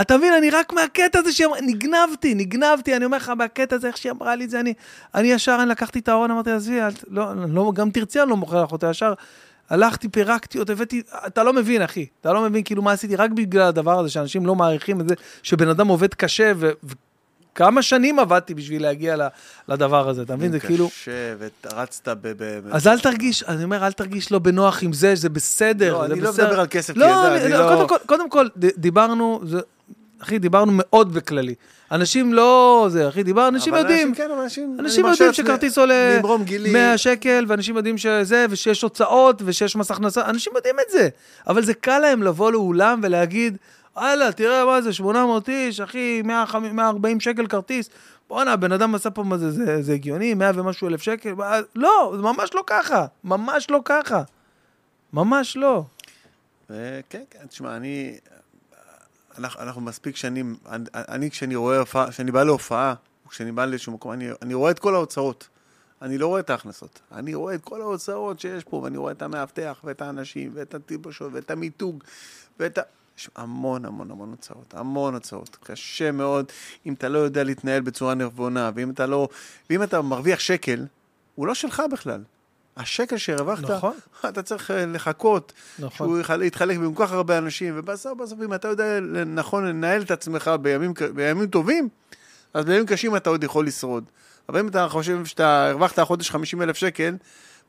אתה 0.00 0.16
מבין, 0.16 0.32
אני 0.32 0.50
רק 0.50 0.72
מהקטע 0.72 1.18
הזה 1.18 1.32
שהיא 1.32 1.46
אמרה, 1.46 1.60
נגנבתי, 1.60 2.34
נגנבתי, 2.34 2.96
אני 2.96 3.04
אומר 3.04 3.16
לך, 3.16 3.28
מהקטע 3.28 3.76
הזה, 3.76 3.88
איך 3.88 3.96
שהיא 3.96 4.12
אמרה 4.12 4.36
לי 4.36 4.44
את 4.44 4.50
זה, 4.50 4.60
אני, 4.60 4.74
אני 5.14 5.28
ישר, 5.28 5.58
אני 5.62 5.70
לקחתי 5.70 5.98
את 5.98 6.08
הארון, 6.08 6.30
אמרתי, 6.30 6.50
עזבי, 6.50 6.78
לא, 7.08 7.46
לא, 7.48 7.72
גם 7.74 7.90
תרצי, 7.90 8.22
אני 8.22 8.30
לא 8.30 8.36
מוכר 8.36 8.64
לך 8.64 8.72
אותה, 8.72 8.90
ישר 8.90 9.14
הלכתי, 9.70 10.08
פירקתי 10.08 10.58
אותו, 10.58 10.72
הבאתי, 10.72 11.02
אתה 11.26 11.42
לא 11.42 11.52
מבין, 11.52 11.82
אחי, 11.82 12.06
אתה 12.20 12.32
לא 12.32 12.42
מבין 12.42 12.62
כאילו 12.64 12.82
מה 12.82 12.92
עשיתי, 12.92 13.16
רק 13.16 13.30
בגלל 13.30 13.62
הדבר 13.62 13.98
הזה, 13.98 14.08
שאנשים 14.10 14.46
לא 14.46 14.54
מעריכים 14.54 15.00
את 15.00 15.08
זה, 15.08 15.14
שבן 15.42 15.68
אדם 15.68 15.88
עובד 15.88 16.14
קשה, 16.14 16.52
ו... 16.56 16.70
וכמה 17.52 17.82
שנים 17.82 18.18
עבדתי 18.18 18.54
בשביל 18.54 18.82
להגיע 18.82 19.28
לדבר 19.68 20.08
הזה, 20.08 20.22
אתה 20.22 20.36
מבין? 20.36 20.52
זה 20.52 20.60
כאילו... 20.60 20.88
קשה, 20.88 21.34
ורצת 21.38 22.08
ב... 22.08 22.32
ב- 22.36 22.60
אז 22.72 22.86
אל 22.86 22.98
תרגיש, 23.00 23.42
אני 23.42 23.64
אומר, 23.64 23.86
אל 23.86 23.92
תרגיש 23.92 24.32
לא 24.32 24.38
בנוח 24.38 24.82
עם 24.82 24.92
זה, 24.92 25.14
זה 25.14 25.28
בסדר. 25.28 25.92
לא, 25.92 26.06
זה 26.08 26.12
אני 26.12 26.20
לא 26.20 26.30
בסדר. 26.30 26.46
מדבר 26.46 26.60
על 26.60 26.66
כסף, 26.70 26.92
כי 26.92 26.98
לא, 26.98 27.26
אתה- 27.26 27.44
אני- 27.44 27.52
לא, 27.52 27.58
לא- 27.60 27.68
קודם 27.76 27.88
כל, 27.88 27.96
קודם 28.06 28.30
כל, 28.30 28.46
דיברנו, 28.56 29.40
זה, 29.44 29.60
אחי, 30.22 30.38
דיברנו 30.38 30.72
מאוד 30.74 31.14
בכללי. 31.14 31.54
אנשים 31.92 32.32
לא, 32.34 32.86
זה, 32.90 33.08
אחי, 33.08 33.22
דיברנו, 33.22 33.56
אנשים 33.56 33.74
אבל 33.74 33.82
יודעים. 33.82 34.14
כן, 34.14 34.30
אבל 34.30 34.40
אנשים... 34.40 34.76
אנשים 34.80 35.06
אני 35.06 35.12
יודעים 35.12 35.28
מרשה 35.28 35.42
שכרטיס 35.42 35.78
עולה 35.78 36.16
ממרום 36.18 36.44
גילי. 36.44 36.72
100 36.72 36.98
שקל, 36.98 37.44
ואנשים 37.48 37.76
יודעים 37.76 37.98
שזה, 37.98 38.46
ושיש 38.50 38.82
הוצאות, 38.82 39.42
ושיש 39.44 39.76
מס 39.76 39.90
הכנסה, 39.90 40.24
אנשים 40.26 40.52
יודעים 40.56 40.76
את 40.86 40.90
זה. 40.90 41.08
אבל 41.46 41.64
זה 41.64 41.74
קל 41.74 41.98
להם 41.98 42.22
לבוא 42.22 42.52
לאולם 42.52 43.00
ולהגיד, 43.02 43.56
הלאה, 43.96 44.32
תראה 44.32 44.64
מה 44.64 44.80
זה, 44.82 44.92
800 44.92 45.48
איש, 45.48 45.80
אחי, 45.80 46.22
150 46.24 46.76
140 46.76 47.20
שקל 47.20 47.46
כרטיס. 47.46 47.90
בואנה, 48.28 48.52
הבן 48.52 48.72
אדם 48.72 48.94
עשה 48.94 49.10
פה 49.10 49.22
מה 49.22 49.38
זה, 49.38 49.50
זה, 49.50 49.82
זה 49.82 49.92
הגיוני, 49.92 50.34
100 50.34 50.50
ומשהו 50.54 50.88
אלף 50.88 51.02
שקל. 51.02 51.34
מה- 51.34 51.58
לא, 51.76 52.12
זה 52.16 52.22
ממש 52.22 52.50
לא 52.54 52.62
ככה. 52.66 53.06
ממש 53.24 53.70
לא 53.70 53.80
ככה. 53.84 54.22
ממש 55.12 55.56
לא. 55.56 55.82
אה, 56.70 56.76
כן, 57.10 57.22
כן, 57.30 57.46
תשמע, 57.48 57.76
אני... 57.76 58.14
אנחנו, 59.38 59.62
אנחנו 59.62 59.80
מספיק 59.80 60.16
שנים, 60.16 60.56
אני, 60.68 60.84
אני 60.94 61.30
כשאני 61.30 61.56
רואה 61.56 61.78
הופעה, 61.78 62.10
כשאני 62.10 62.30
בא 62.30 62.42
להופעה, 62.42 62.94
כשאני 63.28 63.52
בא 63.52 63.64
לאיזשהו 63.64 63.92
מקום, 63.92 64.12
אני, 64.12 64.28
אני 64.42 64.54
רואה 64.54 64.70
את 64.70 64.78
כל 64.78 64.94
ההוצאות. 64.94 65.48
אני 66.02 66.18
לא 66.18 66.26
רואה 66.26 66.40
את 66.40 66.50
ההכנסות. 66.50 67.00
אני 67.12 67.34
רואה 67.34 67.54
את 67.54 67.60
כל 67.64 67.80
ההוצאות 67.80 68.40
שיש 68.40 68.64
פה, 68.64 68.76
ואני 68.76 68.96
רואה 68.96 69.12
את 69.12 69.22
המאבטח, 69.22 69.80
ואת 69.84 70.02
האנשים, 70.02 70.50
ואת 70.54 70.74
הטיפושות, 70.74 71.32
ואת 71.32 71.50
המיתוג, 71.50 72.04
ואת 72.60 72.78
ה... 72.78 72.82
יש 73.18 73.30
המון 73.36 73.84
המון 73.84 74.10
המון 74.10 74.30
הוצאות, 74.30 74.74
המון 74.74 75.14
הוצאות. 75.14 75.56
קשה 75.62 76.12
מאוד 76.12 76.46
אם 76.86 76.92
אתה 76.92 77.08
לא 77.08 77.18
יודע 77.18 77.44
להתנהל 77.44 77.80
בצורה 77.80 78.14
נבונה, 78.14 78.70
ואם 78.74 78.90
אתה 78.90 79.06
לא... 79.06 79.28
ואם 79.70 79.82
אתה 79.82 80.02
מרוויח 80.02 80.40
שקל, 80.40 80.86
הוא 81.34 81.46
לא 81.46 81.54
שלך 81.54 81.82
בכלל. 81.92 82.22
השקל 82.80 83.16
שהרווחת, 83.16 83.70
נכון. 83.70 83.92
אתה 84.28 84.42
צריך 84.42 84.70
אה, 84.70 84.86
לחכות 84.86 85.52
נכון. 85.78 85.90
שהוא 85.96 86.18
יחל- 86.18 86.42
יתחלק 86.42 86.78
בין 86.78 86.94
כל 86.94 87.06
כך 87.06 87.12
הרבה 87.12 87.38
אנשים, 87.38 87.74
ובסוף, 87.76 88.18
בסוף, 88.18 88.38
אם 88.44 88.54
אתה 88.54 88.68
יודע 88.68 89.00
נכון 89.26 89.66
לנהל 89.66 90.02
את 90.02 90.10
עצמך 90.10 90.50
בימים, 90.62 90.92
בימים 91.14 91.46
טובים, 91.46 91.88
אז 92.54 92.64
בימים 92.64 92.86
קשים 92.86 93.16
אתה 93.16 93.30
עוד 93.30 93.44
יכול 93.44 93.66
לשרוד. 93.66 94.04
אבל 94.48 94.60
אם 94.60 94.68
אתה 94.68 94.86
חושב 94.88 95.24
שאתה 95.24 95.68
הרווחת 95.68 95.98
החודש 95.98 96.30
50 96.30 96.62
אלף 96.62 96.76
שקל, 96.76 97.16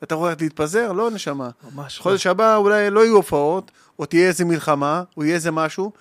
ואתה 0.01 0.15
יכול 0.15 0.29
ללכת 0.29 0.41
להתפזר, 0.41 0.91
לא 0.91 1.11
נשמה. 1.11 1.49
ממש 1.75 1.97
לא. 1.97 2.03
חודש 2.03 2.27
הבא 2.27 2.55
אולי 2.55 2.89
לא 2.89 2.99
יהיו 3.05 3.15
הופעות, 3.15 3.71
או 3.99 4.05
תהיה 4.05 4.27
איזה 4.27 4.45
מלחמה, 4.45 5.03
או 5.17 5.23
יהיה 5.23 5.35
איזה 5.35 5.51
משהו, 5.51 5.91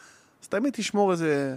אז 0.43 0.49
תמיד 0.49 0.73
תשמור 0.77 1.13
איזה... 1.13 1.57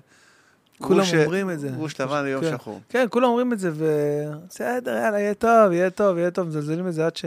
כולם 0.77 0.99
גרוש- 1.03 1.13
אומרים 1.13 1.49
את 1.49 1.59
זה. 1.59 1.69
גרוש 1.69 2.01
לבן 2.01 2.23
ליום 2.23 2.41
כן. 2.43 2.51
שחור. 2.57 2.81
כן, 2.89 3.05
כולם 3.09 3.25
אומרים 3.29 3.53
את 3.53 3.59
זה, 3.59 3.71
ובסדר, 3.73 4.91
יאללה, 5.03 5.19
יהיה 5.19 5.33
טוב, 5.33 5.71
יהיה 5.71 5.89
טוב, 5.89 6.17
יהיה 6.17 6.31
טוב, 6.31 6.47
מזלזלים 6.47 6.85
בזה 6.85 7.05
עד 7.05 7.15
ש... 7.15 7.25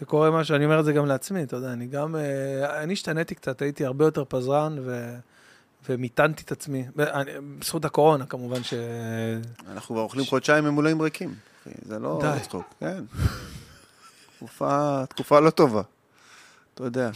שקורה 0.00 0.30
משהו, 0.30 0.56
אני 0.56 0.64
אומר 0.64 0.80
את 0.80 0.84
זה 0.84 0.92
גם 0.92 1.06
לעצמי, 1.06 1.42
אתה 1.42 1.56
יודע, 1.56 1.72
אני 1.72 1.86
גם, 1.86 2.16
אה, 2.16 2.82
אני 2.82 2.92
השתניתי 2.92 3.34
קצת, 3.34 3.62
הייתי 3.62 3.84
הרבה 3.84 4.04
יותר 4.04 4.24
פזרן, 4.28 4.76
ו... 4.84 5.14
ומיתנתי 5.88 6.42
את 6.42 6.52
עצמי, 6.52 6.86
בזכות 7.58 7.84
הקורונה, 7.84 8.26
כמובן 8.26 8.62
ש... 8.62 8.74
אנחנו 9.72 9.94
כבר 9.94 10.02
אוכלים 10.02 10.24
חודשיים 10.24 10.64
ממולאים 10.64 11.02
ריקים. 11.02 11.34
אחי, 11.62 11.70
זה 11.86 11.98
לא. 11.98 12.22
צחוק, 12.42 12.74
כן. 12.80 13.04
תקופה, 14.36 15.02
תקופה 15.08 15.40
לא 15.40 15.50
טובה. 15.50 15.82
אתה 16.74 16.84
יודע. 16.84 17.10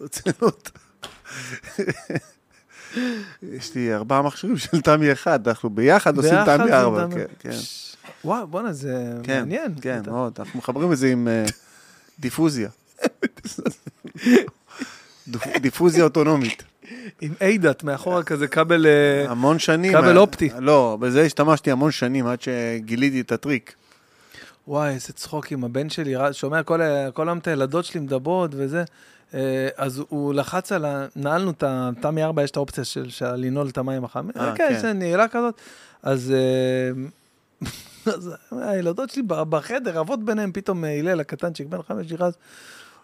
ברצינות. 0.00 0.70
יש 3.42 3.74
לי 3.74 3.94
ארבעה 3.94 4.22
מכשירים 4.22 4.56
של 4.56 4.80
תמי 4.80 5.12
אחד, 5.12 5.48
אנחנו 5.48 5.70
ביחד 5.70 6.16
עושים 6.16 6.44
תמי 6.44 6.72
ארבע. 6.72 7.06
כן, 7.14 7.24
כן. 7.38 7.50
וואו, 8.24 8.46
בואנה, 8.46 8.72
זה 8.72 9.12
כן, 9.22 9.38
מעניין. 9.38 9.74
כן, 9.80 10.00
אתה- 10.02 10.10
מאוד. 10.10 10.32
אנחנו 10.38 10.58
מחברים 10.58 10.92
את 10.92 10.96
זה 10.96 11.08
עם 11.08 11.28
אה, 11.28 11.44
דיפוזיה. 12.20 12.68
דיפוזיה 15.60 16.04
אוטונומית. 16.04 16.62
עם 17.20 17.32
אידאט 17.40 17.82
מאחורה 17.82 18.22
כזה 18.22 18.48
כבל... 18.48 18.86
אה, 18.86 19.30
המון 19.30 19.58
שנים. 19.58 19.92
כבל 19.92 20.16
אה, 20.16 20.20
אופטי. 20.22 20.48
לא, 20.58 20.96
בזה 21.00 21.22
השתמשתי 21.22 21.70
המון 21.70 21.90
שנים 21.90 22.26
עד 22.26 22.38
שגיליתי 22.42 23.20
את 23.20 23.32
הטריק. 23.32 23.74
וואי, 24.68 24.90
איזה 24.94 25.12
צחוק 25.12 25.52
עם 25.52 25.64
הבן 25.64 25.90
שלי, 25.90 26.14
שומע 26.32 26.62
כל, 26.62 26.82
ה- 26.82 27.10
כל 27.10 27.28
היום 27.28 27.38
את 27.38 27.46
הילדות 27.46 27.84
שלי 27.84 28.00
מדברות 28.00 28.50
וזה. 28.54 28.84
אז 29.76 30.02
הוא 30.08 30.34
לחץ 30.34 30.72
על 30.72 30.84
ה... 30.84 31.06
נעלנו 31.16 31.50
את 31.50 31.64
התמי 31.66 32.22
4, 32.24 32.42
יש 32.42 32.50
את 32.50 32.56
האופציה 32.56 32.84
של, 32.84 33.10
של 33.10 33.34
לנעול 33.34 33.68
את 33.68 33.78
המים 33.78 34.04
החמים. 34.04 34.32
כן, 34.32 34.54
כן. 34.56 34.74
יש 34.78 34.84
נעילה 34.84 35.28
כזאת. 35.28 35.54
אז, 36.02 36.32
אז 38.06 38.30
הילדות 38.50 39.10
שלי 39.10 39.22
בחדר, 39.26 39.98
רבות 39.98 40.24
ביניהם, 40.24 40.52
פתאום 40.52 40.84
אה, 40.84 40.98
הלל 40.98 41.20
הקטנצ'יק, 41.20 41.66
בן 41.66 41.82
חמש, 41.82 42.12
נכנס, 42.12 42.34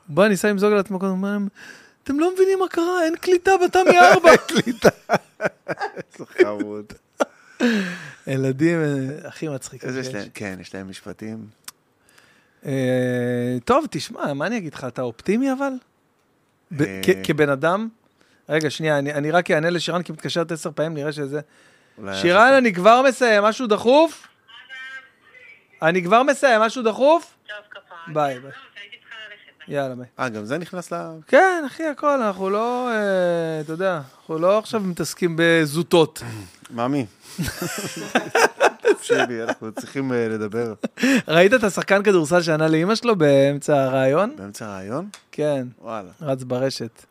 הוא 0.09 0.17
בא, 0.17 0.29
ניסה 0.29 0.51
למזוג 0.51 0.73
על 0.73 0.79
עצמו, 0.79 0.99
אומר 1.03 1.33
להם, 1.33 1.49
אתם 2.05 2.21
לא 2.21 2.33
מבינים 2.35 2.59
מה 2.59 2.69
קרה, 2.69 3.05
אין 3.05 3.17
קליטה 3.17 3.51
בתמי 3.65 3.99
4. 4.15 4.31
איזה 5.97 6.27
חמוד. 6.27 6.93
ילדים 8.27 8.81
אה, 8.81 9.29
הכי 9.29 9.49
מצחיקים. 9.49 9.91
כן, 10.35 10.59
יש 10.61 10.75
להם 10.75 10.89
משפטים. 10.89 11.47
אה, 12.67 13.57
טוב, 13.65 13.87
תשמע, 13.91 14.33
מה 14.33 14.47
אני 14.47 14.57
אגיד 14.57 14.75
לך, 14.75 14.85
אתה 14.85 15.03
אופטימי 15.03 15.53
אבל? 15.53 15.73
אה. 16.81 17.01
כבן 17.25 17.49
אדם? 17.49 17.89
רגע, 18.49 18.71
שנייה, 18.71 18.99
אני, 18.99 19.15
אני 19.15 19.31
רק 19.31 19.51
אענה 19.51 19.71
לשירן, 19.71 20.03
כי 20.03 20.13
מתקשרת 20.13 20.53
עשר 20.53 20.71
פעמים, 20.75 20.95
נראה 20.95 21.13
שזה... 21.13 21.41
שירן, 22.13 22.53
אני 22.59 22.75
כבר 22.75 23.03
מסיים, 23.09 23.43
משהו 23.43 23.67
דחוף? 23.67 24.29
אני 25.83 26.05
כבר 26.05 26.23
מסיים, 26.23 26.61
משהו 26.61 26.83
דחוף? 26.83 27.35
טוב, 27.49 27.57
כפרה. 27.71 27.99
ביי, 28.15 28.35
ביי. 28.35 28.43
לא. 28.43 28.49
ביי. 28.51 29.77
יאללה, 29.77 29.95
ביי. 29.95 30.07
אה, 30.19 30.29
גם 30.29 30.45
זה 30.45 30.59
נכנס 30.59 30.93
ל... 30.93 30.97
כן, 31.27 31.63
אחי, 31.67 31.87
הכל, 31.87 32.23
אנחנו 32.23 32.51
לא, 32.51 32.91
אה, 32.91 33.61
אתה 33.61 33.73
יודע, 33.73 34.01
אנחנו 34.21 34.39
לא 34.39 34.59
עכשיו 34.59 34.81
מתעסקים 34.81 35.37
בזוטות. 35.39 36.23
מאמי. 36.71 37.07
תקשיבי, 38.81 39.43
אנחנו 39.43 39.73
צריכים 39.73 40.13
אה, 40.13 40.29
לדבר 40.29 40.75
ראית 41.29 41.55
את 41.55 41.65
השחקן 41.65 42.03
כדורסל 42.03 42.43
שענה 42.43 42.69
לאימא 42.69 42.95
שלו 42.95 43.17
באמצע 43.17 43.85
הריאיון? 43.85 44.37
באמצע 44.37 44.67
הריאיון? 44.67 45.09
כן. 45.33 45.67
וואלה. 45.81 46.11
רץ 46.21 46.43
ברשת. 46.43 47.05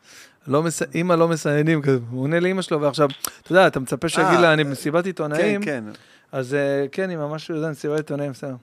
לא 0.47 0.63
מס... 0.63 0.81
אימא 0.95 1.13
לא 1.13 1.27
מסיינים, 1.27 1.81
כזה, 1.81 1.99
הוא 2.11 2.23
עונה 2.23 2.39
לאימא 2.39 2.61
שלו, 2.61 2.81
ועכשיו, 2.81 3.07
אתה 3.43 3.51
יודע, 3.51 3.67
אתה 3.67 3.79
מצפה 3.79 4.09
שיגיד 4.09 4.25
אה, 4.27 4.41
לה, 4.41 4.53
אני 4.53 4.63
אה, 4.63 4.67
במסיבת 4.67 5.03
כן, 5.03 5.09
עיתונאים, 5.09 5.63
כן. 5.65 5.83
אז 6.31 6.53
אה, 6.53 6.85
כן, 6.91 7.09
היא 7.09 7.17
ממש, 7.17 7.49
יודע, 7.49 7.69
מסיבת 7.71 7.97
עיתונאים, 7.97 8.31
בסדר. 8.31 8.55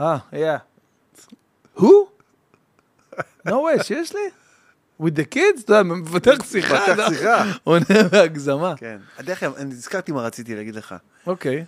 אה, 0.00 0.16
yeah. 0.32 0.36
הוא? 1.74 2.06
no 3.48 3.50
way, 3.50 3.82
שיש 3.82 4.12
לי? 4.14 4.20
with 5.02 5.12
the 5.14 5.34
kids? 5.34 5.64
אתה 5.64 5.72
יודע, 5.72 5.82
מפתח 5.82 6.44
שיחה, 6.44 6.76
פתח 6.80 6.92
אתה- 6.94 7.08
שיחה. 7.14 7.44
עונה 7.64 7.84
בהגזמה. 8.12 8.74
כן. 8.76 8.98
דרך 9.20 9.42
אגב, 9.42 9.54
אני 9.56 9.64
נזכרתי 9.70 10.12
מה 10.12 10.22
רציתי 10.22 10.54
להגיד 10.54 10.74
לך. 10.74 10.94
אוקיי, 11.26 11.64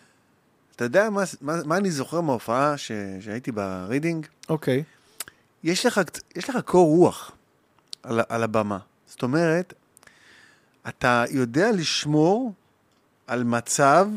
אתה 0.76 0.84
יודע 0.84 1.10
מה- 1.10 1.22
מה 1.40 1.54
מה 1.64 1.76
אני 1.76 1.90
זוכר 1.90 2.20
מההופעה 2.20 2.76
ש- 2.76 2.92
שהייתי 3.20 3.52
ברידינג? 3.52 4.26
אוקיי. 4.48 4.82
יש 5.64 5.86
לך, 5.86 5.98
קצ- 5.98 6.20
יש 6.36 6.50
לך 6.50 6.56
קור 6.64 6.86
רוח 6.96 7.32
על 8.02 8.42
הבמה. 8.42 8.78
זאת 9.14 9.22
אומרת, 9.22 9.72
אתה 10.88 11.24
יודע 11.30 11.72
לשמור 11.72 12.52
על 13.26 13.44
מצב 13.44 14.08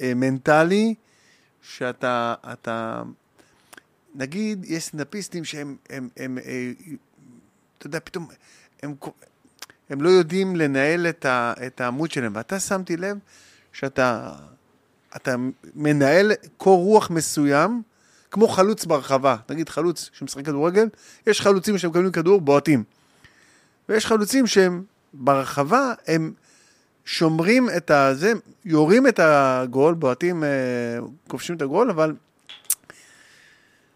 אה, 0.00 0.12
מנטלי 0.14 0.94
שאתה, 1.62 2.34
אתה, 2.52 3.02
נגיד, 4.14 4.64
יש 4.64 4.84
סנאפיסטים 4.84 5.44
שהם, 5.44 5.76
הם, 5.90 6.08
הם, 6.16 6.38
אה, 6.38 6.72
אתה 7.78 7.86
יודע, 7.86 7.98
פתאום, 8.04 8.28
הם, 8.82 8.94
הם 9.90 10.00
לא 10.00 10.08
יודעים 10.08 10.56
לנהל 10.56 11.06
את, 11.06 11.24
ה, 11.24 11.52
את 11.66 11.80
העמוד 11.80 12.10
שלהם, 12.10 12.32
ואתה 12.34 12.60
שמתי 12.60 12.96
לב 12.96 13.18
שאתה 13.72 14.36
אתה 15.16 15.34
מנהל 15.74 16.32
קור 16.56 16.84
רוח 16.84 17.10
מסוים, 17.10 17.82
כמו 18.30 18.48
חלוץ 18.48 18.84
ברחבה. 18.84 19.36
נגיד 19.50 19.68
חלוץ 19.68 20.10
שמשחק 20.12 20.44
כדורגל, 20.44 20.88
יש 21.26 21.40
חלוצים 21.40 21.78
שמקבלים 21.78 22.12
כדור, 22.12 22.40
בועטים. 22.40 22.84
ויש 23.88 24.06
חלוצים 24.06 24.46
שהם 24.46 24.82
ברחבה, 25.14 25.92
הם 26.06 26.32
שומרים 27.04 27.68
את 27.76 27.90
הזה, 27.90 28.32
יורים 28.64 29.06
את 29.06 29.20
הגול, 29.22 29.94
בועטים, 29.94 30.44
אה, 30.44 30.48
כובשים 31.28 31.56
את 31.56 31.62
הגול, 31.62 31.90
אבל 31.90 32.14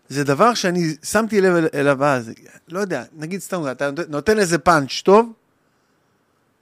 זה 0.09 0.25
דבר 0.25 0.55
שאני 0.55 0.95
שמתי 1.03 1.41
לב 1.41 1.55
אל- 1.55 1.69
אליו 1.75 2.05
אז. 2.05 2.31
לא 2.69 2.79
יודע, 2.81 3.05
נגיד 3.17 3.41
סתם, 3.41 3.63
אתה 3.71 3.91
נותן- 4.09 4.39
איזה 4.39 4.59
פאנץ' 4.59 5.01
טוב, 5.05 5.33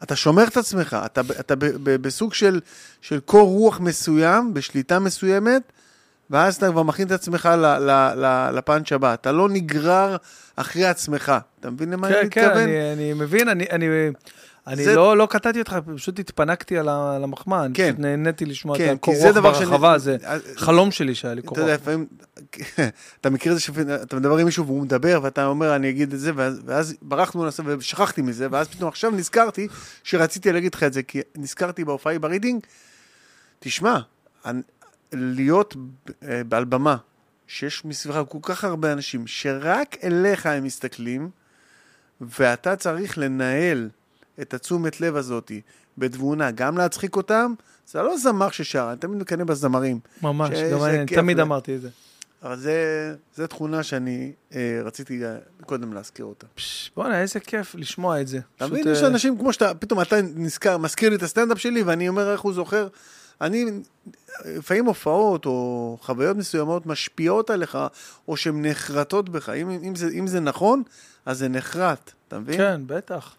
אתה 0.03 0.17
שומר 0.17 0.45
את 0.45 0.57
עצמך, 0.57 0.97
אתה, 1.07 1.21
אתה 1.41 1.57
ב, 1.57 1.65
ב, 1.65 1.97
בסוג 2.03 2.35
של, 2.35 2.61
של 3.01 3.21
קור 3.21 3.49
רוח 3.49 3.81
מסוים, 3.81 4.55
בשליטה 4.55 4.99
מסוימת, 4.99 5.63
ואז 6.31 6.57
אתה 6.57 6.69
כבר 6.71 6.83
מכין 6.83 7.07
את 7.07 7.13
עצמך 7.13 7.47
ל, 7.47 7.67
ל, 7.67 7.91
ל, 8.17 8.51
לפאנץ' 8.55 8.93
הבא. 8.93 9.15
אתה 9.15 9.33
לא 9.33 9.49
נגרר 9.49 10.17
אחרי 10.57 10.85
עצמך. 10.87 11.33
אתה 11.61 11.71
מבין 11.71 11.91
למה 11.91 12.07
אני 12.09 12.15
כן, 12.17 12.29
כן, 12.31 12.45
מתכוון? 12.47 12.63
אני, 12.63 12.93
אני 12.93 13.13
מבין, 13.13 13.49
אני, 13.49 13.65
אני, 13.71 13.87
אני 14.67 14.85
זה- 14.85 14.95
לא, 14.95 15.17
לא 15.17 15.27
קטעתי 15.31 15.59
אותך, 15.59 15.77
פשוט 15.97 16.19
התפנקתי 16.19 16.79
על 16.79 16.89
המחמאה, 17.25 17.65
אני 17.65 17.75
כן. 17.75 17.89
פשוט 17.93 18.01
נהניתי 18.01 18.47
לשמוע 18.47 18.79
כן, 18.79 18.85
את 18.85 18.89
כי 18.89 18.95
הקור 18.95 19.15
זה 19.15 19.27
רוח 19.27 19.35
דבר 19.37 19.55
שאני- 19.55 19.67
ברחבה, 19.67 19.99
זה 19.99 20.17
אה, 20.25 20.37
חלום 20.57 20.91
שלי 20.91 21.15
שהיה 21.15 21.35
לי 21.35 21.43
קור 21.43 21.53
אתה 21.59 21.67
יודע. 21.67 21.75
לפעמים, 21.75 22.07
אתה 23.21 23.31
מכיר 23.31 23.53
את 23.53 23.57
זה 23.59 23.63
שאתה 23.63 24.17
מדבר 24.17 24.37
עם 24.39 24.45
מישהו 24.45 24.67
והוא 24.67 24.83
מדבר, 24.83 25.21
ואתה 25.23 25.47
אומר, 25.47 25.77
אני 25.77 25.91
אגיד 25.91 26.13
את 26.13 26.21
זה, 26.21 26.33
ואז, 26.35 26.61
ואז 26.65 26.95
ברחנו 27.03 27.43
לנושא 27.43 27.63
ושכחתי 27.67 28.23
מזה, 28.23 28.47
ואז 28.51 28.69
פתאום 28.69 28.89
עכשיו 28.89 29.11
נזכרתי 29.11 29.69
שרציתי 30.05 30.53
להגיד 30.53 30.75
לך 30.75 30.83
את 30.83 30.93
זה, 30.93 31.03
כי 31.03 31.21
נזכרתי 31.37 31.85
בהופעה 31.85 32.19
ברידינג, 32.19 32.61
תשמע, 33.59 33.99
אני- 34.47 34.63
להיות 35.13 35.77
אה, 36.23 36.43
על 36.51 36.65
במה, 36.65 36.97
שיש 37.47 37.85
מסביבך 37.85 38.23
כל 38.29 38.39
כך 38.43 38.65
הרבה 38.65 38.93
אנשים, 38.93 39.27
שרק 39.27 39.97
אליך 40.05 40.47
הם 40.47 40.65
מסתכלים, 40.65 41.31
ואתה 42.21 42.77
צריך 42.77 43.19
לנהל 43.19 43.89
את 44.41 44.55
התשומת 44.55 45.01
לב 45.01 45.17
הזאתי 45.17 45.61
בתבונה, 45.99 46.51
גם 46.51 46.79
להצחיק 46.79 47.17
אותם, 47.17 47.55
זה 47.87 48.03
לא 48.03 48.19
זמר 48.19 48.51
ששר, 48.51 48.89
אני 48.93 48.99
תמיד 49.01 49.19
מקנא 49.21 49.45
בזמרים. 49.45 50.01
ממש, 50.23 50.51
ש- 50.59 50.73
גם 50.73 50.85
אני 50.85 51.07
תמיד 51.07 51.39
ל- 51.39 51.41
אמרתי 51.41 51.77
את 51.77 51.81
זה. 51.81 51.89
אבל 52.43 52.57
זה, 52.57 52.75
זה 53.35 53.47
תכונה 53.47 53.83
שאני 53.83 54.33
אה, 54.55 54.81
רציתי 54.85 55.25
אה, 55.25 55.37
קודם 55.67 55.93
להזכיר 55.93 56.25
אותה. 56.25 56.47
בואנה, 56.97 57.21
איזה 57.21 57.41
כיף 57.41 57.75
לשמוע 57.75 58.21
את 58.21 58.29
זה. 58.29 58.39
אתה 58.57 58.65
פשוט, 58.65 58.73
מבין, 58.79 58.93
יש 58.93 59.03
אה, 59.03 59.07
אנשים 59.07 59.39
כמו 59.39 59.53
שאתה, 59.53 59.75
פתאום 59.75 60.01
אתה 60.01 60.17
נזכר, 60.35 60.79
מזכיר 60.79 61.11
לי 61.11 61.17
את 61.17 61.23
הסטנדאפ 61.23 61.59
שלי, 61.59 61.83
ואני 61.83 62.09
אומר 62.09 62.33
איך 62.33 62.41
הוא 62.41 62.53
זוכר. 62.53 62.89
אני, 63.41 63.65
לפעמים 64.45 64.87
הופעות 64.87 65.47
או 65.47 65.99
חוויות 66.03 66.37
מסוימות 66.37 66.87
משפיעות 66.87 67.51
עליך, 67.51 67.79
או 68.29 68.37
שהן 68.37 68.67
נחרטות 68.67 69.29
בך. 69.29 69.49
אם, 69.49 69.71
אם, 69.71 69.95
זה, 69.95 70.09
אם 70.19 70.27
זה 70.27 70.41
נכון, 70.41 70.83
אז 71.27 71.39
זה 71.39 71.49
נחרט, 71.49 72.13
אתה 72.29 72.39
מבין? 72.39 72.57
כן, 72.57 72.81
בטח. 72.87 73.35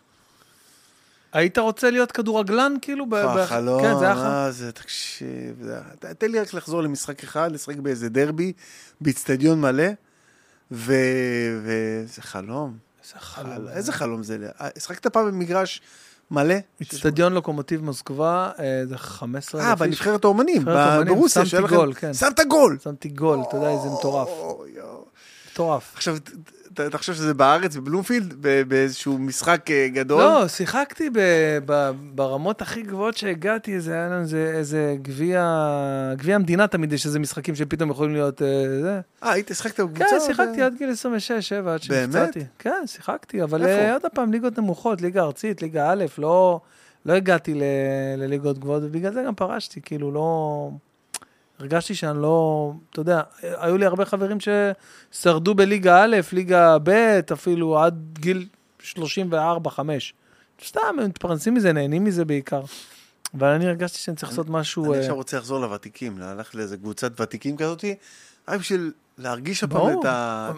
היית 1.33 1.57
רוצה 1.57 1.89
להיות 1.91 2.11
כדורגלן, 2.11 2.73
כאילו? 2.81 3.05
החלום, 3.17 3.81
כן, 3.81 3.97
זה 3.99 4.05
היה 4.05 4.15
חלום. 4.15 4.27
מה 4.27 4.51
זה, 4.51 4.71
תקשיב, 4.71 5.27
זה- 5.61 5.79
תן 6.17 6.31
לי 6.31 6.39
רק 6.39 6.53
לחזור 6.53 6.81
למשחק 6.83 7.23
אחד, 7.23 7.51
לשחק 7.51 7.75
באיזה 7.75 8.09
דרבי, 8.09 8.53
באיצטדיון 9.01 9.61
מלא, 9.61 9.83
ו- 10.71 10.93
וזה 11.63 12.21
חלום. 12.21 12.77
איזה 13.03 13.19
חלום. 13.19 13.67
איזה 13.67 13.91
חלום 13.91 14.23
זה? 14.23 14.37
אה, 14.61 14.69
השחקת 14.77 15.07
פעם 15.07 15.27
במגרש 15.27 15.81
מלא? 16.31 16.55
אצטדיון 16.81 17.33
לוקומוטיב 17.33 17.83
מוסקבה, 17.83 18.51
אה, 18.59 18.81
זה 18.85 18.97
15 18.97 19.61
אה, 19.61 19.71
אלף 19.71 19.81
איש. 19.81 19.87
בנבחרת 19.89 20.23
האומנים, 20.23 20.65
ברוסיה, 21.07 21.41
שמתי 21.41 21.49
שהיה 21.49 21.63
לכם- 21.63 21.75
גול, 21.75 21.93
כן. 21.93 22.13
שמת 22.13 22.39
גול! 22.47 22.77
שמתי 22.83 23.09
גול, 23.09 23.39
אתה 23.49 23.57
יודע 23.57 23.69
איזה 23.69 23.87
מטורף. 23.99 24.29
מטורף. 25.53 25.91
עכשיו, 25.95 26.17
אתה 26.87 26.97
חושב 26.97 27.13
שזה 27.13 27.33
בארץ, 27.33 27.75
בבלומפילד, 27.75 28.33
באיזשהו 28.67 29.17
משחק 29.17 29.71
אה, 29.71 29.87
גדול? 29.93 30.21
לא, 30.21 30.47
שיחקתי 30.47 31.09
ב- 31.09 31.19
ב- 31.65 31.91
ברמות 32.15 32.61
הכי 32.61 32.81
גבוהות 32.81 33.17
שהגעתי, 33.17 33.79
זה 33.79 33.93
היה 33.93 34.07
לנו 34.09 34.21
איזה- 34.21 34.51
איזה 34.55 34.95
גביע, 35.01 35.43
גביע 36.17 36.35
המדינה 36.35 36.67
תמיד 36.67 36.93
יש 36.93 37.05
איזה 37.05 37.19
משחקים 37.19 37.55
שפתאום 37.55 37.89
יכולים 37.91 38.13
להיות 38.13 38.41
אה, 38.41 38.47
זה. 38.81 38.99
אה, 39.23 39.31
היית, 39.31 39.51
שחקת 39.53 39.79
בקבוצה? 39.79 40.05
כן, 40.09 40.19
שיחקתי 40.27 40.61
עד 40.61 40.73
גיל 40.77 40.89
26-7, 40.89 40.93
עד 41.55 41.65
באמת? 41.65 41.81
שנפצעתי. 41.83 42.43
כן, 42.59 42.83
שיחקתי, 42.85 43.43
אבל 43.43 43.61
איפה? 43.65 43.81
אה, 43.83 43.93
עוד 43.93 44.01
פעם, 44.13 44.31
ליגות 44.31 44.57
נמוכות, 44.59 45.01
ליגה 45.01 45.21
ארצית, 45.23 45.61
ליגה 45.61 45.91
א', 45.91 46.05
לא, 46.17 46.59
לא 47.05 47.13
הגעתי 47.13 47.53
ל- 47.53 47.63
לליגות 48.17 48.59
גבוהות, 48.59 48.83
ובגלל 48.85 49.13
זה 49.13 49.23
גם 49.27 49.35
פרשתי, 49.35 49.81
כאילו, 49.81 50.11
לא... 50.11 50.69
הרגשתי 51.59 51.95
שאני 51.95 52.21
לא, 52.21 52.71
אתה 52.89 52.99
יודע, 52.99 53.21
היו 53.41 53.77
לי 53.77 53.85
הרבה 53.85 54.05
חברים 54.05 54.37
ששרדו 54.39 55.55
בליגה 55.55 56.03
א', 56.03 56.17
ליגה 56.33 56.77
ב', 56.83 57.19
אפילו 57.33 57.79
עד 57.79 58.19
גיל 58.19 58.47
34-5. 58.95 58.95
סתם, 60.65 60.79
הם 60.87 61.05
מתפרנסים 61.05 61.53
מזה, 61.53 61.73
נהנים 61.73 62.03
מזה 62.03 62.25
בעיקר. 62.25 62.61
אבל 63.37 63.47
אני 63.47 63.67
הרגשתי 63.67 63.99
שאני 63.99 64.17
צריך 64.17 64.31
לעשות 64.31 64.49
משהו... 64.49 64.85
אני 64.85 64.93
אה, 64.93 64.99
עכשיו 64.99 65.15
רוצה 65.15 65.37
לחזור 65.37 65.59
לוותיקים, 65.59 66.19
ללכת 66.19 66.55
לאיזה 66.55 66.77
קבוצת 66.77 67.21
ותיקים 67.21 67.57
כזאתי, 67.57 67.95
רק 68.47 68.59
בשביל 68.59 68.91
להרגיש 69.17 69.63
הפעם. 69.63 69.99
את 69.99 70.05
ה... 70.05 70.51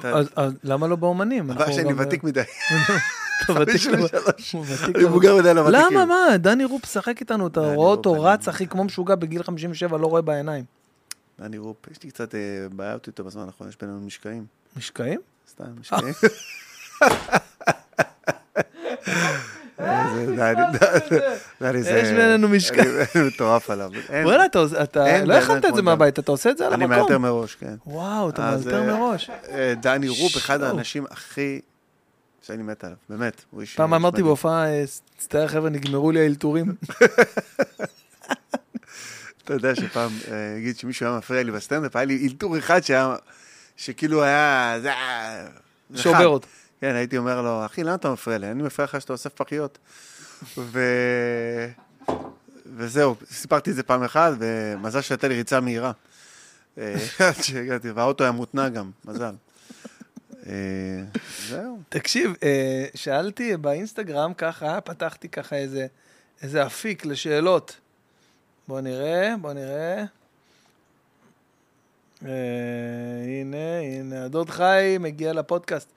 למה 0.64 0.88
לא 0.88 0.96
באומנים? 0.96 1.52
הבעיה 1.52 1.74
שאני 1.74 1.94
ותיק 1.98 2.24
מדי. 2.24 2.42
אתה 3.44 3.62
ותיק 3.62 3.82
53. 3.82 4.52
הוא 4.52 4.66
ותיק 4.68 4.96
אני 4.96 5.06
מבוגר 5.06 5.36
מדי 5.36 5.54
לוותיקים. 5.54 5.98
למה, 5.98 6.06
מה? 6.06 6.38
דני 6.38 6.66
רופ 6.66 6.86
שחק 6.86 7.20
איתנו, 7.20 7.48
אתה 7.48 7.60
רואה 7.60 7.90
אותו 7.92 8.24
רץ, 8.24 8.48
אחי, 8.48 8.68
כמו 8.68 8.84
משוגע 8.84 9.16
בגיל 9.16 9.44
57, 9.44 9.98
לא 9.98 10.08
רואה 10.08 10.22
בעיניים. 10.22 10.81
דני 11.42 11.58
רופ, 11.58 11.78
יש 11.92 12.04
לי 12.04 12.10
קצת 12.12 12.36
אה, 12.36 12.40
בעיות 12.72 13.08
איתו 13.08 13.24
בזמן 13.24 13.46
האחרון, 13.46 13.70
יש 13.70 13.78
בינינו 13.82 14.00
משקעים. 14.00 14.46
משקעים? 14.78 15.20
סתם, 15.50 15.64
משקעים. 15.80 16.14
דני- 21.62 21.84
זה... 21.84 21.92
יש 21.92 22.10
בינינו 22.10 22.50
משקעים. 22.50 22.90
אני 23.16 23.24
מטורף 23.28 23.70
עליו. 23.70 23.92
וואלה, 24.24 24.46
אתה 24.84 25.24
לא 25.26 25.34
הכנת 25.34 25.66
את 25.66 25.76
זה 25.76 25.82
מהבית, 25.82 26.20
אתה 26.20 26.32
עושה 26.32 26.50
את 26.50 26.58
זה 26.58 26.68
על 26.68 26.74
אני 26.74 26.86
מאלתר 26.86 27.02
המקום. 27.04 27.22
מראש, 27.22 27.56
כן. 27.56 27.76
וואו, 27.86 28.30
אתה 28.30 28.42
מאלתר 28.42 28.82
אה, 28.90 28.98
מראש. 28.98 29.30
אה, 29.50 29.74
דני 29.82 30.10
רופ, 30.10 30.38
אחד. 30.38 30.62
האנשים 30.62 31.06
הכי... 31.10 31.62
שאני 32.42 32.64
מת 32.64 32.84
עליו, 32.84 32.98
באמת. 33.10 33.42
פעם 33.76 33.94
אמרתי. 33.94 34.24
בהופעה, 34.24 34.66
מצטער 35.18 35.48
חבר'ה, 35.48 35.70
נגמרו 35.70 36.12
לי 36.12 36.20
האלתורים. 36.20 36.66
אתה 39.46 39.54
יודע 39.54 39.76
שפעם, 39.76 40.12
אה, 40.32 40.56
נגיד 40.58 40.78
שמישהו 40.78 41.06
היה 41.06 41.18
מפריע 41.18 41.44
לי 41.44 41.52
בסטנדאפ, 41.52 41.96
היה 41.96 42.06
לי 42.06 42.28
אלתור 42.28 42.58
אחד 42.58 42.82
שהיה, 42.82 43.16
שכאילו 43.78 44.24
היה, 44.24 44.78
שובר. 45.96 46.26
אותו. 46.26 46.48
כן, 46.82 46.96
הייתי 46.96 47.18
אומר 47.18 47.42
לו, 47.42 47.66
אחי, 47.66 47.84
למה 47.84 47.96
אתה 47.96 48.12
מפריע 48.12 48.38
לי? 48.38 48.52
אני 48.52 48.64
מפריע 48.64 48.86
לך 48.86 49.02
שאתה 49.02 49.14
אוסף 49.14 49.34
פחיות. 49.34 49.78
ו... 50.58 50.80
וזהו, 52.76 53.16
סיפרתי 53.32 53.70
את 53.70 53.76
זה 53.76 53.84
פעם 53.84 54.04
אחת, 54.04 54.34
ומזל 54.40 55.02
שהייתה 55.02 55.28
לי 55.28 55.36
ריצה 55.36 55.60
מהירה. 55.60 55.92
אה, 56.78 56.96
עד 57.28 57.44
שהגעתי, 57.44 57.92
והאוטו 57.92 58.24
היה 58.24 58.32
מותנע 58.32 58.70
גם, 58.70 58.92
מזל. 59.06 59.36
אה, 60.48 60.54
זהו. 61.50 61.80
תקשיב, 61.90 62.34
שאלתי 62.96 63.58
באינסטגרם 63.58 64.34
ככה, 64.34 64.82
פתחתי 64.82 65.30
ככה 65.30 65.56
איזה, 65.56 65.88
איזה 66.42 66.66
אפיק 66.66 67.06
לשאלות. 67.06 67.78
בוא 68.72 68.82
נראה, 68.82 69.34
בוא 69.42 69.54
נראה. 69.54 70.04
אה, 72.26 72.30
הנה, 73.26 73.80
הנה, 73.80 74.26
הדוד 74.26 74.50
חי 74.50 74.98
מגיע 75.00 75.34
לפודקאסט. 75.34 75.92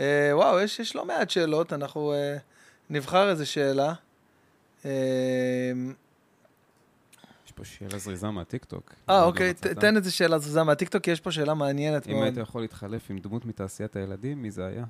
אה, 0.00 0.30
וואו, 0.32 0.60
יש, 0.60 0.78
יש 0.78 0.96
לא 0.96 1.04
מעט 1.04 1.30
שאלות, 1.30 1.72
אנחנו 1.72 2.12
אה, 2.12 2.36
נבחר 2.90 3.30
איזה 3.30 3.46
שאלה. 3.46 3.94
אה, 4.84 4.90
יש 7.46 7.52
פה 7.52 7.64
שאלה 7.64 7.98
זריזה 7.98 8.30
מהטיקטוק. 8.30 8.94
אה, 9.10 9.20
לא 9.20 9.24
אוקיי, 9.24 9.54
ת-. 9.54 9.66
תן 9.66 9.96
איזה 9.96 10.10
שאלה 10.10 10.38
זוזה 10.38 10.62
מהטיקטוק, 10.62 11.02
כי 11.02 11.10
יש 11.10 11.20
פה 11.20 11.32
שאלה 11.32 11.54
מעניינת 11.54 12.06
אם 12.06 12.12
מאוד. 12.12 12.24
היית 12.24 12.36
יכול 12.36 12.60
להתחלף 12.60 13.10
עם 13.10 13.18
דמות 13.18 13.44
מתעשיית 13.44 13.96
הילדים, 13.96 14.42
מי 14.42 14.50
זה 14.50 14.66
היה? 14.66 14.84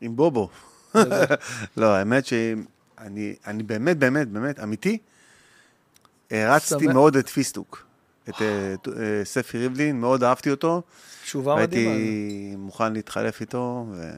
עם 0.00 0.16
בובו. 0.16 0.48
לא, 1.76 1.86
האמת 1.94 2.26
שאני 2.26 3.34
אני 3.46 3.62
באמת, 3.62 3.96
באמת, 3.96 4.28
באמת, 4.28 4.60
אמיתי, 4.60 4.98
הרצתי 6.30 6.84
שמח. 6.84 6.92
מאוד 6.94 7.16
את 7.16 7.28
פיסטוק. 7.28 7.86
את 8.28 8.42
אה, 8.42 8.46
אה, 8.46 9.24
ספי 9.24 9.58
ריבלין, 9.58 10.00
מאוד 10.00 10.24
אהבתי 10.24 10.50
אותו. 10.50 10.82
תשובה 11.22 11.56
מדהימה. 11.56 11.90
והייתי 11.90 12.54
מוכן 12.58 12.92
להתחלף 12.92 13.40
איתו. 13.40 13.86
ו... 13.90 14.10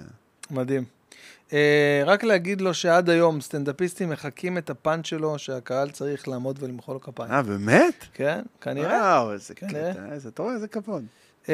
מדהים. 0.50 0.84
Uh, 1.48 1.54
רק 2.06 2.24
להגיד 2.24 2.60
לו 2.60 2.74
שעד 2.74 3.10
היום 3.10 3.40
סטנדאפיסטים 3.40 4.08
מחקים 4.08 4.58
את 4.58 4.70
הפאנץ' 4.70 5.06
שלו, 5.06 5.38
שהקהל 5.38 5.90
צריך 5.90 6.28
לעמוד 6.28 6.58
ולמחוא 6.62 6.94
לו 6.94 7.00
כפיים. 7.00 7.30
אה, 7.30 7.42
באמת? 7.42 8.04
כן, 8.14 8.42
כנראה. 8.60 9.00
וואו, 9.00 9.32
איזה 9.32 9.54
כנראה. 9.54 9.92
קטע, 9.92 10.12
איזה, 10.12 10.28
אתה 10.28 10.42
רואה, 10.42 10.54
איזה 10.54 10.68
כבוד. 10.68 11.04
Uh, 11.44 11.48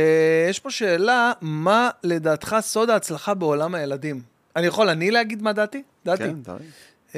יש 0.51 0.61
פה 0.61 0.70
שאלה, 0.70 1.33
מה 1.41 1.91
לדעתך 2.03 2.57
סוד 2.61 2.91
ההצלחה 2.91 3.35
בעולם 3.35 3.75
הילדים? 3.75 4.23
אני 4.57 4.67
יכול 4.67 4.89
אני 4.89 5.11
להגיד 5.11 5.43
מה 5.43 5.53
דעתי? 5.53 5.83
דעתי. 6.05 6.23
כן, 6.23 6.43
דברים. 6.43 6.70
Uh, 7.09 7.15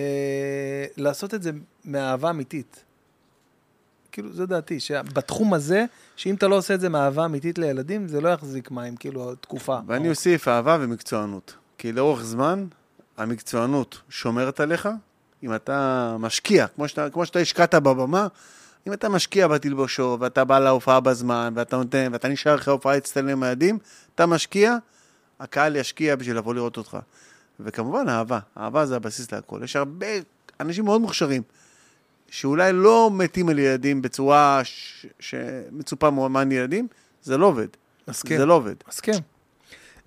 לעשות 0.97 1.35
את 1.35 1.43
זה 1.43 1.51
מאהבה 1.85 2.31
אמיתית. 2.31 2.85
כאילו, 4.13 4.33
זו 4.33 4.47
דעתי, 4.47 4.81
שבתחום 4.81 5.55
הזה, 5.55 5.85
שאם 6.17 6.35
אתה 6.35 6.49
לא 6.49 6.55
עושה 6.55 6.75
את 6.75 6.81
זה 6.81 6.89
מאהבה 6.89 7.25
אמיתית 7.25 7.59
לילדים, 7.59 8.09
זה 8.09 8.21
לא 8.21 8.29
יחזיק 8.29 8.71
מים, 8.71 8.97
כאילו, 8.97 9.35
תקופה. 9.35 9.79
ואני 9.87 10.11
אוסיף 10.11 10.49
אהבה 10.49 10.77
ומקצוענות. 10.81 11.55
כי 11.79 11.93
לאורך 11.93 12.23
זמן, 12.23 12.67
המקצוענות 13.17 14.01
שומרת 14.09 14.61
עליך. 14.61 14.89
אם 15.43 15.55
אתה 15.55 16.17
משקיע, 16.19 16.67
כמו 16.67 16.89
שאתה, 16.89 17.11
כמו 17.11 17.27
שאתה 17.27 17.39
השקעת 17.39 17.75
בבמה, 17.75 18.27
אם 18.87 18.93
אתה 18.93 19.09
משקיע 19.09 19.49
בתלבושות, 19.49 20.21
ואתה 20.21 20.45
בא 20.45 20.59
להופעה 20.59 21.01
בזמן, 21.01 21.53
ואתה 21.57 21.77
נותן, 21.77 22.09
ואתה 22.13 22.29
נשאר 22.29 22.55
אחרי 22.55 22.71
ההופעה 22.71 22.95
להצטלם 22.95 23.29
עם 23.29 23.43
הילדים, 23.43 23.79
אתה 24.15 24.27
משקיע, 24.27 24.77
הקהל 25.41 25.77
ישקיע 25.77 26.17
בשביל 26.17 26.37
לבוא 26.37 26.55
לראות 26.55 26.77
אותך. 26.77 26.99
וכמובן 27.61 28.09
אהבה. 28.09 28.39
אהבה 28.59 28.87
זה 28.87 28.97
הבסיס 28.97 29.33
להכל. 29.33 29.61
יש 29.65 29.77
הרבה 29.77 30.07
אנשים 30.61 30.85
מאוד 30.85 31.01
מוכשרים, 31.01 31.43
שאולי 32.31 32.73
לא 32.73 33.11
מתים 33.13 33.49
על 33.49 33.59
ילדים 33.59 34.03
בצורה 34.03 34.61
ש... 34.65 35.07
שמצופה 35.21 36.11
מאומן 36.11 36.53
ילדים, 36.53 36.89
זה 37.23 37.39
לא 37.39 37.47
עובד. 37.47 37.67
מסכים. 38.09 38.39
זה 38.39 38.47
לא 38.47 38.55
עובד. 38.55 38.75
מסכים. 38.89 39.15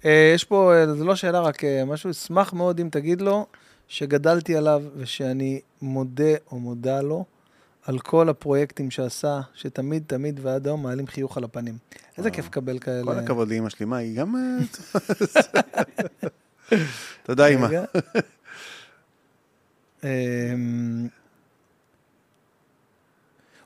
אה, 0.05 0.31
יש 0.35 0.43
פה, 0.43 0.73
אה, 0.75 0.93
זו 0.93 1.05
לא 1.05 1.15
שאלה, 1.15 1.39
רק 1.39 1.63
אה, 1.63 1.85
משהו, 1.85 2.11
אשמח 2.11 2.53
מאוד 2.53 2.79
אם 2.79 2.89
תגיד 2.91 3.21
לו 3.21 3.45
שגדלתי 3.87 4.55
עליו 4.55 4.83
ושאני 4.97 5.61
מודה 5.81 6.33
או 6.51 6.59
מודה 6.59 7.01
לו 7.01 7.25
על 7.85 7.99
כל 7.99 8.29
הפרויקטים 8.29 8.91
שעשה, 8.91 9.39
שתמיד, 9.53 10.03
תמיד 10.07 10.39
ועד 10.43 10.67
היום 10.67 10.83
מעלים 10.83 11.07
חיוך 11.07 11.37
על 11.37 11.43
הפנים. 11.43 11.77
איזה 12.17 12.31
כיף 12.31 12.45
לקבל 12.45 12.79
כאלה. 12.79 13.03
כל 13.03 13.19
הכבוד 13.19 13.49
לאמא 13.49 13.69
שלי, 13.69 13.85
מה, 13.85 13.97
היא 13.97 14.17
גם... 14.17 14.35
תודה, 17.23 17.47
אמא. 17.47 17.67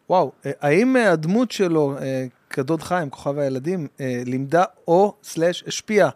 וואו, 0.10 0.32
אה, 0.46 0.52
האם 0.62 0.98
אה, 0.98 1.12
הדמות 1.12 1.52
שלו, 1.52 1.98
אה, 2.02 2.26
כדוד 2.50 2.84
חיים, 2.84 3.10
כוכב 3.10 3.38
הילדים, 3.38 3.88
לימדה 4.26 4.64
או 4.88 5.14
סלאש 5.24 5.64
השפיעה 5.68 6.10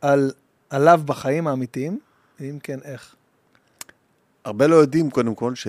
על, 0.00 0.32
עליו 0.70 1.00
בחיים 1.04 1.46
האמיתיים? 1.46 1.98
אם 2.40 2.58
כן, 2.62 2.78
איך? 2.84 3.14
הרבה 4.44 4.66
לא 4.66 4.74
יודעים, 4.74 5.10
קודם 5.10 5.34
כל, 5.34 5.54
ש... 5.54 5.66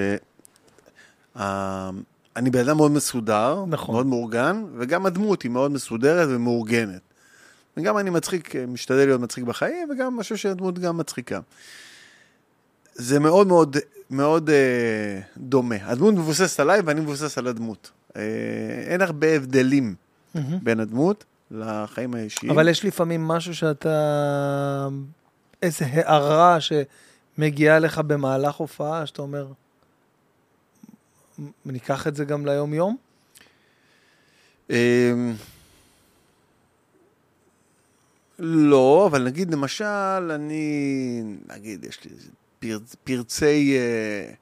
אני 2.35 2.49
בן 2.49 2.59
אדם 2.59 2.77
מאוד 2.77 2.91
מסודר, 2.91 3.65
נכון. 3.67 3.95
מאוד 3.95 4.05
מאורגן, 4.05 4.63
וגם 4.77 5.05
הדמות 5.05 5.41
היא 5.41 5.51
מאוד 5.51 5.71
מסודרת 5.71 6.27
ומאורגנת. 6.31 7.01
וגם 7.77 7.97
אני 7.97 8.09
מצחיק, 8.09 8.55
משתדל 8.55 9.05
להיות 9.05 9.21
מצחיק 9.21 9.43
בחיים, 9.43 9.89
וגם 9.89 10.13
אני 10.13 10.23
חושב 10.23 10.35
שהדמות 10.35 10.79
גם 10.79 10.97
מצחיקה. 10.97 11.39
זה 12.93 13.19
מאוד 13.19 13.47
מאוד 13.47 13.77
מאוד 14.09 14.49
אה, 14.49 15.19
דומה. 15.37 15.75
הדמות 15.81 16.13
מבוססת 16.13 16.59
עליי 16.59 16.81
ואני 16.81 17.01
מבוסס 17.01 17.37
על 17.37 17.47
הדמות. 17.47 17.91
אה, 18.15 18.21
אין 18.87 19.01
הרבה 19.01 19.27
הבדלים 19.27 19.95
בין 20.63 20.79
הדמות 20.79 21.23
לחיים 21.51 22.13
האישיים. 22.15 22.51
אבל 22.51 22.67
יש 22.67 22.85
לפעמים 22.85 23.27
משהו 23.27 23.55
שאתה... 23.55 24.87
איזה 25.61 25.85
הערה 25.85 26.57
שמגיעה 26.61 27.79
לך 27.79 27.97
במהלך 27.99 28.55
הופעה, 28.55 29.05
שאתה 29.05 29.21
אומר, 29.21 29.47
"מ- 31.39 31.51
ניקח 31.65 32.07
את 32.07 32.15
זה 32.15 32.25
גם 32.25 32.45
ליום-יום? 32.45 32.97
אמ, 34.69 34.75
לא, 38.39 39.07
אבל 39.11 39.23
נגיד 39.23 39.53
למשל, 39.53 39.85
אני, 40.35 41.21
נגיד, 41.55 41.83
יש 41.83 42.03
לי 42.03 42.11
איזה 42.11 42.29
פרצ, 42.65 42.95
פרצי 43.03 43.77
אה, 43.77 44.33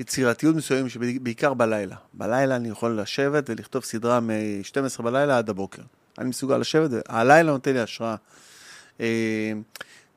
יצירתיות 0.00 0.56
מסוימים, 0.56 0.88
שבעיקר 0.88 1.54
בלילה. 1.54 1.96
בלילה 2.14 2.56
אני 2.56 2.68
יכול 2.68 3.00
לשבת 3.00 3.50
ולכתוב 3.50 3.84
סדרה 3.84 4.20
מ-12 4.20 5.02
בלילה 5.02 5.38
עד 5.38 5.50
הבוקר. 5.50 5.82
אני 6.18 6.28
מסוגל 6.28 6.58
לשבת, 6.58 6.90
הלילה 7.08 7.52
נותן 7.52 7.72
לי 7.72 7.80
השראה. 7.80 8.16
אה, 9.00 9.52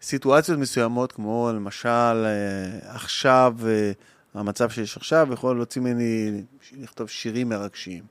סיטואציות 0.02 0.60
מסוימות, 0.60 1.12
כמו 1.12 1.52
למשל 1.56 1.90
אה, 1.90 2.96
עכשיו, 2.96 3.56
אה, 3.66 3.92
המצב 4.34 4.70
שיש 4.70 4.98
עכשיו, 4.98 5.28
יכול 5.34 5.56
להוציא 5.56 5.82
ממני 5.82 6.42
לכתוב 6.72 7.10
שירים 7.10 7.50
מרגשים. 7.50 8.04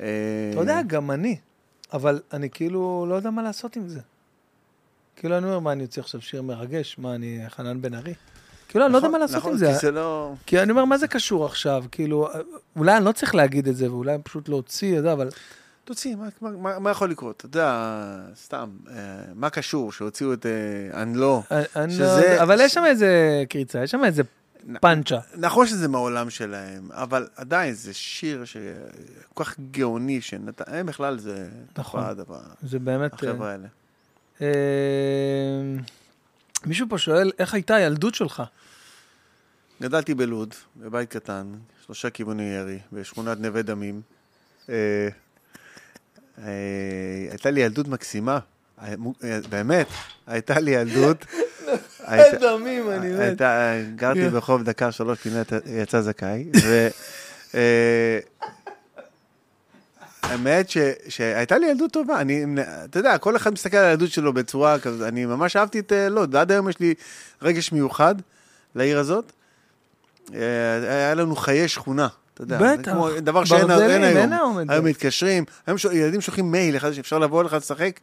אה, 0.00 0.06
אתה 0.52 0.60
יודע, 0.60 0.82
גם 0.86 1.10
אני, 1.10 1.36
אבל 1.92 2.20
אני 2.32 2.50
כאילו 2.50 3.06
לא 3.08 3.14
יודע 3.14 3.30
מה 3.30 3.42
לעשות 3.42 3.76
עם 3.76 3.88
זה. 3.88 4.00
כאילו, 5.16 5.38
אני 5.38 5.46
אומר, 5.46 5.58
מה, 5.58 5.72
אני 5.72 5.82
אוציא 5.82 6.02
עכשיו 6.02 6.20
שיר 6.20 6.42
מרגש? 6.42 6.98
מה, 6.98 7.14
אני 7.14 7.40
חנן 7.48 7.82
בן 7.82 7.94
ארי? 7.94 8.14
כאילו, 8.68 8.84
אני 8.84 8.92
לא 8.92 8.98
יודע 8.98 9.08
מה 9.08 9.18
לעשות 9.18 9.36
נכון, 9.36 9.52
עם 9.52 9.58
זה. 9.58 9.66
כי 9.66 9.74
זה 9.78 9.90
לא... 9.90 10.32
כי 10.46 10.62
אני 10.62 10.70
אומר, 10.70 10.84
מה 10.84 10.98
זה 10.98 11.08
קשור 11.08 11.46
עכשיו? 11.46 11.84
כאילו, 11.92 12.28
אולי 12.76 12.96
אני 12.96 13.04
לא 13.04 13.12
צריך 13.12 13.34
להגיד 13.34 13.68
את 13.68 13.76
זה, 13.76 13.90
ואולי 13.92 14.16
פשוט 14.24 14.48
להוציא, 14.48 14.98
אתה 15.00 15.12
אבל... 15.12 15.28
תוציא, 15.84 16.16
מה, 16.40 16.90
יכול 16.90 17.10
לקרות? 17.10 17.36
אתה 17.36 17.46
יודע, 17.46 17.96
סתם, 18.44 18.68
אה, 18.90 18.94
מה 19.34 19.50
קשור 19.50 19.92
שהוציאו 19.92 20.32
את 20.32 20.46
אה, 20.46 21.02
אני 21.02 21.14
לא? 21.16 21.42
שזה- 21.90 22.36
לא 22.38 22.42
אבל 22.42 22.58
יש 22.60 22.74
שם 22.74 22.84
איזה 22.86 23.08
קריצה, 23.48 23.82
יש 23.82 23.90
שם 23.90 24.04
איזה 24.04 24.22
פאנצ'ה. 24.80 25.18
נכון 25.36 25.66
שזה 25.66 25.88
מהעולם 25.88 26.30
שלהם, 26.30 26.88
אבל 26.92 27.26
עדיין 27.36 27.74
זה 27.74 27.94
שיר 27.94 28.44
שכל 28.44 29.44
כך 29.44 29.54
גאוני, 29.70 30.20
שנתן, 30.20 30.64
הם 30.66 30.86
בכלל 30.86 31.18
זה 31.18 31.48
נכון. 31.78 32.02
זה 32.62 32.78
באמת... 32.78 33.12
החבר'ה 33.12 33.50
האלה. 33.50 33.66
אה, 36.64 36.68
מישהו 36.68 36.86
פה 36.90 36.98
שואל, 36.98 37.30
איך 37.38 37.54
הייתה 37.54 37.74
הילדות 37.74 38.14
שלך? 38.14 38.42
גדלתי 39.82 40.14
בלוד, 40.14 40.54
בבית 40.76 41.10
קטן, 41.10 41.46
שלושה 41.86 42.10
כיווני 42.10 42.42
ירי, 42.42 42.78
בשכונת 42.92 43.38
נווה 43.40 43.62
דמים. 43.62 44.00
אה, 44.68 44.74
אה, 46.38 46.44
הייתה 47.30 47.50
לי 47.50 47.60
ילדות 47.60 47.88
מקסימה, 47.88 48.38
אה, 48.82 48.94
אה, 49.24 49.38
באמת, 49.50 49.86
הייתה 50.26 50.60
לי 50.60 50.70
ילדות. 50.70 51.24
הייתה- 52.00 52.38
דמים, 52.38 52.90
אני 52.90 53.12
מת. 53.12 53.42
גרתי 53.96 54.20
כן. 54.20 54.28
ברחוב 54.30 54.62
דקה 54.62 54.92
שלוש, 54.92 55.18
פינת 55.20 55.52
יצא 55.66 56.00
זכאי, 56.00 56.50
ו... 56.64 56.88
האמת 60.28 60.70
ש, 60.70 60.78
שהייתה 61.08 61.58
לי 61.58 61.66
ילדות 61.66 61.92
טובה, 61.92 62.20
אני, 62.20 62.44
אתה 62.84 62.98
יודע, 62.98 63.18
כל 63.18 63.36
אחד 63.36 63.52
מסתכל 63.52 63.76
על 63.76 63.84
הילדות 63.84 64.10
שלו 64.10 64.32
בצורה 64.32 64.78
כזאת, 64.78 65.08
אני 65.08 65.26
ממש 65.26 65.56
אהבתי 65.56 65.78
את 65.78 65.92
אה, 65.92 66.08
לוד, 66.08 66.36
עד 66.36 66.52
היום 66.52 66.68
יש 66.68 66.80
לי 66.80 66.94
רגש 67.42 67.72
מיוחד 67.72 68.14
לעיר 68.74 68.98
הזאת. 68.98 69.32
אה, 70.34 70.40
היה 70.82 71.14
לנו 71.14 71.36
חיי 71.36 71.68
שכונה, 71.68 72.08
אתה 72.34 72.42
יודע. 72.42 72.58
בטח. 72.62 72.92
כמו 72.92 73.08
דבר 73.20 73.44
שאין 73.44 73.70
אין 73.70 74.02
היום. 74.02 74.16
אין 74.16 74.32
היום. 74.32 74.58
היום 74.68 74.84
מתקשרים, 74.86 75.44
היום 75.66 75.78
ש- 75.78 75.84
ילדים 75.84 76.20
שולחים 76.20 76.50
מייל, 76.52 76.76
אחד 76.76 76.92
שאפשר 76.92 77.18
לבוא 77.18 77.40
אליך 77.42 77.52
לשחק. 77.52 78.00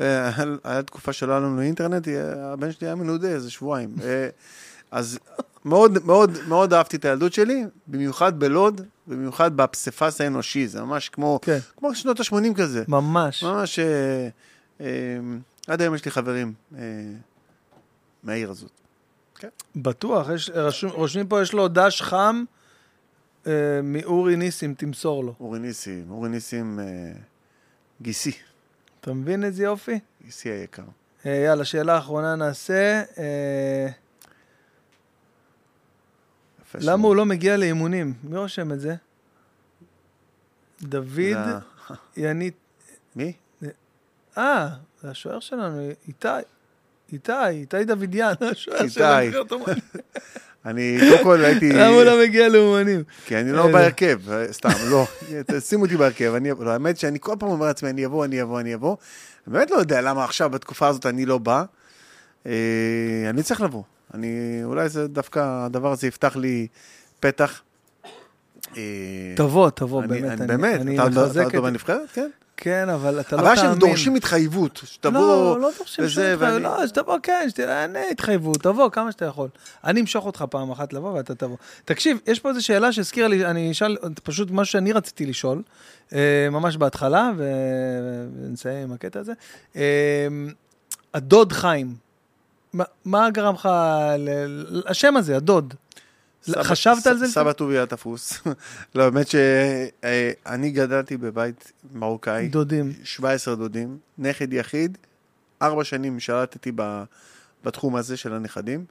אה, 0.00 0.30
היה 0.64 0.82
תקופה 0.82 1.12
שלא 1.12 1.32
היה 1.32 1.40
לנו 1.40 1.60
אינטרנט, 1.60 2.08
הבן 2.38 2.72
שלי 2.72 2.86
היה 2.86 2.94
מנודה 2.94 3.28
איזה 3.28 3.50
שבועיים. 3.50 3.90
אז 4.90 5.18
מאוד 5.64 6.04
מאוד 6.04 6.30
מאוד 6.48 6.72
אהבתי 6.72 6.96
את 6.96 7.04
הילדות 7.04 7.32
שלי, 7.32 7.64
במיוחד 7.86 8.40
בלוד, 8.40 8.80
במיוחד 9.06 9.56
בפסיפס 9.56 10.20
האנושי, 10.20 10.68
זה 10.68 10.82
ממש 10.82 11.08
כמו, 11.08 11.38
כן. 11.42 11.58
כמו 11.76 11.94
שנות 11.94 12.20
ה-80 12.20 12.54
כזה. 12.56 12.84
ממש. 12.88 13.44
ממש, 13.44 13.78
אה, 13.78 14.28
אה, 14.80 14.86
עד 15.66 15.80
היום 15.80 15.94
יש 15.94 16.04
לי 16.04 16.10
חברים 16.10 16.52
אה, 16.76 16.80
מהעיר 18.22 18.50
הזאת. 18.50 18.70
בטוח, 19.76 20.28
יש, 20.34 20.50
רשום, 20.54 20.90
רושמים 20.90 21.26
פה, 21.26 21.42
יש 21.42 21.52
לו 21.52 21.68
דש 21.68 22.02
חם 22.02 22.44
אה, 23.46 23.52
מאורי 23.82 24.36
ניסים, 24.36 24.74
תמסור 24.74 25.24
לו. 25.24 25.34
אורי 25.40 25.58
ניסים, 25.58 26.10
אורי 26.10 26.28
ניסים 26.28 26.80
אה, 26.80 27.12
גיסי, 28.02 28.32
אתה 29.00 29.12
מבין 29.12 29.44
איזה 29.44 29.62
יופי? 29.64 29.98
גיסי 30.24 30.48
היקר. 30.48 30.82
אה, 31.26 31.42
יאללה, 31.46 31.64
שאלה 31.64 31.98
אחרונה 31.98 32.36
נעשה. 32.36 33.02
אה, 33.18 33.88
למה 36.74 36.96
שמות. 36.96 37.08
הוא 37.08 37.16
לא 37.16 37.26
מגיע 37.26 37.56
לאימונים? 37.56 38.14
מי 38.24 38.36
רושם 38.36 38.72
את 38.72 38.80
זה? 38.80 38.94
דוד 40.82 41.36
ינית... 42.16 42.54
מי? 43.16 43.32
אה, 44.38 44.68
זה 45.02 45.10
השוער 45.10 45.40
שלנו, 45.40 45.88
איתי. 46.08 46.28
איתי, 47.12 47.32
איתי 47.48 47.84
דוידיאן, 47.84 48.34
השוער 48.52 48.78
איתי. 48.78 48.90
של 48.90 49.02
הנבחרת 49.02 49.52
אומנים. 49.52 49.78
אני 50.64 50.98
קודם 51.10 51.24
כל 51.24 51.44
הייתי... 51.44 51.72
למה 51.72 51.86
הוא 51.86 52.02
לא 52.02 52.22
מגיע 52.22 52.48
לאומנים? 52.48 53.02
כי 53.26 53.36
אני 53.36 53.52
לא 53.52 53.66
איזה. 53.66 53.72
בהרכב, 53.72 54.30
אה, 54.30 54.52
סתם, 54.52 54.68
לא. 54.90 55.06
שימו 55.68 55.84
אותי 55.84 55.96
בהרכב, 55.96 56.34
אני. 56.34 56.50
לא, 56.60 56.70
האמת 56.70 56.98
שאני 56.98 57.18
כל 57.20 57.34
פעם 57.38 57.48
אומר 57.48 57.66
לעצמי, 57.66 57.90
אני 57.90 58.06
אבוא, 58.06 58.24
אני 58.24 58.42
אבוא, 58.42 58.60
אני 58.60 58.74
אבוא. 58.74 58.96
אני 59.46 59.54
באמת 59.54 59.70
לא 59.70 59.76
יודע 59.76 60.00
למה 60.00 60.24
עכשיו, 60.24 60.50
בתקופה 60.50 60.88
הזאת, 60.88 61.06
אני 61.06 61.26
לא 61.26 61.38
בא. 61.38 61.64
אה, 62.46 62.52
אני 63.30 63.42
צריך 63.42 63.60
לבוא. 63.60 63.82
אני, 64.14 64.60
אולי 64.64 64.88
זה 64.88 65.08
דווקא, 65.08 65.64
הדבר 65.66 65.92
הזה 65.92 66.06
יפתח 66.06 66.36
לי 66.36 66.66
פתח. 67.20 67.60
אה, 68.76 68.82
תבוא, 69.36 69.70
תבוא, 69.70 70.02
באמת. 70.06 70.40
אני- 70.40 70.46
באמת, 70.46 70.80
אתה 70.94 71.02
עוד- 71.02 71.12
בנבחרת? 71.62 72.10
כן. 72.12 72.30
כן, 72.62 72.88
אבל 72.88 73.20
אתה 73.20 73.36
לא 73.36 73.40
הבעיה 73.40 73.56
תאמין. 73.56 73.70
שהם 73.70 73.78
דורשים 73.78 74.14
התחייבות, 74.14 74.80
שתבוא 74.84 75.20
לא, 75.20 75.60
לא 75.60 75.70
דורשים 75.78 76.08
שום 76.08 76.22
התחייבות, 76.24 76.62
לא, 76.62 76.86
שתבוא, 76.86 77.18
כן, 77.22 77.48
אין 77.58 77.96
התחייבות, 78.10 78.62
תבוא 78.62 78.88
כמה 78.90 79.12
שאתה 79.12 79.24
יכול. 79.24 79.48
אני 79.84 80.00
אמשוך 80.00 80.26
אותך 80.26 80.44
פעם 80.50 80.70
אחת 80.70 80.92
לבוא 80.92 81.10
ואתה 81.12 81.34
תבוא. 81.34 81.56
תקשיב, 81.84 82.18
יש 82.26 82.40
פה 82.40 82.48
איזו 82.48 82.64
שאלה 82.64 82.92
שהזכירה 82.92 83.28
לי, 83.28 83.46
אני 83.46 83.70
אשאל 83.70 83.96
פשוט 84.22 84.50
מה 84.50 84.64
שאני 84.64 84.92
רציתי 84.92 85.26
לשאול, 85.26 85.62
אה, 86.12 86.18
ממש 86.50 86.76
בהתחלה, 86.76 87.30
ונסיים 87.36 88.82
עם 88.82 88.92
הקטע 88.92 89.20
הזה. 89.20 89.32
אה, 89.76 89.82
הדוד 91.14 91.52
חיים, 91.52 91.94
מה- 92.72 92.84
מה 93.04 93.30
גרם 93.30 93.54
לך, 93.54 93.68
ל- 94.18 94.82
השם 94.86 95.16
הזה, 95.16 95.36
הדוד, 95.36 95.74
סבא- 96.42 96.62
חשבת 96.62 97.06
על 97.06 97.18
זה? 97.18 97.28
ס- 97.28 97.34
סבא 97.34 97.52
טובי 97.52 97.76
היה 97.76 97.86
תפוס. 97.86 98.40
לא, 98.94 99.04
האמת 99.04 99.26
שאני 99.28 100.70
גדלתי 100.70 101.16
בבית 101.16 101.72
מרוקאי. 101.94 102.48
דודים. 102.48 102.92
17 103.04 103.54
דודים, 103.56 103.98
נכד 104.18 104.52
יחיד, 104.52 104.98
ארבע 105.62 105.84
שנים 105.84 106.20
שלטתי 106.20 106.72
בתחום 107.64 107.96
הזה 107.96 108.16
של 108.16 108.34
הנכדים, 108.34 108.84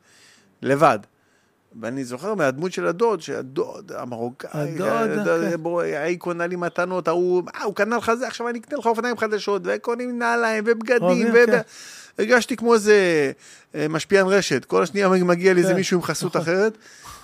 לבד. 0.61 0.99
ואני 1.81 2.03
זוכר 2.03 2.35
מהדמות 2.35 2.71
של 2.71 2.87
הדוד, 2.87 3.21
שהדוד 3.21 3.91
המרוקאי, 3.95 4.75
הדוד, 4.79 5.85
כן. 5.85 5.95
ההיא 5.95 6.19
קונה 6.19 6.47
לי 6.47 6.55
מתנות, 6.55 7.07
ההוא, 7.07 7.43
אה, 7.55 7.63
הוא 7.63 7.75
קנה 7.75 7.97
לך 7.97 8.13
זה, 8.13 8.27
עכשיו 8.27 8.49
אני 8.49 8.59
אקנה 8.59 8.79
לך 8.79 8.85
אופניים 8.85 9.17
חדשות, 9.17 9.61
וקונים 9.65 10.19
נעליים, 10.19 10.63
ובגדים, 10.67 11.27
ו... 11.33 11.45
כן. 11.45 11.61
הרגשתי 12.19 12.55
כמו 12.55 12.73
איזה 12.73 13.31
אה, 13.75 13.87
משפיען 13.87 14.27
רשת, 14.27 14.65
כל 14.65 14.83
השנייה 14.83 15.09
מגיע 15.09 15.53
לי 15.53 15.61
איזה 15.61 15.71
כן, 15.71 15.77
מישהו 15.77 15.97
עם 15.97 16.03
חסות 16.03 16.35
נכון. 16.35 16.41
אחרת, 16.41 16.77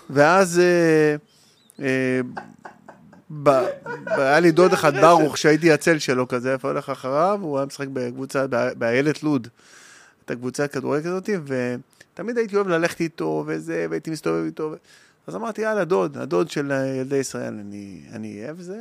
ואז 0.10 0.60
אה, 0.60 1.16
אה, 1.86 2.22
היה 4.08 4.40
לי 4.40 4.52
דוד 4.52 4.74
אחד, 4.74 4.96
ברוך, 5.02 5.38
שהייתי 5.38 5.72
הצל 5.72 6.00
שלו 6.00 6.28
כזה, 6.28 6.54
איפה 6.54 6.68
הולך 6.68 6.90
אחריו, 6.90 7.40
הוא 7.42 7.58
היה 7.58 7.66
משחק 7.66 7.88
בקבוצה, 7.94 8.46
באיילת 8.78 9.24
לוד, 9.24 9.48
הייתה 10.22 10.36
קבוצת 10.36 10.72
כדורגל 10.72 11.10
כזאת, 11.10 11.30
ותמיד 12.16 12.38
הייתי 12.38 12.56
אוהב 12.56 12.68
ללכת 12.68 13.02
איתו 13.02 13.44
וזה, 13.48 13.86
והייתי 13.90 14.10
מסתובב 14.12 14.44
איתו. 14.46 14.64
ו- 14.64 14.76
אז 15.28 15.36
אמרתי, 15.36 15.62
יאללה, 15.62 15.86
דוד, 15.86 16.18
הדוד 16.18 16.50
של 16.50 16.72
אה, 16.72 16.86
ילדי 16.86 17.16
ישראל, 17.16 17.54
אני 17.54 18.02
אני 18.12 18.42
אהיה, 18.42 18.54
וזה... 18.58 18.78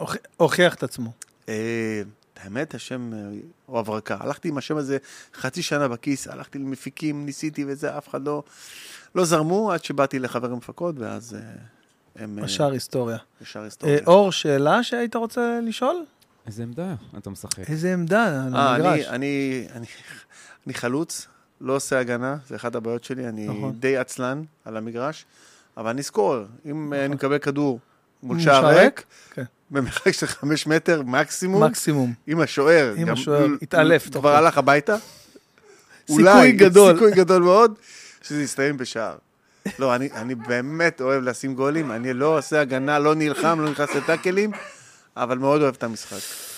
הוכ- 0.00 0.16
הוכיח 0.36 0.74
את 0.74 0.82
עצמו. 0.82 1.12
אה, 1.48 2.02
האמת, 2.36 2.74
השם 2.74 3.12
אה, 3.14 3.18
הוא 3.66 3.78
הברקה. 3.78 4.16
הלכתי 4.20 4.48
עם 4.48 4.58
השם 4.58 4.76
הזה 4.76 4.98
חצי 5.34 5.62
שנה 5.62 5.88
בכיס, 5.88 6.28
הלכתי 6.28 6.58
למפיקים, 6.58 7.26
ניסיתי 7.26 7.64
וזה, 7.68 7.98
אף 7.98 8.08
אחד 8.08 8.26
לא, 8.26 8.42
לא 9.14 9.24
זרמו, 9.24 9.72
עד 9.72 9.84
שבאתי 9.84 10.18
לחבר 10.18 10.52
המפקות, 10.52 10.94
ואז 10.98 11.34
אה, 11.34 11.40
הם... 12.16 12.38
אה, 12.38 12.44
השאר 12.44 12.70
היסטוריה. 12.72 13.18
ישר 13.42 13.58
אה, 13.60 13.64
היסטוריה. 13.64 13.98
אור, 14.06 14.32
שאלה 14.32 14.82
שהיית 14.82 15.16
רוצה 15.16 15.60
לשאול? 15.62 16.04
איזה 16.46 16.62
עמדה 16.62 16.94
אתה 17.18 17.30
משחק? 17.30 17.70
איזה 17.70 17.92
עמדה 17.92 18.44
על 18.46 18.56
אה, 18.56 18.74
המגרש? 18.74 19.00
אני, 19.00 19.06
אני, 19.08 19.66
אני, 19.74 19.86
אני 20.66 20.74
חלוץ, 20.74 21.26
לא 21.62 21.76
עושה 21.76 21.98
הגנה, 21.98 22.36
זה 22.48 22.56
אחת 22.56 22.74
הבעיות 22.74 23.04
שלי, 23.04 23.28
אני 23.28 23.48
נכון. 23.48 23.72
די 23.78 23.96
עצלן 23.96 24.42
על 24.64 24.76
המגרש, 24.76 25.24
אבל 25.76 25.90
אני 25.90 26.02
סקורר. 26.02 26.46
אם 26.66 26.92
אה, 26.92 27.04
אני 27.04 27.14
מקבל 27.14 27.38
כדור 27.38 27.78
מול 28.22 28.40
שער 28.40 28.66
ריק, 28.66 29.02
כן. 29.30 29.44
במרחק 29.70 30.12
של 30.12 30.26
חמש 30.26 30.66
מטר 30.66 31.02
מקסימום, 31.02 31.64
מקסימום. 31.64 32.12
אם 32.28 32.40
השוער, 32.40 32.94
גם 32.96 33.12
השוער 33.12 33.46
התעלף 33.62 34.08
כבר. 34.10 34.36
הלך 34.36 34.58
הביתה, 34.58 34.96
סיכוי 36.06 36.52
גדול. 36.52 36.94
סיכוי 36.94 37.12
גדול 37.12 37.42
מאוד, 37.42 37.74
שזה 38.22 38.42
יסתיים 38.42 38.76
בשער. 38.76 39.16
לא, 39.78 39.94
אני, 39.94 40.08
אני 40.14 40.34
באמת 40.34 41.00
אוהב 41.00 41.22
לשים 41.22 41.54
גולים, 41.54 41.92
אני 41.92 42.12
לא 42.12 42.38
עושה 42.38 42.60
הגנה, 42.60 42.98
לא 42.98 43.14
נלחם, 43.14 43.60
לא 43.60 43.70
נכנס 43.70 43.94
לטאקלים, 43.94 44.50
אבל 45.16 45.38
מאוד 45.38 45.62
אוהב 45.62 45.74
את 45.74 45.82
המשחק. 45.82 46.51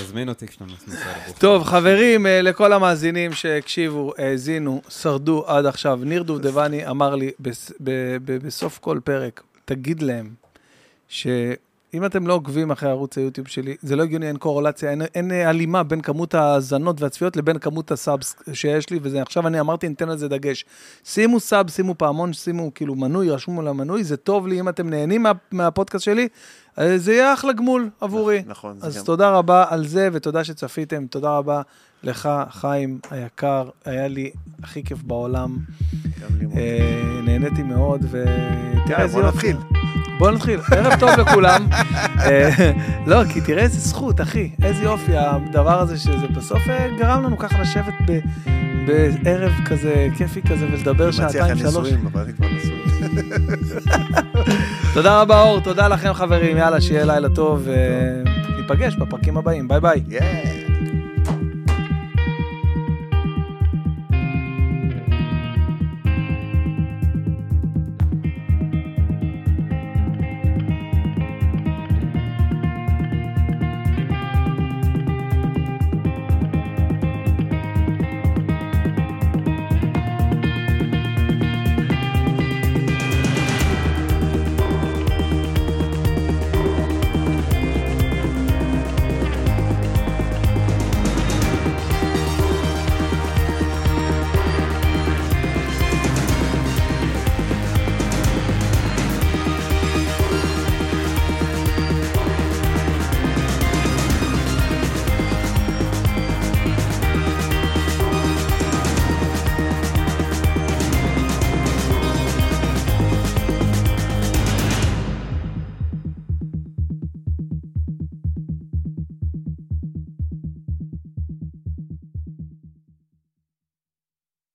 תזמין 0.00 0.28
אותי 0.28 0.46
כשאתה 0.46 0.64
נוסע 0.64 1.10
לגוף. 1.26 1.38
טוב, 1.38 1.64
חברים, 1.64 2.26
אה, 2.26 2.42
לכל 2.42 2.72
המאזינים 2.72 3.32
שהקשיבו, 3.32 4.12
האזינו, 4.18 4.82
שרדו 4.88 5.44
עד 5.46 5.66
עכשיו, 5.66 6.00
ניר 6.02 6.22
דובדבני 6.22 6.90
אמר 6.90 7.14
לי 7.14 7.30
בסוף 8.24 8.78
כל 8.78 9.00
פרק, 9.04 9.42
תגיד 9.64 10.02
להם 10.02 10.34
שאם 11.92 12.04
אתם 12.04 12.26
לא 12.26 12.34
עוקבים 12.34 12.70
אחרי 12.70 12.88
ערוץ 12.90 13.18
היוטיוב 13.18 13.48
שלי, 13.48 13.76
זה 13.82 13.96
לא 13.96 14.02
הגיוני, 14.02 14.28
אין 14.28 14.36
קורולציה, 14.36 14.90
אין, 14.90 15.02
אין 15.14 15.30
הלימה 15.30 15.82
בין 15.82 16.00
כמות 16.00 16.34
ההאזנות 16.34 17.00
והצפיות 17.02 17.36
לבין 17.36 17.58
כמות 17.58 17.90
הסאבס 17.92 18.36
שיש 18.52 18.90
לי, 18.90 18.98
וזה 19.02 19.22
עכשיו 19.22 19.46
אני 19.46 19.60
אמרתי, 19.60 19.88
ניתן 19.88 20.08
על 20.08 20.18
זה 20.18 20.28
דגש. 20.28 20.64
שימו 21.04 21.40
סאב, 21.40 21.70
שימו 21.70 21.94
פעמון, 21.98 22.32
שימו 22.32 22.74
כאילו 22.74 22.94
מנוי, 22.94 23.30
רשמו 23.30 23.60
על 23.60 23.68
המנוי, 23.68 24.04
זה 24.04 24.16
טוב 24.16 24.46
לי 24.46 24.60
אם 24.60 24.68
אתם 24.68 24.90
נהנים 24.90 25.22
מה, 25.22 25.32
מהפודקאסט 25.52 26.04
שלי, 26.04 26.28
אה, 26.78 26.98
זה 26.98 27.12
יהיה 27.12 27.34
אחלה 27.34 27.52
גמול 27.52 27.90
עבורי. 28.00 28.42
נכון, 28.46 28.78
זה 28.80 28.86
אז 28.86 28.96
גם- 28.98 29.04
תודה 29.04 29.30
רבה 29.30 29.64
על 29.68 29.86
זה, 29.86 30.08
ותודה 30.12 30.44
שצפיתם. 30.44 31.06
תודה 31.06 31.30
רבה 31.38 31.62
לך, 32.02 32.28
חיים 32.50 32.98
היקר. 33.10 33.68
היה 33.84 34.08
לי 34.08 34.30
הכי 34.62 34.84
כיף 34.84 35.02
בעולם. 35.02 35.56
גם 36.22 36.38
לי 36.38 36.46
מאוד. 36.46 36.58
אה, 36.58 37.20
נהניתי 37.24 37.62
מאוד, 37.62 38.00
ותראה 38.10 39.02
איזה 39.02 39.14
בוא 39.18 39.26
יופי. 39.26 39.52
נתחיל. 39.52 39.56
בוא 40.18 40.30
נתחיל. 40.30 40.60
ערב 40.72 41.00
טוב 41.00 41.10
לכולם. 41.10 41.66
אה, 42.18 42.70
לא, 43.06 43.24
כי 43.28 43.40
תראה 43.40 43.62
איזה 43.62 43.80
זכות, 43.80 44.20
אחי. 44.20 44.50
איזה 44.62 44.82
יופי 44.84 45.12
הדבר 45.16 45.80
הזה, 45.80 45.98
שזה 45.98 46.26
בסוף 46.36 46.68
אה, 46.68 46.88
גרם 46.98 47.24
לנו 47.24 47.38
ככה 47.38 47.60
לשבת 47.60 47.94
ב- 48.06 48.20
בערב 49.22 49.52
כזה 49.66 50.08
כיפי 50.16 50.42
כזה 50.42 50.66
ולדבר 50.72 51.10
שעתיים, 51.10 51.56
שלוש. 51.56 51.88
תודה 54.94 55.20
רבה, 55.20 55.40
אור. 55.40 55.60
תודה 55.60 55.88
לכם, 55.88 56.12
חברים. 56.12 56.56
יאללה, 56.56 56.80
שיהיה 56.80 57.04
לילה 57.04 57.28
טוב, 57.28 57.68
וניפגש 58.54 58.96
בפרקים 58.96 59.36
הבאים. 59.36 59.68
ביי 59.68 59.80
ביי. 59.80 60.02